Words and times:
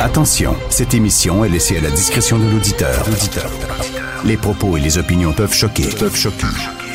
Attention, 0.00 0.56
cette 0.70 0.92
émission 0.92 1.44
est 1.44 1.48
laissée 1.48 1.78
à 1.78 1.80
la 1.80 1.90
discrétion 1.90 2.38
de 2.38 2.44
l'auditeur. 2.50 3.04
Les 4.24 4.36
propos 4.36 4.76
et 4.76 4.80
les 4.80 4.98
opinions 4.98 5.32
peuvent 5.32 5.54
choquer. 5.54 5.88
Peuvent 5.98 6.16
choquer. 6.16 6.46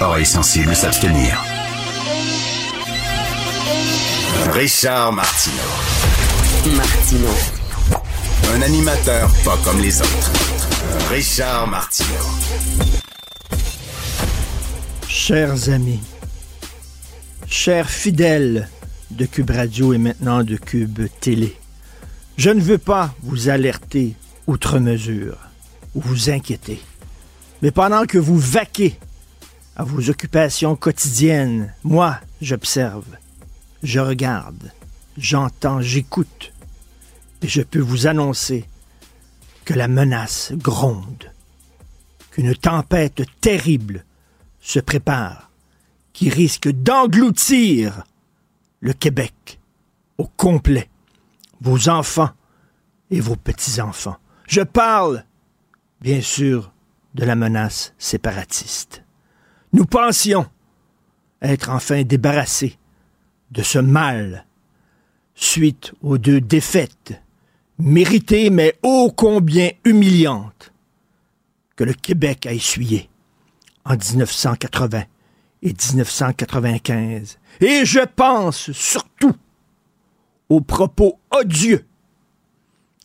Oreilles 0.02 0.26
sensibles 0.26 0.76
s'abstenir. 0.76 1.42
Richard 4.52 5.14
Martineau. 5.14 5.56
Martino. 6.76 7.30
Un 8.54 8.62
animateur 8.62 9.30
pas 9.46 9.58
comme 9.64 9.80
les 9.80 10.02
autres. 10.02 10.32
Richard 11.10 11.68
Martineau. 11.68 12.08
Chers 15.08 15.70
amis, 15.70 16.02
chers 17.48 17.90
fidèles 17.90 18.70
de 19.12 19.26
Cube 19.26 19.52
Radio 19.52 19.94
et 19.94 19.98
maintenant 19.98 20.44
de 20.44 20.56
Cube 20.56 21.02
Télé, 21.20 21.56
je 22.40 22.52
ne 22.52 22.62
veux 22.62 22.78
pas 22.78 23.14
vous 23.22 23.50
alerter 23.50 24.16
outre 24.48 24.80
mesure 24.80 25.38
ou 25.94 26.00
vous 26.00 26.30
inquiéter. 26.30 26.80
Mais 27.62 27.70
pendant 27.70 28.06
que 28.06 28.18
vous 28.18 28.38
vaquez 28.38 28.98
à 29.76 29.84
vos 29.84 30.10
occupations 30.10 30.78
quotidiennes, 30.78 31.74
moi, 31.84 32.18
j'observe, 32.42 33.04
je 33.84 34.00
regarde, 34.00 34.72
j'entends, 35.18 35.82
j'écoute. 35.82 36.54
Et 37.42 37.50
je 37.50 37.62
peux 37.62 37.82
vous 37.82 38.08
annoncer 38.08 38.64
que 39.66 39.74
la 39.74 39.90
menace 39.90 40.54
gronde, 40.54 41.34
qu'une 42.32 42.56
tempête 42.56 43.22
terrible 43.42 44.06
se 44.62 44.80
prépare, 44.80 45.52
qui 46.14 46.30
risque 46.30 46.70
d'engloutir 46.70 48.06
le 48.80 48.94
Québec 48.94 49.60
au 50.18 50.26
complet, 50.26 50.90
vos 51.60 51.90
enfants 51.90 52.30
et 53.12 53.20
vos 53.20 53.36
petits-enfants. 53.36 54.18
Je 54.48 54.62
parle, 54.62 55.24
bien 56.02 56.22
sûr, 56.22 56.72
de 57.16 57.26
la 57.26 57.36
menace 57.36 57.94
séparatiste. 57.98 59.04
Nous 59.74 59.86
pensions 59.86 60.48
être 61.42 61.70
enfin 61.70 62.04
débarrassés 62.04 62.78
de 63.52 63.62
ce 63.64 63.80
mal 63.80 64.46
suite 65.34 65.94
aux 66.02 66.18
deux 66.18 66.42
défaites, 66.42 67.22
méritées 67.78 68.50
mais 68.50 68.78
ô 68.84 69.12
combien 69.16 69.72
humiliantes, 69.86 70.74
que 71.76 71.84
le 71.84 71.94
Québec 71.94 72.46
a 72.46 72.54
essuyées 72.54 73.10
en 73.86 73.96
1980 73.96 75.04
et 75.62 75.74
1995. 75.74 77.40
Et 77.62 77.86
je 77.86 78.06
pense 78.16 78.72
surtout 78.72 79.36
aux 80.50 80.62
propos 80.62 81.20
odieux 81.32 81.86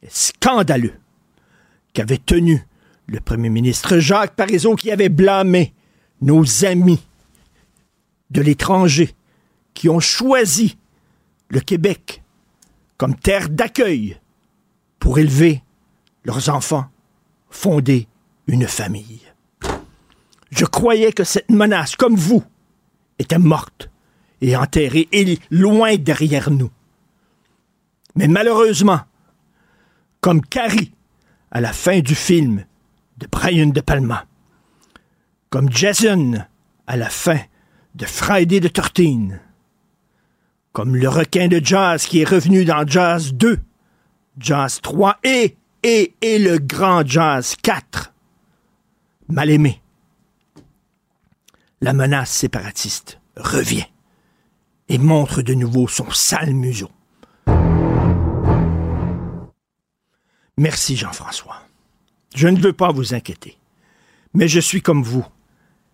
scandaleux 0.09 0.95
qu'avait 1.93 2.19
tenu 2.19 2.67
le 3.07 3.21
premier 3.21 3.51
ministre 3.51 3.99
Jacques 3.99 4.35
Parizeau 4.35 4.75
qui 4.75 4.91
avait 4.91 5.09
blâmé 5.09 5.75
nos 6.21 6.65
amis 6.65 7.01
de 8.31 8.41
l'étranger 8.41 9.15
qui 9.75 9.89
ont 9.89 10.01
choisi 10.01 10.79
le 11.49 11.61
Québec 11.61 12.23
comme 12.97 13.15
terre 13.15 13.49
d'accueil 13.49 14.19
pour 14.99 15.19
élever 15.19 15.63
leurs 16.25 16.49
enfants, 16.49 16.87
fonder 17.51 18.09
une 18.47 18.67
famille. 18.67 19.21
Je 20.51 20.65
croyais 20.65 21.13
que 21.13 21.25
cette 21.25 21.51
menace, 21.51 21.97
comme 21.97 22.15
vous, 22.15 22.43
était 23.19 23.39
morte 23.39 23.91
et 24.41 24.57
enterrée 24.57 25.09
et 25.13 25.39
loin 25.51 25.97
derrière 25.97 26.51
nous. 26.51 26.71
Mais 28.15 28.29
malheureusement, 28.29 29.01
comme 30.25 30.41
Carrie 30.41 30.91
à 31.51 31.61
la 31.61 31.75
fin 31.75 32.01
du 32.01 32.15
film 32.15 32.65
de 33.19 33.27
Brian 33.27 33.67
De 33.67 33.83
Palma, 33.83 34.25
comme 35.51 35.71
Jason 35.71 36.47
à 36.87 36.97
la 36.97 37.11
fin 37.11 37.41
de 37.95 38.07
Friday 38.07 38.59
the 38.59 38.73
13, 38.73 39.39
comme 40.73 40.97
le 40.97 41.11
requin 41.11 41.49
de 41.49 41.61
jazz 41.63 42.07
qui 42.07 42.23
est 42.23 42.25
revenu 42.27 42.65
dans 42.65 42.87
Jazz 42.87 43.35
2, 43.35 43.61
Jazz 44.39 44.81
3 44.81 45.19
et, 45.25 45.59
et, 45.83 46.15
et 46.23 46.39
le 46.39 46.57
grand 46.57 47.07
Jazz 47.07 47.55
4. 47.63 48.15
Mal 49.29 49.51
aimé. 49.51 49.83
La 51.83 51.93
menace 51.93 52.31
séparatiste 52.31 53.21
revient 53.37 53.89
et 54.89 54.97
montre 54.97 55.43
de 55.43 55.53
nouveau 55.53 55.87
son 55.87 56.11
sale 56.11 56.55
museau. 56.55 56.89
Merci 60.57 60.97
Jean-François. 60.97 61.61
Je 62.35 62.49
ne 62.49 62.61
veux 62.61 62.73
pas 62.73 62.93
vous 62.93 63.15
inquiéter, 63.15 63.59
mais 64.35 64.49
je 64.49 64.61
suis 64.61 64.83
comme 64.83 65.03
vous. 65.03 65.27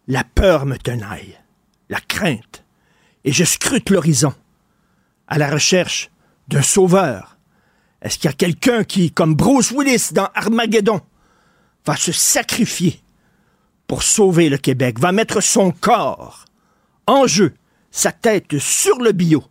La 0.07 0.25
peur 0.25 0.67
me 0.67 0.77
tenaille, 0.77 1.39
la 1.89 2.01
crainte, 2.01 2.65
et 3.25 3.33
je 3.33 3.45
scrute 3.45 3.91
l'horizon 3.91 4.35
à 5.29 5.39
la 5.39 5.51
recherche 5.51 6.11
d'un 6.49 6.63
sauveur. 6.63 7.39
Est-ce 8.03 8.19
qu'il 8.19 8.29
y 8.29 8.33
a 8.33 8.37
quelqu'un 8.37 8.85
qui, 8.85 9.13
comme 9.13 9.35
Bruce 9.35 9.71
Willis 9.71 10.09
dans 10.13 10.29
Armageddon, 10.35 11.01
va 11.87 11.97
se 11.97 12.13
sacrifier 12.13 13.01
pour 13.87 14.03
sauver 14.03 14.49
le 14.49 14.59
Québec, 14.59 14.99
va 14.99 15.13
mettre 15.13 15.41
son 15.41 15.71
corps 15.71 16.45
en 17.07 17.27
jeu, 17.27 17.55
sa 17.91 18.13
tête 18.13 18.59
sur 18.59 18.99
le 18.99 19.13
bio, 19.13 19.45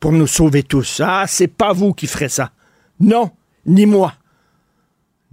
pour 0.00 0.12
nous 0.12 0.26
sauver 0.26 0.62
tous? 0.62 1.00
Ah, 1.04 1.24
c'est 1.26 1.48
pas 1.48 1.72
vous 1.72 1.94
qui 1.94 2.06
ferez 2.06 2.28
ça. 2.28 2.52
Non, 3.00 3.30
ni 3.66 3.86
moi. 3.86 4.14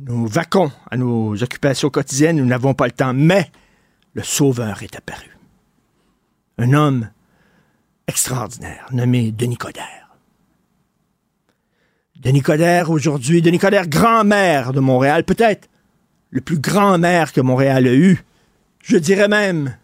Nous 0.04 0.26
vaquons 0.26 0.72
à 0.90 0.98
nos 0.98 1.44
occupations 1.44 1.92
quotidiennes, 1.92 2.38
nous 2.38 2.46
n'avons 2.46 2.74
pas 2.74 2.88
le 2.88 2.92
temps, 2.92 3.14
mais 3.14 3.52
le 4.14 4.24
Sauveur 4.24 4.82
est 4.82 4.96
apparu. 4.96 5.30
Un 6.58 6.74
homme 6.74 7.10
extraordinaire, 8.08 8.88
nommé 8.92 9.32
Denis 9.32 9.58
Coderre. 9.58 10.18
Denis 12.16 12.42
Coderre, 12.42 12.90
aujourd'hui, 12.90 13.44
Denis 13.44 13.60
Coderre, 13.60 13.88
grand-mère 13.88 14.74
de 14.74 14.80
Montréal, 14.80 15.24
peut-être 15.24 15.70
le 16.32 16.42
plus 16.42 16.58
grand 16.58 16.98
maire 16.98 17.32
que 17.32 17.42
Montréal 17.42 17.86
a 17.86 17.94
eu, 17.94 18.24
je 18.80 18.98
dirais 18.98 19.28
même 19.28 19.78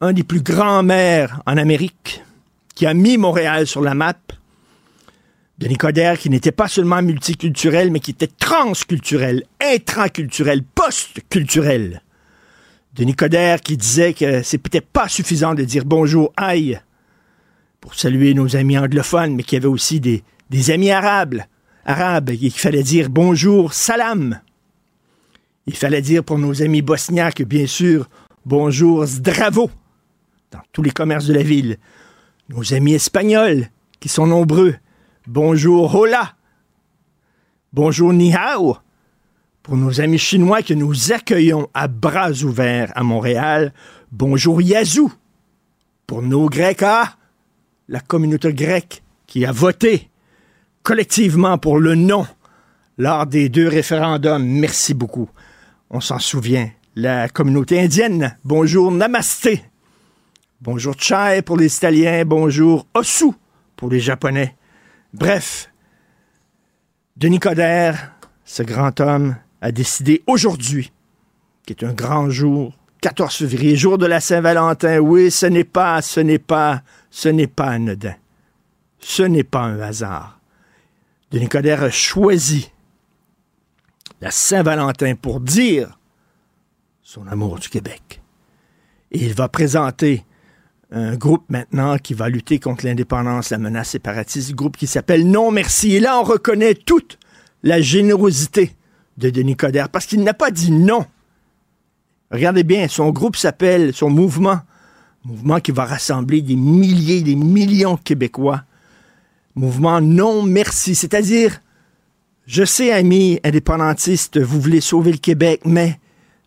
un 0.00 0.12
des 0.12 0.22
plus 0.22 0.42
grands 0.42 0.84
maires 0.84 1.42
en 1.46 1.56
Amérique, 1.56 2.22
qui 2.76 2.86
a 2.86 2.94
mis 2.94 3.18
Montréal 3.18 3.66
sur 3.66 3.80
la 3.80 3.94
map, 3.94 4.14
Denis 5.58 5.76
Coderre, 5.76 6.18
qui 6.18 6.30
n'était 6.30 6.52
pas 6.52 6.66
seulement 6.66 7.00
multiculturel, 7.00 7.90
mais 7.92 8.00
qui 8.00 8.10
était 8.10 8.26
transculturel, 8.26 9.44
intraculturel, 9.60 10.64
post-culturel. 10.64 12.02
Denis 12.94 13.14
Coderre 13.14 13.60
qui 13.60 13.76
disait 13.76 14.14
que 14.14 14.42
c'est 14.42 14.58
peut-être 14.58 14.86
pas 14.86 15.08
suffisant 15.08 15.54
de 15.54 15.62
dire 15.62 15.84
bonjour, 15.84 16.32
aïe, 16.36 16.80
pour 17.80 17.94
saluer 17.94 18.34
nos 18.34 18.56
amis 18.56 18.78
anglophones, 18.78 19.34
mais 19.34 19.42
qu'il 19.44 19.56
y 19.56 19.60
avait 19.60 19.68
aussi 19.68 20.00
des, 20.00 20.24
des 20.50 20.70
amis 20.70 20.90
arabes, 20.90 21.42
arabes, 21.84 22.30
et 22.30 22.38
qu'il 22.38 22.50
fallait 22.52 22.82
dire 22.82 23.08
bonjour, 23.08 23.74
salam. 23.74 24.40
Il 25.66 25.76
fallait 25.76 26.02
dire 26.02 26.24
pour 26.24 26.38
nos 26.38 26.62
amis 26.62 26.82
bosniaques, 26.82 27.42
bien 27.42 27.66
sûr, 27.66 28.08
bonjour, 28.44 29.06
zdravo, 29.06 29.70
dans 30.50 30.62
tous 30.72 30.82
les 30.82 30.90
commerces 30.90 31.26
de 31.26 31.34
la 31.34 31.42
ville. 31.42 31.78
Nos 32.48 32.74
amis 32.74 32.94
espagnols, 32.94 33.68
qui 34.00 34.08
sont 34.08 34.26
nombreux, 34.26 34.74
Bonjour, 35.26 35.94
hola. 35.94 36.34
Bonjour, 37.72 38.12
ni 38.12 38.34
hao. 38.34 38.76
Pour 39.62 39.74
nos 39.78 40.02
amis 40.02 40.18
chinois 40.18 40.60
que 40.60 40.74
nous 40.74 41.12
accueillons 41.12 41.70
à 41.72 41.88
bras 41.88 42.30
ouverts 42.42 42.92
à 42.94 43.02
Montréal, 43.02 43.72
bonjour, 44.12 44.60
yazoo. 44.60 45.10
Pour 46.06 46.20
nos 46.20 46.50
Grecs, 46.50 46.82
ah, 46.82 47.16
la 47.88 48.00
communauté 48.00 48.52
grecque 48.52 49.02
qui 49.26 49.46
a 49.46 49.52
voté 49.52 50.10
collectivement 50.82 51.56
pour 51.56 51.78
le 51.78 51.94
non 51.94 52.26
lors 52.98 53.26
des 53.26 53.48
deux 53.48 53.68
référendums, 53.68 54.44
merci 54.44 54.92
beaucoup. 54.92 55.30
On 55.88 56.00
s'en 56.00 56.18
souvient. 56.18 56.68
La 56.96 57.30
communauté 57.30 57.80
indienne, 57.80 58.36
bonjour, 58.44 58.92
namasté. 58.92 59.64
Bonjour, 60.60 60.94
chai 60.98 61.40
pour 61.40 61.56
les 61.56 61.74
Italiens, 61.74 62.26
bonjour, 62.26 62.86
osu 62.92 63.32
pour 63.74 63.88
les 63.88 64.00
Japonais. 64.00 64.54
Bref, 65.14 65.70
Denis 67.16 67.38
Coderre, 67.38 68.10
ce 68.44 68.64
grand 68.64 68.98
homme, 68.98 69.36
a 69.60 69.70
décidé 69.70 70.24
aujourd'hui, 70.26 70.92
qui 71.64 71.72
est 71.72 71.84
un 71.84 71.92
grand 71.92 72.30
jour, 72.30 72.76
14 73.00 73.36
février, 73.36 73.76
jour 73.76 73.96
de 73.96 74.06
la 74.06 74.18
Saint-Valentin. 74.18 74.98
Oui, 74.98 75.30
ce 75.30 75.46
n'est 75.46 75.62
pas, 75.62 76.02
ce 76.02 76.18
n'est 76.18 76.40
pas, 76.40 76.82
ce 77.10 77.28
n'est 77.28 77.46
pas 77.46 77.68
anodin. 77.68 78.16
Ce 78.98 79.22
n'est 79.22 79.44
pas 79.44 79.60
un 79.60 79.78
hasard. 79.78 80.40
Denis 81.30 81.48
Coderre 81.48 81.84
a 81.84 81.90
choisi 81.90 82.72
la 84.20 84.32
Saint-Valentin 84.32 85.14
pour 85.14 85.38
dire 85.38 85.96
son 87.02 87.28
amour 87.28 87.60
du 87.60 87.68
Québec. 87.68 88.20
Et 89.12 89.24
il 89.24 89.34
va 89.34 89.48
présenter 89.48 90.24
un 90.94 91.16
groupe 91.16 91.44
maintenant 91.48 91.98
qui 91.98 92.14
va 92.14 92.28
lutter 92.28 92.60
contre 92.60 92.86
l'indépendance, 92.86 93.50
la 93.50 93.58
menace 93.58 93.90
séparatiste, 93.90 94.54
groupe 94.54 94.76
qui 94.76 94.86
s'appelle 94.86 95.28
Non 95.28 95.50
Merci. 95.50 95.96
Et 95.96 96.00
là, 96.00 96.20
on 96.20 96.22
reconnaît 96.22 96.74
toute 96.74 97.18
la 97.64 97.80
générosité 97.80 98.72
de 99.18 99.28
Denis 99.30 99.56
Coderre, 99.56 99.88
parce 99.88 100.06
qu'il 100.06 100.22
n'a 100.22 100.34
pas 100.34 100.52
dit 100.52 100.70
non. 100.70 101.04
Regardez 102.30 102.62
bien, 102.62 102.86
son 102.88 103.10
groupe 103.10 103.36
s'appelle, 103.36 103.92
son 103.92 104.08
mouvement, 104.08 104.60
mouvement 105.24 105.58
qui 105.60 105.72
va 105.72 105.84
rassembler 105.84 106.42
des 106.42 106.56
milliers, 106.56 107.22
des 107.22 107.36
millions 107.36 107.94
de 107.94 108.00
Québécois. 108.00 108.62
Mouvement 109.56 110.00
non 110.00 110.42
merci, 110.42 110.94
c'est-à-dire, 110.94 111.60
je 112.46 112.64
sais, 112.64 112.92
amis 112.92 113.40
indépendantistes, 113.44 114.38
vous 114.40 114.60
voulez 114.60 114.80
sauver 114.80 115.12
le 115.12 115.18
Québec, 115.18 115.60
mais 115.64 115.98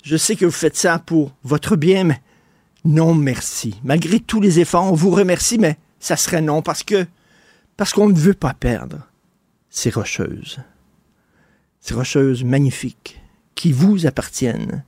je 0.03 0.15
sais 0.15 0.35
que 0.35 0.45
vous 0.45 0.51
faites 0.51 0.77
ça 0.77 0.99
pour 0.99 1.33
votre 1.43 1.75
bien, 1.75 2.05
mais 2.05 2.21
non 2.87 3.13
merci. 3.13 3.79
Malgré 3.83 4.19
tous 4.19 4.41
les 4.41 4.59
efforts, 4.59 4.91
on 4.91 4.95
vous 4.95 5.11
remercie, 5.11 5.57
mais 5.57 5.77
ça 5.99 6.15
serait 6.15 6.41
non 6.41 6.61
parce 6.61 6.83
que 6.83 7.05
parce 7.75 7.93
qu'on 7.93 8.09
ne 8.09 8.17
veut 8.17 8.33
pas 8.33 8.53
perdre 8.53 9.07
ces 9.69 9.91
rocheuses. 9.91 10.59
Ces 11.79 11.93
rocheuses 11.93 12.43
magnifiques 12.43 13.21
qui 13.53 13.71
vous 13.71 14.07
appartiennent, 14.07 14.83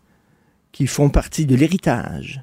qui 0.71 0.87
font 0.87 1.09
partie 1.09 1.45
de 1.45 1.55
l'héritage 1.55 2.41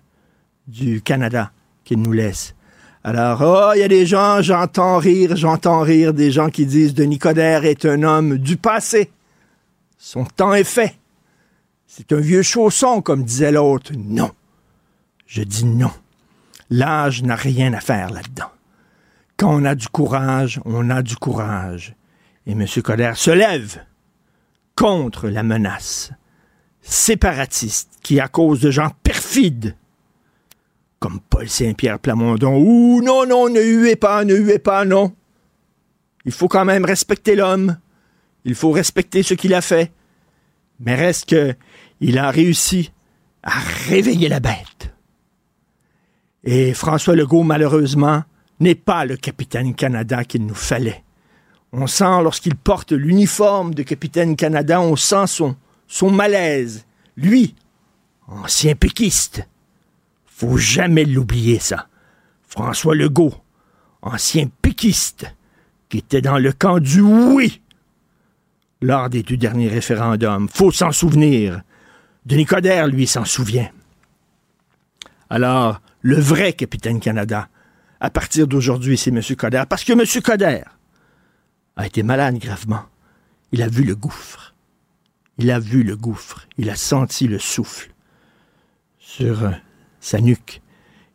du 0.69 1.01
Canada 1.03 1.51
qu'il 1.85 2.01
nous 2.01 2.13
laisse. 2.13 2.55
Alors, 3.03 3.41
oh, 3.43 3.73
il 3.75 3.81
y 3.81 3.85
a 3.85 3.89
des 3.89 4.07
gens, 4.07 4.43
j'entends 4.43 4.99
rire, 4.99 5.37
j'entends 5.37 5.81
rire 5.81 6.13
des 6.13 6.31
gens 6.31 6.51
qui 6.51 6.67
disent 6.67 6.95
Denis 6.95 7.19
Coderre 7.19 7.65
est 7.65 7.85
un 7.85 8.03
homme 8.03 8.39
du 8.39 8.57
passé. 8.57 9.11
Son 9.97 10.25
temps 10.25 10.55
est 10.55 10.65
fait. 10.65 10.95
C'est 11.87 12.13
un 12.13 12.21
vieux 12.21 12.43
chausson, 12.43 13.01
comme 13.01 13.25
disait 13.25 13.53
l'autre. 13.53 13.93
Non. 13.97 14.33
Je 15.27 15.43
dis 15.43 15.65
non. 15.65 15.91
L'âge 16.71 17.23
n'a 17.23 17.37
rien 17.37 17.73
à 17.73 17.81
faire 17.81 18.11
là-dedans. 18.11 18.51
Quand 19.37 19.55
on 19.55 19.65
a 19.65 19.75
du 19.75 19.89
courage, 19.89 20.61
on 20.65 20.91
a 20.91 21.03
du 21.03 21.17
courage. 21.17 21.95
Et 22.47 22.53
M. 22.53 22.67
Coderre 22.83 23.17
se 23.17 23.31
lève 23.31 23.85
contre 24.75 25.29
la 25.29 25.43
menace 25.43 26.13
séparatiste 26.83 27.91
qui, 28.03 28.21
à 28.21 28.29
cause 28.29 28.61
de 28.61 28.71
gens 28.71 28.91
perfides, 29.03 29.77
comme 31.01 31.21
Paul 31.29 31.49
Saint-Pierre 31.49 31.99
Plamondon, 31.99 32.57
ou 32.57 33.03
non, 33.03 33.27
non, 33.27 33.49
ne 33.49 33.61
huez 33.61 33.97
pas, 33.97 34.25
ne 34.25 34.35
huez 34.35 34.59
pas, 34.59 34.85
non. 34.85 35.15
Il 36.25 36.33
faut 36.33 36.49
quand 36.49 36.65
même 36.65 36.85
respecter 36.85 37.37
l'homme. 37.37 37.79
Il 38.45 38.55
faut 38.55 38.71
respecter 38.71 39.23
ce 39.23 39.35
qu'il 39.35 39.55
a 39.55 39.61
fait. 39.61 39.93
Mais 40.81 40.95
reste 40.95 41.29
que 41.31 41.55
il 42.01 42.19
a 42.19 42.31
réussi 42.31 42.93
à 43.43 43.59
réveiller 43.89 44.29
la 44.29 44.41
bête. 44.41 44.76
Et 46.47 46.75
François 46.75 47.17
Legault, 47.17 47.43
malheureusement, 47.43 48.23
n'est 48.61 48.77
pas 48.77 49.05
le 49.05 49.17
capitaine 49.17 49.75
Canada 49.75 50.25
qu'il 50.25 50.47
nous 50.47 50.55
fallait. 50.55 51.03
On 51.73 51.89
sent, 51.89 52.23
lorsqu'il 52.23 52.55
porte 52.55 52.93
l'uniforme 52.93 53.75
de 53.75 53.83
capitaine 53.83 54.37
Canada, 54.37 54.81
on 54.81 54.95
sent 54.95 55.27
son, 55.27 55.57
son 55.89 56.11
malaise. 56.11 56.87
Lui, 57.17 57.57
ancien 58.29 58.77
péquiste. 58.77 59.47
Faut 60.25 60.57
jamais 60.57 61.05
l'oublier, 61.05 61.59
ça. 61.59 61.89
François 62.47 62.95
Legault, 62.95 63.35
ancien 64.01 64.47
péquiste, 64.63 65.27
qui 65.89 65.99
était 65.99 66.23
dans 66.23 66.39
le 66.39 66.53
camp 66.53 66.79
du 66.79 67.01
oui 67.01 67.61
lors 68.81 69.11
des 69.11 69.25
deux 69.25 69.37
derniers 69.37 69.69
référendums. 69.69 70.49
Faut 70.49 70.71
s'en 70.71 70.93
souvenir. 70.93 71.63
Denis 72.25 72.45
Coderre, 72.47 72.87
lui, 72.87 73.09
s'en 73.09 73.25
souvient. 73.25 73.69
Alors, 75.29 75.81
le 76.03 76.17
vrai 76.17 76.53
capitaine 76.53 77.01
Canada, 77.01 77.49
à 78.01 78.11
partir 78.11 78.47
d'aujourd'hui, 78.47 78.99
c'est 78.99 79.11
M. 79.11 79.21
Coder. 79.37 79.65
Parce 79.69 79.85
que 79.85 79.93
M. 79.93 80.23
Coder 80.23 80.63
a 81.77 81.87
été 81.87 82.03
malade 82.03 82.39
gravement. 82.39 82.85
Il 83.53 83.63
a 83.63 83.69
vu 83.69 83.85
le 83.85 83.95
gouffre. 83.95 84.55
Il 85.39 85.51
a 85.51 85.59
vu 85.59 85.83
le 85.83 85.97
gouffre. 85.97 86.47
Il 86.59 86.71
a 86.71 86.77
senti 86.77 87.27
le 87.27 87.39
souffle 87.39 87.91
sur 88.99 89.45
euh, 89.45 89.51
sa 90.01 90.21
nuque. 90.21 90.61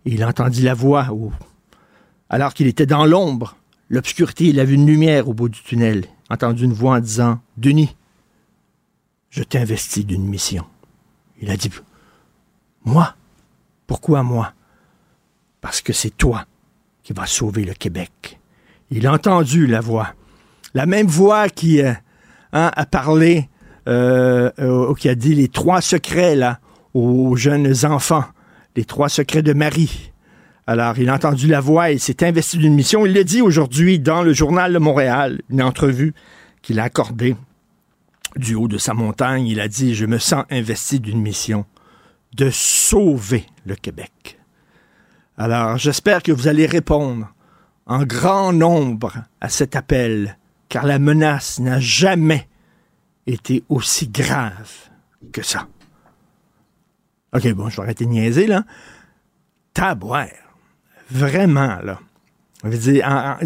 il 0.05 0.23
entendit 0.23 0.63
la 0.63 0.73
voix 0.73 1.07
alors 2.31 2.53
qu'il 2.53 2.67
était 2.67 2.85
dans 2.85 3.05
l'ombre, 3.05 3.57
l'obscurité, 3.89 4.45
il 4.45 4.59
a 4.61 4.63
vu 4.63 4.75
une 4.75 4.87
lumière 4.87 5.27
au 5.27 5.33
bout 5.33 5.49
du 5.49 5.61
tunnel. 5.61 6.05
Entendu 6.29 6.63
une 6.63 6.71
voix 6.71 6.95
en 6.95 6.99
disant 7.01 7.41
Denis, 7.57 7.93
je 9.29 9.43
t'investis 9.43 10.05
d'une 10.05 10.23
mission. 10.23 10.65
Il 11.41 11.51
a 11.51 11.57
dit 11.57 11.69
Moi? 12.85 13.13
Pourquoi 13.85 14.23
moi? 14.23 14.53
Parce 15.61 15.81
que 15.81 15.93
c'est 15.93 16.17
toi 16.17 16.45
qui 17.03 17.13
va 17.13 17.25
sauver 17.25 17.63
le 17.63 17.73
Québec. 17.73 18.39
Il 18.89 19.07
a 19.07 19.13
entendu 19.13 19.67
la 19.67 19.79
voix. 19.79 20.13
La 20.73 20.85
même 20.85 21.07
voix 21.07 21.49
qui 21.49 21.81
euh, 21.81 21.93
hein, 22.53 22.71
a 22.75 22.85
parlé, 22.85 23.49
euh, 23.87 24.51
euh, 24.59 24.93
qui 24.95 25.07
a 25.07 25.15
dit 25.15 25.35
les 25.35 25.47
trois 25.47 25.81
secrets 25.81 26.37
aux 26.93 27.35
jeunes 27.35 27.85
enfants, 27.85 28.25
les 28.75 28.85
trois 28.85 29.09
secrets 29.09 29.43
de 29.43 29.53
Marie. 29.53 30.11
Alors, 30.67 30.97
il 30.99 31.09
a 31.09 31.15
entendu 31.15 31.47
la 31.47 31.59
voix 31.59 31.91
et 31.91 31.97
s'est 31.97 32.23
investi 32.23 32.57
d'une 32.57 32.75
mission. 32.75 33.05
Il 33.05 33.13
l'a 33.13 33.23
dit 33.23 33.41
aujourd'hui 33.41 33.99
dans 33.99 34.23
le 34.23 34.33
journal 34.33 34.73
de 34.73 34.77
Montréal, 34.77 35.41
une 35.49 35.61
entrevue 35.61 36.13
qu'il 36.61 36.79
a 36.79 36.83
accordée 36.83 37.35
du 38.35 38.55
haut 38.55 38.67
de 38.67 38.77
sa 38.77 38.93
montagne. 38.93 39.47
Il 39.47 39.59
a 39.59 39.67
dit, 39.67 39.95
je 39.95 40.05
me 40.05 40.17
sens 40.17 40.45
investi 40.49 40.99
d'une 40.99 41.21
mission 41.21 41.65
de 42.35 42.49
sauver 42.51 43.45
le 43.65 43.75
Québec. 43.75 44.40
Alors, 45.41 45.79
j'espère 45.79 46.21
que 46.21 46.31
vous 46.31 46.47
allez 46.47 46.67
répondre 46.67 47.33
en 47.87 48.03
grand 48.03 48.53
nombre 48.53 49.23
à 49.41 49.49
cet 49.49 49.75
appel, 49.75 50.37
car 50.69 50.85
la 50.85 50.99
menace 50.99 51.59
n'a 51.59 51.79
jamais 51.79 52.47
été 53.25 53.63
aussi 53.67 54.07
grave 54.07 54.71
que 55.31 55.41
ça. 55.41 55.67
OK, 57.33 57.51
bon, 57.53 57.69
je 57.69 57.77
vais 57.77 57.81
arrêter 57.81 58.05
de 58.05 58.11
niaiser, 58.11 58.45
là. 58.45 58.65
Tabouère. 59.73 60.53
Vraiment, 61.09 61.79
là. 61.81 61.99
dire, 62.63 63.39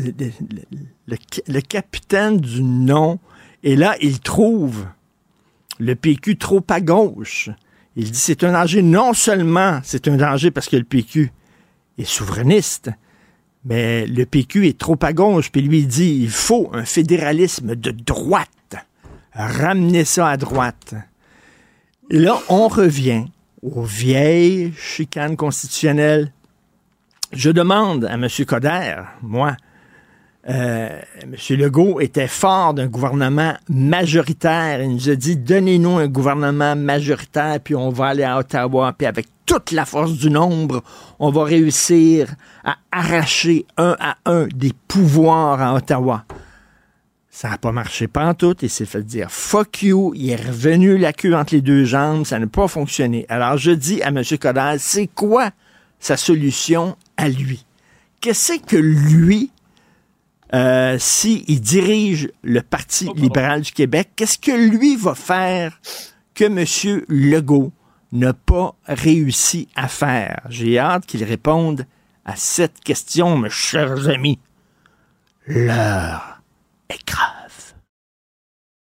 le, 1.07 1.15
le, 1.47 1.61
capitaine 1.61 2.41
du 2.41 2.61
nom, 2.61 3.19
et 3.63 3.77
là, 3.77 3.95
il 4.01 4.19
trouve 4.19 4.85
le 5.79 5.95
PQ 5.95 6.35
trop 6.35 6.63
à 6.67 6.81
gauche. 6.81 7.51
Il 7.95 8.11
dit 8.11 8.19
c'est 8.19 8.43
un 8.43 8.51
danger, 8.51 8.81
non 8.81 9.13
seulement 9.13 9.79
c'est 9.85 10.09
un 10.09 10.17
danger 10.17 10.51
parce 10.51 10.67
que 10.67 10.75
le 10.75 10.83
PQ 10.83 11.31
est 11.97 12.05
souverainiste, 12.05 12.91
mais 13.65 14.05
le 14.05 14.25
PQ 14.25 14.67
est 14.67 14.77
trop 14.77 14.97
à 15.01 15.13
gauche, 15.13 15.51
puis 15.51 15.61
lui 15.61 15.85
dit 15.85 16.19
il 16.21 16.29
faut 16.29 16.69
un 16.73 16.85
fédéralisme 16.85 17.75
de 17.75 17.91
droite. 17.91 18.49
Ramener 19.33 20.05
ça 20.05 20.29
à 20.29 20.37
droite. 20.37 20.95
Et 22.09 22.19
là, 22.19 22.39
on 22.47 22.67
revient 22.67 23.25
aux 23.61 23.83
vieilles 23.83 24.73
chicanes 24.77 25.35
constitutionnelles. 25.35 26.31
Je 27.33 27.49
demande 27.49 28.05
à 28.05 28.13
M. 28.13 28.27
Coder, 28.47 29.01
moi, 29.21 29.57
euh, 30.47 30.99
M. 31.23 31.35
Legault 31.57 31.99
était 31.99 32.27
fort 32.27 32.73
d'un 32.73 32.87
gouvernement 32.87 33.55
majoritaire. 33.67 34.81
Il 34.81 34.91
nous 34.91 35.09
a 35.09 35.15
dit 35.15 35.35
donnez-nous 35.35 35.97
un 35.97 36.07
gouvernement 36.07 36.75
majoritaire, 36.75 37.59
puis 37.63 37.75
on 37.75 37.89
va 37.89 38.07
aller 38.07 38.23
à 38.23 38.37
Ottawa, 38.37 38.93
puis 38.97 39.07
avec 39.07 39.27
toute 39.45 39.71
la 39.71 39.85
force 39.85 40.13
du 40.13 40.29
nombre, 40.29 40.83
on 41.19 41.29
va 41.29 41.43
réussir 41.43 42.33
à 42.63 42.77
arracher 42.91 43.65
un 43.77 43.95
à 43.99 44.17
un 44.25 44.47
des 44.47 44.71
pouvoirs 44.87 45.61
à 45.61 45.75
Ottawa. 45.75 46.25
Ça 47.29 47.49
n'a 47.49 47.57
pas 47.57 47.73
marché 47.73 48.07
tout. 48.37 48.55
Il 48.61 48.69
s'est 48.69 48.85
fait 48.85 49.03
dire 49.03 49.29
fuck 49.29 49.83
you. 49.83 50.13
Il 50.15 50.29
est 50.29 50.37
revenu 50.37 50.97
la 50.97 51.11
queue 51.11 51.35
entre 51.35 51.53
les 51.53 51.61
deux 51.61 51.83
jambes. 51.83 52.25
Ça 52.25 52.39
n'a 52.39 52.47
pas 52.47 52.69
fonctionné. 52.69 53.25
Alors 53.27 53.57
je 53.57 53.71
dis 53.71 54.01
à 54.03 54.07
M. 54.07 54.23
Coder, 54.39 54.75
c'est 54.79 55.07
quoi 55.07 55.49
sa 55.99 56.15
solution 56.15 56.95
à 57.17 57.27
lui? 57.27 57.65
Qu'est-ce 58.21 58.59
que 58.59 58.77
lui, 58.77 59.51
euh, 60.55 60.95
s'il 60.97 61.59
dirige 61.59 62.29
le 62.41 62.61
Parti 62.61 63.09
libéral 63.13 63.61
du 63.61 63.73
Québec, 63.73 64.11
qu'est-ce 64.15 64.37
que 64.37 64.51
lui 64.51 64.95
va 64.95 65.13
faire 65.13 65.81
que 66.33 66.45
M. 66.45 67.03
Legault 67.09 67.73
n'a 68.13 68.31
pas 68.31 68.73
réussi 68.85 69.67
à 69.75 69.89
faire? 69.89 70.41
J'ai 70.49 70.79
hâte 70.79 71.05
qu'il 71.05 71.25
réponde 71.25 71.85
à 72.23 72.37
cette 72.37 72.79
question, 72.79 73.37
mes 73.37 73.49
chers 73.49 74.07
amis. 74.07 74.39
L'heure 75.45 76.41
est 76.87 77.05
grave. 77.05 77.34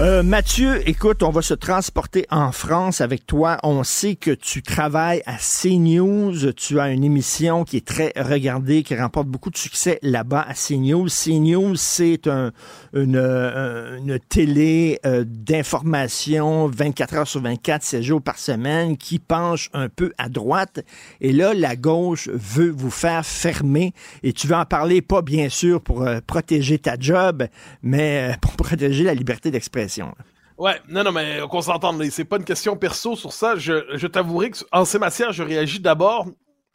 Euh, 0.00 0.22
Mathieu, 0.22 0.88
écoute, 0.88 1.22
on 1.22 1.28
va 1.28 1.42
se 1.42 1.52
transporter 1.52 2.24
en 2.30 2.52
France 2.52 3.02
avec 3.02 3.26
toi. 3.26 3.58
On 3.62 3.84
sait 3.84 4.14
que 4.14 4.30
tu 4.30 4.62
travailles 4.62 5.22
à 5.26 5.36
CNews. 5.36 6.52
Tu 6.54 6.80
as 6.80 6.88
une 6.88 7.04
émission 7.04 7.64
qui 7.64 7.76
est 7.76 7.86
très 7.86 8.14
regardée, 8.16 8.82
qui 8.82 8.96
remporte 8.96 9.26
beaucoup 9.26 9.50
de 9.50 9.58
succès 9.58 9.98
là-bas 10.00 10.40
à 10.48 10.54
CNews. 10.54 11.08
CNews, 11.08 11.76
c'est 11.76 12.28
un, 12.28 12.50
une, 12.92 13.16
euh, 13.16 13.98
une, 13.98 14.18
télé 14.18 14.98
euh, 15.06 15.24
d'information 15.26 16.66
24 16.66 17.14
heures 17.14 17.28
sur 17.28 17.42
24, 17.42 17.82
7 17.82 18.02
jours 18.02 18.22
par 18.22 18.38
semaine, 18.38 18.96
qui 18.96 19.18
penche 19.18 19.70
un 19.72 19.88
peu 19.88 20.12
à 20.18 20.28
droite. 20.28 20.80
Et 21.20 21.32
là, 21.32 21.54
la 21.54 21.76
gauche 21.76 22.28
veut 22.28 22.70
vous 22.70 22.90
faire 22.90 23.24
fermer. 23.24 23.92
Et 24.22 24.32
tu 24.32 24.46
veux 24.46 24.56
en 24.56 24.64
parler, 24.64 25.02
pas 25.02 25.22
bien 25.22 25.48
sûr 25.48 25.80
pour 25.80 26.06
protéger 26.26 26.78
ta 26.78 26.96
job, 26.98 27.46
mais 27.82 28.36
pour 28.40 28.52
protéger 28.56 29.04
la 29.04 29.14
liberté 29.14 29.50
d'expression. 29.50 30.14
Ouais, 30.60 30.78
non, 30.88 31.02
non, 31.04 31.10
mais 31.10 31.40
qu'on 31.48 31.62
s'entende, 31.62 32.04
c'est 32.10 32.26
pas 32.26 32.36
une 32.36 32.44
question 32.44 32.76
perso 32.76 33.16
sur 33.16 33.32
ça. 33.32 33.56
Je, 33.56 34.06
t'avouerai 34.06 34.50
qu'en 34.50 34.84
ces 34.84 34.98
matières, 34.98 35.32
je 35.32 35.42
réagis 35.42 35.80
d'abord 35.80 36.26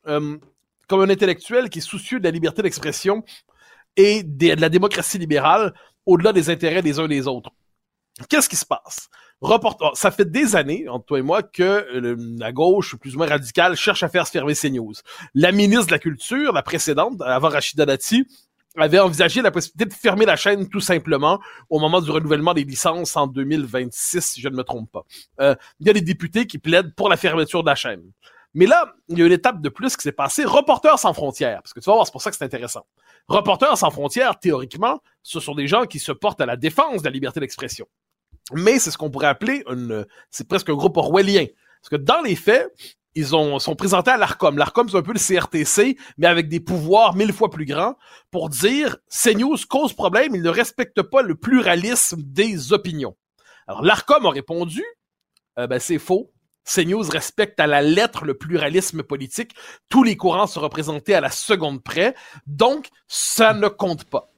euh, 0.08 0.38
comme 0.88 1.02
un 1.02 1.10
intellectuel 1.12 1.70
qui 1.70 1.78
est 1.78 1.84
soucieux 1.84 2.20
de 2.20 2.24
la 2.24 2.32
liberté 2.32 2.64
d'expression 2.64 3.24
et 3.96 4.24
de, 4.24 4.60
la 4.60 4.70
démocratie 4.70 5.20
libérale 5.20 5.72
au-delà 6.06 6.34
des 6.34 6.50
intérêts 6.50 6.82
des 6.82 7.00
uns 7.00 7.08
des 7.08 7.28
autres. 7.28 7.52
Qu'est-ce 8.30 8.50
qui 8.50 8.56
se 8.56 8.66
passe? 8.66 9.10
ça 9.94 10.12
fait 10.12 10.30
des 10.30 10.56
années, 10.56 10.88
entre 10.88 11.06
toi 11.06 11.20
et 11.20 11.22
moi, 11.22 11.44
que 11.44 11.86
la 12.40 12.52
gauche, 12.52 12.96
plus 12.96 13.16
ou 13.16 13.18
moins 13.18 13.28
radicale, 13.28 13.76
cherche 13.76 14.02
à 14.02 14.10
faire 14.10 14.26
se 14.26 14.32
fermer 14.32 14.56
ces 14.56 14.70
news. 14.70 14.94
La 15.34 15.52
ministre 15.52 15.88
de 15.88 15.92
la 15.92 16.00
Culture, 16.00 16.54
la 16.54 16.64
précédente, 16.64 17.22
avant 17.22 17.50
Rachida 17.50 17.86
Dati, 17.86 18.26
avait 18.78 19.00
envisagé 19.00 19.42
la 19.42 19.52
possibilité 19.52 19.86
de 19.86 19.94
fermer 19.94 20.26
la 20.26 20.36
chaîne 20.36 20.68
tout 20.68 20.80
simplement 20.80 21.40
au 21.70 21.80
moment 21.80 22.02
du 22.02 22.12
renouvellement 22.12 22.54
des 22.54 22.64
licences 22.64 23.16
en 23.16 23.28
2026, 23.28 24.22
si 24.22 24.42
je 24.42 24.50
ne 24.50 24.56
me 24.56 24.64
trompe 24.64 24.92
pas. 24.92 25.06
Euh, 25.40 25.56
il 25.80 25.88
y 25.88 25.90
a 25.90 25.94
des 25.94 26.02
députés 26.02 26.46
qui 26.48 26.58
plaident 26.58 26.94
pour 26.94 27.10
la 27.10 27.18
fermeture 27.18 27.64
de 27.64 27.70
la 27.70 27.76
chaîne. 27.76 28.04
Mais 28.54 28.66
là, 28.66 28.94
il 29.10 29.20
y 29.20 29.22
a 29.22 29.26
une 29.26 29.32
étape 29.32 29.62
de 29.62 29.70
plus 29.70 29.96
qui 29.98 30.04
s'est 30.04 30.14
passée. 30.14 30.46
Reporters 30.46 30.98
sans 30.98 31.14
frontières, 31.14 31.62
parce 31.62 31.74
que 31.74 31.80
tu 31.80 31.86
vas 31.86 31.94
voir, 31.94 32.06
c'est 32.06 32.12
pour 32.12 32.22
ça 32.22 32.32
que 32.32 32.38
c'est 32.38 32.46
intéressant. 32.46 32.86
Reporters 33.28 33.78
sans 33.78 33.90
frontières, 33.90 34.40
théoriquement, 34.40 35.02
ce 35.24 35.40
sont 35.40 35.56
des 35.56 35.68
gens 35.68 35.86
qui 35.86 36.00
se 36.00 36.12
portent 36.12 36.42
à 36.42 36.46
la 36.46 36.58
défense 36.58 37.02
de 37.02 37.08
la 37.08 37.12
liberté 37.12 37.40
d'expression. 37.40 37.88
Mais 38.54 38.78
c'est 38.78 38.92
ce 38.92 38.98
qu'on 38.98 39.10
pourrait 39.10 39.28
appeler 39.28 39.64
une, 39.68 40.06
c'est 40.30 40.48
presque 40.48 40.70
un 40.70 40.76
groupe 40.76 40.98
orwellien. 40.98 41.46
Parce 41.82 41.90
que 41.90 41.96
dans 41.96 42.22
les 42.22 42.36
faits, 42.36 42.72
ils 43.16 43.36
ont, 43.36 43.58
sont 43.60 43.76
présentés 43.76 44.12
à 44.12 44.18
l'ARCOM. 44.18 44.58
L'ARCOM, 44.58 44.90
c'est 44.90 44.98
un 44.98 45.02
peu 45.02 45.14
le 45.14 45.20
CRTC, 45.20 45.98
mais 46.18 46.28
avec 46.28 46.50
des 46.50 46.60
pouvoirs 46.60 47.16
mille 47.16 47.34
fois 47.34 47.50
plus 47.50 47.66
grands 47.66 47.96
pour 48.30 48.50
dire 48.50 48.98
CNews 49.10 49.58
cause 49.70 49.94
problème, 49.94 50.36
il 50.36 50.42
ne 50.42 50.50
respecte 50.50 51.02
pas 51.02 51.22
le 51.22 51.36
pluralisme 51.36 52.22
des 52.22 52.74
opinions. 52.74 53.16
Alors, 53.68 53.84
l'ARCOM 53.84 54.26
a 54.26 54.30
répondu, 54.30 54.84
euh, 55.58 55.66
ben, 55.66 55.80
c'est 55.80 55.98
faux. 55.98 56.32
CNews 56.66 57.04
respecte 57.10 57.60
à 57.60 57.68
la 57.68 57.82
lettre 57.82 58.26
le 58.26 58.34
pluralisme 58.34 59.04
politique. 59.04 59.56
Tous 59.90 60.04
les 60.04 60.18
courants 60.18 60.48
sont 60.48 60.62
représentés 60.62 61.16
à 61.16 61.22
la 61.22 61.30
seconde 61.30 61.84
près. 61.84 62.16
Donc, 62.48 62.90
ça 63.08 63.54
ne 63.54 63.68
compte 63.68 64.06
pas. 64.06 64.35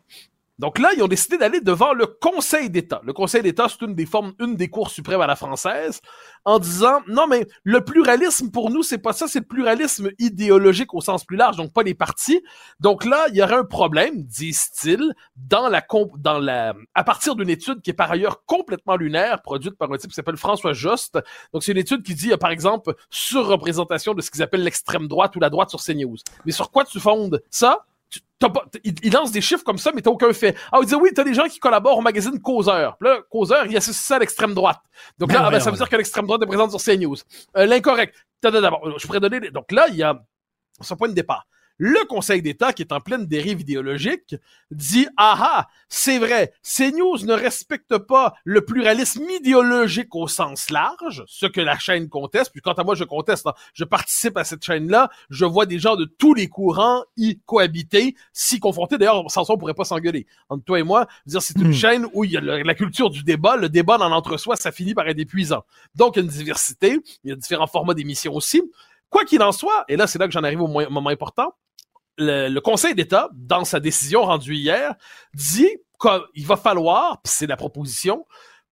Donc 0.59 0.79
là, 0.79 0.89
ils 0.95 1.03
ont 1.03 1.07
décidé 1.07 1.37
d'aller 1.37 1.61
devant 1.61 1.93
le 1.93 2.07
Conseil 2.07 2.69
d'État. 2.69 3.01
Le 3.03 3.13
Conseil 3.13 3.43
d'État, 3.43 3.67
c'est 3.69 3.85
une 3.85 3.93
des 3.93 4.07
formes, 4.07 4.33
une 4.39 4.55
des 4.55 4.69
cours 4.69 4.89
suprêmes 4.89 5.21
à 5.21 5.27
la 5.27 5.35
française, 5.35 6.01
en 6.45 6.57
disant 6.59 7.01
non 7.07 7.27
mais 7.27 7.45
le 7.63 7.83
pluralisme 7.83 8.49
pour 8.49 8.71
nous 8.71 8.81
c'est 8.81 8.97
pas 8.97 9.13
ça, 9.13 9.27
c'est 9.27 9.39
le 9.39 9.45
pluralisme 9.45 10.09
idéologique 10.17 10.93
au 10.93 11.01
sens 11.01 11.25
plus 11.25 11.37
large, 11.37 11.57
donc 11.57 11.73
pas 11.73 11.83
les 11.83 11.93
partis. 11.93 12.41
Donc 12.79 13.05
là, 13.05 13.27
il 13.29 13.35
y 13.35 13.43
aurait 13.43 13.55
un 13.55 13.65
problème, 13.65 14.23
disent-ils, 14.23 15.13
dans 15.35 15.69
la 15.69 15.85
dans 16.17 16.39
la 16.39 16.73
à 16.95 17.03
partir 17.03 17.35
d'une 17.35 17.49
étude 17.49 17.81
qui 17.81 17.91
est 17.91 17.93
par 17.93 18.11
ailleurs 18.11 18.43
complètement 18.45 18.95
lunaire, 18.95 19.41
produite 19.41 19.77
par 19.77 19.91
un 19.91 19.97
type 19.97 20.09
qui 20.09 20.15
s'appelle 20.15 20.37
François 20.37 20.73
Jost. 20.73 21.19
Donc 21.53 21.63
c'est 21.63 21.71
une 21.71 21.77
étude 21.77 22.03
qui 22.03 22.15
dit 22.15 22.35
par 22.37 22.49
exemple 22.49 22.95
surreprésentation 23.09 24.13
de 24.13 24.21
ce 24.21 24.31
qu'ils 24.31 24.41
appellent 24.41 24.63
l'extrême 24.63 25.07
droite 25.07 25.35
ou 25.35 25.39
la 25.39 25.49
droite 25.49 25.69
sur 25.69 25.83
CNews. 25.83 26.17
Mais 26.45 26.51
sur 26.51 26.71
quoi 26.71 26.83
tu 26.83 26.99
fondes 26.99 27.43
ça? 27.49 27.85
Il, 28.83 29.11
lance 29.11 29.31
des 29.31 29.41
chiffres 29.41 29.63
comme 29.63 29.77
ça, 29.77 29.91
mais 29.93 30.01
t'as 30.01 30.11
aucun 30.11 30.31
fait. 30.33 30.55
Ah, 30.71 30.77
il 30.81 30.87
dit 30.87 30.95
oui, 30.95 31.09
t'as 31.13 31.23
des 31.23 31.33
gens 31.33 31.47
qui 31.47 31.59
collaborent 31.59 31.97
au 31.97 32.01
magazine 32.01 32.39
Causeur. 32.39 32.97
Puis 32.97 33.09
là, 33.09 33.19
Causeur, 33.29 33.65
il 33.65 33.75
associe 33.75 34.03
ça 34.03 34.17
à 34.17 34.19
l'extrême 34.19 34.53
droite. 34.53 34.79
Donc 35.17 35.31
là, 35.31 35.39
ben 35.39 35.45
ah, 35.47 35.51
ben, 35.51 35.59
ça 35.59 35.71
veut 35.71 35.77
dire 35.77 35.89
que 35.89 35.95
l'extrême 35.95 36.25
droite 36.25 36.41
est 36.43 36.47
présente 36.47 36.71
sur 36.71 36.81
CNews. 36.81 37.15
Euh, 37.57 37.65
L'incorrect. 37.65 38.15
Je 38.43 39.07
pourrais 39.07 39.19
donner... 39.19 39.49
Donc 39.49 39.71
là, 39.71 39.87
il 39.89 39.95
y 39.95 40.03
a 40.03 40.21
son 40.81 40.95
point 40.95 41.09
de 41.09 41.13
départ. 41.13 41.47
Le 41.77 42.05
Conseil 42.07 42.41
d'État, 42.41 42.73
qui 42.73 42.81
est 42.81 42.91
en 42.91 42.99
pleine 42.99 43.27
dérive 43.27 43.61
idéologique, 43.61 44.35
dit 44.71 45.07
Ah 45.17 45.37
ah, 45.39 45.67
c'est 45.89 46.17
vrai, 46.17 46.53
CNews 46.63 47.25
ne 47.25 47.33
respecte 47.33 47.97
pas 47.97 48.33
le 48.43 48.61
pluralisme 48.61 49.29
idéologique 49.29 50.15
au 50.15 50.27
sens 50.27 50.69
large, 50.69 51.23
ce 51.27 51.45
que 51.45 51.61
la 51.61 51.77
chaîne 51.77 52.09
conteste. 52.09 52.51
Puis 52.51 52.61
quant 52.61 52.73
à 52.73 52.83
moi, 52.83 52.95
je 52.95 53.03
conteste. 53.03 53.47
Hein. 53.47 53.53
Je 53.73 53.83
participe 53.83 54.37
à 54.37 54.43
cette 54.43 54.63
chaîne-là. 54.63 55.09
Je 55.29 55.45
vois 55.45 55.65
des 55.65 55.79
gens 55.79 55.95
de 55.95 56.05
tous 56.05 56.33
les 56.33 56.47
courants 56.47 57.03
y 57.15 57.39
cohabiter, 57.45 58.15
s'y 58.33 58.59
confronter. 58.59 58.97
D'ailleurs, 58.97 59.29
sans 59.29 59.43
ça, 59.43 59.53
on 59.53 59.57
pourrait 59.57 59.73
pas 59.73 59.85
s'engueuler. 59.85 60.25
Entre 60.49 60.63
toi 60.63 60.79
et 60.79 60.83
moi, 60.83 61.07
dire 61.25 61.41
c'est 61.41 61.57
une 61.57 61.69
hmm. 61.69 61.73
chaîne 61.73 62.07
où 62.13 62.23
il 62.23 62.31
y 62.31 62.37
a 62.37 62.41
la 62.41 62.75
culture 62.75 63.09
du 63.09 63.23
débat. 63.23 63.55
Le 63.55 63.69
débat 63.69 63.97
dans 63.97 64.09
l'entre-soi, 64.09 64.55
ça 64.55 64.71
finit 64.71 64.93
par 64.93 65.07
être 65.07 65.19
épuisant. 65.19 65.63
Donc, 65.95 66.15
il 66.15 66.19
y 66.19 66.21
a 66.21 66.25
une 66.25 66.31
diversité. 66.31 66.99
Il 67.23 67.29
y 67.29 67.33
a 67.33 67.35
différents 67.35 67.67
formats 67.67 67.93
d'émissions 67.93 68.33
aussi. 68.33 68.61
Quoi 69.09 69.23
qu'il 69.23 69.41
en 69.41 69.51
soit, 69.51 69.85
et 69.87 69.95
là, 69.95 70.05
c'est 70.07 70.19
là 70.19 70.27
que 70.27 70.33
j'en 70.33 70.43
arrive 70.43 70.61
au 70.61 70.67
moment 70.67 71.09
important, 71.09 71.53
le, 72.17 72.59
Conseil 72.59 72.95
d'État, 72.95 73.29
dans 73.33 73.65
sa 73.65 73.79
décision 73.79 74.23
rendue 74.23 74.55
hier, 74.55 74.95
dit 75.33 75.69
qu'il 76.01 76.45
va 76.45 76.57
falloir, 76.57 77.19
c'est 77.23 77.47
la 77.47 77.57
proposition, 77.57 78.25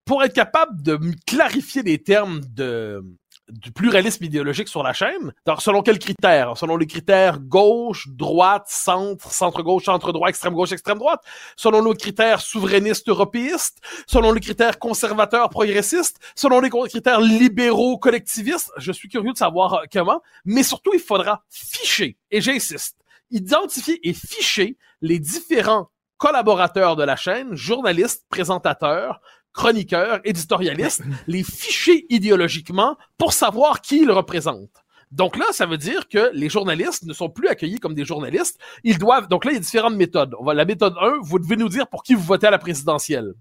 pour 0.06 0.24
être 0.24 0.34
capable 0.34 0.82
de 0.84 1.00
clarifier 1.26 1.82
les 1.82 2.02
termes 2.02 2.42
de, 2.54 3.04
du 3.50 3.72
pluralisme 3.72 4.24
idéologique 4.24 4.68
sur 4.68 4.84
la 4.84 4.94
chaîne. 4.94 5.34
Selon 5.60 5.82
quels 5.82 6.00
critères? 6.00 6.58
Selon 6.58 6.78
les 6.78 6.88
critères 6.88 7.40
gauche, 7.40 8.08
droite, 8.10 8.66
centre, 8.68 9.32
centre-gauche, 9.32 9.86
centre-droit, 9.86 10.30
extrême-gauche, 10.30 10.72
extrême-droite. 10.72 11.22
Selon 11.56 11.84
les 11.84 11.96
critères 11.96 12.42
souverainistes 12.42 13.08
européistes. 13.08 13.80
Selon 14.08 14.32
les 14.32 14.42
critères 14.42 14.80
conservateurs 14.80 15.50
progressistes. 15.50 16.20
Selon 16.36 16.60
les 16.60 16.70
critères 16.70 17.22
libéraux 17.22 17.98
collectivistes. 17.98 18.72
Je 18.78 18.92
suis 18.92 19.10
curieux 19.10 19.34
de 19.34 19.38
savoir 19.38 19.74
euh, 19.76 19.84
comment. 19.92 20.22
Mais 20.46 20.64
surtout, 20.64 20.92
il 20.94 21.00
faudra 21.00 21.44
ficher, 21.50 22.18
et 22.32 22.42
j'insiste, 22.42 22.98
identifier 23.32 24.08
et 24.08 24.14
ficher 24.14 24.78
les 25.02 25.20
différents 25.20 25.90
collaborateurs 26.18 26.96
de 26.96 27.04
la 27.04 27.16
chaîne, 27.16 27.56
journalistes, 27.56 28.26
présentateurs, 28.30 29.22
chroniqueurs, 29.54 30.20
éditorialistes, 30.24 31.04
les 31.28 31.44
ficher 31.44 32.06
idéologiquement 32.10 32.98
pour 33.18 33.34
savoir 33.34 33.82
qui 33.82 34.02
ils 34.02 34.12
représentent. 34.12 34.70
Donc 35.12 35.38
là, 35.38 35.46
ça 35.52 35.66
veut 35.66 35.78
dire 35.78 36.10
que 36.10 36.32
les 36.34 36.50
journalistes 36.50 37.04
ne 37.06 37.14
sont 37.14 37.30
plus 37.30 37.48
accueillis 37.48 37.80
comme 37.80 37.94
des 37.94 38.06
journalistes. 38.06 38.60
Ils 38.84 38.98
doivent. 38.98 39.28
Donc 39.28 39.46
là, 39.46 39.52
il 39.52 39.54
y 39.56 39.58
a 39.58 39.62
différentes 39.62 39.96
méthodes. 39.96 40.36
On 40.40 40.44
va 40.44 40.54
la 40.54 40.66
méthode 40.66 40.96
1, 41.00 41.20
vous 41.22 41.40
devez 41.40 41.56
nous 41.56 41.70
dire 41.70 41.88
pour 41.88 42.04
qui 42.04 42.16
vous 42.16 42.24
votez 42.24 42.48
à 42.48 42.52
la 42.52 42.58
présidentielle. 42.58 43.34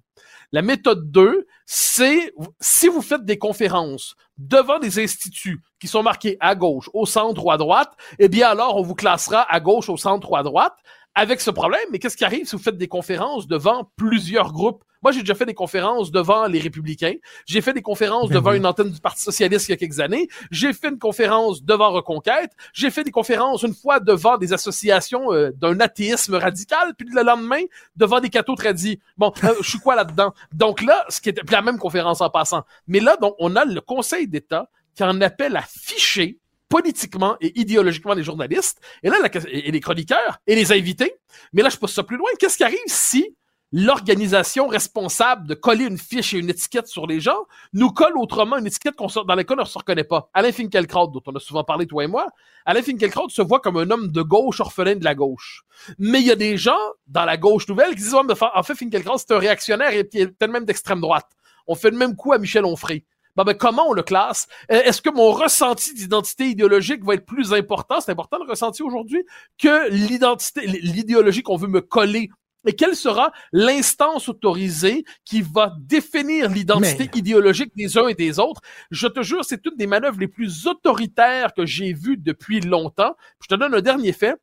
La 0.53 0.63
méthode 0.63 1.11
2, 1.11 1.47
c'est 1.67 2.33
si 2.61 2.89
vous 2.89 3.03
faites 3.03 3.25
des 3.25 3.39
conférences 3.39 4.17
devant 4.37 4.79
des 4.79 5.03
instituts 5.03 5.63
qui 5.81 5.89
sont 5.89 6.03
marqués 6.03 6.37
à 6.41 6.55
gauche, 6.55 6.91
au 6.93 7.07
centre 7.07 7.45
ou 7.45 7.51
à 7.51 7.57
droite, 7.57 7.93
eh 8.19 8.29
bien 8.29 8.49
alors 8.49 8.77
on 8.77 8.83
vous 8.83 8.95
classera 8.95 9.43
à 9.53 9.61
gauche, 9.61 9.89
au 9.89 9.97
centre 9.97 10.31
ou 10.31 10.37
à 10.37 10.43
droite 10.43 10.77
avec 11.15 11.41
ce 11.41 11.51
problème. 11.51 11.85
Mais 11.91 11.99
qu'est-ce 11.99 12.17
qui 12.17 12.25
arrive 12.25 12.47
si 12.47 12.57
vous 12.57 12.63
faites 12.63 12.77
des 12.77 12.89
conférences 12.89 13.47
devant 13.47 13.91
plusieurs 13.97 14.53
groupes? 14.53 14.85
Moi, 15.03 15.13
j'ai 15.13 15.21
déjà 15.21 15.35
fait 15.35 15.45
des 15.45 15.55
conférences 15.55 16.11
devant 16.11 16.47
les 16.47 16.59
Républicains. 16.59 17.17
J'ai 17.45 17.61
fait 17.61 17.75
des 17.75 17.83
conférences 17.83 18.31
ben 18.31 18.37
devant 18.37 18.53
une 18.53 18.65
antenne 18.65 18.91
du 18.91 19.01
Parti 19.01 19.23
socialiste 19.23 19.69
il 19.69 19.73
y 19.73 19.75
a 19.75 19.77
quelques 19.77 20.01
années. 20.01 20.29
J'ai 20.51 20.73
fait 20.73 20.89
une 20.89 20.99
conférence 20.99 21.63
devant 21.63 21.91
Reconquête. 21.91 22.53
J'ai 22.73 22.91
fait 22.91 23.05
des 23.05 23.11
conférences 23.11 23.63
une 23.65 23.75
fois 23.75 24.01
devant 24.01 24.39
des 24.39 24.55
associations 24.55 25.31
euh, 25.31 25.51
d'un 25.53 25.79
athéisme 25.81 26.37
radical, 26.37 26.95
puis 26.97 27.07
le 27.13 27.23
lendemain 27.23 27.61
devant 27.97 28.21
des 28.21 28.31
cathos 28.31 28.55
tradis. 28.55 28.99
Bon, 29.19 29.31
euh, 29.45 29.55
je 29.61 29.69
suis 29.69 29.79
quoi 29.79 29.95
là-dedans? 29.95 30.33
Donc 30.55 30.81
là, 30.81 31.05
ce 31.11 31.21
qui 31.21 31.29
était 31.29 31.43
la 31.51 31.61
même 31.61 31.79
conférence 31.79 32.23
en 32.23 32.31
passant. 32.31 32.65
Mais 32.87 33.01
là, 33.01 33.19
donc, 33.19 33.35
on 33.39 33.57
a 33.57 33.67
le 33.67 33.83
Conseil 33.83 34.27
d'État 34.27 34.71
qui 34.95 35.05
en 35.05 35.21
appelle 35.21 35.57
à 35.57 35.63
ficher 35.63 36.39
politiquement 36.75 37.37
et 37.41 37.57
idéologiquement 37.61 38.15
les 38.15 38.25
journalistes, 38.25 38.81
et 39.05 39.09
là, 39.09 39.19
les 39.55 39.81
chroniqueurs, 39.81 40.39
et 40.49 40.57
les 40.57 40.73
invités. 40.73 41.15
Mais 41.53 41.63
là, 41.63 41.69
je 41.69 41.77
pousse 41.77 41.95
ça 41.95 42.03
plus 42.03 42.17
loin. 42.17 42.29
Qu'est-ce 42.41 42.57
qui 42.57 42.65
arrive 42.65 42.81
si 42.87 43.37
l'organisation 43.71 44.67
responsable 44.67 45.47
de 45.47 45.55
coller 45.55 45.85
une 45.85 45.99
fiche 45.99 46.35
et 46.35 46.39
une 46.39 46.51
étiquette 46.51 46.89
sur 46.89 47.07
les 47.07 47.21
gens 47.21 47.39
nous 47.75 47.91
colle 47.91 48.19
autrement 48.19 48.57
une 48.59 48.67
étiquette 48.67 48.97
dans 48.99 49.35
laquelle 49.37 49.59
on 49.61 49.63
ne 49.63 49.69
se 49.69 49.79
reconnaît 49.79 50.03
pas? 50.03 50.31
Alain 50.35 50.51
Finkielkraut, 50.51 51.13
dont 51.13 51.23
on 51.25 51.37
a 51.37 51.39
souvent 51.39 51.63
parlé, 51.63 51.87
toi 51.87 52.03
et 52.03 52.09
moi, 52.09 52.27
Alain 52.65 52.83
Finkielkraut 52.83 53.29
se 53.29 53.43
voit 53.43 53.61
comme 53.61 53.77
un 53.77 53.89
homme 53.93 54.09
de 54.11 54.23
gauche 54.23 54.59
orphelin 54.59 54.97
de 54.97 55.05
la 55.05 55.15
gauche. 55.15 55.63
Mais 56.01 56.23
il 56.23 56.27
y 56.27 56.33
a 56.33 56.37
des 56.37 56.57
gens 56.57 56.73
dans 57.07 57.25
la 57.25 57.37
gauche 57.37 57.69
nouvelle 57.69 57.91
qui 57.91 58.03
disent, 58.03 58.17
en 58.17 58.63
fait, 58.65 58.75
Finkielkraut, 58.75 59.19
c'est 59.19 59.31
un 59.31 59.39
réactionnaire 59.39 59.93
et 59.93 60.03
peut-être 60.03 60.51
même 60.51 60.65
d'extrême 60.65 61.01
droite. 61.01 61.31
On 61.69 61.77
fait 61.77 61.91
le 61.91 61.97
même 61.97 62.17
coup 62.17 62.33
à 62.33 62.39
Michel 62.39 62.65
Onfray. 62.65 63.05
Ben, 63.37 63.45
ben, 63.45 63.55
comment 63.55 63.89
on 63.89 63.93
le 63.93 64.03
classe? 64.03 64.47
Euh, 64.71 64.83
est-ce 64.83 65.03
que 65.03 65.11
mon 65.11 65.33
ressenti 65.33 65.93
d'identité 65.95 66.47
idéologique 66.47 67.05
va 67.05 67.15
être 67.15 67.27
plus 67.27 67.53
important? 67.53 68.01
C'est 68.01 68.13
important 68.13 68.39
le 68.39 68.49
ressenti 68.49 68.83
aujourd'hui 68.83 69.25
que 69.59 69.91
l'identité, 69.91 70.67
l'idéologie 70.67 71.43
qu'on 71.43 71.57
veut 71.57 71.69
me 71.69 71.81
coller 71.81 72.31
et 72.67 72.75
quelle 72.75 72.97
sera 72.97 73.33
l'instance 73.53 74.29
autorisée 74.29 75.05
qui 75.25 75.43
va 75.43 75.75
définir 75.81 76.49
l'identité 76.49 77.11
idéologique 77.15 77.75
des 77.77 77.99
uns 77.99 78.09
et 78.09 78.15
des 78.15 78.39
autres? 78.39 78.61
Je 78.91 79.07
te 79.07 79.23
jure, 79.23 79.45
c'est 79.45 79.65
une 79.67 79.77
des 79.77 79.87
manœuvres 79.87 80.19
les 80.19 80.29
plus 80.29 80.67
autoritaires 80.67 81.53
que 81.53 81.67
j'ai 81.67 81.93
vues 81.93 82.17
depuis 82.17 82.61
longtemps. 82.61 83.17
Je 83.43 83.49
te 83.49 83.55
donne 83.55 83.75
un 83.75 83.81
dernier 83.81 84.13
fait. 84.13 84.37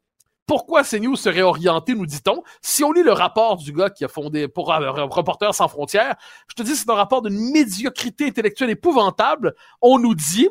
Pourquoi 0.51 0.83
CNews 0.83 1.15
serait 1.15 1.43
orienté, 1.43 1.95
nous 1.95 2.05
dit-on? 2.05 2.43
Si 2.61 2.83
on 2.83 2.91
lit 2.91 3.03
le 3.03 3.13
rapport 3.13 3.55
du 3.55 3.71
gars 3.71 3.89
qui 3.89 4.03
a 4.03 4.09
fondé 4.09 4.49
pour 4.49 4.67
Reporters 4.67 5.55
sans 5.55 5.69
frontières, 5.69 6.17
je 6.49 6.55
te 6.55 6.61
dis, 6.61 6.75
c'est 6.75 6.89
un 6.89 6.93
rapport 6.93 7.21
d'une 7.21 7.53
médiocrité 7.53 8.25
intellectuelle 8.25 8.71
épouvantable. 8.71 9.55
On 9.81 9.97
nous 9.97 10.13
dit, 10.13 10.49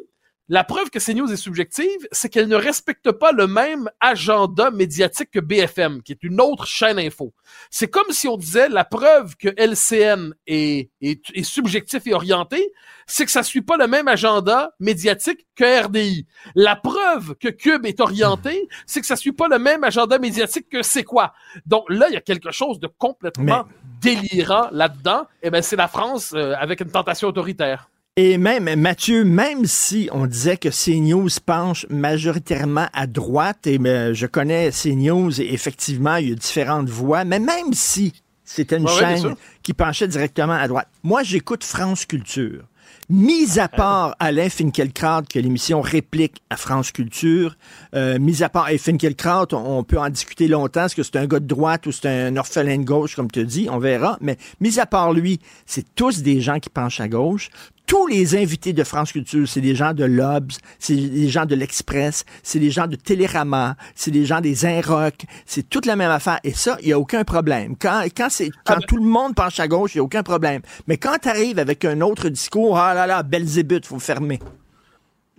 la 0.50 0.64
preuve 0.64 0.90
que 0.90 0.98
CNews 0.98 1.32
est 1.32 1.36
subjective, 1.36 2.08
c'est 2.10 2.28
qu'elle 2.28 2.48
ne 2.48 2.56
respecte 2.56 3.12
pas 3.12 3.30
le 3.30 3.46
même 3.46 3.88
agenda 4.00 4.72
médiatique 4.72 5.30
que 5.30 5.38
BFM, 5.38 6.02
qui 6.02 6.10
est 6.10 6.24
une 6.24 6.40
autre 6.40 6.66
chaîne 6.66 6.98
info. 6.98 7.32
C'est 7.70 7.86
comme 7.86 8.10
si 8.10 8.26
on 8.26 8.36
disait 8.36 8.68
la 8.68 8.84
preuve 8.84 9.36
que 9.36 9.48
LCN 9.56 10.34
est, 10.48 10.90
est, 11.02 11.42
subjectif 11.44 12.04
et 12.08 12.14
orienté, 12.14 12.72
c'est 13.06 13.24
que 13.26 13.30
ça 13.30 13.44
suit 13.44 13.62
pas 13.62 13.76
le 13.76 13.86
même 13.86 14.08
agenda 14.08 14.72
médiatique 14.80 15.46
que 15.54 15.84
RDI. 15.84 16.26
La 16.56 16.74
preuve 16.74 17.36
que 17.36 17.48
Cube 17.48 17.86
est 17.86 18.00
orienté, 18.00 18.68
c'est 18.86 19.00
que 19.00 19.06
ça 19.06 19.14
suit 19.14 19.30
pas 19.30 19.46
le 19.46 19.60
même 19.60 19.84
agenda 19.84 20.18
médiatique 20.18 20.68
que 20.68 20.82
c'est 20.82 21.04
quoi? 21.04 21.32
Donc 21.64 21.84
là, 21.88 22.08
il 22.08 22.14
y 22.14 22.16
a 22.16 22.20
quelque 22.20 22.50
chose 22.50 22.80
de 22.80 22.88
complètement 22.88 23.66
délirant 24.00 24.68
là-dedans. 24.72 25.28
Et 25.42 25.46
eh 25.46 25.50
ben, 25.50 25.62
c'est 25.62 25.76
la 25.76 25.88
France 25.88 26.32
euh, 26.34 26.54
avec 26.58 26.80
une 26.80 26.90
tentation 26.90 27.28
autoritaire. 27.28 27.89
Et 28.22 28.36
même, 28.36 28.68
Mathieu, 28.78 29.24
même 29.24 29.64
si 29.64 30.10
on 30.12 30.26
disait 30.26 30.58
que 30.58 30.68
CNews 30.68 31.30
penche 31.46 31.86
majoritairement 31.88 32.86
à 32.92 33.06
droite, 33.06 33.66
et 33.66 33.78
je 33.78 34.26
connais 34.26 34.72
CNews, 34.72 35.40
et 35.40 35.54
effectivement, 35.54 36.16
il 36.16 36.28
y 36.28 36.32
a 36.32 36.34
différentes 36.34 36.90
voix, 36.90 37.24
mais 37.24 37.38
même 37.38 37.72
si 37.72 38.12
c'était 38.44 38.76
une 38.76 38.88
chaîne 38.88 39.36
qui 39.62 39.72
penchait 39.72 40.06
directement 40.06 40.52
à 40.52 40.68
droite, 40.68 40.88
moi, 41.02 41.22
j'écoute 41.22 41.64
France 41.64 42.04
Culture. 42.04 42.64
Mis 43.08 43.58
à 43.58 43.68
part 43.68 44.14
Alain 44.20 44.50
Finkielkraut, 44.50 45.22
que 45.22 45.38
l'émission 45.38 45.80
réplique 45.80 46.42
à 46.50 46.56
France 46.56 46.92
Culture, 46.92 47.56
euh, 47.94 48.18
mis 48.18 48.42
à 48.42 48.50
part 48.50 48.68
et 48.68 48.78
Finkielkraut, 48.78 49.52
on, 49.52 49.78
on, 49.78 49.82
peut 49.82 49.98
en 49.98 50.10
discuter 50.10 50.46
longtemps, 50.46 50.84
est-ce 50.84 50.94
que 50.94 51.02
c'est 51.02 51.16
un 51.16 51.26
gars 51.26 51.40
de 51.40 51.46
droite 51.46 51.86
ou 51.86 51.92
c'est 51.92 52.06
un 52.06 52.36
orphelin 52.36 52.78
de 52.78 52.84
gauche, 52.84 53.16
comme 53.16 53.30
tu 53.30 53.44
dis, 53.44 53.68
on 53.70 53.78
verra, 53.78 54.18
mais 54.20 54.36
mis 54.60 54.78
à 54.78 54.86
part 54.86 55.12
lui, 55.12 55.40
c'est 55.66 55.86
tous 55.94 56.22
des 56.22 56.40
gens 56.40 56.60
qui 56.60 56.68
penchent 56.68 57.00
à 57.00 57.08
gauche 57.08 57.50
tous 57.90 58.06
les 58.06 58.36
invités 58.36 58.72
de 58.72 58.84
France 58.84 59.10
Culture, 59.10 59.48
c'est 59.48 59.60
des 59.60 59.74
gens 59.74 59.92
de 59.92 60.04
l'Obs, 60.04 60.58
c'est 60.78 60.94
des 60.94 61.28
gens 61.28 61.44
de 61.44 61.56
l'Express, 61.56 62.24
c'est 62.44 62.60
des 62.60 62.70
gens 62.70 62.86
de 62.86 62.94
Télérama, 62.94 63.74
c'est 63.96 64.12
des 64.12 64.24
gens 64.24 64.40
des 64.40 64.64
Inrock, 64.64 65.24
c'est 65.44 65.68
toute 65.68 65.86
la 65.86 65.96
même 65.96 66.12
affaire. 66.12 66.38
Et 66.44 66.52
ça, 66.52 66.76
il 66.82 66.86
n'y 66.86 66.92
a 66.92 67.00
aucun 67.00 67.24
problème. 67.24 67.74
Quand, 67.76 68.04
quand, 68.16 68.28
c'est, 68.30 68.50
quand 68.64 68.78
tout 68.86 68.96
le 68.96 69.02
monde 69.02 69.34
penche 69.34 69.58
à 69.58 69.66
gauche, 69.66 69.96
il 69.96 69.96
n'y 69.96 70.02
a 70.02 70.04
aucun 70.04 70.22
problème. 70.22 70.62
Mais 70.86 70.98
quand 70.98 71.16
tu 71.20 71.28
arrives 71.30 71.58
avec 71.58 71.84
un 71.84 72.00
autre 72.00 72.28
discours, 72.28 72.78
ah 72.78 72.94
là 72.94 73.08
là, 73.08 73.24
Belzébuth, 73.24 73.86
faut 73.86 73.98
fermer. 73.98 74.38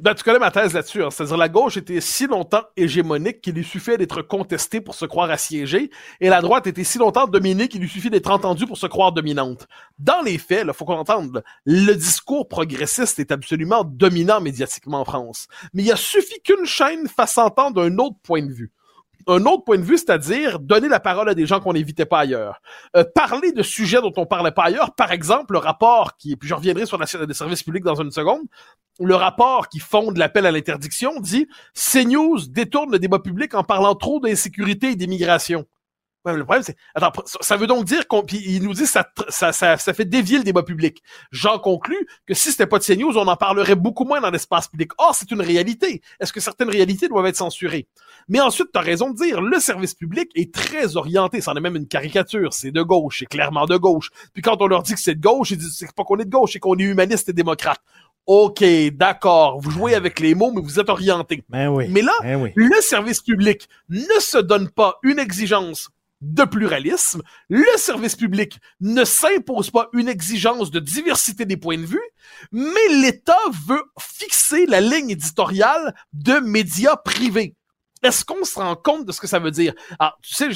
Ben, 0.02 0.16
tu 0.16 0.24
connais 0.24 0.40
ma 0.40 0.50
thèse 0.50 0.74
là-dessus. 0.74 1.04
Hein. 1.04 1.12
C'est-à-dire 1.12 1.38
la 1.38 1.48
gauche 1.48 1.78
était 1.78 2.02
si 2.02 2.26
longtemps 2.26 2.64
hégémonique 2.76 3.40
qu'il 3.40 3.54
lui 3.54 3.64
suffit 3.64 3.96
d'être 3.98 4.24
contestée 4.24 4.82
pour 4.82 4.96
se 4.96 5.06
croire 5.06 5.30
assiégée, 5.30 5.92
et 6.20 6.30
la 6.30 6.42
droite 6.42 6.66
était 6.66 6.84
si 6.84 6.98
longtemps 6.98 7.28
dominée 7.28 7.68
qu'il 7.68 7.82
lui 7.82 7.90
suffit 7.90 8.10
d'être 8.10 8.32
entendue 8.32 8.66
pour 8.66 8.80
se 8.80 8.88
croire 8.88 9.12
dominante. 9.12 9.68
Dans 10.00 10.22
les 10.22 10.40
faits, 10.40 10.66
il 10.68 10.74
faut 10.74 10.86
qu'on 10.86 10.96
entende, 10.96 11.44
le 11.66 11.94
discours 11.94 12.48
progressiste 12.48 13.20
est 13.20 13.32
absolument 13.32 13.84
dominant 13.84 14.42
médiatiquement 14.42 15.02
en 15.02 15.06
France. 15.06 15.48
Mais 15.74 15.84
il 15.84 15.92
a 15.92 15.96
suffi 15.96 16.42
qu'une 16.42 16.66
chaîne 16.66 17.08
fasse 17.08 17.38
entendre 17.38 17.84
un 17.84 17.96
autre 18.00 18.18
point 18.24 18.42
de 18.42 18.52
vue 18.52 18.72
un 19.28 19.46
autre 19.46 19.64
point 19.64 19.78
de 19.78 19.84
vue, 19.84 19.98
c'est-à-dire 19.98 20.60
donner 20.60 20.88
la 20.88 21.00
parole 21.00 21.30
à 21.30 21.34
des 21.34 21.46
gens 21.46 21.60
qu'on 21.60 21.74
n'évitait 21.74 22.06
pas 22.06 22.20
ailleurs. 22.20 22.62
Euh, 22.96 23.04
parler 23.16 23.52
de 23.52 23.64
sujets 23.64 24.02
dont 24.02 24.14
on 24.18 24.26
parlait 24.26 24.52
pas 24.52 24.64
ailleurs, 24.64 24.96
par 24.96 25.12
exemple, 25.12 25.54
le 25.54 25.60
rapport 25.60 26.18
qui, 26.18 26.36
puis 26.36 26.50
je 26.50 26.54
reviendrai 26.54 26.86
sur 26.86 26.98
la 26.98 27.06
des 27.26 27.34
services 27.34 27.64
publics 27.64 27.84
dans 27.84 28.02
une 28.02 28.12
seconde, 28.12 28.42
le 29.00 29.16
rapport 29.16 29.68
qui 29.68 29.80
fonde 29.80 30.18
l'appel 30.18 30.46
à 30.46 30.52
l'interdiction 30.52 31.20
dit 31.20 31.48
CNews 31.74 32.48
détourne 32.50 32.92
le 32.92 33.00
débat 33.00 33.20
public 33.20 33.56
en 33.56 33.64
parlant 33.64 33.96
trop 33.96 34.20
d'insécurité 34.20 34.92
et 34.92 34.96
d'immigration 34.96 35.66
le 36.26 36.44
problème, 36.44 36.64
c'est. 36.64 36.76
Attends, 36.94 37.12
ça 37.26 37.58
veut 37.58 37.68
donc 37.68 37.86
dire 37.86 38.08
qu'on. 38.08 38.24
Puis 38.24 38.42
il 38.46 38.64
nous 38.64 38.74
dit 38.74 38.86
ça, 38.86 39.08
ça, 39.30 39.52
ça, 39.52 39.78
ça 39.78 39.94
fait 39.94 40.06
dévier 40.06 40.38
le 40.38 40.44
débat 40.44 40.64
public. 40.64 41.02
J'en 41.32 41.60
conclus 41.60 42.08
que 42.28 42.34
si 42.34 42.52
c'était 42.52 42.68
pas 42.68 42.80
de 42.80 42.84
CNews, 42.84 43.18
on 43.18 43.28
en 43.28 43.36
parlerait 43.36 43.76
beaucoup 43.76 44.06
moins 44.06 44.22
dans 44.22 44.30
l'espace 44.30 44.68
public. 44.68 44.92
Or, 44.98 45.16
c'est 45.16 45.32
une 45.32 45.42
réalité. 45.42 46.02
Est-ce 46.20 46.32
que 46.32 46.40
certaines 46.40 46.70
réalités 46.70 47.08
doivent 47.08 47.26
être 47.26 47.38
censurées? 47.38 47.88
Mais 48.28 48.40
ensuite, 48.40 48.68
tu 48.72 48.80
as 48.80 48.84
raison 48.84 49.10
de 49.10 49.16
dire, 49.16 49.42
le 49.42 49.60
service 49.60 49.96
public 49.96 50.30
est 50.36 50.54
très 50.54 50.96
orienté. 50.96 51.42
C'en 51.42 51.56
est 51.56 51.62
même 51.62 51.76
une 51.76 51.88
caricature. 51.88 52.54
C'est 52.54 52.72
de 52.72 52.82
gauche. 52.82 53.20
C'est 53.20 53.26
clairement 53.26 53.66
de 53.66 53.78
gauche. 53.78 54.12
Puis 54.34 54.42
quand 54.42 54.62
on 54.62 54.68
leur 54.68 54.84
dit 54.84 54.94
que 54.94 55.00
c'est 55.00 55.16
de 55.16 55.22
gauche, 55.22 55.52
ils 55.52 55.58
disent 55.58 55.76
c'est 55.78 55.94
pas 55.94 56.04
qu'on 56.04 56.18
est 56.20 56.26
de 56.26 56.30
gauche, 56.30 56.54
c'est 56.54 56.60
qu'on 56.60 56.78
est 56.78 56.84
humaniste 56.84 57.30
et 57.30 57.34
démocrate. 57.34 57.82
OK, 58.28 58.64
d'accord, 58.94 59.60
vous 59.60 59.72
jouez 59.72 59.96
avec 59.96 60.20
les 60.20 60.36
mots, 60.36 60.52
mais 60.52 60.62
vous 60.62 60.80
êtes 60.80 60.90
orienté. 60.90 61.44
Ben 61.50 61.70
oui, 61.70 61.88
mais 61.90 62.04
là, 62.04 62.14
ben 62.22 62.52
le 62.56 62.82
service 62.82 63.22
public 63.22 63.68
ne 63.90 64.20
se 64.20 64.38
donne 64.38 64.70
pas 64.70 65.00
une 65.02 65.18
exigence 65.18 65.90
de 66.22 66.44
pluralisme, 66.44 67.22
le 67.50 67.78
service 67.78 68.16
public 68.16 68.60
ne 68.80 69.04
s'impose 69.04 69.72
pas 69.72 69.90
une 69.94 70.08
exigence 70.08 70.72
de 70.72 70.80
diversité 70.80 71.46
des 71.46 71.58
points 71.58 71.78
de 71.78 71.86
vue, 71.86 72.02
mais 72.52 72.88
l'État 73.02 73.38
veut 73.68 73.84
fixer 74.00 74.66
la 74.68 74.82
ligne 74.82 75.10
éditoriale 75.10 75.96
de 76.14 76.40
médias 76.40 76.96
privés. 76.96 77.56
Est-ce 78.04 78.26
qu'on 78.26 78.44
se 78.44 78.58
rend 78.58 78.76
compte 78.76 79.06
de 79.06 79.12
ce 79.12 79.22
que 79.22 79.28
ça 79.28 79.38
veut 79.38 79.52
dire? 79.52 79.74
Ah, 80.00 80.16
tu 80.24 80.34
sais, 80.34 80.48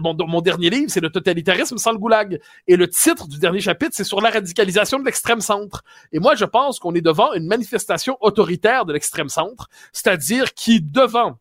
mon, 0.00 0.40
dernier 0.40 0.70
livre, 0.70 0.90
c'est 0.90 1.00
le 1.00 1.10
totalitarisme 1.10 1.78
sans 1.78 1.92
le 1.92 1.98
goulag. 1.98 2.40
Et 2.66 2.76
le 2.76 2.88
titre 2.88 3.28
du 3.28 3.38
dernier 3.38 3.60
chapitre, 3.60 3.92
c'est 3.94 4.02
sur 4.02 4.20
la 4.20 4.30
radicalisation 4.30 4.98
de 4.98 5.04
l'extrême 5.04 5.40
centre. 5.40 5.84
Et 6.10 6.18
moi, 6.18 6.34
je 6.34 6.44
pense 6.44 6.80
qu'on 6.80 6.94
est 6.94 7.00
devant 7.00 7.32
une 7.32 7.46
manifestation 7.46 8.18
autoritaire 8.20 8.86
de 8.86 8.92
l'extrême 8.92 9.28
centre, 9.28 9.68
c'est-à-dire 9.92 10.52
qui, 10.54 10.80
devant 10.80 11.38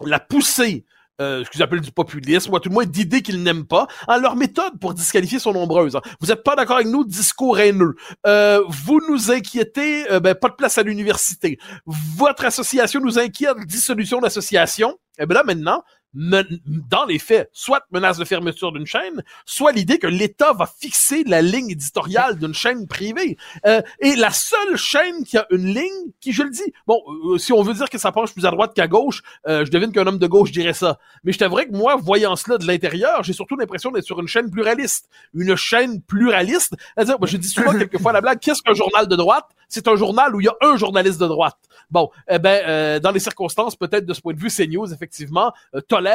la 0.00 0.18
poussée 0.18 0.84
euh, 1.20 1.44
ce 1.44 1.50
qu'ils 1.50 1.62
appellent 1.62 1.80
du 1.80 1.92
populisme, 1.92 2.52
ou 2.52 2.56
à 2.56 2.60
tout 2.60 2.68
le 2.68 2.74
moins 2.74 2.86
d'idées 2.86 3.22
qu'ils 3.22 3.42
n'aiment 3.42 3.66
pas. 3.66 3.86
Hein, 4.08 4.18
leurs 4.18 4.36
méthodes 4.36 4.78
pour 4.80 4.94
disqualifier 4.94 5.38
sont 5.38 5.52
nombreuses. 5.52 5.94
Hein. 5.96 6.00
Vous 6.20 6.26
n'êtes 6.28 6.42
pas 6.42 6.56
d'accord 6.56 6.76
avec 6.76 6.88
nous, 6.88 7.04
discours 7.04 7.58
haineux. 7.58 7.94
Euh, 8.26 8.62
vous 8.68 9.00
nous 9.08 9.30
inquiétez, 9.30 10.10
euh, 10.10 10.20
ben, 10.20 10.34
pas 10.34 10.48
de 10.48 10.54
place 10.54 10.76
à 10.78 10.82
l'université. 10.82 11.58
Votre 11.86 12.44
association 12.44 13.00
nous 13.00 13.18
inquiète, 13.18 13.56
dissolution 13.66 14.20
d'association. 14.20 14.90
Et 15.16 15.22
eh 15.22 15.26
ben 15.26 15.34
là, 15.34 15.44
maintenant, 15.44 15.84
dans 16.14 17.04
les 17.06 17.18
faits, 17.18 17.50
soit 17.52 17.84
menace 17.90 18.18
de 18.18 18.24
fermeture 18.24 18.72
d'une 18.72 18.86
chaîne, 18.86 19.22
soit 19.44 19.72
l'idée 19.72 19.98
que 19.98 20.06
l'État 20.06 20.52
va 20.52 20.66
fixer 20.66 21.24
la 21.24 21.42
ligne 21.42 21.70
éditoriale 21.70 22.38
d'une 22.38 22.54
chaîne 22.54 22.86
privée. 22.86 23.36
Euh, 23.66 23.82
et 24.00 24.14
la 24.14 24.30
seule 24.30 24.76
chaîne 24.76 25.24
qui 25.24 25.36
a 25.36 25.46
une 25.50 25.66
ligne, 25.66 26.12
qui, 26.20 26.32
je 26.32 26.42
le 26.42 26.50
dis, 26.50 26.72
bon, 26.86 27.00
euh, 27.26 27.38
si 27.38 27.52
on 27.52 27.62
veut 27.62 27.74
dire 27.74 27.90
que 27.90 27.98
ça 27.98 28.12
penche 28.12 28.32
plus 28.32 28.46
à 28.46 28.50
droite 28.50 28.74
qu'à 28.74 28.86
gauche, 28.86 29.22
euh, 29.48 29.64
je 29.64 29.70
devine 29.70 29.92
qu'un 29.92 30.06
homme 30.06 30.18
de 30.18 30.26
gauche 30.26 30.52
dirait 30.52 30.72
ça. 30.72 30.98
Mais 31.24 31.32
je 31.32 31.38
t'avouerais 31.38 31.66
que 31.66 31.76
moi, 31.76 31.96
voyant 31.96 32.36
cela 32.36 32.58
de 32.58 32.66
l'intérieur, 32.66 33.22
j'ai 33.24 33.32
surtout 33.32 33.56
l'impression 33.56 33.90
d'être 33.90 34.04
sur 34.04 34.20
une 34.20 34.28
chaîne 34.28 34.50
pluraliste. 34.50 35.08
Une 35.34 35.56
chaîne 35.56 36.00
pluraliste, 36.02 36.74
c'est-à-dire, 36.96 37.16
je 37.22 37.36
dis 37.36 37.48
souvent 37.48 37.72
quelquefois 37.78 38.12
la 38.12 38.20
blague, 38.20 38.38
qu'est-ce 38.38 38.62
qu'un 38.62 38.74
journal 38.74 39.08
de 39.08 39.16
droite? 39.16 39.46
C'est 39.68 39.88
un 39.88 39.96
journal 39.96 40.34
où 40.34 40.40
il 40.40 40.44
y 40.44 40.48
a 40.48 40.56
un 40.60 40.76
journaliste 40.76 41.20
de 41.20 41.26
droite. 41.26 41.56
Bon, 41.90 42.10
eh 42.28 42.38
ben, 42.38 43.00
dans 43.00 43.10
les 43.10 43.20
circonstances, 43.20 43.76
peut-être 43.76 44.06
de 44.06 44.14
ce 44.14 44.20
point 44.20 44.34
de 44.34 44.40
vue, 44.40 44.50
CNews, 44.50 44.92
effectivement, 44.92 45.52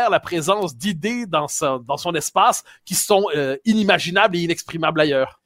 la 0.09 0.19
présence 0.19 0.75
d'idées 0.75 1.25
dans, 1.25 1.47
dans 1.85 1.97
son 1.97 2.13
espace 2.13 2.63
qui 2.85 2.95
sont 2.95 3.25
euh, 3.35 3.57
inimaginables 3.65 4.35
et 4.37 4.41
inexprimables 4.41 4.99
ailleurs. 4.99 5.39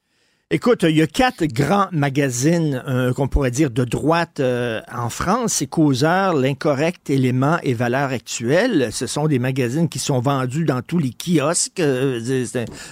Écoute, 0.50 0.84
il 0.84 0.96
y 0.96 1.02
a 1.02 1.06
quatre 1.06 1.46
grands 1.46 1.88
magazines 1.90 2.82
euh, 2.86 3.12
qu'on 3.14 3.28
pourrait 3.28 3.50
dire 3.50 3.70
de 3.70 3.84
droite 3.84 4.40
euh, 4.40 4.80
en 4.92 5.08
France. 5.08 5.54
C'est 5.54 5.66
Causeur, 5.66 6.34
L'Incorrect, 6.34 7.08
Éléments 7.08 7.58
et 7.62 7.72
Valeurs 7.72 8.10
Actuelles. 8.10 8.90
Ce 8.92 9.06
sont 9.06 9.26
des 9.26 9.38
magazines 9.38 9.88
qui 9.88 9.98
sont 9.98 10.20
vendus 10.20 10.64
dans 10.64 10.82
tous 10.82 10.98
les 10.98 11.12
kiosques. 11.12 11.82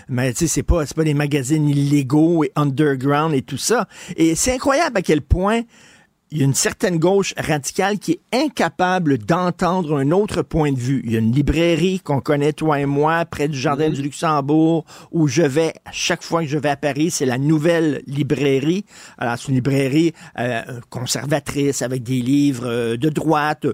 mais 0.08 0.32
tu 0.32 0.38
sais, 0.38 0.46
c'est 0.46 0.62
pas, 0.62 0.84
pas 0.86 1.04
des 1.04 1.14
magazines 1.14 1.68
illégaux 1.68 2.42
et 2.42 2.50
underground 2.56 3.34
et 3.34 3.42
tout 3.42 3.58
ça. 3.58 3.86
Et 4.16 4.34
c'est 4.34 4.54
incroyable 4.54 4.96
à 4.96 5.02
quel 5.02 5.20
point 5.20 5.60
il 6.32 6.38
y 6.38 6.40
a 6.40 6.46
une 6.46 6.54
certaine 6.54 6.98
gauche 6.98 7.34
radicale 7.36 7.98
qui 7.98 8.12
est 8.12 8.20
incapable 8.32 9.18
d'entendre 9.18 9.98
un 9.98 10.10
autre 10.12 10.40
point 10.40 10.72
de 10.72 10.78
vue. 10.78 11.02
Il 11.04 11.12
y 11.12 11.16
a 11.16 11.18
une 11.18 11.30
librairie 11.30 12.00
qu'on 12.00 12.20
connaît, 12.20 12.54
toi 12.54 12.80
et 12.80 12.86
moi, 12.86 13.26
près 13.26 13.48
du 13.48 13.58
Jardin 13.58 13.88
mhm. 13.88 13.94
du 13.94 14.02
Luxembourg, 14.02 14.86
où 15.10 15.28
je 15.28 15.42
vais, 15.42 15.74
à 15.84 15.92
chaque 15.92 16.22
fois 16.22 16.40
que 16.40 16.48
je 16.48 16.56
vais 16.56 16.70
à 16.70 16.76
Paris, 16.76 17.10
c'est 17.10 17.26
la 17.26 17.36
nouvelle 17.36 18.02
librairie. 18.06 18.86
Alors, 19.18 19.36
c'est 19.36 19.48
une 19.48 19.56
librairie 19.56 20.14
euh, 20.38 20.62
conservatrice 20.88 21.82
avec 21.82 22.02
des 22.02 22.22
livres 22.22 22.66
euh, 22.66 22.96
de 22.96 23.10
droite. 23.10 23.66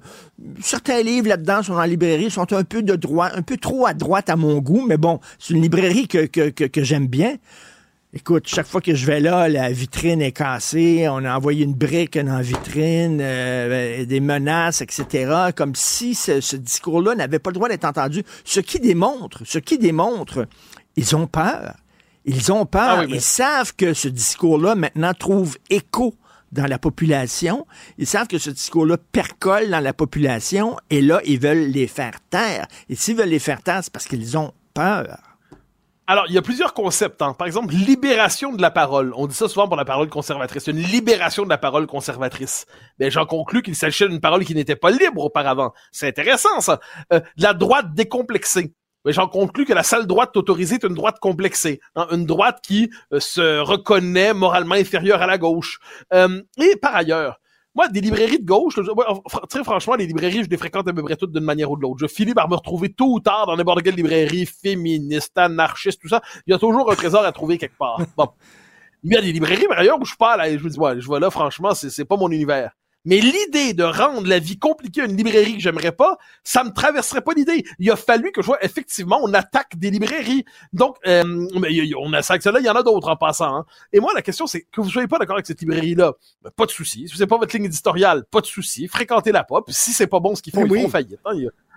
Certains 0.60 1.02
livres 1.02 1.28
là-dedans 1.28 1.62
sont 1.62 1.76
la 1.76 1.86
librairie, 1.86 2.28
sont 2.28 2.52
un 2.52 2.64
peu 2.64 2.82
de 2.82 2.96
droite, 2.96 3.34
un 3.36 3.42
peu 3.42 3.56
trop 3.56 3.86
à 3.86 3.94
droite 3.94 4.30
à 4.30 4.36
mon 4.36 4.58
goût, 4.58 4.84
mais 4.84 4.96
bon, 4.96 5.20
c'est 5.38 5.54
une 5.54 5.62
librairie 5.62 6.08
que, 6.08 6.26
que, 6.26 6.50
que, 6.50 6.64
que 6.64 6.82
j'aime 6.82 7.06
bien. 7.06 7.36
Écoute, 8.14 8.44
chaque 8.48 8.66
fois 8.66 8.80
que 8.80 8.94
je 8.94 9.04
vais 9.04 9.20
là, 9.20 9.50
la 9.50 9.70
vitrine 9.70 10.22
est 10.22 10.32
cassée, 10.32 11.06
on 11.10 11.24
a 11.26 11.36
envoyé 11.36 11.64
une 11.64 11.74
brique 11.74 12.16
dans 12.18 12.36
la 12.36 12.42
vitrine, 12.42 13.18
euh, 13.20 14.06
des 14.06 14.20
menaces, 14.20 14.80
etc., 14.80 15.50
comme 15.54 15.74
si 15.74 16.14
ce, 16.14 16.40
ce 16.40 16.56
discours-là 16.56 17.14
n'avait 17.14 17.38
pas 17.38 17.50
le 17.50 17.54
droit 17.54 17.68
d'être 17.68 17.84
entendu. 17.84 18.22
Ce 18.44 18.60
qui 18.60 18.80
démontre, 18.80 19.42
ce 19.44 19.58
qui 19.58 19.76
démontre, 19.76 20.46
ils 20.96 21.14
ont 21.14 21.26
peur. 21.26 21.74
Ils 22.24 22.50
ont 22.50 22.64
peur. 22.64 22.82
Ah 22.82 23.00
oui, 23.00 23.06
mais- 23.10 23.16
Ils 23.16 23.20
savent 23.20 23.74
que 23.76 23.92
ce 23.92 24.08
discours-là 24.08 24.74
maintenant 24.74 25.12
trouve 25.12 25.58
écho 25.68 26.14
dans 26.50 26.66
la 26.66 26.78
population. 26.78 27.66
Ils 27.98 28.06
savent 28.06 28.26
que 28.26 28.38
ce 28.38 28.48
discours-là 28.48 28.96
percole 29.12 29.68
dans 29.68 29.80
la 29.80 29.92
population 29.92 30.78
et 30.88 31.02
là, 31.02 31.20
ils 31.26 31.38
veulent 31.38 31.68
les 31.70 31.86
faire 31.86 32.14
taire. 32.30 32.68
Et 32.88 32.94
s'ils 32.94 33.16
veulent 33.16 33.28
les 33.28 33.38
faire 33.38 33.62
taire, 33.62 33.80
c'est 33.82 33.92
parce 33.92 34.06
qu'ils 34.06 34.38
ont 34.38 34.52
peur. 34.72 35.18
Alors, 36.10 36.24
il 36.28 36.34
y 36.34 36.38
a 36.38 36.42
plusieurs 36.42 36.72
concepts. 36.72 37.20
hein. 37.20 37.34
Par 37.34 37.46
exemple, 37.46 37.74
libération 37.74 38.54
de 38.54 38.62
la 38.62 38.70
parole. 38.70 39.12
On 39.14 39.26
dit 39.26 39.34
ça 39.34 39.46
souvent 39.46 39.68
pour 39.68 39.76
la 39.76 39.84
parole 39.84 40.08
conservatrice. 40.08 40.66
Une 40.66 40.78
libération 40.78 41.44
de 41.44 41.50
la 41.50 41.58
parole 41.58 41.86
conservatrice. 41.86 42.64
Mais 42.98 43.10
j'en 43.10 43.26
conclus 43.26 43.60
qu'il 43.60 43.76
s'agissait 43.76 44.08
d'une 44.08 44.18
parole 44.18 44.42
qui 44.46 44.54
n'était 44.54 44.74
pas 44.74 44.90
libre 44.90 45.22
auparavant. 45.22 45.74
C'est 45.92 46.08
intéressant, 46.08 46.62
ça. 46.62 46.80
Euh, 47.12 47.20
la 47.36 47.52
droite 47.52 47.92
décomplexée. 47.92 48.72
Mais 49.04 49.12
j'en 49.12 49.28
conclus 49.28 49.66
que 49.66 49.74
la 49.74 49.82
seule 49.82 50.06
droite 50.06 50.34
autorisée 50.34 50.76
est 50.76 50.84
une 50.84 50.94
droite 50.94 51.18
complexée. 51.20 51.78
hein. 51.94 52.06
Une 52.10 52.24
droite 52.24 52.60
qui 52.66 52.88
euh, 53.12 53.20
se 53.20 53.58
reconnaît 53.60 54.32
moralement 54.32 54.76
inférieure 54.76 55.20
à 55.20 55.26
la 55.26 55.36
gauche. 55.36 55.78
Euh, 56.14 56.40
et 56.56 56.76
par 56.76 56.96
ailleurs, 56.96 57.38
moi, 57.78 57.88
des 57.88 58.00
librairies 58.00 58.40
de 58.40 58.44
gauche, 58.44 58.74
très 59.48 59.62
franchement, 59.62 59.94
les 59.94 60.08
librairies, 60.08 60.42
je 60.42 60.50
les 60.50 60.56
fréquente 60.56 60.88
à 60.88 60.92
peu 60.92 61.00
près 61.04 61.14
toutes 61.14 61.32
d'une 61.32 61.44
manière 61.44 61.70
ou 61.70 61.76
de 61.76 61.82
l'autre. 61.82 61.98
Je 62.00 62.08
finis 62.08 62.34
par 62.34 62.48
me 62.48 62.56
retrouver 62.56 62.88
tôt 62.88 63.12
ou 63.12 63.20
tard 63.20 63.46
dans 63.46 63.56
n'importe 63.56 63.82
quelle 63.82 63.94
librairie 63.94 64.46
féministe, 64.46 65.38
anarchiste, 65.38 66.00
tout 66.02 66.08
ça. 66.08 66.20
Il 66.48 66.50
y 66.50 66.54
a 66.54 66.58
toujours 66.58 66.90
un 66.90 66.96
trésor 66.96 67.24
à 67.24 67.30
trouver 67.30 67.56
quelque 67.56 67.78
part. 67.78 68.00
Bon. 68.16 68.30
Il 69.04 69.12
y 69.12 69.16
a 69.16 69.20
des 69.20 69.30
librairies, 69.30 69.68
par 69.68 69.78
ailleurs, 69.78 70.00
où 70.00 70.04
je 70.04 70.16
parle, 70.16 70.44
et 70.44 70.58
je 70.58 70.64
me 70.64 70.68
dis, 70.68 70.78
ouais, 70.80 71.00
je 71.00 71.06
vois 71.06 71.20
là, 71.20 71.30
franchement, 71.30 71.72
c'est 71.72 72.04
pas 72.04 72.16
mon 72.16 72.32
univers. 72.32 72.72
Mais 73.08 73.20
l'idée 73.20 73.72
de 73.72 73.84
rendre 73.84 74.26
la 74.28 74.38
vie 74.38 74.58
compliquée 74.58 75.00
à 75.00 75.04
une 75.06 75.16
librairie 75.16 75.54
que 75.54 75.60
j'aimerais 75.60 75.92
pas, 75.92 76.18
ça 76.44 76.62
me 76.62 76.70
traverserait 76.74 77.22
pas 77.22 77.32
l'idée. 77.34 77.64
Il 77.78 77.90
a 77.90 77.96
fallu 77.96 78.32
que 78.32 78.42
je 78.42 78.46
vois, 78.46 78.62
effectivement, 78.62 79.18
on 79.22 79.32
attaque 79.32 79.76
des 79.78 79.90
librairies. 79.90 80.44
Donc, 80.74 80.96
euh, 81.06 81.24
mais 81.58 81.72
il 81.72 81.86
y 81.86 81.94
a- 81.94 81.98
on 81.98 82.12
a 82.12 82.20
ça 82.20 82.36
que 82.36 82.44
cela, 82.44 82.60
il 82.60 82.66
y 82.66 82.68
en 82.68 82.74
a 82.74 82.82
d'autres 82.82 83.08
en 83.08 83.16
passant. 83.16 83.56
hein. 83.56 83.64
Et 83.94 84.00
moi, 84.00 84.12
la 84.14 84.20
question, 84.20 84.46
c'est 84.46 84.60
que 84.70 84.82
vous 84.82 84.90
soyez 84.90 85.08
pas 85.08 85.18
d'accord 85.18 85.36
avec 85.36 85.46
cette 85.46 85.62
librairie-là, 85.62 86.12
ben, 86.42 86.50
pas 86.54 86.66
de 86.66 86.70
souci. 86.70 87.08
Si 87.08 87.14
vous 87.14 87.18
n'avez 87.20 87.28
pas 87.28 87.38
votre 87.38 87.56
ligne 87.56 87.64
éditoriale, 87.64 88.24
pas 88.30 88.42
de 88.42 88.46
souci. 88.46 88.88
Fréquentez-la 88.88 89.42
pas. 89.42 89.62
Puis 89.62 89.74
si 89.74 89.92
c'est 89.94 90.06
pas 90.06 90.20
bon 90.20 90.34
ce 90.34 90.42
qu'ils 90.42 90.52
font, 90.52 90.66
Eh 90.66 90.68
ils 90.68 90.82
font 90.82 90.88
faillite. 90.90 91.18
hein. 91.24 91.32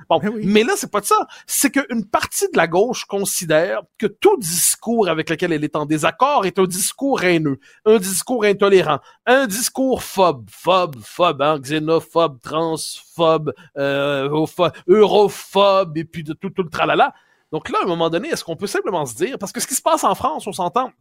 Bon, 0.10 0.20
oui. 0.24 0.44
mais 0.46 0.64
là, 0.64 0.74
c'est 0.76 0.92
pas 0.92 1.02
de 1.02 1.06
ça. 1.06 1.28
C'est 1.48 1.72
qu'une 1.72 2.06
partie 2.06 2.46
de 2.52 2.58
la 2.58 2.68
gauche 2.68 3.06
considère 3.06 3.82
que 3.98 4.08
tout 4.08 4.38
discours 4.38 5.08
avec 5.10 5.30
lequel 5.30 5.54
elle 5.54 5.64
est 5.64 5.76
en 5.76 5.86
désaccord 5.86 6.46
est 6.46 6.60
un 6.60 6.66
discours 6.66 7.24
haineux, 7.24 7.60
un 7.86 7.98
discours 7.98 8.44
intolérant, 8.46 9.00
un 9.26 9.48
discours 9.48 10.04
phobe, 10.04 10.50
phobe, 10.52 10.96
phobe, 11.04 11.42
hein, 11.42 11.60
xénophobe, 11.60 12.40
transphobe, 12.42 13.54
euh, 13.78 14.30
opho- 14.30 14.72
europhobe, 14.88 15.98
et 15.98 16.04
puis 16.06 16.24
de 16.24 16.34
tout, 16.34 16.50
tout 16.50 16.64
le 16.64 16.70
tralala. 16.70 17.14
Donc 17.52 17.70
là, 17.70 17.80
à 17.82 17.84
un 17.84 17.88
moment 17.88 18.10
donné, 18.10 18.30
est-ce 18.30 18.44
qu'on 18.44 18.56
peut 18.56 18.68
simplement 18.68 19.06
se 19.06 19.16
dire, 19.16 19.38
parce 19.38 19.52
que 19.52 19.60
ce 19.60 19.68
qui 19.68 19.76
se 19.76 19.82
passe 19.82 20.04
en 20.04 20.16
France, 20.16 20.48
on 20.48 20.54
s'entend, 20.54 20.92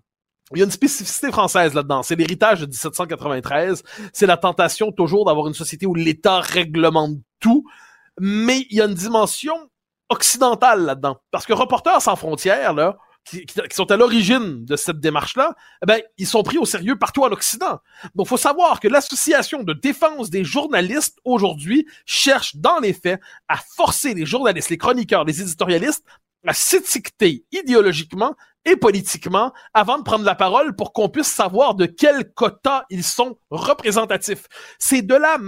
il 0.53 0.59
y 0.59 0.63
a 0.63 0.65
une 0.65 0.71
spécificité 0.73 1.31
française 1.31 1.75
là-dedans. 1.75 2.03
C'est 2.03 2.17
l'héritage 2.17 2.61
de 2.61 2.67
1793. 2.67 3.85
C'est 4.13 4.27
la 4.27 4.37
tentation 4.37 4.91
toujours 4.91 5.25
d'avoir 5.25 5.47
une 5.47 5.55
société 5.55 5.87
où 5.87 5.95
l'État 5.95 6.41
réglemente 6.41 7.13
tout. 7.39 7.65
Mais 8.23 8.67
il 8.71 8.77
y 8.77 8.83
a 8.83 8.85
une 8.85 8.95
dimension 8.95 9.71
occidentale 10.11 10.85
là-dedans. 10.85 11.21
Parce 11.31 11.47
que 11.47 11.53
Reporters 11.53 12.03
sans 12.03 12.17
frontières, 12.17 12.75
là, 12.75 12.99
qui, 13.25 13.47
sont 13.71 13.91
à 13.91 13.97
l'origine 13.97 14.65
de 14.65 14.77
cette 14.77 15.01
démarche-là, 15.01 15.55
eh 15.83 15.87
ben, 15.87 16.01
ils 16.19 16.27
sont 16.27 16.43
pris 16.43 16.59
au 16.59 16.65
sérieux 16.65 16.99
partout 16.99 17.23
en 17.23 17.31
Occident. 17.31 17.79
Donc, 18.15 18.27
faut 18.27 18.37
savoir 18.37 18.81
que 18.81 18.89
l'association 18.89 19.63
de 19.63 19.73
défense 19.73 20.31
des 20.31 20.45
journalistes 20.45 21.19
aujourd'hui 21.25 21.87
cherche, 22.07 22.57
dans 22.57 22.79
les 22.79 22.93
faits, 22.93 23.21
à 23.49 23.57
forcer 23.57 24.15
les 24.15 24.27
journalistes, 24.27 24.71
les 24.71 24.79
chroniqueurs, 24.79 25.25
les 25.25 25.41
éditorialistes 25.41 26.05
à 26.47 26.55
s'étiqueter 26.55 27.45
idéologiquement 27.53 28.35
et 28.65 28.77
politiquement 28.77 29.53
avant 29.75 29.99
de 29.99 30.03
prendre 30.03 30.25
la 30.25 30.35
parole 30.35 30.75
pour 30.75 30.93
qu'on 30.93 31.09
puisse 31.09 31.31
savoir 31.31 31.75
de 31.75 31.87
quel 31.87 32.33
quota 32.33 32.85
ils 32.91 33.05
sont 33.05 33.39
représentatifs. 33.51 34.47
C'est 34.79 35.03
de 35.03 35.15
la 35.15 35.39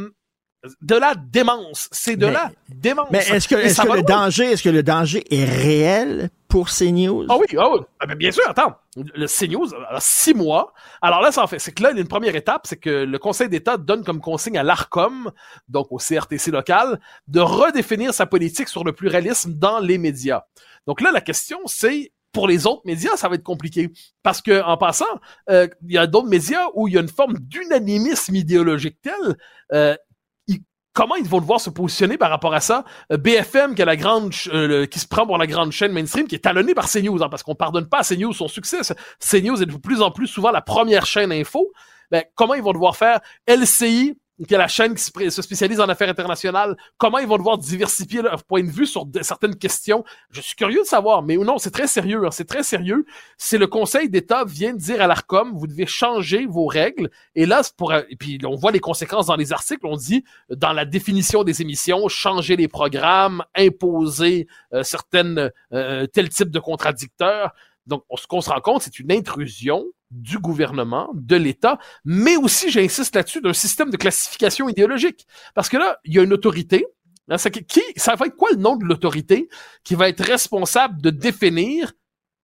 de 0.80 0.94
la 0.94 1.14
démence, 1.16 1.88
c'est 1.90 2.16
de 2.16 2.26
Mais- 2.26 2.32
la 2.32 2.52
démence. 2.68 3.08
Mais 3.10 3.18
est-ce 3.18 3.48
que, 3.48 3.56
est-ce 3.56 3.74
ça 3.74 3.82
que 3.82 3.88
le 3.88 3.94
loin. 3.96 4.02
danger, 4.04 4.44
est-ce 4.52 4.62
que 4.62 4.68
le 4.68 4.82
danger 4.82 5.24
est 5.30 5.44
réel 5.44 6.30
pour 6.46 6.68
CNews? 6.68 7.26
Ah 7.28 7.36
oui, 7.36 7.46
ah 7.58 7.70
oui. 7.72 7.80
Ah 7.98 8.06
ben 8.06 8.16
bien 8.16 8.30
sûr, 8.30 8.42
attends. 8.48 8.74
Le 8.96 9.26
CNews, 9.26 9.74
alors, 9.74 10.00
six 10.02 10.34
mois. 10.34 10.72
Alors 11.00 11.20
là, 11.20 11.32
ça 11.32 11.42
en 11.42 11.46
fait. 11.46 11.58
C'est 11.58 11.72
que 11.72 11.82
là, 11.82 11.90
il 11.90 11.96
y 11.96 11.98
a 11.98 12.02
une 12.02 12.08
première 12.08 12.36
étape, 12.36 12.66
c'est 12.66 12.76
que 12.76 12.90
le 13.04 13.18
Conseil 13.18 13.48
d'État 13.48 13.76
donne 13.76 14.04
comme 14.04 14.20
consigne 14.20 14.56
à 14.58 14.62
l'ARCOM, 14.62 15.32
donc 15.68 15.88
au 15.90 15.98
CRTC 15.98 16.50
local, 16.52 17.00
de 17.26 17.40
redéfinir 17.40 18.14
sa 18.14 18.26
politique 18.26 18.68
sur 18.68 18.84
le 18.84 18.92
pluralisme 18.92 19.54
dans 19.54 19.80
les 19.80 19.98
médias. 19.98 20.42
Donc 20.86 21.00
là, 21.00 21.10
la 21.10 21.20
question, 21.20 21.58
c'est 21.66 22.12
pour 22.32 22.48
les 22.48 22.66
autres 22.66 22.82
médias, 22.86 23.14
ça 23.16 23.28
va 23.28 23.34
être 23.34 23.42
compliqué. 23.42 23.90
Parce 24.22 24.40
que, 24.40 24.62
en 24.62 24.78
passant, 24.78 25.04
euh, 25.50 25.68
il 25.86 25.92
y 25.92 25.98
a 25.98 26.06
d'autres 26.06 26.28
médias 26.28 26.64
où 26.74 26.88
il 26.88 26.94
y 26.94 26.96
a 26.96 27.00
une 27.02 27.08
forme 27.08 27.34
d'unanimisme 27.38 28.34
idéologique 28.34 28.96
tel, 29.02 29.36
euh, 29.74 29.94
comment 30.92 31.16
ils 31.16 31.28
vont 31.28 31.40
devoir 31.40 31.60
se 31.60 31.70
positionner 31.70 32.18
par 32.18 32.30
rapport 32.30 32.54
à 32.54 32.60
ça? 32.60 32.84
Euh, 33.12 33.16
BFM, 33.16 33.74
qui, 33.74 33.82
est 33.82 33.86
la 33.86 33.96
grande, 33.96 34.32
euh, 34.48 34.86
qui 34.86 34.98
se 34.98 35.06
prend 35.06 35.26
pour 35.26 35.38
la 35.38 35.46
grande 35.46 35.72
chaîne 35.72 35.92
mainstream, 35.92 36.26
qui 36.26 36.34
est 36.34 36.40
talonnée 36.40 36.74
par 36.74 36.90
CNews, 36.90 37.22
hein, 37.22 37.28
parce 37.28 37.42
qu'on 37.42 37.54
pardonne 37.54 37.88
pas 37.88 37.98
à 37.98 38.04
CNews 38.04 38.32
son 38.32 38.48
succès. 38.48 38.78
CNews 39.18 39.62
est 39.62 39.66
de 39.66 39.76
plus 39.76 40.02
en 40.02 40.10
plus 40.10 40.26
souvent 40.26 40.50
la 40.50 40.62
première 40.62 41.06
chaîne 41.06 41.32
info. 41.32 41.72
Ben, 42.10 42.24
comment 42.34 42.54
ils 42.54 42.62
vont 42.62 42.72
devoir 42.72 42.96
faire? 42.96 43.20
LCI, 43.48 44.18
qui 44.46 44.54
est 44.54 44.58
la 44.58 44.68
chaîne 44.68 44.94
qui 44.94 45.02
se, 45.02 45.42
spécialise 45.42 45.80
en 45.80 45.88
affaires 45.88 46.08
internationales, 46.08 46.76
comment 46.98 47.18
ils 47.18 47.26
vont 47.26 47.38
devoir 47.38 47.58
diversifier 47.58 48.22
leur 48.22 48.42
point 48.44 48.62
de 48.62 48.70
vue 48.70 48.86
sur 48.86 49.06
certaines 49.20 49.56
questions? 49.56 50.04
Je 50.30 50.40
suis 50.40 50.56
curieux 50.56 50.80
de 50.80 50.86
savoir, 50.86 51.22
mais 51.22 51.36
non, 51.36 51.58
c'est 51.58 51.70
très 51.70 51.86
sérieux, 51.86 52.24
hein, 52.24 52.30
c'est 52.30 52.46
très 52.46 52.62
sérieux. 52.62 53.04
C'est 53.36 53.58
le 53.58 53.66
Conseil 53.66 54.08
d'État 54.08 54.44
vient 54.44 54.72
de 54.72 54.78
dire 54.78 55.00
à 55.00 55.06
l'ARCOM, 55.06 55.52
vous 55.56 55.66
devez 55.66 55.86
changer 55.86 56.46
vos 56.46 56.66
règles. 56.66 57.10
Et 57.34 57.46
là, 57.46 57.62
pour, 57.76 57.94
et 57.94 58.16
puis 58.18 58.38
on 58.44 58.56
voit 58.56 58.72
les 58.72 58.80
conséquences 58.80 59.26
dans 59.26 59.36
les 59.36 59.52
articles, 59.52 59.86
on 59.86 59.96
dit, 59.96 60.24
dans 60.50 60.72
la 60.72 60.84
définition 60.84 61.44
des 61.44 61.62
émissions, 61.62 62.08
changer 62.08 62.56
les 62.56 62.68
programmes, 62.68 63.44
imposer 63.54 64.46
euh, 64.72 64.82
certaines, 64.82 65.50
euh, 65.72 66.06
tel 66.06 66.28
type 66.28 66.50
de 66.50 66.58
contradicteurs. 66.58 67.52
Donc, 67.86 68.04
on- 68.10 68.16
ce 68.16 68.26
qu'on 68.26 68.40
se 68.40 68.50
rend 68.50 68.60
compte, 68.60 68.82
c'est 68.82 68.98
une 68.98 69.10
intrusion 69.12 69.84
du 70.10 70.38
gouvernement, 70.38 71.08
de 71.14 71.36
l'État, 71.36 71.78
mais 72.04 72.36
aussi, 72.36 72.70
j'insiste 72.70 73.14
là-dessus, 73.14 73.40
d'un 73.40 73.52
système 73.54 73.90
de 73.90 73.96
classification 73.96 74.68
idéologique. 74.68 75.26
Parce 75.54 75.68
que 75.68 75.76
là, 75.78 75.98
il 76.04 76.14
y 76.14 76.18
a 76.18 76.22
une 76.22 76.32
autorité. 76.32 76.86
hein, 77.28 77.36
qui, 77.36 77.80
ça 77.96 78.14
va 78.14 78.26
être 78.26 78.36
quoi 78.36 78.50
le 78.50 78.56
nom 78.58 78.76
de 78.76 78.84
l'autorité 78.84 79.48
qui 79.84 79.94
va 79.94 80.08
être 80.08 80.22
responsable 80.22 81.00
de 81.00 81.10
définir 81.10 81.92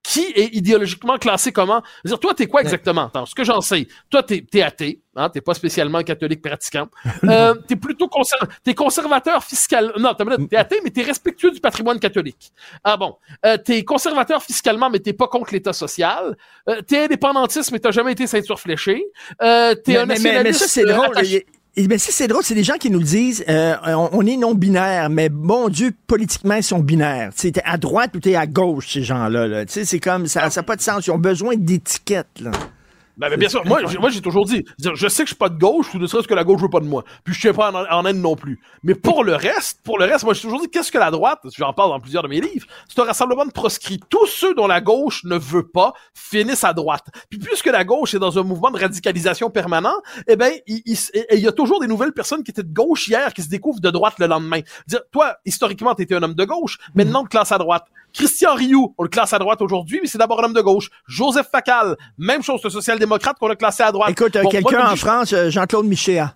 qui 0.09 0.25
est 0.35 0.55
idéologiquement 0.55 1.19
classé 1.19 1.53
comment? 1.53 1.83
Je 2.05 2.09
veux 2.11 2.15
dire, 2.15 2.21
toi, 2.21 2.35
t'es 2.35 2.47
quoi 2.47 2.63
exactement? 2.63 3.07
Attends, 3.09 3.27
ce 3.27 3.35
que 3.35 3.45
j'en 3.45 3.61
sais, 3.61 3.87
toi, 4.09 4.23
t'es, 4.23 4.41
t'es 4.51 4.63
athée, 4.63 5.03
hein, 5.15 5.29
t'es 5.29 5.41
pas 5.43 5.53
spécialement 5.55 6.03
catholique 6.03 6.41
pratiquant. 6.43 6.89
Euh, 7.25 7.55
t'es 7.67 7.77
plutôt 7.77 8.07
conser- 8.07 8.37
t'es 8.65 8.75
conservateur 8.75 9.45
fiscal. 9.45 9.93
Non, 9.99 10.15
t'es 10.15 10.57
athée, 10.57 10.81
mais 10.83 10.91
t'es 10.91 11.03
respectueux 11.03 11.51
du 11.51 11.61
patrimoine 11.61 11.99
catholique. 12.01 12.53
Ah 12.85 12.97
bon. 12.97 13.17
Euh, 13.45 13.57
t'es 13.59 13.85
conservateur 13.85 14.43
fiscalement, 14.43 14.89
mais 14.89 15.01
t'es 15.01 15.13
pas 15.13 15.27
contre 15.29 15.53
l'État 15.53 15.73
social. 15.75 16.37
Euh, 16.69 16.81
t'es 16.81 17.05
indépendantiste, 17.05 17.71
mais 17.73 17.81
t'as 17.81 17.91
jamais 17.91 18.13
été 18.13 18.27
ceinture 18.27 18.59
fléchée. 18.59 19.05
Euh, 19.43 19.75
t'es 19.75 19.97
un 19.99 20.07
mais- 20.07 20.15
mais- 20.15 20.23
nationaliste. 20.31 20.61
mais 20.63 20.67
ça, 20.67 20.69
c'est 20.69 20.89
euh, 20.89 20.95
drôle. 20.95 21.17
attaché- 21.19 21.45
Mais 21.87 21.99
si 21.99 22.11
c'est 22.13 22.27
drôle, 22.27 22.43
c'est 22.43 22.55
des 22.55 22.65
gens 22.65 22.77
qui 22.79 22.91
nous 22.91 22.99
le 22.99 23.05
disent, 23.05 23.45
euh, 23.49 23.75
on, 23.87 24.09
on 24.13 24.27
est 24.27 24.37
non-binaire, 24.37 25.11
mais 25.11 25.29
bon 25.29 25.69
Dieu, 25.69 25.93
politiquement, 26.07 26.55
ils 26.55 26.63
sont 26.63 26.81
binaires. 26.81 27.33
Tu 27.37 27.53
t'es 27.53 27.63
à 27.65 27.77
droite 27.77 28.11
ou 28.17 28.21
t'es 28.21 28.35
à 28.35 28.47
gauche, 28.47 28.95
ces 28.95 29.03
gens-là. 29.03 29.47
Là. 29.47 29.65
Tu 29.67 29.73
sais, 29.73 29.85
c'est 29.85 30.01
comme, 30.01 30.27
ça 30.27 30.49
n'a 30.55 30.63
pas 30.63 30.77
de 30.77 30.81
sens. 30.83 31.07
Ils 31.07 31.11
ont 31.11 31.19
besoin 31.19 31.55
d'étiquettes. 31.57 32.41
là. 32.41 32.51
Ben, 33.19 33.29
ben, 33.31 33.39
bien 33.39 33.49
sûr, 33.49 33.67
moi, 33.67 33.81
j'ai- 33.85 33.99
moi 33.99 34.11
j'ai 34.11 34.21
toujours 34.21 34.45
dit, 34.45 34.65
je, 34.79 35.09
sais 35.09 35.25
que 35.25 35.29
je 35.29 35.35
suis 35.35 35.39
pas 35.39 35.49
de 35.49 35.59
gauche, 35.59 35.93
ou 35.93 35.99
ne 35.99 36.07
serait-ce 36.07 36.29
que 36.29 36.35
la 36.35 36.45
gauche 36.45 36.61
veut 36.61 36.71
pas 36.71 36.79
de 36.79 36.87
moi. 36.87 37.03
Puis 37.25 37.35
je 37.35 37.41
suis 37.41 37.53
pas 37.53 37.73
en, 37.73 38.07
en 38.07 38.13
non 38.15 38.37
plus. 38.37 38.61
Mais 38.85 38.95
pour 38.95 39.25
le 39.25 39.35
reste, 39.35 39.81
pour 39.83 39.99
le 39.99 40.05
reste, 40.05 40.25
moi 40.25 40.35
j'ai 40.35 40.43
toujours 40.43 40.61
dit, 40.61 40.69
qu'est-ce 40.71 40.93
que 40.93 40.99
la 40.99 41.11
droite, 41.11 41.41
j'en 41.57 41.73
parle 41.73 41.91
dans 41.91 41.99
plusieurs 41.99 42.23
de 42.23 42.29
mes 42.29 42.41
livres, 42.41 42.67
c'est 42.89 43.01
un 43.01 43.05
rassemblement 43.05 43.45
de 43.45 43.51
proscrits. 43.51 43.99
Tous 44.09 44.27
ceux 44.27 44.55
dont 44.55 44.69
la 44.69 44.81
gauche 44.81 45.25
ne 45.25 45.37
veut 45.37 45.67
pas 45.67 45.95
finissent 46.15 46.63
à 46.63 46.73
droite. 46.73 47.07
Puis 47.29 47.41
puisque 47.41 47.67
la 47.67 47.85
gauche 47.85 48.15
est 48.15 48.21
dans 48.21 48.39
un 48.39 48.45
mouvement 48.45 48.71
de 48.71 48.79
radicalisation 48.79 49.51
permanent, 49.51 49.97
eh 50.29 50.37
ben, 50.37 50.53
il, 50.69 50.83
y 51.33 51.49
a 51.49 51.53
toujours 51.53 51.81
des 51.81 51.89
nouvelles 51.89 52.13
personnes 52.13 52.45
qui 52.45 52.53
étaient 52.53 52.63
de 52.63 52.73
gauche 52.73 53.09
hier 53.09 53.35
qui 53.35 53.43
se 53.43 53.49
découvrent 53.49 53.81
de 53.81 53.91
droite 53.91 54.15
le 54.21 54.27
lendemain. 54.29 54.61
Dire, 54.87 55.01
toi, 55.11 55.39
historiquement, 55.45 55.95
t'étais 55.97 56.15
un 56.15 56.23
homme 56.23 56.35
de 56.35 56.45
gauche, 56.45 56.79
maintenant 56.95 57.23
on 57.23 57.25
te 57.25 57.31
classe 57.31 57.51
à 57.51 57.59
droite. 57.59 57.87
Christian 58.15 58.55
Rioux, 58.55 58.95
on 58.97 59.03
le 59.03 59.09
classe 59.09 59.33
à 59.33 59.39
droite 59.39 59.61
aujourd'hui, 59.61 59.99
mais 60.01 60.09
c'est 60.09 60.19
d'abord 60.19 60.41
un 60.41 60.45
homme 60.45 60.55
de 60.55 60.61
gauche. 60.61 60.89
Joseph 61.07 61.49
Facal, 61.51 61.97
même 62.17 62.43
chose, 62.43 62.63
le 62.65 62.71
social-démocrate 63.09 63.39
qu'on 63.39 63.51
a 63.51 63.57
classé 63.57 63.83
à 63.83 63.93
droite. 63.93 64.11
Écoute, 64.11 64.37
euh, 64.37 64.43
Bon, 64.43 64.51
quelqu'un 64.51 64.91
en 64.91 64.97
France, 64.97 65.33
euh, 65.33 65.51
Jean-Claude 65.51 65.87
Michéa. 65.87 66.35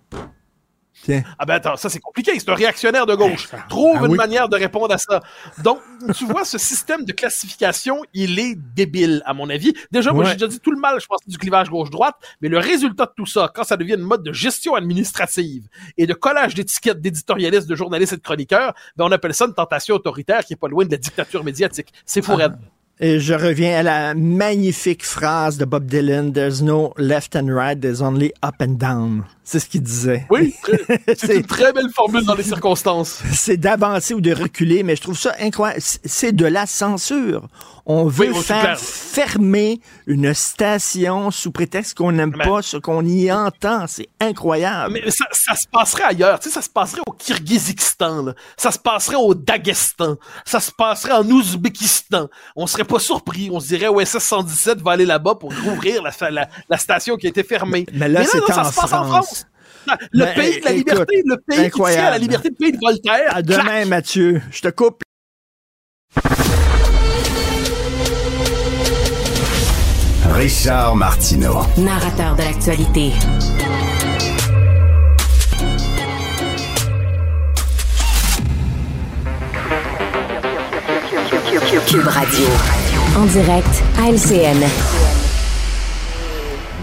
Ah 1.37 1.45
ben 1.45 1.55
attends, 1.55 1.75
ça 1.75 1.89
c'est 1.89 1.99
compliqué, 1.99 2.31
c'est 2.39 2.47
un 2.47 2.55
réactionnaire 2.55 3.05
de 3.05 3.13
gauche. 3.13 3.49
Trouve 3.67 3.97
Ah 3.99 4.05
une 4.05 4.11
oui. 4.11 4.17
manière 4.17 4.47
de 4.47 4.55
répondre 4.55 4.93
à 4.93 4.97
ça. 4.97 5.19
Donc, 5.61 5.79
tu 6.15 6.25
vois, 6.25 6.45
ce 6.45 6.57
système 6.57 7.03
de 7.03 7.11
classification, 7.11 7.97
il 8.13 8.39
est 8.39 8.55
débile, 8.55 9.21
à 9.25 9.33
mon 9.33 9.49
avis. 9.49 9.73
Déjà, 9.91 10.13
moi 10.13 10.23
j'ai 10.23 10.35
déjà 10.35 10.47
dit 10.47 10.61
tout 10.61 10.71
le 10.71 10.79
mal, 10.79 11.01
je 11.01 11.05
pense, 11.07 11.19
du 11.27 11.37
clivage 11.37 11.69
gauche-droite, 11.69 12.15
mais 12.39 12.47
le 12.47 12.57
résultat 12.57 13.05
de 13.07 13.11
tout 13.17 13.25
ça, 13.25 13.51
quand 13.53 13.65
ça 13.65 13.75
devient 13.75 13.95
une 13.95 14.01
mode 14.01 14.23
de 14.23 14.31
gestion 14.31 14.75
administrative 14.75 15.67
et 15.97 16.07
de 16.07 16.13
collage 16.13 16.53
d'étiquettes 16.53 17.01
d'éditorialistes, 17.01 17.67
de 17.67 17.75
journalistes 17.75 18.13
et 18.13 18.17
de 18.17 18.21
chroniqueurs, 18.21 18.73
ben 18.95 19.03
on 19.03 19.11
appelle 19.11 19.33
ça 19.33 19.45
une 19.45 19.53
tentation 19.53 19.95
autoritaire 19.95 20.45
qui 20.45 20.53
est 20.53 20.57
pas 20.57 20.69
loin 20.69 20.85
de 20.85 20.91
la 20.91 20.97
dictature 20.97 21.43
médiatique. 21.43 21.91
C'est 22.05 22.21
fou 22.21 22.35
raide. 22.35 22.55
Et 22.99 23.19
je 23.19 23.33
reviens 23.33 23.79
à 23.79 23.83
la 23.83 24.13
magnifique 24.13 25.03
phrase 25.03 25.57
de 25.57 25.65
Bob 25.65 25.85
Dylan, 25.85 26.31
There's 26.31 26.61
no 26.61 26.93
left 26.97 27.35
and 27.35 27.47
right, 27.47 27.79
there's 27.79 28.01
only 28.01 28.31
up 28.43 28.55
and 28.61 28.77
down. 28.77 29.23
C'est 29.43 29.59
ce 29.59 29.67
qu'il 29.67 29.83
disait. 29.83 30.25
Oui, 30.29 30.55
c'est 31.17 31.35
une 31.35 31.45
très 31.45 31.73
belle 31.73 31.89
formule 31.89 32.23
dans 32.23 32.35
les 32.35 32.43
circonstances. 32.43 33.21
C'est 33.33 33.57
d'avancer 33.57 34.13
ou 34.13 34.21
de 34.21 34.31
reculer, 34.33 34.83
mais 34.83 34.95
je 34.95 35.01
trouve 35.01 35.17
ça 35.17 35.33
incroyable. 35.39 35.81
C'est 35.81 36.31
de 36.31 36.45
la 36.45 36.65
censure. 36.65 37.49
On 37.85 38.05
veut 38.05 38.31
oui, 38.31 38.41
faire 38.41 38.79
fermer 38.79 39.81
une 40.07 40.33
station 40.33 41.31
sous 41.31 41.51
prétexte 41.51 41.97
qu'on 41.97 42.13
n'aime 42.13 42.31
pas 42.31 42.61
ce 42.61 42.77
qu'on 42.77 43.05
y 43.05 43.29
entend. 43.29 43.87
C'est 43.87 44.07
incroyable. 44.21 44.93
Mais 44.93 45.11
ça, 45.11 45.25
ça 45.33 45.53
se 45.55 45.67
passerait 45.67 46.03
ailleurs, 46.03 46.39
tu 46.39 46.47
sais, 46.47 46.55
ça 46.55 46.61
se 46.61 46.69
passerait 46.69 47.01
au 47.05 47.11
Kirghizistan, 47.11 48.23
là. 48.23 48.35
ça 48.55 48.71
se 48.71 48.79
passerait 48.79 49.17
au 49.17 49.35
Daghestan, 49.35 50.15
ça 50.45 50.61
se 50.61 50.71
passerait 50.71 51.11
en 51.11 51.29
Ouzbékistan. 51.29 52.29
On 52.55 52.67
serait 52.67 52.82
pas 52.83 52.99
surpris, 52.99 53.49
on 53.51 53.59
se 53.59 53.67
dirait 53.67 53.87
OSS 53.87 54.19
117 54.19 54.81
va 54.81 54.91
aller 54.91 55.05
là-bas 55.05 55.35
pour 55.35 55.53
rouvrir 55.63 56.01
la, 56.03 56.11
la, 56.29 56.47
la 56.69 56.77
station 56.77 57.17
qui 57.17 57.27
a 57.27 57.29
été 57.29 57.43
fermée. 57.43 57.85
Mais 57.93 58.07
là, 58.09 58.21
non, 58.21 58.25
ça 58.47 58.61
en 58.61 58.63
se 58.71 58.75
passe 58.75 58.93
en 58.93 59.05
France. 59.05 59.07
France. 59.07 59.45
Le 60.11 60.25
Mais, 60.25 60.33
pays 60.33 60.59
de 60.59 60.65
la 60.65 60.71
écoute, 60.71 60.77
liberté, 60.77 61.23
le 61.25 61.37
pays 61.37 61.71
qui 61.71 61.81
tient 61.81 62.05
à 62.05 62.11
la 62.11 62.17
liberté, 62.17 62.49
le 62.49 62.55
pays 62.55 62.71
de 62.71 62.79
Voltaire. 62.79 63.35
À 63.35 63.41
demain, 63.41 63.63
clac. 63.63 63.87
Mathieu. 63.87 64.41
Je 64.51 64.61
te 64.61 64.69
coupe. 64.69 65.01
Richard 70.29 70.95
Martineau. 70.95 71.59
Narrateur 71.77 72.35
de 72.35 72.41
l'actualité. 72.43 73.11
Cube 81.81 82.07
Radio. 82.07 82.45
En 83.17 83.25
direct 83.25 83.83
à 83.97 84.11
LCN. 84.11 84.63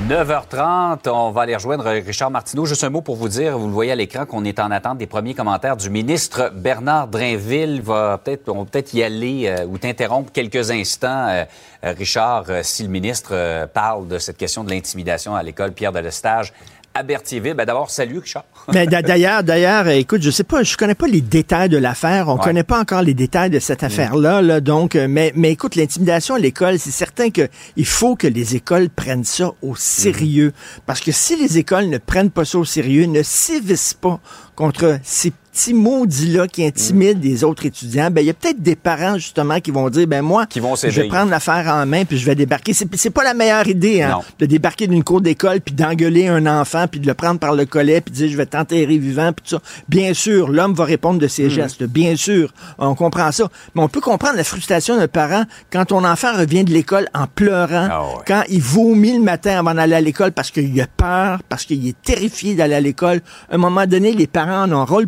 9h30, 0.09 1.09
on 1.09 1.31
va 1.31 1.43
aller 1.43 1.55
rejoindre 1.55 1.85
Richard 1.85 2.33
Martineau. 2.33 2.67
Juste 2.67 2.83
un 2.83 2.91
mot 2.91 3.01
pour 3.01 3.15
vous 3.15 3.29
dire, 3.29 3.57
vous 3.57 3.69
le 3.69 3.73
voyez 3.73 3.93
à 3.93 3.95
l'écran, 3.95 4.27
qu'on 4.27 4.45
est 4.45 4.59
en 4.59 4.73
attente 4.73 4.99
des 4.99 5.07
premiers 5.07 5.35
commentaires 5.35 5.77
du 5.77 5.91
ministre 5.91 6.51
Bernard 6.53 7.07
Drainville. 7.07 7.81
Va 7.83 8.19
peut-être, 8.19 8.49
on 8.49 8.65
va 8.65 8.65
peut-être 8.65 8.93
y 8.93 9.05
aller 9.05 9.47
euh, 9.47 9.65
ou 9.67 9.79
t'interrompre 9.79 10.33
quelques 10.33 10.73
instants, 10.73 11.29
euh, 11.29 11.45
Richard, 11.85 12.47
euh, 12.49 12.61
si 12.65 12.83
le 12.83 12.89
ministre 12.89 13.69
parle 13.73 14.09
de 14.09 14.19
cette 14.19 14.39
question 14.39 14.65
de 14.65 14.71
l'intimidation 14.71 15.37
à 15.37 15.45
l'école 15.45 15.71
Pierre 15.71 15.93
de 15.93 16.01
Lestage 16.01 16.53
Ben, 16.95 17.65
D'abord, 17.67 17.89
salut, 17.89 18.19
Richard. 18.19 18.45
Mais 18.75 18.87
d'a- 18.89 19.01
d'ailleurs, 19.01 19.45
d'ailleurs, 19.45 19.87
écoute, 19.89 20.23
je 20.23 20.31
sais 20.31 20.43
pas, 20.45 20.63
je 20.65 20.77
connais 20.77 20.97
pas 20.97 21.07
les 21.07 21.21
détails 21.21 21.69
de 21.69 21.79
l'affaire. 21.79 22.29
On 22.29 22.35
Ouais. 22.35 22.41
connaît 22.45 22.65
pas 22.65 22.81
encore 22.81 23.03
les 23.03 23.15
détails 23.15 23.49
de 23.49 23.59
cette 23.61 23.83
affaire-là, 23.85 24.43
là. 24.43 24.61
Donc, 24.61 24.97
euh, 24.97 25.07
mais, 25.09 25.33
mais 25.37 25.53
écoute, 25.53 25.77
l'intimidation 25.77 26.35
à 26.35 26.39
l'école, 26.39 26.79
c'est 26.79 26.91
certain 26.91 27.31
que 27.31 27.49
il 27.77 27.87
faut 27.87 28.17
que 28.17 28.27
les 28.27 28.57
écoles 28.57 28.91
prennent 28.91 29.25
ça 29.25 29.53
au 29.63 29.77
sérieux. 29.77 30.53
Parce 30.85 31.01
que 31.01 31.13
si 31.13 31.37
les 31.37 31.59
écoles 31.59 31.89
ne 31.89 31.99
prennent 31.99 32.31
pas 32.31 32.45
ça 32.45 32.59
au 32.59 32.65
sérieux, 32.65 33.07
ne 33.07 33.23
sévissent 33.23 33.95
pas 33.95 34.21
contre 34.57 34.99
ces 35.03 35.33
petits 35.61 35.75
maudits-là 35.75 36.49
qui 36.49 36.65
intimident 36.65 37.21
les 37.23 37.45
autres 37.45 37.67
étudiants, 37.67 38.11
ben, 38.11 38.23
il 38.23 38.27
y 38.29 38.31
a 38.31 38.35
peut-être 38.35 38.63
des 38.63 38.77
parents, 38.77 39.17
justement, 39.17 39.61
qui 39.61 39.71
vont 39.71 39.91
dire, 39.91 40.07
ben, 40.07 40.23
moi, 40.23 40.47
Qui 40.47 40.61
vont 40.61 40.75
je 40.75 40.87
vais 40.89 41.09
prendre 41.09 41.31
l'affaire 41.31 41.67
en 41.69 41.85
main 41.87 42.05
puis 42.05 42.17
je 42.19 42.25
vais 42.25 42.35
débarquer. 42.35 42.73
C'est, 42.73 43.11
pas 43.11 43.25
la 43.25 43.35
meilleure 43.35 43.67
idée, 43.69 44.03
hein, 44.03 44.21
de 44.39 44.47
débarquer 44.47 44.87
d'une 44.87 45.05
cour 45.05 45.21
d'école 45.21 45.61
puis 45.61 45.75
d'engueuler 45.75 46.29
un 46.29 46.47
enfant 46.47 46.87
puis 46.91 47.01
de 47.01 47.07
le 47.07 47.15
prendre 47.15 47.39
par 47.39 47.55
le 47.55 47.67
collet 47.67 48.01
puis 48.01 48.13
de 48.13 48.17
dire 48.17 48.31
je 48.31 48.37
vais 48.37 48.47
t'enterrer 48.47 48.97
vivant 48.99 49.33
puis 49.33 49.45
tout 49.49 49.57
ça. 49.57 49.63
Bien 49.89 50.15
sûr, 50.15 50.49
l'homme 50.49 50.73
va 50.75 50.85
répondre 50.85 51.19
de 51.19 51.27
Mm. 51.27 51.29
ses 51.29 51.51
gestes. 51.51 51.83
Bien 51.85 52.17
sûr, 52.17 52.53
on 52.79 52.95
comprend 52.95 53.31
ça. 53.33 53.49
Mais 53.75 53.83
on 53.83 53.89
peut 53.89 54.01
comprendre 54.01 54.37
la 54.37 54.45
frustration 54.45 54.97
d'un 54.97 55.09
parent 55.09 55.45
quand 55.71 55.85
ton 55.87 56.05
enfant 56.05 56.33
revient 56.37 56.65
de 56.65 56.73
l'école 56.73 57.09
en 57.15 57.27
pleurant, 57.27 57.89
Ah 57.91 58.03
ouais. 58.05 58.23
quand 58.27 58.43
il 58.49 58.63
vomit 58.63 59.15
le 59.19 59.23
matin 59.23 59.59
avant 59.59 59.75
d'aller 59.75 59.95
à 59.97 60.01
l'école 60.01 60.33
parce 60.33 60.51
qu'il 60.51 60.81
a 60.81 60.87
peur, 60.87 61.41
parce 61.49 61.65
qu'il 61.65 61.87
est 61.87 62.01
terrifié 62.03 62.55
d'aller 62.55 62.75
à 62.75 62.81
l'école. 62.81 63.21
À 63.51 63.57
un 63.57 63.59
moment 63.59 63.87
donné, 63.87 64.13
les 64.13 64.27
parents 64.27 64.63
en 64.65 64.73
ont 64.73 64.85
ras 64.85 65.01
le 65.01 65.07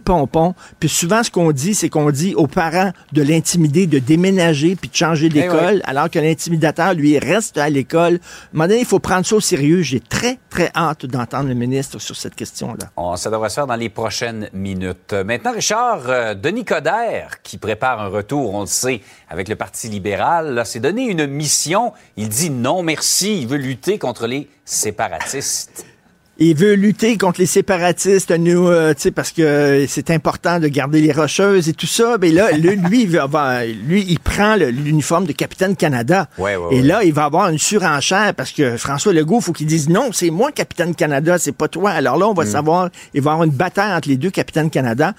Puis 0.81 0.89
souvent, 0.89 1.23
ce 1.23 1.31
qu'on 1.31 1.53
dit, 1.53 1.75
c'est 1.75 1.89
qu'on 1.89 2.11
dit 2.11 2.35
aux 2.35 2.47
parents 2.47 2.93
de 3.13 3.23
l'intimider, 3.23 3.87
de 3.87 3.99
déménager 3.99 4.77
puis 4.77 4.89
de 4.89 4.95
changer 4.95 5.29
d'école, 5.29 5.83
alors 5.85 6.11
que 6.11 6.19
l'intimidateur, 6.19 6.95
lui, 6.95 7.19
reste 7.19 7.59
à 7.59 7.69
l'école. 7.69 8.15
À 8.15 8.17
un 8.17 8.21
moment 8.53 8.69
donné, 8.69 8.81
il 8.81 8.87
faut 8.87 8.99
prendre 8.99 9.27
ça 9.27 9.37
au 9.37 9.41
sérieux. 9.41 9.83
J'ai 9.83 10.01
très, 10.01 10.39
très 10.51 10.71
hâte 10.75 11.07
d'entendre 11.07 11.49
le 11.49 11.55
ministre 11.55 11.99
sur 11.99 12.17
cette 12.17 12.35
question-là. 12.35 12.91
On, 12.97 13.17
ça 13.17 13.31
devrait 13.31 13.49
se 13.49 13.55
faire 13.55 13.67
dans 13.67 13.77
les 13.77 13.89
prochaines 13.89 14.49
minutes. 14.53 15.13
Maintenant, 15.13 15.53
Richard, 15.53 16.09
euh, 16.09 16.35
Denis 16.35 16.65
Coderre, 16.65 17.43
qui 17.43 17.59
prépare 17.59 18.01
un 18.01 18.09
retour, 18.09 18.55
on 18.55 18.61
le 18.63 18.67
sait, 18.67 19.01
avec 19.29 19.49
le 19.49 19.57
Parti 19.57 19.89
libéral, 19.89 20.55
là, 20.55 20.65
s'est 20.65 20.81
donné 20.81 21.05
une 21.05 21.27
mission. 21.27 21.93
Il 22.17 22.29
dit 22.29 22.51
non 22.51 22.83
merci, 22.83 23.43
il 23.43 23.49
veut 23.49 23.57
lutter 23.57 23.99
contre 23.99 24.27
les 24.27 24.49
séparatistes. 24.65 25.85
Il 26.45 26.57
veut 26.57 26.75
lutter 26.75 27.17
contre 27.19 27.41
les 27.41 27.47
séparatistes, 27.47 28.31
nous, 28.33 28.67
euh, 28.69 28.95
tu 28.95 29.03
sais, 29.03 29.11
parce 29.13 29.31
que 29.31 29.85
c'est 29.89 30.11
important 30.11 30.59
de 30.59 30.67
garder 30.69 31.01
les 31.01 31.13
rocheuses 31.13 31.69
et 31.69 31.73
tout 31.73 31.87
ça. 31.87 32.17
Mais 32.21 32.31
là, 32.31 32.51
le- 32.53 32.71
lui, 32.89 33.03
il 33.03 33.21
lui, 33.87 34.05
il 34.09 34.19
prend 34.19 34.57
l'uniforme 34.57 35.27
de 35.27 35.33
Capitaine 35.33 35.77
Canada. 35.77 36.29
Ouais, 36.39 36.57
ouais, 36.57 36.75
et 36.75 36.81
ouais. 36.81 36.87
là, 36.87 37.05
il 37.05 37.13
va 37.13 37.25
avoir 37.27 37.49
une 37.49 37.59
surenchère 37.59 38.35
parce 38.35 38.51
que 38.51 38.77
François 38.77 39.13
Legault, 39.13 39.41
faut 39.41 39.53
qu'il 39.53 39.67
dise 39.67 39.89
non, 39.89 40.11
c'est 40.13 40.31
moi 40.31 40.51
Capitaine 40.53 40.95
Canada, 40.95 41.39
c'est 41.39 41.53
pas 41.53 41.69
toi. 41.69 41.91
Alors 41.91 42.17
là, 42.19 42.27
on 42.29 42.33
Mm. 42.33 42.37
va 42.37 42.47
savoir, 42.47 42.89
il 43.15 43.21
va 43.23 43.31
y 43.31 43.33
avoir 43.35 43.45
une 43.47 43.53
bataille 43.55 43.93
entre 43.95 44.09
les 44.09 44.17
deux 44.17 44.31
Capitaines 44.31 44.71
Canada. 44.71 45.15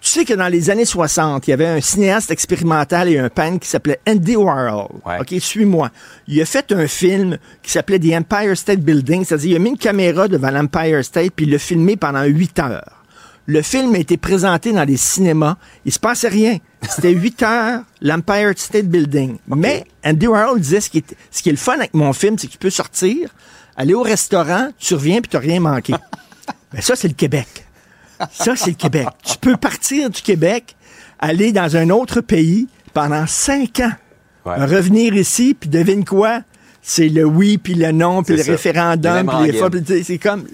Tu 0.00 0.10
sais 0.10 0.24
que 0.24 0.34
dans 0.34 0.48
les 0.48 0.70
années 0.70 0.84
60, 0.84 1.48
il 1.48 1.50
y 1.50 1.52
avait 1.52 1.66
un 1.66 1.80
cinéaste 1.80 2.30
expérimental 2.30 3.08
et 3.08 3.18
un 3.18 3.28
peintre 3.28 3.60
qui 3.60 3.68
s'appelait 3.68 4.00
Andy 4.08 4.36
Warhol. 4.36 4.88
Ouais. 5.04 5.18
OK, 5.20 5.34
suis-moi. 5.40 5.90
Il 6.28 6.40
a 6.40 6.44
fait 6.44 6.70
un 6.70 6.86
film 6.86 7.38
qui 7.62 7.72
s'appelait 7.72 7.98
The 7.98 8.12
Empire 8.14 8.56
State 8.56 8.80
Building, 8.80 9.24
c'est-à-dire 9.24 9.50
il 9.52 9.56
a 9.56 9.58
mis 9.58 9.70
une 9.70 9.78
caméra 9.78 10.28
devant 10.28 10.50
l'Empire 10.50 11.04
State 11.04 11.32
puis 11.34 11.46
il 11.46 11.52
l'a 11.52 11.58
filmé 11.58 11.96
pendant 11.96 12.22
huit 12.24 12.58
heures. 12.60 13.04
Le 13.46 13.62
film 13.62 13.94
a 13.94 13.98
été 13.98 14.18
présenté 14.18 14.72
dans 14.72 14.84
les 14.84 14.98
cinémas. 14.98 15.56
Il 15.84 15.92
se 15.92 15.98
passait 15.98 16.28
rien. 16.28 16.58
C'était 16.88 17.10
huit 17.12 17.42
heures, 17.42 17.80
l'Empire 18.00 18.52
State 18.56 18.86
Building. 18.86 19.38
Mais 19.48 19.84
Andy 20.04 20.28
Warhol 20.28 20.60
disait 20.60 20.80
ce 20.80 20.90
qui, 20.90 20.98
est, 20.98 21.16
ce 21.30 21.42
qui 21.42 21.48
est 21.48 21.52
le 21.52 21.58
fun 21.58 21.74
avec 21.74 21.94
mon 21.94 22.12
film, 22.12 22.38
c'est 22.38 22.46
que 22.46 22.52
tu 22.52 22.58
peux 22.58 22.70
sortir, 22.70 23.30
aller 23.76 23.94
au 23.94 24.02
restaurant, 24.02 24.68
tu 24.78 24.94
reviens 24.94 25.20
puis 25.20 25.30
tu 25.30 25.36
rien 25.38 25.60
manqué. 25.60 25.94
Mais 26.72 26.82
ça, 26.82 26.94
c'est 26.94 27.08
le 27.08 27.14
Québec. 27.14 27.66
Ça, 28.32 28.56
c'est 28.56 28.70
le 28.70 28.76
Québec. 28.76 29.08
Tu 29.24 29.36
peux 29.38 29.56
partir 29.56 30.10
du 30.10 30.20
Québec, 30.22 30.76
aller 31.18 31.52
dans 31.52 31.76
un 31.76 31.90
autre 31.90 32.20
pays 32.20 32.68
pendant 32.92 33.26
cinq 33.26 33.80
ans, 33.80 33.92
Ouais. 34.44 34.64
revenir 34.64 35.14
ici, 35.14 35.54
puis 35.58 35.68
devine 35.68 36.04
quoi? 36.04 36.40
C'est 36.80 37.08
le 37.08 37.24
oui, 37.24 37.58
puis 37.58 37.74
le 37.74 37.92
non, 37.92 38.22
puis 38.22 38.36
le 38.36 38.42
ça. 38.42 38.52
référendum, 38.52 39.26
puis 39.26 39.52
les 39.52 40.02
c'est 40.04 40.18
comme... 40.18 40.44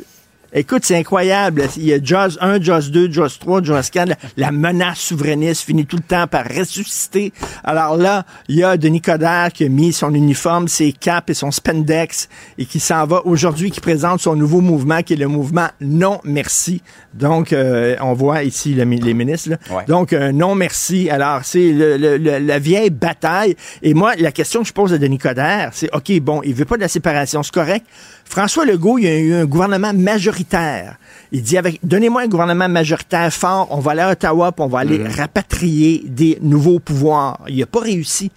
Écoute, 0.56 0.84
c'est 0.84 0.96
incroyable. 0.96 1.64
Il 1.76 1.84
y 1.84 1.92
a 1.92 1.98
JAWS 2.02 2.38
1, 2.40 2.60
JAWS 2.62 2.90
2, 2.90 3.10
JAWS 3.12 3.38
3, 3.40 3.62
JAWS 3.64 3.82
4. 3.90 4.12
La, 4.36 4.52
menace 4.52 5.00
souverainiste 5.00 5.62
finit 5.64 5.84
tout 5.84 5.96
le 5.96 6.02
temps 6.02 6.26
par 6.28 6.44
ressusciter. 6.46 7.32
Alors 7.64 7.96
là, 7.96 8.24
il 8.48 8.56
y 8.56 8.62
a 8.64 8.76
Denis 8.76 9.00
Coderre 9.00 9.52
qui 9.52 9.64
a 9.64 9.68
mis 9.68 9.92
son 9.92 10.14
uniforme, 10.14 10.68
ses 10.68 10.92
capes 10.92 11.30
et 11.30 11.34
son 11.34 11.50
spandex 11.50 12.28
et 12.56 12.66
qui 12.66 12.78
s'en 12.78 13.04
va 13.06 13.26
aujourd'hui, 13.26 13.70
qui 13.72 13.80
présente 13.80 14.20
son 14.20 14.36
nouveau 14.36 14.60
mouvement 14.60 15.02
qui 15.02 15.14
est 15.14 15.16
le 15.16 15.26
mouvement 15.28 15.66
Non 15.80 16.20
Merci. 16.24 16.82
Donc, 17.14 17.52
euh, 17.52 17.96
on 18.00 18.12
voit 18.12 18.42
ici 18.44 18.74
le 18.74 18.84
les 18.84 19.14
ministres. 19.14 19.50
là. 19.50 19.56
Ouais. 19.70 19.84
Donc, 19.86 20.12
euh, 20.12 20.30
non 20.30 20.54
merci. 20.54 21.10
Alors, 21.10 21.40
c'est 21.44 21.72
le- 21.72 21.96
le- 21.96 22.16
le- 22.16 22.38
la 22.38 22.58
vieille 22.58 22.90
bataille. 22.90 23.56
Et 23.82 23.92
moi, 23.94 24.14
la 24.16 24.30
question 24.30 24.62
que 24.62 24.68
je 24.68 24.72
pose 24.72 24.92
à 24.92 24.98
Denis 24.98 25.18
Coderre, 25.18 25.70
c'est, 25.72 25.88
OK, 25.94 26.12
bon, 26.20 26.42
il 26.44 26.54
veut 26.54 26.64
pas 26.64 26.76
de 26.76 26.80
la 26.82 26.88
séparation, 26.88 27.42
c'est 27.42 27.52
correct. 27.54 27.84
François 28.24 28.64
Legault, 28.64 28.98
il 28.98 29.04
y 29.04 29.08
a 29.08 29.18
eu 29.18 29.34
un 29.34 29.44
gouvernement 29.44 29.92
majoritaire. 29.92 30.96
Il 31.30 31.42
dit, 31.42 31.56
avec, 31.56 31.78
donnez-moi 31.82 32.22
un 32.22 32.28
gouvernement 32.28 32.68
majoritaire 32.68 33.32
fort, 33.32 33.68
on 33.70 33.78
va 33.78 33.92
aller 33.92 34.02
à 34.02 34.10
Ottawa, 34.10 34.52
puis 34.52 34.64
on 34.64 34.68
va 34.68 34.80
aller 34.80 35.02
rapatrier 35.06 36.02
des 36.06 36.38
nouveaux 36.40 36.78
pouvoirs. 36.78 37.40
Il 37.48 37.58
n'a 37.58 37.66
pas 37.66 37.80
réussi. 37.80 38.30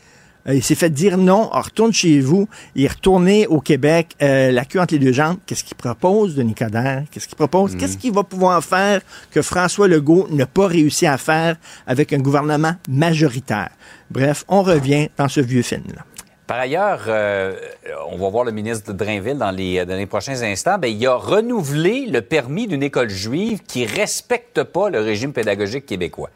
Euh, 0.48 0.56
Il 0.56 0.64
s'est 0.64 0.76
fait 0.76 0.90
dire 0.90 1.18
non, 1.18 1.50
on 1.52 1.62
retourne 1.62 1.94
chez 1.94 2.20
vous. 2.20 2.48
Il 2.76 2.86
est 2.86 2.88
retourné 2.92 3.48
au 3.48 3.60
Québec, 3.60 4.16
euh, 4.22 4.52
la 4.52 4.66
queue 4.66 4.80
entre 4.80 4.94
les 4.94 5.00
deux 5.00 5.14
jambes. 5.14 5.38
Qu'est-ce 5.46 5.64
qu'il 5.64 5.78
propose, 5.78 6.36
Denis 6.36 6.56
Coderre? 6.56 7.04
Qu'est-ce 7.12 7.28
qu'il 7.28 7.38
propose? 7.38 7.76
Qu'est-ce 7.76 7.98
qu'il 7.98 8.14
va 8.14 8.24
pouvoir 8.24 8.64
faire 8.64 9.02
que 9.32 9.42
François 9.42 9.88
Legault 9.88 10.28
n'a 10.32 10.46
pas 10.46 10.68
réussi 10.68 11.06
à 11.06 11.18
faire 11.18 11.56
avec 11.86 12.14
un 12.14 12.20
gouvernement 12.20 12.74
majoritaire? 12.90 13.70
Bref, 14.10 14.46
on 14.48 14.62
revient 14.64 15.10
dans 15.18 15.28
ce 15.28 15.42
vieux 15.42 15.64
film-là. 15.64 16.04
Par 16.48 16.60
ailleurs, 16.60 17.04
euh, 17.10 17.60
on 18.10 18.18
va 18.18 18.30
voir 18.30 18.46
le 18.46 18.54
ministre 18.54 18.94
de 18.94 18.98
Drainville 18.98 19.38
dans 19.38 19.52
les, 19.52 19.86
dans 19.86 19.98
les 19.98 20.06
prochains 20.06 20.42
instants. 20.44 20.78
Bien, 20.78 20.90
il 20.90 21.06
a 21.06 21.16
renouvelé 21.16 22.06
le 22.06 22.22
permis 22.22 22.68
d'une 22.68 22.84
école 22.84 23.10
juive 23.10 23.64
qui 23.68 23.86
respecte 23.86 24.64
pas 24.64 24.90
le 24.90 25.02
régime 25.02 25.34
pédagogique 25.34 25.86
québécois. 25.86 26.30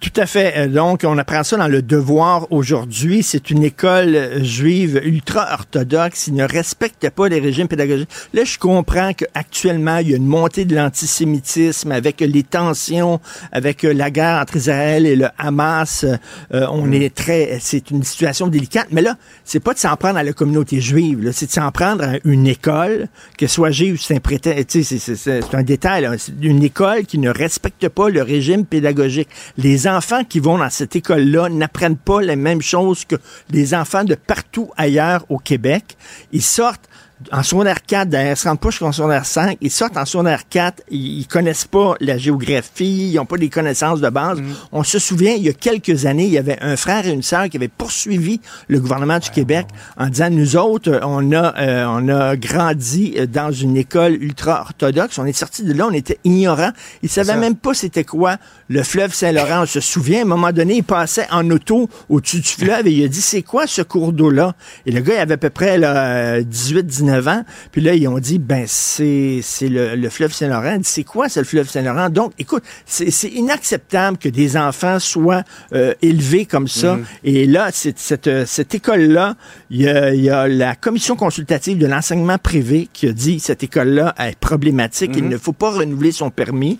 Tout 0.00 0.12
à 0.16 0.26
fait. 0.26 0.52
Euh, 0.56 0.66
donc, 0.66 1.02
on 1.04 1.16
apprend 1.16 1.44
ça 1.44 1.56
dans 1.56 1.68
le 1.68 1.80
devoir 1.80 2.50
aujourd'hui. 2.50 3.22
C'est 3.22 3.50
une 3.50 3.62
école 3.62 4.42
juive 4.42 5.00
ultra-orthodoxe. 5.04 6.26
Il 6.26 6.34
ne 6.34 6.44
respecte 6.44 7.08
pas 7.10 7.28
les 7.28 7.38
régimes 7.38 7.68
pédagogiques. 7.68 8.08
Là, 8.34 8.42
je 8.42 8.58
comprends 8.58 9.12
qu'actuellement, 9.12 9.98
il 9.98 10.10
y 10.10 10.14
a 10.14 10.16
une 10.16 10.26
montée 10.26 10.64
de 10.64 10.74
l'antisémitisme 10.74 11.92
avec 11.92 12.20
les 12.20 12.42
tensions, 12.42 13.20
avec 13.52 13.84
la 13.84 14.10
guerre 14.10 14.40
entre 14.42 14.56
Israël 14.56 15.06
et 15.06 15.14
le 15.14 15.28
Hamas. 15.38 16.04
Euh, 16.04 16.66
on 16.68 16.86
mm. 16.86 16.94
est 16.94 17.14
très, 17.14 17.58
c'est 17.60 17.92
une 17.92 18.02
situation 18.02 18.48
délicate. 18.48 18.88
Mais 18.90 19.02
là, 19.02 19.16
c'est 19.44 19.60
pas 19.60 19.72
de 19.72 19.78
s'en 19.78 19.96
prendre 19.96 20.18
à 20.18 20.24
la 20.24 20.32
communauté 20.32 20.80
juive. 20.80 21.30
C'est 21.32 21.46
de 21.46 21.52
s'en 21.52 21.70
prendre 21.70 22.02
à 22.02 22.14
une 22.24 22.48
école, 22.48 23.06
que 23.38 23.46
soit 23.46 23.70
juive, 23.70 24.00
c'est 24.02 24.16
un 24.16 24.20
prétexte, 24.20 24.82
c'est 24.82 25.54
un 25.54 25.62
détail. 25.62 26.08
C'est 26.18 26.32
une 26.42 26.64
école 26.64 27.04
qui 27.06 27.18
ne 27.18 27.30
respecte 27.30 27.88
pas 27.88 28.08
le 28.08 28.22
régime 28.22 28.64
pédagogique. 28.64 29.28
Les 29.56 29.75
les 29.76 29.86
enfants 29.86 30.24
qui 30.24 30.40
vont 30.40 30.56
dans 30.56 30.70
cette 30.70 30.96
école-là 30.96 31.50
n'apprennent 31.50 31.98
pas 31.98 32.22
les 32.22 32.34
mêmes 32.34 32.62
choses 32.62 33.04
que 33.04 33.16
les 33.50 33.74
enfants 33.74 34.04
de 34.04 34.14
partout 34.14 34.70
ailleurs 34.78 35.26
au 35.28 35.36
Québec. 35.36 35.98
Ils 36.32 36.40
sortent 36.40 36.88
en 37.32 37.42
secondaire 37.42 37.82
4, 37.82 38.08
d'ailleurs, 38.08 38.32
ils 38.32 38.36
se 38.36 38.46
rendent 38.46 38.60
pas 38.60 38.70
jusqu'en 38.70 38.92
secondaire 38.92 39.24
5, 39.24 39.56
ils 39.60 39.70
sortent 39.70 39.96
en 39.96 40.04
secondaire 40.04 40.48
4, 40.48 40.82
ils, 40.90 41.20
ils 41.20 41.26
connaissent 41.26 41.64
pas 41.64 41.94
la 42.00 42.18
géographie, 42.18 43.10
ils 43.12 43.18
ont 43.18 43.24
pas 43.24 43.38
des 43.38 43.48
connaissances 43.48 44.00
de 44.00 44.08
base. 44.10 44.40
Mm. 44.40 44.54
On 44.72 44.82
se 44.84 44.98
souvient, 44.98 45.32
il 45.32 45.42
y 45.42 45.48
a 45.48 45.54
quelques 45.54 46.04
années, 46.04 46.26
il 46.26 46.32
y 46.32 46.38
avait 46.38 46.58
un 46.60 46.76
frère 46.76 47.06
et 47.06 47.10
une 47.10 47.22
sœur 47.22 47.48
qui 47.48 47.56
avaient 47.56 47.68
poursuivi 47.68 48.40
le 48.68 48.80
gouvernement 48.80 49.18
du 49.18 49.30
Québec 49.30 49.66
en 49.96 50.08
disant, 50.08 50.28
nous 50.30 50.56
autres, 50.56 51.00
on 51.02 51.32
a, 51.32 51.58
euh, 51.58 51.86
on 51.88 52.08
a 52.08 52.36
grandi 52.36 53.16
dans 53.32 53.50
une 53.50 53.78
école 53.78 54.22
ultra-orthodoxe, 54.22 55.18
on 55.18 55.24
est 55.24 55.32
sorti 55.32 55.62
de 55.62 55.72
là, 55.72 55.86
on 55.86 55.94
était 55.94 56.18
ignorants, 56.24 56.72
ils 57.02 57.08
savaient 57.08 57.36
même 57.36 57.56
pas 57.56 57.72
c'était 57.72 58.04
quoi 58.04 58.36
le 58.68 58.82
fleuve 58.82 59.14
Saint-Laurent. 59.14 59.62
On 59.62 59.66
se 59.66 59.80
souvient, 59.80 60.20
à 60.20 60.22
un 60.22 60.26
moment 60.26 60.52
donné, 60.52 60.76
il 60.76 60.84
passait 60.84 61.26
en 61.30 61.48
auto 61.50 61.88
au-dessus 62.10 62.40
du 62.40 62.48
fleuve 62.48 62.86
et 62.86 62.92
il 62.92 63.04
a 63.04 63.08
dit, 63.08 63.22
c'est 63.22 63.42
quoi 63.42 63.66
ce 63.66 63.80
cours 63.80 64.12
d'eau-là? 64.12 64.54
Et 64.84 64.92
le 64.92 65.00
gars, 65.00 65.14
il 65.14 65.18
avait 65.18 65.34
à 65.34 65.38
peu 65.38 65.50
près 65.50 65.78
18-19 65.78 67.05
ans. 67.10 67.44
Puis 67.72 67.80
là, 67.80 67.94
ils 67.94 68.06
ont 68.08 68.18
dit, 68.18 68.38
ben, 68.38 68.64
c'est, 68.66 69.40
c'est 69.42 69.68
le, 69.68 70.08
fleuve 70.08 70.32
Saint-Laurent. 70.32 70.78
C'est 70.82 71.04
quoi, 71.04 71.28
c'est 71.28 71.40
le 71.40 71.46
fleuve 71.46 71.68
Saint-Laurent? 71.68 72.10
Donc, 72.10 72.32
écoute, 72.38 72.62
c'est, 72.84 73.06
inacceptable 73.26 74.18
que 74.18 74.28
des 74.28 74.56
enfants 74.56 74.98
soient 74.98 75.42
euh, 75.72 75.94
élevés 76.02 76.46
comme 76.46 76.68
ça. 76.68 76.96
Mhm. 76.96 77.04
Et 77.24 77.46
là, 77.46 77.68
c'est, 77.72 77.98
cette, 77.98 78.46
cette 78.46 78.74
école-là, 78.74 79.36
il 79.70 79.82
y 79.82 79.88
a, 79.88 80.14
y 80.14 80.30
a, 80.30 80.48
la 80.48 80.74
commission 80.74 81.16
consultative 81.16 81.78
de 81.78 81.86
l'enseignement 81.86 82.38
privé 82.38 82.88
qui 82.92 83.08
a 83.08 83.12
dit 83.12 83.40
cette 83.40 83.62
école-là 83.62 84.14
est 84.18 84.38
problématique. 84.38 85.12
Il 85.16 85.24
mhm. 85.24 85.30
ne 85.30 85.38
faut 85.38 85.52
pas 85.52 85.70
renouveler 85.70 86.12
son 86.12 86.30
permis. 86.30 86.78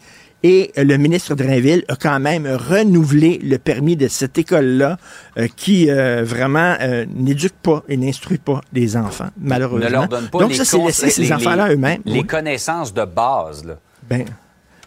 Et 0.49 0.71
le 0.77 0.97
ministre 0.97 1.35
Drainville 1.35 1.85
a 1.89 1.97
quand 1.97 2.21
même 2.21 2.47
renouvelé 2.47 3.41
le 3.43 3.59
permis 3.59 3.97
de 3.97 4.07
cette 4.07 4.39
école-là 4.39 4.97
euh, 5.39 5.49
qui 5.57 5.91
euh, 5.91 6.23
vraiment 6.23 6.77
euh, 6.81 7.05
n'éduque 7.13 7.57
pas 7.61 7.83
et 7.89 7.97
n'instruit 7.97 8.39
pas 8.39 8.61
les 8.73 8.97
enfants, 8.97 9.31
malheureusement. 9.41 9.87
Ne 9.87 9.91
leur 9.91 10.07
donne 10.07 10.29
pas 10.29 10.39
Donc 10.39 10.51
les 10.51 10.65
ça, 10.65 10.65
c'est 10.65 11.11
ces 11.11 11.33
enfants-là 11.33 11.73
eux-mêmes. 11.73 12.01
Les 12.05 12.23
connaissances 12.23 12.95
de 12.95 13.05
base. 13.05 13.65
Là. 13.65 13.81
Ben, 14.09 14.25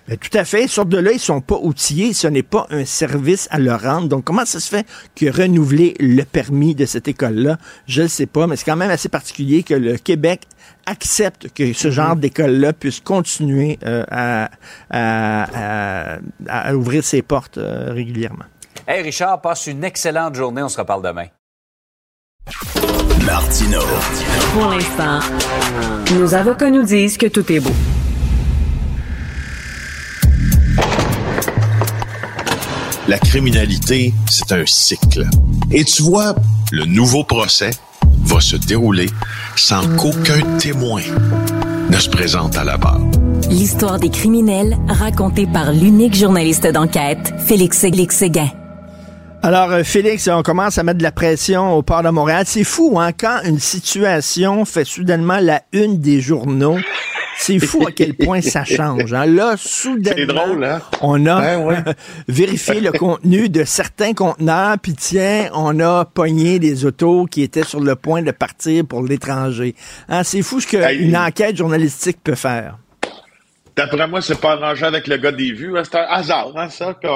ben, 0.08 0.18
tout 0.18 0.38
à 0.38 0.46
fait. 0.46 0.66
Sorte 0.70 0.88
de 0.88 0.98
là, 0.98 1.12
ils 1.12 1.20
sont 1.20 1.42
pas 1.42 1.58
outillés. 1.62 2.14
Ce 2.14 2.28
n'est 2.28 2.42
pas 2.42 2.66
un 2.70 2.86
service 2.86 3.50
à 3.52 3.60
leur 3.60 3.82
rendre. 3.82 4.08
Donc, 4.08 4.24
comment 4.24 4.46
ça 4.46 4.62
se 4.62 4.70
fait 4.70 4.88
que 5.14 5.30
renouveler 5.30 5.96
le 6.00 6.24
permis 6.24 6.74
de 6.74 6.86
cette 6.86 7.10
école-là? 7.10 7.58
Je 7.86 8.04
ne 8.04 8.08
sais 8.08 8.28
pas, 8.28 8.48
mais 8.48 8.56
c'est 8.56 8.64
quand 8.64 8.78
même 8.78 8.92
assez 8.92 9.10
particulier 9.10 9.64
que 9.64 9.74
le 9.74 9.98
Québec 9.98 10.44
accepte 10.90 11.54
que 11.54 11.74
ce 11.74 11.92
genre 11.92 12.16
mhm. 12.16 12.22
d'école-là 12.22 12.74
puisse 12.74 13.00
continuer 13.00 13.78
euh, 13.86 14.04
à, 14.10 14.50
à, 16.50 16.76
ouvrir 16.76 17.04
ses 17.04 17.22
portes 17.22 17.58
euh, 17.58 17.92
régulièrement. 17.94 18.46
Hey 18.88 19.04
Richard, 19.04 19.42
passe 19.42 19.68
une 19.68 19.84
excellente 19.84 20.36
journée. 20.36 20.64
On 20.64 20.70
se 20.70 20.80
reparle 20.80 21.04
demain. 21.04 21.28
Martino. 23.26 23.82
Pour 24.54 24.68
l'instant, 24.68 25.20
nos 26.16 26.34
avocats 26.34 26.72
nous 26.72 26.84
disent 26.84 27.18
que 27.18 27.28
tout 27.28 27.52
est 27.52 27.60
beau. 27.60 27.74
La 33.08 33.20
criminalité, 33.20 34.14
c'est 34.30 34.52
un 34.52 34.66
cycle. 34.66 35.26
Et 35.72 35.84
tu 35.84 36.02
vois, 36.02 36.34
le 36.72 36.86
nouveau 36.86 37.24
procès 37.24 37.72
va 38.30 38.40
se 38.40 38.56
dérouler 38.56 39.08
sans 39.56 39.82
qu'aucun 39.96 40.40
témoin 40.60 41.02
ne 41.90 41.98
se 41.98 42.10
présente 42.10 42.58
à 42.58 42.64
la 42.64 42.78
barre. 42.78 43.02
L'histoire 43.50 44.00
des 44.00 44.10
criminels 44.10 44.78
racontée 44.88 45.48
par 45.48 45.72
l'unique 45.72 46.16
journaliste 46.16 46.68
d'enquête, 46.68 47.34
Félix 47.40 47.80
Séguin. 48.10 48.50
Alors, 49.42 49.72
euh, 49.72 49.84
Félix, 49.84 50.28
on 50.28 50.44
commence 50.44 50.78
à 50.78 50.84
mettre 50.84 50.98
de 50.98 51.04
la 51.04 51.14
pression 51.14 51.74
au 51.74 51.82
port 51.82 52.04
de 52.04 52.10
Montréal. 52.10 52.44
C'est 52.46 52.66
fou, 52.66 53.00
hein, 53.00 53.14
quand 53.14 53.40
une 53.46 53.60
situation 53.60 54.66
fait 54.66 54.84
soudainement 54.84 55.40
la 55.40 55.62
une 55.72 55.98
des 56.00 56.20
journaux. 56.20 56.78
C'est 57.38 57.60
fou 57.60 57.88
à 57.88 57.92
quel 57.94 58.16
point 58.16 58.42
ça 58.42 58.66
change. 58.66 59.14
Hein. 59.14 59.26
Là, 59.26 59.56
soudainement, 59.58 60.62
hein? 60.62 60.82
on 61.02 61.26
a 61.26 61.40
ben 61.40 61.96
vérifié 62.28 62.82
le 62.82 62.92
contenu 62.92 63.48
de 63.48 63.64
certains 63.64 64.14
conteneurs, 64.14 64.78
puis 64.78 64.94
tiens, 64.94 65.50
on 65.54 65.80
a 65.80 66.04
pogné 66.04 66.60
des 66.60 66.84
autos 66.84 67.26
qui 67.26 67.42
étaient 67.42 67.64
sur 67.64 67.80
le 67.80 67.96
point 67.96 68.22
de 68.22 68.32
partir 68.32 68.86
pour 68.86 69.04
l'étranger. 69.04 69.74
Hein, 70.10 70.24
c'est 70.26 70.42
fou 70.42 70.60
ce 70.60 70.68
qu'une 70.68 71.16
enquête 71.16 71.56
journalistique 71.56 72.18
peut 72.22 72.36
faire. 72.36 72.78
D'après 73.78 74.06
moi, 74.10 74.22
c'est 74.22 74.42
pas 74.42 74.54
arrangé 74.54 74.86
avec 74.86 75.08
le 75.08 75.16
gars 75.16 75.32
des 75.32 75.54
vues. 75.54 75.74
C'est 75.84 75.96
un 75.96 76.06
hasard, 76.10 76.52
hein, 76.58 76.68
ça, 76.68 76.94
que 77.02 77.08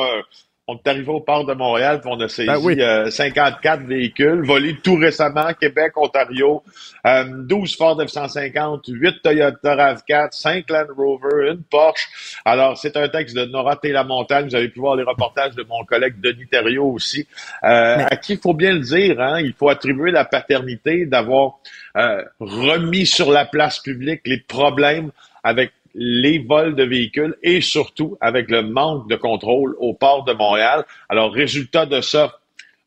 on 0.68 0.76
est 0.76 0.88
arrivé 0.88 1.10
au 1.10 1.20
port 1.20 1.46
de 1.46 1.54
Montréal, 1.54 2.00
puis 2.00 2.10
on 2.14 2.20
a 2.22 2.30
saisi 2.30 2.48
54 2.48 3.82
ben 3.82 3.88
véhicules 3.88 4.46
volés 4.46 4.78
tout 4.82 4.96
récemment, 4.96 5.54
Québec, 5.60 5.98
Ontario, 5.98 6.64
12 7.06 7.76
Ford 7.76 8.00
F-150, 8.02 8.84
8 8.88 9.22
Toyota 9.22 9.76
RAV4, 9.76 10.32
5 10.32 10.70
Land 10.70 10.86
Rover, 10.96 11.52
une 11.52 11.64
Porsche. 11.64 12.08
Alors, 12.46 12.78
c'est 12.78 12.96
un 12.96 13.10
texte 13.10 13.36
de 13.36 13.46
Nora 13.46 13.78
Montagne. 14.06 14.48
Vous 14.48 14.56
avez 14.56 14.70
pu 14.70 14.80
voir 14.80 14.96
les 14.96 15.04
reportages 15.04 15.56
de 15.56 15.64
mon 15.64 15.84
collègue 15.84 16.22
Denis 16.22 16.48
Thériault 16.48 16.94
aussi, 16.94 17.28
euh, 17.64 18.06
à 18.10 18.16
qui 18.16 18.34
il 18.34 18.40
faut 18.40 18.54
bien 18.54 18.74
le 18.74 18.80
dire, 18.80 19.20
hein, 19.20 19.40
il 19.42 19.54
faut 19.54 19.70
attribuer 19.70 20.12
la 20.12 20.26
paternité 20.26 21.06
d'avoir 21.06 21.60
euh, 21.98 22.24
remis 22.40 23.06
sur 23.06 23.32
la 23.32 23.46
place 23.46 23.80
publique 23.80 24.22
les 24.26 24.40
problèmes 24.40 25.12
avec 25.44 25.72
les 25.96 26.40
vols 26.40 26.76
de 26.76 26.84
véhicules 26.84 27.36
et 27.44 27.62
surtout 27.62 28.18
avec 28.22 28.50
le 28.50 28.64
manque 28.64 29.10
de 29.10 29.16
contrôle 29.16 29.76
au 29.80 29.94
port 29.94 30.24
de 30.24 30.34
Montréal. 30.34 30.86
Alors, 31.10 31.32
résultat 31.32 31.86
de 31.86 32.02
ça, 32.02 32.40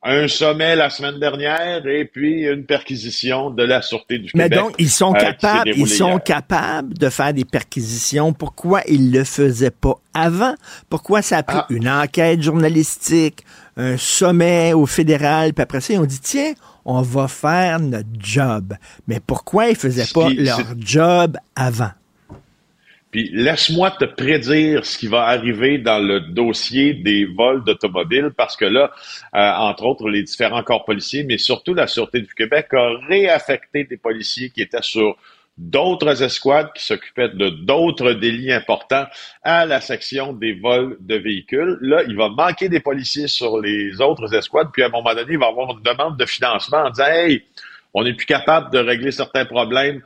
un 0.03 0.29
sommet 0.29 0.77
la 0.77 0.88
semaine 0.88 1.19
dernière 1.19 1.87
et 1.87 2.05
puis 2.05 2.45
une 2.45 2.64
perquisition 2.64 3.51
de 3.51 3.64
la 3.64 3.83
Sûreté 3.83 4.19
du 4.19 4.31
Québec. 4.31 4.51
Mais 4.51 4.57
donc, 4.57 4.75
ils 4.79 4.90
sont 4.90 5.14
euh, 5.14 5.19
capables, 5.19 5.71
ils 5.75 5.88
sont 5.88 6.19
capables 6.19 6.97
de 6.97 7.09
faire 7.09 7.35
des 7.35 7.45
perquisitions. 7.45 8.33
Pourquoi 8.33 8.83
ils 8.87 9.11
le 9.11 9.25
faisaient 9.25 9.71
pas 9.71 9.95
avant? 10.14 10.55
Pourquoi 10.88 11.23
ça 11.23 11.38
a 11.38 11.42
pris 11.42 11.59
ah. 11.59 11.66
une 11.71 11.88
enquête 11.88 12.40
journalistique, 12.40 13.45
un 13.77 13.97
sommet 13.97 14.73
au 14.75 14.87
fédéral, 14.87 15.53
puis 15.53 15.62
après 15.62 15.81
ça, 15.81 15.95
ils 15.95 15.99
ont 15.99 16.05
dit, 16.07 16.21
tiens, 16.21 16.53
on 16.85 17.03
va 17.03 17.27
faire 17.27 17.81
notre 17.81 18.09
job. 18.19 18.75
Mais 19.09 19.19
pourquoi 19.19 19.71
ils 19.71 19.77
faisaient 19.77 20.07
pas 20.12 20.29
leur 20.31 20.61
job 20.79 21.37
avant? 21.57 21.90
Puis 23.11 23.31
laisse-moi 23.33 23.92
te 23.92 24.05
prédire 24.05 24.85
ce 24.85 24.99
qui 24.99 25.07
va 25.07 25.25
arriver 25.25 25.79
dans 25.79 25.99
le 25.99 26.21
dossier 26.21 26.92
des 26.95 27.25
vols 27.25 27.64
d'automobiles, 27.64 28.31
parce 28.37 28.57
que 28.57 28.64
là, 28.64 28.90
euh, 29.35 29.53
entre 29.53 29.85
autres, 29.85 30.09
les 30.09 30.23
différents 30.23 30.62
corps 30.62 30.85
policiers, 30.85 31.25
mais 31.25 31.38
surtout 31.38 31.73
la 31.73 31.87
Sûreté 31.87 32.21
du 32.21 32.35
Québec 32.35 32.69
a 32.73 32.90
réaffecté 33.09 33.85
des 33.85 33.97
policiers 33.97 34.51
qui 34.51 34.61
étaient 34.61 34.83
sur 34.83 35.16
d'autres 35.57 36.23
escouades 36.23 36.71
qui 36.75 36.85
s'occupaient 36.85 37.31
de 37.31 37.49
d'autres 37.49 38.12
délits 38.12 38.53
importants 38.53 39.07
à 39.42 39.64
la 39.64 39.81
section 39.81 40.33
des 40.33 40.53
vols 40.53 40.99
de 41.01 41.16
véhicules. 41.16 41.79
Là, 41.81 42.03
il 42.07 42.16
va 42.16 42.29
manquer 42.29 42.69
des 42.69 42.81
policiers 42.81 43.29
sur 43.29 43.59
les 43.61 44.01
autres 44.01 44.35
escouades, 44.35 44.69
puis 44.73 44.83
à 44.83 44.87
un 44.87 44.90
moment 44.90 45.14
donné, 45.14 45.33
il 45.33 45.38
va 45.38 45.47
avoir 45.47 45.71
une 45.71 45.83
demande 45.83 46.19
de 46.19 46.27
financement 46.27 46.79
en 46.79 46.90
disant 46.90 47.07
Hey, 47.07 47.45
on 47.95 48.05
n'est 48.05 48.12
plus 48.12 48.27
capable 48.27 48.71
de 48.71 48.79
régler 48.79 49.11
certains 49.11 49.47
problèmes 49.47 50.03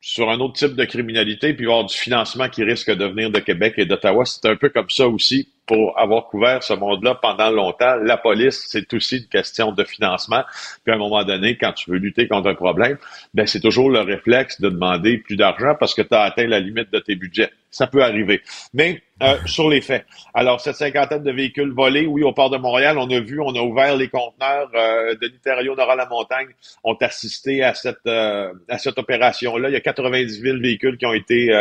sur 0.00 0.30
un 0.30 0.38
autre 0.40 0.54
type 0.54 0.74
de 0.74 0.84
criminalité, 0.84 1.54
puis 1.54 1.66
avoir 1.66 1.84
du 1.84 1.96
financement 1.96 2.48
qui 2.48 2.64
risque 2.64 2.90
de 2.90 3.04
venir 3.06 3.30
de 3.30 3.38
Québec 3.38 3.74
et 3.76 3.86
d'Ottawa. 3.86 4.24
C'est 4.24 4.46
un 4.46 4.56
peu 4.56 4.68
comme 4.68 4.90
ça 4.90 5.08
aussi 5.08 5.48
pour 5.66 5.98
avoir 5.98 6.26
couvert 6.26 6.62
ce 6.62 6.72
monde-là 6.72 7.14
pendant 7.14 7.50
longtemps. 7.50 7.94
La 7.96 8.16
police, 8.16 8.66
c'est 8.68 8.92
aussi 8.92 9.18
une 9.18 9.28
question 9.28 9.72
de 9.72 9.84
financement. 9.84 10.42
Puis 10.84 10.92
à 10.92 10.96
un 10.96 10.98
moment 10.98 11.24
donné, 11.24 11.56
quand 11.56 11.72
tu 11.72 11.90
veux 11.90 11.98
lutter 11.98 12.28
contre 12.28 12.48
un 12.48 12.54
problème, 12.54 12.98
ben 13.34 13.46
c'est 13.46 13.60
toujours 13.60 13.90
le 13.90 14.00
réflexe 14.00 14.60
de 14.60 14.68
demander 14.68 15.18
plus 15.18 15.36
d'argent 15.36 15.74
parce 15.78 15.94
que 15.94 16.02
tu 16.02 16.14
as 16.14 16.22
atteint 16.22 16.46
la 16.46 16.60
limite 16.60 16.92
de 16.92 16.98
tes 16.98 17.14
budgets. 17.14 17.50
Ça 17.70 17.86
peut 17.86 18.02
arriver. 18.02 18.42
Mais 18.74 19.02
euh, 19.22 19.36
sur 19.46 19.68
les 19.68 19.80
faits. 19.80 20.06
Alors, 20.34 20.60
cette 20.60 20.76
cinquantaine 20.76 21.22
de 21.22 21.30
véhicules 21.30 21.72
volés, 21.72 22.06
oui, 22.06 22.22
au 22.22 22.32
port 22.32 22.50
de 22.50 22.56
Montréal, 22.56 22.98
on 22.98 23.08
a 23.10 23.20
vu, 23.20 23.40
on 23.40 23.54
a 23.54 23.60
ouvert 23.60 23.96
les 23.96 24.08
conteneurs 24.08 24.70
euh, 24.74 25.14
de 25.14 25.28
l'Ontario, 25.28 25.76
Nord 25.76 25.90
à 25.90 25.96
la 25.96 26.06
montagne, 26.06 26.48
ont 26.84 26.96
assisté 27.00 27.62
à 27.62 27.74
cette 27.74 28.06
euh, 28.06 28.52
à 28.68 28.78
cette 28.78 28.98
opération-là. 28.98 29.68
Il 29.68 29.72
y 29.72 29.76
a 29.76 29.80
90 29.80 30.40
000 30.40 30.58
véhicules 30.58 30.96
qui 30.96 31.06
ont 31.06 31.12
été 31.12 31.52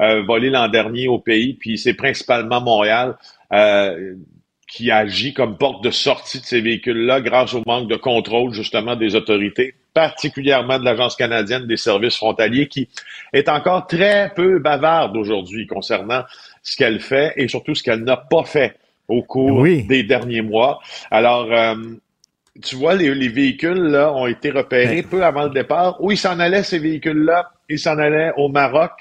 euh, 0.00 0.22
volés 0.22 0.50
l'an 0.50 0.68
dernier 0.68 1.08
au 1.08 1.18
pays, 1.18 1.54
puis 1.54 1.78
c'est 1.78 1.94
principalement 1.94 2.60
Montréal 2.60 3.16
qui 4.68 4.90
agit 4.90 5.32
comme 5.32 5.56
porte 5.56 5.84
de 5.84 5.90
sortie 5.90 6.40
de 6.40 6.44
ces 6.44 6.60
véhicules-là 6.60 7.20
grâce 7.20 7.54
au 7.54 7.62
manque 7.64 7.88
de 7.88 7.96
contrôle 7.96 8.52
justement 8.52 8.96
des 8.96 9.14
autorités, 9.14 9.74
particulièrement 9.96 10.78
de 10.78 10.84
l'Agence 10.84 11.16
canadienne 11.16 11.66
des 11.66 11.78
services 11.78 12.16
frontaliers, 12.16 12.68
qui 12.68 12.86
est 13.32 13.48
encore 13.48 13.86
très 13.86 14.30
peu 14.36 14.58
bavarde 14.58 15.16
aujourd'hui 15.16 15.66
concernant 15.66 16.22
ce 16.62 16.76
qu'elle 16.76 17.00
fait 17.00 17.32
et 17.36 17.48
surtout 17.48 17.74
ce 17.74 17.82
qu'elle 17.82 18.04
n'a 18.04 18.18
pas 18.18 18.44
fait 18.44 18.76
au 19.08 19.22
cours 19.22 19.62
des 19.64 20.02
derniers 20.02 20.42
mois. 20.42 20.80
Alors, 21.10 21.50
euh, 21.50 21.76
tu 22.62 22.76
vois, 22.76 22.94
les, 22.94 23.28
véhicules 23.28 23.84
là 23.84 24.12
ont 24.12 24.26
été 24.26 24.50
repérés 24.50 25.02
peu 25.02 25.24
avant 25.24 25.44
le 25.44 25.50
départ. 25.50 25.96
Où 26.02 26.10
ils 26.10 26.18
s'en 26.18 26.38
allaient, 26.40 26.62
ces 26.62 26.78
véhicules-là? 26.78 27.52
Ils 27.70 27.78
s'en 27.78 27.96
allaient 27.96 28.32
au 28.36 28.50
Maroc, 28.50 28.92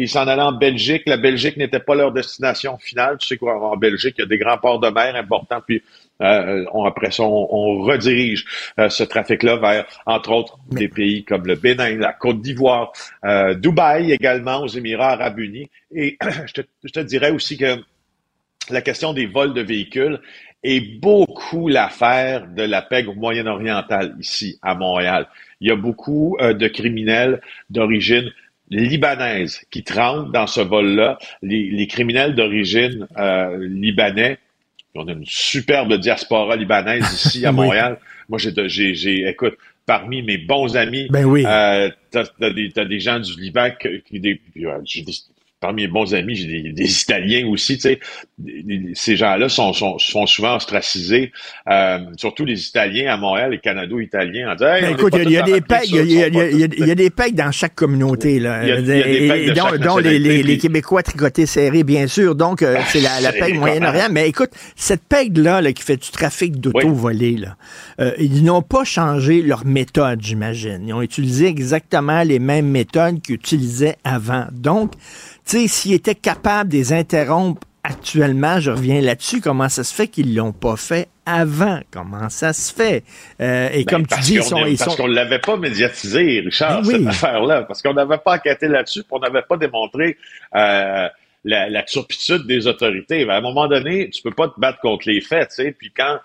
ils 0.00 0.08
s'en 0.08 0.26
allaient 0.26 0.40
en 0.40 0.52
Belgique. 0.52 1.02
La 1.06 1.18
Belgique 1.18 1.58
n'était 1.58 1.78
pas 1.78 1.94
leur 1.94 2.10
destination 2.10 2.78
finale. 2.78 3.18
Tu 3.18 3.26
sais 3.26 3.36
qu'en 3.36 3.76
Belgique, 3.76 4.14
il 4.18 4.22
y 4.22 4.24
a 4.24 4.26
des 4.26 4.38
grands 4.38 4.56
ports 4.56 4.80
de 4.80 4.88
mer 4.88 5.14
importants. 5.14 5.60
Puis 5.66 5.82
euh, 6.22 6.64
on, 6.72 6.84
après 6.84 7.10
ça, 7.10 7.22
on, 7.22 7.82
redirige 7.82 8.46
euh, 8.78 8.88
ce 8.88 9.04
trafic-là 9.04 9.56
vers, 9.56 9.86
entre 10.06 10.32
autres, 10.32 10.58
des 10.70 10.88
pays 10.88 11.24
comme 11.24 11.46
le 11.46 11.54
Bénin, 11.54 11.96
la 11.96 12.14
Côte 12.14 12.40
d'Ivoire, 12.40 12.92
euh, 13.24 13.54
Dubaï 13.54 14.12
également, 14.12 14.62
aux 14.62 14.68
Émirats 14.68 15.12
arabes 15.12 15.38
unis. 15.38 15.68
Et 15.94 16.16
je, 16.46 16.52
te, 16.52 16.60
je 16.82 16.92
te 16.92 17.00
dirais 17.00 17.30
aussi 17.30 17.58
que 17.58 17.76
la 18.70 18.80
question 18.80 19.12
des 19.12 19.26
vols 19.26 19.52
de 19.52 19.60
véhicules 19.62 20.18
est 20.62 20.80
beaucoup 21.00 21.68
l'affaire 21.68 22.46
de 22.48 22.62
la 22.62 22.80
PEG 22.80 23.14
moyen-orientale 23.16 24.14
ici 24.18 24.58
à 24.62 24.74
Montréal. 24.74 25.26
Il 25.60 25.68
y 25.68 25.70
a 25.70 25.76
beaucoup 25.76 26.36
de 26.40 26.68
criminels 26.68 27.40
d'origine 27.70 28.30
libanaise 28.70 29.60
qui 29.70 29.82
tremblent 29.82 30.32
dans 30.32 30.46
ce 30.46 30.60
vol-là. 30.60 31.18
Les, 31.42 31.70
les, 31.70 31.86
criminels 31.86 32.34
d'origine 32.34 33.06
euh, 33.18 33.58
libanais 33.68 34.38
on 34.94 35.06
a 35.08 35.12
une 35.12 35.26
superbe 35.26 35.94
diaspora 35.94 36.56
libanaise 36.56 37.12
ici 37.12 37.46
à 37.46 37.52
Montréal. 37.52 37.98
Moi, 38.28 38.38
j'ai, 38.38 38.94
j'ai, 38.94 39.28
écoute, 39.28 39.56
parmi 39.86 40.22
mes 40.22 40.38
bons 40.38 40.76
amis, 40.76 41.08
ben 41.10 41.24
oui. 41.24 41.44
euh, 41.46 41.90
t'as, 42.10 42.24
des, 42.50 42.70
t'as 42.70 42.84
des 42.84 43.00
gens 43.00 43.18
du 43.18 43.40
Liban 43.40 43.70
qui, 43.80 44.20
des, 44.20 44.40
j'ai 44.84 45.02
des, 45.02 45.12
parmi 45.60 45.82
mes 45.82 45.88
bons 45.88 46.14
amis, 46.14 46.34
j'ai 46.34 46.72
des, 46.72 47.02
Italiens 47.02 47.46
aussi, 47.46 47.76
tu 47.76 47.82
sais, 47.82 48.00
ces 48.94 49.16
gens-là 49.16 49.48
sont, 49.48 49.72
sont, 49.72 49.98
sont, 49.98 50.26
souvent 50.26 50.56
ostracisés, 50.56 51.32
euh, 51.68 51.98
surtout 52.16 52.44
les 52.44 52.66
Italiens 52.66 53.12
à 53.12 53.16
Montréal, 53.18 53.50
les 53.50 53.58
Canado-Italiens. 53.58 54.56
écoute, 54.90 55.14
il 55.22 55.30
y, 55.30 55.36
a 55.36 55.42
des 55.42 55.60
pecs, 55.60 55.90
il 55.90 56.10
y, 56.10 56.90
a 56.90 56.94
des 56.94 57.10
pecs 57.10 57.34
dans 57.34 57.52
chaque 57.52 57.74
communauté, 57.74 58.40
là. 58.40 58.62
dont, 59.78 59.98
les, 59.98 60.18
les, 60.18 60.58
Québécois 60.58 61.02
tricotés 61.02 61.46
serrés, 61.46 61.84
bien 61.84 62.06
sûr. 62.06 62.34
Donc, 62.34 62.62
euh, 62.62 62.76
c'est 62.88 63.00
la, 63.00 63.20
la 63.20 63.32
pègue 63.40 63.58
Moyen-Orient. 63.58 64.08
Mais 64.10 64.28
écoute, 64.28 64.50
cette 64.76 65.02
pègue-là, 65.02 65.60
là, 65.60 65.72
qui 65.72 65.82
fait 65.82 65.96
du 65.96 66.10
trafic 66.10 66.58
d'auto 66.58 66.88
volé, 66.92 67.36
là, 67.36 67.56
euh, 68.00 68.12
ils 68.18 68.44
n'ont 68.44 68.62
pas 68.62 68.84
changé 68.84 69.42
leur 69.42 69.66
méthode, 69.66 70.20
j'imagine. 70.22 70.86
Ils 70.86 70.94
ont 70.94 71.02
utilisé 71.02 71.46
exactement 71.46 72.22
les 72.22 72.38
mêmes 72.38 72.68
méthodes 72.68 73.20
qu'ils 73.20 73.34
utilisaient 73.34 73.96
avant. 74.04 74.46
Donc, 74.52 74.92
sais, 75.44 75.68
s'ils 75.68 75.94
étaient 75.94 76.14
capables 76.14 76.70
de 76.70 76.76
les 76.76 76.92
interrompre 76.92 77.66
actuellement, 77.82 78.60
je 78.60 78.70
reviens 78.70 79.00
là-dessus, 79.00 79.40
comment 79.40 79.68
ça 79.68 79.84
se 79.84 79.94
fait 79.94 80.08
qu'ils 80.08 80.34
l'ont 80.34 80.52
pas 80.52 80.76
fait 80.76 81.08
avant? 81.24 81.80
Comment 81.90 82.28
ça 82.28 82.52
se 82.52 82.72
fait? 82.72 83.04
Euh, 83.40 83.68
et 83.72 83.84
ben, 83.84 83.96
comme 83.96 84.06
tu 84.06 84.20
dis, 84.20 84.34
ils 84.34 84.42
sont... 84.42 84.60
parce 84.78 84.96
qu'on 84.96 85.08
ne 85.08 85.14
l'avait 85.14 85.38
pas 85.38 85.56
médiatisé, 85.56 86.40
Richard, 86.40 86.82
ben 86.82 86.90
cette 86.90 87.06
affaire-là, 87.06 87.62
parce 87.62 87.80
qu'on 87.82 87.94
n'avait 87.94 88.18
pas 88.18 88.34
enquêté 88.36 88.68
là-dessus, 88.68 89.02
on 89.10 89.18
n'avait 89.18 89.42
pas 89.42 89.56
démontré 89.56 90.18
euh, 90.54 91.08
la, 91.44 91.68
la, 91.70 91.82
turpitude 91.82 92.46
des 92.46 92.66
autorités. 92.66 93.28
à 93.28 93.36
un 93.36 93.40
moment 93.40 93.66
donné, 93.66 94.10
tu 94.10 94.22
peux 94.22 94.30
pas 94.30 94.48
te 94.48 94.58
battre 94.60 94.78
contre 94.80 95.08
les 95.08 95.20
faits, 95.20 95.48
tu 95.48 95.54
sais. 95.56 95.72
Puis 95.72 95.90
quand, 95.90 96.18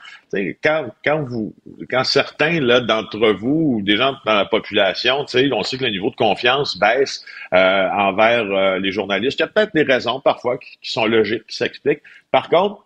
quand, 0.62 0.90
quand 1.04 1.24
vous, 1.24 1.54
quand 1.90 2.04
certains 2.04 2.60
là 2.60 2.82
d'entre 2.82 3.30
vous 3.32 3.76
ou 3.78 3.82
des 3.82 3.98
gens 3.98 4.16
dans 4.26 4.36
la 4.36 4.46
population, 4.46 5.24
tu 5.26 5.40
sais, 5.40 5.50
on 5.54 5.64
sait 5.64 5.78
que 5.78 5.86
le 5.86 5.92
niveau 5.92 6.10
de 6.10 6.16
confiance 6.16 6.78
baisse 6.78 7.24
euh, 7.54 7.90
envers 7.92 8.52
euh, 8.52 8.80
les 8.80 8.92
journalistes. 8.92 9.40
Il 9.40 9.44
y 9.44 9.46
a 9.46 9.48
peut-être 9.48 9.74
des 9.74 9.84
raisons 9.84 10.20
parfois 10.20 10.58
qui, 10.58 10.78
qui 10.82 10.92
sont 10.92 11.06
logiques, 11.06 11.48
qui 11.48 11.56
s'expliquent. 11.56 12.04
Par 12.32 12.50
contre, 12.50 12.86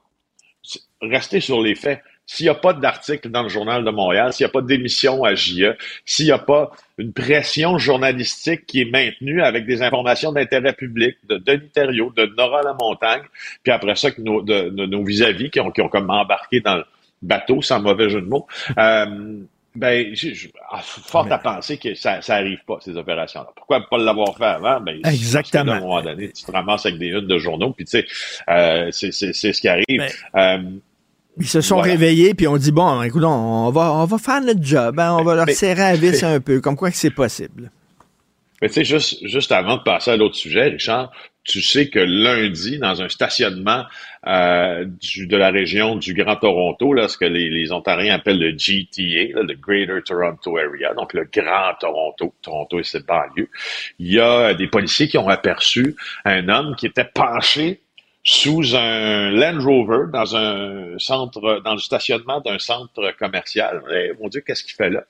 restez 1.02 1.40
sur 1.40 1.62
les 1.62 1.76
faits. 1.76 2.02
S'il 2.32 2.46
n'y 2.46 2.52
a 2.52 2.54
pas 2.54 2.74
d'article 2.74 3.30
dans 3.30 3.42
le 3.42 3.50
Journal 3.50 3.84
de 3.84 3.90
Montréal, 3.90 4.34
s'il 4.34 4.46
n'y 4.46 4.50
a 4.50 4.54
pas 4.54 4.62
d'émission 4.62 5.24
à 5.24 5.34
JE, 5.34 5.76
s'il 6.06 6.28
n'y 6.28 6.32
a 6.32 6.38
pas 6.38 6.70
une 7.00 7.12
pression 7.12 7.80
journalistique 7.80 8.68
qui 8.68 8.82
est 8.82 8.92
maintenue 8.92 9.42
avec 9.42 9.66
des 9.66 9.82
informations 9.82 10.32
d'intérêt 10.32 10.74
public 10.74 11.18
de 11.28 11.38
Denis 11.38 11.70
Thériault, 11.70 12.14
de 12.16 12.28
Nora 12.38 12.62
Lamontagne, 12.62 13.24
puis 13.64 13.72
après 13.72 13.96
ça, 13.96 14.12
que 14.12 14.22
nos, 14.22 14.44
de, 14.44 14.70
nos 14.70 15.04
vis-à-vis 15.04 15.50
qui 15.50 15.60
ont, 15.60 15.72
qui 15.72 15.82
ont 15.82 15.90
comme 15.90 16.08
embarqué 16.12 16.60
dans 16.62 16.76
le 16.76 16.84
bateau, 17.24 17.64
sans 17.64 17.82
mauvais 17.82 18.12
jeu 18.12 18.22
de 18.22 18.28
mots, 18.28 18.46
euh, 18.78 19.40
ben, 19.74 20.14
ah, 20.70 20.82
fort 20.84 21.32
à 21.32 21.40
penser 21.40 21.78
que 21.80 21.96
ça, 21.96 22.22
ça 22.22 22.36
arrive 22.36 22.60
pas, 22.68 22.78
ces 22.82 22.96
opérations-là. 22.96 23.50
Pourquoi 23.56 23.82
pas 23.90 23.98
l'avoir 23.98 24.38
fait 24.38 24.44
avant? 24.46 24.80
Ben, 24.82 25.00
Exactement. 25.04 25.72
à 25.72 25.76
un 25.78 25.80
moment 25.80 26.02
donné, 26.04 26.32
tu 26.32 26.44
te 26.44 26.52
ramasses 26.52 26.86
avec 26.86 27.00
des 27.00 27.08
unes 27.08 27.26
de 27.26 27.38
journaux, 27.40 27.72
puis 27.74 27.86
tu 27.86 27.92
sais, 28.02 28.06
euh, 28.50 28.92
c'est 28.92 29.12
ce 29.12 29.60
qui 29.62 29.68
arrive. 29.68 30.04
euh, 30.36 30.58
ils 31.40 31.48
se 31.48 31.62
sont 31.62 31.80
réveillés 31.80 32.34
puis 32.34 32.48
on 32.48 32.58
dit 32.58 32.72
bon, 32.72 33.02
écoute, 33.02 33.24
on 33.24 33.72
va 33.72 33.94
on 33.94 34.06
va 34.06 34.18
faire 34.18 34.42
notre 34.42 34.64
job, 34.64 35.00
hein, 35.00 35.16
on 35.20 35.24
va 35.24 35.36
leur 35.36 35.50
serrer 35.50 35.84
à 35.84 35.96
vis 35.96 36.24
un 36.24 36.40
peu, 36.40 36.62
comme 36.62 36.76
quoi 36.76 36.92
que 36.92 36.98
c'est 36.98 37.12
possible. 37.12 37.72
Mais 38.62 38.68
tu 38.68 38.76
sais, 38.76 38.84
juste, 38.84 39.26
juste 39.26 39.52
avant 39.52 39.78
de 39.78 39.84
passer 39.84 40.12
à 40.12 40.18
l'autre 40.18 40.36
sujet, 40.36 40.64
Richard, 40.64 41.12
tu 41.46 41.62
sais 41.62 41.90
que 41.90 42.00
lundi, 42.00 42.78
dans 42.78 43.02
un 43.02 43.10
stationnement 43.10 43.86
euh, 44.28 44.86
du, 44.86 45.28
de 45.28 45.38
la 45.38 45.50
région 45.50 45.96
du 45.96 46.14
Grand 46.14 46.36
Toronto, 46.36 46.94
là, 46.94 47.08
ce 47.08 47.18
que 47.18 47.26
les, 47.26 47.50
les 47.50 47.72
Ontariens 47.72 48.16
appellent 48.16 48.40
le 48.40 48.52
GTA, 48.52 49.42
le 49.42 49.56
Greater 49.56 50.04
Toronto 50.04 50.58
Area, 50.58 50.94
donc 50.94 51.14
le 51.14 51.28
Grand 51.32 51.74
Toronto, 51.80 52.34
Toronto 52.42 52.80
et 52.80 52.84
ses 52.84 53.00
banlieues, 53.00 53.50
il 53.98 54.12
y 54.12 54.20
a 54.20 54.54
des 54.54 54.68
policiers 54.68 55.08
qui 55.08 55.18
ont 55.18 55.30
aperçu 55.30 55.96
un 56.26 56.50
homme 56.50 56.76
qui 56.76 56.86
était 56.86 57.06
penché 57.06 57.80
sous 58.30 58.76
un 58.76 59.32
Land 59.32 59.60
Rover 59.60 60.12
dans 60.14 60.36
un 60.36 61.00
centre, 61.00 61.62
dans 61.66 61.74
le 61.74 61.80
stationnement 61.80 62.42
d'un 62.42 62.60
centre 62.60 63.12
commercial. 63.18 63.82
Et, 63.92 64.12
mon 64.22 64.28
Dieu, 64.28 64.42
qu'est-ce 64.42 64.64
qu'il 64.64 64.76
fait 64.76 64.92
là? 64.92 65.04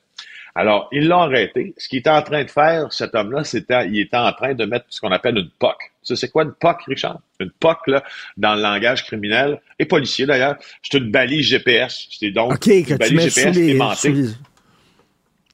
Alors, 0.55 0.87
ils 0.93 1.05
l'ont 1.05 1.19
arrêté. 1.19 1.73
Ce 1.77 1.89
qu'il 1.89 1.99
était 1.99 2.09
en 2.09 2.21
train 2.21 2.45
de 2.45 2.49
faire, 2.49 2.93
cet 2.93 3.15
homme-là, 3.15 3.43
c'était, 3.43 3.89
il 3.89 3.99
était 3.99 4.15
en 4.15 4.31
train 4.31 4.53
de 4.53 4.63
mettre 4.63 4.85
ce 4.87 5.01
qu'on 5.01 5.11
appelle 5.11 5.37
une 5.37 5.49
POC. 5.49 5.75
Ça, 6.01 6.15
c'est 6.15 6.31
quoi 6.31 6.43
une 6.43 6.53
POC, 6.53 6.83
Richard? 6.87 7.19
Une 7.41 7.51
POC, 7.51 7.87
là, 7.87 8.03
dans 8.37 8.55
le 8.55 8.61
langage 8.61 9.03
criminel, 9.03 9.59
et 9.79 9.85
policier 9.85 10.25
d'ailleurs, 10.25 10.55
c'est 10.81 10.97
une 10.97 11.11
balise 11.11 11.45
GPS. 11.45 12.07
C'est 12.09 12.31
donc 12.31 12.65
une 12.65 12.95
balise 12.95 13.35
GPS 13.35 13.57
aimantée. 13.57 14.13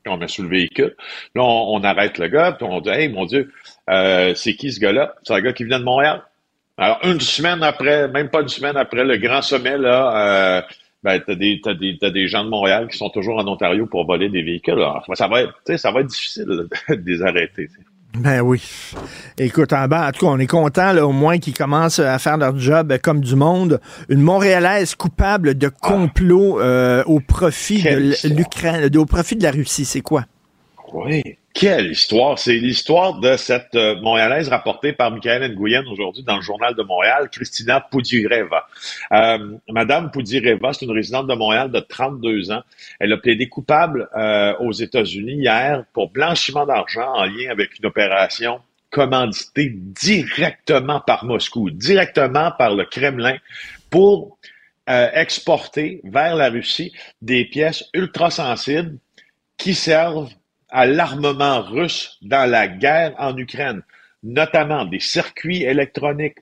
On 0.06 0.18
met 0.18 0.28
sous 0.28 0.44
le 0.44 0.50
véhicule. 0.50 0.96
Là, 1.34 1.42
on, 1.42 1.84
arrête 1.84 2.20
le 2.20 2.28
gars, 2.28 2.52
puis 2.52 2.68
on 2.70 2.80
dit, 2.80 2.90
hey, 2.90 3.10
mon 3.10 3.26
Dieu, 3.26 3.52
euh, 3.90 4.36
c'est 4.36 4.54
qui 4.54 4.72
ce 4.72 4.80
gars-là? 4.80 5.16
C'est 5.24 5.34
un 5.34 5.42
gars 5.42 5.52
qui 5.52 5.64
vient 5.64 5.80
de 5.80 5.84
Montréal. 5.84 6.22
Alors, 6.78 7.00
une 7.04 7.22
semaine 7.22 7.64
après, 7.64 8.08
même 8.10 8.30
pas 8.30 8.42
une 8.42 8.50
semaine 8.50 8.76
après 8.76 9.04
le 9.06 9.18
grand 9.18 9.42
sommet, 9.42 9.78
là, 9.78 10.60
euh, 10.60 10.62
ben, 11.04 11.22
t'as 11.26 11.36
des, 11.36 11.62
t'as 11.64 11.74
des, 11.74 11.98
t'as 12.00 12.10
des 12.10 12.28
gens 12.28 12.44
de 12.44 12.50
Montréal 12.50 12.88
qui 12.90 12.98
sont 12.98 13.10
toujours 13.10 13.38
en 13.38 13.48
Ontario 13.48 13.86
pour 13.86 14.06
voler 14.06 14.30
des 14.30 14.42
véhicules. 14.42 14.74
Alors, 14.74 15.06
ça 15.14 15.28
va 15.28 15.44
être, 15.44 15.78
ça 15.78 15.92
va 15.92 16.02
être 16.02 16.08
difficile 16.08 16.46
de 16.46 16.68
les 17.06 17.22
arrêter. 17.22 17.70
Ben 18.18 18.42
oui. 18.42 18.62
Écoute, 19.38 19.74
en 19.74 19.88
bas, 19.88 20.08
en 20.08 20.12
tout 20.12 20.26
cas, 20.26 20.32
on 20.32 20.40
est 20.40 20.48
content 20.48 20.94
là, 20.94 21.06
au 21.06 21.12
moins 21.12 21.38
qu'ils 21.38 21.54
commencent 21.54 22.00
à 22.00 22.18
faire 22.18 22.38
leur 22.38 22.58
job 22.58 22.98
comme 23.04 23.22
du 23.22 23.36
monde. 23.36 23.82
Une 24.10 24.22
Montréalaise 24.22 24.96
coupable 24.96 25.58
de 25.58 25.68
complot 25.70 26.60
euh, 26.60 27.04
au 27.06 27.20
profit 27.20 27.84
de 27.84 28.34
l'Ukraine, 28.34 28.90
au 28.98 29.06
profit 29.06 29.36
de 29.36 29.44
la 29.44 29.52
Russie, 29.52 29.86
c'est 29.86 30.02
quoi? 30.02 30.26
Oui. 30.94 31.24
Quelle 31.56 31.90
histoire! 31.92 32.38
C'est 32.38 32.58
l'histoire 32.58 33.22
de 33.22 33.38
cette 33.38 33.76
euh, 33.76 33.96
Montréalaise 34.02 34.50
rapportée 34.50 34.92
par 34.92 35.10
Michael 35.10 35.56
Nguyen 35.56 35.86
aujourd'hui 35.88 36.22
dans 36.22 36.36
le 36.36 36.42
Journal 36.42 36.76
de 36.76 36.84
Montréal, 36.84 37.30
Christina 37.32 37.80
Poudireva. 37.80 38.68
Euh, 39.14 39.56
Madame 39.70 40.12
Poudireva, 40.12 40.74
c'est 40.74 40.84
une 40.84 40.92
résidente 40.92 41.28
de 41.28 41.34
Montréal 41.34 41.72
de 41.72 41.80
32 41.80 42.52
ans. 42.52 42.62
Elle 43.00 43.14
a 43.14 43.18
plaidé 43.18 43.48
coupable 43.48 44.10
euh, 44.18 44.54
aux 44.60 44.74
États-Unis 44.74 45.36
hier 45.36 45.86
pour 45.94 46.12
blanchiment 46.12 46.66
d'argent 46.66 47.10
en 47.16 47.24
lien 47.24 47.50
avec 47.50 47.80
une 47.80 47.86
opération 47.86 48.60
commanditée 48.90 49.70
directement 49.74 51.00
par 51.00 51.24
Moscou, 51.24 51.70
directement 51.70 52.52
par 52.52 52.76
le 52.76 52.84
Kremlin 52.84 53.38
pour 53.90 54.38
euh, 54.90 55.10
exporter 55.14 56.02
vers 56.04 56.36
la 56.36 56.50
Russie 56.50 56.92
des 57.22 57.46
pièces 57.46 57.86
ultra 57.94 58.30
sensibles 58.30 58.98
qui 59.58 59.74
servent 59.74 60.28
à 60.76 60.86
l'armement 60.86 61.62
russe 61.62 62.18
dans 62.22 62.50
la 62.50 62.68
guerre 62.68 63.16
en 63.18 63.36
Ukraine. 63.38 63.82
notamment 64.24 64.86
des 64.86 65.00
circuits 65.00 65.64
électroniques 65.64 66.40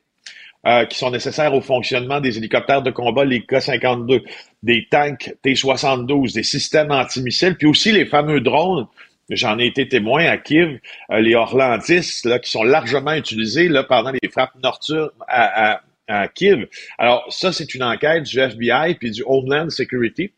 euh, 0.66 0.86
qui 0.86 0.98
sont 0.98 1.12
nécessaires 1.12 1.54
au 1.54 1.60
fonctionnement 1.60 2.22
des 2.22 2.38
hélicoptères 2.38 2.82
de 2.82 2.92
combat, 2.92 3.26
les 3.26 3.42
K-52, 3.42 4.24
des 4.64 4.88
tanks 4.90 5.36
T-72, 5.44 6.34
des 6.34 6.44
systèmes 6.44 6.92
antimissiles, 6.92 7.58
puis 7.58 7.68
aussi 7.68 7.92
les 7.92 8.06
fameux 8.06 8.40
drones. 8.40 8.88
J'en 9.30 9.60
ai 9.60 9.66
été 9.66 9.88
témoin 9.88 10.26
à 10.26 10.38
Kiev, 10.38 10.80
euh, 11.12 11.20
les 11.20 11.36
Orlandis, 11.36 12.22
là, 12.24 12.40
qui 12.40 12.50
sont 12.50 12.64
largement 12.64 13.14
utilisés 13.14 13.68
là, 13.68 13.84
pendant 13.84 14.12
les 14.12 14.30
frappes 14.30 14.56
nocturnes 14.64 15.10
à, 15.28 15.82
à, 16.08 16.28
Kiev. 16.30 16.68
Alors, 16.98 17.26
ça, 17.30 17.52
c'est 17.52 17.76
une 17.76 17.84
enquête 17.84 18.24
du 18.24 18.40
FBI 18.40 18.96
puis 18.96 19.12
du 19.12 19.24
Homeland 19.26 19.70
Security, 19.70 20.32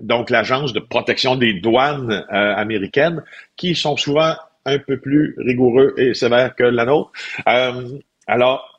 donc 0.00 0.30
l'agence 0.30 0.72
de 0.72 0.80
protection 0.80 1.36
des 1.36 1.54
douanes 1.54 2.24
euh, 2.32 2.54
américaines, 2.54 3.22
qui 3.56 3.74
sont 3.74 3.96
souvent 3.96 4.34
un 4.64 4.78
peu 4.78 4.98
plus 4.98 5.34
rigoureux 5.38 5.94
et 5.96 6.14
sévères 6.14 6.54
que 6.54 6.64
la 6.64 6.84
nôtre. 6.84 7.12
alors, 8.26 8.76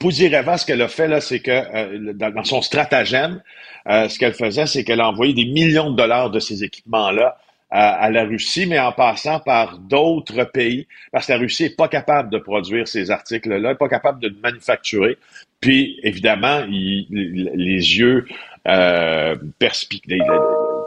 Pouzireva, 0.00 0.58
ce 0.58 0.66
qu'elle 0.66 0.82
a 0.82 0.88
fait, 0.88 1.08
là, 1.08 1.20
c'est 1.20 1.40
que 1.40 1.50
euh, 1.50 2.12
dans, 2.12 2.44
son 2.44 2.62
stratagème, 2.62 3.40
euh, 3.88 4.08
ce 4.08 4.18
qu'elle 4.18 4.34
faisait, 4.34 4.66
c'est 4.66 4.84
qu'elle 4.84 5.00
a 5.00 5.08
envoyé 5.08 5.32
des 5.32 5.44
millions 5.44 5.90
de 5.90 5.96
dollars 5.96 6.30
de 6.30 6.40
ces 6.40 6.64
équipements-là 6.64 7.38
à, 7.68 8.10
la 8.10 8.24
Russie, 8.24 8.66
mais 8.66 8.78
en 8.78 8.92
passant 8.92 9.40
par 9.40 9.78
d'autres 9.78 10.44
pays, 10.44 10.86
parce 11.10 11.26
que 11.26 11.32
la 11.32 11.38
Russie 11.38 11.64
n'est 11.64 11.70
pas 11.70 11.88
capable 11.88 12.30
de 12.30 12.38
produire 12.38 12.86
ces 12.86 13.10
articles-là, 13.10 13.74
pas 13.74 13.88
capable 13.88 14.20
de 14.20 14.34
manufacturer. 14.40 15.18
Puis, 15.60 15.98
évidemment, 16.04 16.64
les 16.68 17.98
yeux 17.98 18.26
euh, 18.66 19.36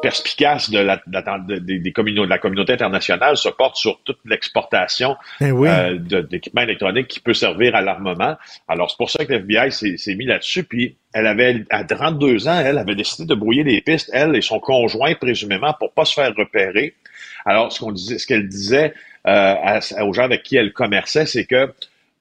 perspicace 0.02 0.70
de 0.70 0.80
la, 0.80 1.02
des, 1.40 1.60
des 1.60 1.92
de 1.92 2.26
la 2.26 2.38
communauté 2.38 2.74
internationale 2.74 3.38
se 3.38 3.50
porte 3.50 3.76
sur 3.76 4.00
toute 4.04 4.20
l'exportation 4.26 5.16
eh 5.42 5.52
euh, 5.52 5.98
d'équipements 5.98 6.62
électroniques 6.62 7.08
qui 7.08 7.20
peut 7.20 7.34
servir 7.34 7.76
à 7.76 7.82
l'armement. 7.82 8.36
Alors, 8.68 8.90
c'est 8.90 8.98
pour 8.98 9.10
ça 9.10 9.26
que 9.26 9.34
l'FBI 9.34 9.98
s'est 9.98 10.16
mis 10.16 10.26
là-dessus. 10.26 10.64
Puis, 10.64 10.96
elle 11.14 11.28
avait, 11.28 11.66
à 11.70 11.84
32 11.84 12.48
ans, 12.48 12.60
elle 12.60 12.78
avait 12.78 12.96
décidé 12.96 13.26
de 13.26 13.36
brouiller 13.36 13.64
les 13.64 13.82
pistes, 13.82 14.10
elle 14.14 14.36
et 14.36 14.42
son 14.42 14.60
conjoint, 14.60 15.14
présumément, 15.16 15.74
pour 15.80 15.92
pas 15.92 16.06
se 16.06 16.14
faire 16.14 16.34
repérer. 16.36 16.96
Alors, 17.46 17.72
ce 17.72 17.80
qu'on 17.80 17.92
disait, 17.92 18.18
ce 18.20 18.28
qu'elle 18.28 18.48
disait 18.48 18.94
euh, 19.28 19.80
aux 20.02 20.14
gens 20.14 20.24
avec 20.24 20.44
qui 20.44 20.56
elle 20.56 20.72
commerçait, 20.74 21.26
c'est 21.26 21.46
que 21.46 21.74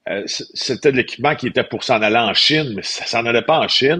euh, 0.09 0.23
c'était 0.25 0.91
de 0.91 0.97
l'équipement 0.97 1.35
qui 1.35 1.47
était 1.47 1.63
pour 1.63 1.83
s'en 1.83 2.01
aller 2.01 2.17
en 2.17 2.33
Chine, 2.33 2.73
mais 2.75 2.81
ça 2.83 3.05
s'en 3.05 3.25
allait 3.25 3.43
pas 3.43 3.59
en 3.59 3.67
Chine. 3.67 3.99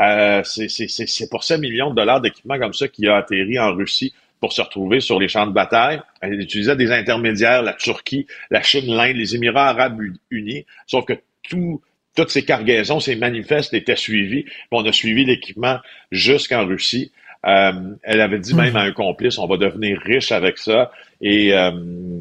Euh, 0.00 0.42
c'est 0.44 1.30
pour 1.30 1.44
ça 1.44 1.58
millions 1.58 1.90
de 1.90 1.96
dollars 1.96 2.20
d'équipement 2.20 2.58
comme 2.58 2.72
ça 2.72 2.88
qui 2.88 3.06
a 3.06 3.16
atterri 3.16 3.58
en 3.58 3.74
Russie 3.74 4.14
pour 4.40 4.52
se 4.52 4.62
retrouver 4.62 5.00
sur 5.00 5.20
les 5.20 5.28
champs 5.28 5.46
de 5.46 5.52
bataille. 5.52 6.00
Elle 6.22 6.40
utilisait 6.40 6.76
des 6.76 6.90
intermédiaires, 6.90 7.62
la 7.62 7.74
Turquie, 7.74 8.26
la 8.50 8.62
Chine, 8.62 8.94
l'Inde, 8.94 9.16
les 9.16 9.34
Émirats 9.34 9.68
arabes 9.68 10.00
unis, 10.30 10.64
sauf 10.86 11.04
que 11.04 11.12
tout, 11.42 11.82
toutes 12.16 12.30
ces 12.30 12.44
cargaisons, 12.44 13.00
ces 13.00 13.16
manifestes 13.16 13.74
étaient 13.74 13.96
suivis. 13.96 14.46
On 14.70 14.84
a 14.86 14.92
suivi 14.92 15.26
l'équipement 15.26 15.78
jusqu'en 16.10 16.66
Russie. 16.66 17.12
Euh, 17.46 17.72
elle 18.02 18.20
avait 18.20 18.38
dit 18.38 18.54
même 18.54 18.76
à 18.76 18.82
un 18.82 18.92
complice, 18.92 19.38
on 19.38 19.46
va 19.46 19.56
devenir 19.56 19.98
riche 20.00 20.32
avec 20.32 20.58
ça. 20.58 20.90
Et, 21.20 21.54
euh, 21.54 21.72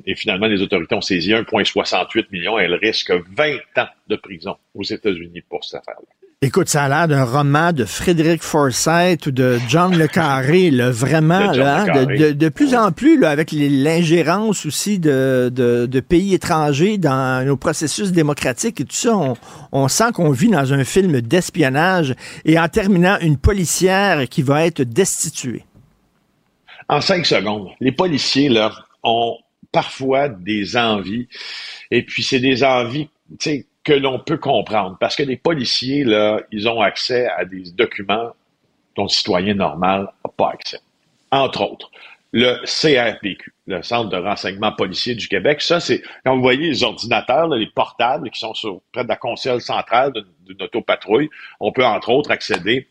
et 0.05 0.15
finalement, 0.15 0.47
les 0.47 0.61
autorités 0.61 0.95
ont 0.95 1.01
saisi 1.01 1.31
1,68 1.31 2.27
million. 2.31 2.57
Elle 2.59 2.73
risque 2.73 3.11
20 3.11 3.55
ans 3.77 3.87
de 4.07 4.15
prison 4.17 4.57
aux 4.75 4.83
États-Unis 4.83 5.41
pour 5.49 5.63
cette 5.63 5.81
affaire-là. 5.81 6.28
Écoute, 6.41 6.69
ça 6.69 6.85
a 6.85 6.87
l'air 6.87 7.09
d'un 7.09 7.25
roman 7.25 7.73
de 7.73 7.83
Frédéric 7.83 8.43
Forsyth 8.43 9.25
ou 9.25 9.31
de 9.31 9.59
John 9.67 9.97
Le 9.97 10.07
Carré, 10.07 10.71
là, 10.71 10.89
vraiment, 10.89 11.51
là, 11.51 12.05
de, 12.05 12.31
de, 12.31 12.47
plus 12.47 12.75
en 12.75 12.93
plus, 12.93 13.19
là, 13.19 13.29
avec 13.29 13.51
l'ingérence 13.51 14.65
aussi 14.65 14.99
de, 14.99 15.51
de, 15.53 15.99
pays 15.99 16.33
étrangers 16.33 16.97
dans 16.97 17.45
nos 17.45 17.57
processus 17.57 18.13
démocratiques 18.13 18.79
et 18.79 18.85
tout 18.85 18.95
ça, 18.95 19.17
on, 19.17 19.33
on 19.73 19.89
sent 19.89 20.13
qu'on 20.13 20.31
vit 20.31 20.47
dans 20.47 20.71
un 20.71 20.85
film 20.85 21.19
d'espionnage 21.19 22.15
et 22.45 22.57
en 22.57 22.69
terminant, 22.69 23.17
une 23.19 23.35
policière 23.35 24.29
qui 24.29 24.41
va 24.41 24.65
être 24.65 24.83
destituée. 24.83 25.65
En 26.87 27.01
cinq 27.01 27.25
secondes, 27.25 27.67
les 27.81 27.91
policiers, 27.91 28.47
là, 28.47 28.71
ont 29.03 29.35
parfois 29.73 30.29
des 30.29 30.77
envies, 30.77 31.27
et 31.91 32.01
puis 32.01 32.23
c'est 32.23 32.39
des 32.39 32.63
envies, 32.63 33.09
tu 33.31 33.49
sais, 33.49 33.65
que 33.89 33.93
l'on 33.95 34.19
peut 34.19 34.37
comprendre. 34.37 34.97
Parce 34.99 35.15
que 35.15 35.23
les 35.23 35.35
policiers, 35.35 36.03
là, 36.03 36.41
ils 36.51 36.69
ont 36.69 36.79
accès 36.79 37.27
à 37.27 37.43
des 37.43 37.71
documents 37.71 38.35
dont 38.95 39.03
le 39.03 39.09
citoyen 39.09 39.55
normal 39.55 40.01
n'a 40.23 40.31
pas 40.37 40.51
accès. 40.51 40.79
Entre 41.31 41.61
autres, 41.61 41.89
le 42.31 42.57
CRPQ, 42.65 43.51
le 43.65 43.81
Centre 43.81 44.11
de 44.11 44.17
renseignement 44.17 44.71
policier 44.71 45.15
du 45.15 45.27
Québec. 45.27 45.61
Ça, 45.61 45.79
c'est 45.79 46.03
quand 46.23 46.35
vous 46.35 46.41
voyez 46.43 46.69
les 46.69 46.83
ordinateurs, 46.83 47.47
les 47.47 47.65
portables 47.65 48.29
qui 48.29 48.39
sont 48.39 48.53
sur, 48.53 48.81
près 48.91 49.03
de 49.03 49.09
la 49.09 49.15
console 49.15 49.59
centrale 49.59 50.13
d'une 50.45 50.61
autopatrouille, 50.61 51.29
on 51.59 51.71
peut 51.71 51.85
entre 51.85 52.09
autres 52.09 52.29
accéder 52.29 52.87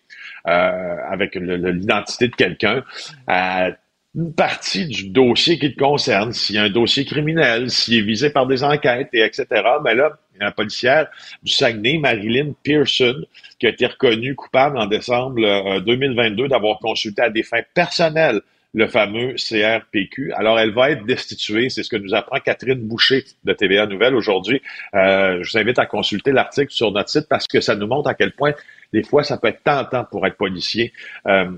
euh, 0.49 0.97
avec 1.09 1.37
l'identité 1.37 2.27
de 2.27 2.35
quelqu'un 2.35 2.83
à 3.29 3.71
une 4.19 4.33
partie 4.35 4.87
du 4.87 5.11
dossier 5.11 5.61
qui 5.61 5.73
te 5.73 5.79
concerne, 5.79 6.33
s'il 6.33 6.57
y 6.57 6.59
a 6.59 6.65
un 6.65 6.71
dossier 6.71 7.05
criminel, 7.05 7.71
s'il 7.71 7.99
est 7.99 8.03
visé 8.03 8.31
par 8.31 8.47
des 8.49 8.65
enquêtes, 8.65 9.11
et 9.13 9.21
etc. 9.21 9.47
Ben 9.85 9.95
là, 9.95 10.19
la 10.41 10.51
policière 10.51 11.07
du 11.45 11.53
Saguenay, 11.53 11.99
Marilyn 11.99 12.53
Pearson, 12.65 13.25
qui 13.61 13.67
a 13.67 13.71
été 13.71 13.87
reconnue 13.87 14.35
coupable 14.35 14.77
en 14.77 14.87
décembre 14.87 15.81
2022 15.81 16.45
euh, 16.45 16.49
d'avoir 16.49 16.79
consulté 16.81 17.23
à 17.23 17.31
des 17.31 17.45
fins 17.45 17.63
personnelles 17.75 18.41
le 18.75 18.87
fameux 18.87 19.35
CRPQ. 19.37 20.33
Alors, 20.35 20.59
elle 20.59 20.73
va 20.73 20.91
être 20.91 21.05
destituée. 21.07 21.71
C'est 21.71 21.83
ce 21.83 21.89
que 21.89 21.97
nous 21.97 22.15
apprend 22.15 22.39
Catherine 22.39 22.81
Boucher 22.81 23.25
de 23.45 23.53
TVA 23.53 23.87
Nouvelle 23.87 24.15
aujourd'hui. 24.15 24.61
Euh, 24.95 25.43
je 25.43 25.53
vous 25.53 25.59
invite 25.59 25.79
à 25.79 25.87
consulter 25.87 26.33
l'article 26.33 26.71
sur 26.71 26.93
notre 26.93 27.09
site 27.09 27.29
parce 27.29 27.47
que 27.47 27.61
ça 27.61 27.77
nous 27.77 27.87
montre 27.87 28.09
à 28.11 28.15
quel 28.15 28.33
point, 28.33 28.53
des 28.93 29.03
fois, 29.03 29.25
ça 29.25 29.39
peut 29.39 29.49
être 29.49 29.63
tentant 29.63 30.05
pour 30.05 30.27
être 30.27 30.37
policier. 30.37 30.93
Euh, 31.27 31.51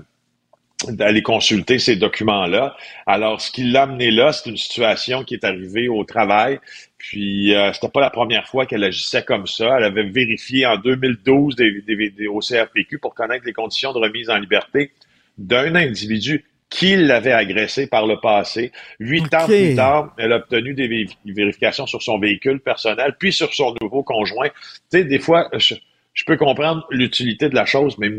d'aller 0.87 1.21
consulter 1.21 1.79
ces 1.79 1.95
documents-là. 1.95 2.75
Alors, 3.05 3.41
ce 3.41 3.51
qui 3.51 3.63
l'a 3.63 3.83
amené 3.83 4.11
là, 4.11 4.31
c'est 4.31 4.49
une 4.49 4.57
situation 4.57 5.23
qui 5.23 5.35
est 5.35 5.43
arrivée 5.43 5.87
au 5.87 6.03
travail. 6.03 6.59
Puis, 6.97 7.53
euh, 7.55 7.73
c'était 7.73 7.89
pas 7.89 8.01
la 8.01 8.09
première 8.09 8.47
fois 8.47 8.65
qu'elle 8.65 8.83
agissait 8.83 9.23
comme 9.23 9.47
ça. 9.47 9.77
Elle 9.77 9.83
avait 9.83 10.03
vérifié 10.03 10.65
en 10.65 10.77
2012 10.77 11.55
des, 11.55 11.81
des, 11.81 12.27
au 12.27 12.39
CRPQ 12.39 12.99
pour 12.99 13.13
connaître 13.13 13.45
les 13.45 13.53
conditions 13.53 13.93
de 13.93 13.99
remise 13.99 14.29
en 14.29 14.37
liberté 14.37 14.91
d'un 15.37 15.75
individu 15.75 16.45
qui 16.69 16.95
l'avait 16.95 17.33
agressé 17.33 17.87
par 17.87 18.07
le 18.07 18.19
passé. 18.19 18.71
Huit 18.99 19.33
ans 19.33 19.45
plus 19.45 19.75
tard, 19.75 20.13
elle 20.17 20.31
a 20.31 20.37
obtenu 20.37 20.73
des 20.73 21.07
vérifications 21.25 21.85
sur 21.85 22.01
son 22.01 22.17
véhicule 22.17 22.61
personnel, 22.61 23.15
puis 23.19 23.33
sur 23.33 23.53
son 23.53 23.75
nouveau 23.81 24.03
conjoint. 24.03 24.47
Tu 24.47 24.99
sais, 24.99 25.03
des 25.03 25.19
fois, 25.19 25.49
je, 25.57 25.75
je 26.13 26.23
peux 26.23 26.37
comprendre 26.37 26.87
l'utilité 26.89 27.49
de 27.49 27.55
la 27.55 27.65
chose, 27.65 27.97
mais 27.97 28.09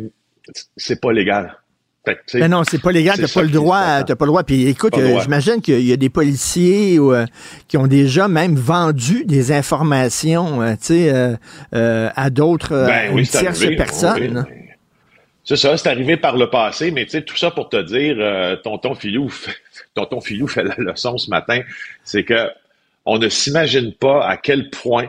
c'est 0.76 1.00
pas 1.00 1.12
légal. 1.12 1.56
Ben 2.04 2.50
non, 2.50 2.64
c'est 2.64 2.82
pas 2.82 2.90
légal, 2.90 3.16
t'as 3.16 3.32
pas 3.32 3.42
le 3.42 3.48
droit, 3.48 4.02
t'as 4.02 4.16
pas 4.16 4.24
le 4.24 4.30
droit. 4.30 4.42
Puis 4.42 4.66
écoute, 4.66 4.98
euh, 4.98 5.20
j'imagine 5.20 5.60
qu'il 5.60 5.82
y 5.82 5.92
a 5.92 5.96
des 5.96 6.08
policiers 6.08 6.98
euh, 6.98 7.26
qui 7.68 7.76
ont 7.76 7.86
déjà 7.86 8.26
même 8.26 8.56
vendu 8.56 9.24
des 9.24 9.52
informations, 9.52 10.62
euh, 10.62 10.72
tu 10.72 11.08
sais, 11.08 11.38
à 11.72 12.30
d'autres 12.30 12.86
ben 12.86 13.22
tierces 13.22 13.66
personnes. 13.76 14.46
c'est 15.44 15.56
ça, 15.56 15.76
c'est 15.76 15.88
arrivé 15.88 16.16
par 16.16 16.36
le 16.36 16.50
passé, 16.50 16.90
mais 16.90 17.04
tu 17.04 17.12
sais, 17.12 17.22
tout 17.22 17.36
ça 17.36 17.52
pour 17.52 17.68
te 17.68 17.80
dire, 17.80 18.60
tonton 18.62 18.96
Filou, 18.96 19.32
tonton 19.94 20.20
Filou 20.20 20.48
fait 20.48 20.64
la 20.64 20.74
leçon 20.78 21.18
ce 21.18 21.30
matin, 21.30 21.60
c'est 22.02 22.24
que 22.24 22.48
on 23.04 23.18
ne 23.18 23.28
s'imagine 23.28 23.92
pas 23.92 24.26
à 24.26 24.36
quel 24.36 24.70
point 24.70 25.08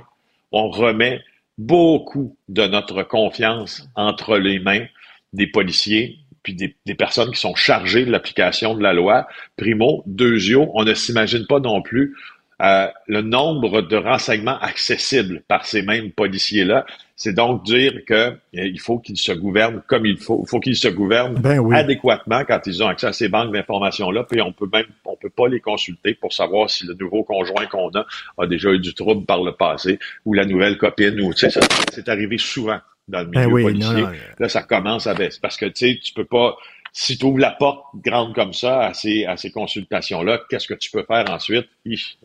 on 0.52 0.70
remet 0.70 1.22
beaucoup 1.58 2.36
de 2.50 2.66
notre 2.68 3.04
confiance 3.04 3.88
entre 3.96 4.38
les 4.38 4.60
mains 4.60 4.86
des 5.34 5.48
policiers, 5.48 6.20
puis 6.44 6.54
des, 6.54 6.96
personnes 6.96 7.32
qui 7.32 7.40
sont 7.40 7.56
chargées 7.56 8.06
de 8.06 8.12
l'application 8.12 8.76
de 8.76 8.84
la 8.84 8.94
loi. 8.94 9.28
Primo, 9.58 10.04
deuxio, 10.06 10.70
on 10.74 10.84
ne 10.84 10.94
s'imagine 10.94 11.48
pas 11.48 11.60
non 11.60 11.82
plus 11.82 12.16
euh, 12.62 12.88
le 13.08 13.22
nombre 13.22 13.82
de 13.82 13.98
renseignements 13.98 14.60
accessibles 14.60 15.42
par 15.48 15.66
ces 15.66 15.82
mêmes 15.82 16.12
policiers-là. 16.12 16.86
C'est 17.16 17.34
donc 17.34 17.64
dire 17.64 18.06
que 18.06 18.14
euh, 18.14 18.36
il 18.54 18.80
faut 18.80 19.00
qu'ils 19.00 19.18
se 19.18 19.32
gouvernent 19.32 19.82
comme 19.88 20.06
il 20.06 20.18
faut. 20.18 20.44
Il 20.46 20.50
faut 20.50 20.60
qu'ils 20.60 20.76
se 20.76 20.88
gouvernent 20.88 21.34
ben 21.36 21.74
adéquatement 21.74 22.44
quand 22.46 22.60
ils 22.66 22.84
ont 22.84 22.88
accès 22.88 23.08
à 23.08 23.14
ces 23.14 23.28
banques 23.28 23.52
d'informations-là. 23.54 24.24
Puis 24.24 24.42
on 24.42 24.52
peut 24.52 24.70
même, 24.72 24.86
on 25.06 25.16
peut 25.16 25.30
pas 25.30 25.48
les 25.48 25.60
consulter 25.60 26.14
pour 26.14 26.32
savoir 26.32 26.70
si 26.70 26.86
le 26.86 26.94
nouveau 26.94 27.24
conjoint 27.24 27.66
qu'on 27.66 27.90
a 27.96 28.06
a 28.38 28.48
déjà 28.48 28.72
eu 28.72 28.80
du 28.80 28.94
trouble 28.94 29.26
par 29.26 29.42
le 29.44 29.54
passé 29.54 29.98
ou 30.26 30.34
la 30.34 30.46
nouvelle 30.46 30.78
copine 30.78 31.20
ou 31.22 31.34
tu 31.34 31.50
sais, 31.50 31.60
c'est 31.92 32.08
arrivé 32.08 32.38
souvent 32.38 32.80
dans 33.08 33.20
le 33.20 33.26
ben 33.26 33.48
milieu 33.48 33.64
policier. 33.64 34.06
là, 34.40 34.50
ça 34.50 34.64
commence 34.64 35.08
à 35.08 35.14
baisser. 35.14 35.40
Parce 35.42 35.58
que, 35.58 35.66
tu 35.66 35.88
sais, 35.94 36.00
tu 36.04 36.14
peux 36.14 36.26
pas, 36.26 36.56
si 36.92 37.18
tu 37.18 37.26
ouvres 37.26 37.40
la 37.40 37.52
porte 37.52 37.84
grande 37.96 38.34
comme 38.34 38.54
ça 38.54 38.82
à 38.88 38.94
ces, 38.94 39.26
à 39.26 39.38
ces 39.38 39.52
consultations-là, 39.52 40.42
qu'est-ce 40.50 40.68
que 40.68 40.74
tu 40.74 40.92
peux 40.92 41.04
faire 41.04 41.30
ensuite? 41.30 41.68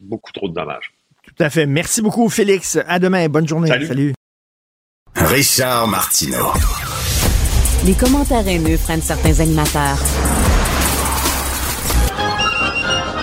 beaucoup 0.01 0.33
trop 0.33 0.49
de 0.49 0.55
dommages. 0.55 0.93
Tout 1.23 1.43
à 1.43 1.51
fait. 1.51 1.67
Merci 1.67 2.01
beaucoup, 2.01 2.29
Félix. 2.29 2.79
À 2.87 2.99
demain. 2.99 3.29
Bonne 3.29 3.47
journée. 3.47 3.69
Salut. 3.69 4.15
Richard 5.15 5.89
Martineau. 5.89 6.53
Les 7.85 7.95
commentaires 7.95 8.47
haineux 8.47 8.79
prennent 8.79 9.03
certains 9.03 9.41
animateurs. 9.41 9.99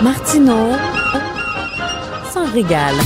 Martineau 0.02 0.72
s'en 2.32 2.50
régale. 2.52 2.96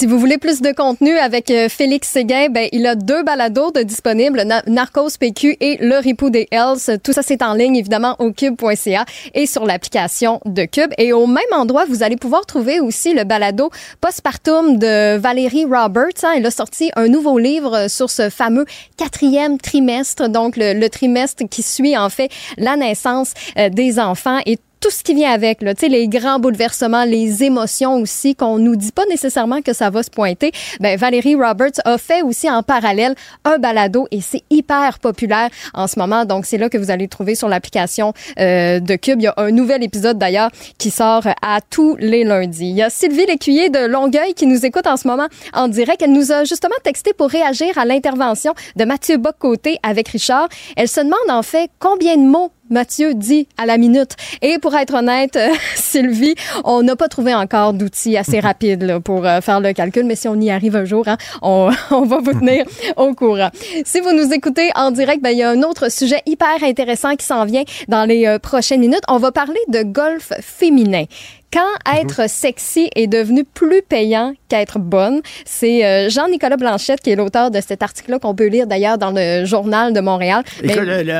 Si 0.00 0.06
vous 0.06 0.18
voulez 0.18 0.38
plus 0.38 0.62
de 0.62 0.72
contenu 0.72 1.18
avec 1.18 1.50
euh, 1.50 1.68
Félix 1.68 2.08
Séguin, 2.08 2.48
ben, 2.48 2.70
il 2.72 2.86
a 2.86 2.94
deux 2.94 3.22
balados 3.22 3.70
de 3.70 3.82
disponibles, 3.82 4.42
Narcos 4.66 5.10
PQ 5.20 5.58
et 5.60 5.76
Le 5.78 5.98
Ripou 5.98 6.30
des 6.30 6.48
Hells. 6.50 6.98
Tout 7.02 7.12
ça, 7.12 7.20
c'est 7.20 7.42
en 7.42 7.52
ligne, 7.52 7.76
évidemment, 7.76 8.16
au 8.18 8.32
cube.ca 8.32 9.04
et 9.34 9.44
sur 9.44 9.66
l'application 9.66 10.40
de 10.46 10.64
Cube. 10.64 10.90
Et 10.96 11.12
au 11.12 11.26
même 11.26 11.44
endroit, 11.52 11.84
vous 11.84 12.02
allez 12.02 12.16
pouvoir 12.16 12.46
trouver 12.46 12.80
aussi 12.80 13.12
le 13.12 13.24
balado 13.24 13.68
Postpartum 14.00 14.78
de 14.78 15.18
Valérie 15.18 15.66
Roberts. 15.66 16.24
Hein. 16.24 16.32
Elle 16.34 16.46
a 16.46 16.50
sorti 16.50 16.90
un 16.96 17.08
nouveau 17.08 17.38
livre 17.38 17.88
sur 17.90 18.08
ce 18.08 18.30
fameux 18.30 18.64
quatrième 18.96 19.58
trimestre, 19.58 20.30
donc 20.30 20.54
le, 20.56 20.88
trimestre 20.88 21.44
qui 21.46 21.62
suit, 21.62 21.94
en 21.94 22.08
fait, 22.08 22.30
la 22.56 22.76
naissance 22.76 23.34
euh, 23.58 23.68
des 23.68 24.00
enfants 24.00 24.38
et 24.46 24.56
tout 24.80 24.90
ce 24.90 25.02
qui 25.02 25.14
vient 25.14 25.30
avec, 25.30 25.62
là, 25.62 25.74
les 25.82 26.08
grands 26.08 26.38
bouleversements, 26.38 27.04
les 27.04 27.44
émotions 27.44 27.96
aussi, 27.96 28.34
qu'on 28.34 28.58
nous 28.58 28.76
dit 28.76 28.92
pas 28.92 29.04
nécessairement 29.06 29.60
que 29.60 29.72
ça 29.72 29.90
va 29.90 30.02
se 30.02 30.10
pointer. 30.10 30.52
Ben, 30.80 30.98
Valérie 30.98 31.34
Roberts 31.34 31.80
a 31.84 31.98
fait 31.98 32.22
aussi 32.22 32.50
en 32.50 32.62
parallèle 32.62 33.14
un 33.44 33.58
balado 33.58 34.06
et 34.10 34.20
c'est 34.20 34.42
hyper 34.50 34.98
populaire 34.98 35.50
en 35.74 35.86
ce 35.86 35.98
moment. 35.98 36.24
Donc, 36.24 36.46
c'est 36.46 36.58
là 36.58 36.68
que 36.68 36.78
vous 36.78 36.90
allez 36.90 37.08
trouver 37.08 37.34
sur 37.34 37.48
l'application 37.48 38.14
euh, 38.38 38.80
de 38.80 38.96
Cube. 38.96 39.20
Il 39.20 39.24
y 39.24 39.26
a 39.26 39.34
un 39.36 39.50
nouvel 39.50 39.82
épisode 39.82 40.18
d'ailleurs 40.18 40.50
qui 40.78 40.90
sort 40.90 41.24
à 41.42 41.60
tous 41.60 41.96
les 41.98 42.24
lundis. 42.24 42.70
Il 42.70 42.76
y 42.76 42.82
a 42.82 42.90
Sylvie 42.90 43.26
Lécuyer 43.26 43.68
de 43.68 43.86
Longueuil 43.86 44.34
qui 44.34 44.46
nous 44.46 44.64
écoute 44.64 44.86
en 44.86 44.96
ce 44.96 45.06
moment 45.06 45.28
en 45.52 45.68
direct. 45.68 46.00
Elle 46.02 46.12
nous 46.12 46.32
a 46.32 46.44
justement 46.44 46.76
texté 46.82 47.12
pour 47.12 47.28
réagir 47.28 47.76
à 47.76 47.84
l'intervention 47.84 48.54
de 48.76 48.84
Mathieu 48.84 49.18
Bock-Côté 49.18 49.78
avec 49.82 50.08
Richard. 50.08 50.48
Elle 50.76 50.88
se 50.88 51.00
demande 51.00 51.18
en 51.28 51.42
fait 51.42 51.70
combien 51.78 52.16
de 52.16 52.22
mots 52.22 52.50
Mathieu 52.70 53.14
dit 53.14 53.48
à 53.58 53.66
la 53.66 53.78
minute. 53.78 54.16
Et 54.42 54.58
pour 54.58 54.74
être 54.74 54.94
honnête, 54.94 55.36
euh, 55.36 55.50
Sylvie, 55.74 56.34
on 56.64 56.82
n'a 56.82 56.96
pas 56.96 57.08
trouvé 57.08 57.34
encore 57.34 57.72
d'outils 57.72 58.16
assez 58.16 58.40
rapides 58.40 59.00
pour 59.00 59.26
euh, 59.26 59.40
faire 59.40 59.60
le 59.60 59.72
calcul, 59.72 60.04
mais 60.04 60.16
si 60.16 60.28
on 60.28 60.36
y 60.40 60.50
arrive 60.50 60.76
un 60.76 60.84
jour, 60.84 61.06
hein, 61.08 61.16
on, 61.42 61.70
on, 61.90 62.02
va 62.02 62.18
vous 62.18 62.32
tenir 62.32 62.64
au 62.96 63.14
courant. 63.14 63.50
Si 63.84 64.00
vous 64.00 64.12
nous 64.12 64.32
écoutez 64.32 64.70
en 64.76 64.90
direct, 64.90 65.22
ben, 65.22 65.30
il 65.30 65.38
y 65.38 65.42
a 65.42 65.50
un 65.50 65.62
autre 65.62 65.90
sujet 65.90 66.22
hyper 66.26 66.62
intéressant 66.62 67.16
qui 67.16 67.26
s'en 67.26 67.44
vient 67.44 67.64
dans 67.88 68.08
les 68.08 68.26
euh, 68.26 68.38
prochaines 68.38 68.80
minutes. 68.80 69.02
On 69.08 69.18
va 69.18 69.32
parler 69.32 69.60
de 69.68 69.82
golf 69.82 70.32
féminin. 70.40 71.04
Quand 71.52 71.60
mhm. 71.60 72.00
être 72.00 72.30
sexy 72.30 72.90
est 72.94 73.08
devenu 73.08 73.44
plus 73.44 73.82
payant 73.82 74.34
qu'être 74.48 74.78
bonne, 74.78 75.20
c'est 75.44 75.84
euh, 75.84 76.08
Jean-Nicolas 76.08 76.56
Blanchette 76.56 77.00
qui 77.00 77.10
est 77.10 77.16
l'auteur 77.16 77.50
de 77.50 77.60
cet 77.60 77.82
article-là 77.82 78.18
qu'on 78.20 78.34
peut 78.34 78.46
lire 78.46 78.66
d'ailleurs 78.68 78.98
dans 78.98 79.10
le 79.10 79.44
journal 79.44 79.92
de 79.92 80.00
Montréal. 80.00 80.44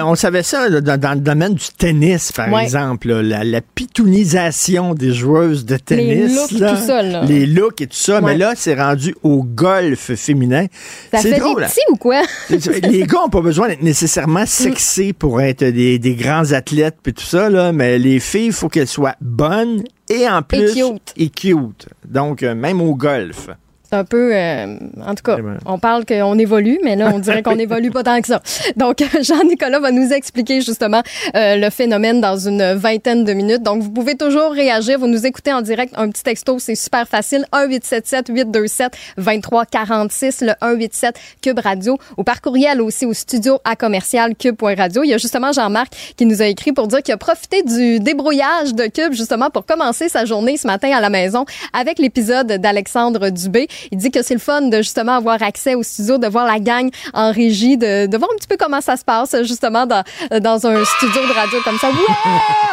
on 0.05 0.15
savait 0.15 0.43
ça 0.43 0.69
dans, 0.69 1.15
le 1.15 1.21
domaine 1.21 1.55
du 1.55 1.67
tennis, 1.77 2.31
par 2.33 2.61
exemple, 2.61 3.13
la, 3.13 3.61
pitounisation 3.61 4.95
des 4.95 5.13
joueuses 5.13 5.65
de 5.65 5.77
tennis. 5.77 6.31
Les 6.31 6.35
looks, 6.35 6.71
tout 6.71 6.87
ça. 6.87 7.03
Là. 7.03 7.23
Les 7.25 7.47
looks 7.47 7.81
et 7.81 7.87
tout 7.87 7.97
ça. 7.97 8.21
Mais 8.21 8.37
là, 8.37 8.53
c'est 8.57 8.75
rendu 8.75 9.15
au 9.23 9.43
golf 9.43 10.15
féminin. 10.15 10.67
Ça 11.13 11.21
fait 11.21 11.39
drôle. 11.39 11.63
des 11.63 11.69
petits 11.69 11.81
ou 11.91 11.97
quoi? 11.97 12.23
les 12.51 13.03
gars 13.03 13.19
n'ont 13.23 13.29
pas 13.29 13.41
besoin 13.41 13.69
d'être 13.69 13.83
nécessairement 13.83 14.43
mm. 14.43 14.47
sexy 14.47 15.13
pour 15.13 15.41
être 15.41 15.65
des, 15.65 15.99
des 15.99 16.15
grands 16.15 16.53
athlètes 16.53 16.99
et 17.07 17.13
tout 17.13 17.25
ça, 17.25 17.51
là, 17.51 17.73
mais 17.73 17.99
les 17.99 18.21
filles, 18.21 18.47
il 18.47 18.53
faut 18.53 18.69
qu'elles 18.69 18.87
soient 18.87 19.17
bonnes 19.21 19.83
et 20.11 20.29
en 20.29 20.43
plus, 20.43 20.77
et 21.17 21.31
cute. 21.31 21.89
Donc, 22.05 22.43
euh, 22.43 22.55
même 22.55 22.83
au 22.83 22.95
golf. 22.95 23.49
C'est 23.91 23.97
un 23.97 24.05
peu, 24.05 24.31
euh, 24.33 24.77
en 25.05 25.17
tout 25.17 25.25
cas, 25.25 25.37
on 25.67 25.81
parle 25.81 26.07
qu'on 26.07 26.39
évolue, 26.39 26.79
mais 26.85 26.95
là, 26.95 27.11
on 27.13 27.19
dirait 27.19 27.43
qu'on 27.43 27.59
évolue 27.59 27.91
pas 27.91 28.05
tant 28.05 28.21
que 28.21 28.29
ça. 28.29 28.41
Donc, 28.77 29.03
Jean-Nicolas 29.21 29.81
va 29.81 29.91
nous 29.91 30.13
expliquer 30.13 30.61
justement 30.61 31.03
euh, 31.35 31.57
le 31.57 31.71
phénomène 31.71 32.21
dans 32.21 32.37
une 32.37 32.75
vingtaine 32.75 33.25
de 33.25 33.33
minutes. 33.33 33.65
Donc, 33.65 33.83
vous 33.83 33.91
pouvez 33.91 34.15
toujours 34.15 34.53
réagir. 34.53 35.01
Vous 35.01 35.09
nous 35.09 35.27
écoutez 35.27 35.53
en 35.53 35.61
direct. 35.61 35.93
Un 35.97 36.09
petit 36.09 36.23
texto, 36.23 36.61
c'est 36.61 36.77
super 36.77 37.09
facile. 37.09 37.47
1-877-827-2346, 37.53 40.45
le 40.45 40.53
187 40.61 41.19
Cube 41.43 41.59
Radio. 41.59 41.99
Ou 42.17 42.23
par 42.23 42.41
courriel 42.41 42.81
aussi 42.81 43.07
au 43.07 43.13
studio 43.13 43.59
à 43.65 43.75
commercial 43.75 44.37
cube.radio. 44.37 45.03
Il 45.03 45.09
y 45.09 45.15
a 45.15 45.19
justement 45.19 45.51
Jean-Marc 45.51 46.15
qui 46.17 46.27
nous 46.27 46.43
a 46.43 46.47
écrit 46.47 46.71
pour 46.71 46.87
dire 46.87 47.03
qu'il 47.03 47.15
a 47.15 47.17
profité 47.17 47.65
du 47.65 47.99
débrouillage 47.99 48.73
de 48.73 48.85
Cube 48.85 49.15
justement 49.15 49.51
pour 49.51 49.67
commencer 49.67 50.09
sa 50.09 50.27
journée 50.27 50.57
ce 50.57 50.69
matin 50.69 50.93
à 50.93 51.01
la 51.01 51.11
maison 51.11 51.45
avec 51.73 51.99
l'épisode 51.99 52.47
d'Alexandre 52.47 53.31
Dubé. 53.31 53.67
Il 53.91 53.99
dit 53.99 54.11
que 54.11 54.23
c'est 54.23 54.35
le 54.35 54.41
fun 54.41 54.63
de 54.63 54.79
justement 54.79 55.17
avoir 55.17 55.43
accès 55.43 55.75
au 55.75 55.83
studio, 55.83 56.19
de 56.19 56.27
voir 56.27 56.47
la 56.47 56.59
gang 56.59 56.91
en 57.15 57.33
régie, 57.33 57.77
de, 57.77 58.07
de 58.07 58.17
voir 58.17 58.31
un 58.33 58.37
petit 58.37 58.49
peu 58.49 58.57
comment 58.59 58.81
ça 58.81 58.97
se 58.97 59.05
passe 59.05 59.35
justement 59.43 59.87
dans, 59.87 60.03
dans 60.41 60.67
un 60.67 60.85
studio 60.85 61.23
de 61.27 61.33
radio 61.33 61.59
comme 61.65 61.79
ça. 61.79 61.89
Ouais, 61.89 61.97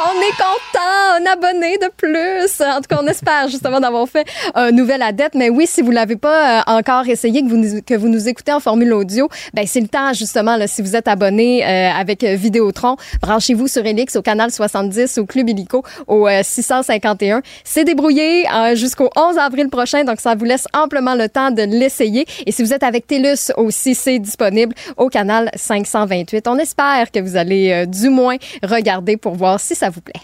on 0.06 0.22
est 0.22 0.32
content, 0.32 1.20
un 1.20 1.26
abonné 1.32 1.78
de 1.78 1.90
plus. 1.96 2.62
En 2.62 2.78
tout 2.78 2.88
cas, 2.90 3.00
on 3.02 3.08
espère 3.08 3.48
justement 3.48 3.80
d'avoir 3.80 4.08
fait 4.08 4.28
un 4.56 4.72
nouvel 4.72 5.02
adepte. 5.02 5.36
Mais 5.36 5.50
oui, 5.50 5.66
si 5.68 5.82
vous 5.82 5.92
l'avez 5.92 6.16
pas 6.16 6.60
euh, 6.60 6.62
encore 6.68 7.08
essayé, 7.08 7.42
que 7.42 7.48
vous, 7.48 7.82
que 7.82 7.94
vous 7.94 8.10
nous 8.10 8.28
écoutez 8.28 8.52
en 8.52 8.60
formule 8.60 8.94
audio, 8.94 9.30
ben 9.54 9.66
c'est 9.68 9.82
le 9.82 9.88
temps 9.88 10.14
justement 10.14 10.56
là, 10.56 10.68
si 10.68 10.82
vous 10.82 10.96
êtes 10.96 11.08
abonné 11.08 11.66
euh, 11.66 11.92
avec 11.92 12.24
Vidéotron, 12.24 12.98
branchez-vous 13.22 13.68
sur 13.68 13.86
Elix 13.86 14.16
au 14.16 14.22
canal 14.22 14.52
70 14.52 15.18
au 15.18 15.26
Club 15.26 15.50
Illico 15.50 15.84
au 16.08 16.28
651. 16.42 17.38
Euh, 17.38 17.42
c'est 17.64 17.84
débrouillé 17.84 18.46
jusqu'au 18.76 19.10
11 19.16 19.38
avril 19.38 19.70
prochain, 19.70 20.04
donc 20.04 20.20
ça 20.20 20.36
vous 20.36 20.46
laisse 20.46 20.66
ample 20.74 20.97
le 21.16 21.30
temps 21.30 21.52
de 21.52 21.64
l'essayer. 21.64 22.26
Et 22.46 22.52
si 22.52 22.64
vous 22.64 22.74
êtes 22.74 22.84
avec 22.84 23.08
TELUS 23.08 23.52
aussi, 23.58 23.96
c'est 23.96 24.20
disponible 24.20 24.74
au 24.98 25.10
canal 25.10 25.50
528. 25.56 26.48
On 26.48 26.58
espère 26.58 27.12
que 27.12 27.20
vous 27.20 27.36
allez 27.38 27.72
euh, 27.72 27.86
du 27.86 28.10
moins 28.10 28.38
regarder 28.64 29.18
pour 29.18 29.36
voir 29.36 29.60
si 29.60 29.76
ça 29.76 29.90
vous 29.90 30.02
plaît. 30.02 30.22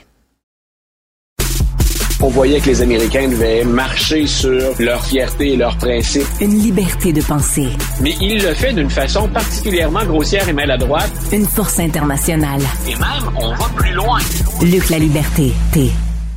On 2.26 2.30
voyait 2.30 2.62
que 2.62 2.68
les 2.68 2.82
Américains 2.82 3.28
devaient 3.28 3.66
marcher 3.66 4.28
sur 4.28 4.74
leur 4.80 5.04
fierté 5.04 5.54
et 5.54 5.58
leurs 5.58 5.78
principes. 5.78 6.26
Une 6.40 6.58
liberté 6.58 7.12
de 7.12 7.22
penser. 7.22 7.68
Mais 8.02 8.14
il 8.22 8.42
le 8.42 8.54
fait 8.54 8.72
d'une 8.72 8.90
façon 8.90 9.28
particulièrement 9.28 10.06
grossière 10.06 10.48
et 10.48 10.54
maladroite. 10.54 11.12
Une 11.34 11.46
force 11.46 11.80
internationale. 11.80 12.62
Et 12.88 12.96
même, 12.96 13.30
on 13.36 13.50
va 13.54 13.66
plus 13.76 13.92
loin. 13.92 14.20
Luc 14.62 14.90
la 14.90 15.00
liberté, 15.00 15.52
T. 15.74 15.92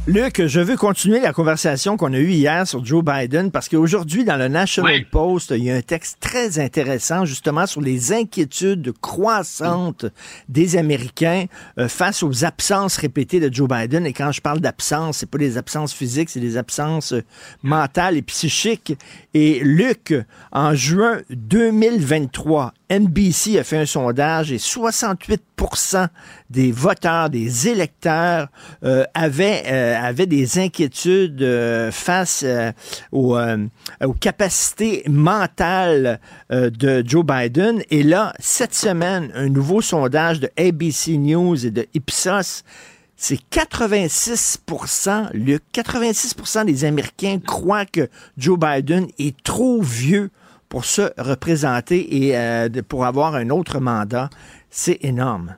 Luc, 0.09 0.47
je 0.47 0.61
veux 0.61 0.77
continuer 0.77 1.19
la 1.19 1.33
conversation 1.33 1.97
qu'on 1.97 2.13
a 2.13 2.19
eue 2.19 2.31
hier 2.31 2.65
sur 2.65 2.85
Joe 2.85 3.03
Biden 3.05 3.51
parce 3.51 3.69
qu'aujourd'hui, 3.69 4.25
dans 4.25 4.37
le 4.37 4.47
National 4.47 5.05
Post, 5.11 5.51
il 5.51 5.65
y 5.65 5.71
a 5.73 5.75
un 5.75 5.83
texte 5.83 6.19
très 6.21 6.61
intéressant 6.61 7.25
justement 7.25 7.67
sur 7.67 7.81
les 7.81 8.13
inquiétudes 8.13 8.93
croissantes 9.01 10.07
des 10.49 10.77
Américains 10.77 11.47
euh, 11.81 11.89
face 11.89 12.23
aux 12.23 12.45
absences 12.45 12.99
répétées 12.99 13.41
de 13.41 13.53
Joe 13.53 13.69
Biden. 13.69 14.07
Et 14.07 14.13
quand 14.13 14.31
je 14.31 14.41
parle 14.41 14.61
d'absence, 14.61 15.19
c'est 15.19 15.29
pas 15.29 15.39
des 15.39 15.59
absences 15.59 15.93
physiques, 15.93 16.31
c'est 16.31 16.39
des 16.39 16.57
absences 16.57 17.13
euh, 17.13 17.25
mentales 17.65 18.17
et 18.17 18.23
psychiques. 18.23 18.97
Et 19.35 19.59
Luc, 19.65 20.15
en 20.53 20.77
juin 20.77 21.19
2023, 21.31 22.75
NBC 22.91 23.59
a 23.59 23.65
fait 23.65 23.79
un 23.79 23.87
sondage 23.87 24.53
et 24.53 24.59
68% 24.59 26.09
des 26.51 26.71
voteurs, 26.71 27.31
des 27.31 27.69
électeurs 27.69 28.49
euh, 28.85 29.05
avaient, 29.15 29.65
euh, 29.67 30.01
avaient 30.01 30.27
des 30.27 30.59
inquiétudes 30.59 31.43
euh, 31.43 31.91
face 31.91 32.45
aux, 33.13 33.37
aux, 33.37 34.13
capacités 34.15 35.03
mentales 35.09 36.21
de 36.51 37.03
Joe 37.07 37.25
Biden. 37.25 37.83
Et 37.91 38.03
là, 38.03 38.33
cette 38.39 38.75
semaine, 38.75 39.31
un 39.35 39.49
nouveau 39.49 39.81
sondage 39.81 40.41
de 40.41 40.51
ABC 40.57 41.17
News 41.19 41.67
et 41.67 41.71
de 41.71 41.87
Ipsos 41.95 42.63
c'est 43.17 43.39
86 43.51 44.61
le 45.33 45.59
86% 45.75 46.67
des 46.67 46.85
Américains 46.85 47.41
croient 47.45 47.87
que 47.87 48.09
Joe 48.37 48.59
Biden 48.59 49.07
est 49.19 49.43
trop 49.43 49.81
vieux 49.81 50.31
pour 50.69 50.85
se 50.85 51.03
représenter 51.21 52.27
et 52.27 52.37
euh, 52.37 52.69
pour 52.89 53.07
avoir 53.07 53.35
un 53.35 53.51
autre 53.51 53.81
mandat. 53.81 54.31
C'est 54.71 55.05
énorme. 55.05 55.57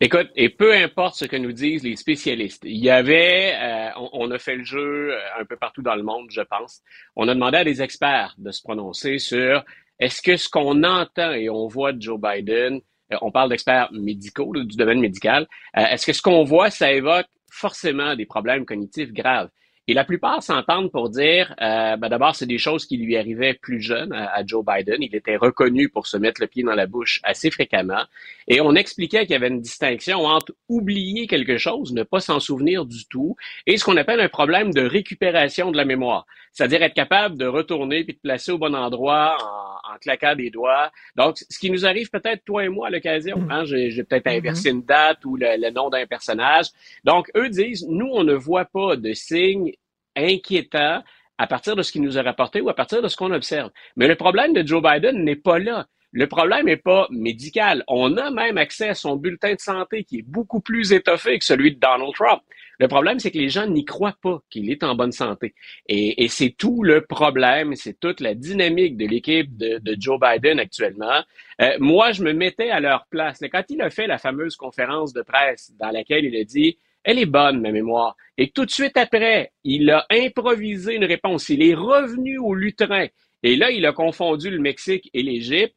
Écoute, 0.00 0.28
et 0.36 0.50
peu 0.50 0.74
importe 0.74 1.16
ce 1.16 1.24
que 1.24 1.36
nous 1.36 1.52
disent 1.52 1.82
les 1.82 1.96
spécialistes, 1.96 2.62
il 2.66 2.76
y 2.76 2.90
avait, 2.90 3.54
euh, 3.56 3.88
on, 4.12 4.30
a 4.30 4.38
fait 4.38 4.56
le 4.56 4.64
jeu 4.64 5.12
euh, 5.12 5.18
un 5.40 5.44
peu 5.46 5.56
partout 5.56 5.80
dans 5.80 5.94
le 5.94 6.02
monde, 6.02 6.26
je 6.30 6.42
pense. 6.42 6.82
On 7.16 7.28
a 7.28 7.34
demandé 7.34 7.56
à 7.58 7.64
des 7.64 7.80
experts 7.80 8.34
de 8.36 8.50
se 8.50 8.62
prononcer 8.62 9.18
sur 9.18 9.64
est-ce 9.98 10.20
que 10.20 10.36
ce 10.36 10.50
qu'on 10.50 10.84
entend 10.84 11.32
et 11.32 11.48
on 11.48 11.66
voit 11.66 11.94
de 11.94 12.02
Joe 12.02 12.20
Biden, 12.20 12.80
on 13.22 13.30
parle 13.30 13.48
d'experts 13.48 13.88
médicaux, 13.92 14.52
du 14.52 14.76
domaine 14.76 15.00
médical, 15.00 15.46
est-ce 15.74 16.04
que 16.04 16.12
ce 16.12 16.20
qu'on 16.20 16.44
voit, 16.44 16.68
ça 16.68 16.92
évoque 16.92 17.26
forcément 17.50 18.14
des 18.14 18.26
problèmes 18.26 18.66
cognitifs 18.66 19.12
graves? 19.12 19.48
Et 19.88 19.94
la 19.94 20.04
plupart 20.04 20.42
s'entendent 20.42 20.90
pour 20.90 21.10
dire, 21.10 21.54
euh, 21.62 21.96
ben 21.96 22.08
d'abord, 22.08 22.34
c'est 22.34 22.46
des 22.46 22.58
choses 22.58 22.86
qui 22.86 22.96
lui 22.96 23.16
arrivaient 23.16 23.54
plus 23.54 23.80
jeune 23.80 24.12
à, 24.12 24.44
Joe 24.44 24.64
Biden. 24.64 25.00
Il 25.00 25.14
était 25.14 25.36
reconnu 25.36 25.88
pour 25.88 26.08
se 26.08 26.16
mettre 26.16 26.40
le 26.40 26.48
pied 26.48 26.64
dans 26.64 26.74
la 26.74 26.86
bouche 26.86 27.20
assez 27.22 27.52
fréquemment. 27.52 28.02
Et 28.48 28.60
on 28.60 28.74
expliquait 28.74 29.22
qu'il 29.22 29.32
y 29.32 29.36
avait 29.36 29.48
une 29.48 29.60
distinction 29.60 30.24
entre 30.24 30.52
oublier 30.68 31.28
quelque 31.28 31.56
chose, 31.56 31.92
ne 31.92 32.02
pas 32.02 32.18
s'en 32.18 32.40
souvenir 32.40 32.84
du 32.84 33.06
tout, 33.06 33.36
et 33.66 33.76
ce 33.76 33.84
qu'on 33.84 33.96
appelle 33.96 34.20
un 34.20 34.28
problème 34.28 34.72
de 34.72 34.82
récupération 34.82 35.70
de 35.70 35.76
la 35.76 35.84
mémoire. 35.84 36.26
C'est-à-dire 36.52 36.82
être 36.82 36.94
capable 36.94 37.36
de 37.36 37.46
retourner 37.46 38.02
puis 38.02 38.14
de 38.14 38.18
placer 38.18 38.50
au 38.50 38.58
bon 38.58 38.74
endroit 38.74 39.36
en, 39.40 39.94
en 39.94 39.98
claquant 39.98 40.34
des 40.34 40.50
doigts. 40.50 40.90
Donc, 41.14 41.38
ce 41.38 41.58
qui 41.58 41.70
nous 41.70 41.86
arrive 41.86 42.10
peut-être 42.10 42.44
toi 42.44 42.64
et 42.64 42.68
moi 42.68 42.88
à 42.88 42.90
l'occasion. 42.90 43.46
Hein? 43.50 43.64
J'ai 43.64 43.90
peut-être 44.02 44.26
mm-hmm. 44.26 44.38
inversé 44.38 44.70
une 44.70 44.82
date 44.82 45.24
ou 45.24 45.36
le, 45.36 45.46
le 45.58 45.70
nom 45.70 45.90
d'un 45.90 46.06
personnage. 46.06 46.66
Donc, 47.04 47.30
eux 47.36 47.48
disent, 47.48 47.86
nous, 47.88 48.08
on 48.12 48.24
ne 48.24 48.34
voit 48.34 48.64
pas 48.64 48.96
de 48.96 49.12
signes 49.12 49.72
inquiétants 50.16 51.02
à 51.38 51.46
partir 51.46 51.76
de 51.76 51.82
ce 51.82 51.92
qu'il 51.92 52.02
nous 52.02 52.18
a 52.18 52.22
rapporté 52.22 52.60
ou 52.60 52.68
à 52.68 52.74
partir 52.74 53.02
de 53.02 53.08
ce 53.08 53.16
qu'on 53.16 53.32
observe. 53.32 53.70
Mais 53.96 54.08
le 54.08 54.16
problème 54.16 54.52
de 54.52 54.66
Joe 54.66 54.82
Biden 54.82 55.22
n'est 55.22 55.36
pas 55.36 55.58
là. 55.58 55.86
Le 56.12 56.26
problème 56.28 56.66
n'est 56.66 56.76
pas 56.78 57.06
médical. 57.10 57.84
On 57.88 58.16
a 58.16 58.30
même 58.30 58.56
accès 58.56 58.88
à 58.88 58.94
son 58.94 59.16
bulletin 59.16 59.54
de 59.54 59.60
santé 59.60 60.04
qui 60.04 60.20
est 60.20 60.26
beaucoup 60.26 60.60
plus 60.60 60.92
étoffé 60.92 61.38
que 61.38 61.44
celui 61.44 61.74
de 61.74 61.78
Donald 61.78 62.14
Trump. 62.14 62.40
Le 62.78 62.88
problème, 62.88 63.18
c'est 63.18 63.30
que 63.30 63.38
les 63.38 63.48
gens 63.48 63.66
n'y 63.66 63.84
croient 63.84 64.16
pas 64.22 64.40
qu'il 64.50 64.70
est 64.70 64.82
en 64.82 64.94
bonne 64.94 65.12
santé. 65.12 65.54
Et, 65.88 66.28
c'est 66.28 66.54
tout 66.56 66.82
le 66.82 67.02
problème, 67.02 67.74
c'est 67.74 67.98
toute 67.98 68.20
la 68.20 68.34
dynamique 68.34 68.96
de 68.96 69.06
l'équipe 69.06 69.56
de, 69.56 69.96
Joe 69.98 70.20
Biden 70.20 70.58
actuellement. 70.58 71.22
Euh, 71.60 71.76
moi, 71.80 72.12
je 72.12 72.22
me 72.22 72.32
mettais 72.32 72.70
à 72.70 72.80
leur 72.80 73.06
place. 73.06 73.40
Quand 73.50 73.64
il 73.70 73.80
a 73.80 73.90
fait 73.90 74.06
la 74.06 74.18
fameuse 74.18 74.56
conférence 74.56 75.12
de 75.12 75.22
presse 75.22 75.72
dans 75.78 75.90
laquelle 75.90 76.24
il 76.24 76.36
a 76.36 76.44
dit 76.44 76.78
elle 77.06 77.20
est 77.20 77.26
bonne, 77.26 77.60
ma 77.60 77.70
mémoire. 77.70 78.16
Et 78.36 78.50
tout 78.50 78.66
de 78.66 78.70
suite 78.70 78.96
après, 78.96 79.52
il 79.62 79.88
a 79.90 80.04
improvisé 80.10 80.96
une 80.96 81.04
réponse. 81.04 81.48
Il 81.48 81.62
est 81.62 81.74
revenu 81.74 82.36
au 82.38 82.52
lutrin. 82.52 83.06
Et 83.44 83.54
là, 83.54 83.70
il 83.70 83.86
a 83.86 83.92
confondu 83.92 84.50
le 84.50 84.58
Mexique 84.58 85.08
et 85.14 85.22
l'Égypte. 85.22 85.76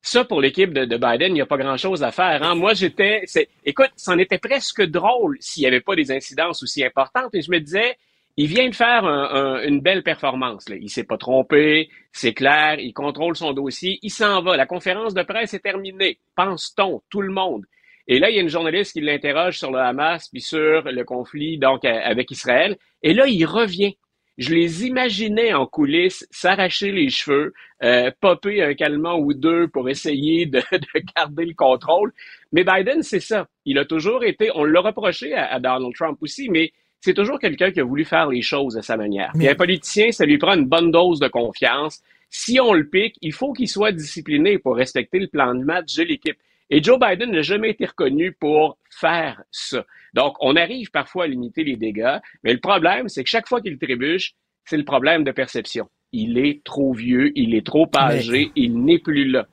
Ça, 0.00 0.24
pour 0.24 0.40
l'équipe 0.40 0.72
de, 0.72 0.96
Biden, 0.96 1.28
il 1.28 1.34
n'y 1.34 1.40
a 1.42 1.46
pas 1.46 1.58
grand-chose 1.58 2.02
à 2.02 2.10
faire. 2.10 2.42
Hein. 2.42 2.54
Moi, 2.54 2.72
j'étais... 2.72 3.22
Écoute, 3.64 3.90
c'en 3.96 4.18
était 4.18 4.38
presque 4.38 4.82
drôle 4.82 5.36
s'il 5.40 5.60
n'y 5.60 5.66
avait 5.66 5.82
pas 5.82 5.94
des 5.94 6.10
incidences 6.10 6.62
aussi 6.62 6.82
importantes. 6.82 7.34
Et 7.34 7.42
je 7.42 7.50
me 7.50 7.60
disais, 7.60 7.96
il 8.38 8.46
vient 8.46 8.68
de 8.70 8.74
faire 8.74 9.04
une 9.04 9.80
belle 9.80 10.02
performance. 10.02 10.70
Là. 10.70 10.76
Il 10.76 10.88
s'est 10.88 11.04
pas 11.04 11.18
trompé, 11.18 11.90
c'est 12.12 12.32
clair, 12.32 12.80
il 12.80 12.94
contrôle 12.94 13.36
son 13.36 13.52
dossier, 13.52 13.98
il 14.02 14.10
s'en 14.10 14.42
va. 14.42 14.56
La 14.56 14.66
conférence 14.66 15.12
de 15.12 15.22
presse 15.22 15.52
est 15.52 15.60
terminée. 15.60 16.18
Pense-t-on, 16.34 17.02
tout 17.10 17.20
le 17.20 17.30
monde. 17.30 17.66
Et 18.08 18.18
là, 18.18 18.30
il 18.30 18.36
y 18.36 18.38
a 18.38 18.42
une 18.42 18.48
journaliste 18.48 18.92
qui 18.92 19.00
l'interroge 19.00 19.58
sur 19.58 19.70
le 19.70 19.78
Hamas 19.78 20.28
puis 20.28 20.40
sur 20.40 20.82
le 20.82 21.04
conflit 21.04 21.58
donc 21.58 21.84
avec 21.84 22.30
Israël. 22.30 22.76
Et 23.02 23.14
là, 23.14 23.26
il 23.26 23.44
revient. 23.44 23.96
Je 24.38 24.54
les 24.54 24.86
imaginais 24.86 25.52
en 25.52 25.66
coulisses 25.66 26.26
s'arracher 26.30 26.90
les 26.90 27.10
cheveux, 27.10 27.52
euh, 27.82 28.10
popper 28.20 28.62
un 28.62 28.74
calmant 28.74 29.18
ou 29.18 29.34
deux 29.34 29.68
pour 29.68 29.90
essayer 29.90 30.46
de, 30.46 30.62
garder 31.16 31.44
le 31.44 31.54
contrôle. 31.54 32.12
Mais 32.50 32.64
Biden, 32.64 33.02
c'est 33.02 33.20
ça. 33.20 33.46
Il 33.66 33.78
a 33.78 33.84
toujours 33.84 34.24
été, 34.24 34.50
on 34.54 34.64
l'a 34.64 34.80
reproché 34.80 35.34
à, 35.34 35.60
Donald 35.60 35.94
Trump 35.94 36.18
aussi, 36.22 36.48
mais 36.48 36.72
c'est 37.00 37.14
toujours 37.14 37.38
quelqu'un 37.38 37.70
qui 37.72 37.80
a 37.80 37.84
voulu 37.84 38.04
faire 38.04 38.28
les 38.28 38.42
choses 38.42 38.76
à 38.78 38.82
sa 38.82 38.96
manière. 38.96 39.32
Mais... 39.34 39.50
un 39.50 39.54
politicien, 39.54 40.12
ça 40.12 40.24
lui 40.24 40.38
prend 40.38 40.54
une 40.54 40.66
bonne 40.66 40.90
dose 40.90 41.20
de 41.20 41.28
confiance. 41.28 42.00
Si 42.30 42.58
on 42.58 42.72
le 42.72 42.88
pique, 42.88 43.16
il 43.20 43.32
faut 43.32 43.52
qu'il 43.52 43.68
soit 43.68 43.92
discipliné 43.92 44.58
pour 44.58 44.76
respecter 44.76 45.18
le 45.18 45.26
plan 45.26 45.54
de 45.54 45.62
match 45.62 45.94
de 45.96 46.04
l'équipe. 46.04 46.38
Et 46.74 46.82
Joe 46.82 46.98
Biden 46.98 47.30
n'a 47.30 47.42
jamais 47.42 47.68
été 47.68 47.84
reconnu 47.84 48.32
pour 48.32 48.78
faire 48.88 49.42
ça. 49.50 49.84
Donc, 50.14 50.36
on 50.40 50.56
arrive 50.56 50.90
parfois 50.90 51.24
à 51.24 51.26
limiter 51.26 51.64
les 51.64 51.76
dégâts, 51.76 52.16
mais 52.42 52.54
le 52.54 52.60
problème, 52.60 53.10
c'est 53.10 53.22
que 53.22 53.28
chaque 53.28 53.46
fois 53.46 53.60
qu'il 53.60 53.76
trébuche, 53.76 54.32
c'est 54.64 54.78
le 54.78 54.84
problème 54.84 55.22
de 55.22 55.32
perception. 55.32 55.90
Il 56.12 56.38
est 56.38 56.64
trop 56.64 56.94
vieux, 56.94 57.30
il 57.34 57.54
est 57.54 57.66
trop 57.66 57.90
âgé, 57.94 58.52
il 58.56 58.82
n'est 58.84 58.98
plus 58.98 59.26
là. 59.26 59.46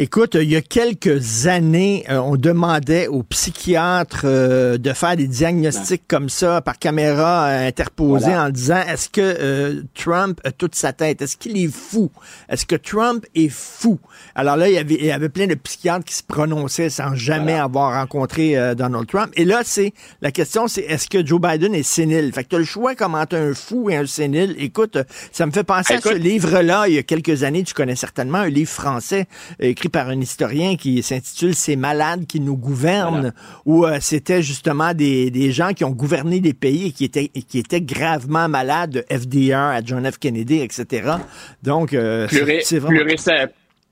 Écoute, 0.00 0.36
il 0.40 0.48
y 0.48 0.54
a 0.54 0.62
quelques 0.62 1.48
années, 1.48 2.04
euh, 2.08 2.18
on 2.18 2.36
demandait 2.36 3.08
aux 3.08 3.24
psychiatres 3.24 4.20
euh, 4.26 4.78
de 4.78 4.92
faire 4.92 5.16
des 5.16 5.26
diagnostics 5.26 6.04
comme 6.06 6.28
ça 6.28 6.60
par 6.60 6.78
caméra 6.78 7.48
euh, 7.48 7.66
interposée 7.66 8.32
en 8.32 8.48
disant 8.48 8.80
est-ce 8.88 9.08
que 9.08 9.82
Trump 9.96 10.40
a 10.44 10.52
toute 10.52 10.76
sa 10.76 10.92
tête? 10.92 11.20
Est-ce 11.20 11.36
qu'il 11.36 11.56
est 11.56 11.74
fou? 11.74 12.12
Est-ce 12.48 12.64
que 12.64 12.76
Trump 12.76 13.26
est 13.34 13.48
fou? 13.48 13.98
Alors 14.36 14.56
là, 14.56 14.68
il 14.68 14.74
y 14.74 14.78
avait, 14.78 14.94
il 14.94 15.04
y 15.04 15.10
avait 15.10 15.30
plein 15.30 15.48
de 15.48 15.56
psychiatres 15.56 16.04
qui 16.04 16.14
se 16.14 16.22
prononçaient 16.22 16.90
sans 16.90 17.16
jamais 17.16 17.58
avoir 17.58 17.94
rencontré 17.94 18.54
Donald 18.76 19.08
Trump. 19.08 19.32
Et 19.34 19.44
là, 19.44 19.62
c'est 19.64 19.94
la 20.22 20.30
question, 20.30 20.68
c'est 20.68 20.82
est-ce 20.82 21.08
que 21.08 21.26
Joe 21.26 21.40
Biden 21.40 21.74
est 21.74 21.82
sénile? 21.82 22.32
Fait 22.32 22.44
que 22.44 22.50
tu 22.50 22.54
as 22.54 22.60
le 22.60 22.64
choix 22.64 22.94
comment 22.94 23.26
tu 23.26 23.34
un 23.34 23.52
fou 23.52 23.90
et 23.90 23.96
un 23.96 24.06
sénile. 24.06 24.54
Écoute, 24.60 24.96
ça 25.32 25.44
me 25.44 25.50
fait 25.50 25.64
penser 25.64 25.94
à 25.94 26.00
ce 26.00 26.14
livre-là 26.14 26.86
il 26.86 26.94
y 26.94 26.98
a 26.98 27.02
quelques 27.02 27.42
années. 27.42 27.64
Tu 27.64 27.74
connais 27.74 27.96
certainement 27.96 28.38
un 28.38 28.48
livre 28.48 28.70
français 28.70 29.26
écrit 29.58 29.87
par 29.90 30.08
un 30.08 30.20
historien 30.20 30.76
qui 30.76 31.02
s'intitule 31.02 31.54
Ces 31.54 31.76
malades 31.76 32.26
qui 32.26 32.40
nous 32.40 32.56
gouvernent, 32.56 33.32
où 33.64 33.84
euh, 33.84 33.98
c'était 34.00 34.42
justement 34.42 34.94
des, 34.94 35.30
des, 35.30 35.52
gens 35.52 35.72
qui 35.72 35.84
ont 35.84 35.90
gouverné 35.90 36.40
des 36.40 36.54
pays 36.54 36.88
et 36.88 36.92
qui 36.92 37.04
étaient, 37.04 37.28
qui 37.28 37.58
étaient 37.58 37.80
gravement 37.80 38.48
malades, 38.48 39.04
FDR 39.10 39.56
à 39.56 39.80
John 39.84 40.10
F. 40.10 40.18
Kennedy, 40.18 40.60
etc. 40.60 41.12
Donc, 41.62 41.92
euh, 41.92 42.26
c'est 42.62 42.78
vraiment... 42.78 43.00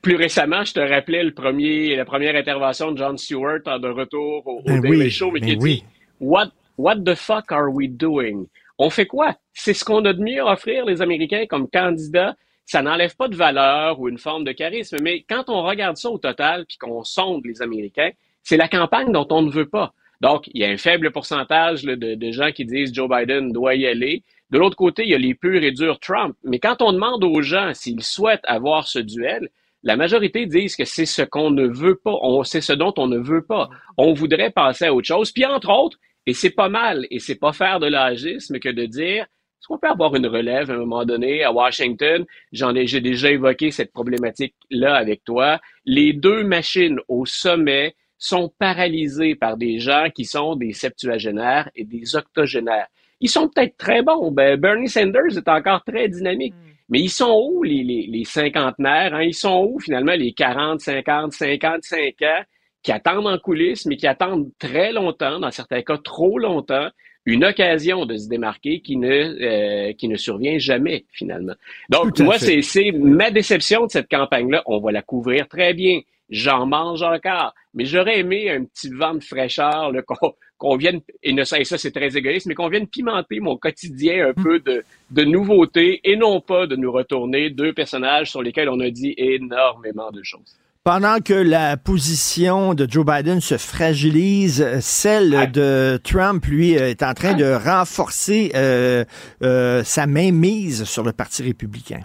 Plus 0.02 0.14
récemment, 0.14 0.62
je 0.64 0.72
te 0.72 0.78
rappelais 0.78 1.24
le 1.24 1.32
premier, 1.32 1.96
la 1.96 2.04
première 2.04 2.36
intervention 2.36 2.92
de 2.92 2.98
John 2.98 3.18
Stewart 3.18 3.58
de 3.64 3.88
retour 3.88 4.46
au, 4.46 4.62
ben 4.64 4.80
Daily 4.80 5.10
Show, 5.10 5.32
mais 5.32 5.40
ben 5.40 5.48
qui 5.48 5.56
dit 5.56 5.84
what, 6.20 6.50
what 6.78 6.96
the 7.04 7.16
fuck 7.16 7.50
are 7.50 7.68
we 7.72 7.88
doing? 7.88 8.46
On 8.78 8.88
fait 8.88 9.06
quoi? 9.06 9.34
C'est 9.52 9.74
ce 9.74 9.84
qu'on 9.84 10.04
a 10.04 10.12
de 10.12 10.22
mieux 10.22 10.42
à 10.42 10.52
offrir 10.52 10.84
les 10.84 11.02
Américains 11.02 11.46
comme 11.48 11.68
candidats 11.68 12.36
ça 12.66 12.82
n'enlève 12.82 13.16
pas 13.16 13.28
de 13.28 13.36
valeur 13.36 14.00
ou 14.00 14.08
une 14.08 14.18
forme 14.18 14.44
de 14.44 14.52
charisme, 14.52 14.98
mais 15.00 15.24
quand 15.28 15.48
on 15.48 15.62
regarde 15.62 15.96
ça 15.96 16.10
au 16.10 16.18
total 16.18 16.66
puis 16.66 16.76
qu'on 16.76 17.04
sonde 17.04 17.46
les 17.46 17.62
Américains, 17.62 18.10
c'est 18.42 18.56
la 18.56 18.68
campagne 18.68 19.12
dont 19.12 19.26
on 19.30 19.42
ne 19.42 19.50
veut 19.50 19.68
pas. 19.68 19.94
Donc, 20.20 20.48
il 20.52 20.60
y 20.60 20.64
a 20.64 20.68
un 20.68 20.76
faible 20.76 21.12
pourcentage 21.12 21.84
de, 21.84 22.32
gens 22.32 22.50
qui 22.50 22.64
disent 22.64 22.92
Joe 22.92 23.08
Biden 23.08 23.52
doit 23.52 23.74
y 23.74 23.86
aller. 23.86 24.24
De 24.50 24.58
l'autre 24.58 24.76
côté, 24.76 25.02
il 25.04 25.10
y 25.10 25.14
a 25.14 25.18
les 25.18 25.34
purs 25.34 25.62
et 25.62 25.72
durs 25.72 26.00
Trump. 26.00 26.36
Mais 26.42 26.58
quand 26.58 26.80
on 26.82 26.92
demande 26.92 27.22
aux 27.22 27.42
gens 27.42 27.72
s'ils 27.74 28.02
souhaitent 28.02 28.44
avoir 28.44 28.88
ce 28.88 28.98
duel, 28.98 29.50
la 29.82 29.96
majorité 29.96 30.46
disent 30.46 30.74
que 30.74 30.84
c'est 30.84 31.06
ce 31.06 31.22
qu'on 31.22 31.50
ne 31.50 31.66
veut 31.66 31.96
pas, 31.96 32.18
c'est 32.44 32.60
ce 32.60 32.72
dont 32.72 32.94
on 32.96 33.06
ne 33.06 33.18
veut 33.18 33.44
pas. 33.44 33.68
On 33.96 34.12
voudrait 34.14 34.50
passer 34.50 34.86
à 34.86 34.94
autre 34.94 35.06
chose. 35.06 35.30
Puis 35.30 35.44
entre 35.44 35.70
autres, 35.70 35.98
et 36.26 36.32
c'est 36.32 36.50
pas 36.50 36.68
mal, 36.68 37.06
et 37.10 37.20
c'est 37.20 37.36
pas 37.36 37.52
faire 37.52 37.78
de 37.78 37.86
l'agisme 37.86 38.58
que 38.58 38.68
de 38.68 38.86
dire 38.86 39.26
est-ce 39.66 39.72
qu'on 39.72 39.78
peut 39.78 39.90
avoir 39.90 40.14
une 40.14 40.28
relève 40.28 40.70
à 40.70 40.74
un 40.74 40.78
moment 40.78 41.04
donné 41.04 41.42
à 41.42 41.50
Washington? 41.50 42.24
J'en 42.52 42.76
ai, 42.76 42.86
j'ai 42.86 43.00
déjà 43.00 43.32
évoqué 43.32 43.72
cette 43.72 43.92
problématique-là 43.92 44.94
avec 44.94 45.24
toi. 45.24 45.60
Les 45.84 46.12
deux 46.12 46.44
machines 46.44 47.00
au 47.08 47.26
sommet 47.26 47.96
sont 48.16 48.52
paralysées 48.60 49.34
par 49.34 49.56
des 49.56 49.80
gens 49.80 50.06
qui 50.14 50.24
sont 50.24 50.54
des 50.54 50.72
septuagénaires 50.72 51.68
et 51.74 51.82
des 51.82 52.14
octogénaires. 52.14 52.86
Ils 53.20 53.28
sont 53.28 53.48
peut-être 53.48 53.76
très 53.76 54.02
bons. 54.02 54.30
Ben, 54.30 54.54
Bernie 54.56 54.88
Sanders 54.88 55.36
est 55.36 55.48
encore 55.48 55.82
très 55.82 56.08
dynamique. 56.08 56.54
Mm. 56.54 56.70
Mais 56.88 57.00
ils 57.00 57.10
sont 57.10 57.50
où 57.52 57.64
les, 57.64 57.82
les, 57.82 58.06
les 58.06 58.24
cinquantenaires? 58.24 59.14
Hein? 59.14 59.22
Ils 59.22 59.34
sont 59.34 59.68
où 59.68 59.80
finalement 59.80 60.14
les 60.14 60.32
40, 60.32 60.78
50, 60.78 61.32
55 61.32 62.22
ans 62.22 62.42
qui 62.84 62.92
attendent 62.92 63.26
en 63.26 63.38
coulisses, 63.38 63.84
mais 63.84 63.96
qui 63.96 64.06
attendent 64.06 64.48
très 64.60 64.92
longtemps, 64.92 65.40
dans 65.40 65.50
certains 65.50 65.82
cas 65.82 65.98
trop 65.98 66.38
longtemps, 66.38 66.88
une 67.26 67.44
occasion 67.44 68.06
de 68.06 68.16
se 68.16 68.28
démarquer 68.28 68.80
qui 68.80 68.96
ne, 68.96 69.08
euh, 69.08 69.92
qui 69.92 70.08
ne 70.08 70.16
survient 70.16 70.58
jamais 70.58 71.04
finalement. 71.10 71.54
Donc 71.90 72.18
moi, 72.20 72.38
c'est, 72.38 72.62
c'est 72.62 72.92
ma 72.92 73.30
déception 73.30 73.86
de 73.86 73.90
cette 73.90 74.08
campagne-là. 74.08 74.62
On 74.66 74.78
va 74.78 74.92
la 74.92 75.02
couvrir 75.02 75.48
très 75.48 75.74
bien. 75.74 76.00
J'en 76.30 76.66
mange 76.66 77.02
encore, 77.02 77.54
mais 77.74 77.84
j'aurais 77.84 78.20
aimé 78.20 78.50
un 78.50 78.64
petit 78.64 78.88
vent 78.88 79.14
de 79.14 79.22
fraîcheur 79.22 79.92
là, 79.92 80.02
qu'on, 80.02 80.34
qu'on 80.58 80.76
vienne, 80.76 81.00
et, 81.22 81.32
ne, 81.32 81.44
ça, 81.44 81.58
c'est 81.62 81.92
très 81.92 82.16
égoïste, 82.16 82.46
mais 82.46 82.54
qu'on 82.54 82.68
vienne 82.68 82.88
pimenter 82.88 83.38
mon 83.38 83.56
quotidien 83.56 84.28
un 84.28 84.30
hmm. 84.30 84.42
peu 84.42 84.58
de, 84.58 84.84
de 85.10 85.24
nouveautés 85.24 86.00
et 86.02 86.16
non 86.16 86.40
pas 86.40 86.66
de 86.66 86.74
nous 86.74 86.90
retourner 86.90 87.50
deux 87.50 87.72
personnages 87.72 88.30
sur 88.30 88.42
lesquels 88.42 88.68
on 88.68 88.80
a 88.80 88.90
dit 88.90 89.14
énormément 89.16 90.10
de 90.10 90.22
choses. 90.24 90.56
Pendant 90.86 91.18
que 91.18 91.34
la 91.34 91.76
position 91.76 92.72
de 92.72 92.86
Joe 92.88 93.04
Biden 93.04 93.40
se 93.40 93.56
fragilise, 93.56 94.78
celle 94.78 95.50
de 95.50 95.98
Trump, 96.04 96.46
lui, 96.46 96.74
est 96.74 97.02
en 97.02 97.12
train 97.12 97.34
de 97.34 97.44
renforcer 97.44 98.52
euh, 98.54 99.04
euh, 99.42 99.82
sa 99.82 100.06
mainmise 100.06 100.84
sur 100.84 101.02
le 101.02 101.10
Parti 101.10 101.42
républicain. 101.42 102.02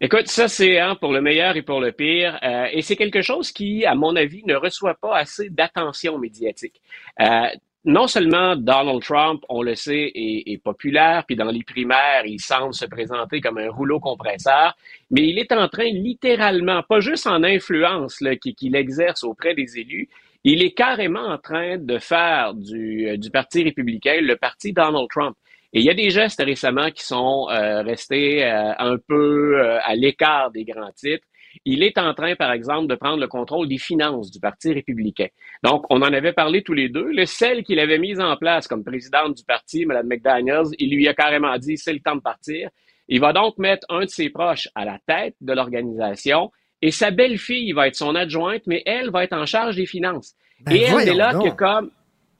Écoute, 0.00 0.26
ça 0.26 0.48
c'est 0.48 0.80
hein, 0.80 0.96
pour 1.00 1.12
le 1.12 1.20
meilleur 1.20 1.56
et 1.56 1.62
pour 1.62 1.80
le 1.80 1.92
pire, 1.92 2.36
euh, 2.42 2.66
et 2.72 2.82
c'est 2.82 2.96
quelque 2.96 3.22
chose 3.22 3.52
qui, 3.52 3.86
à 3.86 3.94
mon 3.94 4.16
avis, 4.16 4.42
ne 4.44 4.56
reçoit 4.56 4.96
pas 4.96 5.16
assez 5.16 5.48
d'attention 5.48 6.18
médiatique 6.18 6.82
non 7.84 8.06
seulement 8.06 8.56
Donald 8.56 9.02
Trump, 9.02 9.44
on 9.48 9.62
le 9.62 9.74
sait, 9.74 10.10
est, 10.14 10.62
populaire, 10.62 11.24
puis 11.26 11.36
dans 11.36 11.50
les 11.50 11.62
primaires, 11.62 12.24
il 12.24 12.40
semble 12.40 12.72
se 12.72 12.86
présenter 12.86 13.40
comme 13.40 13.58
un 13.58 13.70
rouleau 13.70 14.00
compresseur, 14.00 14.74
mais 15.10 15.28
il 15.28 15.38
est 15.38 15.52
en 15.52 15.68
train 15.68 15.84
littéralement, 15.84 16.82
pas 16.82 17.00
juste 17.00 17.26
en 17.26 17.42
influence 17.42 18.22
qu'il 18.56 18.74
exerce 18.74 19.22
auprès 19.22 19.54
des 19.54 19.78
élus, 19.78 20.08
il 20.44 20.62
est 20.62 20.72
carrément 20.72 21.26
en 21.26 21.38
train 21.38 21.78
de 21.78 21.98
faire 21.98 22.54
du, 22.54 23.08
euh, 23.08 23.16
du 23.16 23.30
Parti 23.30 23.64
républicain 23.64 24.20
le 24.20 24.36
parti 24.36 24.72
Donald 24.72 25.08
Trump. 25.10 25.36
Et 25.72 25.80
il 25.80 25.84
y 25.84 25.90
a 25.90 25.94
des 25.94 26.10
gestes 26.10 26.42
récemment 26.42 26.90
qui 26.90 27.04
sont 27.04 27.46
restés 27.46 28.44
un 28.44 28.96
peu 28.96 29.60
à 29.82 29.96
l'écart 29.96 30.52
des 30.52 30.62
grands 30.62 30.92
titres. 30.92 31.26
Il 31.64 31.82
est 31.82 31.98
en 31.98 32.14
train, 32.14 32.36
par 32.36 32.52
exemple, 32.52 32.86
de 32.88 32.94
prendre 32.94 33.20
le 33.20 33.28
contrôle 33.28 33.68
des 33.68 33.78
finances 33.78 34.30
du 34.30 34.40
Parti 34.40 34.72
républicain. 34.72 35.28
Donc, 35.62 35.84
on 35.90 36.02
en 36.02 36.12
avait 36.12 36.32
parlé 36.32 36.62
tous 36.62 36.72
les 36.72 36.88
deux. 36.88 37.10
Le 37.10 37.24
celle 37.26 37.62
qu'il 37.62 37.78
avait 37.78 37.98
mise 37.98 38.20
en 38.20 38.36
place 38.36 38.68
comme 38.68 38.84
présidente 38.84 39.36
du 39.36 39.44
parti, 39.44 39.86
Mme 39.86 40.06
McDaniels, 40.06 40.68
il 40.78 40.94
lui 40.94 41.08
a 41.08 41.14
carrément 41.14 41.56
dit, 41.58 41.76
c'est 41.76 41.92
le 41.92 42.00
temps 42.00 42.16
de 42.16 42.20
partir. 42.20 42.70
Il 43.08 43.20
va 43.20 43.32
donc 43.32 43.58
mettre 43.58 43.86
un 43.90 44.04
de 44.04 44.10
ses 44.10 44.30
proches 44.30 44.68
à 44.74 44.84
la 44.84 44.98
tête 45.06 45.36
de 45.40 45.52
l'organisation 45.52 46.50
et 46.80 46.90
sa 46.90 47.10
belle-fille 47.10 47.72
va 47.72 47.88
être 47.88 47.96
son 47.96 48.14
adjointe, 48.14 48.62
mais 48.66 48.82
elle 48.84 49.10
va 49.10 49.24
être 49.24 49.32
en 49.32 49.46
charge 49.46 49.76
des 49.76 49.86
finances. 49.86 50.34
Ben, 50.60 50.76
et 50.76 50.82
elle 50.82 51.04
n'est 51.04 51.14
là 51.14 51.32
que 51.32 51.50
comme 51.50 51.90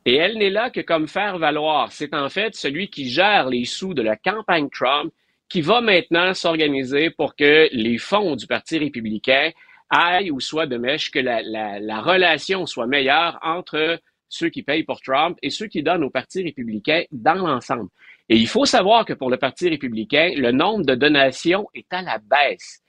et 0.07 0.17
elle 0.17 0.37
n'est 0.37 0.51
là 0.51 0.69
que 0.69 0.81
comme 0.81 1.09
faire 1.09 1.39
valoir. 1.39 1.91
C'est 1.93 2.15
en 2.15 2.29
fait 2.29 2.55
celui 2.55 2.89
qui 2.89 3.09
gère 3.09 3.49
les 3.49 3.65
sous 3.65 3.95
de 3.95 4.03
la 4.03 4.17
campagne 4.17 4.69
Trump 4.69 5.13
qui 5.55 5.61
va 5.61 5.81
maintenant 5.81 6.35
s'organiser 6.35 7.11
pour 7.11 7.37
que 7.37 7.69
les 7.71 7.97
fonds 7.97 8.35
du 8.35 8.49
Parti 8.49 8.77
républicain 8.77 9.53
aillent 9.89 10.33
ou 10.33 10.41
soient 10.41 10.67
de 10.67 10.77
mèche, 10.77 11.13
que 11.13 11.21
la, 11.21 11.43
la, 11.43 12.01
relation 12.01 12.67
soit 12.67 12.89
meilleure 12.89 13.39
entre 13.41 14.01
ceux 14.29 14.49
qui 14.49 14.65
payent 14.65 14.83
pour 14.83 15.01
Trump 15.01 15.39
et 15.43 15.51
ceux 15.51 15.69
qui 15.69 15.85
donnent 15.85 16.03
au 16.03 16.11
Parti 16.11 16.43
républicain 16.43 17.05
dans 17.13 17.37
l'ensemble. 17.37 17.89
Et 18.29 18.37
il 18.37 18.49
faut 18.49 18.65
savoir 18.65 19.05
que 19.05 19.13
pour 19.13 19.31
le 19.31 19.37
Parti 19.37 19.69
républicain, 19.69 20.33
le 20.37 20.51
nombre 20.51 20.85
de 20.85 20.97
donations 20.97 21.69
est 21.73 21.87
à 21.93 22.03
la 22.03 22.19
baisse. 22.19 22.81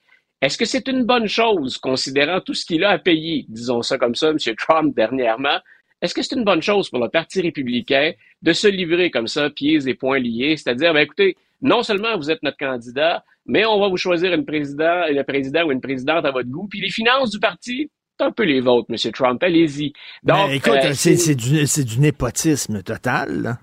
Est-ce 0.41 0.57
que 0.57 0.65
c'est 0.65 0.87
une 0.87 1.03
bonne 1.03 1.27
chose, 1.27 1.77
considérant 1.77 2.41
tout 2.41 2.55
ce 2.55 2.65
qu'il 2.65 2.83
a 2.83 2.89
à 2.89 2.97
payer, 2.97 3.45
disons 3.47 3.83
ça 3.83 3.99
comme 3.99 4.15
ça, 4.15 4.29
M. 4.29 4.37
Trump 4.57 4.95
dernièrement? 4.95 5.59
Est-ce 6.01 6.15
que 6.15 6.23
c'est 6.23 6.35
une 6.35 6.43
bonne 6.43 6.63
chose 6.63 6.89
pour 6.89 6.99
le 6.99 7.09
Parti 7.09 7.41
républicain 7.41 8.13
de 8.41 8.53
se 8.53 8.67
livrer 8.67 9.11
comme 9.11 9.27
ça, 9.27 9.51
pieds 9.51 9.87
et 9.87 9.93
poings 9.93 10.17
liés, 10.17 10.57
c'est-à-dire, 10.57 10.95
ben, 10.95 11.01
écoutez, 11.01 11.37
non 11.61 11.83
seulement 11.83 12.17
vous 12.17 12.31
êtes 12.31 12.43
notre 12.43 12.57
candidat, 12.57 13.23
mais 13.45 13.65
on 13.65 13.79
va 13.79 13.87
vous 13.87 13.97
choisir 13.97 14.33
une 14.33 14.45
président, 14.45 15.03
un 15.09 15.23
président 15.23 15.65
ou 15.65 15.71
une 15.71 15.81
présidente 15.81 16.25
à 16.25 16.31
votre 16.31 16.49
goût, 16.49 16.67
puis 16.69 16.81
les 16.81 16.89
finances 16.89 17.31
du 17.31 17.39
parti, 17.39 17.89
c'est 18.17 18.25
un 18.25 18.31
peu 18.31 18.43
les 18.43 18.61
vôtres, 18.61 18.87
M. 18.89 19.11
Trump, 19.11 19.43
allez-y. 19.43 19.93
Donc, 20.23 20.49
écoute, 20.51 20.73
euh, 20.83 20.93
c'est 20.93 21.35
du, 21.35 21.65
du, 21.85 21.99
népotisme 21.99 22.81
total. 22.81 23.57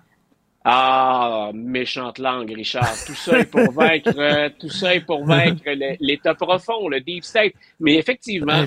Ah, 0.65 1.51
méchante 1.55 2.19
langue, 2.19 2.53
Richard. 2.53 2.95
Tout 3.07 3.15
ça 3.15 3.41
est 3.41 3.51
pour 3.51 3.73
vaincre, 3.73 4.51
tout 4.61 4.69
ça 4.69 4.95
est 4.95 5.01
pour 5.01 5.25
vaincre 5.25 5.65
l'État 6.01 6.35
profond, 6.35 6.89
le 6.89 7.01
deep 7.01 7.25
state. 7.25 7.53
Mais 7.81 7.97
effectivement, 7.97 8.65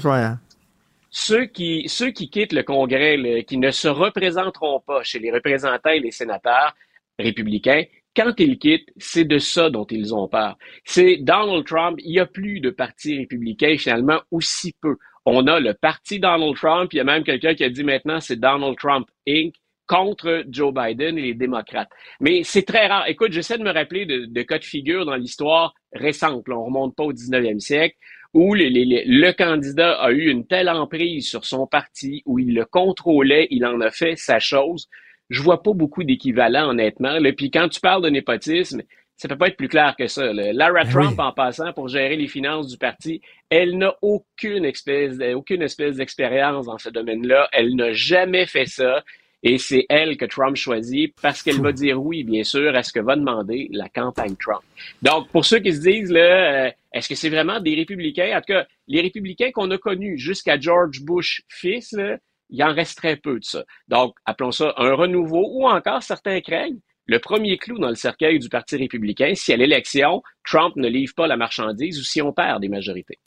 ceux 1.09 1.45
qui, 1.45 1.86
ceux 1.88 2.11
qui 2.11 2.30
quittent 2.30 2.51
le 2.51 2.63
Congrès, 2.63 3.45
qui 3.47 3.57
ne 3.57 3.71
se 3.71 3.88
représenteront 3.88 4.82
pas 4.86 5.03
chez 5.03 5.19
les 5.19 5.32
représentants 5.32 5.91
et 5.91 6.01
les 6.01 6.11
sénateurs 6.11 6.76
républicains, 7.17 7.84
quand 8.16 8.34
ils 8.39 8.57
quittent, 8.57 8.89
c'est 8.97 9.26
de 9.26 9.38
ça 9.38 9.70
dont 9.70 9.86
ils 9.89 10.13
ont 10.13 10.28
peur. 10.28 10.57
C'est 10.84 11.18
Donald 11.18 11.66
Trump, 11.66 11.99
il 12.03 12.11
n'y 12.11 12.20
a 12.20 12.26
plus 12.26 12.59
de 12.59 12.70
parti 12.70 13.18
républicain 13.18 13.76
finalement 13.78 14.22
aussi 14.32 14.74
peu. 14.82 14.97
On 15.26 15.47
a 15.47 15.59
le 15.59 15.74
parti 15.74 16.20
Donald 16.20 16.55
Trump, 16.55 16.93
il 16.93 16.97
y 16.97 16.99
a 16.99 17.03
même 17.03 17.24
quelqu'un 17.24 17.55
qui 17.55 17.63
a 17.63 17.70
dit 17.70 17.84
maintenant 17.84 18.20
c'est 18.20 18.39
Donald 18.39 18.78
Trump 18.78 19.07
Inc 19.28 19.53
contre 19.88 20.43
Joe 20.49 20.74
Biden 20.74 21.18
et 21.18 21.22
les 21.22 21.34
démocrates. 21.34 21.89
Mais 22.20 22.43
c'est 22.43 22.63
très 22.63 22.88
rare. 22.88 23.07
Écoute, 23.07 23.32
j'essaie 23.32 23.57
de 23.57 23.63
me 23.63 23.72
rappeler 23.72 24.05
de, 24.05 24.41
cas 24.41 24.57
de 24.57 24.63
figure 24.63 25.05
dans 25.05 25.16
l'histoire 25.16 25.74
récente. 25.93 26.47
Là, 26.47 26.57
on 26.57 26.66
remonte 26.66 26.95
pas 26.95 27.03
au 27.03 27.13
19e 27.13 27.59
siècle 27.59 27.95
où 28.34 28.53
le 28.53 29.32
candidat 29.32 29.93
a 29.93 30.11
eu 30.11 30.30
une 30.30 30.45
telle 30.45 30.70
emprise 30.70 31.30
sur 31.30 31.45
son 31.45 31.68
parti, 31.68 32.22
où 32.26 32.38
il 32.38 32.53
le 32.53 32.66
contrôlait, 32.66 33.47
il 33.49 33.66
en 33.66 33.80
a 33.80 33.91
fait 33.91 34.18
sa 34.18 34.39
chose. 34.39 34.89
Je 35.30 35.41
vois 35.41 35.63
pas 35.63 35.73
beaucoup 35.73 36.03
d'équivalents, 36.03 36.69
honnêtement. 36.69 37.15
Et 37.15 37.34
Puis 37.34 37.51
quand 37.51 37.67
tu 37.69 37.80
parles 37.80 38.03
de 38.03 38.09
népotisme, 38.09 38.82
ça 39.17 39.28
peut 39.28 39.38
pas 39.38 39.47
être 39.47 39.57
plus 39.57 39.69
clair 39.69 39.95
que 39.97 40.07
ça. 40.07 40.34
Lara 40.34 40.84
ben 40.84 40.89
Trump, 40.89 41.19
en 41.19 41.32
passant 41.32 41.71
pour 41.73 41.88
gérer 41.88 42.17
les 42.17 42.28
finances 42.28 42.67
du 42.67 42.78
parti, 42.78 43.21
elle 43.49 43.78
n'a 43.78 43.95
aucune 44.01 44.65
espèce, 44.65 45.17
aucune 45.36 45.61
espèce 45.61 45.97
d'expérience 45.97 46.65
dans 46.65 46.78
ce 46.78 46.89
domaine-là. 46.89 47.47
Elle 47.53 47.76
n'a 47.76 47.93
jamais 47.93 48.45
fait 48.45 48.65
ça. 48.65 49.03
Et 49.47 49.59
c'est 49.59 49.86
elle 49.89 50.17
que 50.17 50.26
Trump 50.26 50.55
choisit 50.55 51.13
parce 51.21 51.43
qu'elle 51.43 51.61
va 51.61 51.71
dire 51.71 52.01
oui, 52.01 52.23
bien 52.23 52.43
sûr, 52.43 52.76
à 52.76 52.82
ce 52.82 52.91
que 52.91 52.99
va 52.99 53.15
demander 53.15 53.69
la 53.71 53.88
campagne 53.89 54.36
Trump. 54.36 54.63
Donc, 55.03 55.30
pour 55.30 55.45
ceux 55.45 55.59
qui 55.59 55.71
se 55.71 55.82
disent, 55.82 56.11
là, 56.11 56.65
euh, 56.65 56.71
est-ce 56.91 57.07
que 57.07 57.13
c'est 57.13 57.30
vraiment 57.30 57.59
des 57.59 57.76
républicains? 57.76 58.36
En 58.36 58.39
tout 58.39 58.53
cas, 58.53 58.65
les 58.88 59.01
républicains 59.01 59.51
qu'on 59.51 59.69
a 59.69 59.78
connus 59.78 60.17
jusqu'à 60.17 60.59
George 60.59 61.01
Bush 61.01 61.43
fils, 61.47 61.91
là, 61.91 62.17
il 62.55 62.63
en 62.63 62.73
reste 62.73 62.97
très 62.97 63.17
peu 63.17 63.39
de 63.39 63.43
ça. 63.43 63.63
Donc, 63.87 64.15
appelons 64.25 64.51
ça 64.51 64.73
un 64.77 64.93
renouveau 64.93 65.45
ou 65.51 65.67
encore 65.67 66.01
certains 66.01 66.41
craignent 66.41 66.79
le 67.07 67.19
premier 67.19 67.57
clou 67.57 67.77
dans 67.77 67.89
le 67.89 67.95
cercueil 67.95 68.39
du 68.39 68.49
Parti 68.49 68.77
républicain 68.77 69.33
si 69.35 69.53
à 69.53 69.57
l'élection, 69.57 70.23
Trump 70.43 70.75
ne 70.75 70.87
livre 70.87 71.13
pas 71.15 71.27
la 71.27 71.37
marchandise 71.37 71.99
ou 71.99 72.03
si 72.03 72.21
on 72.21 72.33
perd 72.33 72.61
des 72.61 72.69
majorités. 72.69 73.19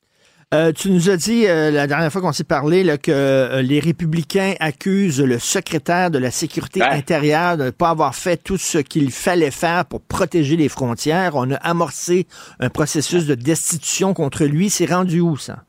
Euh, 0.55 0.73
tu 0.73 0.91
nous 0.91 1.11
as 1.11 1.19
dit 1.19 1.47
euh, 1.47 1.71
la 1.71 1.87
dernière 1.87 2.11
fois 2.11 2.23
qu'on 2.23 2.33
s'est 2.33 2.43
parlé 2.43 2.83
là, 2.83 2.97
que 2.97 3.11
euh, 3.13 3.61
les 3.61 3.81
républicains 3.81 4.55
accusent 4.61 5.21
le 5.21 5.39
secrétaire 5.39 6.11
de 6.11 6.19
la 6.19 6.31
sécurité 6.31 6.81
intérieure 6.83 7.59
de 7.59 7.65
ne 7.65 7.71
pas 7.71 7.91
avoir 7.91 8.15
fait 8.15 8.39
tout 8.43 8.57
ce 8.57 8.79
qu'il 8.79 9.13
fallait 9.13 9.51
faire 9.51 9.85
pour 9.85 10.01
protéger 10.01 10.57
les 10.57 10.71
frontières. 10.71 11.33
On 11.35 11.51
a 11.51 11.57
amorcé 11.57 12.27
un 12.61 12.71
processus 12.71 13.27
de 13.27 13.35
destitution 13.35 14.15
contre 14.15 14.47
lui. 14.47 14.71
C'est 14.71 14.87
rendu 14.87 15.21
où 15.21 15.37
ça? 15.37 15.65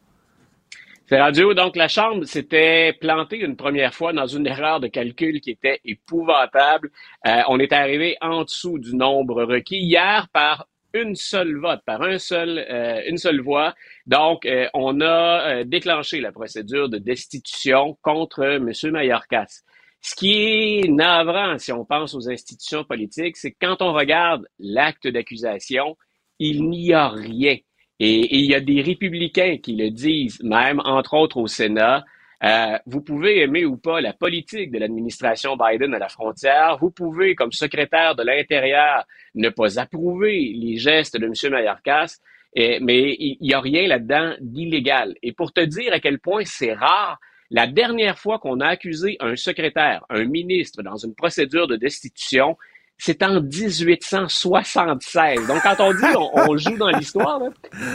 Où? 1.12 1.54
Donc 1.54 1.76
la 1.76 1.88
Chambre 1.88 2.26
s'était 2.26 2.94
plantée 2.94 3.38
une 3.40 3.56
première 3.56 3.94
fois 3.94 4.14
dans 4.14 4.28
une 4.28 4.46
erreur 4.48 4.80
de 4.80 4.88
calcul 4.88 5.42
qui 5.42 5.52
était 5.52 5.80
épouvantable. 5.84 6.92
on 7.26 7.60
est 7.60 7.74
arrivé 7.74 8.18
en 8.22 8.44
dessous 8.44 8.78
du 8.80 8.96
nombre 8.96 9.44
requis 9.44 9.80
hier 9.80 10.28
par 10.32 10.68
une 10.94 11.16
seule 11.16 11.58
vote, 11.58 11.82
par 11.86 12.02
un 12.02 12.18
seul, 12.18 12.66
euh, 12.70 13.02
une 13.08 13.18
seule 13.18 13.42
voix. 13.42 13.76
Donc, 14.06 14.46
euh, 14.46 14.68
on 14.74 15.02
a 15.02 15.60
euh, 15.60 15.64
déclenché 15.64 16.20
la 16.20 16.32
procédure 16.32 16.90
de 16.90 16.98
destitution 16.98 17.98
contre 18.02 18.44
M. 18.44 18.72
Mayorkas. 18.92 19.62
Ce 20.02 20.16
qui 20.16 20.32
est 20.32 20.88
navrant, 20.90 21.58
si 21.58 21.72
on 21.72 21.86
pense 21.86 22.16
aux 22.16 22.30
institutions 22.30 22.84
politiques, 22.84 23.38
c'est 23.38 23.52
que 23.52 23.58
quand 23.62 23.82
on 23.82 23.94
regarde 23.94 24.48
l'acte 24.58 25.08
d'accusation, 25.08 25.98
il 26.40 26.70
n'y 26.70 26.94
a 26.94 27.10
rien. 27.10 27.58
Et, 28.00 28.38
il 28.38 28.46
y 28.46 28.56
a 28.56 28.60
des 28.60 28.82
républicains 28.82 29.58
qui 29.58 29.76
le 29.76 29.90
disent, 29.90 30.42
même 30.44 30.82
entre 30.86 31.16
autres 31.16 31.38
au 31.38 31.48
Sénat, 31.48 32.06
euh, 32.42 32.78
vous 32.86 33.02
pouvez 33.02 33.42
aimer 33.42 33.66
ou 33.66 33.76
pas 33.76 34.00
la 34.00 34.14
politique 34.14 34.72
de 34.72 34.80
l'administration 34.80 35.58
Biden 35.58 35.94
à 35.94 36.00
la 36.00 36.08
frontière. 36.08 36.78
Vous 36.80 36.92
pouvez, 36.92 37.36
comme 37.36 37.52
secrétaire 37.52 38.16
de 38.16 38.24
l'Intérieur, 38.24 39.06
ne 39.36 39.50
pas 39.50 39.80
approuver 39.80 40.54
les 40.56 40.78
gestes 40.78 41.18
de 41.18 41.26
M. 41.26 41.52
Mayorkas, 41.52 42.20
mais 42.56 43.16
il 43.20 43.38
n'y 43.42 43.54
a 43.54 43.60
rien 43.60 43.88
là-dedans 43.88 44.36
d'illégal. 44.40 45.16
Et 45.22 45.34
pour 45.34 45.52
te 45.52 45.62
dire 45.62 45.94
à 45.94 46.00
quel 46.00 46.20
point 46.20 46.44
c'est 46.46 46.74
rare, 46.74 47.20
la 47.52 47.68
dernière 47.68 48.18
fois 48.18 48.40
qu'on 48.40 48.60
a 48.60 48.68
accusé 48.68 49.18
un 49.20 49.36
secrétaire, 49.36 50.06
un 50.10 50.26
ministre 50.26 50.84
dans 50.84 50.98
une 50.98 51.16
procédure 51.16 51.68
de 51.68 51.76
destitution, 51.76 52.58
c'est 53.00 53.24
en 53.24 53.42
1876. 53.42 55.48
Donc, 55.48 55.64
quand 55.64 55.80
on 55.80 55.94
dit 55.94 56.04
on, 56.36 56.58
joue 56.58 56.78
dans 56.78 56.90
l'histoire, 56.90 57.42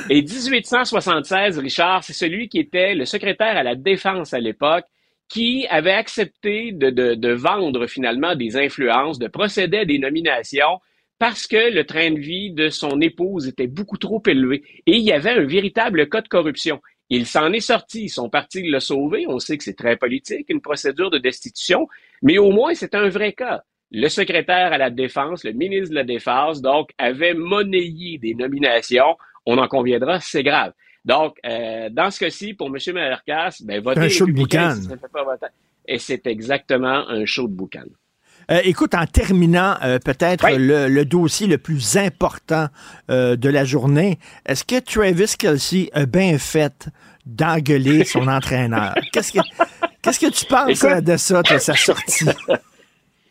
et 0.09 0.23
1876, 0.23 1.59
Richard, 1.59 2.03
c'est 2.03 2.15
celui 2.15 2.49
qui 2.49 2.59
était 2.59 2.95
le 2.95 3.05
secrétaire 3.05 3.59
à 3.59 3.63
la 3.63 3.75
défense 3.75 4.33
à 4.33 4.41
l'époque, 4.41 4.87
qui 5.29 5.67
avait 5.69 5.93
accepté 5.93 6.73
de, 6.73 7.33
vendre 7.33 7.87
finalement 7.87 8.35
des 8.35 8.57
influences, 8.57 9.19
de 9.19 9.29
procéder 9.29 9.79
à 9.79 9.85
des 9.85 9.99
nominations 9.99 10.81
parce 11.19 11.47
que 11.47 11.73
le 11.73 11.85
train 11.85 12.11
de 12.11 12.19
vie 12.19 12.51
de 12.51 12.71
son 12.71 13.01
épouse 13.01 13.47
était 13.47 13.69
beaucoup 13.69 13.99
trop 13.99 14.21
élevé. 14.27 14.65
Et 14.87 14.97
il 14.97 15.03
y 15.03 15.13
avait 15.13 15.31
un 15.31 15.45
véritable 15.45 16.09
cas 16.09 16.23
de 16.23 16.29
corruption. 16.29 16.81
Il 17.09 17.27
s'en 17.27 17.53
est 17.53 17.61
sorti, 17.61 18.09
son 18.09 18.29
parti 18.29 18.69
l'a 18.69 18.81
sauvé, 18.81 19.27
on 19.29 19.39
sait 19.39 19.57
que 19.57 19.65
c'est 19.65 19.77
très 19.77 19.97
politique, 19.97 20.47
une 20.49 20.61
procédure 20.61 21.11
de 21.11 21.19
destitution, 21.19 21.87
mais 22.23 22.39
au 22.39 22.51
moins 22.51 22.75
c'est 22.75 22.95
un 22.95 23.09
vrai 23.09 23.33
cas 23.33 23.63
le 23.95 24.09
secrétaire 24.09 24.73
à 24.73 24.79
la 24.79 24.91
Défense, 24.91 25.45
le 25.45 25.53
ministre 25.53 25.91
de 25.91 25.95
la 25.95 26.05
Défense, 26.05 26.61
donc, 26.61 26.91
avait 26.99 27.33
monnayé 27.33 28.19
des 28.19 28.35
nominations. 28.35 29.17
On 29.47 29.57
en 29.57 29.69
conviendra, 29.69 30.19
c'est 30.21 30.43
grave. 30.43 30.73
Donc, 31.05 31.37
euh, 31.47 31.89
dans 31.91 32.11
ce 32.11 32.19
cas-ci, 32.19 32.55
pour 32.55 32.67
M. 32.69 32.77
Malercas, 32.93 33.63
ben, 33.65 33.81
voter 33.81 34.01
un 34.01 34.09
show 34.09 34.27
de 34.27 34.33
boucan. 34.33 34.75
Et 35.87 35.99
c'est 35.99 36.27
exactement 36.27 37.09
un 37.09 37.25
show 37.25 37.47
de 37.47 37.55
boucan. 37.55 37.85
Euh, 38.51 38.61
écoute, 38.65 38.95
en 38.95 39.07
terminant 39.07 39.77
euh, 39.83 39.99
peut-être 39.99 40.47
le, 40.51 41.05
dossier 41.05 41.47
le 41.47 41.59
plus 41.59 41.97
important 41.97 42.67
de 43.09 43.49
la 43.49 43.65
journée, 43.65 44.19
est-ce 44.45 44.65
que 44.65 44.81
Travis 44.81 45.37
Kelsey 45.39 45.89
a 45.93 46.05
bien 46.05 46.37
fait 46.39 46.89
d'engueuler 47.27 48.05
son 48.05 48.27
entraîneur? 48.29 48.95
Qu'est-ce 49.13 49.33
que, 49.33 49.39
qu'est-ce 50.03 50.19
que 50.19 50.31
tu 50.33 50.47
penses 50.47 50.81
de 50.81 51.17
ça, 51.17 51.43
de 51.43 51.59
sa 51.59 51.75
sortie? 51.77 52.27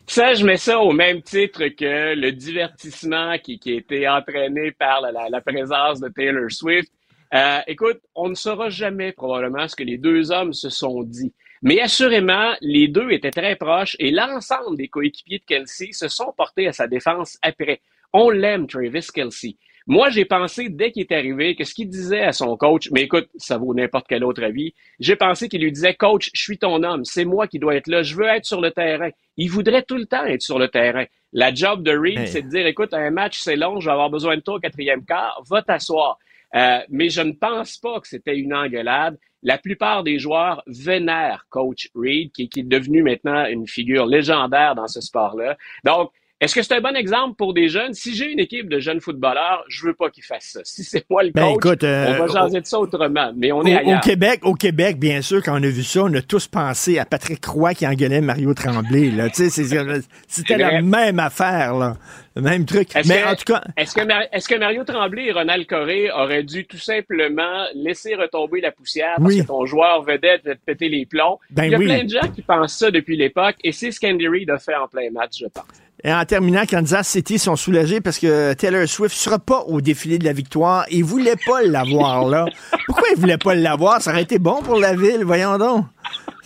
Ça, 0.06 0.34
je 0.34 0.44
mets 0.44 0.58
ça 0.58 0.80
au 0.80 0.92
même 0.92 1.22
titre 1.22 1.66
que 1.68 2.14
le 2.14 2.30
divertissement 2.30 3.38
qui, 3.38 3.58
qui 3.58 3.72
a 3.72 3.76
été 3.76 4.08
entraîné 4.08 4.70
par 4.72 5.00
la, 5.00 5.28
la, 5.30 5.40
présence 5.40 5.98
de 5.98 6.08
Taylor 6.08 6.50
Swift. 6.50 6.92
Euh, 7.32 7.60
écoute, 7.66 8.00
on 8.14 8.28
ne 8.28 8.34
saura 8.34 8.68
jamais 8.68 9.12
probablement 9.12 9.66
ce 9.66 9.74
que 9.74 9.82
les 9.82 9.96
deux 9.96 10.30
hommes 10.30 10.52
se 10.52 10.68
sont 10.68 11.02
dit. 11.02 11.32
Mais 11.62 11.80
assurément, 11.80 12.52
les 12.60 12.86
deux 12.86 13.10
étaient 13.10 13.30
très 13.30 13.56
proches 13.56 13.96
et 13.98 14.10
l'ensemble 14.10 14.76
des 14.76 14.88
coéquipiers 14.88 15.38
de 15.38 15.44
Kelsey 15.44 15.92
se 15.92 16.08
sont 16.08 16.32
portés 16.36 16.68
à 16.68 16.72
sa 16.72 16.86
défense 16.86 17.38
après. 17.40 17.80
On 18.12 18.28
l'aime, 18.28 18.66
Travis 18.66 19.08
Kelsey. 19.12 19.56
Moi, 19.86 20.08
j'ai 20.08 20.24
pensé, 20.24 20.70
dès 20.70 20.92
qu'il 20.92 21.02
est 21.02 21.12
arrivé, 21.12 21.54
que 21.54 21.64
ce 21.64 21.74
qu'il 21.74 21.88
disait 21.88 22.22
à 22.22 22.32
son 22.32 22.56
coach, 22.56 22.88
mais 22.90 23.02
écoute, 23.02 23.28
ça 23.36 23.58
vaut 23.58 23.74
n'importe 23.74 24.06
quel 24.08 24.24
autre 24.24 24.42
avis, 24.42 24.72
j'ai 24.98 25.14
pensé 25.14 25.48
qu'il 25.48 25.62
lui 25.62 25.72
disait, 25.72 25.94
coach, 25.94 26.30
je 26.32 26.40
suis 26.40 26.58
ton 26.58 26.82
homme, 26.82 27.04
c'est 27.04 27.26
moi 27.26 27.46
qui 27.46 27.58
dois 27.58 27.76
être 27.76 27.88
là, 27.88 28.02
je 28.02 28.16
veux 28.16 28.26
être 28.26 28.46
sur 28.46 28.62
le 28.62 28.70
terrain. 28.70 29.10
Il 29.36 29.50
voudrait 29.50 29.82
tout 29.82 29.96
le 29.96 30.06
temps 30.06 30.24
être 30.24 30.40
sur 30.40 30.58
le 30.58 30.68
terrain. 30.68 31.04
La 31.32 31.52
job 31.52 31.82
de 31.82 31.90
Reed, 31.90 32.26
c'est 32.28 32.42
de 32.42 32.48
dire, 32.48 32.66
écoute, 32.66 32.94
un 32.94 33.10
match, 33.10 33.40
c'est 33.40 33.56
long, 33.56 33.78
je 33.80 33.86
vais 33.86 33.92
avoir 33.92 34.08
besoin 34.08 34.36
de 34.36 34.40
toi 34.40 34.54
au 34.54 34.60
quatrième 34.60 35.04
quart, 35.04 35.42
va 35.50 35.60
t'asseoir. 35.60 36.18
Euh, 36.54 36.78
mais 36.88 37.10
je 37.10 37.20
ne 37.20 37.32
pense 37.32 37.76
pas 37.76 38.00
que 38.00 38.08
c'était 38.08 38.38
une 38.38 38.54
engueulade. 38.54 39.18
La 39.42 39.58
plupart 39.58 40.02
des 40.02 40.18
joueurs 40.18 40.62
vénèrent 40.66 41.46
coach 41.50 41.90
Reed, 41.94 42.32
qui, 42.32 42.48
qui 42.48 42.60
est 42.60 42.68
devenu 42.68 43.02
maintenant 43.02 43.44
une 43.46 43.66
figure 43.66 44.06
légendaire 44.06 44.74
dans 44.74 44.86
ce 44.86 45.02
sport-là. 45.02 45.58
Donc, 45.84 46.10
est-ce 46.40 46.54
que 46.54 46.62
c'est 46.62 46.74
un 46.74 46.80
bon 46.80 46.96
exemple 46.96 47.36
pour 47.36 47.54
des 47.54 47.68
jeunes? 47.68 47.94
Si 47.94 48.14
j'ai 48.14 48.30
une 48.30 48.40
équipe 48.40 48.68
de 48.68 48.80
jeunes 48.80 49.00
footballeurs, 49.00 49.64
je 49.68 49.86
veux 49.86 49.94
pas 49.94 50.10
qu'ils 50.10 50.24
fassent 50.24 50.50
ça. 50.52 50.60
Si 50.64 50.82
c'est 50.82 51.04
moi 51.08 51.22
le 51.22 51.30
ben, 51.30 51.54
coach, 51.60 51.78
euh, 51.84 52.18
on 52.18 52.26
va 52.26 52.32
changer 52.32 52.60
de 52.60 52.66
ça 52.66 52.78
autrement. 52.80 53.32
Mais 53.36 53.52
on 53.52 53.64
est 53.64 53.76
ailleurs. 53.76 53.98
Au 53.98 54.00
Québec, 54.00 54.40
au 54.42 54.54
Québec, 54.54 54.98
bien 54.98 55.22
sûr, 55.22 55.42
quand 55.42 55.52
on 55.52 55.62
a 55.62 55.68
vu 55.68 55.84
ça, 55.84 56.02
on 56.02 56.12
a 56.12 56.20
tous 56.20 56.48
pensé 56.48 56.98
à 56.98 57.04
Patrick 57.04 57.44
Roy 57.46 57.74
qui 57.74 57.86
engueulait 57.86 58.20
Mario 58.20 58.52
Tremblay. 58.52 59.10
Là. 59.10 59.28
C'était 59.32 60.58
la 60.58 60.82
même 60.82 61.20
affaire, 61.20 61.74
là. 61.74 61.94
Le 62.36 62.42
même 62.42 62.64
truc. 62.64 62.88
Mais 63.06 63.22
en 63.22 63.36
tout 63.36 63.52
cas. 63.52 63.62
Est-ce 63.76 63.94
que, 63.94 64.00
est 64.00 64.46
que, 64.48 64.58
Mario 64.58 64.82
Tremblay 64.82 65.26
et 65.26 65.32
Ronald 65.32 65.66
Coré 65.66 66.10
auraient 66.10 66.42
dû 66.42 66.66
tout 66.66 66.78
simplement 66.78 67.64
laisser 67.76 68.16
retomber 68.16 68.60
la 68.60 68.72
poussière 68.72 69.14
parce 69.18 69.36
que 69.36 69.46
ton 69.46 69.64
joueur 69.66 70.02
vedette 70.02 70.44
va 70.44 70.56
te 70.56 70.60
péter 70.66 70.88
les 70.88 71.06
plombs? 71.06 71.38
Ben 71.50 71.66
Il 71.66 71.70
y 71.70 71.74
a 71.76 71.78
plein 71.78 72.02
de 72.02 72.10
gens 72.10 72.28
qui 72.34 72.42
pensent 72.42 72.76
ça 72.76 72.90
depuis 72.90 73.16
l'époque 73.16 73.54
et 73.62 73.70
c'est 73.70 73.92
ce 73.92 74.00
qu'Andy 74.00 74.26
Reid 74.26 74.50
a 74.50 74.58
fait 74.58 74.74
en 74.74 74.88
plein 74.88 75.10
match, 75.12 75.38
je 75.40 75.46
pense. 75.46 75.64
Et 76.04 76.12
en 76.12 76.24
terminant, 76.26 76.64
Kansas 76.66 77.08
City 77.08 77.38
sont 77.38 77.56
soulagés 77.56 78.02
parce 78.02 78.18
que 78.18 78.52
Taylor 78.52 78.86
Swift 78.86 79.16
sera 79.16 79.38
pas 79.38 79.62
au 79.62 79.80
défilé 79.80 80.18
de 80.18 80.24
la 80.24 80.34
victoire. 80.34 80.84
Ils 80.90 81.02
voulaient 81.02 81.38
pas 81.46 81.62
l'avoir 81.64 82.28
là. 82.28 82.44
Pourquoi 82.86 83.08
ils 83.14 83.18
voulaient 83.18 83.38
pas 83.38 83.54
l'avoir? 83.54 84.02
Ça 84.02 84.10
aurait 84.10 84.22
été 84.22 84.38
bon 84.38 84.60
pour 84.62 84.78
la 84.78 84.94
ville, 84.94 85.24
voyons 85.24 85.56
donc. 85.56 85.86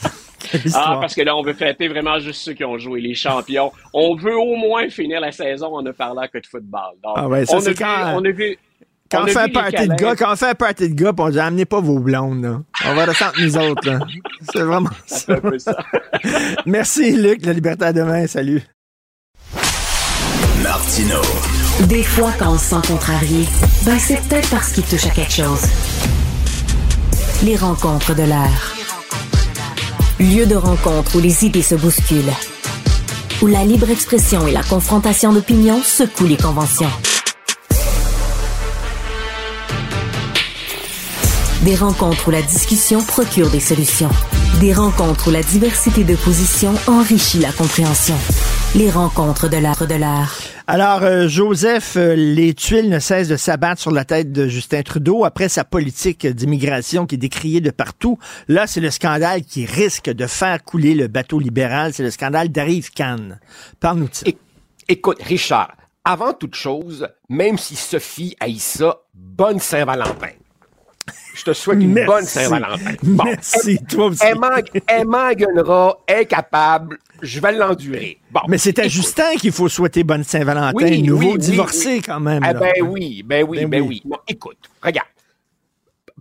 ah, 0.75 0.99
parce 1.01 1.17
que 1.17 1.23
là, 1.23 1.37
on 1.37 1.43
veut 1.43 1.55
fêter 1.55 1.89
vraiment 1.89 2.21
juste 2.21 2.43
ceux 2.43 2.53
qui 2.53 2.65
ont 2.65 2.79
joué, 2.79 3.01
les 3.01 3.15
champions. 3.15 3.73
On 3.93 4.15
veut 4.15 4.37
au 4.37 4.55
moins 4.55 4.89
finir 4.91 5.21
la 5.21 5.33
saison 5.33 5.77
en 5.77 5.83
ne 5.83 5.91
parlant 5.91 6.29
que 6.33 6.39
de 6.39 6.47
football. 6.47 6.95
ah 7.17 7.27
ouais, 7.27 7.45
ça 7.45 7.59
quand... 7.75 8.15
on 8.15 8.25
a 8.25 8.31
vu, 8.31 8.57
quand 9.11 9.25
on, 9.25 9.27
fait 9.27 9.39
un 9.39 9.49
party 9.49 9.89
de 9.89 9.95
gars, 9.95 10.15
quand 10.15 10.33
on 10.33 10.37
fait 10.37 10.51
un 10.51 10.55
party 10.55 10.91
de 10.91 10.95
gars, 10.95 11.13
on 11.19 11.31
dit 11.31 11.41
amenez 11.41 11.65
pas 11.65 11.81
vos 11.81 11.99
blondes, 11.99 12.43
là. 12.43 12.61
On 12.87 12.95
va 12.95 13.07
ressentir 13.07 13.43
nous 13.43 13.57
autres, 13.57 13.91
là. 13.91 13.99
C'est 14.53 14.63
vraiment 14.63 14.91
ça. 15.07 15.35
Ça. 15.59 15.77
Merci, 16.67 17.17
Luc. 17.17 17.45
La 17.45 17.55
liberté 17.55 17.87
à 17.87 17.93
demain. 17.93 18.27
Salut. 18.29 18.63
Des 21.89 22.03
fois, 22.03 22.33
quand 22.39 22.55
on 22.55 22.59
se 22.59 22.65
sent 22.65 22.89
contrarié, 22.89 23.47
ben 23.85 23.99
c'est 23.99 24.23
peut-être 24.23 24.49
parce 24.49 24.73
qu'il 24.73 24.85
touche 24.85 25.05
à 25.05 25.11
quelque 25.11 25.33
chose. 25.33 25.61
Les 27.43 27.57
rencontres 27.57 28.15
de 28.15 28.23
l'air. 28.23 28.75
Lieu 30.19 30.47
de 30.47 30.57
rencontre 30.57 31.17
où 31.17 31.21
les 31.21 31.45
idées 31.45 31.63
se 31.63 31.75
bousculent. 31.75 32.33
Où 33.43 33.47
la 33.47 33.65
libre 33.65 33.91
expression 33.91 34.47
et 34.47 34.53
la 34.53 34.63
confrontation 34.63 35.33
d'opinions 35.33 35.83
secouent 35.83 36.27
les 36.27 36.39
conventions. 36.39 36.91
Des 41.65 41.75
rencontres 41.75 42.29
où 42.29 42.31
la 42.31 42.41
discussion 42.41 43.03
procure 43.03 43.51
des 43.51 43.59
solutions. 43.59 44.11
Des 44.61 44.73
rencontres 44.73 45.27
où 45.29 45.33
la 45.33 45.43
diversité 45.43 46.05
de 46.05 46.15
positions 46.15 46.73
enrichit 46.87 47.41
la 47.41 47.51
compréhension. 47.51 48.15
Les 48.77 48.89
rencontres 48.89 49.51
de 49.51 49.57
l'art 49.57 49.89
de 49.89 49.95
l'art. 49.97 50.39
Alors, 50.69 51.03
euh, 51.03 51.27
Joseph, 51.27 51.97
euh, 51.97 52.15
les 52.15 52.55
tuiles 52.55 52.89
ne 52.89 53.01
cessent 53.01 53.27
de 53.27 53.37
s'abattre 53.37 53.81
sur 53.81 53.91
la 53.91 54.05
tête 54.05 54.31
de 54.31 54.47
Justin 54.47 54.83
Trudeau 54.83 55.25
après 55.25 55.49
sa 55.49 55.65
politique 55.65 56.29
d'immigration 56.29 57.07
qui 57.07 57.17
est 57.17 57.19
décriée 57.19 57.61
de 57.61 57.71
partout. 57.71 58.21
Là, 58.47 58.69
c'est 58.69 58.81
le 58.81 58.93
scandale 58.93 59.43
qui 59.43 59.67
risque 59.67 60.11
de 60.11 60.29
faire 60.29 60.63
couler 60.63 60.95
le 60.95 61.09
bateau 61.09 61.41
libéral. 61.41 61.93
C'est 61.93 62.05
le 62.05 62.13
scandale 62.13 62.51
d'Arrive 62.51 62.93
Cannes. 62.93 63.41
Parle-nous 63.81 64.09
de 64.09 64.15
ça. 64.15 64.27
Écoute, 64.87 65.21
Richard, 65.25 65.73
avant 66.05 66.35
toute 66.35 66.55
chose, 66.55 67.09
même 67.29 67.59
si 67.59 67.75
Sophie 67.75 68.37
haït 68.39 68.61
ça, 68.61 69.01
bonne 69.13 69.59
Saint-Valentin. 69.59 70.38
Je 71.39 71.45
te 71.45 71.53
souhaite 71.53 71.81
une 71.81 72.05
bonne 72.05 72.25
Saint-Valentin. 72.25 72.95
Merci, 73.05 73.79
toi 73.89 74.07
aussi. 74.07 74.25
Elle 74.25 74.39
elle 74.87 76.21
est 76.21 76.27
capable, 76.27 76.99
je 77.23 77.39
vais 77.39 77.53
l'endurer. 77.53 78.19
Bon. 78.33 78.41
Mais 78.49 78.59
c'est 78.59 78.81
à 78.81 78.89
Justin 78.89 79.37
qu'il 79.37 79.53
faut 79.53 79.69
souhaiter 79.69 80.03
bonne 80.03 80.25
Saint-Valentin, 80.25 80.73
oui, 80.75 81.03
nouveau 81.03 81.39
divorcé 81.39 82.03
quand 82.05 82.19
même. 82.19 82.43
Eh 82.49 82.55
ben 82.55 82.73
oui, 82.83 83.23
ben 83.25 83.47
oui, 83.49 83.59
ben, 83.61 83.71
ben 83.71 83.83
oui. 83.83 84.03
écoute, 84.27 84.59
regarde. 84.83 85.07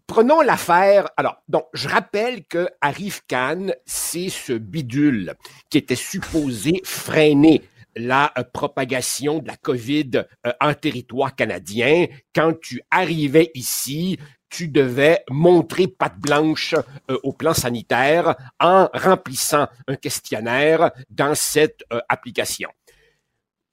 Prenons 0.05 0.41
l'affaire. 0.41 1.09
Alors, 1.17 1.41
donc, 1.49 1.65
je 1.73 1.89
rappelle 1.89 2.45
que 2.45 2.69
Arif 2.79 3.23
Khan, 3.27 3.67
c'est 3.85 4.29
ce 4.29 4.53
bidule 4.53 5.33
qui 5.69 5.79
était 5.79 5.95
supposé 5.95 6.79
freiner 6.85 7.63
la 7.97 8.31
euh, 8.37 8.43
propagation 8.43 9.39
de 9.39 9.47
la 9.47 9.57
COVID 9.57 10.11
euh, 10.45 10.51
en 10.61 10.73
territoire 10.73 11.35
canadien. 11.35 12.05
Quand 12.33 12.53
tu 12.59 12.81
arrivais 12.91 13.51
ici, 13.53 14.17
tu 14.49 14.67
devais 14.67 15.23
montrer 15.29 15.87
patte 15.87 16.17
blanche 16.17 16.75
euh, 17.09 17.17
au 17.23 17.33
plan 17.33 17.53
sanitaire 17.53 18.35
en 18.59 18.89
remplissant 18.93 19.67
un 19.87 19.95
questionnaire 19.95 20.91
dans 21.09 21.35
cette 21.35 21.83
euh, 21.93 21.99
application. 22.09 22.69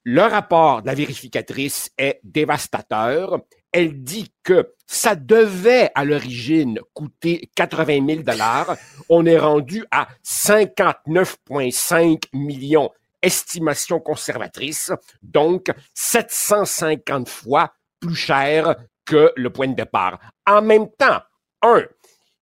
Le 0.07 0.21
rapport 0.21 0.83
de 0.83 0.87
la 0.87 0.95
vérificatrice 0.95 1.91
est 1.97 2.21
dévastateur. 2.23 3.41
Elle 3.73 4.03
dit 4.03 4.31
que 4.43 4.75
ça 4.87 5.15
devait 5.15 5.91
à 5.95 6.05
l'origine 6.05 6.79
coûter 6.93 7.51
80 7.57 8.07
000 8.07 8.23
dollars. 8.23 8.77
On 9.09 9.25
est 9.25 9.39
rendu 9.39 9.83
à 9.91 10.09
59,5 10.23 12.25
millions. 12.35 12.91
Estimation 13.23 13.99
conservatrice, 13.99 14.93
donc 15.23 15.73
750 15.95 17.31
fois 17.31 17.73
plus 17.99 18.15
cher 18.15 18.77
que 19.05 19.33
le 19.37 19.51
point 19.51 19.69
de 19.69 19.75
départ. 19.75 20.19
En 20.47 20.63
même 20.63 20.89
temps, 20.99 21.21
un, 21.63 21.83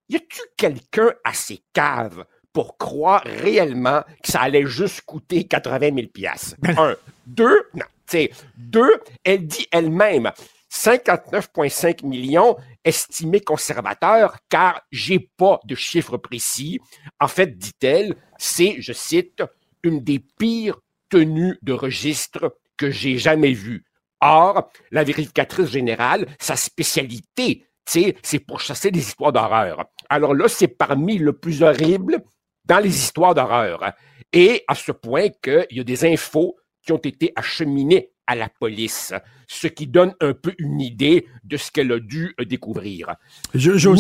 y 0.09 0.17
a-tu 0.17 0.41
quelqu'un 0.57 1.13
à 1.25 1.33
ses 1.35 1.63
caves 1.73 2.25
pour 2.53 2.77
croire 2.77 3.23
réellement 3.25 4.03
que 4.23 4.31
ça 4.31 4.43
allait 4.43 4.67
juste 4.67 5.03
coûter 5.03 5.45
80 5.45 5.95
000 5.95 6.09
pièces 6.13 6.55
Un. 6.77 6.97
Deux, 7.27 7.63
non, 7.75 7.85
tu 8.07 8.29
deux, 8.57 9.01
elle 9.25 9.47
dit 9.47 9.67
elle-même 9.71 10.31
59,5 10.73 12.07
millions 12.07 12.57
estimés 12.85 13.41
conservateurs 13.41 14.37
car 14.49 14.83
j'ai 14.91 15.31
pas 15.37 15.61
de 15.65 15.75
chiffre 15.75 16.17
précis. 16.17 16.81
En 17.21 17.29
fait, 17.29 17.57
dit-elle, 17.59 18.17
c'est, 18.39 18.77
je 18.81 18.93
cite, 18.93 19.43
une 19.83 20.01
des 20.01 20.19
pires 20.19 20.81
tenues 21.11 21.59
de 21.63 21.73
registre 21.73 22.57
que 22.77 22.91
j'ai 22.91 23.19
jamais 23.19 23.53
vues. 23.53 23.85
Or, 24.23 24.71
la 24.93 25.03
vérificatrice 25.03 25.71
générale, 25.71 26.27
sa 26.39 26.57
spécialité, 26.57 27.67
c'est 27.85 28.39
pour 28.47 28.61
chasser 28.61 28.91
des 28.91 29.01
histoires 29.01 29.33
d'horreur. 29.33 29.85
Alors 30.09 30.35
là, 30.35 30.47
c'est 30.49 30.69
parmi 30.69 31.19
le 31.19 31.33
plus 31.33 31.63
horrible 31.63 32.23
dans 32.65 32.79
les 32.79 32.97
histoires 32.97 33.35
d'horreur. 33.35 33.93
Et 34.33 34.65
à 34.69 34.75
ce 34.75 34.93
point 34.93 35.29
qu'il 35.43 35.67
y 35.73 35.81
a 35.81 35.85
des 35.85 36.05
infos 36.05 36.57
qui 36.85 36.93
ont 36.93 36.99
été 36.99 37.33
acheminées 37.37 38.11
à 38.27 38.37
la 38.37 38.49
police, 38.49 39.13
ce 39.49 39.67
qui 39.67 39.87
donne 39.87 40.15
un 40.21 40.33
peu 40.33 40.55
une 40.59 40.81
idée 40.81 41.27
de 41.45 41.57
ce 41.57 41.71
qu'elle 41.71 41.93
a 41.93 41.99
dû 41.99 42.35
euh, 42.41 42.45
découvrir. 42.45 43.15
Joseph, 43.55 43.99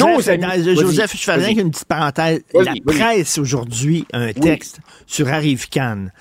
Joseph 0.64 1.12
je 1.16 1.22
fais 1.22 1.34
rien 1.34 1.54
qu'une 1.54 1.70
petite 1.70 1.86
parenthèse. 1.86 2.42
la 2.54 2.74
presse 2.86 3.38
aujourd'hui 3.38 4.06
a 4.12 4.18
un 4.18 4.32
texte 4.32 4.78
sur 5.06 5.28
Arrive 5.28 5.68
Cannes. 5.68 6.12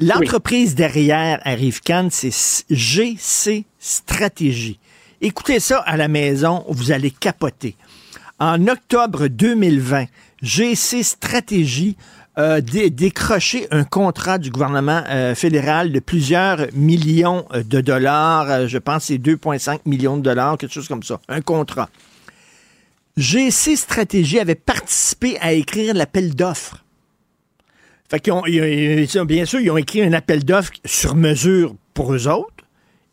L'entreprise 0.00 0.76
derrière 0.76 1.40
Arrive 1.44 1.80
Cannes, 1.80 2.10
c'est 2.12 2.30
GC 2.70 3.64
Stratégie. 3.80 4.78
Écoutez 5.20 5.58
ça 5.58 5.78
à 5.78 5.96
la 5.96 6.06
maison, 6.06 6.64
vous 6.68 6.92
allez 6.92 7.10
capoter. 7.10 7.74
En 8.38 8.68
octobre 8.68 9.26
2020, 9.26 10.04
GC 10.40 11.02
Stratégie 11.02 11.96
a 12.36 12.60
décroché 12.60 13.66
un 13.72 13.82
contrat 13.82 14.38
du 14.38 14.50
gouvernement 14.50 15.02
euh, 15.08 15.34
fédéral 15.34 15.90
de 15.90 15.98
plusieurs 15.98 16.68
millions 16.74 17.44
euh, 17.52 17.64
de 17.64 17.80
dollars. 17.80 18.48
Euh, 18.48 18.68
je 18.68 18.78
pense 18.78 19.06
c'est 19.06 19.18
2,5 19.18 19.80
millions 19.84 20.16
de 20.16 20.22
dollars, 20.22 20.56
quelque 20.58 20.74
chose 20.74 20.86
comme 20.86 21.02
ça. 21.02 21.20
Un 21.28 21.40
contrat. 21.40 21.90
GC 23.16 23.74
Stratégie 23.74 24.38
avait 24.38 24.54
participé 24.54 25.36
à 25.40 25.52
écrire 25.54 25.92
l'appel 25.94 26.36
d'offres 26.36 26.84
fait 28.08 28.20
qu'ils 28.20 28.32
ont, 28.32 29.24
bien 29.24 29.44
sûr, 29.44 29.60
ils 29.60 29.70
ont 29.70 29.76
écrit 29.76 30.02
un 30.02 30.12
appel 30.12 30.44
d'offres 30.44 30.72
sur 30.84 31.14
mesure 31.14 31.74
pour 31.94 32.14
eux 32.14 32.26
autres. 32.28 32.64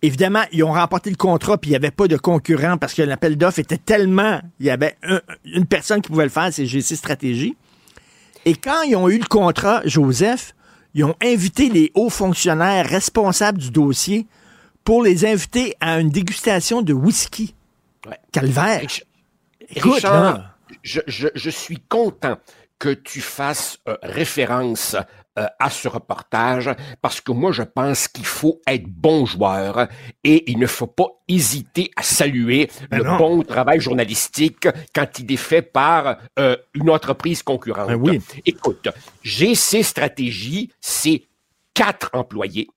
Évidemment, 0.02 0.43
ils 0.52 0.64
ont 0.64 0.72
remporté 0.72 1.10
le 1.10 1.16
contrat, 1.16 1.58
puis 1.58 1.70
il 1.70 1.74
n'y 1.74 1.78
avait 1.78 1.91
pas 1.91 2.08
de 2.08 2.18
concurrent 2.18 2.78
parce 2.78 2.93
que 2.93 3.02
l'appel 3.02 3.38
d'offres 3.38 3.60
était 3.60 3.78
tellement... 3.78 4.39
Il 4.60 4.68
y 4.68 4.70
avait 4.70 4.98
une 5.46 5.66
personne 5.66 6.02
qui 6.02 6.10
pouvait 6.10 6.26
le 6.26 6.30
faire, 6.30 6.50
c'est 6.52 6.66
GC 6.66 6.96
Stratégie. 6.96 7.56
Et 8.46 8.56
quand 8.56 8.84
ils 8.84 8.96
ont 8.96 9.10
eu 9.10 9.18
le 9.18 9.26
contrat, 9.26 9.82
Joseph, 9.86 10.54
ils 10.93 11.04
ont 11.04 11.16
invité 11.22 11.70
les 11.70 11.91
hauts 11.96 12.10
fonctionnaires 12.10 12.88
responsables 12.88 13.58
du 13.58 13.72
dossier 13.72 14.28
pour 14.84 15.04
les 15.04 15.26
inviter 15.26 15.76
à 15.82 16.00
une 16.00 16.10
dégustation 16.10 16.82
de 16.82 16.93
whisky. 16.93 17.56
Calvaire. 18.32 18.82
Écoute, 19.76 20.06
je, 20.84 21.50
suis 21.50 21.80
content 21.89 22.38
que 22.86 22.94
tu 22.94 23.20
fasses 23.20 23.80
euh, 23.88 23.98
référence 24.04 24.96
euh, 25.40 25.48
à 25.60 25.72
ce 25.72 25.88
reportage 25.88 26.70
parce 27.02 27.20
que 27.20 27.32
moi 27.32 27.52
je 27.52 27.64
pense 27.64 28.08
qu'il 28.08 28.28
faut 28.28 28.62
être 28.68 28.86
bon 28.86 29.26
joueur 29.26 29.88
et 30.24 30.52
il 30.52 30.60
ne 30.60 30.68
faut 30.68 30.86
pas 30.86 31.08
hésiter 31.28 31.90
à 31.96 32.04
saluer 32.04 32.70
ben 32.92 33.00
le 33.00 33.18
bon 33.18 33.42
travail 33.42 33.80
journalistique 33.80 34.68
quand 34.94 35.18
il 35.18 35.32
est 35.32 35.36
fait 35.36 35.64
par 35.64 36.20
euh, 36.38 36.56
une 36.76 36.92
entreprise 36.92 37.42
concurrente. 37.42 37.88
Ben 37.88 37.96
oui. 37.96 38.22
Écoute, 38.46 38.88
GC 39.24 39.82
Stratégie, 39.82 40.72
c'est 40.80 41.24
quatre 41.74 42.12
employés. 42.14 42.68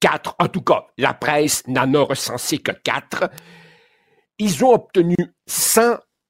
Quatre, 0.00 0.34
en 0.40 0.48
tout 0.48 0.62
cas, 0.62 0.86
la 0.98 1.14
presse 1.14 1.62
n'en 1.68 1.94
a 1.94 2.00
recensé 2.00 2.58
que 2.58 2.72
quatre. 2.72 3.30
Ils 4.40 4.64
ont 4.64 4.74
obtenu 4.74 5.14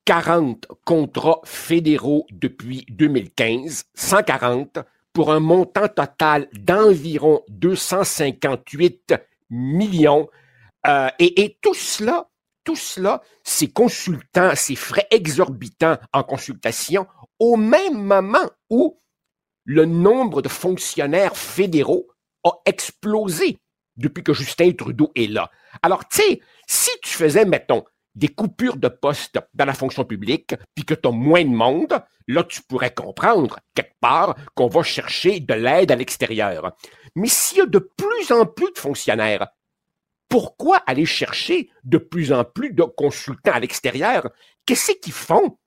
140 0.06 0.66
contrats 0.84 1.40
fédéraux 1.44 2.26
depuis 2.32 2.84
2015, 2.90 3.84
140 3.94 4.78
pour 5.12 5.32
un 5.32 5.40
montant 5.40 5.88
total 5.88 6.48
d'environ 6.52 7.42
258 7.48 9.14
millions. 9.50 10.28
Euh, 10.88 11.08
et, 11.20 11.56
tout 11.60 11.74
cela, 11.74 12.28
tout 12.64 12.74
cela, 12.74 13.22
ces 13.44 13.68
consultants, 13.68 14.56
ces 14.56 14.74
frais 14.74 15.06
exorbitants 15.10 15.98
en 16.12 16.24
consultation, 16.24 17.06
au 17.38 17.56
même 17.56 18.02
moment 18.02 18.50
où 18.70 18.98
le 19.64 19.84
nombre 19.84 20.42
de 20.42 20.48
fonctionnaires 20.48 21.36
fédéraux 21.36 22.08
a 22.42 22.52
explosé 22.66 23.58
depuis 23.96 24.24
que 24.24 24.32
Justin 24.32 24.72
Trudeau 24.72 25.12
est 25.14 25.30
là. 25.30 25.50
Alors, 25.82 26.08
tu 26.08 26.16
sais, 26.16 26.40
si 26.66 26.90
tu 27.02 27.10
faisais, 27.10 27.44
mettons, 27.44 27.84
des 28.14 28.28
coupures 28.28 28.76
de 28.76 28.88
poste 28.88 29.38
dans 29.54 29.64
la 29.64 29.74
fonction 29.74 30.04
publique, 30.04 30.54
puis 30.74 30.84
que 30.84 30.94
tu 30.94 31.08
as 31.08 31.12
moins 31.12 31.44
de 31.44 31.50
monde, 31.50 32.02
là, 32.28 32.44
tu 32.44 32.62
pourrais 32.62 32.92
comprendre, 32.92 33.58
quelque 33.74 33.98
part, 34.00 34.36
qu'on 34.54 34.68
va 34.68 34.82
chercher 34.82 35.40
de 35.40 35.54
l'aide 35.54 35.90
à 35.90 35.96
l'extérieur. 35.96 36.72
Mais 37.14 37.28
s'il 37.28 37.58
y 37.58 37.62
a 37.62 37.66
de 37.66 37.78
plus 37.78 38.32
en 38.32 38.46
plus 38.46 38.72
de 38.72 38.78
fonctionnaires, 38.78 39.48
pourquoi 40.28 40.78
aller 40.86 41.04
chercher 41.04 41.68
de 41.84 41.98
plus 41.98 42.32
en 42.32 42.44
plus 42.44 42.72
de 42.72 42.84
consultants 42.84 43.52
à 43.52 43.60
l'extérieur? 43.60 44.30
Qu'est-ce 44.64 44.92
qu'ils 44.92 45.12
font? 45.12 45.58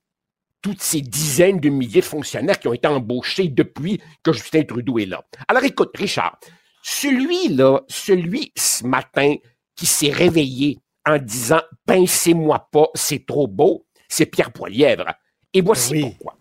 Toutes 0.62 0.82
ces 0.82 1.02
dizaines 1.02 1.60
de 1.60 1.70
milliers 1.70 2.02
de 2.02 2.06
fonctionnaires 2.06 2.60
qui 2.60 2.68
ont 2.68 2.74
été 2.74 2.88
embauchés 2.88 3.48
depuis 3.48 4.02
que 4.24 4.34
Justin 4.34 4.64
Trudeau 4.64 4.98
est 4.98 5.06
là? 5.06 5.24
Alors 5.48 5.64
écoute, 5.64 5.92
Richard, 5.96 6.40
celui-là, 6.82 7.82
celui 7.88 8.52
ce 8.58 8.88
matin 8.88 9.36
qui 9.76 9.86
s'est 9.86 10.12
réveillé 10.12 10.80
en 11.06 11.18
disant 11.18 11.62
Pincez-moi 11.86 12.68
pas, 12.72 12.88
c'est 12.96 13.26
trop 13.26 13.48
beau, 13.48 13.86
c'est 14.08 14.26
Pierre 14.26 14.52
Poilièvre. 14.52 15.14
Et 15.54 15.62
voici 15.62 16.02
pourquoi. 16.02 16.38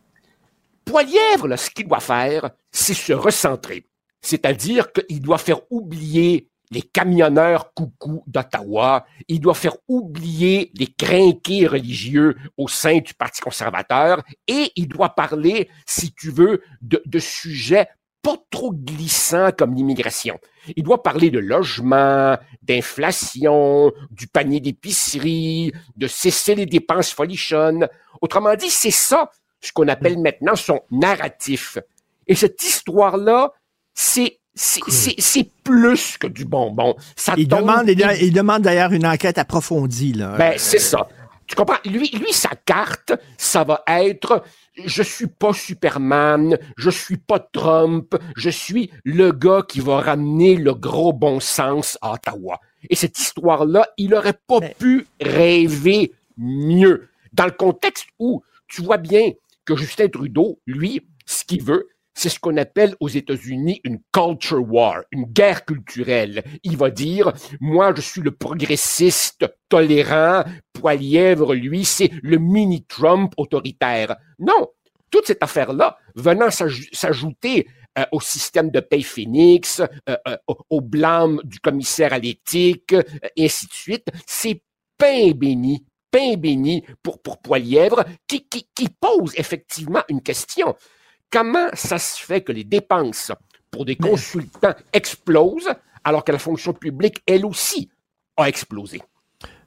Poilièvre, 0.84 1.56
ce 1.56 1.70
qu'il 1.70 1.88
doit 1.88 2.00
faire, 2.00 2.50
c'est 2.70 2.94
se 2.94 3.12
recentrer. 3.12 3.86
C'est-à-dire 4.20 4.92
qu'il 4.92 5.20
doit 5.20 5.38
faire 5.38 5.60
oublier 5.70 6.50
les 6.70 6.82
camionneurs 6.82 7.72
coucou 7.74 8.24
d'Ottawa, 8.26 9.06
il 9.28 9.40
doit 9.40 9.54
faire 9.54 9.76
oublier 9.86 10.72
les 10.74 10.86
crinqués 10.86 11.66
religieux 11.66 12.36
au 12.56 12.68
sein 12.68 12.98
du 12.98 13.14
Parti 13.14 13.40
conservateur 13.40 14.22
et 14.48 14.72
il 14.74 14.88
doit 14.88 15.14
parler, 15.14 15.68
si 15.86 16.12
tu 16.14 16.30
veux, 16.30 16.62
de, 16.80 17.02
de 17.04 17.18
sujets 17.18 17.88
pas 18.24 18.36
trop 18.50 18.72
glissant 18.72 19.50
comme 19.56 19.74
l'immigration. 19.74 20.40
Il 20.76 20.82
doit 20.82 21.02
parler 21.02 21.30
de 21.30 21.38
logement, 21.38 22.36
d'inflation, 22.62 23.92
du 24.10 24.26
panier 24.26 24.60
d'épicerie, 24.60 25.72
de 25.96 26.06
cesser 26.08 26.54
les 26.54 26.66
dépenses 26.66 27.10
folichonnes. 27.10 27.86
Autrement 28.22 28.56
dit, 28.56 28.70
c'est 28.70 28.90
ça 28.90 29.30
ce 29.60 29.72
qu'on 29.72 29.88
appelle 29.88 30.18
maintenant 30.18 30.56
son 30.56 30.80
narratif. 30.90 31.78
Et 32.26 32.34
cette 32.34 32.62
histoire-là, 32.64 33.52
c'est 33.92 34.38
c'est 34.56 35.50
plus 35.64 36.16
que 36.16 36.28
du 36.28 36.44
bonbon. 36.44 36.94
Ça 37.16 37.34
il, 37.36 37.48
demande, 37.48 37.88
il, 37.88 38.32
demande 38.32 38.62
d'ailleurs 38.62 38.92
une 38.92 39.04
enquête 39.04 39.36
approfondie. 39.36 40.12
Là. 40.12 40.36
Ben, 40.38 40.54
c'est 40.58 40.78
ça. 40.78 41.08
Tu 41.48 41.56
comprends? 41.56 41.78
Lui, 41.84 42.08
lui, 42.10 42.32
sa 42.32 42.50
carte, 42.64 43.14
ça 43.36 43.64
va 43.64 43.82
être 43.88 44.44
je 44.76 45.02
suis 45.02 45.26
pas 45.26 45.52
Superman, 45.52 46.58
je 46.76 46.90
suis 46.90 47.16
pas 47.16 47.38
Trump, 47.38 48.16
je 48.36 48.50
suis 48.50 48.90
le 49.04 49.32
gars 49.32 49.62
qui 49.66 49.80
va 49.80 50.00
ramener 50.00 50.56
le 50.56 50.74
gros 50.74 51.12
bon 51.12 51.40
sens 51.40 51.98
à 52.02 52.12
Ottawa. 52.12 52.60
Et 52.90 52.96
cette 52.96 53.18
histoire-là, 53.18 53.86
il 53.96 54.14
aurait 54.14 54.38
pas 54.46 54.60
pu 54.60 55.06
rêver 55.20 56.12
mieux. 56.36 57.08
Dans 57.32 57.46
le 57.46 57.52
contexte 57.52 58.06
où 58.18 58.42
tu 58.68 58.82
vois 58.82 58.98
bien 58.98 59.32
que 59.64 59.76
Justin 59.76 60.08
Trudeau, 60.08 60.58
lui, 60.66 61.06
ce 61.24 61.44
qu'il 61.44 61.62
veut, 61.62 61.88
c'est 62.14 62.28
ce 62.28 62.38
qu'on 62.38 62.56
appelle 62.56 62.94
aux 63.00 63.08
États-Unis 63.08 63.80
une 63.84 63.98
culture 64.12 64.64
war, 64.66 65.02
une 65.10 65.24
guerre 65.24 65.64
culturelle. 65.64 66.44
Il 66.62 66.76
va 66.76 66.90
dire, 66.90 67.32
moi, 67.60 67.92
je 67.94 68.00
suis 68.00 68.20
le 68.20 68.30
progressiste 68.30 69.46
tolérant, 69.68 70.44
Poilièvre, 70.72 71.54
lui, 71.54 71.84
c'est 71.84 72.10
le 72.22 72.38
mini-Trump 72.38 73.34
autoritaire. 73.36 74.16
Non, 74.38 74.68
toute 75.10 75.26
cette 75.26 75.42
affaire-là, 75.42 75.98
venant 76.14 76.48
s'ajouter 76.50 77.66
euh, 77.98 78.04
au 78.10 78.20
système 78.20 78.70
de 78.70 78.80
paye 78.80 79.02
Phoenix, 79.02 79.80
euh, 80.08 80.16
euh, 80.28 80.36
au 80.68 80.80
blâme 80.80 81.40
du 81.44 81.60
commissaire 81.60 82.12
à 82.12 82.18
l'éthique, 82.18 82.94
et 83.36 83.44
ainsi 83.44 83.66
de 83.66 83.72
suite, 83.72 84.06
c'est 84.26 84.62
pain 84.98 85.30
béni, 85.30 85.84
pain 86.10 86.34
béni 86.36 86.84
pour, 87.02 87.22
pour 87.22 87.40
Poilièvre, 87.40 88.04
qui, 88.26 88.48
qui, 88.48 88.68
qui 88.74 88.88
pose 88.88 89.32
effectivement 89.36 90.02
une 90.08 90.22
question 90.22 90.74
comment 91.30 91.68
ça 91.74 91.98
se 91.98 92.22
fait 92.22 92.42
que 92.42 92.52
les 92.52 92.64
dépenses 92.64 93.32
pour 93.70 93.84
des 93.84 93.96
consultants 93.96 94.74
explosent 94.92 95.72
alors 96.04 96.24
que 96.24 96.32
la 96.32 96.38
fonction 96.38 96.72
publique, 96.72 97.22
elle 97.26 97.44
aussi, 97.46 97.90
a 98.36 98.48
explosé? 98.48 99.00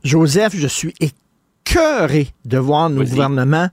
Joseph, 0.03 0.55
je 0.55 0.67
suis 0.67 0.93
écœuré 0.99 2.29
de 2.45 2.57
voir 2.57 2.89
nos 2.89 3.03
gouvernements 3.03 3.69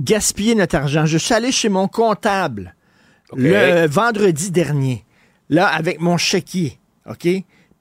gaspiller 0.00 0.54
notre 0.54 0.76
argent. 0.76 1.06
Je 1.06 1.18
suis 1.18 1.34
allé 1.34 1.52
chez 1.52 1.68
mon 1.68 1.88
comptable 1.88 2.74
le 3.34 3.86
vendredi 3.86 4.50
dernier, 4.50 5.04
là, 5.48 5.66
avec 5.66 6.00
mon 6.00 6.16
chéquier, 6.16 6.78
OK? 7.08 7.28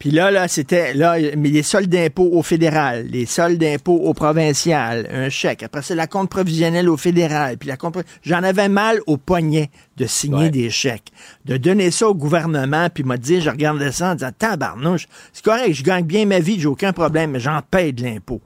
Puis 0.02 0.10
là, 0.10 0.32
là, 0.32 0.48
c'était 0.48 0.96
là, 0.96 1.16
mais 1.38 1.50
les 1.50 1.62
soldes 1.62 1.88
d'impôts 1.88 2.32
au 2.34 2.42
fédéral, 2.42 3.06
les 3.06 3.28
soldes 3.28 3.60
d'impôts 3.60 4.00
au 4.00 4.16
provincial, 4.16 5.08
un 5.12 5.30
chèque. 5.30 5.62
Après, 5.62 5.84
c'est 5.84 5.94
la 5.94 6.08
compte 6.08 6.28
provisionnelle 6.28 6.90
au 6.90 6.98
fédéral. 6.98 7.60
Puis 7.60 7.70
la 7.70 7.78
compte, 7.78 8.00
j'en 8.24 8.42
avais 8.42 8.68
mal 8.68 9.00
au 9.06 9.18
poignet 9.18 9.70
de 9.98 10.08
signer 10.08 10.50
des 10.50 10.72
chèques, 10.72 11.12
de 11.46 11.56
donner 11.56 11.92
ça 11.92 12.08
au 12.08 12.16
gouvernement, 12.16 12.90
puis 12.92 13.04
m'a 13.04 13.18
dit, 13.18 13.42
je 13.42 13.52
regardais 13.52 13.92
ça 13.92 14.14
en 14.14 14.16
disant, 14.16 14.32
tabarnouche, 14.36 15.08
c'est 15.34 15.46
correct, 15.46 15.72
je 15.72 15.84
gagne 15.84 16.06
bien 16.06 16.26
ma 16.26 16.40
vie, 16.40 16.60
j'ai 16.60 16.66
aucun 16.66 16.94
problème, 16.94 17.30
mais 17.30 17.40
j'en 17.40 17.62
paye 17.62 17.94
de 17.94 18.02
l'impôt 18.02 18.42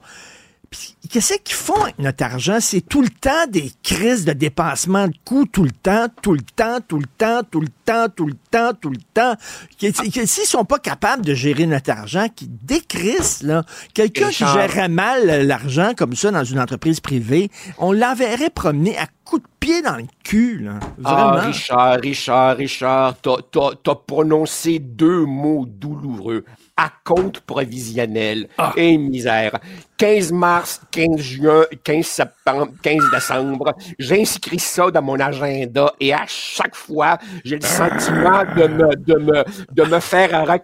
qu'est-ce 1.07 1.35
qu'ils 1.43 1.55
font 1.55 1.81
avec 1.81 1.99
notre 1.99 2.23
argent? 2.23 2.57
C'est 2.59 2.81
tout 2.81 3.01
le 3.01 3.09
temps 3.09 3.47
des 3.49 3.71
crises 3.83 4.25
de 4.25 4.33
dépassement 4.33 5.07
de 5.07 5.13
coûts, 5.25 5.45
tout 5.45 5.63
le 5.63 5.71
temps, 5.71 6.07
tout 6.21 6.33
le 6.33 6.41
temps, 6.41 6.79
tout 6.87 6.99
le 6.99 7.05
temps, 7.17 7.41
tout 7.49 7.59
le 7.59 7.67
temps, 7.85 8.07
tout 8.09 8.25
le 8.27 8.33
temps, 8.51 8.71
tout 8.79 8.89
le 8.89 8.97
temps. 9.13 9.35
S'ils 9.79 10.45
sont 10.45 10.65
pas 10.65 10.79
capables 10.79 11.25
de 11.25 11.33
gérer 11.33 11.65
notre 11.65 11.91
argent, 11.91 12.27
qui 12.35 12.47
décrissent, 12.47 13.43
là, 13.43 13.63
quelqu'un 13.93 14.29
qui 14.29 14.45
gérerait 14.45 14.89
mal 14.89 15.45
l'argent 15.45 15.93
comme 15.95 16.15
ça 16.15 16.31
dans 16.31 16.43
une 16.43 16.59
entreprise 16.59 16.99
privée, 16.99 17.49
on 17.77 17.91
l'enverrait 17.91 18.49
promener 18.49 18.97
à 18.97 19.07
coups 19.23 19.43
de 19.43 19.47
pied 19.59 19.81
dans 19.81 19.97
le 19.97 20.05
cul, 20.23 20.59
là. 20.59 20.79
Ah, 21.03 21.41
Richard, 21.45 21.99
Richard, 22.01 22.57
Richard, 22.57 23.15
t'as 23.21 23.95
prononcé 24.07 24.79
deux 24.79 25.25
mots 25.25 25.65
douloureux 25.67 26.45
à 26.77 26.91
compte 27.03 27.39
provisionnel. 27.41 28.47
Ah. 28.57 28.73
Et 28.75 28.97
misère. 28.97 29.59
15 29.97 30.31
mars, 30.33 30.81
15 30.91 31.17
juin, 31.17 31.65
15 31.83 32.05
septembre, 32.05 32.73
15 32.81 33.11
décembre, 33.11 33.73
j'inscris 33.97 34.59
ça 34.59 34.91
dans 34.91 35.01
mon 35.01 35.19
agenda 35.19 35.93
et 36.01 36.13
à 36.13 36.25
chaque 36.27 36.75
fois, 36.75 37.17
j'ai 37.45 37.55
le 37.55 37.65
sentiment 37.65 38.43
de 38.57 38.67
me, 38.67 38.95
de 38.95 39.15
me, 39.15 39.43
de 39.71 39.83
me 39.83 39.99
faire 40.01 40.35
un 40.35 40.57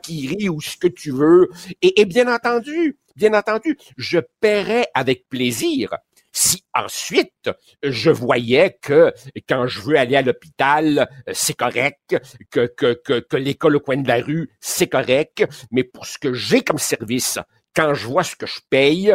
ou 0.50 0.60
ce 0.60 0.76
que 0.76 0.88
tu 0.88 1.12
veux. 1.12 1.50
Et, 1.82 2.02
et 2.02 2.06
bien 2.06 2.34
entendu, 2.34 2.98
bien 3.16 3.34
entendu, 3.34 3.78
je 3.98 4.20
paierai 4.42 4.86
avec 4.94 5.30
plaisir 5.30 5.96
si 6.32 6.64
ensuite 6.74 7.50
je 7.84 8.10
voyais 8.10 8.78
que 8.82 9.14
quand 9.48 9.68
je 9.68 9.82
veux 9.82 9.98
aller 9.98 10.16
à 10.16 10.22
l'hôpital, 10.22 11.10
c'est 11.32 11.56
correct, 11.56 12.16
que 12.52 13.38
l'école 13.38 13.78
au 13.78 13.80
coin 13.80 13.98
de 13.98 14.08
la 14.08 14.22
rue, 14.22 14.50
c'est 14.60 14.88
correct, 14.88 15.46
mais 15.72 15.84
pour 15.84 16.06
ce 16.06 16.18
que 16.18 16.34
j'ai 16.34 16.62
comme 16.62 16.78
service, 16.78 17.40
quand 17.76 17.94
je 17.94 18.08
vois 18.08 18.24
ce 18.24 18.36
que 18.36 18.46
je 18.46 18.60
paye, 18.70 19.14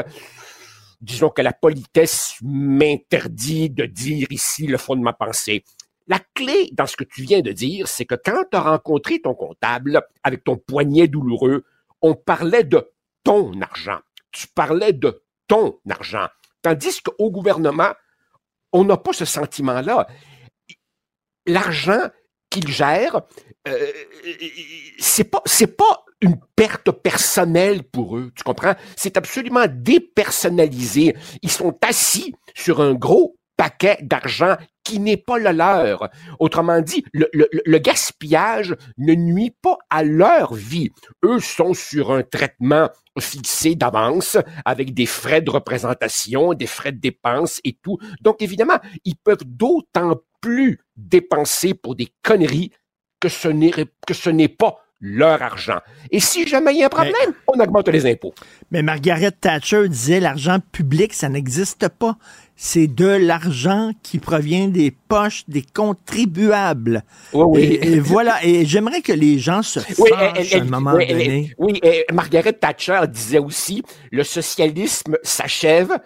disons 1.01 1.31
que 1.31 1.43
la 1.43 1.53
politesse 1.53 2.35
m'interdit 2.43 3.71
de 3.71 3.85
dire 3.85 4.27
ici 4.31 4.67
le 4.67 4.79
fond 4.79 4.97
de 4.97 5.03
ma 5.03 5.13
pensée. 5.13 5.65
La 6.09 6.21
clé 6.35 6.71
dans 6.73 6.87
ce 6.87 6.97
que 6.97 7.05
tu 7.05 7.23
viens 7.23 7.41
de 7.41 7.53
dire, 7.53 7.89
c'est 7.89 8.05
que 8.05 8.15
quand 8.15 8.45
tu 8.51 8.57
as 8.57 8.63
rencontré 8.63 9.21
ton 9.21 9.35
comptable 9.35 10.03
avec 10.23 10.45
ton 10.45 10.57
poignet 10.57 11.09
douloureux, 11.09 11.65
on 12.01 12.15
parlait 12.15 12.65
de 12.65 12.93
ton 13.25 13.61
argent. 13.61 13.99
Tu 14.31 14.47
parlais 14.55 14.93
de 14.93 15.23
ton 15.49 15.79
argent. 15.89 16.29
Tandis 16.67 17.01
qu'au 17.01 17.31
gouvernement, 17.31 17.93
on 18.73 18.83
n'a 18.83 18.97
pas 18.97 19.13
ce 19.13 19.25
sentiment-là. 19.25 20.09
L'argent 21.47 22.09
qu'il 22.51 22.67
gère, 22.67 23.21
euh, 23.69 23.93
c'est 24.99 25.31
pas, 25.31 25.45
pas 25.79 26.05
une 26.21 26.41
perte 26.57 26.91
personnelle 26.91 27.85
pour 27.85 28.17
eux. 28.17 28.33
Tu 28.35 28.43
comprends? 28.43 28.75
C'est 28.97 29.17
absolument 29.17 29.67
dépersonnalisé. 29.69 31.15
Ils 31.43 31.53
sont 31.53 31.79
assis 31.83 32.35
sur 32.57 32.81
un 32.81 32.95
gros 32.95 33.36
paquet 33.57 33.99
d'argent 34.03 34.57
qui 34.85 35.01
n'est 35.01 35.17
pas 35.17 35.39
le 35.39 35.51
leur. 35.51 36.09
Autrement 36.39 36.81
dit, 36.81 37.05
le, 37.13 37.29
le, 37.33 37.79
gaspillage 37.79 38.77
ne 38.99 39.15
nuit 39.15 39.55
pas 39.63 39.79
à 39.91 40.05
leur 40.05 40.55
vie. 40.55 40.91
Eux 41.25 41.41
sont 41.41 41.75
sur 41.75 42.13
un 42.13 42.23
traitement 42.23 42.89
fixé 43.19 43.75
d'avance 43.75 44.37
avec 44.65 44.95
des 44.95 45.07
frais 45.07 45.41
de 45.41 45.51
représentation, 45.51 46.55
des 46.55 46.67
frais 46.67 46.93
de 46.93 47.01
dépenses 47.01 47.61
et 47.65 47.77
tout. 47.83 47.99
Donc 48.21 48.43
évidemment, 48.43 48.79
ils 49.05 49.17
peuvent 49.17 49.45
d'autant 49.45 50.21
plus 50.41 50.79
dépenser 50.97 51.75
pour 51.75 51.97
des 51.97 52.09
conneries 52.23 52.71
que 53.19 53.29
ce 53.29 53.49
n'est, 53.49 53.73
que 54.07 54.15
ce 54.15 54.31
n'est 54.31 54.49
pas 54.49 54.79
leur 55.01 55.43
argent. 55.43 55.81
Et 56.11 56.21
si 56.21 56.47
jamais 56.47 56.75
il 56.75 56.79
y 56.79 56.83
a 56.83 56.87
un 56.87 56.91
problème, 56.91 57.35
on 57.49 57.61
augmente 57.61 57.89
les 57.89 58.07
impôts. 58.07 58.35
Mais 58.71 58.83
Margaret 58.83 59.33
Thatcher 59.33 59.89
disait 59.89 60.21
l'argent 60.21 60.59
public, 60.73 61.13
ça 61.13 61.29
n'existe 61.29 61.89
pas. 61.89 62.17
C'est 62.57 62.87
de 62.87 63.07
l'argent 63.07 63.93
qui 64.03 64.19
provient 64.19 64.69
des 64.69 64.91
poches 64.91 65.45
des 65.47 65.63
contribuables. 65.63 67.05
Oui, 67.35 67.45
oui. 67.49 67.79
Et, 67.83 68.01
voilà. 68.01 68.43
Et 68.45 68.65
j'aimerais 68.65 69.03
que 69.03 69.13
les 69.13 69.39
gens 69.39 69.63
se 69.63 69.79
fâchent 69.79 70.55
à 70.55 70.59
un 70.59 70.65
moment 70.65 70.93
donné. 70.93 71.53
oui, 71.59 71.79
et 71.83 72.07
Margaret 72.13 72.55
Thatcher 72.55 73.01
disait 73.09 73.39
aussi 73.39 73.83
le 74.11 74.25
socialisme 74.25 75.19
s'achève 75.23 75.99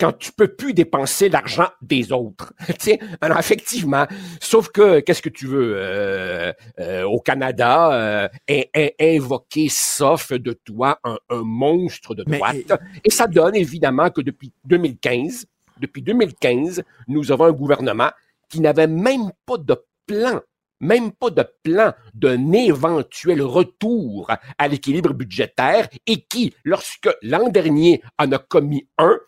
quand 0.00 0.12
tu 0.18 0.32
peux 0.32 0.48
plus 0.48 0.72
dépenser 0.72 1.28
l'argent 1.28 1.68
des 1.82 2.10
autres. 2.10 2.54
alors 3.20 3.38
effectivement, 3.38 4.06
sauf 4.40 4.70
que 4.70 5.00
qu'est-ce 5.00 5.20
que 5.20 5.28
tu 5.28 5.46
veux 5.46 5.74
euh, 5.76 6.52
euh, 6.80 7.04
au 7.04 7.20
Canada 7.20 8.28
euh, 8.48 8.64
invoquer 8.98 9.68
sauf 9.68 10.32
de 10.32 10.54
toi 10.64 10.98
un, 11.04 11.18
monstre 11.44 12.14
de 12.14 12.24
droite 12.24 12.72
et 13.04 13.10
ça 13.10 13.26
donne 13.26 13.54
évidemment 13.54 14.10
que 14.10 14.22
depuis 14.22 14.52
2015, 14.64 15.44
depuis 15.80 16.02
2015, 16.02 16.82
nous 17.08 17.32
avons 17.32 17.44
un 17.44 17.52
gouvernement 17.52 18.10
qui 18.48 18.60
n'avait 18.60 18.86
même 18.86 19.30
pas 19.46 19.56
de 19.58 19.76
plan 20.06 20.40
même 20.80 21.12
pas 21.12 21.30
de 21.30 21.46
plan 21.62 21.92
d'un 22.14 22.52
éventuel 22.52 23.42
retour 23.42 24.30
à 24.58 24.68
l'équilibre 24.68 25.12
budgétaire 25.12 25.88
et 26.06 26.22
qui, 26.22 26.54
lorsque 26.64 27.10
l'an 27.22 27.48
dernier 27.48 28.02
en 28.18 28.32
a 28.32 28.38
commis 28.38 28.88
un, 28.98 29.18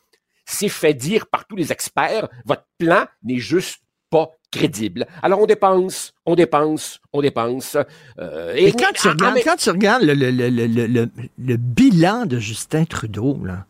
c'est 0.46 0.68
fait 0.68 0.94
dire 0.94 1.26
par 1.26 1.46
tous 1.46 1.56
les 1.56 1.70
experts, 1.70 2.28
votre 2.44 2.66
plan 2.78 3.04
n'est 3.22 3.38
juste 3.38 3.80
pas 4.10 4.30
crédible. 4.50 5.06
Alors 5.22 5.40
on 5.40 5.46
dépense, 5.46 6.12
on 6.26 6.34
dépense, 6.34 7.00
on 7.12 7.22
dépense. 7.22 7.76
Euh, 8.18 8.52
et, 8.54 8.72
quand, 8.72 8.92
tu 8.94 9.08
regardes, 9.08 9.38
quand 9.44 9.56
tu 9.56 9.70
regardes 9.70 10.02
le, 10.02 10.14
le, 10.14 10.30
le, 10.30 11.08
le 11.38 11.56
bilan 11.56 12.26
de 12.26 12.38
Justin 12.38 12.84
Trudeau, 12.84 13.38
là, 13.44 13.66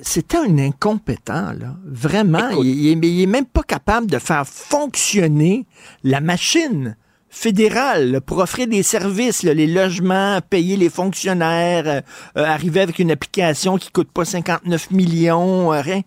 c'est 0.00 0.34
un 0.34 0.58
incompétent, 0.58 1.52
là. 1.52 1.76
Vraiment. 1.84 2.50
il, 2.62 3.04
il, 3.04 3.22
est 3.22 3.26
même 3.26 3.46
pas 3.46 3.62
capable 3.62 4.06
de 4.06 4.18
faire 4.18 4.46
fonctionner 4.46 5.66
la 6.04 6.20
machine 6.20 6.96
fédéral 7.36 8.20
pour 8.22 8.38
offrir 8.38 8.66
des 8.66 8.82
services, 8.82 9.42
les 9.42 9.66
logements, 9.66 10.40
payer 10.40 10.76
les 10.76 10.88
fonctionnaires, 10.88 11.86
euh, 11.86 12.00
euh, 12.38 12.44
arriver 12.44 12.80
avec 12.80 12.98
une 12.98 13.10
application 13.10 13.76
qui 13.76 13.90
coûte 13.90 14.10
pas 14.10 14.24
59 14.24 14.90
millions, 14.90 15.72
euh, 15.72 15.80
rien. 15.80 16.02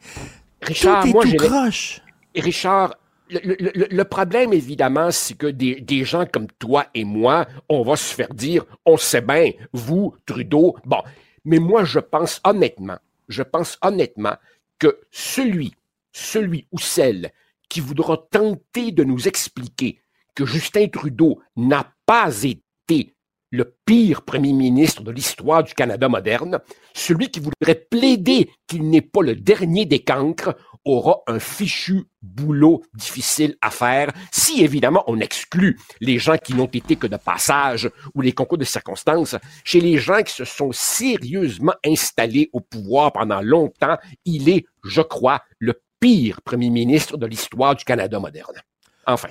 Richard, 0.61 1.03
tout 1.03 1.10
est 1.10 1.14
moi, 1.14 1.26
tout 1.26 1.36
croche. 1.36 2.02
Richard, 2.36 2.95
le, 3.30 4.03
problème, 4.03 4.53
évidemment, 4.53 5.11
c'est 5.11 5.38
que 5.38 5.48
des, 5.48 5.81
des, 5.81 6.03
gens 6.03 6.26
comme 6.26 6.48
toi 6.57 6.88
et 6.95 7.03
moi, 7.03 7.45
on 7.69 7.84
va 7.84 7.95
se 7.95 8.14
faire 8.14 8.34
dire, 8.34 8.65
on 8.86 8.98
sait 8.98 9.22
bien, 9.22 9.52
vous, 9.72 10.15
Trudeau, 10.26 10.76
bon. 10.86 11.02
Mais 11.45 11.60
moi, 11.60 11.84
je 11.84 11.99
pense 11.99 12.41
honnêtement, 12.44 12.98
je 13.30 13.43
pense 13.43 13.77
honnêtement 13.81 14.35
que 14.80 14.99
celui, 15.11 15.73
celui 16.11 16.68
ou 16.72 16.80
celle 16.80 17.31
qui 17.69 17.80
voudra 17.80 18.18
tenter 18.31 18.91
de 18.91 19.03
nous 19.03 19.27
expliquer 19.27 20.01
que 20.35 20.45
Justin 20.45 20.88
Trudeau 20.88 21.41
n'a 21.56 21.93
pas 22.06 22.43
été 22.43 23.15
le 23.51 23.76
pire 23.85 24.21
premier 24.21 24.53
ministre 24.53 25.03
de 25.03 25.11
l'histoire 25.11 25.63
du 25.63 25.73
Canada 25.73 26.07
moderne, 26.07 26.59
celui 26.93 27.30
qui 27.30 27.39
voudrait 27.39 27.88
plaider 27.89 28.49
qu'il 28.67 28.89
n'est 28.89 29.01
pas 29.01 29.21
le 29.21 29.35
dernier 29.35 29.85
des 29.85 29.99
cancres 30.03 30.55
aura 30.85 31.21
un 31.27 31.39
fichu 31.39 32.05
boulot 32.21 32.81
difficile 32.93 33.55
à 33.61 33.69
faire 33.69 34.11
si 34.31 34.63
évidemment 34.63 35.03
on 35.07 35.19
exclut 35.19 35.77
les 35.99 36.19
gens 36.19 36.38
qui 36.38 36.53
n'ont 36.53 36.65
été 36.65 36.95
que 36.95 37.07
de 37.07 37.17
passage 37.17 37.89
ou 38.15 38.21
les 38.21 38.31
concours 38.31 38.57
de 38.57 38.63
circonstances. 38.63 39.35
Chez 39.63 39.81
les 39.81 39.97
gens 39.97 40.21
qui 40.23 40.34
se 40.34 40.45
sont 40.45 40.71
sérieusement 40.71 41.76
installés 41.85 42.49
au 42.53 42.61
pouvoir 42.61 43.11
pendant 43.11 43.41
longtemps, 43.41 43.97
il 44.26 44.49
est, 44.49 44.65
je 44.84 45.01
crois, 45.01 45.41
le 45.59 45.81
pire 45.99 46.41
premier 46.41 46.69
ministre 46.69 47.17
de 47.17 47.26
l'histoire 47.26 47.76
du 47.76 47.84
Canada 47.84 48.19
moderne. 48.19 48.61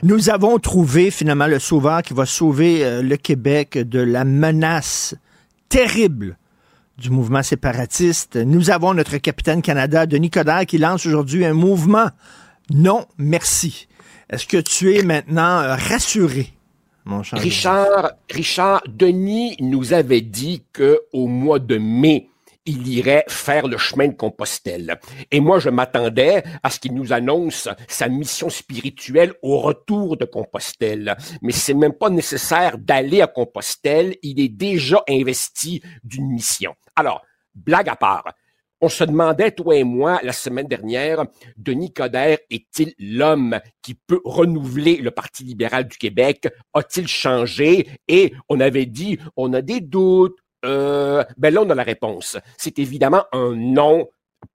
Nous 0.03 0.31
avons 0.31 0.59
trouvé 0.59 1.11
finalement 1.11 1.47
le 1.47 1.59
sauveur 1.59 2.03
qui 2.03 2.15
va 2.15 2.27
sauver 2.27 2.85
euh, 2.85 3.03
le 3.03 3.17
Québec 3.17 3.79
de 3.79 4.01
la 4.01 4.25
menace 4.25 5.15
terrible 5.69 6.37
du 6.97 7.11
mouvement 7.11 7.43
séparatiste. 7.43 8.37
Nous 8.37 8.71
avons 8.71 8.95
notre 8.95 9.19
capitaine 9.19 9.63
Canada, 9.63 10.07
Denis 10.07 10.31
Coderre, 10.31 10.67
qui 10.67 10.79
lance 10.79 11.07
aujourd'hui 11.07 11.45
un 11.45 11.55
mouvement 11.55 12.09
non 12.71 13.07
merci. 13.17 13.89
Est-ce 14.31 14.47
que 14.47 14.59
tu 14.59 14.95
es 14.95 15.03
maintenant 15.03 15.61
euh, 15.61 15.75
rassuré? 15.75 16.53
Mon 17.05 17.23
cher 17.23 17.39
Richard, 17.39 18.13
Richard, 18.31 18.83
Denis 18.87 19.57
nous 19.61 19.95
avait 19.95 20.21
dit 20.21 20.63
que 20.73 21.01
au 21.13 21.27
mois 21.27 21.59
de 21.59 21.79
mai, 21.79 22.28
il 22.69 22.87
irait 22.87 23.25
faire 23.29 23.67
le 23.67 23.79
chemin 23.79 24.09
de 24.09 24.15
Compostelle. 24.15 25.01
Et 25.31 25.41
moi, 25.41 25.59
je 25.59 25.71
m'attendais 25.71 26.43
à 26.63 26.69
ce 26.69 26.79
qu'il 26.79 26.95
nous 26.95 27.15
annonce 27.15 27.69
sa 27.89 28.09
mission 28.09 28.51
spirituelle 28.51 29.33
au 29.43 29.59
retour 29.59 30.19
de 30.19 30.27
Compostelle. 30.27 31.17
Mais 31.41 31.53
c'est 31.53 31.75
même 31.75 31.95
pas 31.95 32.11
nécessaire 32.11 32.77
d'aller 32.77 33.23
à 33.23 33.27
Compostelle. 33.27 34.17
Il 34.23 34.39
est 34.39 34.51
déjà 34.51 35.03
investi 35.09 35.83
d'une 36.05 36.31
mission. 36.31 36.75
Alors, 36.95 37.23
blague 37.55 37.89
à 37.89 37.97
part. 37.97 38.35
On 38.81 38.89
se 38.89 39.03
demandait, 39.03 39.51
toi 39.51 39.75
et 39.75 39.83
moi, 39.83 40.21
la 40.23 40.33
semaine 40.33 40.69
dernière, 40.69 41.25
Denis 41.57 41.93
Coderre 41.93 42.39
est-il 42.49 42.95
l'homme 42.99 43.59
qui 43.83 43.95
peut 43.95 44.21
renouveler 44.25 44.99
le 44.99 45.11
Parti 45.11 45.43
libéral 45.43 45.89
du 45.89 45.97
Québec? 45.97 46.47
A-t-il 46.75 47.09
changé? 47.09 47.89
Et 48.07 48.35
on 48.49 48.61
avait 48.61 48.87
dit, 48.87 49.19
on 49.37 49.53
a 49.53 49.63
des 49.63 49.81
doutes, 49.81 50.39
euh, 50.65 51.25
ben 51.37 51.53
là, 51.53 51.63
on 51.63 51.71
a 51.71 51.75
la 51.75 51.83
réponse. 51.83 52.37
C'est 52.57 52.79
évidemment 52.79 53.25
un 53.33 53.55
non 53.55 54.09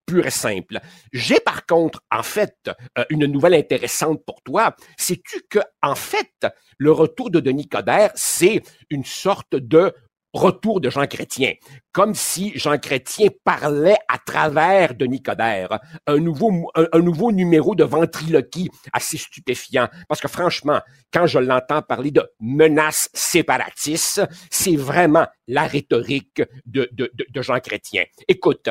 pur 0.06 0.26
et 0.26 0.32
simple. 0.32 0.80
J'ai 1.12 1.40
par 1.40 1.66
contre, 1.66 2.02
en 2.12 2.24
fait, 2.24 2.70
euh, 2.98 3.06
une 3.10 3.26
nouvelle 3.26 3.54
intéressante 3.54 4.24
pour 4.26 4.42
toi. 4.42 4.76
Sais-tu 4.98 5.42
que, 5.50 5.60
en 5.82 5.96
fait, 5.96 6.48
le 6.78 6.92
retour 6.92 7.30
de 7.30 7.40
Denis 7.40 7.68
Coderre, 7.68 8.12
c'est 8.16 8.62
une 8.90 9.06
sorte 9.06 9.56
de 9.56 9.94
retour 10.34 10.82
de 10.82 10.90
Jean 10.90 11.06
Chrétien, 11.06 11.54
comme 11.92 12.16
si 12.16 12.52
Jean 12.56 12.78
Chrétien 12.78 13.30
parlait 13.44 13.98
à 14.08 14.18
travers 14.18 14.96
de 14.96 15.06
Nicodère, 15.06 15.80
un 16.08 16.18
nouveau, 16.18 16.72
un, 16.76 17.00
nouveau 17.00 17.32
numéro 17.32 17.76
de 17.76 17.84
ventriloquie 17.84 18.70
assez 18.92 19.18
stupéfiant. 19.18 19.88
Parce 20.08 20.20
que 20.22 20.28
franchement, 20.28 20.82
quand 21.12 21.28
je 21.28 21.40
l'entends 21.40 21.82
parler 21.82 22.12
de 22.12 22.28
menaces 22.40 23.10
séparatistes, 23.14 24.24
c'est 24.50 24.76
vraiment 24.76 25.28
la 25.48 25.68
rhétorique 25.68 26.42
de, 26.66 26.90
de, 26.92 27.12
de 27.30 27.42
Jean 27.42 27.60
Chrétien. 27.60 28.04
Écoute, 28.28 28.70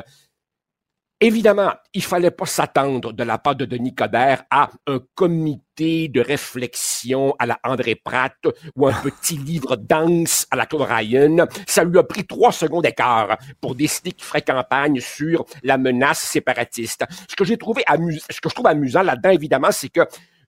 Évidemment, 1.25 1.71
il 1.95 2.03
fallait 2.03 2.33
pas 2.33 2.47
s'attendre 2.47 3.13
de 3.13 3.23
la 3.23 3.39
part 3.39 3.55
de 3.55 3.65
Denis 3.65 3.95
Coderre 3.95 4.43
à 4.51 4.71
un 4.89 4.99
comité 5.15 6.09
de 6.09 6.21
réflexion 6.21 7.37
à 7.39 7.47
la 7.47 7.61
André 7.63 7.95
Pratt 7.95 8.35
ou 8.75 8.89
un 8.89 8.93
petit 8.93 9.37
livre 9.39 9.77
dense 9.77 10.49
à 10.51 10.57
la 10.57 10.67
Claude 10.67 10.83
Ryan. 10.83 11.47
Ça 11.65 11.85
lui 11.85 11.97
a 11.97 12.03
pris 12.03 12.27
trois 12.27 12.51
secondes 12.51 12.83
d'écart 12.83 13.39
pour 13.61 13.77
décider 13.77 14.11
qu'il 14.11 14.25
ferait 14.25 14.43
campagne 14.43 14.99
sur 14.99 15.45
la 15.63 15.79
menace 15.79 16.19
séparatiste. 16.19 17.05
Ce 17.29 17.37
que 17.37 17.45
j'ai 17.45 17.57
trouvé 17.57 17.85
amusant, 17.87 18.27
ce 18.29 18.41
que 18.41 18.49
je 18.49 18.55
trouve 18.57 18.67
amusant 18.67 19.03
là-dedans, 19.03 19.31
évidemment, 19.31 19.71
c'est 19.71 19.91
que 19.91 20.01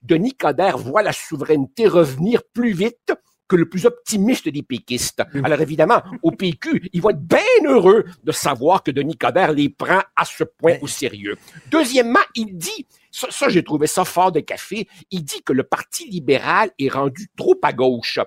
Denis 0.02 0.34
Coderre 0.34 0.76
voit 0.76 1.05
la 1.05 1.12
souveraineté 1.12 1.86
revenir 1.86 2.42
plus 2.52 2.72
vite 2.72 3.12
que 3.48 3.56
le 3.56 3.68
plus 3.68 3.86
optimiste 3.86 4.48
des 4.48 4.62
péquistes. 4.62 5.22
Alors 5.42 5.60
évidemment, 5.60 6.02
au 6.22 6.30
PQ, 6.30 6.88
ils 6.92 7.02
vont 7.02 7.10
être 7.10 7.20
bien 7.20 7.40
heureux 7.64 8.04
de 8.22 8.32
savoir 8.32 8.82
que 8.82 8.90
Denis 8.90 9.16
Coderre 9.16 9.52
les 9.52 9.68
prend 9.68 10.00
à 10.16 10.24
ce 10.24 10.44
point 10.44 10.76
au 10.80 10.86
sérieux. 10.86 11.36
Deuxièmement, 11.70 12.20
il 12.34 12.56
dit, 12.56 12.86
ça, 13.10 13.48
j'ai 13.48 13.62
trouvé 13.62 13.86
ça 13.86 14.04
fort 14.04 14.32
de 14.32 14.40
café, 14.40 14.88
il 15.10 15.24
dit 15.24 15.42
que 15.42 15.52
le 15.52 15.62
Parti 15.62 16.08
libéral 16.08 16.70
est 16.78 16.88
rendu 16.88 17.28
trop 17.36 17.56
à 17.62 17.72
gauche. 17.72 18.18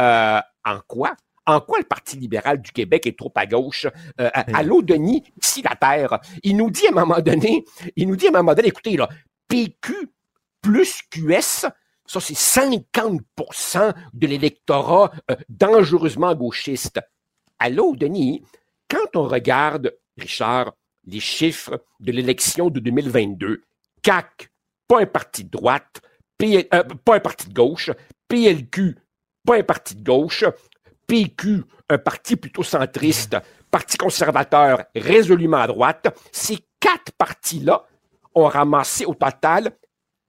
Euh, 0.00 0.40
en 0.64 0.78
quoi? 0.86 1.14
En 1.44 1.60
quoi 1.60 1.78
le 1.78 1.84
Parti 1.84 2.16
libéral 2.16 2.62
du 2.62 2.70
Québec 2.70 3.06
est 3.06 3.18
trop 3.18 3.32
à 3.34 3.46
gauche? 3.46 3.86
Euh, 4.20 4.30
allô, 4.54 4.80
Denis, 4.80 5.24
ici 5.42 5.62
la 5.62 5.74
Terre. 5.74 6.20
Il 6.44 6.56
nous 6.56 6.70
dit 6.70 6.86
à 6.86 6.90
un 6.90 7.04
moment 7.04 7.20
donné, 7.20 7.64
il 7.96 8.08
nous 8.08 8.16
dit 8.16 8.26
à 8.26 8.30
un 8.30 8.32
moment 8.32 8.54
donné, 8.54 8.68
écoutez, 8.68 8.96
là, 8.96 9.08
PQ 9.48 10.08
plus 10.62 11.02
QS, 11.10 11.66
ça, 12.12 12.20
c'est 12.20 12.34
50% 12.34 13.94
de 14.12 14.26
l'électorat 14.26 15.10
euh, 15.30 15.36
dangereusement 15.48 16.34
gauchiste. 16.34 17.00
Allô, 17.58 17.96
Denis, 17.96 18.42
quand 18.90 19.16
on 19.16 19.26
regarde, 19.26 19.94
Richard, 20.18 20.74
les 21.06 21.20
chiffres 21.20 21.82
de 22.00 22.12
l'élection 22.12 22.68
de 22.68 22.80
2022, 22.80 23.62
CAC, 24.02 24.50
pas 24.86 25.00
un 25.00 25.06
parti 25.06 25.44
de 25.44 25.50
droite, 25.50 26.02
euh, 26.42 26.62
pas 27.04 27.16
un 27.16 27.20
parti 27.20 27.48
de 27.48 27.54
gauche, 27.54 27.90
PLQ, 28.28 28.98
pas 29.46 29.56
un 29.56 29.62
parti 29.62 29.94
de 29.94 30.04
gauche, 30.04 30.44
PQ, 31.06 31.64
un 31.88 31.98
parti 31.98 32.36
plutôt 32.36 32.62
centriste, 32.62 33.36
Parti 33.70 33.96
conservateur 33.96 34.84
résolument 34.94 35.56
à 35.56 35.66
droite, 35.66 36.14
ces 36.30 36.58
quatre 36.78 37.10
partis-là 37.12 37.86
ont 38.34 38.44
ramassé 38.44 39.06
au 39.06 39.14
total 39.14 39.72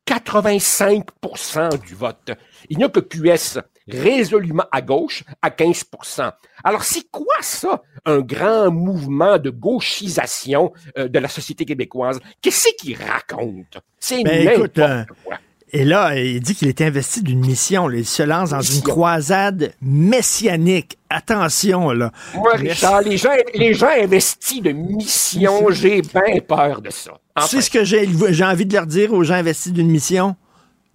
85% 0.08 1.82
du 1.86 1.96
vote. 1.96 2.32
Il 2.70 2.78
n'y 2.78 2.84
a 2.84 2.90
que 2.90 3.00
QS 3.00 3.60
résolument 3.88 4.66
à 4.72 4.82
gauche 4.82 5.24
à 5.42 5.50
15% 5.50 6.32
Alors, 6.64 6.84
c'est 6.84 7.10
quoi 7.12 7.36
ça, 7.42 7.82
un 8.06 8.20
grand 8.20 8.72
mouvement 8.72 9.38
de 9.38 9.50
gauchisation 9.50 10.72
euh, 10.98 11.08
de 11.08 11.20
la 11.20 11.28
société 11.28 11.66
québécoise? 11.66 12.20
Qu'est-ce 12.42 12.70
qu'il 12.80 12.98
raconte? 12.98 13.78
C'est 14.00 14.24
ben, 14.24 14.46
n'importe 14.46 14.80
euh, 14.80 15.04
quoi. 15.26 15.38
Et 15.76 15.86
là, 15.86 16.16
il 16.16 16.40
dit 16.40 16.54
qu'il 16.54 16.68
est 16.68 16.82
investi 16.82 17.24
d'une 17.24 17.40
mission. 17.40 17.90
Il 17.90 18.06
se 18.06 18.22
lance 18.22 18.52
dans 18.52 18.62
une 18.62 18.84
croisade 18.84 19.74
messianique. 19.82 21.00
Attention, 21.10 21.90
là. 21.90 22.12
Richard, 22.54 23.02
les 23.02 23.18
gens, 23.18 23.32
les 23.56 23.74
gens 23.74 23.90
investis 23.90 24.62
de 24.62 24.72
mission, 24.72 25.72
j'ai 25.72 26.04
bien 26.04 26.40
peur 26.48 26.80
de 26.80 26.92
ça. 26.92 27.14
C'est 27.42 27.62
ce 27.62 27.70
que 27.70 27.84
j'ai, 27.84 28.08
j'ai 28.30 28.46
envie 28.46 28.66
de 28.66 28.74
leur 28.74 28.86
dire 28.86 29.14
aux 29.14 29.24
gens 29.24 29.36
investis 29.36 29.74
d'une 29.74 29.90
mission? 29.90 30.36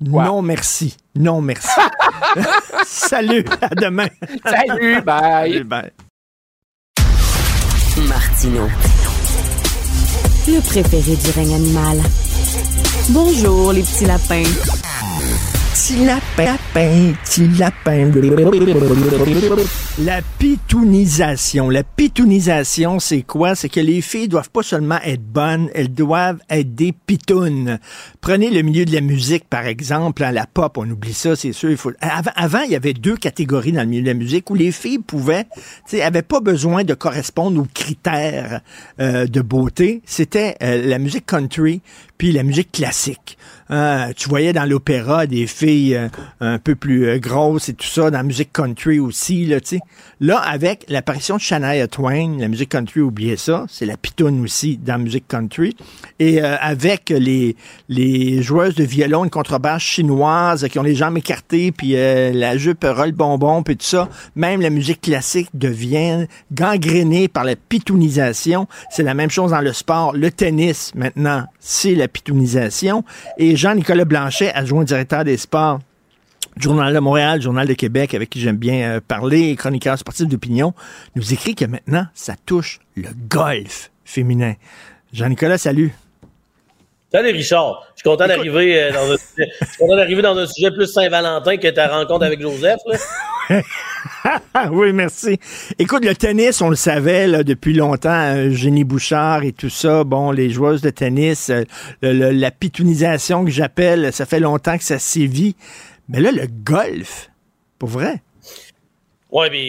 Non, 0.01 0.43
merci. 0.43 0.97
Non, 1.17 1.41
merci. 1.41 1.69
Salut, 2.87 3.45
à 3.61 3.75
demain. 3.75 4.07
Salut, 4.45 5.03
bye. 5.03 5.65
bye. 5.65 5.91
Martino. 8.07 8.69
Le 10.47 10.61
préféré 10.61 11.17
du 11.17 11.31
règne 11.31 11.55
animal. 11.55 11.99
Bonjour, 13.11 13.73
les 13.73 13.83
petits 13.83 14.05
lapins. 14.05 14.45
La 20.01 20.23
pitounisation. 20.41 21.71
La 21.71 21.85
pitounisation, 21.85 22.99
c'est 22.99 23.23
quoi? 23.23 23.55
C'est 23.55 23.69
que 23.69 23.79
les 23.79 24.01
filles 24.01 24.27
doivent 24.27 24.51
pas 24.51 24.65
seulement 24.65 24.99
être 25.05 25.23
bonnes, 25.23 25.71
elles 25.75 25.95
doivent 25.95 26.41
être 26.51 26.75
des 26.75 26.93
pitounes. 26.93 27.79
Prenez 28.21 28.51
le 28.51 28.63
milieu 28.63 28.87
de 28.87 28.93
la 28.93 29.01
musique, 29.01 29.45
par 29.49 29.67
exemple, 29.67 30.25
la 30.25 30.47
pop, 30.47 30.79
on 30.79 30.91
oublie 30.91 31.15
ça, 31.15 31.37
c'est 31.37 31.53
sûr. 31.53 31.79
Faut... 31.79 31.93
avant, 32.01 32.63
il 32.63 32.73
y 32.73 32.77
avait 32.77 32.93
deux 32.93 33.17
catégories 33.17 33.71
dans 33.71 33.83
le 33.83 33.89
milieu 33.89 34.03
de 34.03 34.09
la 34.09 34.15
musique 34.15 34.51
où 34.51 34.57
les 34.57 34.73
filles 34.73 34.99
pouvaient, 34.99 35.47
tu 35.89 36.01
avaient 36.01 36.23
pas 36.23 36.41
besoin 36.41 36.83
de 36.83 36.95
correspondre 36.95 37.61
aux 37.61 37.69
critères 37.73 38.63
euh, 38.99 39.29
de 39.29 39.41
beauté. 39.43 40.03
C'était 40.07 40.57
euh, 40.61 40.85
la 40.85 40.99
musique 40.99 41.27
country 41.27 41.83
puis 42.19 42.33
la 42.33 42.43
musique 42.43 42.73
classique. 42.73 43.39
Euh, 43.71 44.13
tu 44.17 44.29
voyais 44.29 44.53
dans 44.53 44.65
l'opéra 44.65 45.27
des 45.27 45.47
filles 45.47 45.95
euh, 45.95 46.09
un 46.41 46.59
peu 46.59 46.75
plus 46.75 47.07
euh, 47.07 47.19
grosses 47.19 47.69
et 47.69 47.75
tout 47.75 47.87
ça, 47.87 48.11
dans 48.11 48.19
la 48.19 48.23
musique 48.23 48.53
country 48.53 48.99
aussi, 48.99 49.45
là, 49.45 49.61
tu 49.61 49.77
sais. 49.77 49.81
Là, 50.21 50.39
avec 50.39 50.87
l'apparition 50.89 51.37
de 51.37 51.41
Shania 51.41 51.87
Twain, 51.87 52.39
la 52.39 52.49
musique 52.49 52.71
country, 52.71 53.01
oubliez 53.01 53.37
ça, 53.37 53.67
c'est 53.69 53.85
la 53.85 53.97
pitoune 53.97 54.43
aussi 54.43 54.79
dans 54.79 54.95
la 54.95 54.99
musique 54.99 55.29
country. 55.29 55.77
Et 56.19 56.41
avec 56.41 57.11
les, 57.11 57.55
les 57.89 58.43
joueuses 58.43 58.75
de 58.75 58.83
violon 58.83 59.25
et 59.25 59.31
contrebasse 59.31 59.83
chinoises 59.83 60.67
qui 60.69 60.79
ont 60.81 60.83
les 60.83 60.97
jambes 60.97 61.19
écartées, 61.19 61.71
puis 61.71 61.93
la 61.93 62.57
jupe 62.57 62.85
roll 62.85 63.13
bonbon, 63.13 63.63
puis 63.63 63.77
tout 63.77 63.87
ça, 63.87 64.09
même 64.35 64.61
la 64.61 64.71
musique 64.71 65.03
classique 65.03 65.51
devient 65.55 66.27
gangrénée 66.51 67.29
par 67.29 67.45
la 67.45 67.55
pitounisation. 67.55 68.67
C'est 68.91 69.05
la 69.05 69.15
même 69.15 69.31
chose 69.31 69.53
dans 69.53 69.61
le 69.61 69.73
sport. 69.73 70.15
Le 70.15 70.33
tennis, 70.33 70.93
maintenant, 70.97 71.45
c'est 71.61 71.95
la 71.95 72.08
Et 73.39 73.57
Jean-Nicolas 73.57 74.05
Blanchet, 74.05 74.53
adjoint 74.53 74.85
directeur 74.85 75.25
des 75.25 75.37
sports 75.37 75.81
Journal 76.59 76.93
de 76.93 76.99
Montréal, 76.99 77.41
Journal 77.41 77.69
de 77.69 77.75
Québec, 77.75 78.15
avec 78.15 78.31
qui 78.31 78.41
j'aime 78.41 78.57
bien 78.57 78.91
euh, 78.91 79.01
parler, 79.07 79.55
chroniqueur 79.55 79.97
sportif 79.97 80.27
d'opinion, 80.27 80.75
nous 81.15 81.33
écrit 81.33 81.55
que 81.55 81.65
maintenant, 81.65 82.07
ça 82.15 82.35
touche 82.47 82.81
le 82.97 83.09
golf 83.29 83.91
féminin. 84.05 84.55
Jean-Nicolas, 85.13 85.59
salut. 85.59 85.95
Salut 87.11 87.31
Richard. 87.31 87.87
Je 87.95 88.01
suis 88.01 88.11
content 88.11 88.27
d'arriver 88.27 88.83
euh, 88.83 88.93
dans 88.93 89.11
un 89.11 89.17
sujet. 89.35 89.51
Je 89.63 89.67
suis 89.67 89.79
content 89.79 89.97
d'arriver 89.97 90.21
dans 90.21 90.37
un 90.37 90.47
sujet 90.47 90.71
plus 90.71 90.87
Saint-Valentin 90.87 91.57
que 91.57 91.69
ta 91.69 91.89
rencontre 91.89 92.27
avec 92.27 92.39
Joseph. 92.39 92.81
oui, 94.73 94.93
merci. 94.93 95.39
Écoute, 95.79 96.05
le 96.05 96.15
tennis, 96.15 96.61
on 96.61 96.69
le 96.69 96.77
savait 96.77 97.27
là, 97.27 97.45
depuis 97.45 97.73
longtemps, 97.73 98.51
Génie 98.51 98.83
euh, 98.83 98.85
Bouchard 98.85 99.43
et 99.45 99.53
tout 99.53 99.71
ça. 99.71 100.05
Bon, 100.05 100.33
les 100.33 100.51
joueuses 100.51 100.83
de 100.83 100.91
tennis, 100.91 101.51
euh, 101.51 101.65
la 102.03 102.51
pitounisation 102.51 103.43
que 103.47 103.51
j'appelle, 103.51 104.13
ça 104.13 104.27
fait 104.27 104.41
longtemps 104.41 104.77
que 104.77 104.85
ça 104.85 104.99
sévit. 104.99 105.57
Mais 106.11 106.21
là, 106.21 106.31
le 106.31 106.47
golf, 106.47 107.31
pour 107.79 107.89
vrai? 107.89 108.21
Oui, 109.31 109.47
mais 109.51 109.65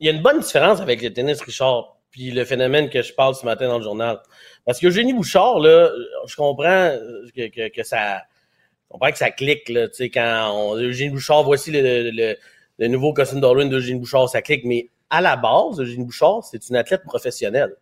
il 0.00 0.06
y 0.06 0.08
a 0.08 0.12
une 0.12 0.22
bonne 0.22 0.40
différence 0.40 0.80
avec 0.80 1.02
le 1.02 1.12
tennis, 1.12 1.40
Richard, 1.40 1.98
puis 2.10 2.32
le 2.32 2.44
phénomène 2.44 2.90
que 2.90 3.00
je 3.00 3.12
parle 3.12 3.36
ce 3.36 3.44
matin 3.44 3.68
dans 3.68 3.78
le 3.78 3.84
journal. 3.84 4.18
Parce 4.64 4.78
que 4.78 4.86
Eugénie 4.86 5.12
Bouchard, 5.12 5.58
là, 5.58 5.90
je 6.26 6.36
comprends 6.36 6.96
que, 7.34 7.68
que, 7.68 7.82
ça. 7.82 8.18
Je 8.18 8.88
comprends 8.88 9.10
que 9.10 9.18
ça 9.18 9.30
clique, 9.30 9.68
là, 9.68 9.88
tu 9.88 9.94
sais, 9.94 10.10
quand 10.10 10.52
on, 10.54 10.76
Eugénie 10.76 11.10
Bouchard, 11.10 11.44
voici 11.44 11.70
le, 11.70 12.10
le, 12.10 12.36
le 12.78 12.88
nouveau 12.88 13.12
costume 13.12 13.40
d'Halloween 13.40 13.68
d'Eugénie 13.68 13.98
Bouchard, 13.98 14.28
ça 14.28 14.42
clique, 14.42 14.64
mais 14.64 14.88
à 15.10 15.20
la 15.20 15.36
base, 15.36 15.80
Eugénie 15.80 16.04
Bouchard, 16.04 16.42
c'est 16.44 16.68
une 16.68 16.76
athlète 16.76 17.02
professionnelle. 17.04 17.74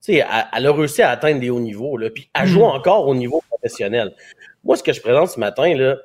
Tu 0.00 0.14
sais, 0.14 0.24
elle, 0.54 0.66
a 0.66 0.72
réussi 0.72 1.02
à 1.02 1.10
atteindre 1.10 1.40
des 1.40 1.50
hauts 1.50 1.60
niveaux, 1.60 1.96
là, 1.96 2.08
puis 2.10 2.30
elle 2.34 2.46
joue 2.46 2.60
hmm. 2.60 2.76
encore 2.76 3.08
au 3.08 3.14
niveau 3.14 3.42
professionnel. 3.50 4.14
Moi, 4.62 4.76
ce 4.76 4.82
que 4.82 4.92
je 4.92 5.00
présente 5.00 5.30
ce 5.30 5.40
matin, 5.40 5.74
là, 5.74 5.96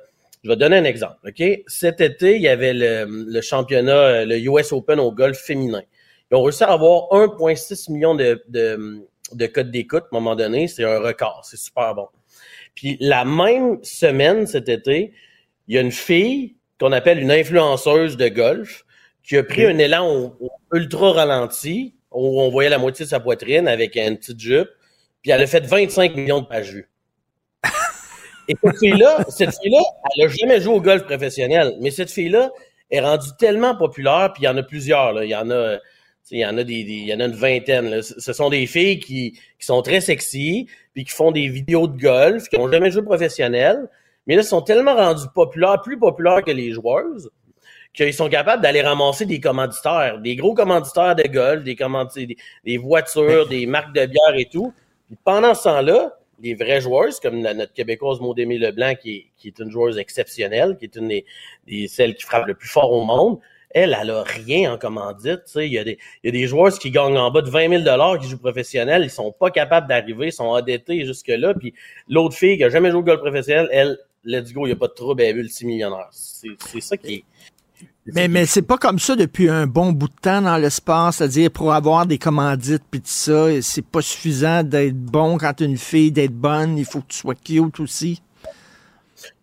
je 0.42 0.48
vais 0.50 0.56
donner 0.56 0.76
un 0.76 0.84
exemple, 0.84 1.16
OK? 1.26 1.42
Cet 1.66 2.00
été, 2.00 2.36
il 2.36 2.42
y 2.42 2.48
avait 2.48 2.74
le, 2.74 3.06
le 3.06 3.40
championnat, 3.40 4.24
le 4.24 4.38
US 4.40 4.72
Open 4.72 5.00
au 5.00 5.12
golf 5.12 5.38
féminin. 5.38 5.82
Ils 6.30 6.36
ont 6.36 6.42
réussi 6.42 6.64
à 6.64 6.72
avoir 6.72 7.04
1,6 7.12 7.92
million 7.92 8.14
de, 8.14 8.42
de, 8.48 9.06
de 9.36 9.46
codes 9.46 9.70
d'écoute, 9.70 10.04
à 10.04 10.16
un 10.16 10.20
moment 10.20 10.36
donné, 10.36 10.68
c'est 10.68 10.84
un 10.84 10.98
record. 10.98 11.42
C'est 11.44 11.56
super 11.56 11.94
bon. 11.94 12.08
Puis 12.74 12.96
la 13.00 13.24
même 13.24 13.82
semaine, 13.82 14.46
cet 14.46 14.68
été, 14.68 15.12
il 15.68 15.74
y 15.74 15.78
a 15.78 15.80
une 15.80 15.92
fille 15.92 16.56
qu'on 16.80 16.92
appelle 16.92 17.18
une 17.18 17.30
influenceuse 17.30 18.16
de 18.16 18.28
golf 18.28 18.84
qui 19.22 19.36
a 19.36 19.42
pris 19.42 19.64
un 19.64 19.78
élan 19.78 20.36
ultra 20.72 21.12
ralenti, 21.12 21.94
où 22.10 22.40
on 22.40 22.50
voyait 22.50 22.70
la 22.70 22.78
moitié 22.78 23.04
de 23.04 23.10
sa 23.10 23.20
poitrine 23.20 23.68
avec 23.68 23.96
une 23.96 24.18
petite 24.18 24.38
jupe, 24.38 24.68
puis 25.22 25.30
elle 25.30 25.42
a 25.42 25.46
fait 25.46 25.64
25 25.64 26.14
millions 26.14 26.42
de 26.42 26.46
pages 26.46 26.72
vues. 26.72 26.90
Et 28.48 28.54
cette 28.62 28.78
fille-là, 28.78 29.24
cette 29.28 29.54
fille-là, 29.62 29.82
elle 30.16 30.26
a 30.26 30.28
jamais 30.28 30.60
joué 30.60 30.74
au 30.74 30.80
golf 30.80 31.04
professionnel, 31.04 31.76
mais 31.80 31.90
cette 31.90 32.10
fille-là 32.10 32.50
est 32.90 33.00
rendue 33.00 33.30
tellement 33.38 33.74
populaire, 33.74 34.32
puis 34.34 34.42
il 34.42 34.46
y 34.46 34.48
en 34.48 34.56
a 34.58 34.62
plusieurs, 34.62 35.14
là. 35.14 35.24
Il 35.24 35.30
y 35.30 35.34
en 35.34 35.50
a 35.50 35.78
il 36.30 36.38
y 36.38 36.46
en 36.46 36.56
a 36.56 36.64
des, 36.64 37.12
en 37.14 37.20
a 37.20 37.24
une 37.26 37.32
vingtaine. 37.32 38.02
Ce 38.02 38.32
sont 38.32 38.50
des 38.50 38.66
filles 38.66 38.98
qui, 38.98 39.32
qui, 39.32 39.66
sont 39.66 39.82
très 39.82 40.00
sexy, 40.00 40.66
puis 40.92 41.04
qui 41.04 41.12
font 41.12 41.30
des 41.30 41.48
vidéos 41.48 41.86
de 41.86 42.00
golf, 42.00 42.48
qui 42.48 42.56
n'ont 42.56 42.70
jamais 42.70 42.90
joué 42.90 43.02
professionnel, 43.02 43.88
mais 44.26 44.36
là, 44.36 44.42
sont 44.42 44.62
tellement 44.62 44.94
rendus 44.94 45.26
populaires, 45.34 45.80
plus 45.82 45.98
populaires 45.98 46.42
que 46.42 46.50
les 46.50 46.72
joueuses, 46.72 47.30
qu'ils 47.92 48.14
sont 48.14 48.28
capables 48.28 48.62
d'aller 48.62 48.80
ramasser 48.80 49.26
des 49.26 49.38
commanditaires, 49.38 50.18
des 50.20 50.34
gros 50.36 50.54
commanditaires 50.54 51.14
de 51.14 51.28
golf, 51.28 51.62
des, 51.62 51.76
des, 52.26 52.36
des 52.64 52.78
voitures, 52.78 53.46
des 53.48 53.66
marques 53.66 53.94
de 53.94 54.06
bière 54.06 54.34
et 54.34 54.46
tout, 54.46 54.72
pendant 55.24 55.54
ce 55.54 55.64
temps-là, 55.64 56.18
les 56.40 56.54
vrais 56.54 56.80
joueurs, 56.80 57.08
comme 57.22 57.40
notre 57.40 57.72
Québécoise 57.72 58.20
Maudémie 58.20 58.58
Leblanc, 58.58 58.94
qui 59.00 59.16
est, 59.16 59.26
qui 59.36 59.48
est 59.48 59.58
une 59.60 59.70
joueuse 59.70 59.98
exceptionnelle, 59.98 60.76
qui 60.78 60.86
est 60.86 60.96
une 60.96 61.08
des, 61.08 61.24
des, 61.66 61.86
celles 61.86 62.14
qui 62.14 62.22
frappe 62.24 62.46
le 62.46 62.54
plus 62.54 62.68
fort 62.68 62.90
au 62.90 63.04
monde, 63.04 63.38
elle, 63.74 63.96
elle 64.00 64.10
a 64.10 64.22
rien 64.22 64.72
en 64.72 64.78
commandite. 64.78 65.42
Il 65.56 65.72
y, 65.72 65.78
a 65.78 65.84
des, 65.84 65.98
il 66.22 66.26
y 66.26 66.28
a 66.28 66.32
des 66.32 66.46
joueurs 66.46 66.72
qui 66.78 66.90
gagnent 66.90 67.18
en 67.18 67.30
bas 67.30 67.42
de 67.42 67.50
20 67.50 67.84
000 67.84 68.18
qui 68.18 68.28
jouent 68.28 68.38
professionnel, 68.38 69.02
ils 69.04 69.10
sont 69.10 69.32
pas 69.32 69.50
capables 69.50 69.88
d'arriver, 69.88 70.28
ils 70.28 70.32
sont 70.32 70.44
endettés 70.44 71.04
jusque-là. 71.04 71.54
Puis 71.54 71.74
l'autre 72.08 72.36
fille 72.36 72.56
qui 72.56 72.64
a 72.64 72.70
jamais 72.70 72.90
joué 72.90 73.00
au 73.00 73.02
golf 73.02 73.20
professionnel, 73.20 73.68
elle, 73.72 73.98
let's 74.24 74.52
go, 74.52 74.64
il 74.64 74.68
n'y 74.68 74.72
a 74.72 74.76
pas 74.76 74.86
de 74.86 74.94
trouble, 74.94 75.22
elle 75.22 75.30
est 75.30 75.34
multimillionnaire. 75.34 76.08
C'est 76.10 76.80
ça 76.80 76.96
qui 76.96 77.14
est. 77.14 77.24
Mais, 78.06 78.28
mais 78.28 78.44
c'est 78.44 78.62
pas 78.62 78.76
comme 78.76 78.98
ça 78.98 79.16
depuis 79.16 79.48
un 79.48 79.66
bon 79.66 79.90
bout 79.92 80.08
de 80.08 80.20
temps 80.20 80.42
dans 80.42 80.58
l'espace, 80.58 81.16
c'est-à-dire 81.16 81.50
pour 81.50 81.72
avoir 81.72 82.06
des 82.06 82.18
commandites 82.18 82.82
puis 82.90 83.00
tout 83.00 83.06
ça, 83.08 83.46
c'est 83.62 83.84
pas 83.84 84.02
suffisant 84.02 84.62
d'être 84.62 84.96
bon 84.96 85.38
quand 85.38 85.60
une 85.60 85.78
fille, 85.78 86.12
d'être 86.12 86.34
bonne, 86.34 86.76
il 86.76 86.84
faut 86.84 87.00
que 87.00 87.08
tu 87.08 87.18
sois 87.18 87.34
cute 87.34 87.80
aussi. 87.80 88.20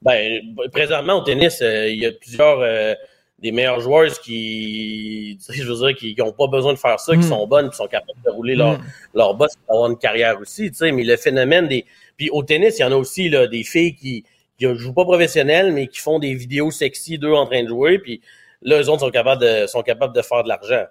Ben, 0.03 0.41
présentement 0.71 1.21
au 1.21 1.23
tennis, 1.23 1.59
euh, 1.61 1.89
il 1.89 2.01
y 2.01 2.05
a 2.05 2.11
plusieurs 2.11 2.59
euh, 2.59 2.93
des 3.41 3.51
meilleurs 3.51 3.79
joueurs 3.79 4.11
qui, 4.21 5.37
je 5.49 5.63
veux 5.63 5.87
dire, 5.87 5.95
qui 5.97 6.15
n'ont 6.17 6.31
pas 6.31 6.47
besoin 6.47 6.73
de 6.73 6.79
faire 6.79 6.99
ça, 6.99 7.13
qui 7.13 7.19
hmm. 7.19 7.23
sont 7.23 7.47
bonnes, 7.47 7.69
qui 7.69 7.77
sont 7.77 7.87
capables 7.87 8.21
de 8.25 8.29
rouler 8.29 8.55
leur, 8.55 8.77
mm. 8.77 8.83
leur 9.15 9.33
boss 9.33 9.51
pour 9.65 9.75
avoir 9.75 9.91
une 9.91 9.97
carrière 9.97 10.39
aussi, 10.39 10.69
tu 10.71 10.77
sais. 10.77 10.91
Mais 10.91 11.03
le 11.03 11.17
phénomène 11.17 11.67
des, 11.67 11.85
puis 12.17 12.29
au 12.29 12.43
tennis, 12.43 12.77
il 12.77 12.81
y 12.81 12.85
en 12.85 12.91
a 12.91 12.95
aussi 12.95 13.29
là 13.29 13.47
des 13.47 13.63
filles 13.63 13.95
qui 13.95 14.23
qui 14.61 14.75
jouent 14.77 14.93
pas 14.93 15.05
professionnelles, 15.05 15.73
mais 15.73 15.87
qui 15.87 15.99
font 15.99 16.19
des 16.19 16.35
vidéos 16.35 16.69
sexy 16.71 17.17
d'eux 17.17 17.33
en 17.33 17.47
train 17.47 17.63
de 17.63 17.67
jouer, 17.69 17.97
puis 17.97 18.21
là, 18.61 18.79
eux 18.79 18.89
autres 18.89 18.99
sont 18.99 19.09
capables 19.09 19.41
de, 19.41 19.65
sont 19.65 19.81
capables 19.81 20.15
de 20.15 20.21
faire 20.21 20.43
de 20.43 20.49
l'argent. 20.49 20.85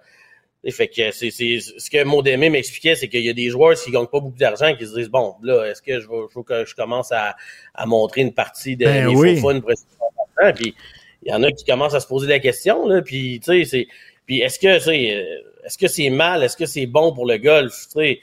Fait 0.70 0.88
que 0.88 1.10
c'est, 1.10 1.30
ce 1.30 1.90
que 1.90 2.04
Maudémé 2.04 2.50
m'expliquait, 2.50 2.94
c'est 2.94 3.08
qu'il 3.08 3.24
y 3.24 3.30
a 3.30 3.32
des 3.32 3.48
joueurs 3.48 3.74
qui 3.80 3.90
gagnent 3.90 4.06
pas 4.06 4.20
beaucoup 4.20 4.36
d'argent 4.36 4.74
qui 4.76 4.86
se 4.86 4.94
disent 4.94 5.08
bon, 5.08 5.36
là, 5.42 5.64
est-ce 5.64 5.80
que 5.80 6.00
je 6.00 6.06
faut 6.30 6.42
que 6.42 6.66
je 6.66 6.74
commence 6.74 7.12
à, 7.12 7.34
à 7.74 7.86
montrer 7.86 8.20
une 8.20 8.34
partie 8.34 8.76
de 8.76 8.84
ben 8.84 9.06
mes 9.06 9.14
oui. 9.14 9.40
fun 9.40 9.60
puis 10.54 10.74
il 11.22 11.30
y 11.30 11.34
en 11.34 11.42
a 11.42 11.52
qui 11.52 11.64
commencent 11.64 11.94
à 11.94 12.00
se 12.00 12.06
poser 12.06 12.26
la 12.28 12.38
question 12.38 12.86
là, 12.86 13.02
puis 13.02 13.40
tu 13.40 13.52
sais 13.52 13.64
c'est 13.64 13.88
puis 14.26 14.40
est-ce 14.40 14.58
que 14.58 14.78
c'est 14.78 15.42
est-ce 15.64 15.78
que 15.78 15.88
c'est 15.88 16.10
mal, 16.10 16.42
est-ce 16.42 16.56
que 16.56 16.66
c'est 16.66 16.86
bon 16.86 17.12
pour 17.12 17.26
le 17.26 17.38
golf, 17.38 17.72
tu 17.92 18.00
sais? 18.00 18.20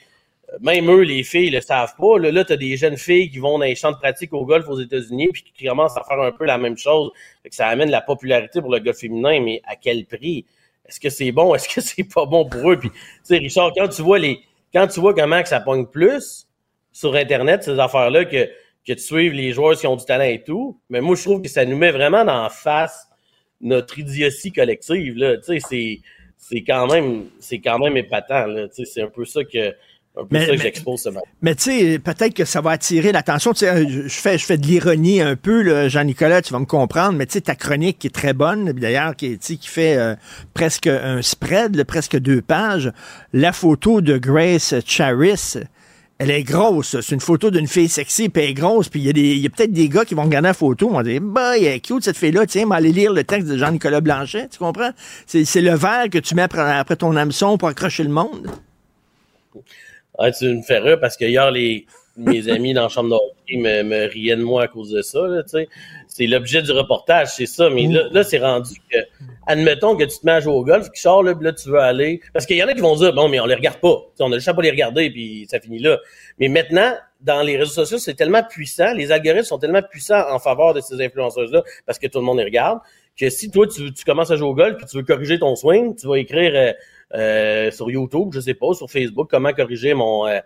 Même 0.60 0.90
eux, 0.90 1.02
les 1.02 1.24
filles, 1.24 1.50
le 1.50 1.60
savent 1.60 1.94
pas. 1.98 2.18
Là, 2.18 2.30
là 2.30 2.44
tu 2.44 2.54
as 2.54 2.56
des 2.56 2.76
jeunes 2.76 2.96
filles 2.96 3.30
qui 3.30 3.38
vont 3.38 3.58
dans 3.58 3.64
les 3.64 3.74
champs 3.74 3.92
de 3.92 3.98
pratique 3.98 4.32
au 4.32 4.46
golf 4.46 4.66
aux 4.68 4.80
États-Unis 4.80 5.28
puis 5.30 5.44
qui 5.54 5.66
commencent 5.66 5.96
à 5.96 6.02
faire 6.04 6.20
un 6.20 6.32
peu 6.32 6.46
la 6.46 6.56
même 6.56 6.78
chose. 6.78 7.10
que 7.44 7.54
ça 7.54 7.66
amène 7.68 7.90
la 7.90 8.00
popularité 8.00 8.60
pour 8.60 8.70
le 8.70 8.80
golf 8.80 8.96
féminin, 8.96 9.40
mais 9.40 9.60
à 9.66 9.76
quel 9.76 10.06
prix? 10.06 10.46
Est-ce 10.88 11.00
que 11.00 11.10
c'est 11.10 11.32
bon? 11.32 11.54
Est-ce 11.54 11.68
que 11.68 11.80
c'est 11.80 12.04
pas 12.04 12.24
bon 12.24 12.46
pour 12.48 12.72
eux? 12.72 12.78
Puis, 12.78 12.90
tu 12.90 12.98
sais, 13.24 13.36
Richard, 13.36 13.72
quand 13.76 13.88
tu 13.88 14.00
vois 14.00 14.18
les, 14.18 14.40
quand 14.72 14.86
tu 14.86 15.00
vois 15.00 15.14
comment 15.14 15.42
que 15.42 15.48
ça 15.48 15.60
pogne 15.60 15.86
plus 15.86 16.46
sur 16.92 17.14
Internet, 17.14 17.62
ces 17.62 17.78
affaires-là, 17.78 18.24
que, 18.24 18.48
que 18.88 18.94
tu 18.94 19.02
suives 19.02 19.32
les 19.32 19.52
joueurs 19.52 19.78
qui 19.78 19.86
ont 19.86 19.96
du 19.96 20.04
talent 20.04 20.24
et 20.24 20.42
tout, 20.42 20.80
mais 20.88 21.00
moi, 21.00 21.14
je 21.14 21.22
trouve 21.22 21.42
que 21.42 21.48
ça 21.48 21.64
nous 21.64 21.76
met 21.76 21.90
vraiment 21.90 22.22
en 22.22 22.48
face 22.48 23.06
notre 23.60 23.98
idiotie 23.98 24.50
collective, 24.50 25.16
là. 25.16 25.36
Tu 25.36 25.44
sais, 25.44 25.58
c'est, 25.68 26.00
c'est 26.36 26.62
quand 26.62 26.86
même, 26.90 27.26
c'est 27.38 27.58
quand 27.58 27.78
même 27.78 27.96
épatant, 27.96 28.46
là. 28.46 28.68
Tu 28.68 28.84
sais, 28.84 28.84
c'est 28.84 29.02
un 29.02 29.08
peu 29.08 29.24
ça 29.24 29.44
que, 29.44 29.74
mais, 30.30 30.48
mais, 31.42 31.54
tu 31.54 31.62
sais, 31.62 31.98
peut-être 32.00 32.34
que 32.34 32.44
ça 32.44 32.60
va 32.60 32.72
attirer 32.72 33.12
l'attention. 33.12 33.52
Tu 33.52 33.60
sais, 33.60 33.68
euh, 33.68 33.84
je 33.86 34.20
fais, 34.20 34.36
je 34.36 34.44
fais 34.44 34.58
de 34.58 34.66
l'ironie 34.66 35.20
un 35.20 35.36
peu, 35.36 35.88
Jean-Nicolas, 35.88 36.42
tu 36.42 36.52
vas 36.52 36.58
me 36.58 36.64
comprendre, 36.64 37.12
mais 37.12 37.26
tu 37.26 37.34
sais, 37.34 37.42
ta 37.42 37.54
chronique 37.54 38.00
qui 38.00 38.08
est 38.08 38.14
très 38.14 38.32
bonne, 38.32 38.72
d'ailleurs, 38.72 39.14
qui, 39.14 39.38
qui 39.38 39.68
fait 39.68 39.96
euh, 39.96 40.16
presque 40.54 40.88
un 40.88 41.22
spread, 41.22 41.84
presque 41.84 42.18
deux 42.18 42.42
pages. 42.42 42.90
La 43.32 43.52
photo 43.52 44.00
de 44.00 44.18
Grace 44.18 44.74
Charis, 44.84 45.58
elle 46.18 46.30
est 46.32 46.42
grosse. 46.42 47.00
C'est 47.00 47.14
une 47.14 47.20
photo 47.20 47.50
d'une 47.50 47.68
fille 47.68 47.88
sexy, 47.88 48.28
puis 48.28 48.42
elle 48.42 48.50
est 48.50 48.54
grosse. 48.54 48.88
Puis 48.88 49.00
il 49.00 49.38
y 49.38 49.46
a, 49.46 49.50
peut-être 49.50 49.72
des 49.72 49.88
gars 49.88 50.04
qui 50.04 50.14
vont 50.14 50.24
regarder 50.24 50.48
la 50.48 50.54
photo, 50.54 50.88
vont 50.88 51.02
dire, 51.02 51.20
bah, 51.22 51.56
elle 51.56 51.64
est 51.64 51.80
cute 51.80 52.02
cette 52.04 52.16
fille-là. 52.16 52.44
Tiens, 52.46 52.68
aller 52.72 52.92
lire 52.92 53.12
le 53.12 53.22
texte 53.22 53.48
de 53.48 53.56
Jean-Nicolas 53.56 54.00
Blanchet, 54.00 54.48
tu 54.48 54.58
comprends? 54.58 54.90
C'est 55.26 55.60
le 55.60 55.74
verre 55.74 56.10
que 56.10 56.18
tu 56.18 56.34
mets 56.34 56.42
après, 56.42 56.60
après 56.60 56.96
ton 56.96 57.14
hameçon 57.14 57.56
pour 57.56 57.68
accrocher 57.68 58.02
le 58.02 58.10
monde. 58.10 58.48
Ah, 60.18 60.32
tu 60.32 60.46
me 60.46 60.62
fais 60.62 60.78
rire 60.78 60.98
parce 61.00 61.16
que 61.16 61.24
hier, 61.24 61.50
les, 61.52 61.86
mes 62.16 62.48
amis 62.50 62.74
dans 62.74 62.82
la 62.82 62.88
chambre 62.88 63.10
d'hockey 63.10 63.56
me, 63.56 63.84
me 63.84 64.08
riaient 64.08 64.36
de 64.36 64.42
moi 64.42 64.64
à 64.64 64.68
cause 64.68 64.90
de 64.90 65.02
ça. 65.02 65.20
Là, 65.28 65.44
c'est 66.18 66.26
l'objet 66.26 66.62
du 66.62 66.72
reportage, 66.72 67.28
c'est 67.28 67.46
ça. 67.46 67.70
Mais 67.70 67.86
là, 67.86 68.08
là 68.10 68.24
c'est 68.24 68.38
rendu 68.38 68.74
que, 68.90 68.98
admettons 69.46 69.96
que 69.96 70.02
tu 70.02 70.18
te 70.18 70.26
mets 70.26 70.32
à 70.32 70.40
jouer 70.40 70.52
au 70.52 70.64
golf, 70.64 70.90
qui 70.90 71.00
sort 71.00 71.22
là, 71.22 71.32
là, 71.40 71.52
tu 71.52 71.68
veux 71.68 71.78
aller. 71.78 72.20
Parce 72.32 72.44
qu'il 72.44 72.56
y 72.56 72.62
en 72.62 72.66
a 72.66 72.74
qui 72.74 72.80
vont 72.80 72.96
dire, 72.96 73.14
bon, 73.14 73.28
mais 73.28 73.38
on 73.38 73.46
les 73.46 73.54
regarde 73.54 73.78
pas. 73.78 73.96
on 74.18 74.32
a 74.32 74.34
juste 74.34 74.48
à 74.48 74.54
pas 74.54 74.62
les 74.62 74.70
regarder, 74.70 75.10
puis 75.10 75.46
ça 75.48 75.60
finit 75.60 75.78
là. 75.78 75.98
Mais 76.40 76.48
maintenant, 76.48 76.92
dans 77.20 77.42
les 77.42 77.56
réseaux 77.56 77.70
sociaux, 77.70 77.98
c'est 77.98 78.14
tellement 78.14 78.42
puissant, 78.42 78.92
les 78.94 79.12
algorithmes 79.12 79.44
sont 79.44 79.58
tellement 79.58 79.82
puissants 79.82 80.24
en 80.28 80.40
faveur 80.40 80.74
de 80.74 80.80
ces 80.80 81.00
influenceuses-là, 81.00 81.62
parce 81.86 81.98
que 81.98 82.08
tout 82.08 82.18
le 82.18 82.24
monde 82.24 82.38
les 82.38 82.44
regarde, 82.44 82.80
que 83.16 83.30
si 83.30 83.50
toi, 83.50 83.66
tu, 83.68 83.92
tu 83.92 84.04
commences 84.04 84.32
à 84.32 84.36
jouer 84.36 84.48
au 84.48 84.54
golf, 84.54 84.76
puis 84.76 84.86
tu 84.86 84.96
veux 84.96 85.04
corriger 85.04 85.38
ton 85.38 85.54
swing, 85.54 85.94
tu 85.94 86.08
vas 86.08 86.16
écrire... 86.16 86.52
Euh, 86.54 86.72
euh, 87.14 87.70
sur 87.70 87.90
YouTube, 87.90 88.30
je 88.32 88.40
sais 88.40 88.54
pas, 88.54 88.74
sur 88.74 88.90
Facebook, 88.90 89.28
comment 89.30 89.52
corriger 89.54 89.94
mon, 89.94 90.26
euh, 90.26 90.40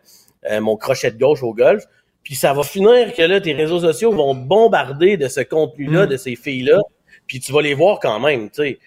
euh, 0.49 0.61
mon 0.61 0.77
crochet 0.77 1.11
de 1.11 1.19
gauche 1.19 1.43
au 1.43 1.55
golf. 1.55 1.85
Puis 2.23 2.35
ça 2.35 2.53
va 2.53 2.63
finir 2.63 3.13
que 3.15 3.23
là, 3.23 3.41
tes 3.41 3.53
réseaux 3.53 3.81
sociaux 3.81 4.13
vont 4.13 4.35
bombarder 4.35 5.17
de 5.17 5.29
ce 5.29 5.41
contenu-là, 5.41 6.07
mm. 6.07 6.09
de 6.09 6.17
ces 6.17 6.37
filles-là, 6.37 6.79
puis 7.27 7.41
tu 7.41 7.53
vas 7.53 7.63
les 7.63 7.75
voir 7.75 7.99
quand 8.01 8.21
même, 8.21 8.51
tu 8.51 8.63
sais. 8.63 8.79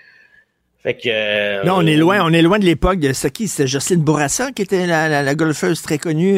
Fait 0.84 0.94
que. 0.94 1.66
non, 1.66 1.78
on 1.78 1.86
est 1.88 1.95
loin, 1.95 2.24
on 2.24 2.32
est 2.32 2.44
loin 2.44 2.60
de 2.60 2.66
l'époque 2.66 2.99
de 2.99 3.12
ce 3.12 3.28
qui, 3.28 3.48
c'était 3.48 3.66
Jocelyne 3.68 4.03
Bourassa 4.03 4.52
qui 4.52 4.62
était 4.62 4.86
la, 4.86 5.24
la, 5.24 5.36
golfeuse 5.36 5.82
très 5.82 5.98
connue 5.98 6.36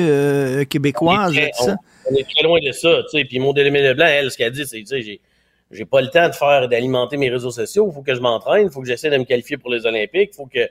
québécoise. 0.70 1.34
On 1.34 1.38
est, 1.38 1.52
très, 1.52 1.74
on, 2.10 2.16
est 2.16 2.30
très 2.34 2.44
loin 2.44 2.60
de 2.62 2.72
ça, 2.72 3.02
tu 3.12 3.18
sais. 3.18 3.26
Puis 3.26 3.40
mon 3.40 3.52
de 3.52 3.94
Blanc, 3.94 4.06
elle, 4.06 4.32
ce 4.32 4.38
qu'elle 4.38 4.54
dit, 4.54 4.66
c'est, 4.66 4.80
tu 4.80 4.86
sais, 4.86 5.02
j'ai, 5.02 5.20
j'ai 5.72 5.84
pas 5.84 6.02
le 6.02 6.08
temps 6.08 6.30
de 6.30 6.34
faire, 6.34 6.70
d'alimenter 6.70 7.18
mes 7.18 7.30
réseaux 7.30 7.52
sociaux. 7.52 7.90
Il 7.92 7.94
faut 7.94 8.04
que 8.04 8.16
je 8.16 8.22
m'entraîne, 8.22 8.68
il 8.68 8.72
faut 8.72 8.82
que 8.82 8.88
j'essaie 8.88 9.10
de 9.10 9.18
me 9.18 9.26
qualifier 9.26 9.58
pour 9.58 9.70
les 9.70 9.86
Olympiques, 9.86 10.30
il 10.32 10.36
faut 10.36 10.46
que 10.46 10.70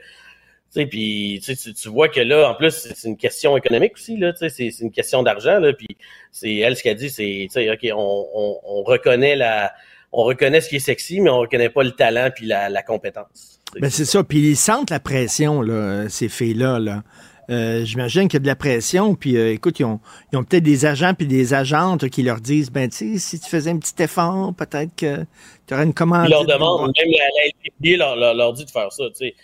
puis 0.74 1.40
tu, 1.42 1.56
tu 1.56 1.88
vois 1.88 2.08
que 2.08 2.20
là, 2.20 2.50
en 2.50 2.54
plus, 2.54 2.70
c'est 2.70 3.08
une 3.08 3.16
question 3.16 3.56
économique 3.56 3.94
aussi, 3.94 4.16
là, 4.16 4.32
c'est 4.36 4.68
une 4.80 4.90
question 4.90 5.22
d'argent, 5.22 5.58
là, 5.58 5.72
puis 5.72 5.96
c'est 6.32 6.56
elle 6.56 6.76
ce 6.76 6.82
qu'elle 6.82 6.96
dit, 6.96 7.10
c'est, 7.10 7.48
ok, 7.70 7.88
on, 7.94 8.26
on, 8.34 8.58
on, 8.62 8.82
reconnaît 8.82 9.36
la, 9.36 9.72
on 10.12 10.24
reconnaît 10.24 10.60
ce 10.60 10.68
qui 10.68 10.76
est 10.76 10.80
sexy, 10.80 11.20
mais 11.20 11.30
on 11.30 11.38
reconnaît 11.38 11.70
pas 11.70 11.82
le 11.82 11.92
talent 11.92 12.30
puis 12.34 12.46
la, 12.46 12.68
la 12.68 12.82
compétence. 12.82 13.60
Ben 13.80 13.90
c'est 13.90 14.04
ça, 14.04 14.22
puis 14.22 14.38
ils 14.38 14.56
sentent 14.56 14.90
la 14.90 15.00
pression, 15.00 15.62
là, 15.62 16.08
ces 16.08 16.28
filles-là, 16.28 16.78
là. 16.78 17.02
Euh, 17.48 17.84
J'imagine 17.84 18.22
qu'il 18.26 18.34
y 18.34 18.36
a 18.38 18.40
de 18.40 18.46
la 18.46 18.56
pression, 18.56 19.14
puis 19.14 19.36
euh, 19.36 19.52
écoute, 19.52 19.78
ils 19.78 19.84
ont, 19.84 20.00
ils 20.32 20.36
ont 20.36 20.42
peut-être 20.42 20.64
des 20.64 20.84
agents 20.84 21.14
puis 21.14 21.28
des 21.28 21.54
agentes 21.54 22.08
qui 22.08 22.22
leur 22.22 22.40
disent, 22.40 22.70
ben 22.70 22.88
tu 22.88 23.14
sais, 23.14 23.18
si 23.18 23.40
tu 23.40 23.48
faisais 23.48 23.70
un 23.70 23.78
petit 23.78 24.02
effort, 24.02 24.52
peut-être 24.54 24.90
que 24.96 25.24
tu 25.66 25.74
aurais 25.74 25.84
une 25.84 25.94
commande. 25.94 26.26
Ils 26.26 26.30
leur 26.30 26.44
demandent, 26.44 26.92
même 26.96 27.12
la, 27.12 27.96
la 27.96 28.16
leur, 28.16 28.34
leur 28.34 28.52
dit 28.52 28.64
de 28.64 28.70
faire 28.70 28.90
ça, 28.90 29.04
tu 29.10 29.26
sais. 29.26 29.34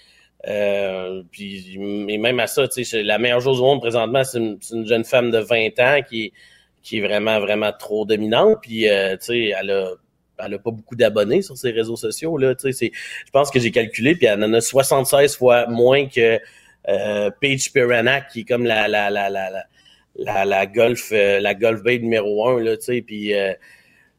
Euh, 0.48 1.22
puis 1.30 1.78
et 2.08 2.18
même 2.18 2.40
à 2.40 2.46
ça, 2.46 2.66
tu 2.66 2.84
sais, 2.84 3.02
la 3.02 3.18
meilleure 3.18 3.40
chose 3.40 3.60
au 3.60 3.64
monde 3.64 3.80
présentement, 3.80 4.24
c'est 4.24 4.38
une, 4.38 4.86
jeune 4.86 5.04
femme 5.04 5.30
de 5.30 5.38
20 5.38 5.78
ans 5.78 6.00
qui, 6.08 6.32
qui 6.82 6.98
est 6.98 7.00
vraiment, 7.00 7.38
vraiment 7.40 7.72
trop 7.72 8.04
dominante. 8.04 8.58
Puis, 8.62 8.88
euh, 8.88 9.16
tu 9.16 9.26
sais, 9.26 9.52
elle 9.58 9.70
a, 9.70 9.90
elle 10.38 10.54
a 10.54 10.58
pas 10.58 10.72
beaucoup 10.72 10.96
d'abonnés 10.96 11.42
sur 11.42 11.56
ses 11.56 11.70
réseaux 11.70 11.96
sociaux. 11.96 12.36
Là, 12.38 12.54
tu 12.54 12.72
sais, 12.72 12.90
je 12.92 13.30
pense 13.30 13.50
que 13.50 13.60
j'ai 13.60 13.70
calculé, 13.70 14.16
puis 14.16 14.26
elle 14.26 14.42
en 14.42 14.52
a 14.52 14.60
76 14.60 15.36
fois 15.36 15.66
moins 15.68 16.08
que 16.08 16.40
euh, 16.88 17.30
Paige 17.40 17.72
Piranac, 17.72 18.28
qui 18.28 18.40
est 18.40 18.44
comme 18.44 18.64
la, 18.64 18.88
la, 18.88 19.10
la, 19.10 19.30
la, 19.30 19.64
la, 20.16 20.44
la, 20.44 20.66
golf, 20.66 21.10
euh, 21.12 21.38
la 21.38 21.54
golf 21.54 21.82
bay 21.84 22.00
numéro 22.00 22.48
un. 22.48 22.60
Là, 22.60 22.76
tu 22.76 22.84
sais, 22.84 23.02
puis 23.02 23.32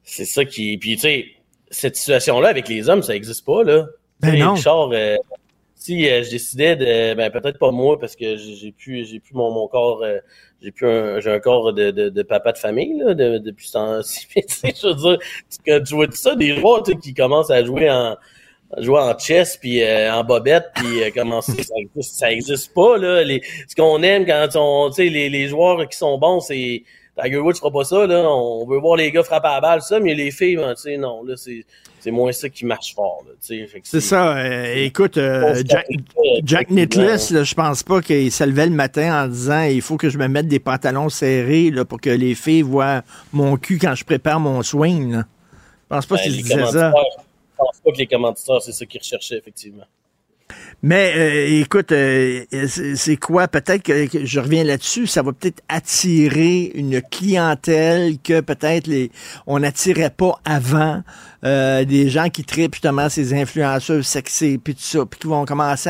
c'est 0.04 0.26
ça 0.26 0.46
qui. 0.46 0.78
Puis, 0.78 0.96
tu 0.96 1.02
sais, 1.02 1.26
cette 1.70 1.98
situation-là 1.98 2.48
avec 2.48 2.70
les 2.70 2.88
hommes, 2.88 3.04
ça 3.04 3.14
existe 3.14 3.46
pas. 3.46 3.64
Là. 3.64 3.88
Ben 4.22 4.40
non 4.40 4.56
si 5.84 6.10
euh, 6.10 6.24
je 6.24 6.30
décidais 6.30 6.78
de 6.78 7.14
ben 7.14 7.30
peut-être 7.30 7.60
pas 7.60 7.72
moi 7.72 8.00
parce 8.00 8.16
que 8.16 8.38
j'ai 8.38 8.72
plus 8.72 9.06
j'ai 9.06 9.20
plus 9.20 9.34
mon, 9.34 9.52
mon 9.52 9.68
corps 9.68 10.02
euh, 10.02 10.20
j'ai 10.62 10.72
plus 10.72 10.88
un 10.88 11.20
j'ai 11.20 11.30
un 11.30 11.40
corps 11.42 11.74
de, 11.74 11.92
de, 11.92 12.08
de, 12.08 12.24
papa 12.24 12.54
de 12.54 12.58
famille 12.58 12.98
là 13.00 13.14
de, 13.14 13.38
depuis 13.38 13.68
ce 13.68 13.74
temps-ci 13.74 14.28
je 14.36 14.88
veux 14.88 14.96
dire 14.96 15.86
tu 15.86 15.96
vois 15.96 16.08
tout 16.08 16.16
ça 16.16 16.38
des 16.38 16.56
joueurs 16.56 16.84
qui 16.84 17.14
commencent 17.14 17.52
à 17.52 17.66
jouer 17.66 17.92
en 17.92 18.16
jouer 18.78 19.00
en 19.00 19.18
chess 19.18 19.58
puis 19.58 19.84
euh, 19.84 20.14
en 20.14 20.24
bobette 20.24 20.72
puis 20.74 21.12
commencer 21.12 21.62
ça 21.64 21.76
ça 22.00 22.32
existe 22.32 22.74
pas 22.74 22.98
là 22.98 23.22
les 23.26 23.42
ce 23.68 23.76
qu'on 23.76 24.02
aime 24.04 24.26
quand 24.26 24.48
on 24.56 24.90
tu 24.90 24.96
sais 24.96 25.10
les, 25.10 25.30
les 25.30 25.50
joueurs 25.50 25.90
qui 25.90 25.98
sont 25.98 26.18
bons 26.18 26.40
c'est 26.40 26.84
Tiger 27.22 27.38
Woods 27.38 27.58
fera 27.60 27.70
pas 27.70 27.84
ça, 27.84 28.08
là. 28.08 28.28
On 28.28 28.66
veut 28.66 28.80
voir 28.80 28.96
les 28.96 29.12
gars 29.12 29.22
frapper 29.22 29.48
à 29.48 29.54
la 29.54 29.62
balle, 29.62 29.84
ça, 29.84 30.00
mais 30.00 30.16
les 30.16 30.32
filles, 30.32 30.56
ben, 30.56 30.74
tu 30.74 30.82
sais, 30.82 30.98
non, 30.98 31.22
là, 31.22 31.38
c'est, 31.38 31.64
c'est 32.04 32.12
moins 32.12 32.34
ça 32.34 32.50
qui 32.50 32.66
marche 32.66 32.94
fort, 32.94 33.24
C'est 33.40 34.02
ça. 34.02 34.36
Euh, 34.36 34.74
écoute, 34.76 35.18
euh, 35.18 35.64
Jack, 35.66 35.88
Jack 36.44 36.70
Nicklaus, 36.70 37.32
je 37.32 37.54
pense 37.54 37.82
pas 37.82 38.02
qu'il 38.02 38.30
se 38.30 38.44
levait 38.44 38.66
le 38.66 38.74
matin 38.74 39.24
en 39.24 39.28
disant 39.30 39.64
il 39.64 39.82
faut 39.82 39.96
que 39.96 40.10
je 40.10 40.18
me 40.18 40.28
mette 40.28 40.50
des 40.50 40.60
pantalons 40.60 41.08
serrés 41.08 41.72
là, 41.72 41.86
pour 41.86 42.02
que 42.02 42.10
les 42.10 42.36
filles 42.36 42.62
voient 42.62 43.04
mon 43.32 43.56
cul 43.56 43.80
quand 43.80 43.96
je 43.96 44.04
prépare 44.04 44.42
mon 44.42 44.62
swing. 44.64 45.14
Je 45.14 45.22
pense 45.88 46.06
pas 46.06 46.16
ben, 46.16 46.24
qu'il 46.24 46.44
disait 46.44 46.66
ça. 46.66 46.92
Je 46.92 47.58
pense 47.58 47.80
pas 47.86 47.92
que 47.94 47.98
les 47.98 48.08
commentateurs, 48.08 48.62
c'est 48.62 48.74
ça 48.74 48.86
qu'ils 48.86 49.00
recherchaient, 49.00 49.38
effectivement. 49.38 49.86
Mais 50.86 51.14
euh, 51.16 51.62
écoute, 51.62 51.94
euh, 51.94 52.44
c'est 52.68 53.16
quoi? 53.16 53.48
Peut-être 53.48 53.84
que, 53.84 54.26
je 54.26 54.40
reviens 54.42 54.66
là-dessus, 54.66 55.08
ça 55.08 55.22
va 55.22 55.32
peut-être 55.32 55.64
attirer 55.70 56.74
une 56.76 57.02
clientèle 57.02 58.18
que 58.22 58.42
peut-être 58.42 58.88
les 58.88 59.10
on 59.48 59.60
n'attirait 59.60 60.10
pas 60.10 60.36
avant. 60.44 61.02
Euh, 61.46 61.86
des 61.86 62.10
gens 62.10 62.30
qui 62.30 62.44
tripent 62.44 62.74
justement 62.74 63.08
ces 63.08 63.34
influenceurs 63.34 64.04
sexy 64.04 64.58
puis 64.58 64.76
tout 64.76 64.82
ça, 64.82 65.06
puis 65.06 65.22
qui 65.22 65.28
vont 65.28 65.46
commencer 65.46 65.90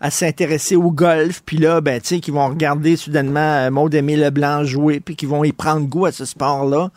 à, 0.00 0.10
s'intéresser 0.10 0.74
au 0.76 0.90
golf, 0.90 1.42
puis 1.44 1.58
là, 1.58 1.82
ben, 1.82 2.00
tu 2.00 2.08
sais, 2.08 2.20
qui 2.20 2.30
vont 2.30 2.48
regarder 2.48 2.96
soudainement 2.96 3.70
Maud 3.70 3.94
Aimé 3.94 4.16
Leblanc 4.16 4.64
jouer, 4.64 5.00
puis 5.00 5.16
qui 5.16 5.26
vont 5.26 5.44
y 5.44 5.52
prendre 5.52 5.86
goût 5.86 6.06
à 6.06 6.12
ce 6.12 6.24
sport-là. 6.24 6.90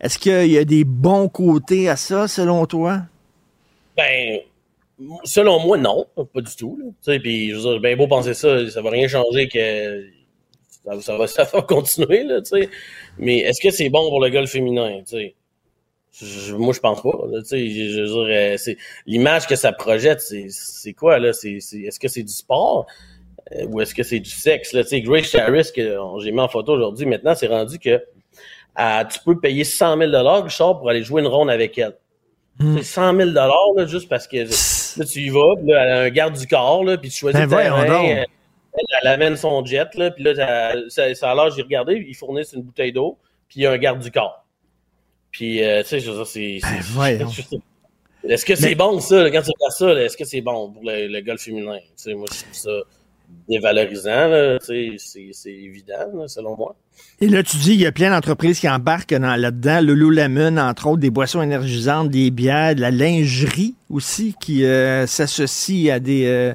Est-ce 0.00 0.18
qu'il 0.18 0.50
y 0.50 0.58
a 0.58 0.64
des 0.64 0.84
bons 0.84 1.28
côtés 1.28 1.88
à 1.88 1.96
ça, 1.96 2.26
selon 2.26 2.66
toi? 2.66 3.02
Ben, 3.96 4.40
Selon 5.24 5.60
moi, 5.60 5.78
non, 5.78 6.06
pas 6.16 6.40
du 6.40 6.56
tout. 6.56 6.94
Puis, 7.04 7.50
je 7.50 7.54
veux 7.56 7.62
dire, 7.62 7.80
bien 7.80 7.96
beau 7.96 8.08
penser 8.08 8.34
ça, 8.34 8.68
ça 8.68 8.82
va 8.82 8.90
rien 8.90 9.06
changer 9.06 9.48
que 9.48 10.04
ça, 11.00 11.16
va, 11.16 11.26
ça 11.26 11.44
va 11.44 11.62
continuer, 11.62 12.24
là, 12.24 12.40
Mais 13.18 13.38
est-ce 13.38 13.60
que 13.60 13.70
c'est 13.70 13.88
bon 13.88 14.08
pour 14.08 14.20
le 14.20 14.30
golf 14.30 14.50
féminin, 14.50 15.02
Je, 16.12 16.54
moi, 16.54 16.72
je 16.72 16.80
pense 16.80 17.02
pas. 17.02 17.10
Là, 17.30 17.40
je, 17.48 17.56
je 17.56 18.00
veux 18.00 18.26
dire, 18.26 18.36
euh, 18.36 18.56
c'est 18.56 18.76
l'image 19.06 19.46
que 19.46 19.56
ça 19.56 19.72
projette, 19.72 20.20
c'est 20.20 20.92
quoi 20.92 21.18
là? 21.18 21.32
C'est 21.32 21.52
est-ce 21.52 22.00
que 22.00 22.08
c'est 22.08 22.24
du 22.24 22.32
sport 22.32 22.86
euh, 23.52 23.66
ou 23.66 23.80
est-ce 23.80 23.94
que 23.94 24.02
c'est 24.02 24.20
du 24.20 24.30
sexe 24.30 24.72
là? 24.72 24.82
Grace 24.90 25.34
Harris 25.34 25.70
que 25.74 25.96
j'ai 26.22 26.32
mis 26.32 26.40
en 26.40 26.48
photo 26.48 26.72
aujourd'hui, 26.72 27.06
maintenant, 27.06 27.34
c'est 27.34 27.46
rendu 27.46 27.78
que 27.78 28.02
tu 29.10 29.18
peux 29.24 29.38
payer 29.38 29.64
100 29.64 29.98
000 29.98 30.10
dollars, 30.10 30.44
Richard, 30.44 30.78
pour 30.78 30.90
aller 30.90 31.02
jouer 31.02 31.22
une 31.22 31.28
ronde 31.28 31.50
avec 31.50 31.78
elle. 31.78 31.96
C'est 32.60 32.82
100 32.82 33.16
000 33.16 33.30
dollars 33.30 33.86
juste 33.86 34.08
parce 34.08 34.26
que 34.26 34.44
Là, 34.96 35.04
tu 35.04 35.20
y 35.20 35.28
vas, 35.28 35.56
puis 35.56 35.68
là, 35.68 35.84
elle 35.84 35.92
a 35.92 36.00
un 36.00 36.10
garde 36.10 36.36
du 36.36 36.46
corps, 36.46 36.84
là, 36.84 36.96
puis 36.98 37.10
tu 37.10 37.18
choisis 37.18 37.40
ben, 37.40 37.48
terrain. 37.48 37.84
Elle, 37.84 38.26
elle, 39.02 39.08
amène 39.08 39.36
son 39.36 39.64
jet, 39.64 39.94
là, 39.94 40.10
puis 40.10 40.24
là, 40.24 40.34
ça, 40.88 41.14
ça 41.14 41.30
a 41.30 41.34
l'air, 41.34 41.50
j'ai 41.50 41.62
regardé, 41.62 42.04
ils 42.06 42.14
fournissent 42.14 42.52
une 42.52 42.62
bouteille 42.62 42.92
d'eau, 42.92 43.18
puis 43.48 43.60
il 43.60 43.62
y 43.62 43.66
a 43.66 43.72
un 43.72 43.78
garde 43.78 44.00
du 44.00 44.10
corps. 44.10 44.44
Puis, 45.30 45.62
euh, 45.62 45.82
tu 45.82 45.88
sais, 45.88 46.00
je 46.00 46.10
veux 46.10 46.16
dire, 46.16 46.26
c'est... 46.26 46.60
Ben, 46.96 47.28
est-ce 48.28 48.44
que 48.44 48.54
c'est 48.54 48.74
bon, 48.74 49.00
ça, 49.00 49.30
quand 49.30 49.42
tu 49.42 49.50
regardes 49.50 49.72
ça, 49.72 49.92
est-ce 50.02 50.16
que 50.16 50.24
c'est 50.24 50.40
bon 50.40 50.72
pour 50.72 50.82
le, 50.84 51.06
le 51.06 51.20
golf 51.20 51.40
féminin? 51.40 51.78
Tu 51.78 51.92
sais, 51.96 52.14
moi, 52.14 52.26
je 52.32 52.42
trouve 52.42 52.54
ça 52.54 52.70
dévalorisant, 53.48 54.58
c'est 54.60 54.96
évident, 55.46 56.26
selon 56.26 56.56
moi. 56.56 56.76
Et 57.20 57.28
là, 57.28 57.42
tu 57.42 57.56
dis, 57.56 57.74
il 57.74 57.80
y 57.80 57.86
a 57.86 57.92
plein 57.92 58.10
d'entreprises 58.10 58.60
qui 58.60 58.68
embarquent 58.68 59.12
là-dedans. 59.12 59.80
Lululemon, 59.80 60.56
entre 60.58 60.88
autres, 60.88 61.00
des 61.00 61.10
boissons 61.10 61.42
énergisantes, 61.42 62.10
des 62.10 62.30
bières, 62.30 62.74
de 62.74 62.80
la 62.80 62.90
lingerie 62.90 63.74
aussi, 63.90 64.34
qui 64.40 64.64
euh, 64.64 65.06
s'associe 65.06 65.90
à 65.90 66.00
des, 66.00 66.26
euh, 66.26 66.54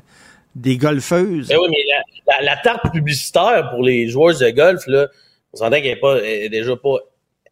des 0.55 0.77
golfeuses. 0.77 1.47
Ben 1.47 1.57
oui, 1.61 1.69
mais 1.69 2.45
la, 2.45 2.57
tarte 2.57 2.91
publicitaire 2.91 3.69
pour 3.71 3.83
les 3.83 4.07
joueurs 4.07 4.37
de 4.37 4.49
golf, 4.51 4.85
là, 4.87 5.07
on 5.53 5.57
s'entend 5.57 5.81
qu'elle 5.81 5.99
est, 6.23 6.49
déjà 6.49 6.75
pas 6.75 6.97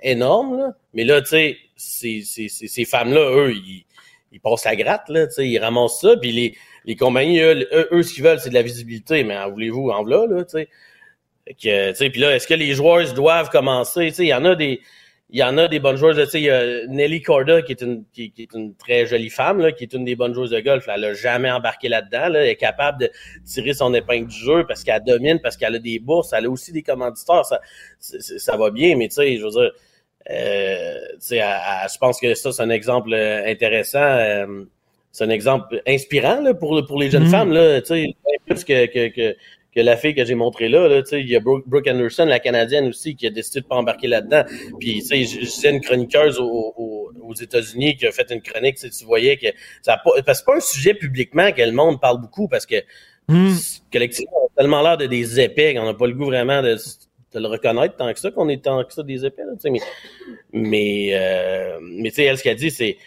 énorme, 0.01 0.73
mais 0.93 1.03
là, 1.03 1.21
tu 1.21 1.29
sais, 1.29 1.57
ces, 1.75 2.21
ces, 2.23 2.85
femmes-là, 2.85 3.31
eux, 3.35 3.53
ils, 3.53 3.85
ils, 4.31 4.39
passent 4.39 4.65
la 4.65 4.75
gratte, 4.75 5.09
là, 5.09 5.25
ils 5.37 5.59
ramassent 5.59 6.01
ça, 6.01 6.15
puis 6.17 6.31
les 6.31 6.55
les 6.85 6.95
compagnies, 6.95 7.39
eux, 7.39 7.67
eux, 7.91 8.03
ce 8.03 8.13
qu'ils 8.13 8.23
veulent, 8.23 8.39
c'est 8.39 8.49
de 8.49 8.55
la 8.55 8.61
visibilité, 8.61 9.23
mais 9.23 9.37
en 9.37 9.49
voulez-vous, 9.51 9.89
en 9.89 10.03
voilà, 10.03 10.25
là, 10.27 10.43
tu 10.43 10.57
sais. 10.57 12.09
Puis 12.09 12.21
là, 12.21 12.35
est-ce 12.35 12.47
que 12.47 12.53
les 12.53 12.73
joueurs 12.73 13.13
doivent 13.13 13.49
commencer? 13.49 14.07
Tu 14.07 14.13
sais, 14.13 14.23
il 14.23 14.29
y 14.29 14.33
en 14.33 14.45
a 14.45 14.55
des, 14.55 14.81
il 15.31 15.39
y 15.39 15.43
en 15.43 15.57
a 15.57 15.67
des 15.67 15.79
bonnes 15.79 15.95
joueuses. 15.95 16.17
Tu 16.17 16.29
sais, 16.29 16.41
il 16.41 16.45
y 16.45 16.49
a 16.49 16.85
Nelly 16.87 17.21
Corda, 17.21 17.61
qui 17.61 17.71
est 17.71 17.81
une, 17.81 18.03
qui, 18.11 18.33
est 18.37 18.53
une 18.53 18.75
très 18.75 19.05
jolie 19.05 19.29
femme, 19.29 19.59
là, 19.59 19.71
qui 19.71 19.83
est 19.83 19.93
une 19.93 20.03
des 20.03 20.15
bonnes 20.15 20.33
joueuses 20.33 20.49
de 20.49 20.59
golf. 20.59 20.87
Elle 20.93 21.05
a 21.05 21.13
jamais 21.13 21.49
embarqué 21.49 21.87
là-dedans. 21.87 22.27
Là. 22.27 22.43
Elle 22.43 22.49
est 22.49 22.55
capable 22.57 22.99
de 22.99 23.11
tirer 23.45 23.73
son 23.73 23.93
épingle 23.93 24.27
du 24.27 24.35
jeu 24.35 24.65
parce 24.67 24.83
qu'elle 24.83 25.03
domine, 25.03 25.39
parce 25.39 25.55
qu'elle 25.55 25.75
a 25.75 25.79
des 25.79 25.99
bourses. 25.99 26.33
Elle 26.33 26.45
a 26.45 26.49
aussi 26.49 26.73
des 26.73 26.83
commanditeurs. 26.83 27.45
Ça, 27.45 27.61
ça 27.99 28.57
va 28.57 28.71
bien, 28.71 28.97
mais 28.97 29.07
tu 29.07 29.15
sais, 29.15 29.37
je 29.37 29.43
veux 29.43 29.51
dire, 29.51 29.71
euh, 30.29 30.99
tu 31.13 31.17
sais, 31.19 31.39
je 31.39 31.97
pense 31.97 32.19
que 32.19 32.33
ça, 32.35 32.51
c'est 32.51 32.61
un 32.61 32.69
exemple 32.69 33.13
euh, 33.13 33.45
intéressant. 33.47 33.99
Euh, 33.99 34.65
c'est 35.11 35.23
un 35.23 35.29
exemple 35.29 35.81
inspirant 35.87 36.41
là, 36.41 36.53
pour, 36.53 36.85
pour 36.85 36.99
les 36.99 37.09
jeunes 37.09 37.25
mhm. 37.25 37.29
femmes. 37.29 37.51
Là, 37.51 37.81
plus 38.45 38.63
que, 38.63 38.85
que, 38.85 39.07
que, 39.09 39.35
que 39.73 39.79
la 39.79 39.97
fille 39.97 40.13
que 40.13 40.25
j'ai 40.25 40.35
montrée 40.35 40.69
là. 40.69 40.87
là 40.87 41.01
il 41.11 41.29
y 41.29 41.35
a 41.35 41.39
Brooke, 41.39 41.87
Anderson, 41.87 42.25
la 42.25 42.39
Canadienne 42.39 42.87
aussi, 42.87 43.15
qui 43.15 43.27
a 43.27 43.29
décidé 43.29 43.61
de 43.61 43.65
pas 43.65 43.75
embarquer 43.75 44.07
là-dedans. 44.07 44.43
Puis, 44.79 44.99
tu 44.99 45.01
sais, 45.01 45.23
je 45.23 45.45
sais 45.45 45.69
une 45.69 45.81
chroniqueuse 45.81 46.39
aux, 46.39 46.73
aux, 46.77 47.33
États-Unis 47.33 47.95
qui 47.95 48.05
a 48.05 48.11
fait 48.11 48.29
une 48.29 48.41
chronique, 48.41 48.75
tu 48.75 49.05
voyais 49.05 49.37
que 49.37 49.47
ça 49.81 49.95
pas, 50.03 50.11
parce 50.25 50.25
que 50.25 50.33
c'est 50.33 50.45
pas 50.45 50.57
un 50.57 50.59
sujet 50.59 50.93
publiquement 50.93 51.51
que 51.53 51.61
le 51.61 51.71
monde 51.71 52.01
parle 52.01 52.19
beaucoup 52.19 52.49
parce 52.49 52.65
que 52.65 52.75
mm. 53.29 53.55
collectivement, 53.91 54.31
on 54.43 54.47
a 54.47 54.61
tellement 54.61 54.81
l'air 54.81 54.97
de 54.97 55.05
des 55.05 55.39
épais 55.39 55.73
qu'on 55.73 55.85
n'a 55.85 55.93
pas 55.93 56.07
le 56.07 56.13
goût 56.13 56.25
vraiment 56.25 56.61
de, 56.61 56.75
de, 56.75 57.39
le 57.39 57.47
reconnaître 57.47 57.95
tant 57.95 58.11
que 58.11 58.19
ça, 58.19 58.31
qu'on 58.31 58.49
est 58.49 58.65
tant 58.65 58.83
que 58.83 58.93
ça 58.93 59.03
des 59.03 59.25
épais. 59.25 59.43
Là, 59.43 59.53
mais 59.63 59.79
mais, 60.51 61.09
euh, 61.13 61.79
mais 61.81 62.09
tu 62.09 62.15
sais, 62.15 62.23
elle, 62.25 62.37
ce 62.37 62.43
qu'elle 62.43 62.57
dit, 62.57 62.69
c'est 62.69 62.97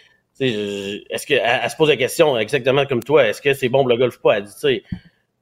est-ce 0.41 1.27
que 1.27 1.35
elle, 1.35 1.71
se 1.71 1.77
pose 1.77 1.89
la 1.89 1.97
question 1.97 2.39
exactement 2.39 2.87
comme 2.87 3.03
toi, 3.03 3.29
est-ce 3.29 3.41
que 3.41 3.55
c'est 3.55 3.69
bon 3.69 3.81
pour 3.81 3.89
le 3.89 3.97
golf 3.97 4.17
ou 4.19 4.23
pas? 4.23 4.39
Elle 4.39 4.45
dit, 4.45 4.55
tu 4.55 4.61
sais, 4.61 4.83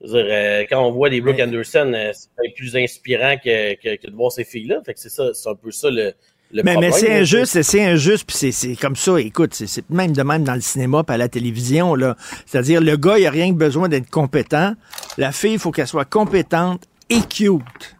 euh, 0.05 0.65
quand 0.69 0.85
on 0.85 0.91
voit 0.91 1.11
des 1.11 1.21
Brooke 1.21 1.41
Anderson, 1.41 1.93
euh, 1.95 2.13
c'est 2.13 2.55
plus 2.55 2.77
inspirant 2.77 3.37
que, 3.37 3.75
que, 3.75 4.07
de 4.07 4.15
voir 4.15 4.33
ces 4.33 4.45
filles-là. 4.45 4.81
Fait 4.85 4.95
que 4.95 5.01
c'est 5.01 5.09
ça, 5.09 5.33
c'est 5.33 5.49
un 5.49 5.55
peu 5.55 5.71
ça 5.71 5.91
le, 5.91 6.13
le 6.53 6.63
mais, 6.63 6.77
mais 6.77 6.91
c'est 6.91 7.21
injuste, 7.21 7.63
c'est 7.63 7.83
injuste, 7.83 8.25
puis 8.27 8.53
c'est 8.53 8.77
comme 8.77 8.97
ça. 8.97 9.19
Écoute, 9.21 9.55
c'est 9.55 9.89
même 9.91 10.13
de 10.13 10.23
même 10.23 10.45
dans 10.45 10.55
le 10.55 10.61
cinéma, 10.61 11.05
puis 11.05 11.15
à 11.15 11.19
la 11.19 11.29
télévision 11.29 11.95
là. 11.95 12.17
C'est-à-dire, 12.47 12.81
le 12.81 12.97
gars, 12.97 13.19
il 13.19 13.27
a 13.27 13.31
rien 13.31 13.51
que 13.51 13.59
besoin 13.59 13.89
d'être 13.89 14.11
compétent. 14.11 14.75
La 15.17 15.33
fille, 15.33 15.55
il 15.55 15.59
faut 15.59 15.71
qu'elle 15.71 15.87
soit 15.87 16.05
compétente 16.05 16.83
et 17.09 17.21
cute. 17.21 17.97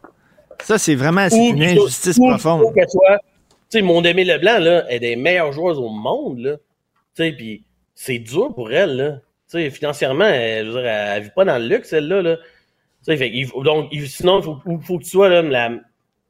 Ça, 0.63 0.79
c'est 0.79 0.95
vraiment 0.95 1.29
une 1.31 1.63
injustice 1.63 2.19
profonde. 2.19 2.65
Tu 2.75 3.79
sais, 3.79 3.83
mon 3.83 4.05
Aimé 4.05 4.25
Leblanc 4.25 4.59
là, 4.59 4.91
est 4.91 5.01
des 5.01 5.17
meilleures 5.17 5.53
joueuses 5.53 5.79
au 5.79 5.89
monde 5.89 6.39
là. 6.41 6.57
Puis 7.15 7.65
c'est 7.95 8.19
dur 8.19 8.55
pour 8.55 8.73
elle, 8.73 8.97
là. 8.97 9.11
Tu 9.51 9.59
sais, 9.59 9.71
financièrement, 9.71 10.25
elle, 10.25 10.67
je 10.67 10.71
veux 10.71 10.81
dire, 10.81 10.91
elle, 10.91 11.23
vit 11.23 11.31
pas 11.35 11.45
dans 11.45 11.59
le 11.59 11.67
luxe, 11.67 11.91
celle-là, 11.91 12.23
là. 12.23 12.37
Tu 13.07 13.17
sais, 13.17 13.31
il 13.33 13.49
donc, 13.65 13.93
sinon, 14.07 14.41
il 14.41 14.45
faut, 14.45 14.59
faut, 14.81 14.99
que 14.99 15.05
tu 15.05 15.11
sois 15.11 15.29
là, 15.29 15.43
la 15.43 15.73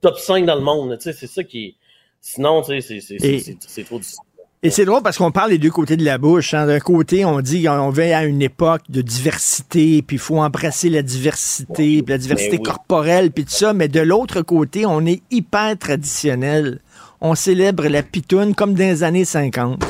top 0.01 0.19
5 0.19 0.45
dans 0.47 0.55
le 0.57 0.63
monde, 0.63 0.97
c'est 1.01 1.13
ça 1.15 1.45
qui. 1.45 1.77
Sinon, 2.21 2.63
c'est 2.63 3.85
trop 3.85 3.99
difficile. 3.99 4.25
Et 4.65 4.71
c'est 4.71 4.85
drôle 4.85 5.03
parce 5.03 5.19
qu'on 5.19 5.33
parle 5.33 5.51
des 5.51 5.59
deux 5.59 5.73
côtés 5.73 5.97
de 5.97 6.05
la 6.05 6.19
bouche. 6.19 6.55
Hein. 6.55 6.67
D'un 6.67 6.79
côté, 6.79 7.25
on 7.25 7.41
dit 7.41 7.65
qu'on 7.65 7.91
veut 7.91 8.15
à 8.15 8.23
une 8.23 8.41
époque 8.41 8.83
de 8.89 9.03
diversité, 9.03 10.03
puis 10.03 10.17
il 10.17 10.21
faut 10.21 10.39
embrasser 10.39 10.89
la 10.89 11.03
diversité, 11.03 12.01
puis 12.01 12.05
la 12.07 12.19
diversité 12.19 12.59
corporelle, 12.59 13.33
puis 13.33 13.45
tout 13.45 13.51
ça. 13.51 13.73
Mais 13.73 13.89
de 13.89 13.99
l'autre 13.99 14.43
côté, 14.43 14.87
on 14.87 15.05
est 15.05 15.21
hyper 15.33 15.77
traditionnel. 15.77 16.79
On 17.21 17.35
célèbre 17.35 17.89
la 17.89 18.05
pitoune 18.05 18.55
comme 18.55 18.75
dans 18.75 18.85
les 18.85 19.03
années 19.03 19.25
50. 19.25 19.83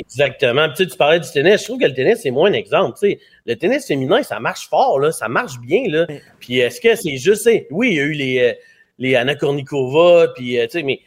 Exactement. 0.00 0.68
tu, 0.72 0.86
tu 0.86 0.96
parlais 0.96 1.20
du 1.20 1.30
tennis. 1.30 1.60
Je 1.60 1.64
trouve 1.64 1.78
que 1.78 1.84
le 1.84 1.92
tennis, 1.92 2.20
c'est 2.22 2.30
moins 2.30 2.50
un 2.50 2.54
exemple. 2.54 2.98
le 3.46 3.54
tennis 3.56 3.86
féminin, 3.86 4.22
ça 4.22 4.40
marche 4.40 4.68
fort, 4.68 4.98
là. 4.98 5.12
ça 5.12 5.28
marche 5.28 5.58
bien. 5.60 5.84
Là. 5.88 6.06
Puis 6.40 6.58
est-ce 6.58 6.80
que 6.80 6.94
c'est 6.94 7.18
juste. 7.18 7.48
Oui, 7.70 7.90
il 7.90 7.96
y 7.96 8.00
a 8.00 8.04
eu 8.04 8.12
les, 8.12 8.38
euh, 8.38 8.52
les 8.98 9.14
Anna 9.14 9.34
Kournikova, 9.34 10.28
puis, 10.34 10.58
euh, 10.58 10.66
mais, 10.84 11.00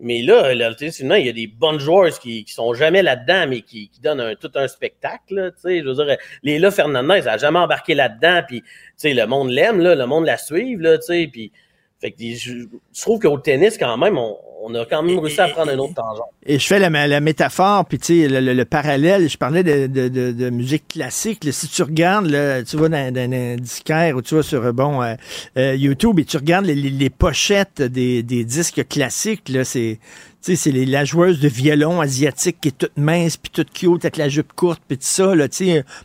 mais 0.00 0.22
là, 0.22 0.52
le 0.52 0.74
tennis 0.74 0.98
féminin, 0.98 1.18
il 1.18 1.26
y 1.26 1.28
a 1.28 1.32
des 1.32 1.46
bonnes 1.46 1.78
joueuses 1.78 2.18
qui, 2.18 2.44
qui 2.44 2.52
sont 2.52 2.74
jamais 2.74 3.02
là-dedans, 3.02 3.46
mais 3.48 3.60
qui, 3.60 3.88
qui 3.88 4.00
donnent 4.00 4.20
un, 4.20 4.34
tout 4.34 4.50
un 4.56 4.66
spectacle. 4.66 5.52
Je 5.64 5.82
veux 5.82 6.04
dire, 6.04 6.16
Léla 6.42 6.72
Fernandez, 6.72 7.22
n'a 7.24 7.36
jamais 7.36 7.60
embarqué 7.60 7.94
là-dedans, 7.94 8.42
puis 8.48 8.64
le 9.04 9.24
monde 9.26 9.50
l'aime, 9.50 9.80
le 9.80 10.06
monde 10.06 10.26
la 10.26 10.38
suive. 10.38 10.80
Là, 10.80 10.98
puis, 11.06 11.52
fait 12.00 12.10
que, 12.10 12.18
je, 12.18 12.64
je 12.92 13.00
trouve 13.00 13.20
qu'au 13.20 13.38
tennis, 13.38 13.78
quand 13.78 13.96
même, 13.96 14.18
on, 14.18 14.36
on 14.62 14.74
a 14.74 14.84
quand 14.84 15.02
même 15.02 15.18
réussi 15.18 15.40
à 15.40 15.48
prendre 15.48 15.72
un 15.72 15.78
autre 15.78 15.94
tangent. 15.94 16.20
Et 16.44 16.58
je 16.58 16.66
fais 16.66 16.78
la, 16.78 17.06
la 17.06 17.20
métaphore, 17.20 17.84
puis 17.86 17.98
tu 17.98 18.28
sais, 18.28 18.28
le, 18.28 18.64
parallèle, 18.64 19.28
je 19.28 19.38
parlais 19.38 19.62
de, 19.62 19.86
de, 19.86 20.08
de, 20.32 20.50
musique 20.50 20.88
classique. 20.88 21.46
si 21.50 21.68
tu 21.68 21.82
regardes, 21.82 22.26
tu 22.66 22.76
vois, 22.76 22.88
dans, 22.88 23.16
un 23.16 23.56
disquaire 23.56 24.16
ou 24.16 24.22
tu 24.22 24.34
vois 24.34 24.42
sur 24.42 24.72
bon 24.72 25.02
euh, 25.02 25.14
euh, 25.56 25.74
YouTube 25.76 26.18
et 26.18 26.24
tu 26.24 26.36
regardes 26.36 26.66
les, 26.66 26.74
les, 26.74 27.10
pochettes 27.10 27.82
des, 27.82 28.22
des, 28.22 28.44
disques 28.44 28.86
classiques, 28.88 29.48
là, 29.48 29.64
c'est 29.64 29.98
tu 30.42 30.56
sais, 30.56 30.70
c'est 30.70 30.86
la 30.86 31.04
joueuse 31.04 31.38
de 31.38 31.48
violon 31.48 32.00
asiatique 32.00 32.62
qui 32.62 32.68
est 32.68 32.78
toute 32.78 32.96
mince, 32.96 33.36
puis 33.36 33.50
toute 33.52 33.70
cute 33.72 34.06
avec 34.06 34.16
la 34.16 34.30
jupe 34.30 34.54
courte, 34.54 34.80
puis 34.88 34.96
tout 34.96 35.04
ça. 35.04 35.34
Là, 35.34 35.48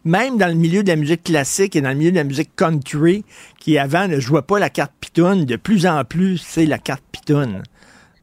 même 0.03 0.38
dans 0.38 0.48
le 0.48 0.56
milieu 0.56 0.84
de 0.84 0.90
la 0.90 0.98
musique 0.98 1.23
classique 1.23 1.77
et 1.77 1.82
dans 1.82 1.91
le 1.91 1.95
milieu 1.95 2.11
de 2.11 2.18
la 2.18 2.26
musique 2.26 2.53
country, 2.53 3.23
qui 3.61 3.77
avant 3.77 4.10
ne 4.10 4.19
jouait 4.19 4.41
pas 4.41 4.60
la 4.60 4.69
carte 4.69 4.91
pitoune, 4.99 5.45
de 5.45 5.56
plus 5.56 5.88
en 5.88 6.03
plus, 6.03 6.38
c'est 6.38 6.65
la 6.65 6.80
carte 6.80 7.03
pitoune 7.14 7.64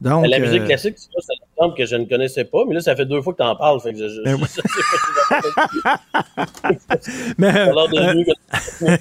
la 0.03 0.39
musique 0.39 0.61
euh, 0.61 0.65
classique, 0.65 0.95
c'est 0.97 1.07
un 1.07 1.45
exemple 1.55 1.77
que 1.77 1.85
je 1.85 1.95
ne 1.95 2.05
connaissais 2.05 2.45
pas, 2.45 2.63
mais 2.67 2.73
là, 2.75 2.81
ça 2.81 2.95
fait 2.95 3.05
deux 3.05 3.21
fois 3.21 3.33
que 3.33 3.37
tu 3.37 3.43
en 3.43 3.55
parles. 3.55 3.79
Fait 3.79 3.93
que 3.93 3.99
je, 3.99 4.05
mais, 7.37 7.55
euh, 7.57 7.71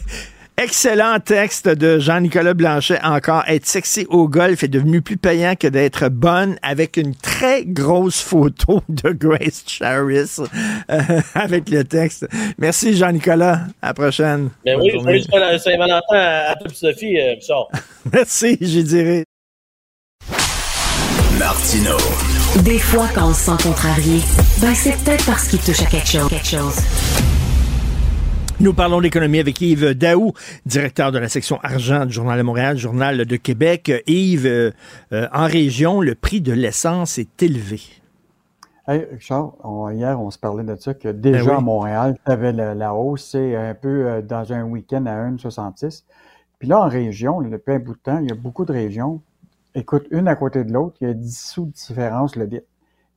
Excellent 0.59 1.19
texte 1.19 1.67
de 1.67 1.99
Jean-Nicolas 1.99 2.53
Blanchet. 2.55 3.01
Encore, 3.03 3.43
être 3.49 3.67
sexy 3.67 4.07
au 4.11 4.29
golf 4.29 4.63
est 4.63 4.69
devenu 4.69 5.01
plus 5.01 5.17
payant 5.17 5.55
que 5.57 5.67
d'être 5.67 6.11
bonne 6.11 6.57
avec 6.63 6.99
une 6.99 7.17
très 7.17 7.65
grosse 7.65 8.21
photo 8.21 8.83
de 8.89 9.11
Grace 9.11 9.65
Charis 9.67 10.37
euh, 10.91 11.01
avec 11.35 11.71
le 11.71 11.85
texte. 11.85 12.29
Merci 12.59 12.95
Jean-Nicolas. 12.95 13.61
À 13.81 13.89
la 13.89 13.95
prochaine. 13.95 14.51
Ben 14.65 14.79
oui, 14.79 14.93
Saint-Valentin 15.59 16.17
à, 16.17 16.51
à 16.51 16.57
toute 16.57 16.75
Sophie, 16.75 17.17
Merci, 18.13 18.59
j'y 18.61 18.85
dirais. 18.85 19.25
Martino. 21.53 21.97
Des 22.65 22.79
fois, 22.79 23.07
quand 23.15 23.29
on 23.29 23.35
se 23.35 23.51
sent 23.51 23.63
contrarié, 23.63 24.21
ben 24.63 24.75
c'est 24.75 24.97
peut-être 25.05 25.27
parce 25.27 25.49
qu'il 25.49 25.59
touche 25.59 25.83
à 25.83 25.85
quelque 25.85 26.09
chose. 26.09 26.29
Quelque 26.31 26.47
chose. 26.47 26.79
Nous 28.59 28.73
parlons 28.73 29.03
d'économie 29.03 29.39
avec 29.39 29.61
Yves 29.61 29.93
Daou, 29.93 30.33
directeur 30.65 31.13
de 31.13 31.19
la 31.19 31.29
section 31.29 31.59
argent 31.63 32.07
du 32.07 32.13
Journal 32.15 32.39
de 32.39 32.43
Montréal, 32.43 32.79
Journal 32.79 33.27
de 33.27 33.37
Québec. 33.37 33.93
Yves, 34.07 34.47
euh, 34.47 34.71
euh, 35.13 35.29
en 35.31 35.45
région, 35.45 36.01
le 36.01 36.15
prix 36.15 36.41
de 36.41 36.55
l'essence 36.55 37.19
est 37.19 37.43
élevé. 37.43 37.83
Hey, 38.89 39.07
Richard, 39.13 39.53
hier, 39.93 40.19
on 40.19 40.31
se 40.31 40.39
parlait 40.39 40.65
de 40.65 40.77
ça, 40.77 40.95
que 40.95 41.09
déjà 41.09 41.45
ben 41.45 41.57
à 41.59 41.61
Montréal, 41.61 42.17
tu 42.25 42.33
avais 42.33 42.53
la, 42.53 42.95
hausse, 42.95 43.29
c'est 43.33 43.57
un 43.57 43.75
peu 43.75 44.07
euh, 44.07 44.23
dans 44.23 44.55
un 44.55 44.63
week-end 44.63 45.05
à 45.05 45.29
1,66. 45.29 46.05
Puis 46.59 46.69
là, 46.69 46.81
en 46.81 46.89
région, 46.89 47.43
depuis 47.43 47.75
un 47.75 47.79
bout 47.79 47.93
de 47.93 48.01
temps, 48.01 48.21
il 48.21 48.31
y 48.31 48.33
a 48.33 48.37
beaucoup 48.37 48.65
de 48.65 48.73
régions. 48.73 49.21
Écoute, 49.75 50.07
une 50.11 50.29
à 50.29 50.37
côté 50.37 50.65
de 50.65 50.73
l'autre, 50.73 50.97
il 51.01 51.09
y 51.09 51.11
a 51.11 51.15
10 51.15 51.39
sous 51.39 51.67
de 51.67 51.71
différence 51.71 52.37
le 52.37 52.45
litre. 52.45 52.67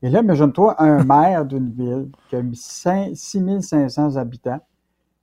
Et 0.01 0.09
là, 0.09 0.21
imagine-toi 0.21 0.81
un 0.81 1.03
maire 1.05 1.45
d'une 1.45 1.71
ville 1.71 2.09
qui 2.29 2.35
a 2.35 2.41
6500 3.13 4.15
habitants, 4.15 4.61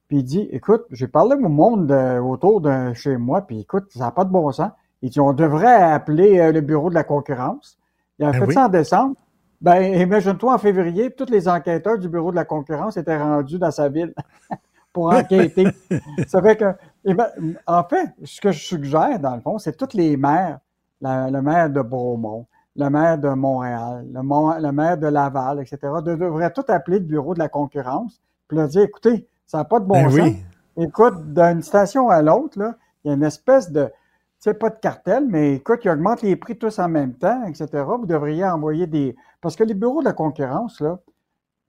puis 0.08 0.18
il 0.18 0.24
dit, 0.24 0.48
écoute, 0.50 0.84
j'ai 0.90 1.08
parlé 1.08 1.36
au 1.36 1.48
monde 1.48 1.90
autour 2.22 2.60
de 2.60 2.92
chez 2.92 3.16
moi, 3.16 3.42
puis 3.42 3.60
écoute, 3.60 3.90
ça 3.94 4.00
n'a 4.00 4.10
pas 4.10 4.24
de 4.24 4.30
bon 4.30 4.50
sens. 4.52 4.70
Il 5.02 5.10
dit, 5.10 5.20
on 5.20 5.32
devrait 5.32 5.82
appeler 5.82 6.38
euh, 6.38 6.52
le 6.52 6.60
bureau 6.60 6.88
de 6.88 6.94
la 6.94 7.02
concurrence. 7.02 7.78
Il 8.18 8.24
a 8.24 8.30
ben 8.30 8.46
fait 8.46 8.52
ça 8.52 8.66
en 8.66 8.68
décembre. 8.68 9.16
Ben, 9.60 9.94
imagine-toi, 9.94 10.54
en 10.54 10.58
février, 10.58 11.10
tous 11.10 11.30
les 11.30 11.48
enquêteurs 11.48 11.98
du 11.98 12.08
bureau 12.08 12.30
de 12.30 12.36
la 12.36 12.44
concurrence 12.44 12.96
étaient 12.96 13.16
rendus 13.16 13.58
dans 13.58 13.70
sa 13.70 13.88
ville 13.88 14.12
pour 14.92 15.12
enquêter. 15.12 15.66
ça 16.26 16.42
fait 16.42 16.56
que, 16.56 16.64
ben, 17.04 17.28
en 17.66 17.84
fait, 17.84 18.10
ce 18.24 18.40
que 18.40 18.52
je 18.52 18.62
suggère, 18.62 19.18
dans 19.18 19.34
le 19.34 19.40
fond, 19.40 19.58
c'est 19.58 19.76
tous 19.76 19.96
les 19.96 20.16
maires, 20.16 20.58
le 21.02 21.40
maire 21.40 21.70
de 21.70 21.80
Bromont, 21.80 22.46
le 22.76 22.88
maire 22.88 23.18
de 23.18 23.28
Montréal, 23.28 24.06
le, 24.12 24.72
maire 24.72 24.98
de 24.98 25.06
Laval, 25.06 25.60
etc., 25.60 25.78
devraient 26.04 26.52
tout 26.52 26.64
appeler 26.68 26.98
le 26.98 27.04
bureau 27.04 27.34
de 27.34 27.38
la 27.38 27.48
concurrence, 27.48 28.20
puis 28.48 28.56
leur 28.56 28.68
dire, 28.68 28.82
écoutez, 28.82 29.26
ça 29.46 29.58
n'a 29.58 29.64
pas 29.64 29.80
de 29.80 29.84
bon 29.84 30.02
ben 30.02 30.10
sens. 30.10 30.36
Écoute, 30.78 31.34
d'une 31.34 31.62
station 31.62 32.08
à 32.08 32.22
l'autre, 32.22 32.56
il 33.04 33.08
y 33.08 33.10
a 33.10 33.14
une 33.14 33.24
espèce 33.24 33.70
de, 33.70 33.84
tu 33.84 33.92
sais, 34.38 34.54
pas 34.54 34.70
de 34.70 34.78
cartel, 34.78 35.26
mais 35.28 35.56
écoute, 35.56 35.80
ils 35.84 35.90
augmentent 35.90 36.22
les 36.22 36.36
prix 36.36 36.56
tous 36.56 36.78
en 36.78 36.88
même 36.88 37.14
temps, 37.14 37.44
etc. 37.44 37.68
Vous 37.86 38.06
devriez 38.06 38.44
envoyer 38.44 38.86
des. 38.86 39.14
Parce 39.42 39.54
que 39.54 39.64
les 39.64 39.74
bureaux 39.74 40.00
de 40.00 40.06
la 40.06 40.14
concurrence, 40.14 40.80
là, 40.80 40.98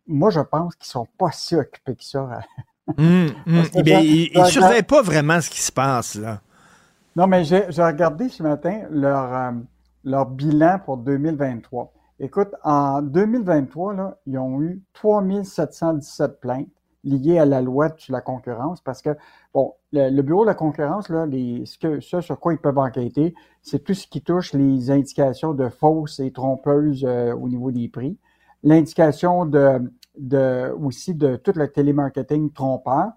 moi, 0.07 0.29
je 0.29 0.39
pense 0.39 0.75
qu'ils 0.75 0.87
sont 0.87 1.07
pas 1.17 1.31
si 1.31 1.55
occupés 1.55 1.95
que 1.95 2.03
ça. 2.03 2.29
Hum, 2.97 3.27
hum. 3.47 3.63
Eh 3.75 4.29
ils 4.33 4.39
ne 4.39 4.45
surveillent 4.45 4.83
pas 4.83 5.01
vraiment 5.01 5.39
ce 5.39 5.49
qui 5.49 5.61
se 5.61 5.71
passe, 5.71 6.15
là. 6.15 6.41
Non, 7.15 7.27
mais 7.27 7.43
j'ai 7.43 7.61
regardé 7.61 8.27
ce 8.29 8.41
matin 8.41 8.81
leur, 8.89 9.33
euh, 9.33 9.51
leur 10.03 10.25
bilan 10.25 10.79
pour 10.83 10.97
2023. 10.97 11.93
Écoute, 12.19 12.49
en 12.63 13.03
2023, 13.03 13.93
là, 13.93 14.17
ils 14.25 14.37
ont 14.39 14.61
eu 14.61 14.81
3717 14.93 16.39
plaintes 16.39 16.67
lié 17.03 17.37
à 17.37 17.45
la 17.45 17.61
loi 17.61 17.89
sur 17.97 18.13
la 18.13 18.21
concurrence 18.21 18.81
parce 18.81 19.01
que, 19.01 19.11
bon, 19.53 19.73
le, 19.91 20.21
bureau 20.21 20.43
de 20.43 20.47
la 20.47 20.55
concurrence, 20.55 21.09
là, 21.09 21.25
les, 21.27 21.65
ce, 21.65 21.77
que, 21.77 21.99
ce 21.99 22.21
sur 22.21 22.39
quoi 22.39 22.53
ils 22.53 22.59
peuvent 22.59 22.77
enquêter, 22.77 23.35
c'est 23.61 23.83
tout 23.83 23.93
ce 23.93 24.07
qui 24.07 24.21
touche 24.21 24.53
les 24.53 24.89
indications 24.89 25.53
de 25.53 25.69
fausses 25.69 26.19
et 26.19 26.31
trompeuses 26.31 27.05
euh, 27.05 27.35
au 27.35 27.47
niveau 27.47 27.71
des 27.71 27.89
prix, 27.89 28.17
l'indication 28.63 29.45
de, 29.45 29.91
de, 30.17 30.73
aussi 30.81 31.13
de 31.13 31.35
tout 31.35 31.53
le 31.55 31.67
télémarketing 31.67 32.51
trompeur. 32.53 33.11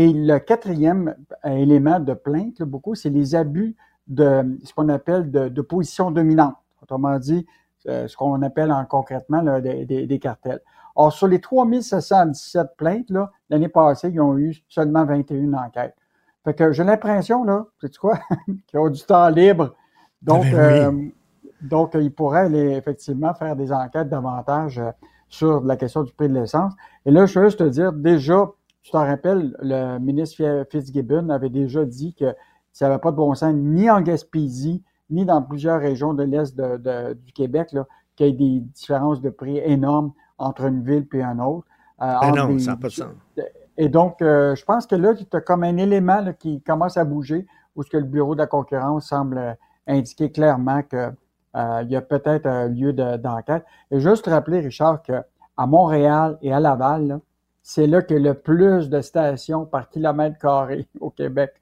Et 0.00 0.12
le 0.12 0.38
quatrième 0.38 1.16
élément 1.44 1.98
de 1.98 2.14
plainte, 2.14 2.62
beaucoup, 2.62 2.94
c'est 2.94 3.10
les 3.10 3.34
abus 3.34 3.74
de 4.06 4.56
ce 4.62 4.72
qu'on 4.72 4.88
appelle 4.90 5.28
de, 5.28 5.48
de, 5.48 5.60
position 5.60 6.12
dominante. 6.12 6.54
Autrement 6.80 7.18
dit, 7.18 7.44
euh, 7.88 8.06
ce 8.06 8.16
qu'on 8.16 8.40
appelle 8.42 8.70
en 8.70 8.84
concrètement 8.84 9.42
là, 9.42 9.60
des, 9.60 9.86
des, 9.86 10.06
des 10.06 10.18
cartels. 10.20 10.60
Or, 10.94 11.12
sur 11.12 11.26
les 11.26 11.40
3717 11.40 12.76
plaintes, 12.76 13.10
l'année 13.50 13.68
passée, 13.68 14.10
ils 14.10 14.20
ont 14.20 14.38
eu 14.38 14.62
seulement 14.68 15.04
21 15.04 15.52
enquêtes. 15.54 15.96
Fait 16.44 16.54
que 16.54 16.70
j'ai 16.70 16.84
l'impression, 16.84 17.42
là, 17.42 17.66
sais 17.80 17.90
quoi, 18.00 18.20
qu'ils 18.68 18.78
ont 18.78 18.90
du 18.90 19.02
temps 19.02 19.28
libre. 19.30 19.74
Donc, 20.22 20.44
ben 20.44 20.54
euh, 20.54 21.08
donc 21.60 21.94
ils 21.94 22.14
pourraient 22.14 22.52
effectivement 22.52 23.34
faire 23.34 23.56
des 23.56 23.72
enquêtes 23.72 24.08
davantage 24.08 24.78
euh, 24.78 24.92
sur 25.28 25.60
la 25.64 25.76
question 25.76 26.04
du 26.04 26.12
prix 26.12 26.28
de 26.28 26.34
l'essence. 26.34 26.72
Et 27.04 27.10
là, 27.10 27.26
je 27.26 27.36
veux 27.36 27.46
juste 27.46 27.58
te 27.58 27.64
dire, 27.64 27.92
déjà, 27.92 28.48
tu 28.88 28.92
t'en 28.92 29.04
rappelles, 29.04 29.54
le 29.60 29.98
ministre 29.98 30.66
Fitzgibbon 30.70 31.28
avait 31.28 31.50
déjà 31.50 31.84
dit 31.84 32.14
que 32.14 32.34
ça 32.72 32.88
n'avait 32.88 33.00
pas 33.00 33.10
de 33.10 33.16
bon 33.16 33.34
sens 33.34 33.52
ni 33.54 33.90
en 33.90 34.00
Gaspésie, 34.00 34.82
ni 35.10 35.26
dans 35.26 35.42
plusieurs 35.42 35.78
régions 35.78 36.14
de 36.14 36.22
l'Est 36.22 36.58
du 36.58 37.32
Québec, 37.34 37.76
qu'il 38.16 38.26
y 38.26 38.30
ait 38.30 38.32
des 38.32 38.60
différences 38.60 39.20
de 39.20 39.28
prix 39.28 39.58
énormes 39.58 40.12
entre 40.38 40.64
une 40.64 40.82
ville 40.82 41.06
et 41.12 41.22
un 41.22 41.38
autre. 41.38 41.66
Euh, 42.00 42.14
ben 42.22 42.34
non, 42.34 42.58
ça 42.58 42.70
n'a 42.70 42.76
pas 42.78 42.88
de 42.88 42.92
sens. 42.92 43.12
Et 43.76 43.90
donc, 43.90 44.22
euh, 44.22 44.54
je 44.54 44.64
pense 44.64 44.86
que 44.86 44.94
là, 44.94 45.14
tu 45.14 45.24
as 45.34 45.40
comme 45.42 45.64
un 45.64 45.76
élément 45.76 46.24
qui 46.38 46.62
commence 46.62 46.96
à 46.96 47.04
bouger 47.04 47.46
où 47.76 47.82
ce 47.82 47.90
que 47.90 47.98
le 47.98 48.04
bureau 48.04 48.34
de 48.34 48.40
la 48.40 48.46
concurrence 48.46 49.08
semble 49.08 49.58
indiquer 49.86 50.32
clairement 50.32 50.82
qu'il 50.82 51.12
euh, 51.56 51.82
y 51.82 51.94
a 51.94 52.00
peut-être 52.00 52.46
un 52.46 52.68
lieu 52.68 52.94
d'enquête. 52.94 53.66
et 53.90 54.00
juste 54.00 54.26
rappeler, 54.28 54.60
Richard, 54.60 55.02
qu'à 55.02 55.24
Montréal 55.58 56.38
et 56.40 56.54
à 56.54 56.58
Laval, 56.58 57.20
c'est 57.68 57.86
là 57.86 58.00
qu'il 58.00 58.16
y 58.16 58.20
a 58.20 58.32
le 58.32 58.34
plus 58.34 58.88
de 58.88 59.02
stations 59.02 59.66
par 59.66 59.90
kilomètre 59.90 60.38
carré 60.38 60.88
au 61.00 61.10
Québec. 61.10 61.52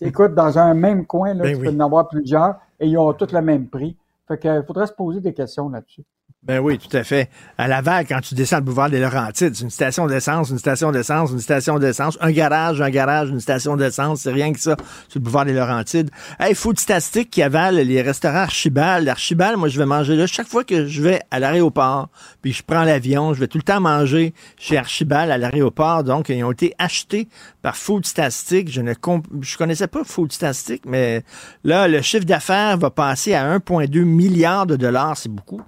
Écoute, 0.00 0.32
dans 0.32 0.60
un 0.60 0.74
même 0.74 1.06
coin, 1.06 1.34
là, 1.34 1.42
ben 1.42 1.56
tu 1.56 1.64
peux 1.64 1.70
en 1.70 1.80
avoir 1.80 2.06
plusieurs 2.06 2.60
et 2.78 2.86
ils 2.86 2.96
ont 2.96 3.12
tous 3.12 3.32
le 3.32 3.42
même 3.42 3.66
prix. 3.66 3.96
Fait 4.28 4.38
qu'il 4.38 4.62
faudrait 4.64 4.86
se 4.86 4.92
poser 4.92 5.20
des 5.20 5.34
questions 5.34 5.68
là-dessus. 5.68 6.04
Ben 6.46 6.60
oui, 6.60 6.78
tout 6.78 6.96
à 6.96 7.02
fait. 7.02 7.28
À 7.58 7.66
Laval, 7.66 8.06
quand 8.06 8.20
tu 8.20 8.36
descends 8.36 8.58
le 8.58 8.62
boulevard 8.62 8.88
des 8.88 9.00
Laurentides, 9.00 9.56
c'est 9.56 9.64
une 9.64 9.70
station 9.70 10.06
d'essence, 10.06 10.50
une 10.50 10.60
station 10.60 10.92
d'essence, 10.92 11.32
une 11.32 11.40
station 11.40 11.80
d'essence, 11.80 12.16
un 12.20 12.30
garage, 12.30 12.80
un 12.80 12.90
garage, 12.90 13.30
une 13.30 13.40
station 13.40 13.76
d'essence, 13.76 14.20
c'est 14.20 14.30
rien 14.30 14.52
que 14.52 14.60
ça, 14.60 14.76
sur 15.08 15.18
le 15.18 15.24
boulevard 15.24 15.44
des 15.44 15.54
Laurentides. 15.54 16.08
Hey, 16.38 16.54
Food 16.54 16.78
Statistique 16.78 17.30
qui 17.30 17.42
avale 17.42 17.74
les 17.74 18.00
restaurants 18.00 18.36
Archibald. 18.36 19.08
Archibald, 19.08 19.58
moi, 19.58 19.68
je 19.68 19.76
vais 19.76 19.86
manger 19.86 20.14
là. 20.14 20.28
Chaque 20.28 20.46
fois 20.46 20.62
que 20.62 20.86
je 20.86 21.02
vais 21.02 21.20
à 21.32 21.40
l'aéroport, 21.40 22.10
puis 22.42 22.52
je 22.52 22.62
prends 22.62 22.84
l'avion, 22.84 23.34
je 23.34 23.40
vais 23.40 23.48
tout 23.48 23.58
le 23.58 23.64
temps 23.64 23.80
manger 23.80 24.32
chez 24.56 24.78
Archibald 24.78 25.32
à 25.32 25.38
l'aéroport. 25.38 26.04
Donc, 26.04 26.28
ils 26.28 26.44
ont 26.44 26.52
été 26.52 26.74
achetés 26.78 27.28
par 27.60 27.76
Food 27.76 28.06
Statistique. 28.06 28.70
Je 28.70 28.82
ne 28.82 28.94
je 29.40 29.56
connaissais 29.56 29.88
pas 29.88 30.04
Food 30.04 30.30
Statistique, 30.30 30.82
mais 30.86 31.24
là, 31.64 31.88
le 31.88 32.00
chiffre 32.02 32.24
d'affaires 32.24 32.78
va 32.78 32.90
passer 32.90 33.34
à 33.34 33.58
1,2 33.58 34.04
milliard 34.04 34.64
de 34.66 34.76
dollars. 34.76 35.16
C'est 35.16 35.28
beaucoup. 35.28 35.60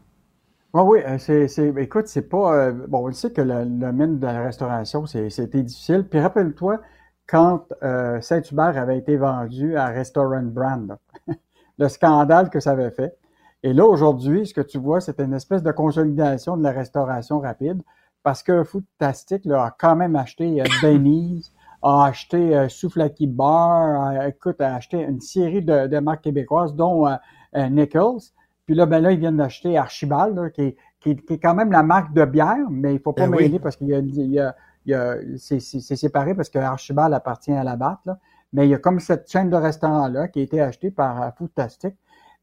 Oui, 0.78 0.98
oui, 1.00 1.04
euh, 1.04 1.18
c'est, 1.18 1.48
c'est, 1.48 1.74
écoute, 1.78 2.06
c'est 2.06 2.28
pas. 2.28 2.54
Euh, 2.54 2.72
bon, 2.72 3.08
on 3.08 3.12
sait 3.12 3.32
que 3.32 3.40
le, 3.40 3.64
domaine 3.64 4.20
de 4.20 4.26
la 4.26 4.44
restauration, 4.44 5.06
c'est, 5.06 5.28
c'était 5.28 5.62
difficile. 5.62 6.06
Puis 6.08 6.20
rappelle-toi, 6.20 6.80
quand 7.26 7.64
euh, 7.82 8.20
Saint-Hubert 8.20 8.78
avait 8.78 8.98
été 8.98 9.16
vendu 9.16 9.76
à 9.76 9.86
Restaurant 9.86 10.42
Brand, 10.42 10.96
le 11.78 11.88
scandale 11.88 12.48
que 12.48 12.60
ça 12.60 12.72
avait 12.72 12.92
fait. 12.92 13.16
Et 13.64 13.72
là, 13.72 13.86
aujourd'hui, 13.86 14.46
ce 14.46 14.54
que 14.54 14.60
tu 14.60 14.78
vois, 14.78 15.00
c'est 15.00 15.18
une 15.18 15.34
espèce 15.34 15.64
de 15.64 15.72
consolidation 15.72 16.56
de 16.56 16.62
la 16.62 16.70
restauration 16.70 17.40
rapide 17.40 17.82
parce 18.22 18.44
que 18.44 18.62
Foodtastic 18.62 19.44
là, 19.46 19.64
a 19.64 19.70
quand 19.76 19.96
même 19.96 20.14
acheté 20.14 20.62
Benny's, 20.82 21.52
a 21.82 22.04
acheté 22.04 22.56
euh, 22.56 22.68
Souflaki 22.68 23.26
Bar, 23.26 24.00
a, 24.00 24.28
écoute, 24.28 24.60
a 24.60 24.76
acheté 24.76 25.00
une 25.02 25.20
série 25.20 25.62
de, 25.62 25.88
de 25.88 25.98
marques 25.98 26.22
québécoises, 26.22 26.74
dont 26.76 27.08
Nichols. 27.52 28.20
Puis 28.68 28.74
là, 28.74 28.84
ben 28.84 29.00
là, 29.00 29.12
ils 29.12 29.18
viennent 29.18 29.38
d'acheter 29.38 29.78
Archibald, 29.78 30.52
qui, 30.52 30.60
est, 30.60 30.76
qui, 31.00 31.12
est, 31.12 31.38
quand 31.38 31.54
même 31.54 31.72
la 31.72 31.82
marque 31.82 32.12
de 32.12 32.22
bière, 32.26 32.68
mais 32.68 32.92
il 32.92 33.00
faut 33.00 33.14
pas 33.14 33.26
ben 33.26 33.38
mêler 33.38 33.58
parce 33.58 33.76
qu'il 33.76 33.86
y 33.86 33.94
a, 33.94 33.98
il 33.98 34.30
y 34.30 34.38
a, 34.38 34.54
il 34.84 34.90
y 34.90 34.94
a 34.94 35.16
c'est, 35.38 35.58
séparé 35.58 36.34
parce 36.34 36.50
que 36.50 36.58
Archibald 36.58 37.14
appartient 37.14 37.54
à 37.54 37.64
la 37.64 37.76
batte, 37.76 38.00
là. 38.04 38.18
Mais 38.52 38.66
il 38.66 38.70
y 38.70 38.74
a 38.74 38.78
comme 38.78 39.00
cette 39.00 39.30
chaîne 39.32 39.48
de 39.48 39.56
restaurants-là 39.56 40.28
qui 40.28 40.40
a 40.40 40.42
été 40.42 40.60
achetée 40.60 40.90
par 40.90 41.22
euh, 41.22 41.30
Foodtastic. 41.38 41.94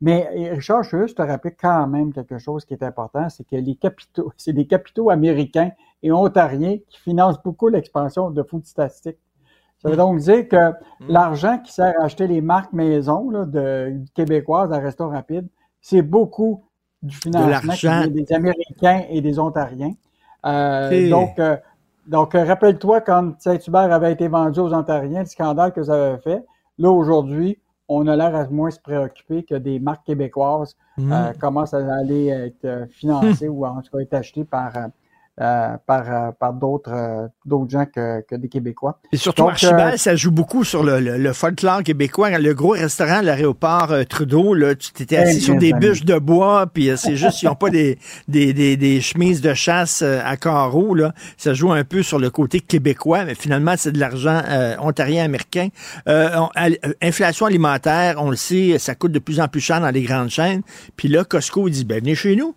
Mais 0.01 0.27
Richard, 0.51 0.81
je 0.81 0.95
veux 0.95 1.03
juste 1.03 1.17
te 1.17 1.21
rappeler 1.21 1.51
quand 1.53 1.85
même 1.85 2.11
quelque 2.11 2.39
chose 2.39 2.65
qui 2.65 2.73
est 2.73 2.81
important, 2.81 3.29
c'est 3.29 3.43
que 3.43 3.55
les 3.55 3.75
capitaux, 3.75 4.33
c'est 4.37 4.53
des 4.53 4.65
capitaux 4.65 5.11
américains 5.11 5.69
et 6.01 6.11
ontariens 6.11 6.79
qui 6.89 6.99
financent 7.01 7.41
beaucoup 7.43 7.67
l'expansion 7.67 8.31
de 8.31 8.41
Foodtastic. 8.41 9.17
Ça 9.77 9.89
veut 9.89 9.97
donc 9.97 10.17
dire 10.21 10.47
que 10.47 10.71
mmh. 10.71 10.73
l'argent 11.07 11.59
qui 11.59 11.71
sert 11.71 11.93
à 12.01 12.05
acheter 12.05 12.25
les 12.25 12.41
marques 12.41 12.73
maison 12.73 13.29
là, 13.29 13.45
de, 13.45 13.93
québécoises 14.15 14.73
à 14.73 14.79
Restaurant 14.79 15.11
Rapide, 15.11 15.47
c'est 15.85 16.01
beaucoup 16.01 16.63
du 17.03 17.15
financement 17.15 18.07
des 18.07 18.33
Américains 18.33 19.03
et 19.07 19.21
des 19.21 19.37
Ontariens. 19.37 19.93
Euh, 20.43 21.09
donc, 21.11 21.37
euh, 21.37 21.57
Donc, 22.07 22.33
rappelle-toi 22.33 23.01
quand 23.01 23.39
Saint-Hubert 23.39 23.93
avait 23.93 24.11
été 24.11 24.27
vendu 24.27 24.59
aux 24.59 24.73
Ontariens, 24.73 25.19
le 25.19 25.25
scandale 25.27 25.73
que 25.73 25.83
ça 25.83 25.93
avait 25.93 26.21
fait. 26.21 26.43
Là, 26.79 26.89
aujourd'hui, 26.89 27.59
on 27.87 28.07
a 28.07 28.15
l'air 28.15 28.35
à 28.35 28.47
moins 28.47 28.71
se 28.71 28.79
préoccuper 28.79 29.43
que 29.43 29.53
des 29.53 29.79
marques 29.79 30.07
québécoises 30.07 30.75
mmh. 30.97 31.33
commencent 31.39 31.75
à 31.75 31.85
aller 31.93 32.29
être 32.29 32.87
financées 32.89 33.47
ou 33.55 33.63
en 33.63 33.79
tout 33.83 33.95
cas 33.95 33.99
être 33.99 34.13
achetées 34.15 34.43
par 34.43 34.73
euh, 35.41 35.75
par, 35.85 36.09
euh, 36.09 36.31
par 36.31 36.53
d'autres 36.53 36.93
euh, 36.93 37.27
d'autres 37.43 37.69
gens 37.69 37.85
que, 37.85 38.21
que, 38.21 38.35
des 38.35 38.47
Québécois. 38.47 39.01
Et 39.11 39.17
surtout, 39.17 39.43
Archibald, 39.49 39.97
ça 39.97 40.15
joue 40.15 40.31
beaucoup 40.31 40.63
sur 40.63 40.81
le, 40.81 41.01
le, 41.01 41.33
folklore 41.33 41.83
québécois. 41.83 42.29
Le 42.39 42.53
gros 42.53 42.69
restaurant 42.69 43.17
à 43.17 43.21
l'aéroport 43.21 43.93
Trudeau, 44.09 44.53
là, 44.53 44.75
tu 44.75 44.93
t'étais 44.93 45.17
assis 45.17 45.41
sur 45.41 45.57
des 45.57 45.73
bûches 45.73 46.05
de 46.05 46.17
bois, 46.19 46.67
puis 46.67 46.89
c'est 46.95 47.17
juste, 47.17 47.41
ils 47.41 47.47
n'ont 47.47 47.55
pas 47.55 47.69
des, 47.69 47.99
des, 48.29 48.53
des, 48.53 48.77
des, 48.77 49.01
chemises 49.01 49.41
de 49.41 49.53
chasse 49.53 50.01
à 50.03 50.37
carreaux. 50.37 50.95
Là. 50.95 51.13
Ça 51.35 51.53
joue 51.53 51.73
un 51.73 51.83
peu 51.83 52.01
sur 52.01 52.17
le 52.17 52.29
côté 52.29 52.61
québécois, 52.61 53.25
mais 53.25 53.35
finalement, 53.35 53.73
c'est 53.77 53.91
de 53.91 53.99
l'argent 53.99 54.41
ontarien-américain. 54.79 55.67
inflation 57.01 57.45
alimentaire, 57.45 58.15
on 58.19 58.29
le 58.29 58.37
sait, 58.37 58.77
ça 58.79 58.95
coûte 58.95 59.11
de 59.11 59.19
plus 59.19 59.41
en 59.41 59.49
plus 59.49 59.59
cher 59.59 59.81
dans 59.81 59.91
les 59.91 60.03
grandes 60.03 60.29
chaînes. 60.29 60.61
Puis 60.95 61.09
là, 61.09 61.25
Costco 61.25 61.69
dit, 61.69 61.83
ben 61.83 61.99
venez 61.99 62.15
chez 62.15 62.37
nous. 62.37 62.55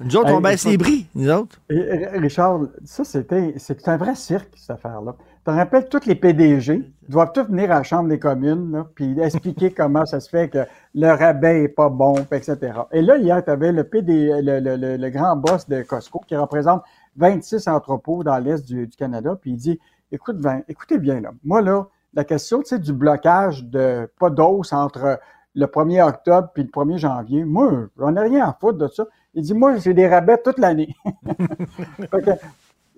Nous 0.00 0.16
autres, 0.16 0.32
on 0.32 0.40
baisse 0.40 0.64
les 0.64 0.76
bris, 0.76 1.08
nous 1.14 1.28
autres. 1.30 1.60
Richard, 1.68 2.60
ça, 2.84 3.02
c'était, 3.04 3.54
c'est 3.56 3.88
un 3.88 3.96
vrai 3.96 4.14
cirque, 4.14 4.50
cette 4.56 4.70
affaire-là. 4.70 5.16
Tu 5.18 5.44
te 5.44 5.50
rappelles, 5.50 5.88
tous 5.88 6.06
les 6.06 6.14
PDG 6.14 6.84
doivent 7.08 7.32
tous 7.32 7.44
venir 7.44 7.72
à 7.72 7.78
la 7.78 7.82
Chambre 7.82 8.08
des 8.08 8.18
communes, 8.18 8.70
là, 8.70 8.86
puis 8.94 9.18
expliquer 9.20 9.70
comment 9.76 10.06
ça 10.06 10.20
se 10.20 10.28
fait 10.28 10.48
que 10.48 10.58
le 10.94 11.08
rabais 11.08 11.64
est 11.64 11.68
pas 11.68 11.88
bon, 11.88 12.14
etc. 12.30 12.58
Et 12.92 13.02
là, 13.02 13.16
hier, 13.16 13.44
tu 13.44 13.50
avais 13.50 13.72
le, 13.72 13.82
PD, 13.82 14.40
le, 14.40 14.60
le, 14.60 14.96
le, 14.96 15.10
grand 15.10 15.34
boss 15.34 15.68
de 15.68 15.82
Costco 15.82 16.20
qui 16.28 16.36
représente 16.36 16.82
26 17.16 17.66
entrepôts 17.66 18.22
dans 18.22 18.38
l'Est 18.38 18.64
du, 18.64 18.86
du, 18.86 18.96
Canada, 18.96 19.36
puis 19.40 19.52
il 19.52 19.56
dit, 19.56 19.80
écoute, 20.12 20.36
écoutez 20.68 20.98
bien, 20.98 21.20
là, 21.20 21.30
moi, 21.42 21.60
là, 21.60 21.88
la 22.14 22.24
question, 22.24 22.62
du 22.70 22.92
blocage 22.92 23.64
de 23.64 24.08
pas 24.18 24.30
d'os 24.30 24.72
entre 24.72 25.18
le 25.54 25.66
1er 25.66 26.02
octobre 26.02 26.50
puis 26.54 26.62
le 26.62 26.68
1er 26.68 26.98
janvier, 26.98 27.44
moi, 27.44 27.88
j'en 27.98 28.14
ai 28.16 28.20
rien 28.20 28.48
à 28.48 28.56
foutre 28.58 28.78
de 28.78 28.86
ça. 28.88 29.04
Il 29.38 29.42
dit, 29.42 29.54
moi, 29.54 29.76
j'ai 29.76 29.94
des 29.94 30.08
rabais 30.08 30.38
toute 30.38 30.58
l'année. 30.58 30.94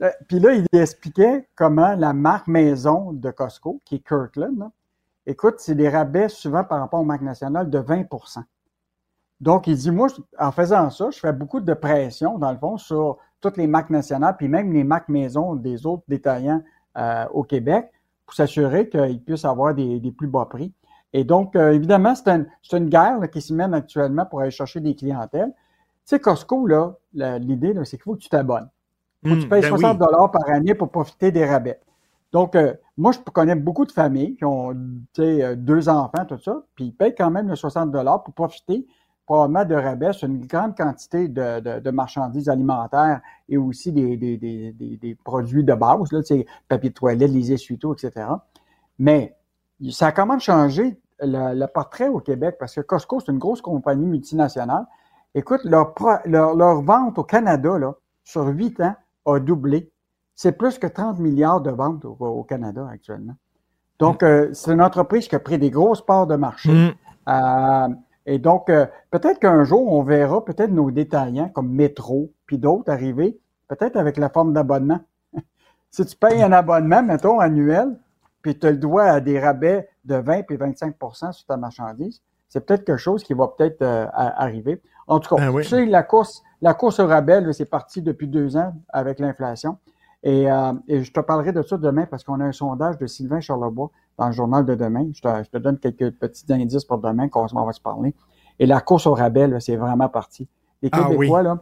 Euh, 0.03 0.09
puis 0.29 0.41
là, 0.41 0.55
il 0.55 0.67
expliquait 0.73 1.47
comment 1.55 1.95
la 1.95 2.15
marque 2.15 2.47
maison 2.47 3.12
de 3.12 3.31
Costco, 3.31 3.83
qui 3.85 3.97
est 3.97 3.99
Kirkland, 3.99 4.71
écoute, 5.27 5.57
c'est 5.59 5.75
des 5.75 5.91
rabais 5.91 6.31
souvent 6.31 6.65
par 6.65 6.81
rapport 6.81 7.01
aux 7.01 7.05
marques 7.05 7.21
nationales 7.21 7.69
de 7.69 7.79
20% 7.79 8.39
Donc, 9.43 9.67
il 9.67 9.77
dit, 9.77 9.91
moi, 9.91 10.09
en 10.39 10.53
faisant 10.53 10.89
ça, 10.89 11.11
je 11.11 11.19
fais 11.19 11.35
beaucoup 11.35 11.61
de 11.61 11.75
pression, 11.75 12.39
dans 12.39 12.51
le 12.51 12.57
fond, 12.57 12.79
sur 12.79 13.19
toutes 13.43 13.59
les 13.59 13.67
marques 13.67 13.91
nationales, 13.91 14.39
puis 14.39 14.49
même 14.49 14.73
les 14.73 14.85
marques 14.85 15.11
maison 15.11 15.55
des 15.55 15.85
autres 15.85 16.05
détaillants 16.09 16.62
euh, 16.97 17.27
au 17.35 17.43
Québec, 17.43 17.93
pour 18.25 18.33
s'assurer 18.35 18.89
qu'ils 18.89 19.23
puissent 19.23 19.45
avoir 19.45 19.75
des, 19.75 20.15
plus 20.17 20.29
bas 20.29 20.47
prix. 20.47 20.73
Et 21.12 21.25
donc, 21.25 21.57
euh, 21.57 21.73
évidemment, 21.73 22.15
c'est 22.15 22.79
une 22.79 22.89
guerre 22.89 23.21
qui 23.31 23.43
s'y 23.43 23.53
mène 23.53 23.75
actuellement 23.75 24.25
pour 24.25 24.41
aller 24.41 24.51
chercher 24.51 24.81
des 24.81 24.95
clientèles. 24.95 25.53
Tu 26.11 26.16
sais, 26.16 26.20
Costco, 26.20 26.66
là, 26.66 26.97
l'idée, 27.39 27.73
c'est 27.85 27.97
qu'il 27.97 28.03
faut 28.03 28.16
que 28.16 28.20
tu 28.20 28.28
t'abonnes. 28.28 28.69
Il 29.23 29.31
faut 29.31 29.37
que 29.37 29.41
tu 29.43 29.47
hmm, 29.47 29.51
payes 29.51 29.62
60 29.62 29.97
ben 29.97 30.07
dollars 30.07 30.32
par 30.32 30.51
année 30.51 30.74
pour 30.74 30.91
profiter 30.91 31.31
des 31.31 31.47
rabais. 31.47 31.78
Donc, 32.32 32.57
euh, 32.57 32.74
moi, 32.97 33.12
je 33.12 33.20
connais 33.20 33.55
beaucoup 33.55 33.85
de 33.85 33.93
familles 33.93 34.35
qui 34.35 34.45
ont 34.45 34.74
euh, 35.20 35.55
deux 35.55 35.89
enfants, 35.89 36.24
tout 36.24 36.39
ça, 36.39 36.65
puis 36.74 36.87
ils 36.87 36.93
payent 36.93 37.15
quand 37.15 37.31
même 37.31 37.47
le 37.47 37.55
60 37.55 37.93
dollars 37.93 38.24
pour 38.24 38.35
profiter 38.35 38.89
probablement 39.24 39.65
de 39.65 39.77
rabais 39.77 40.12
sur 40.12 40.27
une 40.27 40.45
grande 40.45 40.77
quantité 40.77 41.28
de, 41.28 41.91
marchandises 41.91 42.49
alimentaires 42.49 43.20
et 43.49 43.57
aussi 43.57 43.93
des, 43.93 45.16
produits 45.23 45.62
de 45.62 45.74
base, 45.74 46.11
là, 46.11 46.23
papier 46.66 46.91
de 46.91 46.95
toilette, 46.95 47.31
les 47.31 47.53
essuie-tout, 47.53 47.93
etc. 47.93 48.27
Mais 48.99 49.37
ça 49.93 50.09
a 50.09 50.12
comment 50.12 50.41
changé 50.41 50.99
le, 51.20 51.55
le, 51.55 51.66
portrait 51.69 52.09
au 52.09 52.19
Québec 52.19 52.57
parce 52.59 52.74
que 52.74 52.81
Costco, 52.81 53.20
c'est 53.20 53.31
une 53.31 53.39
grosse 53.39 53.61
compagnie 53.61 54.07
multinationale 54.07 54.87
Écoute, 55.35 55.61
leur, 55.65 55.94
leur, 56.27 56.82
vente 56.82 57.19
au 57.19 57.24
Canada, 57.24 57.78
là, 57.78 57.94
sur 58.24 58.47
huit 58.48 58.81
ans, 58.81 58.94
a 59.27 59.39
doublé. 59.39 59.93
C'est 60.35 60.52
plus 60.52 60.78
que 60.78 60.86
30 60.86 61.19
milliards 61.19 61.61
de 61.61 61.70
ventes 61.70 62.05
au, 62.05 62.43
Canada 62.44 62.89
actuellement. 62.90 63.35
Donc, 63.98 64.23
mm. 64.23 64.27
euh, 64.27 64.52
c'est 64.52 64.73
une 64.73 64.82
entreprise 64.82 65.28
qui 65.28 65.36
a 65.36 65.40
pris 65.40 65.59
des 65.59 65.70
grosses 65.70 66.05
parts 66.05 66.27
de 66.27 66.35
marché. 66.35 66.73
Mm. 66.73 66.94
Euh, 67.28 67.89
et 68.27 68.39
donc, 68.39 68.70
euh, 68.70 68.86
peut-être 69.11 69.39
qu'un 69.39 69.62
jour, 69.65 69.93
on 69.93 70.02
verra 70.02 70.44
peut-être 70.44 70.70
nos 70.73 70.90
détaillants 70.90 71.48
comme 71.51 71.70
Métro, 71.70 72.32
puis 72.47 72.59
d'autres 72.59 72.90
arriver, 72.90 73.39
peut-être 73.69 73.97
avec 73.97 74.16
la 74.16 74.31
forme 74.31 74.52
d'abonnement. 74.52 75.01
si 75.90 76.05
tu 76.05 76.16
payes 76.16 76.43
un 76.43 76.52
abonnement, 76.52 77.02
mettons, 77.02 77.39
annuel, 77.39 77.97
puis 78.43 78.59
tu 78.59 78.66
le 78.66 78.78
droit 78.78 79.05
à 79.05 79.20
des 79.20 79.39
rabais 79.39 79.89
de 80.05 80.16
20 80.16 80.43
puis 80.43 80.57
25% 80.57 81.32
sur 81.32 81.47
ta 81.47 81.57
marchandise, 81.57 82.20
c'est 82.48 82.66
peut-être 82.66 82.85
quelque 82.85 82.98
chose 82.98 83.23
qui 83.23 83.35
va 83.35 83.47
peut-être 83.47 83.81
arriver. 84.12 84.82
En 85.11 85.19
tout 85.19 85.35
cas, 85.35 85.51
ben 85.51 85.61
tu 85.61 85.69
sais, 85.69 85.87
la 85.87 86.03
course, 86.05 86.43
la 86.62 86.73
course 86.73 87.01
au 87.01 87.07
rabais, 87.07 87.53
c'est 87.53 87.69
parti 87.69 88.01
depuis 88.01 88.28
deux 88.28 88.57
ans 88.57 88.73
avec 88.89 89.19
l'inflation. 89.19 89.77
Euh, 90.27 90.73
et, 90.87 91.03
je 91.03 91.12
te 91.12 91.20
parlerai 91.20 91.53
de 91.53 91.62
ça 91.62 91.78
demain 91.78 92.07
parce 92.07 92.24
qu'on 92.24 92.41
a 92.41 92.45
un 92.45 92.53
sondage 92.53 92.99
de 92.99 93.07
Sylvain 93.07 93.41
Charlebois 93.41 93.91
dans 94.19 94.27
le 94.27 94.32
journal 94.32 94.65
de 94.65 94.74
demain. 94.74 95.09
Je 95.12 95.20
te, 95.20 95.59
donne 95.59 95.78
quelques 95.78 96.11
petits 96.12 96.45
indices 96.53 96.85
pour 96.85 96.99
demain 96.99 97.28
qu'on 97.28 97.47
va 97.47 97.73
se 97.73 97.81
parler. 97.81 98.15
Et 98.59 98.66
la 98.66 98.81
course 98.81 99.07
au 99.07 99.15
rabais, 99.15 99.49
c'est 99.61 99.77
vraiment 99.77 100.09
parti. 100.09 100.47
Les 100.82 100.91
ah 100.93 101.09
Québécois, 101.09 101.43
là, 101.43 101.59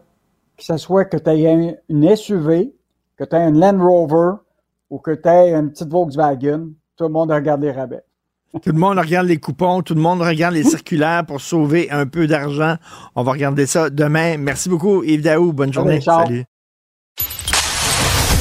que 0.56 0.64
ce 0.64 0.76
soit 0.76 1.04
que 1.04 1.16
tu 1.16 1.30
aies 1.30 1.78
une 1.88 2.16
SUV, 2.16 2.74
que 3.16 3.24
tu 3.24 3.36
aies 3.36 3.48
une 3.48 3.58
Land 3.58 3.78
Rover 3.78 4.42
ou 4.90 4.98
que 4.98 5.12
tu 5.12 5.28
aies 5.28 5.54
une 5.54 5.70
petite 5.70 5.90
Volkswagen, 5.90 6.70
tout 6.96 7.04
le 7.04 7.10
monde 7.10 7.30
regarde 7.30 7.62
les 7.62 7.72
rabais. 7.72 8.04
Tout 8.52 8.72
le 8.72 8.78
monde 8.78 8.98
regarde 8.98 9.26
les 9.26 9.36
coupons, 9.36 9.82
tout 9.82 9.94
le 9.94 10.00
monde 10.00 10.22
regarde 10.22 10.54
les 10.54 10.64
circulaires 10.64 11.24
pour 11.26 11.40
sauver 11.40 11.90
un 11.90 12.06
peu 12.06 12.26
d'argent. 12.26 12.76
On 13.14 13.22
va 13.22 13.32
regarder 13.32 13.66
ça 13.66 13.90
demain. 13.90 14.38
Merci 14.38 14.70
beaucoup, 14.70 15.04
Yves 15.04 15.22
Daou. 15.22 15.52
Bonne 15.52 15.72
journée. 15.72 16.00
Salut. 16.00 16.44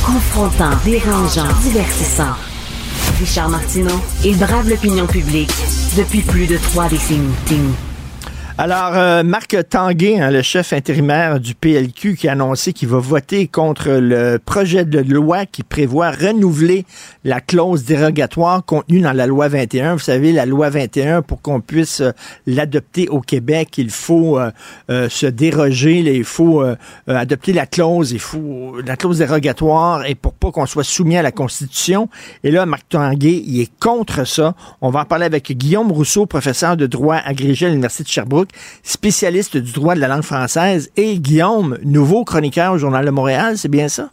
Confrontant, 0.06 0.72
dérangeant, 0.86 1.48
divertissant. 1.62 2.36
Richard 3.20 3.50
Martineau, 3.50 4.00
il 4.24 4.38
brave 4.38 4.70
l'opinion 4.70 5.08
publique 5.08 5.52
depuis 5.98 6.22
plus 6.22 6.48
de 6.48 6.58
trois 6.58 6.88
décennies. 6.88 7.34
Alors, 8.60 8.94
euh, 8.96 9.22
Marc 9.22 9.56
Tanguay, 9.70 10.20
hein, 10.20 10.32
le 10.32 10.42
chef 10.42 10.74
intérimaire 10.74 11.40
du 11.40 11.54
PLQ, 11.54 12.16
qui 12.16 12.28
a 12.28 12.32
annoncé 12.32 12.74
qu'il 12.74 12.88
va 12.88 12.98
voter 12.98 13.48
contre 13.48 13.92
le 13.92 14.40
projet 14.44 14.84
de 14.84 14.98
loi 14.98 15.46
qui 15.46 15.62
prévoit 15.62 16.10
renouveler 16.10 16.84
la 17.24 17.40
clause 17.40 17.84
dérogatoire 17.84 18.66
contenue 18.66 19.00
dans 19.00 19.14
la 19.14 19.28
loi 19.28 19.48
21. 19.48 19.94
Vous 19.94 20.00
savez, 20.00 20.32
la 20.32 20.48
loi 20.48 20.72
21, 20.72 21.22
pour 21.22 21.40
qu'on 21.44 21.62
puisse 21.62 22.02
euh, 22.02 22.14
l'adopter 22.48 23.08
au 23.10 23.22
Québec, 23.22 23.78
il 23.78 23.92
faut 23.92 24.40
euh, 24.40 24.50
se 25.08 25.28
déroger, 25.28 26.00
il 26.00 26.24
faut 26.24 26.64
adopter 27.06 27.54
la 27.54 27.68
clause, 27.68 28.12
il 28.12 28.20
faut 28.20 28.78
la 28.84 28.96
clause 28.96 29.20
dérogatoire 29.20 30.08
et 30.08 30.16
pour 30.16 30.34
pas 30.34 30.52
qu'on 30.52 30.66
soit 30.66 30.84
soumis 30.84 31.18
à 31.18 31.22
la 31.22 31.32
Constitution. 31.32 32.10
Et 32.44 32.50
là, 32.50 32.66
Marc 32.66 32.90
Tanguay, 32.90 33.44
il 33.46 33.62
est 33.62 33.72
contre 33.80 34.26
ça. 34.26 34.56
On 34.82 34.90
va 34.90 35.02
en 35.02 35.06
parler 35.06 35.26
avec 35.26 35.52
Guillaume 35.52 35.92
Rousseau, 35.92 36.26
professeur 36.26 36.76
de 36.76 36.88
droit 36.88 37.18
agrégé 37.24 37.68
à 37.68 37.70
l'Université 37.70 38.04
de 38.04 38.10
Sherbrooke 38.10 38.47
spécialiste 38.84 39.58
du 39.58 39.72
droit 39.72 39.96
de 39.96 40.00
la 40.00 40.08
langue 40.08 40.24
française, 40.24 40.90
et 40.98 41.20
Guillaume, 41.20 41.78
nouveau 41.84 42.24
chroniqueur 42.24 42.74
au 42.74 42.78
Journal 42.78 43.06
de 43.06 43.12
Montréal, 43.12 43.58
c'est 43.58 43.70
bien 43.70 43.90
ça? 43.90 44.10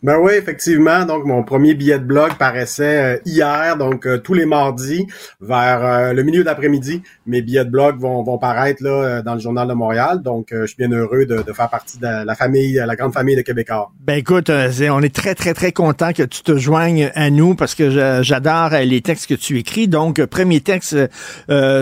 Ben 0.00 0.16
oui, 0.16 0.34
effectivement. 0.34 1.04
Donc, 1.04 1.24
mon 1.24 1.42
premier 1.42 1.74
billet 1.74 1.98
de 1.98 2.04
blog 2.04 2.34
paraissait 2.38 3.16
euh, 3.16 3.18
hier, 3.24 3.76
donc 3.76 4.06
euh, 4.06 4.18
tous 4.18 4.32
les 4.32 4.46
mardis, 4.46 5.08
vers 5.40 5.84
euh, 5.84 6.12
le 6.12 6.22
milieu 6.22 6.44
d'après-midi. 6.44 7.02
Mes 7.26 7.42
billets 7.42 7.64
de 7.64 7.70
blog 7.70 7.98
vont, 7.98 8.22
vont 8.22 8.38
paraître 8.38 8.80
là 8.84 9.22
dans 9.22 9.34
le 9.34 9.40
Journal 9.40 9.66
de 9.66 9.72
Montréal. 9.72 10.22
Donc, 10.22 10.48
je 10.52 10.66
suis 10.66 10.76
bien 10.76 10.90
heureux 10.92 11.26
de, 11.26 11.42
de, 11.42 11.52
faire 11.52 11.68
partie 11.68 11.98
de 11.98 12.24
la 12.24 12.34
famille, 12.36 12.74
la 12.74 12.94
grande 12.94 13.12
famille 13.12 13.34
de 13.34 13.42
Québécois. 13.42 13.90
Ben 14.00 14.14
écoute, 14.14 14.50
on 14.50 15.02
est 15.02 15.14
très, 15.14 15.34
très, 15.34 15.52
très 15.52 15.72
content 15.72 16.12
que 16.12 16.22
tu 16.22 16.42
te 16.42 16.56
joignes 16.56 17.10
à 17.14 17.30
nous 17.30 17.54
parce 17.54 17.74
que 17.74 18.22
j'adore 18.22 18.70
les 18.70 19.00
textes 19.02 19.26
que 19.26 19.34
tu 19.34 19.58
écris. 19.58 19.88
Donc, 19.88 20.24
premier 20.26 20.60
texte 20.60 20.96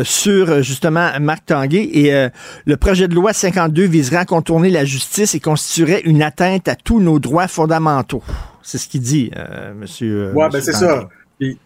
sur 0.05 0.63
justement 0.63 1.11
Marc 1.21 1.47
Tanguay. 1.47 1.89
Et 1.93 2.29
le 2.65 2.77
projet 2.77 3.09
de 3.09 3.15
loi 3.15 3.33
52 3.33 3.85
viserait 3.85 4.17
à 4.17 4.25
contourner 4.25 4.71
la 4.71 4.85
justice 4.85 5.35
et 5.35 5.41
constituerait 5.41 6.01
une 6.05 6.23
atteinte 6.23 6.67
à 6.67 6.75
tous 6.75 7.01
nos 7.01 7.19
droits 7.19 7.49
fondamentaux 7.49 8.06
c'est 8.63 8.79
ce 8.79 8.89
qu'il 8.89 9.01
dit, 9.01 9.31
euh, 9.37 9.75
monsieur. 9.75 10.29
Euh, 10.29 10.33
ouais, 10.33 10.49
ben 10.51 10.61
c'est 10.61 10.73
ça. 10.73 11.09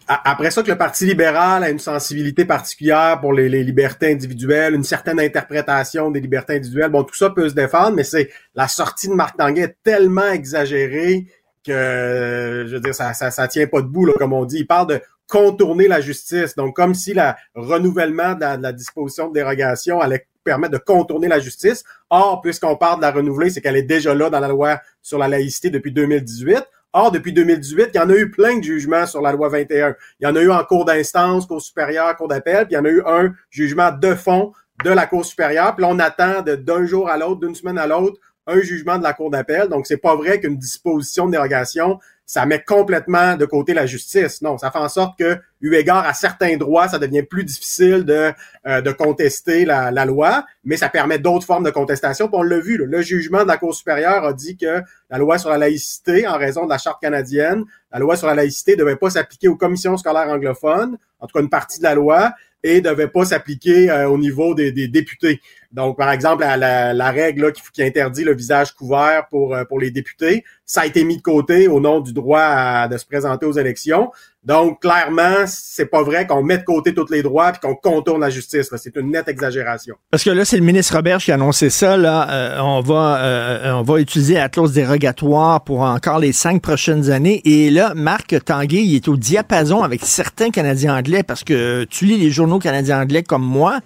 après 0.07 0.51
ça, 0.51 0.63
que 0.63 0.69
le 0.69 0.77
Parti 0.77 1.05
libéral 1.05 1.63
a 1.63 1.69
une 1.69 1.79
sensibilité 1.79 2.45
particulière 2.45 3.19
pour 3.19 3.33
les, 3.33 3.49
libertés 3.63 4.11
individuelles, 4.11 4.75
une 4.75 4.83
certaine 4.83 5.19
interprétation 5.19 6.11
des 6.11 6.19
libertés 6.19 6.55
individuelles, 6.55 6.91
bon, 6.91 7.03
tout 7.03 7.15
ça 7.15 7.29
peut 7.29 7.49
se 7.49 7.55
défendre, 7.55 7.95
mais 7.95 8.03
c'est 8.03 8.29
la 8.55 8.67
sortie 8.67 9.07
de 9.07 9.13
Marc 9.13 9.37
Tanguay 9.37 9.61
est 9.61 9.77
tellement 9.83 10.29
exagérée 10.31 11.27
que, 11.65 12.65
je 12.67 12.73
veux 12.73 12.81
dire, 12.81 12.95
ça, 12.95 13.13
ça, 13.13 13.47
tient 13.47 13.67
pas 13.67 13.81
debout, 13.81 14.05
là, 14.05 14.13
comme 14.17 14.33
on 14.33 14.45
dit. 14.45 14.57
Il 14.59 14.67
parle 14.67 14.87
de 14.87 15.01
contourner 15.27 15.87
la 15.87 16.01
justice. 16.01 16.55
Donc, 16.55 16.75
comme 16.75 16.93
si 16.93 17.13
le 17.13 17.31
renouvellement 17.55 18.33
de 18.33 18.61
la, 18.61 18.73
disposition 18.73 19.29
de 19.29 19.33
dérogation 19.33 20.01
allait 20.01 20.27
permettre 20.43 20.73
de 20.73 20.83
contourner 20.83 21.27
la 21.27 21.39
justice. 21.39 21.83
Or, 22.09 22.41
puisqu'on 22.41 22.75
parle 22.75 22.97
de 22.97 23.03
la 23.03 23.11
renouveler, 23.11 23.49
c'est 23.49 23.61
qu'elle 23.61 23.77
est 23.77 23.83
déjà 23.83 24.13
là 24.13 24.29
dans 24.29 24.39
la 24.39 24.47
loi 24.47 24.79
sur 25.01 25.17
la 25.17 25.27
laïcité 25.27 25.69
depuis 25.69 25.91
2018. 25.91 26.63
Or, 26.93 27.11
depuis 27.11 27.31
2018, 27.31 27.91
il 27.93 27.97
y 27.97 27.99
en 28.01 28.09
a 28.09 28.15
eu 28.15 28.29
plein 28.29 28.57
de 28.57 28.63
jugements 28.63 29.05
sur 29.05 29.21
la 29.21 29.31
loi 29.31 29.47
21. 29.47 29.95
Il 30.19 30.25
y 30.25 30.27
en 30.27 30.35
a 30.35 30.41
eu 30.41 30.51
en 30.51 30.63
cours 30.65 30.83
d'instance, 30.83 31.45
cour 31.45 31.61
supérieure, 31.61 32.15
cour 32.17 32.27
d'appel, 32.27 32.65
puis 32.65 32.73
il 32.73 32.75
y 32.75 32.77
en 32.77 32.85
a 32.85 32.89
eu 32.89 33.01
un 33.05 33.33
jugement 33.49 33.91
de 33.91 34.13
fond 34.13 34.51
de 34.83 34.89
la 34.89 35.05
cour 35.07 35.25
supérieure. 35.25 35.75
Puis 35.75 35.85
on 35.87 35.99
attend 35.99 36.41
d'un 36.41 36.85
jour 36.85 37.09
à 37.09 37.17
l'autre, 37.17 37.39
d'une 37.39 37.55
semaine 37.55 37.77
à 37.77 37.87
l'autre, 37.87 38.19
un 38.45 38.59
jugement 38.59 38.97
de 38.97 39.03
la 39.03 39.13
cour 39.13 39.29
d'appel. 39.29 39.69
Donc, 39.69 39.87
c'est 39.87 39.97
pas 39.97 40.15
vrai 40.15 40.41
qu'une 40.41 40.57
disposition 40.57 41.27
de 41.27 41.31
dérogation 41.31 41.99
ça 42.25 42.45
met 42.45 42.63
complètement 42.63 43.35
de 43.35 43.45
côté 43.45 43.73
la 43.73 43.85
justice. 43.85 44.41
Non, 44.41 44.57
ça 44.57 44.71
fait 44.71 44.79
en 44.79 44.87
sorte 44.87 45.17
que, 45.19 45.37
eu 45.59 45.75
égard 45.75 46.05
à 46.05 46.13
certains 46.13 46.55
droits, 46.55 46.87
ça 46.87 46.97
devient 46.97 47.23
plus 47.23 47.43
difficile 47.43 48.05
de, 48.05 48.31
euh, 48.67 48.81
de 48.81 48.91
contester 48.91 49.65
la, 49.65 49.91
la, 49.91 50.05
loi, 50.05 50.45
mais 50.63 50.77
ça 50.77 50.87
permet 50.87 51.19
d'autres 51.19 51.45
formes 51.45 51.65
de 51.65 51.71
contestation. 51.71 52.29
On 52.31 52.41
l'a 52.41 52.59
vu, 52.59 52.77
le 52.77 53.01
jugement 53.01 53.43
de 53.43 53.47
la 53.47 53.57
Cour 53.57 53.75
supérieure 53.75 54.23
a 54.23 54.33
dit 54.33 54.55
que 54.55 54.81
la 55.09 55.17
loi 55.17 55.37
sur 55.37 55.49
la 55.49 55.57
laïcité, 55.57 56.25
en 56.25 56.37
raison 56.37 56.63
de 56.65 56.69
la 56.69 56.77
charte 56.77 57.01
canadienne, 57.01 57.65
la 57.91 57.99
loi 57.99 58.15
sur 58.15 58.27
la 58.27 58.35
laïcité 58.35 58.75
devait 58.75 58.95
pas 58.95 59.09
s'appliquer 59.09 59.49
aux 59.49 59.57
commissions 59.57 59.97
scolaires 59.97 60.29
anglophones, 60.29 60.97
en 61.19 61.27
tout 61.27 61.33
cas 61.33 61.41
une 61.41 61.49
partie 61.49 61.79
de 61.79 61.83
la 61.83 61.95
loi, 61.95 62.33
et 62.63 62.81
devait 62.81 63.07
pas 63.07 63.25
s'appliquer 63.25 63.89
euh, 63.89 64.09
au 64.09 64.17
niveau 64.17 64.53
des, 64.53 64.71
des, 64.71 64.87
députés. 64.87 65.41
Donc, 65.71 65.97
par 65.97 66.11
exemple, 66.11 66.43
la, 66.43 66.93
la, 66.93 67.11
règle 67.11 67.43
là, 67.43 67.51
qui, 67.51 67.61
qui, 67.73 67.83
interdit 67.83 68.23
le 68.23 68.35
visage 68.35 68.73
couvert 68.73 69.27
pour, 69.29 69.55
euh, 69.55 69.63
pour 69.65 69.79
les 69.79 69.89
députés, 69.89 70.43
ça 70.71 70.81
a 70.81 70.85
été 70.85 71.03
mis 71.03 71.17
de 71.17 71.21
côté 71.21 71.67
au 71.67 71.81
nom 71.81 71.99
du 71.99 72.13
droit 72.13 72.87
de 72.87 72.97
se 72.97 73.05
présenter 73.05 73.45
aux 73.45 73.51
élections. 73.51 74.09
Donc, 74.43 74.81
clairement, 74.81 75.45
c'est 75.45 75.85
pas 75.85 76.01
vrai 76.01 76.25
qu'on 76.25 76.41
met 76.41 76.57
de 76.57 76.63
côté 76.63 76.95
tous 76.95 77.11
les 77.11 77.21
droits 77.21 77.51
et 77.51 77.59
qu'on 77.59 77.75
contourne 77.75 78.21
la 78.21 78.31
justice. 78.31 78.71
C'est 78.75 78.95
une 78.95 79.11
nette 79.11 79.27
exagération. 79.27 79.95
Parce 80.09 80.23
que 80.23 80.31
là, 80.31 80.45
c'est 80.45 80.57
le 80.57 80.63
ministre 80.63 80.95
Robert 80.95 81.19
qui 81.19 81.31
a 81.31 81.35
annoncé 81.35 81.69
ça. 81.69 81.95
Là, 81.95 82.27
euh, 82.31 82.59
on 82.59 82.81
va 82.81 83.19
euh, 83.21 83.73
on 83.73 83.83
va 83.83 83.99
utiliser 83.99 84.33
la 84.35 84.49
clause 84.49 84.71
dérogatoire 84.71 85.63
pour 85.63 85.81
encore 85.81 86.17
les 86.17 86.33
cinq 86.33 86.59
prochaines 86.59 87.11
années. 87.11 87.41
Et 87.45 87.69
là, 87.69 87.93
Marc 87.95 88.35
Tanguay, 88.43 88.83
il 88.83 88.95
est 88.95 89.07
au 89.07 89.15
diapason 89.15 89.83
avec 89.83 90.03
certains 90.03 90.49
Canadiens 90.49 90.97
anglais 90.97 91.21
parce 91.21 91.43
que 91.43 91.83
tu 91.83 92.05
lis 92.05 92.17
les 92.17 92.31
journaux 92.31 92.57
canadiens 92.57 92.99
anglais 92.99 93.21
comme 93.21 93.43
moi, 93.43 93.79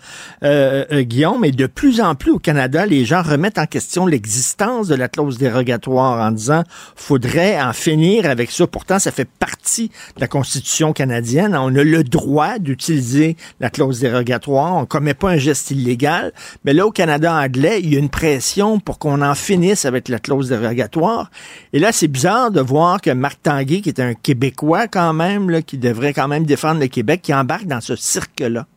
euh, 0.43 1.01
Guillaume, 1.01 1.43
et 1.43 1.51
de 1.51 1.67
plus 1.67 1.99
en 1.99 2.15
plus 2.15 2.31
au 2.31 2.39
Canada, 2.39 2.85
les 2.85 3.03
gens 3.03 3.23
remettent 3.23 3.57
en 3.57 3.65
question 3.65 4.05
l'existence 4.05 4.87
de 4.87 4.95
la 4.95 5.09
clause 5.09 5.37
dérogatoire 5.37 6.25
en 6.25 6.31
disant 6.31 6.63
faudrait 6.95 7.61
en 7.61 7.73
finir 7.73 8.25
avec 8.29 8.51
ça. 8.51 8.67
Pourtant, 8.67 8.99
ça 8.99 9.11
fait 9.11 9.27
partie 9.27 9.89
de 10.15 10.21
la 10.21 10.27
Constitution 10.27 10.93
canadienne. 10.93 11.55
On 11.55 11.75
a 11.75 11.83
le 11.83 12.03
droit 12.03 12.59
d'utiliser 12.59 13.37
la 13.59 13.69
clause 13.69 13.99
dérogatoire. 13.99 14.75
On 14.75 14.85
commet 14.85 15.13
pas 15.13 15.31
un 15.31 15.37
geste 15.37 15.71
illégal. 15.71 16.33
Mais 16.63 16.73
là, 16.73 16.85
au 16.85 16.91
Canada 16.91 17.33
anglais, 17.33 17.79
il 17.81 17.93
y 17.93 17.95
a 17.95 17.99
une 17.99 18.09
pression 18.09 18.79
pour 18.79 18.99
qu'on 18.99 19.21
en 19.21 19.35
finisse 19.35 19.85
avec 19.85 20.09
la 20.09 20.19
clause 20.19 20.49
dérogatoire. 20.49 21.29
Et 21.73 21.79
là, 21.79 21.91
c'est 21.91 22.07
bizarre 22.07 22.51
de 22.51 22.61
voir 22.61 23.01
que 23.01 23.11
Marc 23.11 23.41
Tanguay, 23.43 23.81
qui 23.81 23.89
est 23.89 23.99
un 23.99 24.13
Québécois 24.13 24.87
quand 24.87 25.13
même, 25.13 25.63
qui 25.63 25.77
devrait 25.77 26.13
quand 26.13 26.27
même 26.27 26.45
défendre 26.45 26.79
le 26.79 26.87
Québec, 26.87 27.21
qui 27.21 27.33
embarque 27.33 27.65
dans 27.65 27.81
ce 27.81 27.95
cirque-là. 27.95 28.67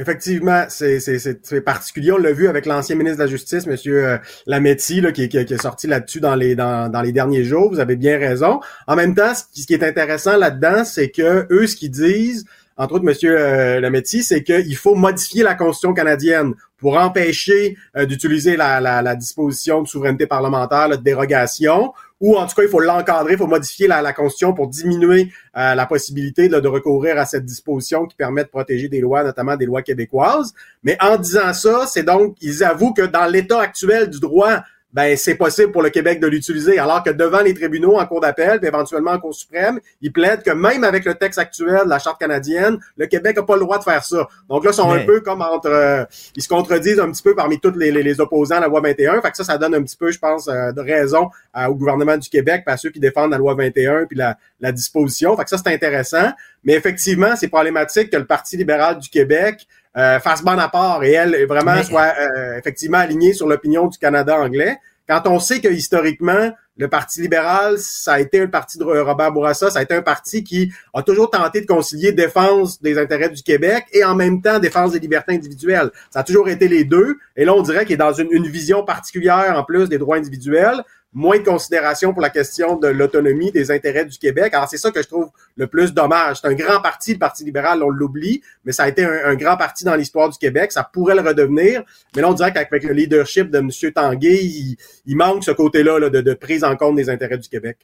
Effectivement, 0.00 0.64
c'est 0.68 1.60
particulier. 1.64 2.12
On 2.12 2.18
l'a 2.18 2.32
vu 2.32 2.46
avec 2.46 2.66
l'ancien 2.66 2.94
ministre 2.94 3.18
de 3.18 3.24
la 3.24 3.28
Justice, 3.28 3.66
M. 3.66 4.20
Lametti, 4.46 5.00
là, 5.00 5.10
qui, 5.10 5.22
est 5.24 5.60
sorti 5.62 5.88
là-dessus 5.88 6.20
dans 6.20 6.36
les, 6.36 6.54
dans, 6.54 7.02
les 7.02 7.10
derniers 7.10 7.42
jours. 7.42 7.68
Vous 7.68 7.80
avez 7.80 7.96
bien 7.96 8.16
raison. 8.16 8.60
En 8.86 8.94
même 8.94 9.16
temps, 9.16 9.32
ce 9.34 9.66
qui 9.66 9.74
est 9.74 9.82
intéressant 9.82 10.36
là-dedans, 10.36 10.84
c'est 10.84 11.10
que 11.10 11.48
eux, 11.50 11.66
ce 11.66 11.74
qu'ils 11.74 11.90
disent, 11.90 12.44
entre 12.76 12.94
autres, 12.94 13.08
M. 13.08 13.80
Lametti, 13.82 14.22
c'est 14.22 14.44
qu'il 14.44 14.76
faut 14.76 14.94
modifier 14.94 15.42
la 15.42 15.56
Constitution 15.56 15.92
canadienne 15.94 16.54
pour 16.78 16.96
empêcher 16.96 17.76
euh, 17.96 18.06
d'utiliser 18.06 18.56
la, 18.56 18.80
la, 18.80 19.02
la, 19.02 19.16
disposition 19.16 19.82
de 19.82 19.88
souveraineté 19.88 20.26
parlementaire, 20.26 20.88
de 20.88 20.94
dérogation, 20.94 21.92
ou 22.20 22.36
en 22.36 22.46
tout 22.46 22.54
cas, 22.54 22.62
il 22.62 22.68
faut 22.68 22.80
l'encadrer, 22.80 23.32
il 23.32 23.38
faut 23.38 23.46
modifier 23.46 23.86
la, 23.86 24.02
la, 24.02 24.12
Constitution 24.12 24.52
pour 24.52 24.68
diminuer 24.68 25.32
euh, 25.56 25.74
la 25.74 25.86
possibilité 25.86 26.48
de 26.48 26.68
recourir 26.68 27.18
à 27.18 27.26
cette 27.26 27.44
disposition 27.44 28.06
qui 28.06 28.16
permet 28.16 28.44
de 28.44 28.48
protéger 28.48 28.88
des 28.88 29.00
lois, 29.00 29.22
notamment 29.22 29.56
des 29.56 29.66
lois 29.66 29.82
québécoises. 29.82 30.52
Mais 30.82 30.96
en 31.00 31.16
disant 31.16 31.52
ça, 31.52 31.86
c'est 31.86 32.02
donc, 32.02 32.36
ils 32.40 32.64
avouent 32.64 32.92
que 32.92 33.02
dans 33.02 33.26
l'état 33.26 33.60
actuel 33.60 34.10
du 34.10 34.18
droit, 34.18 34.62
ben 34.92 35.16
c'est 35.16 35.34
possible 35.34 35.70
pour 35.70 35.82
le 35.82 35.90
Québec 35.90 36.18
de 36.18 36.26
l'utiliser. 36.26 36.78
Alors 36.78 37.02
que 37.02 37.10
devant 37.10 37.40
les 37.40 37.52
tribunaux 37.52 37.98
en 37.98 38.06
cour 38.06 38.20
d'appel, 38.20 38.58
puis 38.58 38.68
éventuellement 38.68 39.10
en 39.10 39.18
cour 39.18 39.34
suprême, 39.34 39.80
ils 40.00 40.12
plaident 40.12 40.42
que 40.42 40.50
même 40.50 40.82
avec 40.82 41.04
le 41.04 41.14
texte 41.14 41.38
actuel 41.38 41.84
de 41.84 41.90
la 41.90 41.98
charte 41.98 42.18
canadienne, 42.18 42.78
le 42.96 43.06
Québec 43.06 43.36
n'a 43.36 43.42
pas 43.42 43.54
le 43.54 43.60
droit 43.60 43.78
de 43.78 43.84
faire 43.84 44.02
ça. 44.04 44.26
Donc 44.48 44.64
là, 44.64 44.70
ils 44.70 44.74
sont 44.74 44.90
un 44.90 45.04
peu 45.04 45.20
comme 45.20 45.42
entre, 45.42 45.68
euh, 45.68 46.04
ils 46.36 46.42
se 46.42 46.48
contredisent 46.48 47.00
un 47.00 47.10
petit 47.10 47.22
peu 47.22 47.34
parmi 47.34 47.60
tous 47.60 47.76
les, 47.76 47.90
les, 47.90 48.20
opposants 48.20 48.56
à 48.56 48.60
la 48.60 48.68
loi 48.68 48.80
21. 48.80 49.20
Fait 49.20 49.30
que 49.30 49.36
ça, 49.36 49.44
ça 49.44 49.58
donne 49.58 49.74
un 49.74 49.82
petit 49.82 49.96
peu, 49.96 50.10
je 50.10 50.18
pense, 50.18 50.48
euh, 50.48 50.72
de 50.72 50.80
raison 50.80 51.28
au 51.54 51.74
gouvernement 51.74 52.16
du 52.16 52.28
Québec, 52.28 52.62
à 52.66 52.76
ceux 52.76 52.90
qui 52.90 53.00
défendent 53.00 53.32
la 53.32 53.38
loi 53.38 53.54
21 53.54 54.06
puis 54.06 54.16
la, 54.16 54.36
la 54.60 54.72
disposition. 54.72 55.36
Fait 55.36 55.44
que 55.44 55.50
ça, 55.50 55.58
c'est 55.58 55.72
intéressant. 55.72 56.32
Mais 56.64 56.74
effectivement, 56.74 57.36
c'est 57.36 57.48
problématique 57.48 58.10
que 58.10 58.16
le 58.16 58.26
Parti 58.26 58.56
libéral 58.56 58.98
du 58.98 59.08
Québec 59.08 59.66
euh, 59.98 60.20
fasse 60.20 60.44
bon 60.44 60.58
apport 60.58 61.02
et 61.02 61.12
elle 61.12 61.46
vraiment 61.46 61.82
soit 61.82 62.14
euh, 62.20 62.56
effectivement 62.56 62.98
alignée 62.98 63.32
sur 63.32 63.48
l'opinion 63.48 63.88
du 63.88 63.98
Canada 63.98 64.38
anglais. 64.38 64.76
Quand 65.08 65.22
on 65.26 65.40
sait 65.40 65.60
que 65.60 65.68
historiquement, 65.68 66.52
le 66.76 66.86
Parti 66.86 67.22
libéral, 67.22 67.78
ça 67.78 68.12
a 68.12 68.20
été 68.20 68.40
un 68.40 68.46
parti 68.46 68.78
de 68.78 68.84
Robert 68.84 69.32
Bourassa, 69.32 69.70
ça 69.70 69.80
a 69.80 69.82
été 69.82 69.94
un 69.94 70.02
parti 70.02 70.44
qui 70.44 70.72
a 70.94 71.02
toujours 71.02 71.30
tenté 71.30 71.60
de 71.60 71.66
concilier 71.66 72.12
défense 72.12 72.80
des 72.80 72.98
intérêts 72.98 73.30
du 73.30 73.42
Québec 73.42 73.86
et 73.92 74.04
en 74.04 74.14
même 74.14 74.40
temps 74.40 74.60
défense 74.60 74.92
des 74.92 75.00
libertés 75.00 75.32
individuelles. 75.32 75.90
Ça 76.10 76.20
a 76.20 76.22
toujours 76.22 76.48
été 76.48 76.68
les 76.68 76.84
deux. 76.84 77.16
Et 77.36 77.44
là, 77.44 77.54
on 77.54 77.62
dirait 77.62 77.84
qu'il 77.84 77.94
est 77.94 77.96
dans 77.96 78.12
une, 78.12 78.28
une 78.30 78.46
vision 78.46 78.84
particulière 78.84 79.54
en 79.56 79.64
plus 79.64 79.88
des 79.88 79.98
droits 79.98 80.18
individuels 80.18 80.84
moins 81.18 81.38
de 81.38 81.44
considération 81.44 82.12
pour 82.12 82.22
la 82.22 82.30
question 82.30 82.76
de 82.76 82.86
l'autonomie 82.86 83.50
des 83.50 83.72
intérêts 83.72 84.04
du 84.04 84.18
Québec. 84.18 84.54
Alors, 84.54 84.68
c'est 84.68 84.76
ça 84.76 84.92
que 84.92 85.02
je 85.02 85.08
trouve 85.08 85.30
le 85.56 85.66
plus 85.66 85.92
dommage. 85.92 86.38
C'est 86.40 86.46
un 86.46 86.54
grand 86.54 86.80
parti, 86.80 87.14
le 87.14 87.18
Parti 87.18 87.42
libéral, 87.42 87.82
on 87.82 87.90
l'oublie, 87.90 88.40
mais 88.64 88.70
ça 88.70 88.84
a 88.84 88.88
été 88.88 89.04
un, 89.04 89.34
grand 89.34 89.56
parti 89.56 89.84
dans 89.84 89.96
l'histoire 89.96 90.28
du 90.28 90.38
Québec. 90.38 90.70
Ça 90.70 90.84
pourrait 90.84 91.16
le 91.16 91.22
redevenir. 91.22 91.82
Mais 92.14 92.22
là, 92.22 92.30
on 92.30 92.34
dirait 92.34 92.52
qu'avec 92.52 92.84
le 92.84 92.92
leadership 92.92 93.50
de 93.50 93.58
M. 93.58 93.70
Tanguay, 93.92 94.44
il, 94.44 95.16
manque 95.16 95.42
ce 95.42 95.50
côté-là 95.50 96.08
de, 96.08 96.20
de 96.20 96.34
prise 96.34 96.62
en 96.62 96.76
compte 96.76 96.94
des 96.94 97.10
intérêts 97.10 97.38
du 97.38 97.48
Québec. 97.48 97.78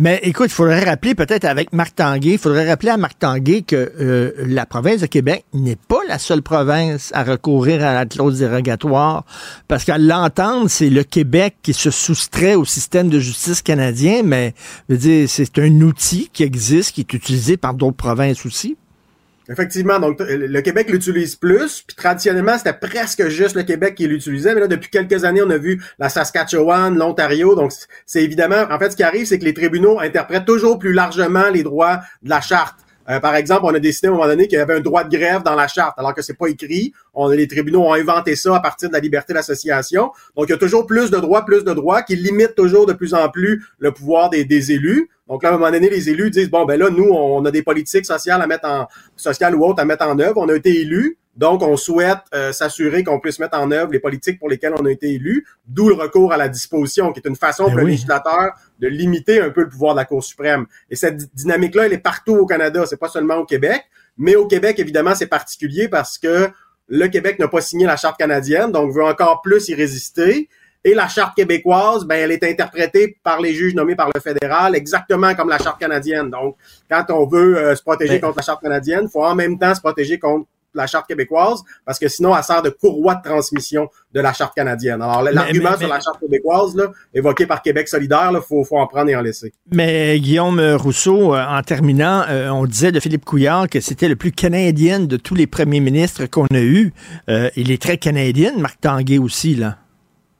Mais 0.00 0.20
écoute, 0.22 0.46
il 0.46 0.52
faudrait 0.52 0.84
rappeler 0.84 1.16
peut-être 1.16 1.44
avec 1.44 1.72
Marc 1.72 1.96
Tanguay, 1.96 2.34
il 2.34 2.38
faudrait 2.38 2.68
rappeler 2.68 2.90
à 2.90 2.96
Marc 2.96 3.18
Tanguay 3.18 3.62
que 3.62 3.74
euh, 4.00 4.30
la 4.46 4.64
province 4.64 5.00
de 5.00 5.06
Québec 5.06 5.44
n'est 5.52 5.74
pas 5.74 5.98
la 6.06 6.20
seule 6.20 6.40
province 6.40 7.10
à 7.14 7.24
recourir 7.24 7.84
à 7.84 7.94
la 7.94 8.06
clause 8.06 8.38
dérogatoire, 8.38 9.24
parce 9.66 9.84
qu'à 9.84 9.98
l'entendre, 9.98 10.70
c'est 10.70 10.88
le 10.88 11.02
Québec 11.02 11.56
qui 11.62 11.72
se 11.72 11.90
soustrait 11.90 12.54
au 12.54 12.64
système 12.64 13.08
de 13.08 13.18
justice 13.18 13.60
canadien, 13.60 14.22
mais 14.22 14.54
je 14.88 14.94
veux 14.94 15.00
dire, 15.00 15.28
c'est 15.28 15.58
un 15.58 15.80
outil 15.80 16.30
qui 16.32 16.44
existe, 16.44 16.92
qui 16.92 17.00
est 17.00 17.12
utilisé 17.12 17.56
par 17.56 17.74
d'autres 17.74 17.96
provinces 17.96 18.46
aussi. 18.46 18.76
Effectivement, 19.50 19.98
donc 19.98 20.18
le 20.20 20.60
Québec 20.60 20.90
l'utilise 20.90 21.34
plus, 21.34 21.82
puis 21.86 21.96
traditionnellement 21.96 22.58
c'était 22.58 22.74
presque 22.74 23.28
juste 23.28 23.56
le 23.56 23.62
Québec 23.62 23.94
qui 23.94 24.06
l'utilisait, 24.06 24.54
mais 24.54 24.60
là 24.60 24.66
depuis 24.66 24.90
quelques 24.90 25.24
années 25.24 25.40
on 25.42 25.48
a 25.48 25.56
vu 25.56 25.82
la 25.98 26.10
Saskatchewan, 26.10 26.98
l'Ontario, 26.98 27.54
donc 27.54 27.72
c'est 28.04 28.22
évidemment, 28.22 28.66
en 28.70 28.78
fait 28.78 28.90
ce 28.90 28.96
qui 28.96 29.02
arrive 29.02 29.24
c'est 29.24 29.38
que 29.38 29.44
les 29.44 29.54
tribunaux 29.54 30.00
interprètent 30.00 30.44
toujours 30.44 30.78
plus 30.78 30.92
largement 30.92 31.48
les 31.48 31.62
droits 31.62 32.00
de 32.22 32.28
la 32.28 32.42
charte. 32.42 32.76
Euh, 33.08 33.20
par 33.20 33.34
exemple, 33.36 33.62
on 33.64 33.74
a 33.74 33.78
décidé 33.78 34.08
à 34.08 34.10
un 34.10 34.14
moment 34.14 34.26
donné 34.26 34.48
qu'il 34.48 34.58
y 34.58 34.60
avait 34.60 34.74
un 34.74 34.80
droit 34.80 35.04
de 35.04 35.16
grève 35.16 35.42
dans 35.42 35.54
la 35.54 35.66
charte, 35.66 35.98
alors 35.98 36.14
que 36.14 36.22
c'est 36.22 36.34
pas 36.34 36.48
écrit. 36.48 36.92
On, 37.14 37.28
les 37.28 37.48
tribunaux 37.48 37.82
ont 37.82 37.94
inventé 37.94 38.36
ça 38.36 38.56
à 38.56 38.60
partir 38.60 38.88
de 38.88 38.94
la 38.94 39.00
liberté 39.00 39.32
d'association. 39.32 40.10
Donc, 40.36 40.46
il 40.48 40.50
y 40.50 40.54
a 40.54 40.58
toujours 40.58 40.86
plus 40.86 41.10
de 41.10 41.18
droits, 41.18 41.44
plus 41.44 41.64
de 41.64 41.72
droits, 41.72 42.02
qui 42.02 42.16
limitent 42.16 42.54
toujours 42.54 42.86
de 42.86 42.92
plus 42.92 43.14
en 43.14 43.28
plus 43.28 43.64
le 43.78 43.92
pouvoir 43.92 44.30
des, 44.30 44.44
des 44.44 44.72
élus. 44.72 45.08
Donc 45.28 45.42
là, 45.42 45.50
à 45.50 45.52
un 45.52 45.58
moment 45.58 45.70
donné, 45.70 45.90
les 45.90 46.08
élus 46.08 46.30
disent 46.30 46.50
bon 46.50 46.64
ben 46.64 46.78
là, 46.78 46.88
nous, 46.90 47.04
on 47.04 47.44
a 47.44 47.50
des 47.50 47.62
politiques 47.62 48.06
sociales 48.06 48.40
à 48.40 48.46
mettre 48.46 48.66
en 48.66 48.88
sociales 49.14 49.54
ou 49.54 49.64
autres 49.64 49.80
à 49.80 49.84
mettre 49.84 50.06
en 50.06 50.18
œuvre. 50.18 50.38
On 50.38 50.48
a 50.48 50.54
été 50.54 50.80
élus, 50.80 51.18
donc 51.38 51.62
on 51.62 51.76
souhaite 51.76 52.18
euh, 52.34 52.52
s'assurer 52.52 53.04
qu'on 53.04 53.20
puisse 53.20 53.38
mettre 53.38 53.56
en 53.56 53.70
œuvre 53.70 53.92
les 53.92 54.00
politiques 54.00 54.40
pour 54.40 54.48
lesquelles 54.48 54.74
on 54.76 54.84
a 54.84 54.90
été 54.90 55.14
élus. 55.14 55.46
D'où 55.66 55.88
le 55.88 55.94
recours 55.94 56.32
à 56.32 56.36
la 56.36 56.48
disposition, 56.48 57.12
qui 57.12 57.20
est 57.20 57.28
une 57.28 57.36
façon 57.36 57.66
ben 57.66 57.70
pour 57.70 57.78
le 57.78 57.86
législateur 57.86 58.54
de 58.80 58.88
limiter 58.88 59.40
un 59.40 59.50
peu 59.50 59.62
le 59.62 59.68
pouvoir 59.68 59.94
de 59.94 60.00
la 60.00 60.04
Cour 60.04 60.22
suprême. 60.22 60.66
Et 60.90 60.96
cette 60.96 61.32
dynamique-là, 61.36 61.86
elle 61.86 61.92
est 61.92 61.98
partout 61.98 62.34
au 62.34 62.44
Canada. 62.44 62.84
C'est 62.86 62.98
pas 62.98 63.08
seulement 63.08 63.36
au 63.36 63.44
Québec, 63.44 63.84
mais 64.16 64.34
au 64.34 64.48
Québec, 64.48 64.80
évidemment, 64.80 65.14
c'est 65.14 65.28
particulier 65.28 65.88
parce 65.88 66.18
que 66.18 66.50
le 66.88 67.06
Québec 67.06 67.38
n'a 67.38 67.46
pas 67.46 67.60
signé 67.60 67.86
la 67.86 67.96
charte 67.96 68.18
canadienne, 68.18 68.72
donc 68.72 68.92
veut 68.92 69.04
encore 69.04 69.40
plus 69.40 69.68
y 69.68 69.74
résister. 69.74 70.48
Et 70.82 70.94
la 70.94 71.06
charte 71.06 71.36
québécoise, 71.36 72.04
ben, 72.04 72.16
elle 72.16 72.32
est 72.32 72.42
interprétée 72.42 73.16
par 73.22 73.40
les 73.40 73.52
juges 73.52 73.74
nommés 73.74 73.94
par 73.94 74.10
le 74.12 74.20
fédéral 74.20 74.74
exactement 74.74 75.34
comme 75.36 75.50
la 75.50 75.58
charte 75.58 75.78
canadienne. 75.78 76.30
Donc, 76.30 76.56
quand 76.90 77.04
on 77.10 77.26
veut 77.26 77.58
euh, 77.58 77.76
se 77.76 77.82
protéger 77.82 78.18
ben 78.18 78.28
contre 78.28 78.38
la 78.38 78.42
charte 78.42 78.62
canadienne, 78.62 79.02
il 79.04 79.10
faut 79.10 79.24
en 79.24 79.34
même 79.34 79.58
temps 79.58 79.74
se 79.74 79.80
protéger 79.80 80.18
contre 80.18 80.46
la 80.74 80.86
charte 80.86 81.06
québécoise 81.06 81.62
parce 81.84 81.98
que 81.98 82.08
sinon 82.08 82.36
elle 82.36 82.42
sert 82.42 82.62
de 82.62 82.70
courroie 82.70 83.16
de 83.16 83.22
transmission 83.22 83.88
de 84.12 84.20
la 84.20 84.32
charte 84.32 84.54
canadienne. 84.54 85.02
Alors 85.02 85.22
l'argument 85.22 85.76
sur 85.76 85.88
la 85.88 86.00
charte 86.00 86.20
québécoise 86.20 86.76
là, 86.76 86.90
évoqué 87.14 87.46
par 87.46 87.62
Québec 87.62 87.88
solidaire, 87.88 88.30
il 88.32 88.40
faut, 88.40 88.64
faut 88.64 88.78
en 88.78 88.86
prendre 88.86 89.10
et 89.10 89.16
en 89.16 89.20
laisser. 89.20 89.52
Mais 89.72 90.18
Guillaume 90.20 90.60
Rousseau, 90.74 91.34
euh, 91.34 91.44
en 91.44 91.62
terminant, 91.62 92.24
euh, 92.28 92.48
on 92.50 92.66
disait 92.66 92.92
de 92.92 93.00
Philippe 93.00 93.24
Couillard 93.24 93.68
que 93.68 93.80
c'était 93.80 94.08
le 94.08 94.16
plus 94.16 94.32
canadien 94.32 95.00
de 95.00 95.16
tous 95.16 95.34
les 95.34 95.46
premiers 95.46 95.80
ministres 95.80 96.26
qu'on 96.26 96.46
a 96.46 96.60
eus. 96.60 96.92
il 97.28 97.70
est 97.70 97.80
très 97.80 97.98
canadien, 97.98 98.52
Marc 98.56 98.80
Tanguay 98.80 99.18
aussi 99.18 99.54
là. 99.54 99.76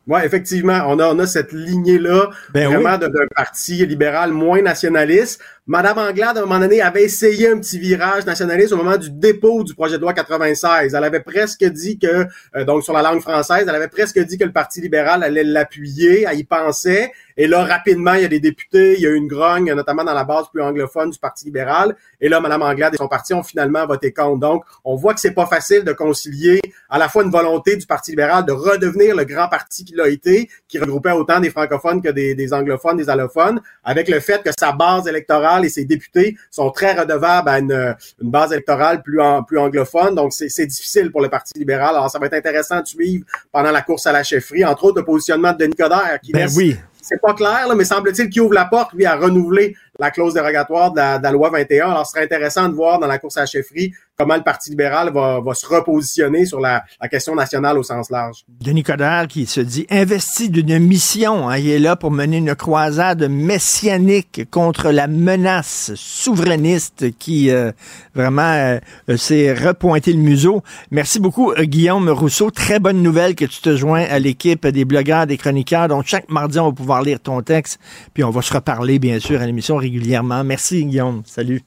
Oui, 0.09 0.21
effectivement, 0.25 0.85
on 0.87 0.99
a, 1.01 1.15
on 1.15 1.19
a 1.19 1.27
cette 1.27 1.53
lignée-là, 1.53 2.31
Ben 2.55 2.67
vraiment 2.73 2.97
d'un 2.97 3.27
parti 3.37 3.85
libéral 3.85 4.33
moins 4.33 4.63
nationaliste. 4.63 5.43
Madame 5.71 5.99
Anglade, 5.99 6.39
à 6.39 6.41
un 6.41 6.47
moment 6.47 6.61
donné, 6.61 6.81
avait 6.81 7.03
essayé 7.03 7.51
un 7.51 7.59
petit 7.59 7.79
virage 7.79 8.25
nationaliste 8.25 8.73
au 8.73 8.79
moment 8.79 8.97
du 8.97 9.11
dépôt 9.11 9.63
du 9.65 9.75
projet 9.75 9.99
de 9.99 10.01
loi 10.01 10.15
96. 10.15 10.95
Elle 10.95 11.05
avait 11.05 11.21
presque 11.21 11.63
dit 11.63 11.99
que, 11.99 12.27
euh, 12.57 12.65
donc 12.65 12.85
sur 12.85 12.95
la 12.95 13.03
langue 13.03 13.21
française, 13.21 13.67
elle 13.69 13.75
avait 13.75 13.89
presque 13.89 14.19
dit 14.19 14.39
que 14.39 14.45
le 14.45 14.53
Parti 14.53 14.81
libéral 14.81 15.23
allait 15.23 15.45
l'appuyer, 15.45 16.25
elle 16.27 16.39
y 16.39 16.45
pensait. 16.45 17.13
Et 17.37 17.47
là, 17.47 17.65
rapidement, 17.65 18.15
il 18.15 18.23
y 18.23 18.25
a 18.25 18.29
des 18.29 18.41
députés, 18.41 18.95
il 18.95 19.01
y 19.01 19.07
a 19.07 19.11
eu 19.11 19.15
une 19.15 19.29
grogne, 19.29 19.73
notamment 19.75 20.05
dans 20.05 20.15
la 20.15 20.25
base 20.25 20.47
plus 20.51 20.63
anglophone 20.63 21.11
du 21.11 21.19
Parti 21.19 21.45
libéral. 21.45 21.95
Et 22.21 22.31
là, 22.31 22.41
Madame 22.41 22.63
Anglade 22.63 22.95
et 22.95 22.97
son 22.97 23.07
parti 23.07 23.35
ont 23.35 23.45
finalement 23.45 23.87
voté 23.87 24.13
contre. 24.13 24.41
Donc, 24.41 24.65
on 24.85 24.97
voit 24.97 25.13
que 25.13 25.21
c'est 25.21 25.35
pas 25.35 25.47
facile 25.47 25.85
de 25.85 25.93
concilier 25.93 26.61
à 26.89 26.99
la 26.99 27.09
fois 27.09 27.23
une 27.23 27.31
volonté 27.31 27.77
du 27.77 27.87
Parti 27.87 28.13
libéral 28.13 28.45
de 28.47 28.53
redevenir 28.53 29.15
le 29.15 29.25
grand 29.25 29.49
parti 29.49 29.85
qu'il 29.85 30.01
a 30.01 30.09
été, 30.09 30.49
qui 30.67 30.79
regroupait 30.79 31.13
autant 31.13 31.39
des 31.39 31.51
francophones 31.51 32.03
que 32.03 32.09
des, 32.09 32.35
des 32.35 32.53
anglophones, 32.55 32.97
des 32.97 33.11
allophones, 33.11 33.61
avec 33.85 34.09
le 34.09 34.19
fait 34.19 34.43
que 34.43 34.51
sa 34.59 34.73
base 34.73 35.07
électorale 35.07 35.58
et 35.65 35.69
ses 35.69 35.85
députés 35.85 36.37
sont 36.51 36.71
très 36.71 36.95
redevables 36.95 37.49
à 37.49 37.59
une, 37.59 37.97
une 38.23 38.31
base 38.31 38.53
électorale 38.53 39.03
plus, 39.03 39.21
en- 39.21 39.43
plus 39.43 39.59
anglophone. 39.59 40.15
Donc, 40.15 40.33
c'est 40.33 40.49
c'est 40.49 40.67
difficile 40.67 41.11
pour 41.11 41.21
le 41.21 41.29
Parti 41.29 41.59
libéral. 41.59 41.95
Alors, 41.95 42.11
ça 42.11 42.19
va 42.19 42.27
être 42.27 42.35
intéressant 42.35 42.81
de 42.81 42.87
suivre 42.87 43.25
pendant 43.53 43.71
la 43.71 43.83
course 43.83 44.07
à 44.07 44.13
la 44.13 44.23
chefferie, 44.23 44.65
entre 44.65 44.85
autres 44.85 44.99
le 44.99 45.05
positionnement 45.05 45.53
de 45.53 45.59
Denis 45.59 45.75
Coderre, 45.75 46.19
qui 46.23 46.33
Ben 46.33 46.43
laisse 46.43 46.57
oui. 46.57 46.77
c'est 47.01 47.21
pas 47.21 47.35
clair, 47.35 47.67
là, 47.69 47.75
mais 47.75 47.85
semble-t-il 47.85 48.29
qu'il 48.31 48.43
ouvre 48.43 48.55
la 48.55 48.65
porte, 48.67 48.93
lui, 48.93 49.07
à 49.07 49.17
renouveler 49.17 49.77
la 49.99 50.11
clause 50.11 50.35
dérogatoire 50.35 50.93
de 50.93 50.99
la, 50.99 51.33
loi 51.33 51.51
21. 51.51 51.91
Alors, 51.91 52.07
ce 52.07 52.13
serait 52.13 52.25
intéressant 52.25 52.69
de 52.69 52.75
voir 52.75 52.99
dans 52.99 53.07
la 53.07 53.19
course 53.19 53.37
à 53.37 53.41
la 53.41 53.47
chefferie 53.47 53.93
comment 54.17 54.35
le 54.35 54.43
Parti 54.43 54.71
libéral 54.71 55.13
va, 55.13 55.41
va 55.41 55.55
se 55.55 55.65
repositionner 55.67 56.45
sur 56.45 56.59
la, 56.59 56.83
la 57.01 57.09
question 57.09 57.37
nationale 57.37 57.79
au 57.79 57.85
sens 57.85 58.11
large. 58.11 58.45
Denis 58.61 58.83
Coderre 58.83 59.29
qui 59.29 59.47
se 59.47 59.61
dit 59.61 59.87
investi 59.91 60.51
d'une 60.51 60.79
mission. 60.81 61.49
hein. 61.49 61.57
il 61.57 61.71
est 61.71 61.79
là 61.79 61.95
pour 61.95 62.11
mener 62.11 62.39
une 62.39 62.57
croisade 62.57 63.29
messianique 63.31 64.51
contre 64.51 64.91
la 64.91 65.07
menace 65.07 65.93
souverainiste 65.95 67.17
qui 67.19 67.51
euh, 67.51 67.71
vraiment 68.15 68.79
euh, 69.09 69.17
s'est 69.17 69.55
repointé 69.55 70.13
le 70.13 70.19
museau. 70.19 70.63
Merci 70.91 71.21
beaucoup, 71.21 71.53
euh, 71.53 71.63
Guillaume 71.63 72.09
Rousseau. 72.09 72.51
Très 72.51 72.81
bonne 72.81 73.03
nouvelle 73.03 73.37
que 73.37 73.45
tu 73.45 73.61
te 73.61 73.77
joins 73.77 74.03
à 74.03 74.19
l'équipe 74.19 74.67
des 74.67 74.85
blogueurs, 74.85 75.27
des 75.29 75.37
chroniqueurs. 75.37 75.87
Donc, 75.87 76.07
chaque 76.07 76.29
mardi, 76.29 76.59
on 76.59 76.67
va 76.67 76.73
pouvoir 76.73 77.03
lire 77.03 77.21
ton 77.21 77.41
texte. 77.43 77.79
Puis, 78.15 78.25
on 78.25 78.31
va 78.31 78.43
se 78.43 78.53
reparler, 78.53 78.99
bien 78.99 79.21
sûr, 79.21 79.41
à 79.41 79.47
l'émission 79.47 79.79
régulièrement. 79.89 80.45
Merci, 80.45 80.85
Guillaume. 80.85 81.23
Salut. 81.25 81.63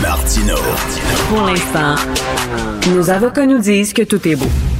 Martino. 0.00 0.56
Pour 1.28 1.42
l'instant, 1.42 1.94
nos 2.90 3.10
avocats 3.10 3.46
nous 3.46 3.58
disent 3.58 3.92
que 3.92 4.02
tout 4.02 4.26
est 4.26 4.36
beau. 4.36 4.71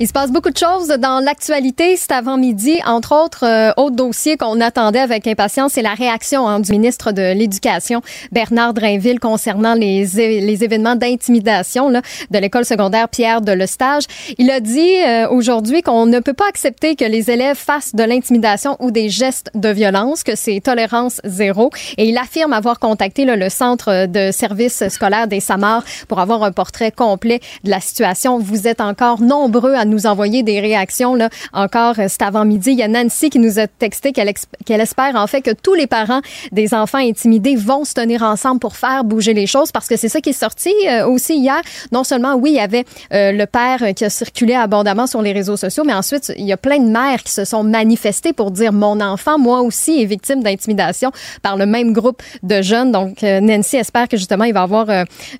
Il 0.00 0.08
se 0.08 0.12
passe 0.12 0.32
beaucoup 0.32 0.50
de 0.50 0.56
choses 0.56 0.88
dans 0.88 1.20
l'actualité 1.20 1.96
cet 1.96 2.10
avant-midi. 2.10 2.80
Entre 2.84 3.14
autres, 3.14 3.44
euh, 3.44 3.70
autre 3.76 3.94
dossier 3.94 4.36
qu'on 4.36 4.60
attendait 4.60 4.98
avec 4.98 5.24
impatience, 5.28 5.74
c'est 5.74 5.82
la 5.82 5.94
réaction 5.94 6.48
hein, 6.48 6.58
du 6.58 6.72
ministre 6.72 7.12
de 7.12 7.32
l'Éducation, 7.32 8.02
Bernard 8.32 8.74
Drainville, 8.74 9.20
concernant 9.20 9.74
les, 9.74 10.04
les 10.04 10.64
événements 10.64 10.96
d'intimidation 10.96 11.90
de 11.90 12.38
l'école 12.38 12.64
secondaire 12.64 13.08
Pierre 13.08 13.40
de 13.40 13.52
Lestage. 13.52 14.04
Il 14.38 14.50
a 14.50 14.58
dit 14.58 14.96
euh, 15.06 15.28
aujourd'hui 15.28 15.82
qu'on 15.82 16.06
ne 16.06 16.18
peut 16.18 16.32
pas 16.32 16.48
accepter 16.48 16.96
que 16.96 17.04
les 17.04 17.30
élèves 17.30 17.56
fassent 17.56 17.94
de 17.94 18.02
l'intimidation 18.02 18.76
ou 18.80 18.90
des 18.90 19.08
gestes 19.08 19.52
de 19.54 19.68
violence, 19.68 20.24
que 20.24 20.34
c'est 20.34 20.60
tolérance 20.60 21.20
zéro. 21.22 21.70
Et 21.98 22.08
il 22.08 22.18
affirme 22.18 22.52
avoir 22.52 22.80
contacté 22.80 23.24
là, 23.24 23.36
le 23.36 23.48
centre 23.48 24.06
de 24.06 24.32
service 24.32 24.88
scolaire 24.88 25.28
des 25.28 25.40
Samars 25.40 25.84
pour 26.08 26.18
avoir 26.18 26.42
un 26.42 26.50
portrait 26.52 26.90
complet 26.90 27.40
de 27.62 27.70
la 27.70 27.80
situation. 27.80 28.40
Vous 28.40 28.66
êtes 28.66 28.80
encore 28.80 29.20
nombreux 29.20 29.74
à 29.74 29.83
nous 29.84 30.06
envoyer 30.06 30.42
des 30.42 30.60
réactions. 30.60 31.14
Là. 31.14 31.28
Encore 31.52 31.98
euh, 31.98 32.08
cet 32.08 32.22
avant-midi, 32.22 32.72
il 32.72 32.78
y 32.78 32.82
a 32.82 32.88
Nancy 32.88 33.30
qui 33.30 33.38
nous 33.38 33.58
a 33.58 33.66
texté 33.66 34.12
qu'elle 34.12 34.80
espère 34.80 35.16
en 35.16 35.26
fait 35.26 35.42
que 35.42 35.50
tous 35.50 35.74
les 35.74 35.86
parents 35.86 36.20
des 36.52 36.74
enfants 36.74 36.98
intimidés 36.98 37.56
vont 37.56 37.84
se 37.84 37.94
tenir 37.94 38.22
ensemble 38.22 38.60
pour 38.60 38.76
faire 38.76 39.04
bouger 39.04 39.34
les 39.34 39.46
choses 39.46 39.72
parce 39.72 39.88
que 39.88 39.96
c'est 39.96 40.08
ça 40.08 40.20
qui 40.20 40.30
est 40.30 40.32
sorti 40.32 40.72
euh, 40.88 41.06
aussi 41.06 41.36
hier. 41.36 41.60
Non 41.92 42.04
seulement, 42.04 42.34
oui, 42.34 42.50
il 42.50 42.56
y 42.56 42.60
avait 42.60 42.84
euh, 43.12 43.32
le 43.32 43.46
père 43.46 43.94
qui 43.94 44.04
a 44.04 44.10
circulé 44.10 44.54
abondamment 44.54 45.06
sur 45.06 45.22
les 45.22 45.32
réseaux 45.32 45.56
sociaux, 45.56 45.84
mais 45.84 45.94
ensuite, 45.94 46.32
il 46.36 46.44
y 46.44 46.52
a 46.52 46.56
plein 46.56 46.78
de 46.78 46.88
mères 46.88 47.22
qui 47.22 47.32
se 47.32 47.44
sont 47.44 47.62
manifestées 47.62 48.32
pour 48.32 48.50
dire 48.50 48.72
mon 48.72 49.00
enfant, 49.00 49.38
moi 49.38 49.62
aussi, 49.62 50.02
est 50.02 50.06
victime 50.06 50.42
d'intimidation 50.42 51.10
par 51.42 51.56
le 51.56 51.66
même 51.66 51.92
groupe 51.92 52.22
de 52.42 52.62
jeunes. 52.62 52.92
Donc, 52.92 53.22
Nancy 53.22 53.76
espère 53.76 54.08
que 54.08 54.16
justement, 54.16 54.44
il 54.44 54.54
va 54.54 54.62
avoir, 54.62 54.86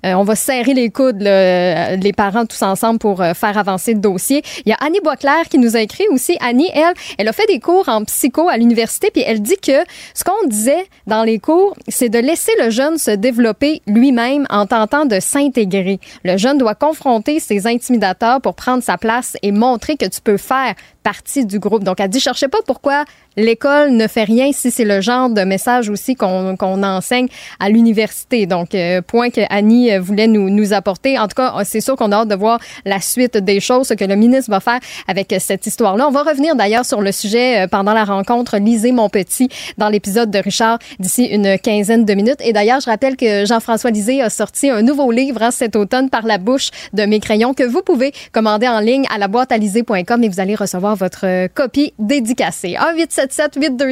on 0.03 0.23
va 0.23 0.35
serrer 0.35 0.73
les 0.73 0.89
coudes, 0.89 1.21
les 1.21 2.13
parents 2.15 2.45
tous 2.45 2.61
ensemble 2.61 2.99
pour 2.99 3.17
faire 3.17 3.57
avancer 3.57 3.93
le 3.93 3.99
dossier. 3.99 4.34
Il 4.65 4.69
y 4.69 4.73
a 4.73 4.77
Annie 4.79 4.99
Boisclair 5.01 5.43
qui 5.49 5.57
nous 5.57 5.75
a 5.75 5.81
écrit 5.81 6.07
aussi. 6.09 6.37
Annie, 6.41 6.69
elle, 6.73 6.93
elle 7.17 7.27
a 7.27 7.33
fait 7.33 7.47
des 7.47 7.59
cours 7.59 7.89
en 7.89 8.03
psycho 8.03 8.49
à 8.49 8.57
l'université, 8.57 9.11
puis 9.11 9.23
elle 9.25 9.41
dit 9.41 9.57
que 9.57 9.83
ce 10.13 10.23
qu'on 10.23 10.47
disait 10.47 10.87
dans 11.07 11.23
les 11.23 11.39
cours, 11.39 11.75
c'est 11.87 12.09
de 12.09 12.19
laisser 12.19 12.51
le 12.59 12.69
jeune 12.69 12.97
se 12.97 13.11
développer 13.11 13.81
lui-même 13.87 14.45
en 14.49 14.65
tentant 14.65 15.05
de 15.05 15.19
s'intégrer. 15.19 15.99
Le 16.23 16.37
jeune 16.37 16.57
doit 16.57 16.75
confronter 16.75 17.39
ses 17.39 17.67
intimidateurs 17.67 18.41
pour 18.41 18.55
prendre 18.55 18.83
sa 18.83 18.97
place 18.97 19.37
et 19.41 19.51
montrer 19.51 19.97
que 19.97 20.05
tu 20.05 20.21
peux 20.21 20.37
faire 20.37 20.75
partie 21.05 21.45
du 21.45 21.59
groupe. 21.59 21.83
Donc, 21.83 21.99
elle 21.99 22.09
dit, 22.09 22.19
cherchez 22.19 22.47
pas 22.47 22.57
pourquoi 22.65 23.05
l'école 23.37 23.91
ne 23.91 24.07
fait 24.07 24.23
rien 24.23 24.51
si 24.51 24.71
c'est 24.71 24.85
le 24.85 25.01
genre 25.01 25.29
de 25.29 25.41
message 25.41 25.89
aussi 25.89 26.15
qu'on 26.15 26.55
qu'on 26.57 26.81
enseigne 26.81 27.27
à 27.59 27.69
l'université. 27.69 28.47
Donc, 28.47 28.73
euh, 28.73 29.01
point 29.01 29.29
que 29.29 29.41
Annie 29.49 29.93
euh, 29.93 29.99
voulait 29.99 30.27
nous, 30.27 30.49
nous 30.49 30.73
apporter. 30.73 31.19
En 31.19 31.27
tout 31.27 31.35
cas, 31.35 31.53
c'est 31.63 31.81
sûr 31.81 31.95
qu'on 31.95 32.11
a 32.11 32.17
hâte 32.17 32.27
de 32.27 32.35
voir 32.35 32.59
la 32.85 32.99
suite 33.01 33.37
des 33.37 33.59
choses, 33.59 33.87
ce 33.89 33.93
que 33.93 34.05
le 34.05 34.15
ministre 34.15 34.49
va 34.49 34.59
faire 34.59 34.79
avec 35.07 35.31
euh, 35.31 35.37
cette 35.39 35.67
histoire-là. 35.67 36.07
On 36.07 36.11
va 36.11 36.23
revenir 36.23 36.55
d'ailleurs 36.55 36.85
sur 36.85 37.01
le 37.01 37.11
sujet 37.11 37.61
euh, 37.61 37.67
pendant 37.67 37.93
la 37.93 38.05
rencontre 38.05 38.57
Lisez 38.57 38.91
mon 38.91 39.09
petit 39.09 39.49
dans 39.77 39.89
l'épisode 39.89 40.31
de 40.31 40.39
Richard 40.39 40.79
d'ici 40.99 41.25
une 41.25 41.59
quinzaine 41.59 42.05
de 42.05 42.13
minutes. 42.15 42.39
Et 42.39 42.51
d'ailleurs, 42.51 42.79
je 42.79 42.89
rappelle 42.89 43.15
que 43.15 43.45
Jean-François 43.45 43.91
Lisée 43.91 44.21
a 44.21 44.31
sorti 44.31 44.71
un 44.71 44.81
nouveau 44.81 45.11
livre 45.11 45.43
hein, 45.43 45.51
cet 45.51 45.75
automne 45.75 46.09
par 46.09 46.23
la 46.23 46.39
bouche 46.39 46.69
de 46.93 47.03
mes 47.03 47.19
crayons 47.19 47.53
que 47.53 47.63
vous 47.63 47.83
pouvez 47.83 48.11
commander 48.31 48.67
en 48.67 48.79
ligne 48.79 49.05
à 49.13 49.17
la 49.19 49.27
boîte 49.27 49.51
à 49.51 49.57
et 49.57 50.29
vous 50.29 50.39
allez 50.39 50.55
recevoir 50.55 50.94
votre 50.95 51.25
euh, 51.25 51.47
copie 51.53 51.93
dédicacée. 51.99 52.75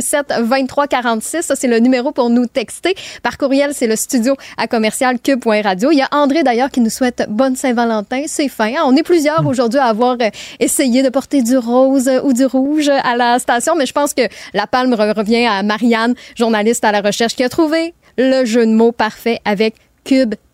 1-877-827-2346. 0.04 1.42
Ça, 1.42 1.56
c'est 1.56 1.68
le 1.68 1.80
numéro 1.80 2.12
pour 2.12 2.30
nous 2.30 2.46
texter. 2.46 2.96
Par 3.22 3.38
courriel, 3.38 3.74
c'est 3.74 3.88
le 3.88 3.96
studio 3.96 4.36
à 4.58 4.68
commercial 4.68 5.20
cube.radio. 5.20 5.92
Il 5.92 5.98
y 5.98 6.02
a 6.02 6.08
André 6.12 6.44
d'ailleurs 6.44 6.70
qui 6.70 6.80
nous 6.82 6.90
souhaite 6.90 7.26
bonne 7.30 7.56
Saint-Valentin. 7.56 8.24
C'est 8.28 8.48
fin. 8.50 8.68
hein? 8.76 8.84
On 8.86 8.96
est 8.96 9.04
plusieurs 9.04 9.46
aujourd'hui 9.46 9.80
à 9.80 9.86
avoir 9.86 10.18
euh, 10.22 10.30
essayé 10.60 11.04
de 11.04 11.10
porter 11.10 11.42
du 11.42 11.58
rose 11.58 12.08
euh, 12.08 12.22
ou 12.24 12.34
du 12.34 12.46
rouge 12.46 12.90
à 12.90 13.16
la 13.16 13.40
station, 13.40 13.76
mais 13.76 13.86
je 13.86 13.94
pense 13.94 14.14
que 14.14 14.24
la 14.54 14.68
palme 14.68 14.94
re- 14.94 15.16
revient 15.16 15.46
à 15.46 15.64
Marianne, 15.64 16.16
journaliste 16.36 16.84
à 16.86 16.92
la 16.92 17.02
recherche, 17.02 17.36
qui 17.36 17.44
a 17.44 17.50
trouvé 17.50 17.94
le 18.18 18.46
jeu 18.46 18.66
de 18.66 18.72
mots 18.72 18.92
parfait 18.92 19.40
avec 19.46 19.76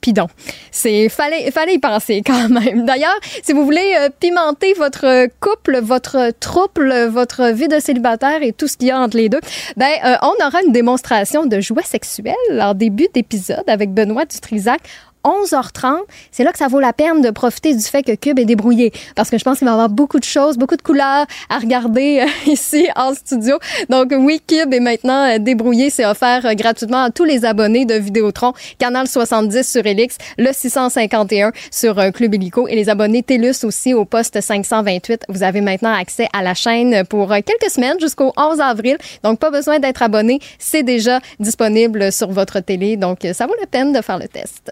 Pidon. 0.01 0.27
C'est 0.71 1.09
fallait 1.09 1.51
fallait 1.51 1.75
y 1.75 1.79
penser 1.79 2.21
quand 2.25 2.49
même. 2.49 2.85
D'ailleurs, 2.85 3.17
si 3.43 3.53
vous 3.53 3.65
voulez 3.65 3.95
euh, 3.99 4.09
pimenter 4.19 4.73
votre 4.73 5.27
couple, 5.39 5.79
votre 5.81 6.31
trouble, 6.39 7.07
votre 7.07 7.51
vie 7.51 7.67
de 7.67 7.79
célibataire 7.79 8.41
et 8.41 8.53
tout 8.53 8.67
ce 8.67 8.77
qu'il 8.77 8.87
y 8.87 8.91
a 8.91 8.99
entre 8.99 9.17
les 9.17 9.29
deux, 9.29 9.41
ben 9.77 9.91
euh, 10.05 10.15
on 10.21 10.45
aura 10.45 10.61
une 10.65 10.71
démonstration 10.71 11.45
de 11.45 11.59
jouets 11.59 11.83
sexuels 11.83 12.35
en 12.61 12.73
début 12.73 13.07
d'épisode 13.13 13.63
avec 13.67 13.93
Benoît 13.93 14.25
Dutrisac. 14.25 14.81
11h30, 15.23 15.97
c'est 16.31 16.43
là 16.43 16.51
que 16.51 16.57
ça 16.57 16.67
vaut 16.67 16.79
la 16.79 16.93
peine 16.93 17.21
de 17.21 17.29
profiter 17.29 17.75
du 17.75 17.83
fait 17.83 18.03
que 18.03 18.15
Cube 18.15 18.39
est 18.39 18.45
débrouillé. 18.45 18.93
Parce 19.15 19.29
que 19.29 19.37
je 19.37 19.43
pense 19.43 19.57
qu'il 19.57 19.65
va 19.65 19.71
y 19.71 19.73
avoir 19.73 19.89
beaucoup 19.89 20.19
de 20.19 20.23
choses, 20.23 20.57
beaucoup 20.57 20.77
de 20.77 20.81
couleurs 20.81 21.25
à 21.49 21.57
regarder 21.57 22.21
euh, 22.21 22.25
ici 22.51 22.87
en 22.95 23.13
studio. 23.13 23.57
Donc 23.89 24.13
oui, 24.17 24.41
Cube 24.45 24.73
est 24.73 24.79
maintenant 24.79 25.25
euh, 25.25 25.37
débrouillé. 25.39 25.89
C'est 25.89 26.05
offert 26.05 26.45
euh, 26.45 26.53
gratuitement 26.53 27.03
à 27.03 27.09
tous 27.09 27.25
les 27.25 27.45
abonnés 27.45 27.85
de 27.85 27.95
Vidéotron, 27.95 28.53
Canal 28.77 29.07
70 29.07 29.69
sur 29.69 29.85
Elix, 29.85 30.17
le 30.37 30.51
651 30.53 31.51
sur 31.71 31.95
Club 32.13 32.35
Illico 32.35 32.67
et 32.67 32.75
les 32.75 32.89
abonnés 32.89 33.23
TELUS 33.23 33.63
aussi 33.63 33.93
au 33.93 34.05
poste 34.05 34.39
528. 34.39 35.25
Vous 35.29 35.43
avez 35.43 35.61
maintenant 35.61 35.93
accès 35.93 36.27
à 36.33 36.43
la 36.43 36.53
chaîne 36.53 37.05
pour 37.05 37.29
quelques 37.29 37.69
semaines 37.69 37.99
jusqu'au 37.99 38.31
11 38.37 38.59
avril. 38.61 38.97
Donc 39.23 39.39
pas 39.39 39.51
besoin 39.51 39.79
d'être 39.79 40.01
abonné. 40.01 40.39
C'est 40.57 40.83
déjà 40.83 41.19
disponible 41.39 42.11
sur 42.11 42.31
votre 42.31 42.59
télé. 42.59 42.95
Donc 42.95 43.19
ça 43.33 43.47
vaut 43.47 43.55
la 43.59 43.67
peine 43.67 43.91
de 43.91 44.01
faire 44.01 44.17
le 44.17 44.27
test. 44.27 44.71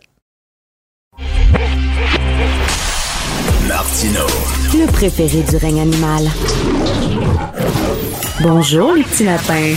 Martino. 3.68 4.26
Le 4.73 4.91
préféré 4.91 5.41
du 5.41 5.57
règne 5.57 5.81
animal. 5.81 6.23
Bonjour, 8.41 8.94
les 8.94 9.03
petits 9.03 9.23
lapins. 9.23 9.73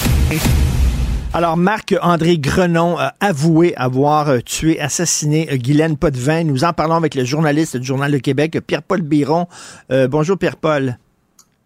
Alors, 1.33 1.57
Marc-André 1.57 2.39
Grenon 2.39 2.99
a 2.99 3.15
avoué 3.21 3.75
avoir 3.77 4.29
euh, 4.29 4.41
tué, 4.41 4.81
assassiné 4.81 5.49
euh, 5.53 5.57
Guylaine 5.57 5.97
Potvin. 5.97 6.45
Nous 6.45 6.65
en 6.65 6.73
parlons 6.73 6.97
avec 6.97 7.15
le 7.15 7.25
journaliste 7.25 7.77
du 7.77 7.87
Journal 7.87 8.11
de 8.11 8.19
Québec, 8.19 8.59
Pierre-Paul 8.67 9.03
Biron. 9.03 9.47
Euh, 9.93 10.09
bonjour, 10.09 10.37
Pierre-Paul. 10.37 10.99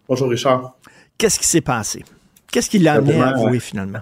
Bonjour, 0.07 0.29
Richard. 0.29 0.75
Qu'est-ce 1.17 1.39
qui 1.39 1.47
s'est 1.47 1.61
passé? 1.61 2.05
Qu'est-ce 2.51 2.69
qui 2.69 2.79
l'a 2.79 2.93
amené 2.93 3.19
à 3.19 3.29
avouer 3.29 3.59
finalement? 3.59 3.99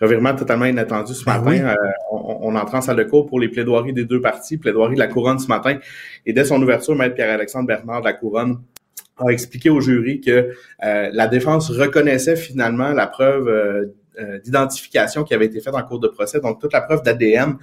Revirement 0.00 0.34
totalement 0.34 0.64
inattendu 0.64 1.12
ce 1.14 1.24
Ben 1.24 1.38
matin. 1.38 1.50
oui. 1.50 1.60
Euh, 1.60 1.74
on, 2.10 2.38
on 2.42 2.56
entre 2.56 2.74
en 2.74 2.80
salle 2.80 2.96
de 2.96 3.04
cours 3.04 3.26
pour 3.26 3.38
les 3.38 3.48
plaidoiries 3.48 3.92
des 3.92 4.04
deux 4.04 4.20
parties, 4.20 4.56
plaidoirie 4.56 4.94
de 4.94 5.00
la 5.00 5.08
Couronne 5.08 5.38
ce 5.38 5.48
matin. 5.48 5.78
Et 6.26 6.32
dès 6.32 6.44
son 6.44 6.60
ouverture, 6.62 6.94
Maître 6.96 7.14
Pierre-Alexandre 7.14 7.66
Bernard 7.66 8.00
de 8.00 8.06
la 8.06 8.12
Couronne 8.14 8.60
a 9.18 9.28
expliqué 9.30 9.68
au 9.68 9.80
jury 9.80 10.20
que 10.20 10.50
euh, 10.82 11.10
la 11.12 11.26
défense 11.26 11.70
reconnaissait 11.70 12.36
finalement 12.36 12.90
la 12.92 13.06
preuve 13.06 13.48
euh, 13.48 13.86
d'identification 14.44 15.24
qui 15.24 15.34
avait 15.34 15.46
été 15.46 15.60
faite 15.60 15.74
en 15.74 15.82
cours 15.82 16.00
de 16.00 16.08
procès, 16.08 16.40
donc 16.40 16.60
toute 16.60 16.72
la 16.72 16.80
preuve 16.80 17.02
d'ADN 17.02 17.56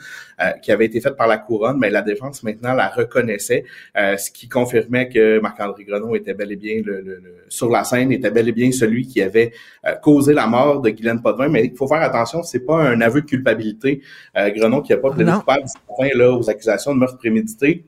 qui 0.61 0.71
avait 0.71 0.85
été 0.85 1.01
faite 1.01 1.15
par 1.15 1.27
la 1.27 1.37
couronne, 1.37 1.77
mais 1.79 1.89
la 1.89 2.01
défense 2.01 2.43
maintenant 2.43 2.73
la 2.73 2.87
reconnaissait, 2.89 3.65
ce 3.95 4.31
qui 4.31 4.47
confirmait 4.47 5.09
que 5.09 5.39
Marc-André 5.39 5.83
Grenon 5.83 6.15
était 6.15 6.33
bel 6.33 6.51
et 6.51 6.55
bien 6.55 6.81
le, 6.83 7.21
sur 7.49 7.69
la 7.69 7.83
scène, 7.83 8.11
était 8.11 8.31
bel 8.31 8.47
et 8.47 8.51
bien 8.51 8.71
celui 8.71 9.07
qui 9.07 9.21
avait 9.21 9.51
causé 10.01 10.33
la 10.33 10.47
mort 10.47 10.81
de 10.81 10.89
Guylaine 10.89 11.21
Potvin. 11.21 11.49
Mais 11.49 11.65
il 11.65 11.75
faut 11.75 11.87
faire 11.87 12.01
attention, 12.01 12.43
c'est 12.43 12.65
pas 12.65 12.81
un 12.81 13.01
aveu 13.01 13.21
de 13.21 13.27
culpabilité. 13.27 14.01
Grenon 14.35 14.81
qui 14.81 14.93
a 14.93 14.97
pas 14.97 15.11
plaidé 15.11 15.31
coupable 15.31 15.65
là 16.15 16.31
aux 16.31 16.49
accusations 16.49 16.93
de 16.93 16.99
meurtre 16.99 17.17
prémédité 17.17 17.85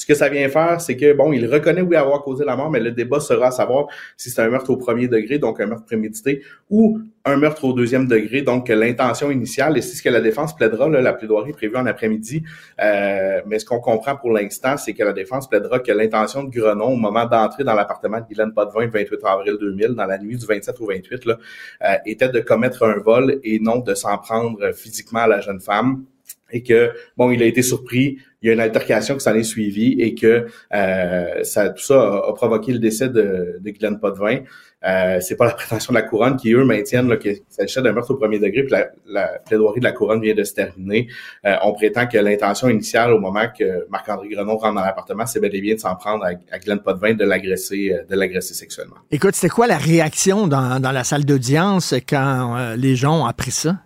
ce 0.00 0.06
que 0.06 0.14
ça 0.14 0.30
vient 0.30 0.48
faire, 0.48 0.80
c'est 0.80 0.96
que, 0.96 1.12
bon, 1.12 1.30
il 1.30 1.46
reconnaît 1.46 1.82
oui 1.82 1.94
avoir 1.94 2.22
causé 2.22 2.42
la 2.42 2.56
mort, 2.56 2.70
mais 2.70 2.80
le 2.80 2.90
débat 2.90 3.20
sera 3.20 3.48
à 3.48 3.50
savoir 3.50 3.86
si 4.16 4.30
c'est 4.30 4.40
un 4.40 4.48
meurtre 4.48 4.70
au 4.70 4.78
premier 4.78 5.08
degré, 5.08 5.38
donc 5.38 5.60
un 5.60 5.66
meurtre 5.66 5.84
prémédité, 5.84 6.42
ou 6.70 7.00
un 7.26 7.36
meurtre 7.36 7.66
au 7.66 7.74
deuxième 7.74 8.08
degré, 8.08 8.40
donc 8.40 8.70
l'intention 8.70 9.30
initiale, 9.30 9.76
et 9.76 9.82
c'est 9.82 9.94
ce 9.96 10.02
que 10.02 10.08
la 10.08 10.22
défense 10.22 10.56
plaidera, 10.56 10.88
là, 10.88 11.02
la 11.02 11.12
plaidoirie 11.12 11.52
prévue 11.52 11.76
en 11.76 11.84
après-midi. 11.84 12.42
Euh, 12.82 13.42
mais 13.46 13.58
ce 13.58 13.66
qu'on 13.66 13.80
comprend 13.80 14.16
pour 14.16 14.32
l'instant, 14.32 14.78
c'est 14.78 14.94
que 14.94 15.04
la 15.04 15.12
défense 15.12 15.46
plaidera 15.46 15.80
que 15.80 15.92
l'intention 15.92 16.44
de 16.44 16.50
Grenon, 16.50 16.94
au 16.94 16.96
moment 16.96 17.26
d'entrer 17.26 17.62
dans 17.62 17.74
l'appartement 17.74 18.20
de 18.20 18.24
Guylaine 18.26 18.54
Potvin 18.54 18.86
le 18.86 18.90
28 18.90 19.20
avril 19.22 19.58
2000, 19.60 19.88
dans 19.88 20.06
la 20.06 20.16
nuit 20.16 20.38
du 20.38 20.46
27 20.46 20.80
au 20.80 20.86
28, 20.86 21.26
là, 21.26 21.36
euh, 21.84 21.94
était 22.06 22.30
de 22.30 22.40
commettre 22.40 22.84
un 22.84 22.98
vol 23.00 23.38
et 23.44 23.58
non 23.60 23.80
de 23.80 23.94
s'en 23.94 24.16
prendre 24.16 24.72
physiquement 24.72 25.20
à 25.20 25.26
la 25.26 25.42
jeune 25.42 25.60
femme 25.60 26.06
et 26.52 26.62
que 26.62 26.90
bon, 27.16 27.30
il 27.30 27.42
a 27.42 27.46
été 27.46 27.62
surpris, 27.62 28.18
il 28.42 28.48
y 28.48 28.50
a 28.50 28.54
une 28.54 28.60
altercation 28.60 29.14
qui 29.14 29.20
s'en 29.20 29.34
est 29.34 29.42
suivie 29.42 30.00
et 30.00 30.14
que 30.14 30.46
euh, 30.74 31.44
ça, 31.44 31.70
tout 31.70 31.82
ça 31.82 32.00
a, 32.00 32.32
provoqué 32.34 32.72
le 32.72 32.78
décès 32.78 33.08
de, 33.08 33.58
de 33.60 33.70
Guylaine 33.70 34.00
Potvin. 34.00 34.40
Euh, 34.82 35.18
c'est 35.20 35.36
pas 35.36 35.44
la 35.44 35.52
prétention 35.52 35.92
de 35.92 35.98
la 35.98 36.02
couronne 36.02 36.36
qui 36.36 36.52
eux 36.52 36.64
maintiennent 36.64 37.18
qu'il 37.18 37.40
s'agissait 37.50 37.82
d'un 37.82 37.92
meurtre 37.92 38.12
au 38.12 38.16
premier 38.16 38.38
degré, 38.38 38.62
puis 38.62 38.72
la, 38.72 38.88
la, 39.06 39.38
plaidoirie 39.46 39.80
de 39.80 39.84
la 39.84 39.92
couronne 39.92 40.22
vient 40.22 40.34
de 40.34 40.42
se 40.42 40.54
terminer. 40.54 41.06
Euh, 41.44 41.56
on 41.62 41.74
prétend 41.74 42.06
que 42.06 42.16
l'intention 42.16 42.68
initiale 42.70 43.12
au 43.12 43.20
moment 43.20 43.44
que 43.56 43.86
Marc-André 43.90 44.28
Grenon 44.28 44.56
rentre 44.56 44.74
dans 44.74 44.80
l'appartement, 44.80 45.26
c'est 45.26 45.40
bel 45.40 45.54
et 45.54 45.60
bien 45.60 45.74
de 45.74 45.80
s'en 45.80 45.94
prendre 45.96 46.24
à, 46.24 46.58
Guylaine 46.58 46.80
Potvin 46.80 47.12
de 47.12 47.24
l'agresser, 47.24 47.92
euh, 47.92 48.04
de 48.08 48.16
l'agresser 48.16 48.54
sexuellement. 48.54 48.96
Écoute, 49.10 49.34
c'était 49.34 49.50
quoi 49.50 49.66
la 49.66 49.76
réaction 49.76 50.46
dans, 50.46 50.80
dans 50.80 50.92
la 50.92 51.04
salle 51.04 51.26
d'audience 51.26 51.94
quand 52.08 52.56
euh, 52.56 52.76
les 52.76 52.96
gens 52.96 53.20
ont 53.20 53.26
appris 53.26 53.50
ça? 53.50 53.76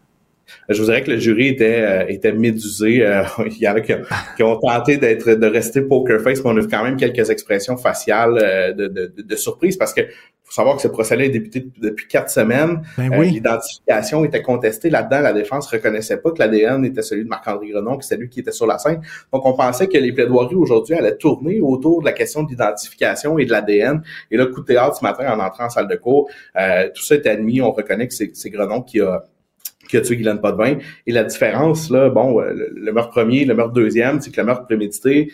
Je 0.69 0.79
vous 0.79 0.87
dirais 0.87 1.03
que 1.03 1.11
le 1.11 1.19
jury 1.19 1.49
était 1.49 1.81
euh, 1.81 2.07
était 2.09 2.33
médusé. 2.33 3.05
Euh, 3.05 3.23
il 3.47 3.59
y 3.59 3.67
avait 3.67 3.83
qui, 3.83 3.93
qui 4.37 4.43
ont 4.43 4.59
tenté 4.59 4.97
d'être 4.97 5.31
de 5.35 5.47
rester 5.47 5.83
poker 5.83 6.21
face, 6.21 6.43
mais 6.45 6.51
on 6.51 6.57
a 6.57 6.61
vu 6.61 6.69
quand 6.69 6.85
même 6.85 6.97
quelques 6.97 7.31
expressions 7.31 7.77
faciales 7.77 8.39
euh, 8.43 8.73
de, 8.73 8.89
de, 8.89 9.13
de, 9.23 9.37
surprise 9.37 9.77
parce 9.77 9.93
que 9.93 10.03
faut 10.45 10.53
savoir 10.53 10.77
que 10.77 10.83
ce 10.83 10.89
procès-là 10.89 11.25
est 11.25 11.31
débuté 11.31 11.67
depuis 11.81 12.07
quatre 12.07 12.29
semaines. 12.29 12.83
Ben 12.99 13.23
l'identification 13.23 14.25
était 14.27 14.43
contestée 14.43 14.91
là-dedans. 14.91 15.21
La 15.21 15.33
défense 15.33 15.67
reconnaissait 15.69 16.19
pas 16.19 16.33
que 16.33 16.39
l'ADN 16.39 16.85
était 16.85 17.01
celui 17.01 17.25
de 17.25 17.29
Marc-André 17.29 17.69
Grenon, 17.69 17.97
que 17.97 18.05
c'est 18.05 18.19
lui 18.19 18.29
qui 18.29 18.41
était 18.41 18.53
sur 18.53 18.67
la 18.67 18.77
scène. 18.77 19.01
Donc, 19.33 19.47
on 19.47 19.55
pensait 19.55 19.89
que 19.89 19.97
les 19.97 20.13
plaidoiries 20.13 20.55
aujourd'hui 20.55 20.97
allaient 20.97 21.17
tourner 21.17 21.61
autour 21.63 22.01
de 22.01 22.05
la 22.05 22.13
question 22.13 22.43
de 22.43 22.51
l'identification 22.51 23.39
et 23.39 23.47
de 23.47 23.53
l'ADN. 23.53 24.03
Et 24.31 24.37
là, 24.37 24.45
coup 24.47 24.61
de 24.61 24.67
théâtre 24.67 24.97
ce 24.99 25.03
matin 25.03 25.33
en 25.33 25.41
entrant 25.41 25.65
en 25.65 25.71
salle 25.71 25.89
de 25.89 25.97
cours, 25.97 26.29
tout 26.95 27.03
ça 27.03 27.15
est 27.15 27.27
admis. 27.27 27.63
On 27.63 27.73
reconnaît 27.73 28.07
que 28.07 28.15
c'est 28.15 28.51
Grenon 28.51 28.83
qui 28.83 29.01
a 29.01 29.25
qui 29.95 29.99
a 29.99 30.01
tué 30.01 30.17
Guylaine 30.17 30.41
Potvin. 30.41 30.79
Et 31.07 31.13
la 31.13 31.25
différence, 31.25 31.91
là, 31.91 32.11
bon, 32.11 32.41
euh, 32.41 32.53
le, 32.75 32.93
meurtre 32.93 33.11
premier, 33.11 33.45
le 33.45 33.55
meurtre 33.55 33.73
deuxième, 33.73 34.21
c'est 34.21 34.31
que 34.33 34.41
le 34.41 34.47
meurtre 34.47 34.65
prémédité, 34.65 35.31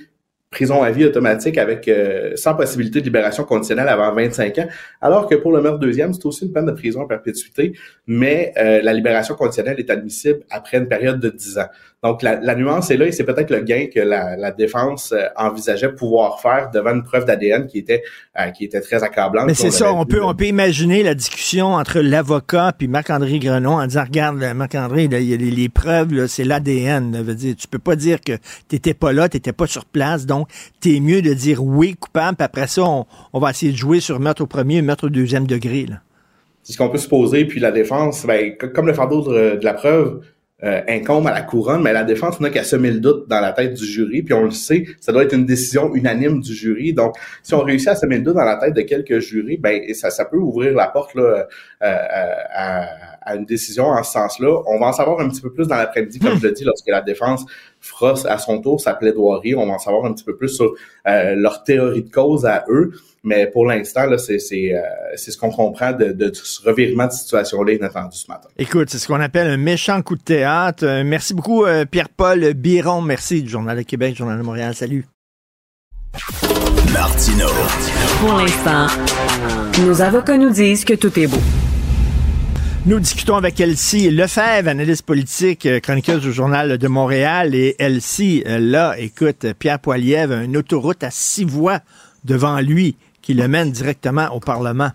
prison 0.50 0.82
à 0.82 0.90
vie 0.90 1.04
automatique 1.04 1.56
avec 1.58 1.86
euh, 1.88 2.32
sans 2.34 2.54
possibilité 2.54 3.00
de 3.00 3.04
libération 3.04 3.44
conditionnelle 3.44 3.88
avant 3.88 4.12
25 4.12 4.58
ans, 4.58 4.68
alors 5.00 5.28
que 5.28 5.36
pour 5.36 5.52
le 5.52 5.62
meurtre 5.62 5.78
deuxième, 5.78 6.12
c'est 6.12 6.26
aussi 6.26 6.44
une 6.44 6.52
peine 6.52 6.66
de 6.66 6.72
prison 6.72 7.02
à 7.02 7.08
perpétuité, 7.08 7.72
mais 8.06 8.52
euh, 8.58 8.82
la 8.82 8.92
libération 8.92 9.34
conditionnelle 9.34 9.78
est 9.78 9.90
admissible 9.90 10.40
après 10.50 10.78
une 10.78 10.88
période 10.88 11.20
de 11.20 11.30
10 11.30 11.58
ans. 11.58 11.68
Donc, 12.02 12.22
la, 12.22 12.40
la 12.40 12.54
nuance 12.54 12.90
est 12.90 12.96
là 12.96 13.06
et 13.06 13.12
c'est 13.12 13.24
peut-être 13.24 13.50
le 13.50 13.60
gain 13.60 13.86
que 13.94 14.00
la, 14.00 14.34
la 14.34 14.52
défense 14.52 15.12
euh, 15.12 15.26
envisageait 15.36 15.92
pouvoir 15.92 16.40
faire 16.40 16.70
devant 16.72 16.94
une 16.94 17.02
preuve 17.02 17.26
d'ADN 17.26 17.66
qui 17.66 17.76
était 17.76 18.02
euh, 18.38 18.48
qui 18.52 18.64
était 18.64 18.80
très 18.80 19.02
accablante. 19.02 19.46
Mais 19.46 19.52
c'est 19.52 19.70
ça, 19.70 19.92
on 19.92 20.06
peut, 20.06 20.24
on 20.24 20.34
peut 20.34 20.46
imaginer 20.46 21.02
la 21.02 21.14
discussion 21.14 21.74
entre 21.74 22.00
l'avocat 22.00 22.72
puis 22.76 22.88
Marc-André 22.88 23.38
Grenon 23.38 23.72
en 23.72 23.86
disant, 23.86 24.04
regarde, 24.04 24.38
Marc-André, 24.38 25.04
il 25.04 25.22
y 25.22 25.34
a 25.34 25.36
les, 25.36 25.68
preuves, 25.68 26.26
c'est 26.26 26.44
l'ADN. 26.44 27.22
Veut 27.22 27.34
dire, 27.34 27.54
tu 27.54 27.68
peux 27.68 27.78
pas 27.78 27.96
dire 27.96 28.22
que 28.22 28.32
t'étais 28.68 28.94
pas 28.94 29.12
là, 29.12 29.28
t'étais 29.28 29.52
pas 29.52 29.66
sur 29.66 29.84
place, 29.84 30.24
donc 30.24 30.48
t'es 30.80 31.00
mieux 31.00 31.20
de 31.20 31.34
dire 31.34 31.62
oui 31.62 31.96
coupable, 31.96 32.36
puis 32.36 32.44
après 32.46 32.66
ça, 32.66 32.82
on, 32.82 33.04
on, 33.34 33.40
va 33.40 33.50
essayer 33.50 33.72
de 33.72 33.76
jouer 33.76 34.00
sur 34.00 34.20
meurtre 34.20 34.42
au 34.42 34.46
premier, 34.46 34.80
meurtre 34.80 35.06
au 35.06 35.10
deuxième 35.10 35.46
degré. 35.46 35.86
C'est 36.62 36.72
ce 36.72 36.78
qu'on 36.78 36.88
peut 36.88 36.98
se 36.98 37.08
poser, 37.08 37.44
puis 37.44 37.60
la 37.60 37.72
défense, 37.72 38.24
ben, 38.24 38.56
comme 38.56 38.86
le 38.86 38.94
fardeau 38.94 39.22
de, 39.22 39.56
de 39.56 39.64
la 39.64 39.74
preuve, 39.74 40.22
euh, 40.62 40.82
incombe 40.88 41.26
à 41.26 41.32
la 41.32 41.42
couronne, 41.42 41.82
mais 41.82 41.92
la 41.92 42.04
défense 42.04 42.38
n'a 42.40 42.50
qu'à 42.50 42.64
semer 42.64 42.90
le 42.90 43.00
doute 43.00 43.28
dans 43.28 43.40
la 43.40 43.52
tête 43.52 43.74
du 43.74 43.84
jury, 43.84 44.22
puis 44.22 44.34
on 44.34 44.44
le 44.44 44.50
sait, 44.50 44.84
ça 45.00 45.12
doit 45.12 45.24
être 45.24 45.34
une 45.34 45.46
décision 45.46 45.94
unanime 45.94 46.40
du 46.40 46.52
jury. 46.52 46.92
Donc, 46.92 47.16
si 47.42 47.54
on 47.54 47.60
réussit 47.60 47.88
à 47.88 47.94
semer 47.94 48.18
le 48.18 48.22
doute 48.22 48.34
dans 48.34 48.44
la 48.44 48.56
tête 48.56 48.74
de 48.74 48.82
quelques 48.82 49.20
jurys, 49.20 49.56
ben 49.56 49.82
ça, 49.94 50.10
ça 50.10 50.24
peut 50.24 50.36
ouvrir 50.36 50.74
la 50.74 50.88
porte 50.88 51.14
là, 51.14 51.22
euh, 51.22 51.46
à, 51.80 52.86
à, 53.22 53.36
une 53.36 53.46
décision 53.46 53.86
en 53.86 54.02
ce 54.02 54.12
sens-là. 54.12 54.62
On 54.66 54.78
va 54.78 54.88
en 54.88 54.92
savoir 54.92 55.20
un 55.20 55.28
petit 55.28 55.40
peu 55.40 55.52
plus 55.52 55.66
dans 55.66 55.76
l'après-midi, 55.76 56.18
comme 56.18 56.38
je 56.38 56.46
le 56.46 56.52
dis, 56.52 56.64
lorsque 56.64 56.88
la 56.88 57.00
défense 57.00 57.44
fera 57.80 58.14
à 58.28 58.38
son 58.38 58.60
tour 58.60 58.80
sa 58.80 58.94
plaidoirie. 58.94 59.54
On 59.54 59.66
va 59.66 59.74
en 59.74 59.78
savoir 59.78 60.04
un 60.04 60.12
petit 60.12 60.24
peu 60.24 60.36
plus 60.36 60.48
sur 60.48 60.74
euh, 61.06 61.34
leur 61.36 61.64
théorie 61.64 62.02
de 62.02 62.10
cause 62.10 62.44
à 62.44 62.64
eux. 62.68 62.92
Mais 63.22 63.46
pour 63.46 63.66
l'instant, 63.66 64.06
là, 64.06 64.16
c'est, 64.16 64.38
c'est, 64.38 64.74
euh, 64.74 64.80
c'est 65.16 65.30
ce 65.30 65.36
qu'on 65.36 65.50
comprend 65.50 65.92
de, 65.92 66.12
de, 66.12 66.32
ce 66.32 66.62
revirement 66.62 67.06
de 67.06 67.12
situation-là 67.12 67.74
inattendu 67.74 68.16
ce 68.16 68.26
matin. 68.28 68.48
Écoute, 68.56 68.88
c'est 68.90 68.98
ce 68.98 69.06
qu'on 69.06 69.20
appelle 69.20 69.46
un 69.46 69.58
méchant 69.58 70.00
coup 70.00 70.16
de 70.16 70.22
théâtre. 70.22 70.86
Euh, 70.86 71.02
merci 71.04 71.34
beaucoup, 71.34 71.64
Pierre-Paul 71.90 72.54
Biron. 72.54 73.02
Merci 73.02 73.42
du 73.42 73.48
Journal 73.48 73.76
de 73.76 73.82
Québec, 73.82 74.16
Journal 74.16 74.38
de 74.38 74.42
Montréal. 74.42 74.74
Salut. 74.74 75.04
Martino. 76.92 77.46
Pour 78.20 78.34
l'instant, 78.34 78.86
nos 79.84 80.02
avocats 80.02 80.36
nous 80.36 80.50
disent 80.50 80.84
que 80.84 80.94
tout 80.94 81.16
est 81.18 81.26
beau. 81.26 81.40
Nous 82.86 82.98
discutons 82.98 83.36
avec 83.36 83.60
Elsie 83.60 84.10
Lefebvre, 84.10 84.68
analyste 84.68 85.02
politique, 85.02 85.66
euh, 85.66 85.80
chroniqueuse 85.80 86.22
du 86.22 86.32
Journal 86.32 86.78
de 86.78 86.88
Montréal. 86.88 87.54
Et 87.54 87.76
Elsie, 87.78 88.42
euh, 88.46 88.58
là, 88.58 88.94
écoute, 88.98 89.46
Pierre 89.58 89.78
Poilievre 89.78 90.40
une 90.40 90.56
autoroute 90.56 91.04
à 91.04 91.10
six 91.10 91.44
voies 91.44 91.80
devant 92.24 92.58
lui 92.60 92.96
qui 93.22 93.34
le 93.34 93.48
mène 93.48 93.70
directement 93.70 94.28
au 94.28 94.40
Parlement. 94.40 94.90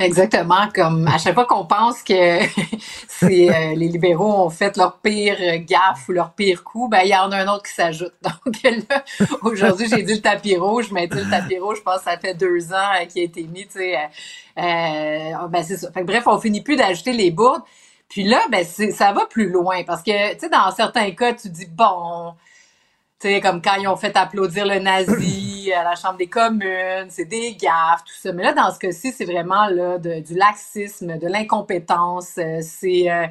Exactement, 0.00 0.68
comme 0.72 1.08
à 1.08 1.18
chaque 1.18 1.34
fois 1.34 1.44
qu'on 1.44 1.64
pense 1.64 2.02
que 2.04 2.14
c'est 3.08 3.50
euh, 3.50 3.74
les 3.74 3.88
libéraux 3.88 4.44
ont 4.44 4.50
fait 4.50 4.76
leur 4.76 4.98
pire 4.98 5.36
gaffe 5.66 6.08
ou 6.08 6.12
leur 6.12 6.32
pire 6.34 6.62
coup, 6.62 6.88
ben 6.88 7.00
il 7.02 7.10
y 7.10 7.16
en 7.16 7.32
a 7.32 7.38
un 7.38 7.48
autre 7.48 7.64
qui 7.64 7.74
s'ajoute. 7.74 8.12
Donc 8.22 8.62
là, 8.62 9.02
aujourd'hui, 9.42 9.88
j'ai 9.88 10.02
dit 10.02 10.14
le 10.14 10.20
tapis 10.20 10.56
rouge, 10.56 10.92
mais 10.92 11.08
le 11.10 11.28
tapis 11.28 11.58
rouge, 11.58 11.78
je 11.78 11.82
pense 11.82 11.98
que 11.98 12.04
ça 12.04 12.16
fait 12.16 12.34
deux 12.34 12.72
ans 12.72 12.92
euh, 13.00 13.06
qu'il 13.06 13.22
a 13.22 13.24
été 13.24 13.42
mis, 13.42 13.66
tu 13.66 13.78
sais. 13.78 13.96
Euh, 13.96 15.48
ben 15.48 15.62
c'est 15.64 15.76
ça. 15.76 15.90
Fait 15.90 16.04
bref, 16.04 16.24
on 16.26 16.38
finit 16.38 16.60
plus 16.60 16.76
d'ajouter 16.76 17.12
les 17.12 17.32
bourdes. 17.32 17.62
Puis 18.08 18.22
là, 18.22 18.40
ben 18.50 18.64
ça 18.64 19.12
va 19.12 19.26
plus 19.26 19.50
loin 19.50 19.82
parce 19.84 20.02
que, 20.02 20.32
tu 20.34 20.40
sais, 20.40 20.48
dans 20.48 20.70
certains 20.70 21.10
cas, 21.10 21.34
tu 21.34 21.48
dis, 21.50 21.66
bon, 21.66 22.34
tu 23.20 23.28
sais, 23.28 23.40
comme 23.40 23.60
quand 23.60 23.74
ils 23.80 23.88
ont 23.88 23.96
fait 23.96 24.16
applaudir 24.16 24.64
le 24.64 24.78
nazi 24.78 25.72
à 25.76 25.82
la 25.82 25.96
Chambre 25.96 26.18
des 26.18 26.28
communes, 26.28 27.08
c'est 27.08 27.24
des 27.24 27.56
gaffes, 27.56 28.04
tout 28.04 28.14
ça. 28.20 28.32
Mais 28.32 28.44
là, 28.44 28.52
dans 28.52 28.72
ce 28.72 28.78
cas-ci, 28.78 29.12
c'est 29.12 29.24
vraiment 29.24 29.66
là, 29.68 29.98
de, 29.98 30.20
du 30.20 30.34
laxisme, 30.34 31.18
de 31.18 31.26
l'incompétence. 31.26 32.38
Euh, 32.38 32.60
c'est... 32.62 33.10
Euh, 33.10 33.26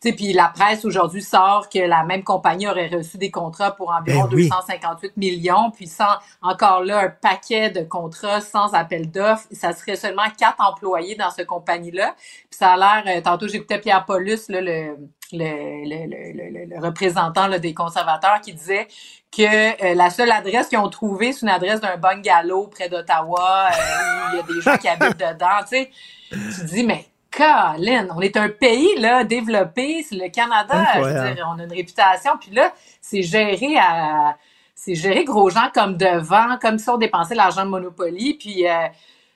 puis 0.00 0.32
la 0.32 0.48
presse 0.48 0.84
aujourd'hui 0.84 1.22
sort 1.22 1.68
que 1.68 1.80
la 1.80 2.04
même 2.04 2.22
compagnie 2.22 2.68
aurait 2.68 2.88
reçu 2.88 3.18
des 3.18 3.30
contrats 3.30 3.72
pour 3.72 3.90
environ 3.90 4.28
258 4.28 5.08
ben 5.08 5.12
millions, 5.16 5.70
puis 5.72 5.88
sans 5.88 6.04
encore 6.40 6.84
là 6.84 7.00
un 7.00 7.08
paquet 7.08 7.70
de 7.70 7.80
contrats 7.80 8.40
sans 8.40 8.74
appel 8.74 9.10
d'offres. 9.10 9.46
Ça 9.50 9.72
serait 9.72 9.96
seulement 9.96 10.30
quatre 10.38 10.60
employés 10.60 11.16
dans 11.16 11.30
cette 11.30 11.48
compagnie-là. 11.48 12.14
Puis 12.16 12.58
ça 12.58 12.74
a 12.74 12.76
l'air, 12.76 13.16
euh, 13.16 13.20
tantôt 13.20 13.48
j'écoutais 13.48 13.80
Pierre 13.80 14.04
Paulus, 14.04 14.48
là, 14.48 14.60
le, 14.60 14.96
le, 15.32 15.84
le, 15.84 16.66
le, 16.66 16.80
représentant 16.80 17.48
là, 17.48 17.58
des 17.58 17.74
conservateurs, 17.74 18.40
qui 18.40 18.54
disait 18.54 18.86
que 19.30 19.84
euh, 19.84 19.94
la 19.94 20.10
seule 20.10 20.30
adresse 20.30 20.68
qu'ils 20.68 20.78
ont 20.78 20.88
trouvée, 20.88 21.32
c'est 21.32 21.42
une 21.42 21.50
adresse 21.50 21.80
d'un 21.80 21.96
bungalow 21.96 22.66
près 22.68 22.88
d'Ottawa, 22.88 23.68
euh, 23.68 23.72
où 23.72 24.32
il 24.32 24.36
y 24.36 24.40
a 24.40 24.42
des 24.42 24.60
gens 24.60 24.76
qui 24.76 24.88
habitent 24.88 25.18
dedans. 25.18 25.60
Tu 25.62 25.68
sais, 25.68 25.90
tu 26.30 26.64
dis, 26.66 26.84
mais 26.84 27.06
Colin, 27.30 28.08
on 28.16 28.20
est 28.20 28.36
un 28.36 28.48
pays 28.48 28.98
là 28.98 29.24
développé, 29.24 30.04
c'est 30.08 30.16
le 30.16 30.28
Canada, 30.30 30.86
je 30.96 31.00
veux 31.00 31.34
dire, 31.34 31.48
on 31.54 31.58
a 31.58 31.64
une 31.64 31.72
réputation, 31.72 32.32
puis 32.40 32.50
là, 32.52 32.72
c'est 33.00 33.22
géré 33.22 33.76
à 33.78 34.36
c'est 34.78 34.94
géré 34.94 35.24
gros 35.24 35.50
gens 35.50 35.70
comme 35.74 35.96
devant, 35.96 36.56
comme 36.60 36.78
si 36.78 36.88
on 36.88 36.98
dépensait 36.98 37.34
l'argent 37.34 37.64
de 37.64 37.70
Monopoly, 37.70 38.34
puis 38.34 38.66
euh, 38.66 38.86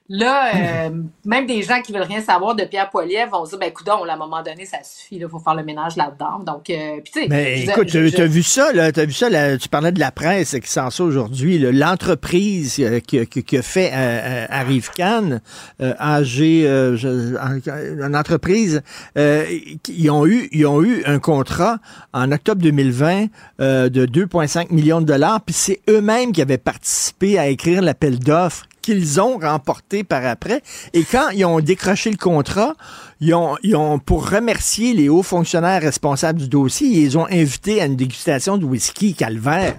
Là, 0.08 0.86
euh, 0.86 0.90
même 1.24 1.46
des 1.46 1.62
gens 1.62 1.80
qui 1.80 1.92
veulent 1.92 2.02
rien 2.02 2.20
savoir 2.20 2.56
de 2.56 2.64
Pierre 2.64 2.90
Poilievre 2.90 3.30
vont 3.30 3.44
se 3.44 3.50
dire, 3.50 3.60
ben, 3.60 3.68
écoute, 3.68 3.88
à 3.88 3.94
un 3.94 4.16
moment 4.16 4.42
donné, 4.42 4.66
ça 4.66 4.78
suffit, 4.82 5.16
il 5.16 5.28
faut 5.28 5.38
faire 5.38 5.54
le 5.54 5.62
ménage 5.62 5.96
là-dedans. 5.96 6.40
Donc, 6.40 6.68
euh, 6.70 7.00
puis, 7.02 7.12
tu 7.12 7.20
sais. 7.20 7.26
Mais 7.30 7.62
écoute, 7.62 7.86
tu 7.86 7.98
as 7.98 8.26
vu 8.26 8.42
ça, 8.42 8.72
là, 8.72 8.90
as 8.94 9.04
vu 9.04 9.12
ça, 9.12 9.30
là, 9.30 9.56
tu 9.56 9.68
parlais 9.68 9.92
de 9.92 10.00
la 10.00 10.10
presse 10.10 10.56
qui 10.60 10.70
s'en 10.70 10.90
sort 10.90 11.06
aujourd'hui, 11.06 11.58
l'entreprise 11.58 12.78
euh, 12.80 12.98
qui, 12.98 13.24
qui, 13.26 13.44
qui, 13.44 13.56
a 13.56 13.62
fait 13.62 13.90
euh, 13.94 14.46
à 14.50 14.62
Rive-Can, 14.64 15.38
AG, 15.78 16.40
une 16.40 18.16
entreprise, 18.16 18.82
ils 19.16 20.10
ont 20.10 20.26
eu, 20.26 20.48
ils 20.52 20.66
ont 20.66 20.82
eu 20.82 21.04
un 21.06 21.20
contrat 21.20 21.78
en 22.12 22.32
octobre 22.32 22.60
2020 22.60 23.26
de 23.58 24.06
2,5 24.06 24.72
millions 24.72 25.00
de 25.00 25.06
dollars, 25.06 25.40
puis 25.42 25.54
c'est 25.54 25.80
eux-mêmes 25.88 26.32
qui 26.32 26.42
avaient 26.42 26.58
participé 26.58 27.38
à 27.38 27.46
écrire 27.48 27.82
l'appel 27.82 28.18
d'offres 28.18 28.66
qu'ils 28.82 29.20
ont 29.20 29.38
remporté 29.38 30.04
par 30.04 30.26
après. 30.26 30.62
Et 30.92 31.04
quand 31.04 31.30
ils 31.30 31.44
ont 31.44 31.60
décroché 31.60 32.10
le 32.10 32.16
contrat, 32.16 32.74
ils 33.20 33.34
ont, 33.34 33.98
pour 33.98 34.28
remercier 34.28 34.92
les 34.92 35.08
hauts 35.08 35.22
fonctionnaires 35.22 35.80
responsables 35.80 36.40
du 36.40 36.48
dossier, 36.48 36.88
ils 36.88 37.16
ont 37.16 37.26
invité 37.26 37.80
à 37.80 37.86
une 37.86 37.96
dégustation 37.96 38.58
de 38.58 38.64
whisky 38.64 39.14
calvaire. 39.14 39.76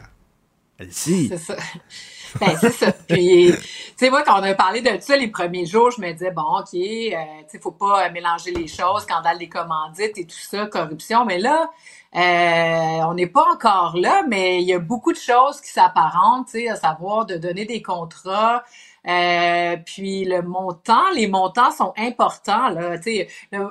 C'est 0.90 1.38
ça. 1.38 1.56
Ben, 2.40 2.58
c'est 2.60 2.72
ça. 2.72 2.92
Puis, 2.92 3.52
tu 3.52 3.94
sais, 3.96 4.10
moi, 4.10 4.24
quand 4.24 4.40
on 4.40 4.44
a 4.44 4.56
parlé 4.56 4.82
de 4.82 4.90
ça 5.00 5.16
les 5.16 5.28
premiers 5.28 5.68
jours, 5.68 5.92
je 5.92 6.02
me 6.02 6.12
disais, 6.12 6.32
bon, 6.32 6.60
OK, 6.60 6.74
euh, 6.74 7.16
tu 7.50 7.60
faut 7.60 7.72
pas 7.72 8.10
mélanger 8.10 8.52
les 8.52 8.68
choses, 8.68 9.04
scandale 9.04 9.38
des 9.38 9.50
commandites 9.50 10.18
et 10.18 10.26
tout 10.26 10.36
ça, 10.36 10.66
corruption. 10.66 11.26
Mais 11.26 11.38
là, 11.38 11.70
euh, 12.16 13.06
on 13.08 13.14
n'est 13.14 13.28
pas 13.28 13.46
encore 13.54 13.98
là, 13.98 14.24
mais 14.28 14.62
il 14.62 14.68
y 14.68 14.74
a 14.74 14.80
beaucoup 14.80 15.14
de 15.14 15.18
choses 15.18 15.62
qui 15.62 15.70
s'apparentent, 15.70 16.48
tu 16.48 16.62
sais, 16.62 16.70
à 16.70 16.76
savoir 16.76 17.26
de 17.26 17.38
donner 17.38 17.66
des 17.66 17.82
contrats, 17.82 18.64
euh, 19.08 19.76
puis 19.86 20.24
le 20.24 20.42
montant, 20.42 21.12
les 21.14 21.28
montants 21.28 21.72
sont 21.72 21.94
importants. 21.98 22.70
Là, 22.70 22.96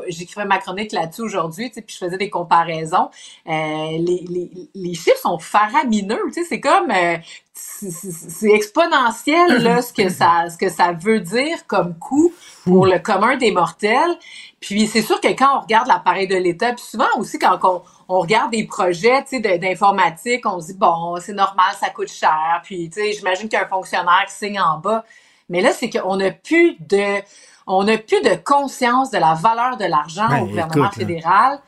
j'écrivais 0.09 0.45
ma 0.45 0.59
chronique 0.59 0.93
là-dessus 0.93 1.23
aujourd'hui, 1.23 1.71
puis 1.71 1.85
je 1.89 1.97
faisais 1.97 2.19
des 2.19 2.29
comparaisons. 2.29 3.09
Euh, 3.47 3.51
les, 3.51 4.25
les, 4.29 4.51
les, 4.75 4.95
chiffres 4.95 5.21
sont 5.23 5.39
faramineux. 5.39 6.21
C'est 6.49 6.61
comme 6.61 6.91
euh, 6.91 7.17
c'est 7.55 8.51
exponentiel 8.51 9.63
là, 9.63 9.81
ce 9.81 9.93
que 9.93 10.09
ça 10.09 10.49
ce 10.51 10.57
que 10.57 10.69
ça 10.69 10.93
veut 10.93 11.21
dire 11.21 11.67
comme 11.67 11.99
coût 11.99 12.33
pour 12.65 12.87
le 12.87 12.99
commun 12.99 13.37
des 13.37 13.53
mortels. 13.53 14.19
Puis 14.61 14.87
c'est 14.87 15.03
sûr 15.03 15.21
que 15.21 15.29
quand 15.29 15.59
on 15.59 15.61
regarde 15.61 15.89
l'appareil 15.89 16.29
de 16.29 16.37
l'État, 16.37 16.73
puis 16.73 16.85
souvent 16.85 17.09
aussi 17.19 17.39
quand 17.39 17.59
on, 17.63 17.83
on 18.09 18.21
regarde 18.21 18.53
des 18.53 18.65
projets 18.65 19.25
d'informatique, 19.59 20.45
on 20.47 20.61
se 20.61 20.69
dit 20.69 20.79
bon, 20.79 21.17
c'est 21.21 21.33
normal, 21.33 21.75
ça 21.81 21.89
coûte 21.89 22.11
cher. 22.11 22.61
Puis 22.63 22.91
j'imagine 22.95 23.49
qu'il 23.49 23.59
y 23.59 23.63
a 23.63 23.65
un 23.65 23.69
fonctionnaire 23.69 24.25
qui 24.29 24.35
signe 24.35 24.61
en 24.61 24.79
bas. 24.79 25.05
Mais 25.49 25.61
là, 25.61 25.73
c'est 25.73 25.91
qu'on 25.91 26.17
n'a 26.17 26.31
plus 26.31 26.77
de, 26.81 27.21
on 27.67 27.85
n'a 27.85 27.99
plus 27.99 28.23
de 28.23 28.35
conscience 28.43 29.11
de 29.11 29.19
la 29.19 29.35
valeur 29.35 29.77
de 29.77 29.85
l'argent 29.85 30.29
ben, 30.29 30.43
au 30.43 30.47
gouvernement 30.47 30.91
fédéral. 30.91 31.59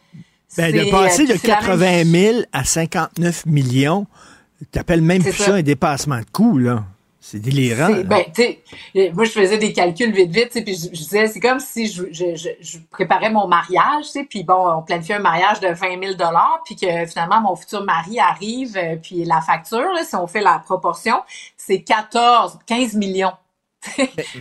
Ben, 0.56 0.72
de 0.72 0.90
passer 0.90 1.26
de 1.26 1.34
80 1.34 2.04
000 2.04 2.38
à 2.52 2.64
59 2.64 3.46
millions, 3.46 4.06
tu 4.72 4.78
appelles 4.78 5.02
même 5.02 5.22
plus 5.22 5.32
ça. 5.32 5.54
un 5.54 5.62
dépassement 5.62 6.20
de 6.20 6.26
coût, 6.32 6.58
là. 6.58 6.84
C'est 7.26 7.38
délirant. 7.38 7.88
Ben, 8.04 8.26
moi, 9.14 9.24
je 9.24 9.30
faisais 9.30 9.56
des 9.56 9.72
calculs 9.72 10.12
vite, 10.12 10.30
vite, 10.30 10.62
puis 10.62 10.74
je, 10.76 10.90
disais, 10.90 11.26
c'est 11.26 11.40
comme 11.40 11.58
si 11.58 11.90
je, 11.90 12.02
je, 12.12 12.36
je, 12.60 12.78
préparais 12.90 13.30
mon 13.30 13.48
mariage, 13.48 14.04
puis 14.28 14.44
bon, 14.44 14.68
on 14.76 14.82
planifiait 14.82 15.14
un 15.14 15.20
mariage 15.20 15.58
de 15.60 15.68
20 15.68 16.02
000 16.04 16.16
puis 16.66 16.76
que 16.76 17.06
finalement, 17.06 17.40
mon 17.40 17.56
futur 17.56 17.82
mari 17.82 18.20
arrive, 18.20 18.76
euh, 18.76 18.96
puis 19.02 19.24
la 19.24 19.40
facture, 19.40 19.88
si 20.06 20.14
on 20.16 20.26
fait 20.26 20.42
la 20.42 20.58
proportion, 20.58 21.16
c'est 21.56 21.80
14, 21.80 22.58
15 22.66 22.94
millions. 22.96 23.32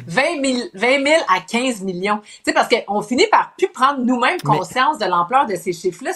20 0.07 0.43
000, 0.43 0.59
20 0.73 1.05
000 1.05 1.21
à 1.27 1.41
15 1.41 1.81
millions. 1.81 2.19
Tu 2.19 2.29
sais, 2.45 2.53
parce 2.53 2.67
qu'on 2.69 3.01
finit 3.01 3.27
par 3.27 3.53
plus 3.57 3.67
prendre 3.69 3.99
nous-mêmes 3.99 4.41
conscience 4.41 4.97
de 4.97 5.05
l'ampleur 5.05 5.45
de 5.45 5.55
ces 5.55 5.73
chiffres-là. 5.73 6.11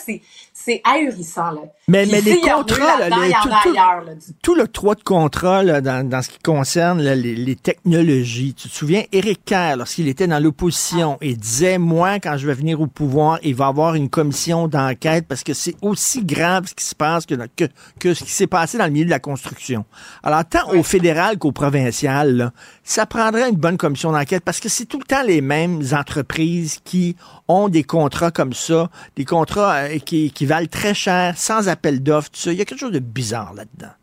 C'est, 0.60 0.82
ahurissant, 0.84 1.52
là. 1.52 1.62
Mais, 1.88 2.06
mais 2.06 2.20
les 2.20 2.42
contrats, 2.42 2.98
là, 3.00 3.10
les, 3.10 3.32
tout, 3.32 3.48
tout, 3.48 3.70
ailleurs, 3.70 4.04
tout, 4.42 4.56
le 4.56 4.68
droit 4.68 4.96
de 4.96 5.04
contrat 5.04 5.64
là, 5.64 5.80
dans, 5.80 6.06
dans 6.08 6.22
ce 6.22 6.30
qui 6.30 6.40
concerne 6.40 7.02
les, 7.02 7.16
les, 7.16 7.56
technologies. 7.56 8.54
Tu 8.54 8.68
te 8.68 8.74
souviens, 8.74 9.04
Éric 9.14 9.46
Kerr, 9.46 9.78
lorsqu'il 9.78 10.10
était 10.10 10.28
dans 10.28 10.44
l'opposition, 10.44 11.14
ah. 11.14 11.26
il 11.26 11.38
disait, 11.38 11.78
moi, 11.78 12.20
quand 12.20 12.36
je 12.38 12.48
vais 12.48 12.56
venir 12.56 12.82
au 12.82 12.88
pouvoir, 12.88 13.40
il 13.44 13.56
va 13.56 13.66
y 13.66 13.70
avoir 13.70 13.96
une 13.96 14.10
commission 14.10 14.68
d'enquête 14.68 15.26
parce 15.30 15.44
que 15.44 15.54
c'est 15.54 15.76
aussi 15.82 16.26
grave 16.26 16.68
ce 16.68 16.76
qui 16.76 16.84
se 16.84 16.96
passe 16.96 17.26
que, 17.26 17.36
que, 17.56 17.66
que 18.00 18.14
ce 18.14 18.24
qui 18.26 18.32
s'est 18.32 18.48
passé 18.48 18.78
dans 18.78 18.86
le 18.86 18.92
milieu 18.92 19.06
de 19.06 19.10
la 19.10 19.20
construction. 19.20 19.86
Alors, 20.24 20.44
tant 20.44 20.68
au 20.74 20.84
fédéral 20.84 21.38
qu'au 21.38 21.54
provincial, 21.54 22.36
là, 22.36 22.52
ça 22.84 23.06
prendrait 23.06 23.50
une 23.50 23.56
bonne 23.56 23.78
commission 23.78 24.12
d'enquête 24.12 24.44
parce 24.44 24.60
que 24.60 24.70
c'est 24.70 24.86
tout 24.86 25.00
le 25.00 25.06
temps 25.06 25.24
les 25.24 25.42
mêmes 25.42 25.82
entreprises 25.94 26.80
qui 26.84 27.16
ont 27.48 27.70
des 27.70 27.84
contrats 27.84 28.32
comme 28.32 28.54
ça, 28.54 28.90
des 29.16 29.26
contrats 29.26 29.76
euh, 29.76 30.00
qui, 30.00 30.32
qui, 30.32 30.47
valent 30.48 30.68
très 30.68 30.94
cher, 30.94 31.38
sans 31.38 31.68
appel 31.70 32.02
d'offres, 32.02 32.30
tout 32.30 32.40
ça. 32.40 32.52
Il 32.52 32.58
y 32.58 32.62
a 32.62 32.66
quelque 32.66 32.80
chose 32.80 32.92
de 32.92 33.00
bizarre 33.00 33.54
là-dedans. 33.54 33.94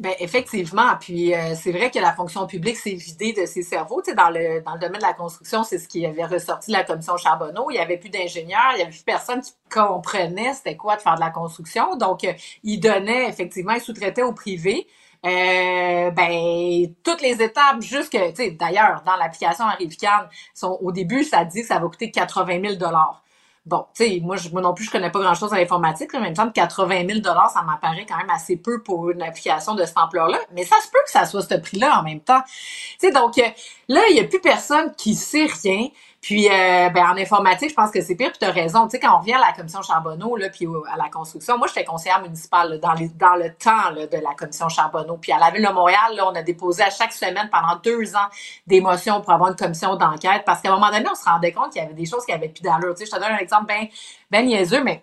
Ben 0.00 0.14
effectivement, 0.18 0.96
puis 0.98 1.34
euh, 1.34 1.54
c'est 1.54 1.72
vrai 1.72 1.90
que 1.90 1.98
la 1.98 2.14
fonction 2.14 2.46
publique 2.46 2.78
s'est 2.78 2.94
vidée 2.94 3.34
de 3.34 3.44
ses 3.44 3.62
cerveaux. 3.62 4.00
Tu 4.00 4.10
sais, 4.10 4.16
dans 4.16 4.30
le 4.30 4.62
dans 4.62 4.72
le 4.72 4.78
domaine 4.78 4.98
de 4.98 5.06
la 5.06 5.12
construction, 5.12 5.62
c'est 5.62 5.78
ce 5.78 5.86
qui 5.86 6.06
avait 6.06 6.24
ressorti 6.24 6.70
de 6.70 6.76
la 6.78 6.84
commission 6.84 7.18
Charbonneau. 7.18 7.66
Il 7.70 7.74
y 7.74 7.78
avait 7.78 7.98
plus 7.98 8.08
d'ingénieurs, 8.08 8.72
il 8.76 8.78
y 8.78 8.82
avait 8.82 8.90
plus 8.90 9.02
personne 9.02 9.42
qui 9.42 9.52
comprenait 9.70 10.54
c'était 10.54 10.74
quoi 10.74 10.96
de 10.96 11.02
faire 11.02 11.16
de 11.16 11.20
la 11.20 11.28
construction. 11.28 11.96
Donc, 11.96 12.24
euh, 12.24 12.32
ils 12.62 12.80
donnaient 12.80 13.28
effectivement, 13.28 13.74
ils 13.74 13.82
sous-traitaient 13.82 14.22
au 14.22 14.32
privé. 14.32 14.86
Euh, 15.26 16.10
ben 16.12 16.94
toutes 17.04 17.20
les 17.20 17.42
étapes 17.42 17.82
jusque, 17.82 18.12
tu 18.12 18.36
sais, 18.36 18.50
d'ailleurs, 18.52 19.02
dans 19.04 19.16
l'application 19.16 19.66
Arrivican, 19.66 20.28
sont 20.54 20.78
au 20.80 20.92
début, 20.92 21.24
ça 21.24 21.44
dit 21.44 21.60
que 21.60 21.66
ça 21.66 21.78
va 21.78 21.86
coûter 21.88 22.10
80 22.10 22.62
000 22.62 22.74
dollars. 22.76 23.22
Bon, 23.66 23.86
tu 23.94 24.04
sais, 24.04 24.20
moi, 24.22 24.36
moi 24.52 24.62
non 24.62 24.72
plus, 24.72 24.84
je 24.86 24.90
connais 24.90 25.10
pas 25.10 25.20
grand-chose 25.20 25.52
en 25.52 25.56
informatique, 25.56 26.10
mais 26.14 26.28
il 26.28 26.30
me 26.30 26.34
semble 26.34 26.52
80 26.52 27.06
000 27.06 27.20
ça 27.22 27.62
m'apparaît 27.62 28.06
quand 28.08 28.16
même 28.16 28.30
assez 28.30 28.56
peu 28.56 28.82
pour 28.82 29.10
une 29.10 29.20
application 29.22 29.74
de 29.74 29.84
cette 29.84 29.98
ampleur-là. 29.98 30.38
Mais 30.52 30.64
ça 30.64 30.76
se 30.82 30.88
peut 30.90 30.98
que 31.04 31.10
ça 31.10 31.26
soit 31.26 31.42
ce 31.42 31.54
prix-là 31.54 32.00
en 32.00 32.02
même 32.02 32.20
temps. 32.20 32.40
Tu 32.46 32.96
sais, 32.98 33.12
donc 33.12 33.36
euh, 33.36 33.42
là, 33.88 34.00
il 34.08 34.16
y 34.16 34.20
a 34.20 34.24
plus 34.24 34.40
personne 34.40 34.94
qui 34.96 35.14
sait 35.14 35.46
rien. 35.62 35.88
Puis, 36.20 36.48
euh, 36.48 36.90
ben, 36.90 37.06
en 37.06 37.16
informatique, 37.16 37.70
je 37.70 37.74
pense 37.74 37.90
que 37.90 38.02
c'est 38.02 38.14
pire. 38.14 38.28
Puis, 38.30 38.38
tu 38.40 38.44
as 38.44 38.50
raison. 38.50 38.84
Tu 38.84 38.90
sais, 38.90 39.00
quand 39.00 39.16
on 39.16 39.20
revient 39.20 39.34
à 39.34 39.40
la 39.40 39.52
commission 39.52 39.80
Charbonneau, 39.80 40.36
là, 40.36 40.50
puis 40.50 40.66
à 40.92 40.96
la 40.98 41.08
construction, 41.08 41.56
moi, 41.56 41.66
j'étais 41.66 41.84
conseillère 41.84 42.20
municipale 42.20 42.78
dans, 42.78 42.92
les, 42.92 43.08
dans 43.08 43.36
le 43.36 43.54
temps 43.54 43.92
de 43.92 44.22
la 44.22 44.34
commission 44.34 44.68
Charbonneau. 44.68 45.16
Puis, 45.16 45.32
à 45.32 45.38
la 45.38 45.50
Ville 45.50 45.66
de 45.66 45.72
Montréal, 45.72 46.14
là, 46.16 46.28
on 46.28 46.34
a 46.34 46.42
déposé 46.42 46.82
à 46.82 46.90
chaque 46.90 47.12
semaine 47.12 47.48
pendant 47.50 47.76
deux 47.82 48.14
ans 48.14 48.28
des 48.66 48.82
motions 48.82 49.22
pour 49.22 49.32
avoir 49.32 49.50
une 49.50 49.56
commission 49.56 49.96
d'enquête. 49.96 50.42
Parce 50.44 50.60
qu'à 50.60 50.70
un 50.70 50.74
moment 50.74 50.90
donné, 50.90 51.06
on 51.10 51.14
se 51.14 51.24
rendait 51.24 51.52
compte 51.52 51.72
qu'il 51.72 51.80
y 51.80 51.84
avait 51.84 51.94
des 51.94 52.06
choses 52.06 52.24
qui 52.26 52.32
avaient 52.32 52.48
plus 52.48 52.62
d'allure. 52.62 52.94
Tu 52.94 53.06
sais, 53.06 53.06
je 53.06 53.16
te 53.16 53.16
donne 53.16 53.32
un 53.32 53.38
exemple 53.38 53.66
ben, 53.66 53.86
ben 54.30 54.46
niaiseux, 54.46 54.84
mais 54.84 55.02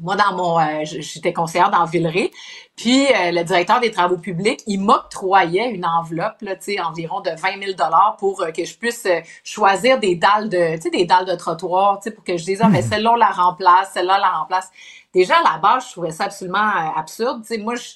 moi, 0.00 0.16
dans 0.16 0.34
mon, 0.34 0.58
euh, 0.58 0.84
j'étais 0.84 1.32
conseillère 1.32 1.70
dans 1.70 1.84
Villeray, 1.84 2.30
puis 2.76 3.06
euh, 3.06 3.30
le 3.30 3.44
directeur 3.44 3.80
des 3.80 3.90
travaux 3.90 4.16
publics, 4.16 4.62
il 4.66 4.80
m'octroyait 4.80 5.70
une 5.70 5.84
enveloppe, 5.84 6.40
là, 6.40 6.56
tu 6.56 6.74
sais, 6.74 6.80
environ 6.80 7.20
de 7.20 7.30
20 7.30 7.62
000 7.62 7.72
dollars 7.76 8.16
pour 8.18 8.42
euh, 8.42 8.50
que 8.50 8.64
je 8.64 8.76
puisse 8.76 9.06
choisir 9.44 9.98
des 10.00 10.16
dalles 10.16 10.48
de, 10.48 10.76
tu 10.76 10.82
sais, 10.82 10.90
des 10.90 11.04
dalles 11.04 11.26
de 11.26 11.34
trottoir, 11.34 11.98
tu 12.00 12.04
sais, 12.04 12.10
pour 12.10 12.24
que 12.24 12.36
je 12.36 12.44
dise, 12.44 12.60
ah, 12.62 12.68
mais 12.68 12.82
mhm. 12.82 12.88
celle-là, 12.88 13.12
on 13.12 13.16
la 13.16 13.30
remplace, 13.30 13.90
celle-là, 13.92 14.16
on 14.18 14.20
la 14.20 14.30
remplace. 14.30 14.70
Déjà, 15.12 15.36
à 15.36 15.52
la 15.52 15.58
base, 15.58 15.86
je 15.86 15.92
trouvais 15.92 16.10
ça 16.10 16.24
absolument 16.24 16.70
absurde, 16.96 17.42
tu 17.42 17.54
sais, 17.54 17.58
moi, 17.58 17.74
je, 17.76 17.90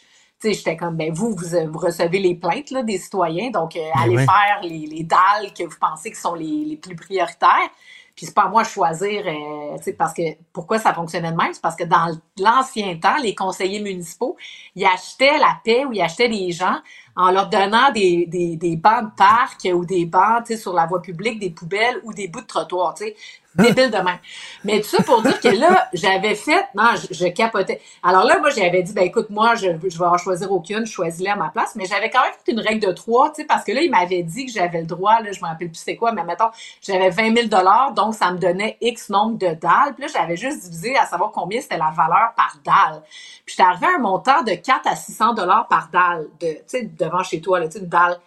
j'étais 0.45 0.77
comme, 0.77 0.97
ben 0.97 1.13
vous, 1.13 1.35
vous, 1.35 1.79
recevez 1.79 2.19
les 2.19 2.35
plaintes 2.35 2.71
là, 2.71 2.83
des 2.83 2.99
citoyens, 2.99 3.51
donc 3.51 3.75
ben 3.75 3.91
allez 3.95 4.19
faire 4.19 4.61
les, 4.63 4.87
les, 4.87 5.03
dalles 5.03 5.53
que 5.57 5.65
vous 5.65 5.79
pensez 5.81 6.11
qui 6.11 6.21
sont 6.21 6.35
les, 6.35 6.65
les 6.67 6.77
plus 6.77 6.95
prioritaires. 6.95 7.71
Puis 8.17 8.25
c'est 8.27 8.35
pas 8.35 8.45
à 8.45 8.49
moi 8.49 8.63
de 8.63 8.69
choisir, 8.69 9.25
euh, 9.27 9.93
parce 9.99 10.15
que 10.15 10.23
pourquoi 10.53 10.79
ça 10.79 10.95
fonctionnait 10.95 11.33
de 11.33 11.37
même, 11.37 11.53
c'est 11.53 11.61
parce 11.61 11.77
que 11.77 11.85
dans 11.85 12.19
l'ancien 12.39 12.97
temps, 12.97 13.17
les 13.23 13.35
conseillers 13.35 13.81
municipaux, 13.81 14.37
ils 14.75 14.87
achetaient 14.87 15.39
la 15.39 15.61
paix 15.63 15.85
ou 15.85 15.93
ils 15.93 16.01
achetaient 16.01 16.31
des 16.31 16.51
gens 16.51 16.79
en 17.15 17.31
leur 17.31 17.49
donnant 17.49 17.93
des, 17.93 18.27
des, 18.27 18.57
des 18.57 18.77
bancs 18.77 19.11
de 19.11 19.17
parc 19.17 19.69
ou 19.73 19.85
des 19.85 20.07
bancs 20.07 20.51
sur 20.57 20.73
la 20.73 20.87
voie 20.87 21.03
publique, 21.03 21.39
des 21.39 21.51
poubelles 21.51 22.01
ou 22.05 22.15
des 22.15 22.29
bouts 22.29 22.41
de 22.41 22.47
trottoir. 22.47 22.97
sais 22.97 23.15
débile 23.63 23.91
de 23.91 23.97
même. 23.97 24.19
Mais 24.65 24.81
tout 24.81 24.89
ça 24.89 25.03
pour 25.03 25.23
dire 25.23 25.41
que 25.41 25.49
là, 25.49 25.89
j'avais 25.93 26.35
fait, 26.35 26.67
non, 26.75 26.91
je, 27.11 27.27
capotais. 27.29 27.81
Alors 28.03 28.25
là, 28.25 28.39
moi, 28.39 28.51
j'avais 28.51 28.83
dit, 28.83 28.93
ben 28.93 29.05
écoute, 29.05 29.31
moi, 29.31 29.55
je, 29.55 29.69
je 29.89 29.99
vais 29.99 30.05
en 30.05 30.19
choisir 30.19 30.53
aucune, 30.53 30.85
je 30.87 30.93
choisis-les 30.93 31.31
à 31.31 31.37
ma 31.37 31.49
place, 31.51 31.75
mais 31.77 31.87
j'avais 31.87 32.11
quand 32.11 32.23
même 32.23 32.33
fait 32.45 32.53
une 32.53 32.61
règle 32.61 32.87
de 32.87 32.93
trois, 32.93 33.31
tu 33.31 33.43
sais, 33.43 33.45
parce 33.47 33.65
que 33.65 33.73
là, 33.73 33.83
il 33.83 33.91
m'avait 33.91 34.23
dit 34.23 34.47
que 34.47 34.53
j'avais 34.53 34.81
le 34.81 34.87
droit, 34.87 35.21
là, 35.21 35.33
je 35.33 35.41
me 35.41 35.47
rappelle 35.47 35.69
plus 35.69 35.83
c'est 35.83 35.97
quoi, 35.97 36.13
mais 36.13 36.25
mettons, 36.25 36.51
j'avais 36.83 37.11
20 37.11 37.35
000 37.35 37.49
donc 37.95 38.15
ça 38.15 38.33
me 38.33 38.39
donnait 38.39 38.77
X 38.81 39.09
nombre 39.11 39.39
de 39.39 39.55
dalles. 39.55 39.95
Puis 39.95 40.03
là, 40.03 40.09
j'avais 40.13 40.37
juste 40.37 40.65
divisé 40.65 40.97
à 40.97 41.07
savoir 41.07 41.31
combien 41.33 41.61
c'était 41.61 41.79
la 41.79 41.91
valeur 41.91 42.33
par 42.37 42.57
dalle. 42.65 43.03
Puis 43.45 43.55
j'étais 43.57 43.63
arrivé 43.63 43.87
à 43.87 43.97
un 43.97 43.99
montant 43.99 44.43
de 44.43 44.53
4 44.53 44.87
à 44.87 44.97
600 44.97 45.35
dollars 45.35 45.67
par 45.69 45.89
dalle, 45.93 46.29
de, 46.41 46.47
tu 46.47 46.63
sais, 46.67 46.83
devant 46.83 47.23
chez 47.23 47.41
toi, 47.41 47.61
là, 47.61 47.67
tu 47.67 47.73
sais, 47.73 47.79
une 47.81 47.89
dalle 47.89 48.19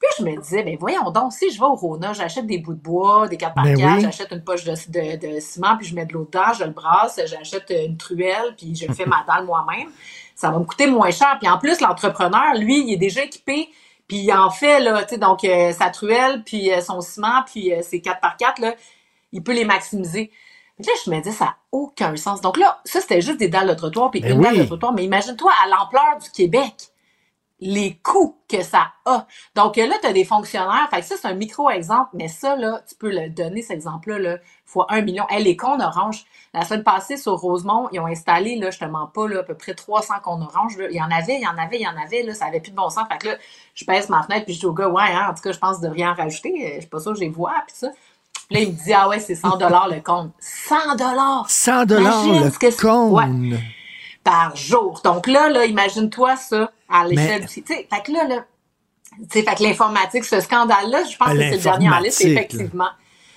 puis 0.00 0.08
je 0.18 0.24
me 0.24 0.40
disais, 0.40 0.62
ben 0.62 0.78
voyons 0.80 1.10
donc, 1.10 1.32
si 1.34 1.50
je 1.50 1.58
vais 1.58 1.66
au 1.66 1.74
Rona, 1.74 2.14
j'achète 2.14 2.46
des 2.46 2.56
bouts 2.56 2.72
de 2.72 2.80
bois, 2.80 3.28
des 3.28 3.36
4 3.36 3.54
par 3.54 3.64
4 3.64 4.00
j'achète 4.00 4.32
une 4.32 4.42
poche 4.42 4.64
de, 4.64 4.72
de, 4.72 5.40
ciment, 5.40 5.76
puis 5.76 5.86
je 5.86 5.94
mets 5.94 6.06
de 6.06 6.14
l'eau 6.14 6.24
dedans, 6.24 6.54
je 6.58 6.64
le 6.64 6.70
brasse, 6.70 7.20
j'achète 7.26 7.68
une 7.68 7.98
truelle, 7.98 8.54
puis 8.56 8.74
je 8.74 8.90
fais 8.90 9.04
ma 9.06 9.24
dalle 9.26 9.44
moi-même. 9.44 9.88
Ça 10.34 10.50
va 10.50 10.58
me 10.58 10.64
coûter 10.64 10.86
moins 10.86 11.10
cher. 11.10 11.36
Puis 11.38 11.50
en 11.50 11.58
plus, 11.58 11.80
l'entrepreneur, 11.82 12.54
lui, 12.56 12.82
il 12.86 12.94
est 12.94 12.96
déjà 12.96 13.22
équipé, 13.22 13.68
Puis 14.08 14.18
il 14.20 14.32
en 14.32 14.48
fait, 14.48 14.80
là, 14.80 15.02
tu 15.02 15.10
sais, 15.10 15.18
donc 15.18 15.44
euh, 15.44 15.72
sa 15.72 15.90
truelle, 15.90 16.42
puis 16.44 16.72
euh, 16.72 16.80
son 16.80 17.02
ciment, 17.02 17.42
puis 17.44 17.74
euh, 17.74 17.82
ses 17.82 18.00
4 18.00 18.20
par 18.20 18.38
4 18.38 18.58
là, 18.58 18.74
il 19.32 19.42
peut 19.42 19.52
les 19.52 19.66
maximiser. 19.66 20.30
Là, 20.78 20.92
je 21.04 21.10
me 21.10 21.20
dis, 21.20 21.30
ça 21.30 21.44
n'a 21.44 21.56
aucun 21.72 22.16
sens. 22.16 22.40
Donc 22.40 22.56
là, 22.56 22.80
ça, 22.86 23.02
c'était 23.02 23.20
juste 23.20 23.36
des 23.36 23.48
dalles 23.48 23.68
de 23.68 23.74
trottoir, 23.74 24.10
puis 24.10 24.20
Ben 24.20 24.32
une 24.32 24.40
dalle 24.40 24.56
de 24.56 24.64
trottoir. 24.64 24.94
Mais 24.94 25.04
imagine-toi, 25.04 25.52
à 25.62 25.68
l'ampleur 25.68 26.16
du 26.22 26.30
Québec, 26.30 26.89
les 27.60 27.98
coûts 28.02 28.38
que 28.48 28.62
ça 28.62 28.92
a. 29.04 29.26
Donc 29.54 29.76
là, 29.76 29.94
tu 30.00 30.06
as 30.06 30.12
des 30.12 30.24
fonctionnaires. 30.24 30.88
Fait 30.90 31.00
que 31.00 31.06
ça, 31.06 31.16
c'est 31.20 31.28
un 31.28 31.34
micro-exemple, 31.34 32.10
mais 32.14 32.28
ça, 32.28 32.56
là, 32.56 32.80
tu 32.88 32.94
peux 32.94 33.10
le 33.10 33.28
donner, 33.28 33.62
cet 33.62 33.72
exemple-là, 33.72 34.18
là, 34.18 34.36
fois 34.64 34.86
un 34.88 35.02
million. 35.02 35.26
Hey, 35.28 35.44
les 35.44 35.56
cônes 35.56 35.82
oranges, 35.82 36.24
la 36.54 36.64
semaine 36.64 36.84
passée, 36.84 37.16
sur 37.16 37.34
Rosemont, 37.34 37.88
ils 37.92 38.00
ont 38.00 38.06
installé, 38.06 38.56
là, 38.56 38.70
je 38.70 38.78
te 38.78 38.84
mens 38.84 39.06
pas, 39.06 39.28
là, 39.28 39.40
à 39.40 39.42
peu 39.42 39.54
près 39.54 39.74
300 39.74 40.14
cônes 40.22 40.42
oranges. 40.42 40.78
là. 40.78 40.86
Il 40.90 40.96
y 40.96 41.02
en 41.02 41.10
avait, 41.10 41.34
il 41.36 41.42
y 41.42 41.46
en 41.46 41.58
avait, 41.58 41.76
il 41.76 41.82
y 41.82 41.88
en 41.88 41.96
avait, 41.96 42.22
là, 42.22 42.34
ça 42.34 42.46
avait 42.46 42.60
plus 42.60 42.70
de 42.70 42.76
bon 42.76 42.88
sens. 42.88 43.06
Fait 43.10 43.18
que 43.18 43.28
là, 43.28 43.34
je 43.74 43.84
pèse 43.84 44.08
ma 44.08 44.22
fenêtre, 44.22 44.46
puis 44.46 44.54
je 44.54 44.60
dis 44.60 44.66
au 44.66 44.72
gars, 44.72 44.88
ouais, 44.88 45.02
hein, 45.02 45.28
en 45.30 45.34
tout 45.34 45.42
cas, 45.42 45.52
je 45.52 45.58
pense 45.58 45.80
de 45.80 45.88
rien 45.88 46.14
rajouter. 46.14 46.52
Euh, 46.64 46.74
Je 46.76 46.80
suis 46.80 46.88
pas 46.88 47.00
sûre 47.00 47.12
que 47.12 47.18
je 47.18 47.24
les 47.24 47.30
vois, 47.30 47.54
puis 47.66 47.76
ça. 47.76 47.88
Puis 48.48 48.56
là, 48.56 48.62
il 48.62 48.68
me 48.72 48.84
dit, 48.84 48.92
ah 48.92 49.08
ouais, 49.08 49.20
c'est 49.20 49.34
100 49.34 49.58
le 49.58 50.00
compte. 50.00 50.32
100 50.40 50.96
100 51.48 51.84
dollars 51.86 52.24
Imagine 52.24 52.44
le. 52.44 52.50
Ouais 53.12 53.58
par 54.24 54.54
jour. 54.56 55.00
Donc 55.04 55.26
là, 55.26 55.48
là, 55.48 55.64
imagine-toi 55.64 56.36
ça 56.36 56.70
à 56.90 57.04
l'échelle 57.06 57.40
Mais- 57.42 57.46
du... 57.46 57.62
Tu 57.62 57.74
sais, 57.74 57.88
fait 57.92 58.02
que 58.02 58.12
là, 58.12 58.26
là, 58.26 58.44
tu 59.18 59.26
sais, 59.30 59.42
fait 59.42 59.54
que 59.56 59.62
l'informatique, 59.62 60.24
ce 60.24 60.40
scandale-là, 60.40 61.04
je 61.04 61.16
pense 61.16 61.28
Ah, 61.28 61.32
que 61.32 61.38
c'est 61.38 61.50
le 61.50 61.58
dernier 61.58 61.90
en 61.90 61.98
liste, 61.98 62.20
effectivement. 62.24 62.88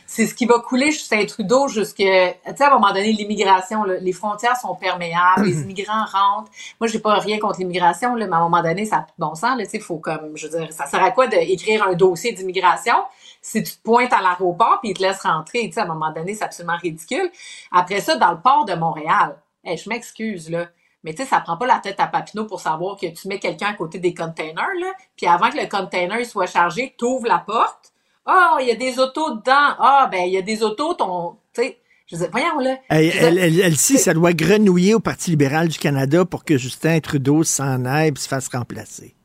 C'est 0.06 0.28
ce 0.28 0.36
qui 0.36 0.46
va 0.46 0.60
couler 0.60 0.92
jusqu'à 0.92 1.26
Trudeau 1.26 1.68
jusque, 1.70 1.96
tu 1.96 2.04
sais, 2.04 2.38
à 2.46 2.68
un 2.68 2.74
moment 2.74 2.94
donné, 2.94 3.14
l'immigration, 3.14 3.84
là, 3.84 3.96
les 4.00 4.12
frontières 4.12 4.58
sont 4.58 4.76
perméables, 4.76 5.46
les 5.46 5.62
immigrants 5.62 6.06
rentrent. 6.06 6.52
Moi, 6.80 6.88
j'ai 6.88 7.00
pas 7.00 7.16
rien 7.16 7.40
contre 7.40 7.60
l'immigration, 7.60 8.14
là, 8.14 8.28
mais 8.28 8.36
à 8.36 8.40
un 8.40 8.44
moment 8.44 8.62
donné, 8.62 8.86
ça 8.86 8.98
a 8.98 9.02
plus 9.02 9.14
de 9.18 9.26
bon 9.26 9.34
sens, 9.34 9.58
tu 9.58 9.66
sais, 9.66 9.80
faut 9.80 9.98
comme, 9.98 10.36
je 10.36 10.48
veux 10.48 10.60
dire, 10.60 10.72
ça 10.72 10.86
sert 10.86 11.02
à 11.02 11.10
quoi 11.12 11.28
d'écrire 11.28 11.88
un 11.88 11.94
dossier 11.94 12.34
d'immigration 12.34 12.96
si 13.42 13.64
tu 13.64 13.72
te 13.74 13.82
pointes 13.82 14.14
à 14.14 14.22
l'aéroport 14.22 14.80
puis 14.82 14.92
ils 14.92 14.94
te 14.94 15.02
laissent 15.02 15.22
rentrer, 15.22 15.62
tu 15.68 15.74
sais, 15.74 15.80
à 15.80 15.84
un 15.84 15.88
moment 15.88 16.12
donné, 16.12 16.36
c'est 16.36 16.44
absolument 16.44 16.78
ridicule. 16.78 17.32
Après 17.72 18.00
ça, 18.02 18.16
dans 18.16 18.32
le 18.32 18.40
port 18.40 18.66
de 18.66 18.74
Montréal, 18.76 19.38
hey, 19.64 19.78
je 19.78 19.90
m'excuse, 19.90 20.50
là, 20.50 20.68
mais 21.04 21.14
tu 21.14 21.24
sais, 21.24 21.30
ça 21.30 21.42
prend 21.42 21.58
pas 21.58 21.68
la 21.68 21.80
tête 21.80 22.00
à 22.00 22.08
Papineau 22.08 22.46
pour 22.46 22.62
savoir 22.62 22.98
que 22.98 23.08
tu 23.08 23.28
mets 23.28 23.40
quelqu'un 23.40 23.68
à 23.68 23.74
côté 23.74 24.00
des 24.00 24.14
containers, 24.14 24.76
là, 24.80 24.94
puis 25.16 25.28
avant 25.28 25.50
que 25.50 25.58
le 25.58 25.68
container 25.68 26.26
soit 26.26 26.46
chargé, 26.46 26.96
tu 26.98 27.06
ouvres 27.06 27.28
la 27.28 27.40
porte. 27.40 27.94
Ah, 28.26 28.58
il 28.62 28.68
y 28.68 28.72
a 28.72 28.76
des 28.76 29.00
autos 29.00 29.32
dedans. 29.36 29.76
Ah, 29.80 30.08
ben, 30.10 30.22
il 30.26 30.34
y 30.34 30.38
a 30.38 30.42
des 30.42 30.64
autos, 30.64 30.94
ton, 30.94 31.38
tu 31.54 31.62
sais, 31.62 31.78
je 32.08 32.16
disais, 32.16 32.30
voyons, 32.32 32.60
là. 32.60 32.78
Elle, 32.90 33.76
si, 33.76 33.98
ça 33.98 34.14
doit 34.14 34.34
grenouiller 34.34 34.94
au 34.94 35.00
Parti 35.00 35.32
libéral 35.32 35.68
du 35.68 35.78
Canada 35.78 36.26
pour 36.26 36.46
que 36.46 36.58
Justin 36.58 37.00
Trudeau 37.00 37.44
s'en 37.44 37.86
aille 37.86 38.12
et 38.16 38.20
se 38.20 38.28
fasse 38.28 38.50
remplacer. 38.50 39.16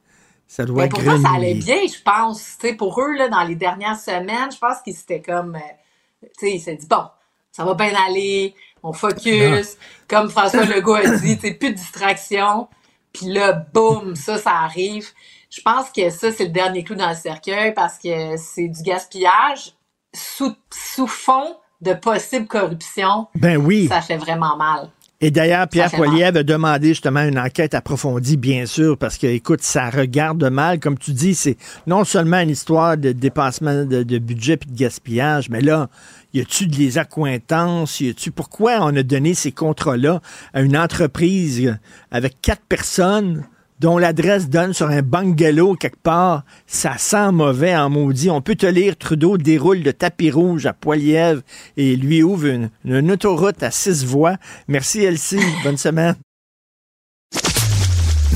Ça 0.47 0.65
doit 0.65 0.85
Mais 0.85 0.89
pourtant, 0.89 1.21
ça 1.21 1.31
allait 1.35 1.55
grenouiller. 1.55 1.87
bien, 1.87 1.87
je 1.87 2.03
pense. 2.03 2.57
Tu 2.59 2.69
sais, 2.69 2.75
pour 2.75 3.01
eux, 3.01 3.15
là, 3.15 3.29
dans 3.29 3.45
les 3.45 3.57
dernières 3.57 3.99
semaines, 3.99 4.51
je 4.51 4.59
pense 4.59 4.81
qu'ils 4.83 4.95
s'étaient 4.95 5.23
comme, 5.23 5.57
euh, 5.57 6.27
tu 6.39 6.47
sais, 6.47 6.53
ils 6.53 6.61
s'est 6.61 6.77
dit, 6.77 6.87
bon, 6.87 7.05
ça 7.53 7.65
va 7.65 7.75
bien 7.75 7.93
aller, 8.07 8.55
on 8.89 8.93
focus. 8.93 9.77
Comme 10.09 10.31
François 10.31 10.65
Legault 10.65 10.95
a 10.95 11.17
dit, 11.17 11.37
sais, 11.37 11.55
plus 11.55 11.71
de 11.71 11.75
distraction. 11.75 12.69
Puis 13.13 13.27
là, 13.27 13.53
boum, 13.53 14.17
ça, 14.17 14.39
ça 14.39 14.53
arrive. 14.53 15.07
Je 15.51 15.61
pense 15.61 15.91
que 15.91 16.11
ça, 16.11 16.31
c'est 16.33 16.45
le 16.45 16.51
dernier 16.51 16.85
clou 16.85 16.95
dans 16.95 17.11
le 17.11 17.17
cercueil 17.17 17.73
parce 17.75 17.99
que 17.99 18.37
c'est 18.37 18.69
du 18.69 18.83
gaspillage 18.83 19.75
sous, 20.15 20.55
sous 20.71 21.07
fond 21.07 21.57
de 21.81 21.95
possible 21.95 22.47
corruption. 22.47 23.29
Ben 23.35 23.57
oui. 23.57 23.87
Ça 23.89 24.01
fait 24.01 24.17
vraiment 24.17 24.57
mal. 24.57 24.91
Et 25.21 25.33
d'ailleurs, 25.33 25.67
Pierre. 25.67 25.91
Poilievre 25.91 26.39
a 26.39 26.43
demandé 26.45 26.89
justement 26.89 27.23
une 27.23 27.41
enquête 27.41 27.75
approfondie, 27.75 28.37
bien 28.37 28.67
sûr, 28.67 28.97
parce 28.97 29.19
que, 29.19 29.27
écoute, 29.27 29.63
ça 29.63 29.91
regarde 29.91 30.45
mal. 30.45 30.79
Comme 30.79 30.97
tu 30.97 31.13
dis, 31.13 31.35
c'est 31.35 31.57
non 31.89 32.05
seulement 32.05 32.39
une 32.39 32.51
histoire 32.51 32.97
de 32.97 33.11
dépassement 33.11 33.85
de, 33.85 34.05
de 34.05 34.19
budget 34.19 34.57
puis 34.57 34.71
de 34.71 34.77
gaspillage, 34.77 35.51
mais 35.51 35.61
là, 35.61 35.89
y 36.35 36.41
a-tu 36.41 36.67
des 36.67 36.99
accointances? 36.99 38.01
Y 38.01 38.11
a-tu 38.11 38.31
pourquoi 38.31 38.79
on 38.81 38.95
a 38.97 39.03
donné 39.03 39.35
ces 39.35 39.53
contrats-là 39.53 40.21
à 40.53 40.61
une 40.61 40.77
entreprise 40.77 41.77
avec 42.11 42.41
quatre 42.41 42.63
personnes? 42.69 43.45
dont 43.81 43.99
l'adresse 43.99 44.49
donne 44.49 44.73
sur 44.73 44.89
un 44.89 45.03
bungalow 45.03 45.75
quelque 45.75 46.03
part, 46.03 46.45
ça 46.67 46.99
sent 46.99 47.33
mauvais 47.33 47.77
en 47.77 47.91
maudit. 47.91 48.31
On 48.31 48.41
peut 48.41 48.57
te 48.57 48.67
lire 48.67 48.97
Trudeau 48.97 49.39
déroule 49.39 49.83
le 49.83 49.93
tapis 49.93 50.31
rouge 50.31 50.67
à 50.67 50.73
Poilièvre 50.73 51.43
et 51.77 51.97
lui 51.97 52.23
ouvre 52.23 52.47
une, 52.47 52.71
une 52.85 53.13
autoroute 53.13 53.63
à 53.63 53.71
six 53.71 54.05
voies. 54.05 54.37
Merci 54.67 55.05
Elsie, 55.05 55.39
bonne 55.63 55.77
semaine. 55.77 56.17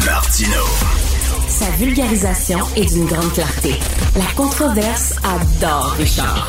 Martino. 0.05 0.65
Sa 1.49 1.71
vulgarisation 1.73 2.59
est 2.77 2.93
d'une 2.93 3.07
grande 3.07 3.33
clarté. 3.33 3.75
La 4.17 4.33
controverse 4.35 5.17
adore 5.25 5.95
Richard. 5.99 6.49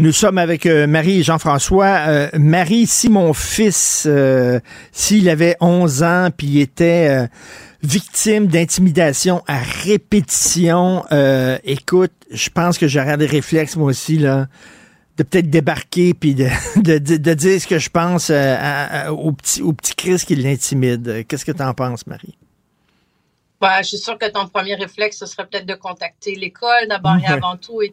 Nous 0.00 0.12
sommes 0.12 0.38
avec 0.38 0.64
euh, 0.66 0.86
Marie 0.86 1.20
et 1.20 1.22
Jean-François. 1.24 2.04
Euh, 2.06 2.28
Marie, 2.38 2.86
si 2.86 3.08
mon 3.08 3.32
fils, 3.32 4.04
euh, 4.08 4.60
s'il 4.92 5.28
avait 5.28 5.56
11 5.60 6.02
ans, 6.04 6.28
puis 6.36 6.46
il 6.46 6.60
était 6.60 7.08
euh, 7.10 7.26
victime 7.82 8.46
d'intimidation 8.46 9.42
à 9.48 9.58
répétition, 9.58 11.04
euh, 11.10 11.58
écoute, 11.64 12.12
je 12.30 12.48
pense 12.48 12.78
que 12.78 12.86
j'aurais 12.86 13.16
des 13.16 13.26
réflexes, 13.26 13.74
moi 13.74 13.88
aussi, 13.88 14.18
là, 14.18 14.46
de 15.16 15.24
peut-être 15.24 15.50
débarquer, 15.50 16.14
puis 16.14 16.36
de, 16.36 16.46
de, 16.76 16.98
de- 16.98 17.16
de 17.16 17.34
dire 17.34 17.60
ce 17.60 17.66
que 17.66 17.80
je 17.80 17.90
pense 17.90 18.30
euh, 18.30 18.54
à- 18.56 19.06
à- 19.08 19.12
au, 19.12 19.32
petit, 19.32 19.62
au 19.62 19.72
petit 19.72 19.96
Chris 19.96 20.22
qui 20.24 20.36
l'intimide. 20.36 21.24
Qu'est-ce 21.26 21.44
que 21.44 21.50
tu 21.50 21.62
en 21.62 21.74
penses, 21.74 22.06
Marie? 22.06 22.38
Ben, 23.60 23.78
je 23.82 23.88
suis 23.88 23.98
sûre 23.98 24.16
que 24.16 24.30
ton 24.30 24.46
premier 24.46 24.76
réflexe, 24.76 25.18
ce 25.18 25.26
serait 25.26 25.44
peut-être 25.44 25.66
de 25.66 25.74
contacter 25.74 26.36
l'école 26.36 26.86
d'abord 26.88 27.16
et 27.20 27.26
avant 27.26 27.56
tout 27.56 27.82
et 27.82 27.92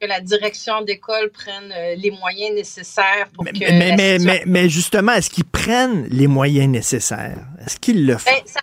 que 0.00 0.06
la 0.06 0.20
direction 0.20 0.82
d'école 0.82 1.30
prenne 1.30 1.72
euh, 1.72 1.94
les 1.96 2.10
moyens 2.10 2.54
nécessaires 2.54 3.28
pour 3.34 3.44
que 3.44 3.50
Mais, 3.58 3.70
mais, 3.72 3.96
mais, 3.96 4.18
mais, 4.18 4.42
mais 4.46 4.68
justement, 4.68 5.12
est-ce 5.12 5.30
qu'ils 5.30 5.44
prennent 5.44 6.06
les 6.08 6.26
moyens 6.26 6.68
nécessaires? 6.68 7.44
Est-ce 7.64 7.78
qu'ils 7.78 8.06
le 8.06 8.16
font? 8.16 8.30
Ben, 8.30 8.42
ça- 8.46 8.60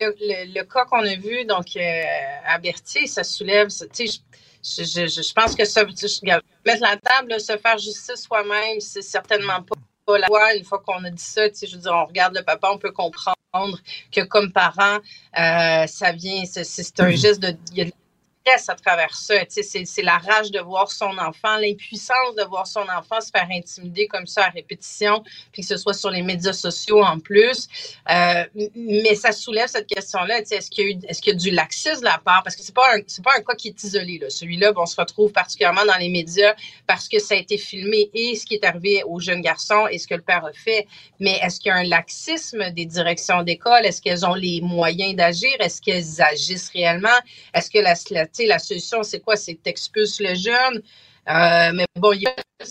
le, 0.00 0.14
le- 0.20 0.54
le 0.54 0.64
cas 0.64 0.84
qu'on 0.84 1.00
a 1.04 1.16
vu 1.16 1.44
donc 1.46 1.66
euh, 1.76 2.02
à 2.46 2.58
Berthier, 2.58 3.06
ça 3.06 3.24
soulève, 3.24 3.68
ça- 3.70 3.86
tu 3.88 4.06
sais, 4.06 4.20
je, 4.62 4.84
je, 4.84 5.06
je, 5.22 5.32
pense 5.32 5.54
que 5.56 5.64
ça, 5.64 5.84
mettre 5.84 6.82
la 6.82 6.96
table, 6.96 7.40
se 7.40 7.56
faire 7.56 7.78
justice 7.78 8.22
soi-même, 8.26 8.78
c'est 8.80 9.02
certainement 9.02 9.62
pas, 9.62 9.74
pas 10.06 10.18
la 10.18 10.26
voie. 10.28 10.54
Une 10.54 10.64
fois 10.64 10.80
qu'on 10.86 11.02
a 11.04 11.10
dit 11.10 11.22
ça, 11.22 11.48
tu 11.48 11.56
sais, 11.56 11.66
je 11.66 11.76
veux 11.76 11.82
dire, 11.82 11.92
on 11.92 12.04
regarde 12.04 12.36
le 12.36 12.42
papa, 12.44 12.68
on 12.70 12.78
peut 12.78 12.92
comprendre 12.92 13.78
que 14.12 14.20
comme 14.20 14.52
parent, 14.52 14.98
euh, 15.38 15.86
ça 15.86 16.12
vient, 16.12 16.44
c'est 16.44 17.00
un 17.00 17.10
geste 17.10 17.40
de, 17.40 17.56
il 17.72 17.78
y 17.78 17.80
a 17.80 17.84
de 17.86 17.90
la 17.90 17.96
tristesse 18.44 18.68
à 18.68 18.74
travers 18.74 19.14
ça. 19.14 19.34
C'est 19.48 20.02
la 20.02 20.18
rage 20.18 20.50
de 20.50 20.60
voir 20.60 20.90
son 20.90 21.16
enfant, 21.18 21.56
l'impuissance 21.58 22.34
de 22.36 22.44
voir 22.44 22.66
son 22.66 22.80
enfant 22.82 23.20
se 23.20 23.30
faire 23.30 23.48
intimider 23.50 24.06
comme 24.06 24.26
ça 24.26 24.46
à 24.46 24.48
répétition, 24.50 25.22
puis 25.52 25.62
que 25.62 25.68
ce 25.68 25.76
soit 25.76 25.94
sur 25.94 26.10
les 26.10 26.22
médias 26.22 26.52
sociaux 26.52 27.02
en 27.02 27.18
plus. 27.18 27.68
Euh, 28.10 28.44
mais 28.74 29.14
ça 29.14 29.32
soulève 29.32 29.68
cette 29.68 29.86
question-là. 29.86 30.40
Est-ce 30.40 30.70
qu'il 30.70 30.84
y, 30.84 30.88
a 30.88 30.90
eu- 30.90 30.98
est-ce 31.08 31.20
qu'il 31.22 31.32
y 31.32 31.36
a 31.36 31.38
du 31.38 31.50
laxisme 31.50 32.00
de 32.00 32.04
la 32.04 32.18
part? 32.18 32.42
Parce 32.42 32.56
que 32.56 32.62
c'est 32.62 32.74
pas 32.74 32.86
un, 32.94 33.00
pas 33.22 33.32
un 33.36 33.42
cas 33.42 33.54
qui 33.54 33.68
est 33.68 33.82
isolé. 33.84 34.18
Là. 34.18 34.30
Celui-là, 34.30 34.72
bon, 34.72 34.82
on 34.82 34.86
se 34.86 34.96
retrouve 34.96 35.32
particulièrement 35.32 35.84
dans 35.84 35.96
les 35.96 36.08
médias 36.08 36.54
parce 36.86 37.08
que 37.08 37.18
ça 37.18 37.34
a 37.34 37.38
été 37.38 37.58
filmé 37.58 38.10
et 38.14 38.34
ce 38.36 38.46
qui 38.46 38.54
est 38.54 38.64
arrivé 38.64 39.02
au 39.06 39.20
jeune 39.20 39.40
garçon 39.42 39.86
et 39.90 39.98
ce 39.98 40.06
que 40.06 40.14
le 40.14 40.22
père 40.22 40.44
a 40.44 40.52
fait. 40.52 40.86
Mais 41.18 41.38
est-ce 41.42 41.60
qu'il 41.60 41.68
y 41.68 41.72
a 41.72 41.76
un 41.76 41.84
laxisme 41.84 42.70
des 42.70 42.86
directions 42.86 43.42
d'école? 43.42 43.84
Est-ce 43.84 44.00
qu'elles 44.00 44.24
ont 44.24 44.34
les 44.34 44.60
moyens 44.60 45.14
d'agir? 45.14 45.50
Est-ce 45.60 45.80
qu'elles 45.80 46.22
agissent 46.22 46.70
réellement? 46.70 47.08
Est-ce 47.54 47.70
que 47.70 47.78
la, 47.78 47.94
la 48.40 48.58
solution, 48.58 49.02
c'est 49.02 49.20
quoi? 49.20 49.36
C'est 49.36 49.54
t'expulses 49.62 50.20
le 50.20 50.34
jeune? 50.34 50.82
Euh, 51.28 51.70
mais 51.74 51.86
bon, 51.96 52.16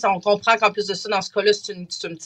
on 0.04 0.20
comprend 0.20 0.56
qu'en 0.56 0.70
plus 0.70 0.86
de 0.86 0.94
ça, 0.94 1.08
dans 1.08 1.22
ce 1.22 1.30
cas-là, 1.30 1.52
c'est 1.52 1.72
une, 1.72 1.86
une, 2.04 2.18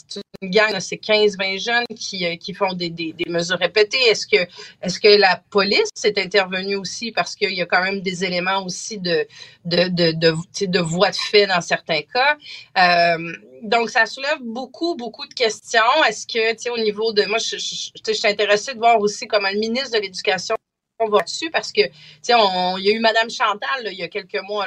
une 0.43 0.51
gang, 0.51 0.81
c'est 0.81 0.97
15-20 0.97 1.61
jeunes 1.61 1.85
qui, 1.97 2.27
euh, 2.27 2.37
qui 2.37 2.55
font 2.55 2.73
des, 2.73 2.91
des, 2.91 3.15
mesures 3.29 3.59
répétées. 3.59 4.03
Est-ce 4.09 4.27
que, 4.27 4.49
est-ce 4.83 4.99
que 4.99 5.09
la 5.09 5.43
police 5.51 5.91
est 6.03 6.19
intervenue 6.19 6.77
aussi? 6.77 7.13
Parce 7.13 7.37
qu'il 7.37 7.53
y 7.53 7.63
a 7.63 7.67
quand 7.67 7.83
même 7.83 8.01
des 8.01 8.25
éléments 8.25 8.65
aussi 8.65 8.99
de, 8.99 9.27
de, 9.65 9.89
de, 9.89 10.81
voie 10.81 11.11
de 11.11 11.17
fait 11.17 11.47
dans 11.47 11.61
certains 11.61 12.03
cas? 12.03 12.37
Euh, 12.79 13.33
donc, 13.63 13.91
ça 13.91 14.07
soulève 14.07 14.39
beaucoup, 14.43 14.95
beaucoup 14.97 15.27
de 15.27 15.35
questions. 15.35 15.81
Est-ce 16.09 16.27
que, 16.27 16.55
tu 16.61 16.71
au 16.71 16.79
niveau 16.79 17.13
de, 17.13 17.25
moi, 17.27 17.39
je 17.39 17.57
suis 17.57 17.91
intéressée 18.25 18.75
de 18.75 18.79
voir 18.79 18.99
aussi 19.01 19.27
comment 19.27 19.51
le 19.51 19.59
ministre 19.59 19.93
de 19.93 20.03
l'Éducation 20.03 20.57
on 21.01 21.09
va 21.09 21.23
dessus 21.23 21.51
parce 21.51 21.73
que, 21.73 21.83
tu 21.87 21.93
sais, 22.23 22.35
il 22.79 22.85
y 22.85 22.91
a 22.91 22.93
eu 22.93 23.01
Madame 23.01 23.31
Chantal, 23.31 23.87
il 23.87 23.99
y 23.99 24.03
a 24.03 24.09
quelques 24.09 24.41
mois, 24.43 24.67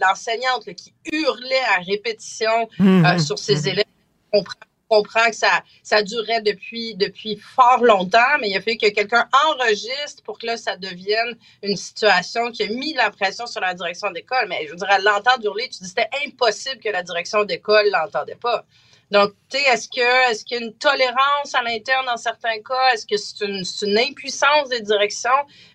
l'enseignante 0.00 0.72
qui 0.74 0.92
hurlait 1.10 1.64
à 1.76 1.80
répétition 1.80 2.68
Mmh, 2.78 3.04
euh, 3.04 3.14
mmh, 3.14 3.18
sur 3.18 3.38
ses 3.38 3.62
mmh. 3.62 3.68
élèves. 3.68 3.84
On 4.32 4.38
comprend, 4.38 4.56
on 4.90 4.96
comprend 4.96 5.30
que 5.30 5.36
ça, 5.36 5.62
ça 5.82 6.02
durait 6.02 6.42
depuis, 6.42 6.94
depuis 6.94 7.36
fort 7.36 7.82
longtemps, 7.82 8.38
mais 8.40 8.50
il 8.50 8.56
a 8.56 8.60
fallu 8.60 8.76
que 8.76 8.88
quelqu'un 8.88 9.28
enregistre 9.48 10.22
pour 10.24 10.38
que 10.38 10.46
là, 10.46 10.56
ça 10.56 10.76
devienne 10.76 11.36
une 11.62 11.76
situation 11.76 12.50
qui 12.50 12.64
a 12.64 12.68
mis 12.68 12.94
la 12.94 13.10
pression 13.10 13.46
sur 13.46 13.60
la 13.60 13.74
direction 13.74 14.10
d'école. 14.10 14.46
Mais 14.48 14.66
je 14.66 14.70
veux 14.70 14.76
dire, 14.76 14.90
à 14.90 14.98
l'entendre 14.98 15.44
hurler, 15.44 15.68
tu 15.68 15.82
dis 15.82 15.88
c'était 15.88 16.10
impossible 16.26 16.78
que 16.78 16.88
la 16.88 17.02
direction 17.02 17.44
d'école 17.44 17.88
l'entendait 17.90 18.36
pas. 18.36 18.64
Donc, 19.12 19.32
tu 19.50 19.58
sais, 19.58 19.64
est-ce 19.70 19.88
que 19.88 20.30
est-ce 20.30 20.42
qu'il 20.42 20.58
y 20.58 20.62
a 20.62 20.64
une 20.64 20.72
tolérance 20.72 21.54
à 21.54 21.62
l'interne 21.62 22.06
dans 22.06 22.16
certains 22.16 22.58
cas? 22.66 22.94
Est-ce 22.94 23.06
que 23.06 23.18
c'est 23.18 23.44
une, 23.46 23.62
c'est 23.62 23.86
une 23.86 23.98
impuissance 23.98 24.70
des 24.70 24.80
directions? 24.80 25.28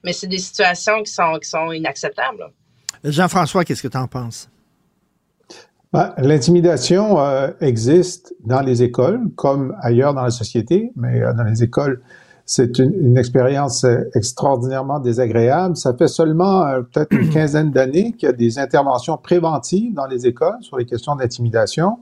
Mais 0.03 0.11
c'est 0.11 0.25
des 0.25 0.39
situations 0.39 1.03
qui 1.03 1.11
sont, 1.11 1.37
qui 1.39 1.47
sont 1.47 1.71
inacceptables. 1.71 2.51
Jean-François, 3.03 3.63
qu'est-ce 3.63 3.83
que 3.83 3.89
tu 3.89 3.97
en 3.97 4.07
penses? 4.07 4.49
Ben, 5.93 6.15
L'intimidation 6.17 7.19
euh, 7.19 7.51
existe 7.61 8.33
dans 8.43 8.61
les 8.61 8.81
écoles 8.81 9.21
comme 9.35 9.75
ailleurs 9.81 10.15
dans 10.15 10.23
la 10.23 10.31
société, 10.31 10.91
mais 10.95 11.21
euh, 11.21 11.31
dans 11.33 11.43
les 11.43 11.61
écoles, 11.61 12.01
c'est 12.47 12.79
une, 12.79 12.93
une 12.99 13.17
expérience 13.19 13.83
euh, 13.83 14.09
extraordinairement 14.15 14.99
désagréable. 14.99 15.77
Ça 15.77 15.93
fait 15.93 16.07
seulement 16.07 16.65
euh, 16.65 16.81
peut-être 16.81 17.11
une 17.13 17.29
quinzaine 17.29 17.69
d'années 17.69 18.13
qu'il 18.13 18.27
y 18.27 18.29
a 18.31 18.33
des 18.33 18.57
interventions 18.57 19.17
préventives 19.17 19.93
dans 19.93 20.07
les 20.07 20.25
écoles 20.25 20.57
sur 20.61 20.77
les 20.77 20.85
questions 20.85 21.15
d'intimidation. 21.15 21.99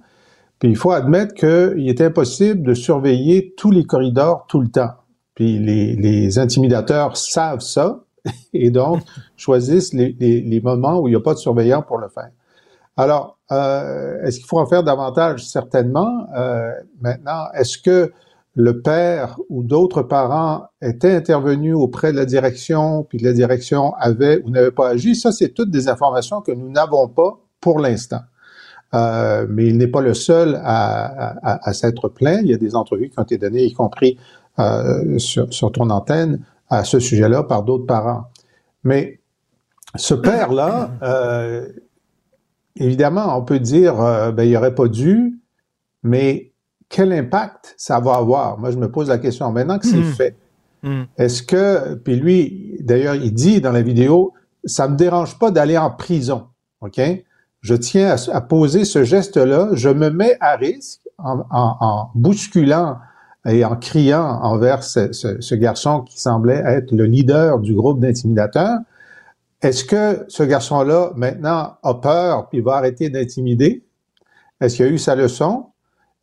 Puis 0.59 0.69
il 0.69 0.75
faut 0.75 0.91
admettre 0.91 1.33
qu'il 1.33 1.87
est 1.89 2.01
impossible 2.01 2.63
de 2.63 2.73
surveiller 2.73 3.53
tous 3.57 3.71
les 3.71 3.85
corridors 3.85 4.45
tout 4.47 4.61
le 4.61 4.69
temps. 4.69 4.91
Puis 5.35 5.59
les, 5.59 5.95
les 5.95 6.39
intimidateurs 6.39 7.17
savent 7.17 7.59
ça 7.59 7.99
et 8.53 8.69
donc 8.71 9.01
choisissent 9.35 9.93
les, 9.93 10.15
les- 10.19 10.41
les 10.41 10.61
moments 10.61 10.99
où 10.99 11.07
il 11.07 11.11
n'y 11.11 11.17
a 11.17 11.21
pas 11.21 11.33
de 11.33 11.39
surveillant 11.39 11.81
pour 11.81 11.97
le 11.97 12.07
faire. 12.07 12.29
Alors, 12.97 13.37
euh, 13.51 14.21
est-ce 14.23 14.37
qu'il 14.37 14.47
faut 14.47 14.59
en 14.59 14.65
faire 14.65 14.83
davantage? 14.83 15.45
Certainement. 15.45 16.27
Euh, 16.37 16.71
maintenant, 17.01 17.45
est-ce 17.53 17.77
que 17.77 18.13
le 18.55 18.81
père 18.81 19.37
ou 19.49 19.63
d'autres 19.63 20.01
parents 20.01 20.67
étaient 20.81 21.13
intervenus 21.13 21.75
auprès 21.75 22.13
de 22.13 22.17
la 22.17 22.25
direction, 22.25 23.03
puis 23.03 23.17
la 23.19 23.33
direction 23.33 23.93
avait 23.95 24.41
ou 24.45 24.49
n'avait 24.49 24.71
pas 24.71 24.89
agi? 24.89 25.13
Ça, 25.15 25.33
c'est 25.33 25.49
toutes 25.49 25.71
des 25.71 25.89
informations 25.89 26.39
que 26.41 26.53
nous 26.53 26.71
n'avons 26.71 27.09
pas 27.09 27.37
pour 27.59 27.79
l'instant. 27.79 28.21
Euh, 28.95 29.45
mais 29.49 29.67
il 29.67 29.77
n'est 29.77 29.87
pas 29.87 30.01
le 30.01 30.13
seul 30.13 30.59
à, 30.63 31.05
à- 31.53 31.69
à 31.69 31.73
s'être 31.73 32.07
plaint. 32.09 32.39
Il 32.43 32.49
y 32.49 32.53
a 32.53 32.57
des 32.57 32.75
entrevues 32.75 33.09
qui 33.09 33.19
ont 33.19 33.23
été 33.23 33.37
données, 33.37 33.65
y 33.65 33.73
compris 33.73 34.17
euh, 34.59 35.19
sur, 35.19 35.53
sur 35.53 35.71
ton 35.71 35.89
antenne, 35.89 36.39
à 36.69 36.83
ce 36.83 36.99
sujet-là 36.99 37.43
par 37.43 37.63
d'autres 37.63 37.85
parents. 37.85 38.23
Mais 38.83 39.19
ce 39.95 40.13
père-là, 40.13 40.91
euh, 41.03 41.67
évidemment, 42.77 43.37
on 43.37 43.41
peut 43.43 43.59
dire, 43.59 43.95
ben, 44.33 44.43
il 44.43 44.55
aurait 44.57 44.75
pas 44.75 44.87
dû, 44.87 45.39
mais 46.03 46.51
quel 46.89 47.11
impact 47.13 47.73
ça 47.77 47.99
va 47.99 48.13
avoir? 48.15 48.57
Moi, 48.59 48.71
je 48.71 48.77
me 48.77 48.89
pose 48.89 49.09
la 49.09 49.17
question. 49.17 49.51
Maintenant 49.51 49.79
que 49.79 49.87
c'est 49.87 49.97
Mhm. 49.97 50.03
fait, 50.13 50.35
est-ce 51.17 51.41
que, 51.43 51.95
puis 51.95 52.15
lui, 52.15 52.77
d'ailleurs, 52.79 53.15
il 53.15 53.33
dit 53.33 53.59
dans 53.59 53.71
la 53.71 53.81
vidéo, 53.81 54.33
ça 54.65 54.87
me 54.87 54.95
dérange 54.95 55.37
pas 55.39 55.49
d'aller 55.51 55.77
en 55.77 55.89
prison, 55.89 56.45
ok? 56.81 57.01
Je 57.65 57.73
tiens 57.73 58.15
à, 58.31 58.41
poser 58.41 58.85
ce 58.85 59.03
geste-là. 59.03 59.69
Je 59.73 59.89
me 59.89 60.11
mets 60.11 60.37
à 60.39 60.55
risque 60.55 61.01
en, 61.17 62.11
bousculant 62.13 62.99
et 63.43 63.65
en 63.65 63.75
criant 63.75 64.39
envers 64.43 64.83
ce, 64.83 65.55
garçon 65.55 66.01
qui 66.01 66.19
semblait 66.19 66.61
être 66.63 66.91
le 66.91 67.05
leader 67.05 67.57
du 67.57 67.73
groupe 67.73 67.99
d'intimidateurs. 67.99 68.77
Est-ce 69.63 69.83
que 69.83 70.25
ce 70.27 70.43
garçon-là, 70.43 71.13
maintenant, 71.15 71.77
a 71.81 71.95
peur 71.95 72.49
puis 72.49 72.61
va 72.61 72.75
arrêter 72.75 73.09
d'intimider? 73.09 73.83
Est-ce 74.61 74.75
qu'il 74.75 74.85
a 74.85 74.89
eu 74.89 74.99
sa 74.99 75.15
leçon? 75.15 75.65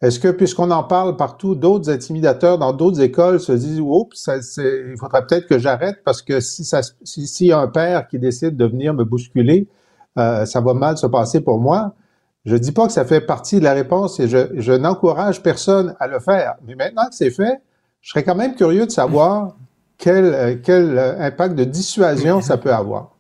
Est-ce 0.01 0.21
que, 0.21 0.29
puisqu'on 0.29 0.71
en 0.71 0.85
parle 0.85 1.17
partout, 1.17 1.57
d'autres 1.57 1.91
intimidateurs 1.91 2.57
dans 2.57 2.73
d'autres 2.73 3.01
écoles 3.01 3.41
se 3.41 3.51
disent, 3.51 3.81
oups, 3.81 4.29
il 4.59 4.95
faudrait 4.97 5.27
peut-être 5.27 5.49
que 5.49 5.59
j'arrête 5.59 6.05
parce 6.05 6.23
que 6.23 6.39
si 6.39 7.47
y 7.47 7.51
a 7.51 7.59
un 7.59 7.67
père 7.67 8.07
qui 8.07 8.21
décide 8.21 8.57
de 8.57 8.65
venir 8.65 8.95
me 8.95 9.03
bousculer, 9.03 9.67
euh, 10.19 10.45
ça 10.47 10.61
va 10.61 10.75
mal 10.75 10.97
se 10.99 11.07
passer 11.07 11.41
pour 11.41 11.59
moi. 11.61 11.95
Je 12.45 12.57
dis 12.57 12.73
pas 12.73 12.87
que 12.87 12.93
ça 12.93 13.05
fait 13.05 13.21
partie 13.21 13.59
de 13.61 13.65
la 13.65 13.73
réponse 13.73 14.19
et 14.21 14.29
je, 14.29 14.39
je 14.57 14.73
n'encourage 14.73 15.43
personne 15.43 15.95
à 16.01 16.09
le 16.09 16.19
faire. 16.19 16.55
Mais 16.67 16.75
maintenant 16.75 17.05
que 17.09 17.15
c'est 17.15 17.31
fait, 17.31 17.61
je 18.01 18.11
serais 18.11 18.25
quand 18.25 18.35
même 18.35 18.55
curieux 18.57 18.85
de 18.87 18.91
savoir 18.91 19.55
quel, 19.99 20.25
euh, 20.25 20.57
quel 20.63 20.99
euh, 20.99 21.21
impact 21.21 21.55
de 21.55 21.65
dissuasion 21.65 22.41
ça 22.41 22.57
peut 22.57 22.73
avoir. 22.75 23.11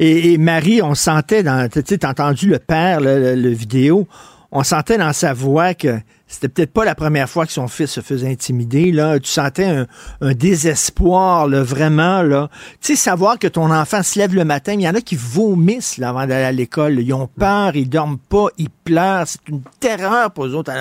Et, 0.00 0.32
et 0.32 0.38
Marie, 0.38 0.82
on 0.82 0.94
sentait 0.94 1.42
dans, 1.42 1.68
tu 1.70 1.80
sais, 1.86 2.04
entendu 2.04 2.48
le 2.48 2.58
père, 2.58 3.00
le- 3.00 3.34
le 3.36 3.48
vidéo, 3.50 4.06
on 4.52 4.62
sentait 4.62 4.98
dans 4.98 5.14
sa 5.14 5.32
voix 5.32 5.72
que 5.72 5.98
c'était 6.28 6.48
peut-être 6.48 6.72
pas 6.72 6.84
la 6.84 6.94
première 6.94 7.28
fois 7.28 7.46
que 7.46 7.52
son 7.52 7.68
fils 7.68 7.90
se 7.90 8.00
faisait 8.00 8.28
intimider, 8.28 8.92
là. 8.92 9.18
Tu 9.18 9.30
sentais 9.30 9.86
un, 10.20 10.34
désespoir, 10.34 11.48
là, 11.48 11.62
vraiment, 11.62 12.22
là. 12.22 12.50
Tu 12.80 12.94
sais, 12.94 12.96
savoir 12.96 13.38
que 13.38 13.46
ton 13.46 13.70
enfant 13.70 14.02
se 14.02 14.18
lève 14.18 14.34
le 14.34 14.44
matin, 14.44 14.74
il 14.74 14.82
y 14.82 14.88
en 14.88 14.94
a 14.94 15.00
qui 15.00 15.16
vomissent, 15.16 15.96
là, 15.96 16.10
avant 16.10 16.26
d'aller 16.26 16.44
à 16.44 16.52
l'école. 16.52 17.00
Ils 17.00 17.12
ont 17.14 17.28
peur, 17.28 17.76
ils 17.76 17.88
dorment 17.88 18.18
pas, 18.18 18.46
ils 18.58 18.68
pleurent. 18.68 19.26
C'est 19.26 19.48
une 19.48 19.62
terreur 19.80 20.30
pour 20.30 20.44
eux 20.44 20.54
autres. 20.54 20.72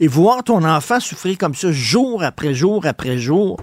Et 0.00 0.08
voir 0.08 0.42
ton 0.42 0.64
enfant 0.64 0.98
souffrir 0.98 1.38
comme 1.38 1.54
ça, 1.54 1.70
jour 1.70 2.24
après 2.24 2.54
jour 2.54 2.86
après 2.86 3.18
jour, 3.18 3.56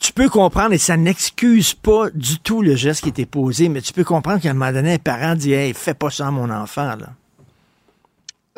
tu 0.00 0.12
peux 0.12 0.28
comprendre, 0.28 0.72
et 0.72 0.78
ça 0.78 0.96
n'excuse 0.96 1.74
pas 1.74 2.10
du 2.12 2.40
tout 2.40 2.60
le 2.62 2.74
geste 2.74 3.02
qui 3.02 3.10
était 3.10 3.26
posé, 3.26 3.68
mais 3.68 3.82
tu 3.82 3.92
peux 3.92 4.04
comprendre 4.04 4.40
qu'à 4.40 4.50
un 4.50 4.54
moment 4.54 4.72
donné, 4.72 4.94
un 4.94 4.98
parent 4.98 5.36
dit 5.36 5.52
Hey, 5.52 5.74
fais 5.74 5.94
pas 5.94 6.10
ça 6.10 6.26
à 6.26 6.30
mon 6.32 6.50
enfant. 6.50 6.96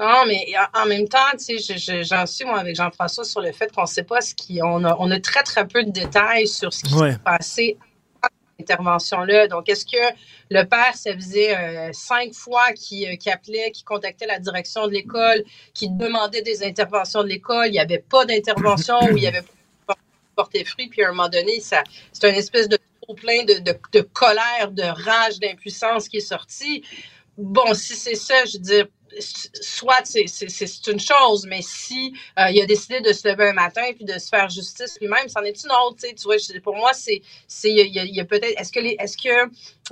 Non, 0.02 0.26
mais 0.26 0.44
en 0.74 0.86
même 0.86 1.08
temps, 1.08 1.18
tu 1.38 1.58
sais, 1.58 1.58
je- 1.58 1.78
je- 1.78 2.02
j'en 2.02 2.26
suis, 2.26 2.44
moi, 2.44 2.58
avec 2.58 2.74
Jean-François 2.74 3.24
sur 3.24 3.40
le 3.40 3.52
fait 3.52 3.72
qu'on 3.72 3.82
ne 3.82 3.86
sait 3.86 4.02
pas 4.02 4.20
ce 4.20 4.34
qui. 4.34 4.60
On 4.62 4.84
a, 4.84 4.96
on 4.98 5.10
a 5.12 5.20
très, 5.20 5.42
très 5.44 5.66
peu 5.66 5.84
de 5.84 5.90
détails 5.90 6.48
sur 6.48 6.72
ce 6.72 6.82
qui 6.82 6.94
Ouais. 6.94 7.12
s'est 7.12 7.18
passé 7.24 7.78
intervention-là. 8.60 9.48
Donc, 9.48 9.68
est-ce 9.68 9.84
que 9.84 10.14
le 10.50 10.62
père, 10.64 10.94
ça 10.94 11.14
faisait 11.14 11.56
euh, 11.56 11.90
cinq 11.92 12.32
fois 12.32 12.72
qu'il 12.72 13.08
euh, 13.08 13.32
appelait, 13.32 13.70
qu'il 13.72 13.84
contactait 13.84 14.26
la 14.26 14.38
direction 14.38 14.86
de 14.86 14.92
l'école, 14.92 15.42
qu'il 15.74 15.96
demandait 15.96 16.42
des 16.42 16.62
interventions 16.64 17.22
de 17.22 17.28
l'école, 17.28 17.68
il 17.68 17.72
n'y 17.72 17.78
avait 17.80 17.98
pas 18.08 18.24
d'intervention 18.24 18.98
ou 19.04 19.16
il 19.16 19.20
n'y 19.22 19.26
avait 19.26 19.42
pas 19.86 19.94
porté 20.36 20.64
fruit, 20.64 20.88
puis 20.88 21.02
à 21.02 21.08
un 21.08 21.12
moment 21.12 21.28
donné, 21.28 21.60
c'est 21.60 21.82
une 22.28 22.34
espèce 22.36 22.68
de 22.68 22.78
trop 23.02 23.14
plein 23.14 23.44
de, 23.44 23.54
de, 23.58 23.74
de 23.92 24.00
colère, 24.00 24.70
de 24.70 24.82
rage, 24.82 25.38
d'impuissance 25.40 26.08
qui 26.08 26.18
est 26.18 26.20
sorti. 26.20 26.84
Bon, 27.36 27.74
si 27.74 27.94
c'est 27.96 28.14
ça, 28.14 28.44
je 28.44 28.58
veux 28.58 28.62
dire, 28.62 28.86
soit 29.20 30.04
c'est 30.04 30.86
une 30.88 31.00
chose, 31.00 31.46
mais 31.48 31.62
si 31.62 32.14
euh, 32.38 32.50
il 32.50 32.62
a 32.62 32.66
décidé 32.66 33.00
de 33.00 33.12
se 33.12 33.28
lever 33.28 33.48
un 33.50 33.52
matin 33.54 33.82
puis 33.96 34.04
de 34.04 34.18
se 34.18 34.28
faire 34.28 34.48
justice 34.50 34.98
lui-même, 35.00 35.28
c'en 35.28 35.42
est 35.42 35.62
une 35.64 35.72
autre, 35.86 35.98
tu 36.00 36.14
vois, 36.24 36.36
pour 36.62 36.76
moi 36.76 36.92
c'est 36.94 37.22
il 37.64 37.76
y 37.76 37.80
a, 38.00 38.04
il 38.04 38.20
a- 38.20 38.24
peut-être 38.24 38.60
est-ce 38.60 38.72
que 38.72 38.80
les 38.80 38.96
est-ce 39.00 39.16
que 39.18 39.50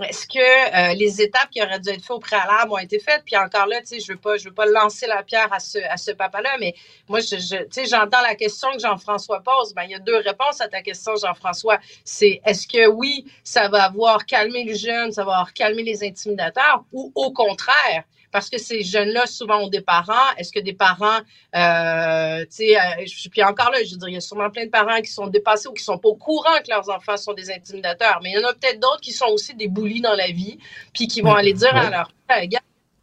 est-ce 0.09 0.27
que 0.27 0.41
euh, 0.41 0.95
les 0.95 1.23
étapes 1.23 1.51
qui 1.51 1.63
auraient 1.63 1.81
dû 1.81 1.91
être 1.91 2.01
faites 2.03 2.11
au 2.13 2.21
préalable 2.21 2.73
ont 2.73 2.79
été 2.79 2.99
faites? 3.01 3.23
Puis 3.27 3.37
encore 3.37 3.67
là, 3.67 3.81
tu 3.81 3.89
sais, 3.89 4.01
je 4.01 4.13
veux 4.13 4.19
pas 4.19 4.37
je 4.39 4.49
veux 4.49 4.55
pas 4.55 4.67
lancer 4.67 5.07
la 5.07 5.23
pierre 5.23 5.53
à 5.53 5.61
ce 5.61 5.79
à 5.91 5.97
ce 5.99 6.13
papa-là, 6.13 6.57
mais 6.61 6.75
moi 7.09 7.21
je, 7.21 7.37
tu 7.37 7.67
sais, 7.73 7.87
j'entends 7.87 8.23
la 8.23 8.35
question 8.37 8.71
que 8.73 8.81
Jean-François 8.81 9.43
pose, 9.43 9.75
ben 9.75 9.85
il 9.85 9.91
y 9.93 9.95
a 9.95 9.99
deux 10.01 10.17
réponses 10.19 10.61
à 10.61 10.69
ta 10.69 10.83
question 10.83 11.15
Jean-François, 11.17 11.79
c'est 12.05 12.41
est-ce 12.47 12.67
que 12.69 12.89
oui, 12.89 13.27
ça 13.45 13.69
va 13.69 13.85
avoir 13.85 14.27
calmé 14.27 14.65
les 14.65 14.77
jeunes, 14.77 15.13
ça 15.13 15.25
va 15.25 15.33
avoir 15.33 15.53
calmé 15.55 15.83
les 15.85 16.05
intimidateurs 16.05 16.85
ou 16.93 17.13
au 17.15 17.33
contraire 17.33 18.05
parce 18.33 18.49
que 18.49 18.59
ces 18.59 18.83
jeunes-là, 18.83 19.27
souvent, 19.27 19.61
ont 19.65 19.69
des 19.69 19.81
parents. 19.81 20.35
Est-ce 20.37 20.53
que 20.53 20.61
des 20.61 20.73
parents, 20.73 21.21
euh, 21.57 22.41
tu 22.43 22.47
sais, 22.51 22.77
euh, 22.77 23.05
je- 23.07 23.29
puis 23.29 23.43
encore 23.43 23.71
là, 23.71 23.83
je 23.85 23.93
veux 23.93 23.99
dire, 23.99 24.09
il 24.09 24.15
y 24.15 24.17
a 24.17 24.21
sûrement 24.21 24.51
plein 24.51 24.65
de 24.67 24.71
parents 24.71 25.01
qui 25.01 25.11
sont 25.11 25.27
dépassés 25.27 25.69
ou 25.69 25.73
qui 25.73 25.83
sont 25.85 25.99
pas 25.99 26.09
au 26.09 26.15
courant 26.17 26.59
que 26.65 26.71
leurs 26.71 26.89
enfants 26.91 27.17
sont 27.17 27.33
des 27.35 27.51
intimidateurs. 27.51 28.21
Mais 28.23 28.31
il 28.31 28.41
y 28.41 28.45
en 28.45 28.49
a 28.49 28.53
peut-être 28.55 28.81
d'autres 28.81 29.01
qui 29.01 29.13
sont 29.13 29.27
aussi 29.27 29.55
des 29.55 29.69
bullies 29.69 30.01
dans 30.01 30.15
la 30.15 30.29
vie, 30.29 30.59
puis 30.95 31.07
qui 31.09 31.21
vont 31.21 31.35
aller 31.35 31.53
dire 31.53 31.75
à 31.75 31.91
leur 31.91 32.13
père, 32.29 32.45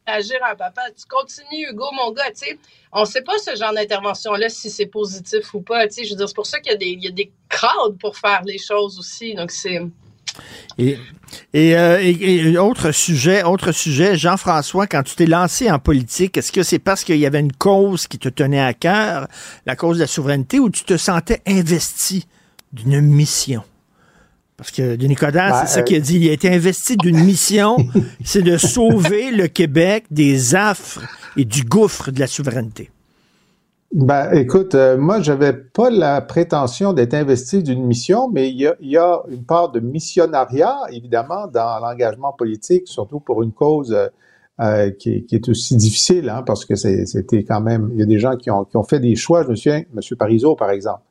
agir 0.09 0.39
à 0.43 0.55
papa, 0.55 0.83
tu 0.97 1.05
continues, 1.05 1.69
Hugo, 1.69 1.85
mon 1.93 2.11
gars, 2.11 2.31
tu 2.31 2.45
sais. 2.45 2.57
On 2.93 3.03
sait 3.03 3.21
pas 3.21 3.37
ce 3.39 3.55
genre 3.57 3.73
d'intervention-là, 3.73 4.47
si 4.47 4.69
c'est 4.69 4.85
positif 4.85 5.53
ou 5.53 5.61
pas, 5.61 5.85
tu 5.87 5.95
sais. 5.95 6.05
Je 6.05 6.11
veux 6.11 6.15
dire, 6.15 6.29
c'est 6.29 6.35
pour 6.35 6.45
ça 6.47 6.59
qu'il 6.61 6.71
y 6.71 6.75
a 6.75 6.77
des, 6.77 6.87
il 6.87 7.03
y 7.03 7.07
a 7.07 7.11
des 7.11 7.31
crowds 7.49 7.97
pour 7.99 8.17
faire 8.17 8.41
les 8.45 8.57
choses 8.57 8.97
aussi. 8.97 9.33
Donc, 9.35 9.51
c'est... 9.51 9.81
Et, 10.77 10.97
et, 11.53 11.76
euh, 11.77 11.99
et- 12.01 12.35
et 12.51 12.57
autre 12.57 12.91
sujet, 12.91 13.43
autre 13.43 13.72
sujet, 13.72 14.15
Jean-François, 14.18 14.88
quand 14.88 15.03
tu 15.03 15.15
t'es 15.15 15.26
lancé 15.26 15.69
en 15.72 15.80
politique, 15.80 16.38
est-ce 16.38 16.51
que 16.51 16.64
c'est 16.64 16.80
parce 16.80 17.03
qu'il 17.03 17.18
y 17.18 17.26
avait 17.26 17.39
une 17.39 17.51
cause 17.53 18.07
qui 18.07 18.18
te 18.19 18.30
tenait 18.30 18.61
à 18.61 18.73
cœur, 18.73 19.27
la 19.65 19.76
cause 19.76 19.97
de 19.97 20.01
la 20.03 20.07
souveraineté, 20.07 20.59
ou 20.59 20.69
tu 20.69 20.84
te 20.84 20.97
sentais 20.97 21.41
investi 21.47 22.27
d'une 22.73 23.01
mission? 23.01 23.64
Parce 24.55 24.72
que 24.72 24.95
Denis 24.95 25.15
Coderre, 25.15 25.51
Ben, 25.51 25.65
c'est 25.68 25.73
ça 25.73 25.80
euh, 25.81 25.84
qu'il 25.84 25.97
a 25.97 25.99
dit. 25.99 26.18
Il 26.18 26.30
a 26.30 26.34
été 26.34 26.49
investi 26.51 26.97
d'une 26.97 27.19
mission, 27.23 27.77
c'est 28.26 28.41
de 28.41 28.57
sauver 28.57 29.30
le 29.31 29.47
Québec 29.47 30.05
des 30.09 30.55
affres 30.55 31.01
et 31.35 31.45
du 31.45 31.64
gouffre 31.64 32.09
de 32.11 32.19
la 32.19 32.26
souveraineté. 32.27 32.89
Ben, 33.93 34.34
écoute, 34.34 34.76
euh, 34.76 34.97
moi, 34.97 35.22
j'avais 35.22 35.53
pas 35.53 35.89
la 35.89 36.19
prétention 36.19 36.91
d'être 36.91 37.14
investi 37.14 37.64
d'une 37.64 37.85
mission, 37.85 38.30
mais 38.30 38.49
il 38.49 38.59
y, 38.81 38.97
a, 38.97 39.23
une 39.30 39.43
part 39.45 39.72
de 39.72 39.80
missionnariat, 39.80 40.76
évidemment, 40.91 41.47
dans 41.47 41.80
l'engagement 41.80 42.34
politique, 42.34 42.88
surtout 42.88 43.22
pour 43.22 43.43
une 43.43 43.53
cause 43.53 43.93
euh, 43.93 44.07
euh 44.59 44.91
qui, 44.91 45.26
est 45.31 45.47
aussi 45.47 45.77
difficile, 45.77 46.30
hein, 46.30 46.43
parce 46.45 46.65
que 46.65 46.76
c'était 46.76 47.43
quand 47.43 47.61
même, 47.61 47.89
il 47.93 47.99
y 47.99 48.03
a 48.03 48.05
des 48.05 48.19
gens 48.19 48.35
qui 48.35 48.51
ont, 48.51 48.84
fait 48.84 48.99
des 48.99 49.15
choix. 49.15 49.43
Je 49.43 49.49
me 49.49 49.55
souviens, 49.55 49.84
M. 49.95 50.18
Parizeau, 50.18 50.55
par 50.55 50.72
exemple, 50.72 51.01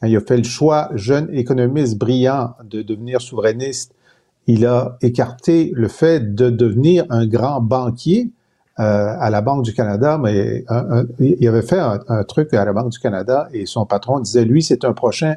quand 0.00 0.06
il 0.06 0.16
a 0.16 0.20
fait 0.20 0.36
le 0.36 0.44
choix, 0.44 0.90
jeune 0.94 1.30
économiste 1.32 1.96
brillant, 1.96 2.54
de 2.64 2.82
devenir 2.82 3.22
souverainiste, 3.22 3.94
il 4.46 4.66
a 4.66 4.98
écarté 5.00 5.72
le 5.74 5.88
fait 5.88 6.34
de 6.34 6.50
devenir 6.50 7.06
un 7.08 7.26
grand 7.26 7.62
banquier 7.62 8.30
à 8.76 9.30
la 9.30 9.40
Banque 9.40 9.64
du 9.64 9.72
Canada, 9.72 10.18
mais 10.22 10.64
il 11.18 11.48
avait 11.48 11.62
fait 11.62 11.78
un, 11.78 12.24
truc 12.24 12.52
à 12.52 12.64
la 12.64 12.72
Banque 12.72 12.90
du 12.90 12.98
Canada 12.98 13.48
et 13.52 13.66
son 13.66 13.86
patron 13.86 14.20
disait, 14.20 14.44
lui, 14.44 14.62
c'est 14.62 14.84
un 14.84 14.92
prochain 14.92 15.36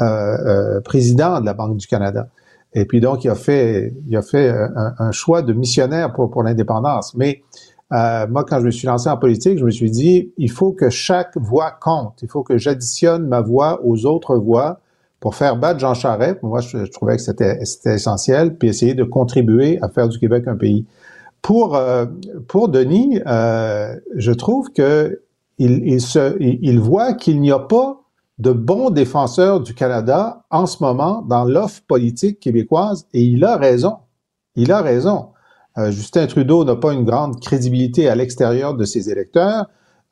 euh, 0.00 0.04
euh, 0.04 0.80
président 0.80 1.40
de 1.40 1.46
la 1.46 1.54
Banque 1.54 1.76
du 1.76 1.86
Canada. 1.86 2.28
Et 2.72 2.84
puis 2.84 3.00
donc, 3.00 3.24
il 3.24 3.30
a 3.30 3.34
fait, 3.34 3.92
il 4.08 4.16
a 4.16 4.22
fait 4.22 4.50
un, 4.76 5.12
choix 5.12 5.42
de 5.42 5.52
missionnaire 5.52 6.12
pour, 6.12 6.30
pour 6.30 6.42
l'indépendance. 6.42 7.14
Mais 7.14 7.42
moi, 7.90 8.44
quand 8.44 8.60
je 8.60 8.66
me 8.66 8.70
suis 8.70 8.86
lancé 8.86 9.08
en 9.08 9.16
politique, 9.16 9.58
je 9.58 9.64
me 9.64 9.70
suis 9.70 9.90
dit, 9.90 10.32
il 10.36 10.50
faut 10.50 10.72
que 10.72 10.90
chaque 10.90 11.36
voix 11.36 11.72
compte. 11.80 12.18
Il 12.22 12.28
faut 12.28 12.42
que 12.42 12.58
j'additionne 12.58 13.26
ma 13.26 13.40
voix 13.40 13.80
aux 13.84 14.06
autres 14.06 14.36
voix 14.36 14.80
pour 15.20 15.34
faire 15.34 15.56
battre 15.56 15.78
Jean 15.78 15.94
Charest. 15.94 16.42
Moi, 16.42 16.60
je, 16.60 16.84
je 16.84 16.90
trouvais 16.90 17.16
que 17.16 17.22
c'était 17.22 17.60
essentiel, 17.84 18.56
puis 18.56 18.68
essayer 18.68 18.94
de 18.94 19.04
contribuer 19.04 19.78
à 19.82 19.88
faire 19.88 20.08
du 20.08 20.18
Québec 20.18 20.44
un 20.46 20.56
pays 20.56 20.86
pour, 21.42 21.76
euh, 21.76 22.06
pour 22.48 22.68
Denis, 22.68 23.20
euh, 23.26 23.94
je 24.16 24.32
trouve 24.32 24.70
que 24.70 25.22
il, 25.58 25.86
il, 25.86 26.00
se, 26.00 26.36
il 26.40 26.80
voit 26.80 27.14
qu'il 27.14 27.40
n'y 27.40 27.50
a 27.50 27.58
pas 27.58 28.00
de 28.38 28.52
bons 28.52 28.88
défenseurs 28.88 29.60
du 29.60 29.74
Canada 29.74 30.44
en 30.50 30.64
ce 30.64 30.82
moment 30.82 31.22
dans 31.22 31.44
l'offre 31.44 31.82
politique 31.86 32.40
québécoise 32.40 33.06
et 33.12 33.22
il 33.22 33.44
a 33.44 33.56
raison. 33.58 33.96
Il 34.56 34.72
a 34.72 34.80
raison. 34.80 35.28
Euh, 35.78 35.90
Justin 35.90 36.26
Trudeau 36.26 36.64
n'a 36.64 36.76
pas 36.76 36.92
une 36.94 37.04
grande 37.04 37.38
crédibilité 37.40 38.08
à 38.08 38.14
l'extérieur 38.14 38.74
de 38.74 38.84
ses 38.84 39.10
électeurs. 39.10 39.66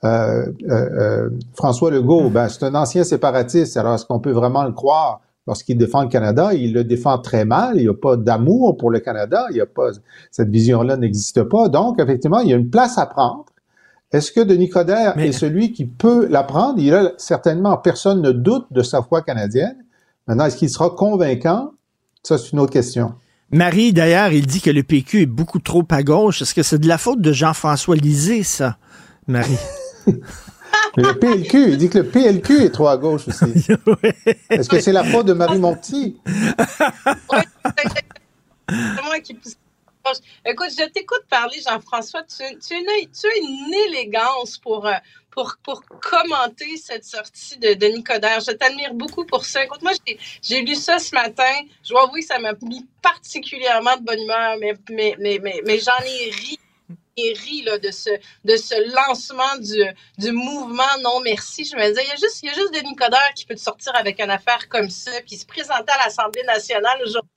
Euh, 0.05 0.46
euh, 0.70 1.30
François 1.55 1.90
Legault, 1.90 2.28
ben, 2.28 2.48
c'est 2.48 2.64
un 2.64 2.74
ancien 2.74 3.02
séparatiste. 3.02 3.76
Alors, 3.76 3.94
est-ce 3.94 4.05
qu'on 4.05 4.20
peut 4.20 4.32
vraiment 4.32 4.64
le 4.64 4.72
croire? 4.72 5.20
Lorsqu'il 5.49 5.79
défend 5.79 6.03
le 6.03 6.09
Canada, 6.09 6.53
il 6.53 6.75
le 6.75 6.85
défend 6.85 7.19
très 7.19 7.47
mal. 7.47 7.77
Il 7.77 7.83
n'y 7.83 7.89
a 7.89 7.95
pas 7.95 8.16
d'amour 8.16 8.77
pour 8.77 8.91
le 8.91 9.01
Canada. 9.01 9.47
Il 9.51 9.57
y 9.57 9.61
a 9.62 9.66
pas 9.66 9.91
cette 10.31 10.51
vision-là 10.51 10.99
n'existe 10.99 11.43
pas. 11.43 11.69
Donc, 11.69 11.99
effectivement, 11.99 12.41
il 12.41 12.51
y 12.51 12.53
a 12.53 12.57
une 12.57 12.69
place 12.69 12.99
à 12.99 13.07
prendre. 13.07 13.47
Est-ce 14.12 14.31
que 14.31 14.41
Denis 14.41 14.69
Coderre 14.69 15.19
est 15.19 15.33
celui 15.33 15.73
qui 15.73 15.87
peut 15.87 16.29
la 16.29 16.43
prendre? 16.43 16.79
Il 16.79 16.95
a 16.95 17.12
certainement, 17.16 17.79
personne 17.79 18.20
ne 18.20 18.31
doute 18.31 18.66
de 18.70 18.83
sa 18.83 19.03
foi 19.03 19.23
canadienne. 19.23 19.77
Maintenant, 20.27 20.45
est-ce 20.45 20.57
qu'il 20.57 20.70
sera 20.70 20.91
convaincant? 20.91 21.73
Ça, 22.23 22.37
c'est 22.37 22.53
une 22.53 22.61
autre 22.61 22.73
question. 22.73 23.15
Marie, 23.51 23.95
d'ailleurs, 23.95 24.31
il 24.33 24.47
dit 24.47 24.61
que 24.61 24.70
le 24.70 24.83
PQ 24.83 25.23
est 25.23 25.27
beaucoup 25.27 25.61
trop 25.61 25.85
à 25.91 26.03
gauche. 26.03 26.43
Est-ce 26.43 26.55
que 26.55 26.62
c'est 26.62 26.79
de 26.79 26.89
la 26.89 26.99
faute 26.99 27.23
de 27.23 27.33
Jean-François 27.33 27.97
Lisée, 27.97 28.43
ça, 28.43 28.77
Marie? 29.27 29.59
le 30.97 31.19
PLQ, 31.19 31.70
il 31.70 31.78
dit 31.78 31.89
que 31.89 31.98
le 31.98 32.06
PLQ 32.09 32.65
est 32.65 32.70
trop 32.70 32.89
à 32.89 32.97
gauche 32.97 33.28
aussi. 33.28 33.44
Est-ce 34.51 34.69
que 34.69 34.81
c'est 34.81 34.93
la 34.93 35.05
faute 35.05 35.27
de 35.27 35.32
Marie 35.32 35.59
Monti? 35.59 36.16
moi 38.69 39.20
qui 39.23 39.36
Écoute, 40.44 40.70
je 40.70 40.89
t'écoute 40.89 41.24
parler, 41.28 41.59
Jean-François. 41.60 42.23
Tu, 42.23 42.43
tu, 42.59 42.74
as 42.74 43.36
une 43.36 43.74
élégance 43.89 44.59
pour, 44.59 44.86
euh, 44.86 44.94
pour, 45.31 45.56
pour 45.62 45.82
commenter 46.01 46.77
cette 46.77 47.05
sortie 47.05 47.59
de 47.59 47.74
Denis 47.74 48.02
Coderre. 48.02 48.40
Je 48.40 48.52
t'admire 48.52 48.94
beaucoup 48.94 49.24
pour 49.24 49.44
ça. 49.44 49.65
Écoute, 49.65 49.82
moi, 49.82 49.93
j'ai 50.43 50.62
lu 50.62 50.74
ça 50.74 50.98
ce 50.98 51.15
matin. 51.15 51.52
Je 51.82 51.90
dois 51.90 52.05
avouer 52.05 52.20
que 52.20 52.27
ça 52.27 52.39
m'a 52.39 52.52
mis 52.62 52.86
particulièrement 53.02 53.97
de 53.97 54.02
bonne 54.02 54.20
humeur, 54.20 54.56
mais, 54.60 54.74
mais, 54.90 55.16
mais, 55.19 55.39
mais, 55.43 55.60
mais 55.65 55.78
j'en 55.78 56.02
ai 56.05 56.31
ri 56.31 56.59
là, 57.65 57.78
de, 57.78 57.90
ce, 57.90 58.11
de 58.45 58.57
ce 58.57 58.74
lancement 58.95 59.57
du, 59.61 59.82
du 60.19 60.32
mouvement 60.32 60.99
non 61.03 61.20
merci. 61.20 61.65
Je 61.65 61.77
me 61.77 61.89
disais, 61.89 62.03
il 62.05 62.09
y 62.09 62.12
a 62.12 62.16
juste, 62.16 62.43
il 62.43 62.47
y 62.47 62.51
a 62.51 62.55
juste 62.55 62.74
Denis 62.74 62.97
Coderre 62.97 63.32
qui 63.35 63.47
peut 63.47 63.55
te 63.55 63.61
sortir 63.61 63.95
avec 63.97 64.20
une 64.20 64.31
affaire 64.31 64.69
comme 64.69 64.90
ça, 64.90 65.12
puis 65.27 65.36
se 65.36 65.47
présenter 65.47 65.93
à 65.93 66.05
l'Assemblée 66.05 66.45
nationale 66.45 66.99
aujourd'hui 67.03 67.31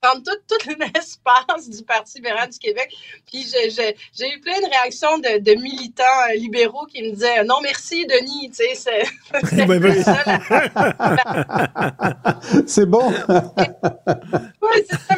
prendre 0.00 0.22
tout, 0.22 0.38
tout 0.48 0.56
l'espace 0.94 1.68
du 1.68 1.82
Parti 1.84 2.18
libéral 2.18 2.48
du 2.50 2.58
Québec. 2.58 2.94
Puis 3.26 3.46
j'ai 3.50 3.94
eu 4.34 4.40
plein 4.40 4.60
de 4.60 4.68
réactions 4.68 5.18
de, 5.18 5.38
de, 5.38 5.54
militants 5.60 6.04
euh, 6.30 6.34
libéraux 6.34 6.86
qui 6.86 7.02
me 7.02 7.10
disaient 7.10 7.42
non 7.44 7.60
merci 7.62 8.06
Denis, 8.06 8.50
tu 8.50 8.56
sais 8.56 8.74
c'est 8.74 9.04
c'est 12.66 12.86
bon. 12.86 13.12
oui, 14.62 14.84
c'est 14.88 15.00
ça 15.00 15.16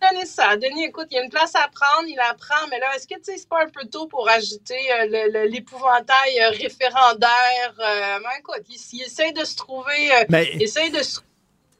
donner 0.00 0.26
ça. 0.26 0.56
Denis, 0.56 0.84
écoute, 0.84 1.06
il 1.10 1.16
y 1.16 1.18
a 1.18 1.24
une 1.24 1.30
place 1.30 1.54
à 1.54 1.68
prendre, 1.68 2.08
il 2.08 2.18
apprend, 2.20 2.66
mais 2.70 2.78
là, 2.78 2.86
est-ce 2.96 3.06
que 3.06 3.14
c'est 3.22 3.48
pas 3.48 3.62
un 3.62 3.68
peu 3.68 3.86
tôt 3.88 4.06
pour 4.06 4.28
ajouter 4.28 4.78
euh, 4.92 5.46
l'épouvantail 5.46 6.40
euh, 6.40 6.50
référendaire? 6.50 7.74
Euh, 7.78 8.18
écoute, 8.38 8.62
il, 8.68 9.02
essaie 9.02 9.32
de 9.32 9.44
se 9.44 9.56
trouver, 9.56 10.10
il 10.54 10.62
essaie 10.62 10.90
de 10.90 11.02
se 11.02 11.20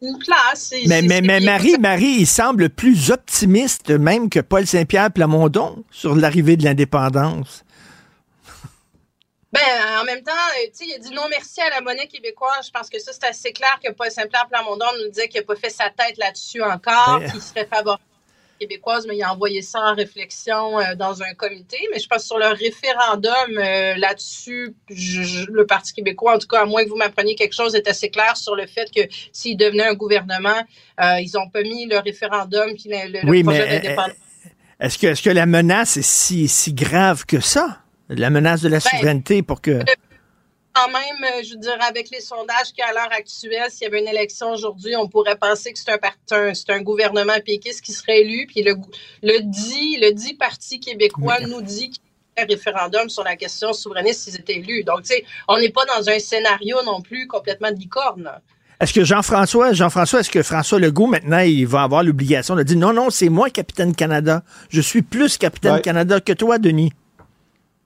une 0.01 0.19
place. 0.19 0.73
Mais, 0.86 1.03
mais, 1.03 1.20
mais 1.20 1.40
Marie, 1.40 1.77
Marie, 1.77 2.19
il 2.20 2.27
semble 2.27 2.70
plus 2.70 3.11
optimiste 3.11 3.90
même 3.90 4.31
que 4.31 4.39
Paul 4.39 4.65
Saint-Pierre 4.65 5.11
Plamondon 5.12 5.82
sur 5.90 6.15
l'arrivée 6.15 6.57
de 6.57 6.62
l'indépendance. 6.62 7.65
Ben, 9.51 9.61
en 10.01 10.05
même 10.05 10.23
temps, 10.23 10.32
tu 10.66 10.70
sais, 10.73 10.85
il 10.86 10.95
a 10.95 10.99
dit 10.99 11.11
non 11.11 11.23
merci 11.31 11.61
à 11.62 11.70
la 11.70 11.81
monnaie 11.81 12.07
québécoise. 12.07 12.66
Je 12.66 12.70
pense 12.70 12.90
que 12.90 12.99
ça, 12.99 13.12
c'est 13.12 13.24
assez 13.24 13.53
clair 13.53 13.81
que 13.82 13.90
Paul 13.90 14.11
Saint-Pierre 14.11 14.47
Plamondon 14.47 14.86
nous 15.03 15.09
disait 15.09 15.27
qu'il 15.28 15.40
n'a 15.40 15.47
pas 15.47 15.57
fait 15.57 15.70
sa 15.70 15.90
tête 15.90 16.19
là-dessus 16.19 16.62
encore, 16.62 17.19
ben, 17.20 17.31
qu'il 17.31 17.40
serait 17.40 17.66
favorable 17.66 18.03
québécoise, 18.59 19.06
mais 19.06 19.16
il 19.16 19.22
a 19.22 19.32
envoyé 19.32 19.62
ça 19.62 19.80
en 19.80 19.94
réflexion 19.94 20.78
euh, 20.78 20.94
dans 20.94 21.22
un 21.22 21.32
comité. 21.35 21.78
Mais 21.93 22.01
je 22.01 22.06
pense 22.06 22.24
sur 22.24 22.39
le 22.39 22.47
référendum 22.47 23.56
euh, 23.56 23.94
là-dessus, 23.97 24.74
le 24.89 25.64
Parti 25.66 25.93
québécois, 25.93 26.36
en 26.36 26.39
tout 26.39 26.47
cas, 26.47 26.62
à 26.62 26.66
moins 26.66 26.85
que 26.85 26.89
vous 26.89 26.97
m'appreniez 26.97 27.35
quelque 27.35 27.55
chose, 27.55 27.74
est 27.74 27.89
assez 27.89 28.10
clair 28.10 28.36
sur 28.36 28.55
le 28.55 28.66
fait 28.66 28.90
que 28.94 29.02
s'il 29.32 29.56
devenait 29.56 29.86
un 29.86 29.94
gouvernement, 29.94 30.62
euh, 31.01 31.20
ils 31.20 31.30
n'ont 31.35 31.48
pas 31.48 31.62
mis 31.62 31.86
le 31.86 31.98
référendum 31.98 32.74
puis 32.74 32.90
le, 32.90 33.28
oui, 33.28 33.43
projet 33.43 33.80
mais, 33.82 33.97
Est-ce 34.80 34.98
que, 34.98 35.06
est 35.09 35.22
que 35.22 35.30
la 35.30 35.47
menace 35.47 35.97
est 35.97 36.02
si, 36.02 36.48
si 36.48 36.72
grave 36.72 37.24
que 37.26 37.40
ça? 37.40 37.78
La 38.09 38.30
menace 38.30 38.62
de 38.62 38.68
la 38.68 38.78
ben, 38.78 38.90
souveraineté 38.90 39.43
pour 39.43 39.60
que 39.60 39.82
quand 40.78 40.88
même, 40.88 41.32
euh, 41.32 41.42
je 41.42 41.55
veux 41.55 41.60
dire, 41.60 41.76
avec 41.80 42.10
les 42.10 42.20
sondages 42.20 42.72
qu'à 42.76 42.92
l'heure 42.92 43.10
actuelle, 43.10 43.70
s'il 43.70 43.82
y 43.82 43.86
avait 43.86 44.00
une 44.00 44.09
élection 44.09 44.52
aujourd'hui, 44.52 44.94
on 44.96 45.09
pourrait 45.09 45.36
penser 45.36 45.72
que 45.72 45.78
c'est 45.78 45.90
un, 45.90 46.55
c'est 46.55 46.70
un 46.70 46.82
gouvernement 46.82 47.38
péquiste 47.44 47.82
qui 47.82 47.92
serait 47.92 48.20
élu. 48.20 48.46
Puis 48.46 48.62
le, 48.62 48.74
le 49.22 49.40
dit, 49.42 49.98
le 50.00 50.12
dit 50.12 50.34
Parti 50.34 50.80
québécois 50.80 51.40
nous 51.40 51.62
dit 51.62 51.90
qu'il 51.90 52.02
y 52.36 52.40
a 52.40 52.44
un 52.44 52.46
référendum 52.46 53.09
sur 53.09 53.24
la 53.24 53.36
question 53.36 53.72
souverainiste 53.72 54.22
s'ils 54.22 54.36
étaient 54.36 54.56
élus. 54.56 54.84
Donc, 54.84 55.02
tu 55.02 55.14
sais, 55.14 55.24
on 55.48 55.59
n'est 55.59 55.70
pas 55.70 55.84
dans 55.86 56.09
un 56.09 56.18
scénario 56.18 56.76
non 56.84 57.00
plus 57.00 57.26
complètement 57.26 57.70
de 57.70 57.76
licorne. 57.76 58.30
Est-ce 58.80 58.92
que 58.92 59.05
Jean-François, 59.05 59.72
Jean-François, 59.72 60.20
est-ce 60.20 60.30
que 60.30 60.44
François 60.44 60.78
Legault, 60.78 61.09
maintenant, 61.09 61.40
il 61.40 61.66
va 61.66 61.82
avoir 61.82 62.05
l'obligation 62.05 62.55
de 62.55 62.62
dire 62.62 62.76
non, 62.76 62.92
non, 62.92 63.10
c'est 63.10 63.28
moi, 63.28 63.50
capitaine 63.50 63.92
Canada. 63.92 64.44
Je 64.70 64.80
suis 64.80 65.02
plus 65.02 65.36
capitaine 65.36 65.80
Canada 65.80 66.20
que 66.20 66.32
toi, 66.32 66.59
Denis. 66.59 66.92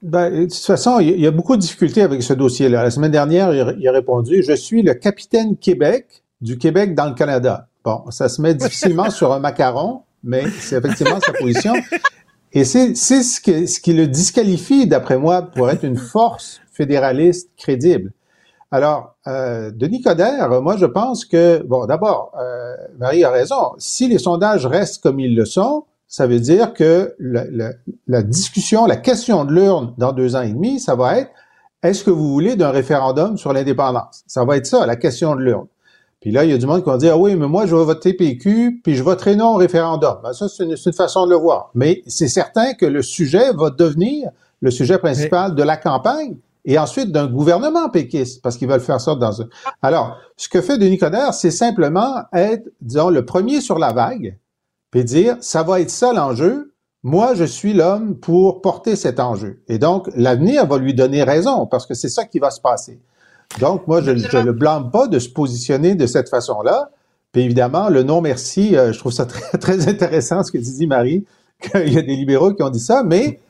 Ben, 0.02 0.30
de 0.30 0.44
toute 0.46 0.54
façon, 0.54 0.98
il 0.98 1.20
y 1.20 1.28
a 1.28 1.30
beaucoup 1.30 1.54
de 1.54 1.60
difficultés 1.60 2.02
avec 2.02 2.24
ce 2.24 2.32
dossier-là. 2.32 2.82
La 2.82 2.90
semaine 2.90 3.12
dernière, 3.12 3.54
il 3.54 3.88
a 3.88 3.92
répondu 3.92 4.42
Je 4.42 4.52
suis 4.52 4.82
le 4.82 4.94
capitaine 4.94 5.56
Québec 5.56 6.24
du 6.40 6.58
Québec 6.58 6.96
dans 6.96 7.06
le 7.06 7.14
Canada. 7.14 7.68
Bon, 7.84 8.02
ça 8.10 8.28
se 8.28 8.42
met 8.42 8.54
difficilement 8.54 9.10
sur 9.10 9.32
un 9.32 9.38
macaron, 9.38 10.02
mais 10.24 10.44
c'est 10.58 10.76
effectivement 10.76 11.20
sa 11.20 11.32
position. 11.32 11.74
Et 12.52 12.64
c'est 12.64 12.94
ce, 12.96 13.40
que, 13.40 13.66
ce 13.66 13.80
qui 13.80 13.92
le 13.92 14.08
disqualifie, 14.08 14.88
d'après 14.88 15.18
moi, 15.18 15.42
pour 15.42 15.70
être 15.70 15.84
une 15.84 15.96
force 15.96 16.60
fédéraliste 16.72 17.50
crédible. 17.56 18.12
Alors, 18.72 19.14
euh, 19.28 19.70
Denis 19.70 20.02
Coderre, 20.02 20.62
moi, 20.62 20.76
je 20.76 20.86
pense 20.86 21.24
que, 21.24 21.62
bon, 21.62 21.86
d'abord, 21.86 22.32
euh, 22.40 22.74
Marie 22.98 23.22
a 23.22 23.30
raison. 23.30 23.74
Si 23.78 24.08
les 24.08 24.18
sondages 24.18 24.66
restent 24.66 25.02
comme 25.02 25.20
ils 25.20 25.36
le 25.36 25.44
sont, 25.44 25.84
ça 26.12 26.26
veut 26.26 26.40
dire 26.40 26.74
que 26.74 27.14
la, 27.18 28.22
discussion, 28.22 28.84
la 28.84 28.98
question 28.98 29.46
de 29.46 29.54
l'urne 29.54 29.94
dans 29.96 30.12
deux 30.12 30.36
ans 30.36 30.42
et 30.42 30.52
demi, 30.52 30.78
ça 30.78 30.94
va 30.94 31.18
être 31.18 31.30
est-ce 31.82 32.04
que 32.04 32.10
vous 32.10 32.30
voulez 32.30 32.54
d'un 32.54 32.70
référendum 32.70 33.38
sur 33.38 33.54
l'indépendance? 33.54 34.22
Ça 34.26 34.44
va 34.44 34.58
être 34.58 34.66
ça, 34.66 34.84
la 34.84 34.96
question 34.96 35.34
de 35.34 35.40
l'urne. 35.40 35.66
Puis 36.20 36.30
là, 36.30 36.44
il 36.44 36.50
y 36.50 36.52
a 36.52 36.58
du 36.58 36.66
monde 36.66 36.84
qui 36.84 36.90
va 36.90 36.98
dire, 36.98 37.14
ah 37.14 37.18
oui, 37.18 37.34
mais 37.34 37.48
moi, 37.48 37.64
je 37.64 37.74
vais 37.74 37.82
voter 37.82 38.12
PQ, 38.12 38.82
puis 38.84 38.94
je 38.94 39.02
voterai 39.02 39.36
non 39.36 39.54
au 39.54 39.56
référendum. 39.56 40.18
Ben, 40.22 40.34
ça, 40.34 40.48
c'est 40.50 40.64
une, 40.64 40.76
façon 40.92 41.24
de 41.24 41.30
le 41.30 41.36
voir. 41.36 41.70
Mais 41.74 42.02
c'est 42.06 42.28
certain 42.28 42.74
que 42.74 42.84
le 42.84 43.00
sujet 43.00 43.50
va 43.54 43.70
devenir 43.70 44.28
le 44.60 44.70
sujet 44.70 44.98
principal 44.98 45.54
de 45.54 45.62
la 45.62 45.78
campagne 45.78 46.36
et 46.66 46.78
ensuite 46.78 47.10
d'un 47.10 47.26
gouvernement 47.26 47.88
péquiste, 47.88 48.42
parce 48.42 48.58
qu'ils 48.58 48.68
veulent 48.68 48.80
faire 48.80 49.00
ça 49.00 49.14
dans 49.14 49.40
un... 49.40 49.46
Alors, 49.80 50.18
ce 50.36 50.50
que 50.50 50.60
fait 50.60 50.76
Denis 50.76 50.98
Coderre, 50.98 51.32
c'est 51.32 51.50
simplement 51.50 52.22
être, 52.34 52.68
disons, 52.82 53.08
le 53.08 53.24
premier 53.24 53.62
sur 53.62 53.78
la 53.78 53.94
vague, 53.94 54.36
puis 54.92 55.04
dire, 55.04 55.36
ça 55.40 55.64
va 55.64 55.80
être 55.80 55.90
ça 55.90 56.12
l'enjeu. 56.12 56.68
moi, 57.02 57.34
je 57.34 57.42
suis 57.42 57.72
l'homme 57.72 58.14
pour 58.14 58.60
porter 58.60 58.94
cet 58.94 59.18
enjeu. 59.18 59.60
Et 59.66 59.78
donc, 59.78 60.08
l'avenir 60.14 60.66
va 60.66 60.78
lui 60.78 60.94
donner 60.94 61.24
raison, 61.24 61.66
parce 61.66 61.84
que 61.84 61.94
c'est 61.94 62.08
ça 62.08 62.24
qui 62.26 62.38
va 62.38 62.52
se 62.52 62.60
passer. 62.60 63.00
Donc, 63.58 63.88
moi, 63.88 64.00
je 64.02 64.12
ne 64.12 64.42
le 64.42 64.52
blâme 64.52 64.92
pas 64.92 65.08
de 65.08 65.18
se 65.18 65.28
positionner 65.28 65.96
de 65.96 66.06
cette 66.06 66.28
façon-là. 66.28 66.90
Puis 67.32 67.42
évidemment, 67.42 67.88
le 67.88 68.02
non 68.02 68.20
merci, 68.20 68.76
euh, 68.76 68.92
je 68.92 68.98
trouve 68.98 69.12
ça 69.12 69.26
très, 69.26 69.58
très 69.58 69.88
intéressant 69.88 70.44
ce 70.44 70.52
que 70.52 70.58
tu 70.58 70.64
dis, 70.64 70.86
Marie, 70.86 71.24
qu'il 71.60 71.92
y 71.92 71.98
a 71.98 72.02
des 72.02 72.14
libéraux 72.14 72.52
qui 72.52 72.62
ont 72.62 72.70
dit 72.70 72.80
ça, 72.80 73.02
mais 73.02 73.40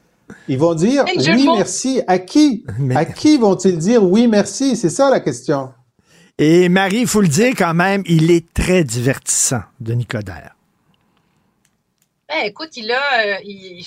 ils 0.48 0.58
vont 0.58 0.74
dire 0.74 1.04
oui 1.14 1.48
merci 1.54 2.00
à 2.06 2.18
qui? 2.18 2.64
À 2.94 3.04
qui 3.04 3.36
vont-ils 3.36 3.76
dire 3.76 4.02
oui 4.02 4.28
merci? 4.28 4.76
C'est 4.76 4.88
ça 4.88 5.10
la 5.10 5.20
question. 5.20 5.70
Et 6.38 6.68
Marie, 6.68 7.00
il 7.00 7.06
faut 7.06 7.20
le 7.20 7.28
dire 7.28 7.52
quand 7.56 7.74
même, 7.74 8.02
il 8.06 8.30
est 8.30 8.52
très 8.54 8.84
divertissant, 8.84 9.60
Denis 9.80 10.06
Coderre. 10.06 10.54
Ben, 12.32 12.46
écoute, 12.46 12.78
il 12.78 12.90
a, 12.90 13.26
euh, 13.26 13.36
il 13.44 13.84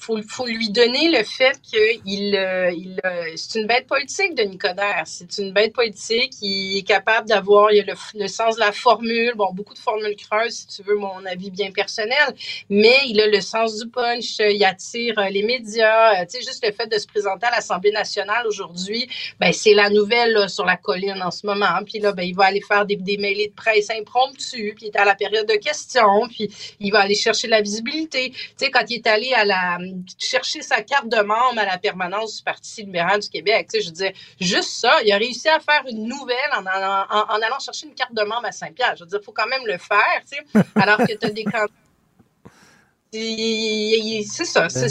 faut, 0.00 0.18
faut, 0.26 0.46
lui 0.46 0.70
donner 0.70 1.10
le 1.10 1.22
fait 1.22 1.60
qu'il, 1.60 2.34
euh, 2.34 2.70
il, 2.72 2.98
euh, 3.04 3.32
c'est 3.36 3.58
une 3.58 3.66
bête 3.66 3.86
politique 3.86 4.34
de 4.34 4.42
Nicodère. 4.42 5.02
C'est 5.04 5.36
une 5.36 5.52
bête 5.52 5.74
politique. 5.74 6.32
Il 6.40 6.78
est 6.78 6.82
capable 6.82 7.28
d'avoir, 7.28 7.72
il 7.72 7.80
a 7.80 7.94
le, 8.14 8.28
sens 8.28 8.54
de 8.54 8.60
la 8.60 8.72
formule. 8.72 9.34
Bon, 9.36 9.52
beaucoup 9.52 9.74
de 9.74 9.78
formules 9.78 10.16
creuses, 10.16 10.64
si 10.66 10.66
tu 10.68 10.82
veux 10.82 10.94
mon 10.94 11.26
avis 11.26 11.50
bien 11.50 11.72
personnel, 11.72 12.34
mais 12.70 12.96
il 13.06 13.20
a 13.20 13.26
le 13.26 13.40
sens 13.42 13.78
du 13.78 13.90
punch. 13.90 14.38
Il 14.38 14.64
attire 14.64 15.20
les 15.30 15.42
médias. 15.42 16.24
tu 16.24 16.38
sais, 16.38 16.42
juste 16.42 16.64
le 16.64 16.72
fait 16.72 16.86
de 16.86 16.96
se 16.96 17.06
présenter 17.06 17.46
à 17.48 17.50
l'Assemblée 17.50 17.92
nationale 17.92 18.46
aujourd'hui, 18.46 19.06
ben 19.38 19.52
c'est 19.52 19.74
la 19.74 19.90
nouvelle 19.90 20.48
sur 20.48 20.64
la 20.64 20.78
colline 20.78 21.20
en 21.22 21.30
ce 21.30 21.46
moment. 21.46 21.84
Puis 21.84 21.98
là, 21.98 22.12
ben 22.12 22.22
il 22.22 22.34
va 22.34 22.44
aller 22.46 22.62
faire 22.66 22.86
des, 22.86 22.96
des 22.96 23.18
mêlées 23.18 23.48
de 23.48 23.54
presse 23.54 23.90
impromptues. 23.90 24.72
Puis 24.74 24.86
il 24.86 24.88
est 24.88 24.96
à 24.96 25.04
la 25.04 25.14
période 25.14 25.46
de 25.46 25.56
questions. 25.56 26.28
Puis 26.30 26.48
il 26.80 26.90
va 26.90 27.00
aller 27.00 27.14
chercher 27.14 27.46
la 27.48 27.60
visite 27.60 27.73
visibilité. 27.74 28.30
Tu 28.30 28.38
sais, 28.56 28.70
quand 28.70 28.84
il 28.88 28.96
est 28.96 29.06
allé 29.06 29.32
à 29.34 29.44
la, 29.44 29.78
chercher 30.18 30.62
sa 30.62 30.82
carte 30.82 31.08
de 31.08 31.20
membre 31.20 31.58
à 31.58 31.64
la 31.64 31.78
permanence 31.78 32.38
du 32.38 32.42
Parti 32.42 32.82
libéral 32.82 33.20
du 33.20 33.28
Québec, 33.28 33.68
tu 33.70 33.78
sais, 33.78 33.82
je 33.82 33.88
veux 33.88 33.94
dire, 33.94 34.12
juste 34.40 34.70
ça, 34.70 35.02
il 35.04 35.12
a 35.12 35.16
réussi 35.16 35.48
à 35.48 35.60
faire 35.60 35.82
une 35.88 36.04
nouvelle 36.08 36.52
en, 36.52 36.64
allant 36.66 37.58
chercher 37.58 37.86
une 37.86 37.94
carte 37.94 38.14
de 38.14 38.22
membre 38.22 38.46
à 38.46 38.52
Saint-Pierre. 38.52 38.94
Je 38.96 39.04
veux 39.04 39.10
dire, 39.10 39.18
il 39.20 39.24
faut 39.24 39.32
quand 39.32 39.46
même 39.46 39.66
le 39.66 39.78
faire, 39.78 40.22
tu 40.30 40.36
sais, 40.36 40.66
alors 40.74 40.98
que 40.98 41.12
tu 41.14 41.26
as 41.26 41.30
des 41.30 41.44
candidats. 41.44 41.68
C'est 43.14 44.44
ça, 44.44 44.68
c'est 44.68 44.88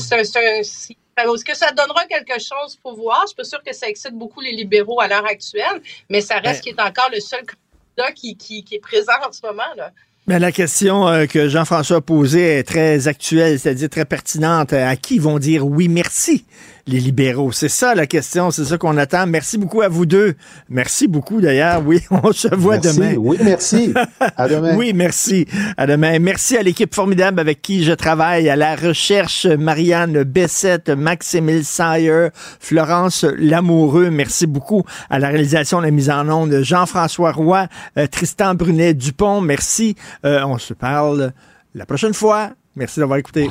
est-ce 1.18 1.45
que 1.45 1.55
ça 1.55 1.72
donnera 1.72 2.05
quelque 2.05 2.39
chose 2.39 2.77
pour 2.81 2.95
voir? 2.95 3.22
Je 3.23 3.27
suis 3.27 3.35
pas 3.35 3.43
sûre 3.43 3.61
que 3.64 3.73
ça 3.73 3.88
excite 3.88 4.14
beaucoup 4.14 4.41
les 4.41 4.51
libéraux 4.51 4.99
à 4.99 5.07
l'heure 5.07 5.26
actuelle, 5.26 5.81
mais 6.10 6.22
ça 6.22 6.39
reste 6.39 6.64
qui 6.64 6.69
est 6.69 6.81
encore 6.81 7.10
le 7.11 7.19
seul 7.19 7.41
candidat 7.41 8.11
qui, 8.14 8.38
qui, 8.38 8.64
qui 8.64 8.76
est 8.76 8.80
présent 8.80 9.14
en 9.27 9.31
ce 9.31 9.45
moment. 9.45 9.73
Là. 9.76 9.91
Mais 10.26 10.40
la 10.40 10.54
question 10.54 11.08
euh, 11.08 11.26
que 11.26 11.50
Jean-François 11.50 11.98
a 11.98 12.02
posée 12.02 12.60
est 12.60 12.64
très 12.64 13.10
actuelle, 13.10 13.60
c'est-à-dire 13.60 13.90
très 13.90 14.06
pertinente. 14.06 14.72
À 14.72 14.95
qui 14.95 15.20
vont 15.20 15.38
dire 15.38 15.68
oui 15.68 15.90
merci? 15.90 16.45
Les 16.88 16.99
libéraux? 16.99 17.51
C'est 17.51 17.69
ça 17.69 17.95
la 17.95 18.07
question, 18.07 18.51
c'est 18.51 18.65
ça 18.65 18.77
qu'on 18.77 18.97
attend. 18.97 19.26
Merci 19.27 19.57
beaucoup 19.57 19.81
à 19.81 19.88
vous 19.88 20.05
deux. 20.05 20.35
Merci 20.69 21.07
beaucoup 21.07 21.41
d'ailleurs. 21.41 21.81
Oui, 21.85 22.01
on 22.11 22.31
se 22.31 22.53
voit 22.53 22.77
demain. 22.77 23.15
Oui, 23.18 23.38
merci. 23.43 23.93
À 24.38 24.47
demain. 24.47 24.76
oui, 24.76 24.93
merci. 24.93 25.45
À 25.77 25.88
demain. 25.88 26.19
Merci 26.19 26.57
à 26.57 26.64
l'équipe 26.64 26.93
formidable 26.93 27.39
avec 27.39 27.61
qui 27.61 27.84
je 27.84 27.91
travaille, 27.91 28.49
à 28.49 28.55
la 28.55 28.76
recherche, 28.76 29.45
Marianne 29.45 30.23
Bessette, 30.23 30.89
Maximile 30.89 31.65
Sayer, 31.65 32.30
Florence 32.60 33.26
Lamoureux. 33.38 34.10
Merci 34.10 34.47
beaucoup 34.47 34.84
à 35.10 35.19
la 35.19 35.30
réalisation, 35.30 35.80
la 35.80 35.91
mise 35.91 36.10
en 36.10 36.27
onde, 36.30 36.61
Jean-François 36.61 37.31
Roy, 37.31 37.68
euh, 37.97 38.07
Tristan 38.07 38.55
Brunet 38.55 38.93
Dupont. 38.93 39.41
Merci. 39.41 39.95
Euh, 40.26 40.43
on 40.45 40.57
se 40.57 40.73
parle 40.73 41.34
la 41.76 41.85
prochaine 41.85 42.14
fois. 42.14 42.51
Merci 42.76 42.99
d'avoir 42.99 43.19
écouté. 43.19 43.49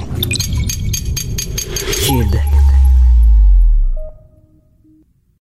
Kid. 2.02 2.61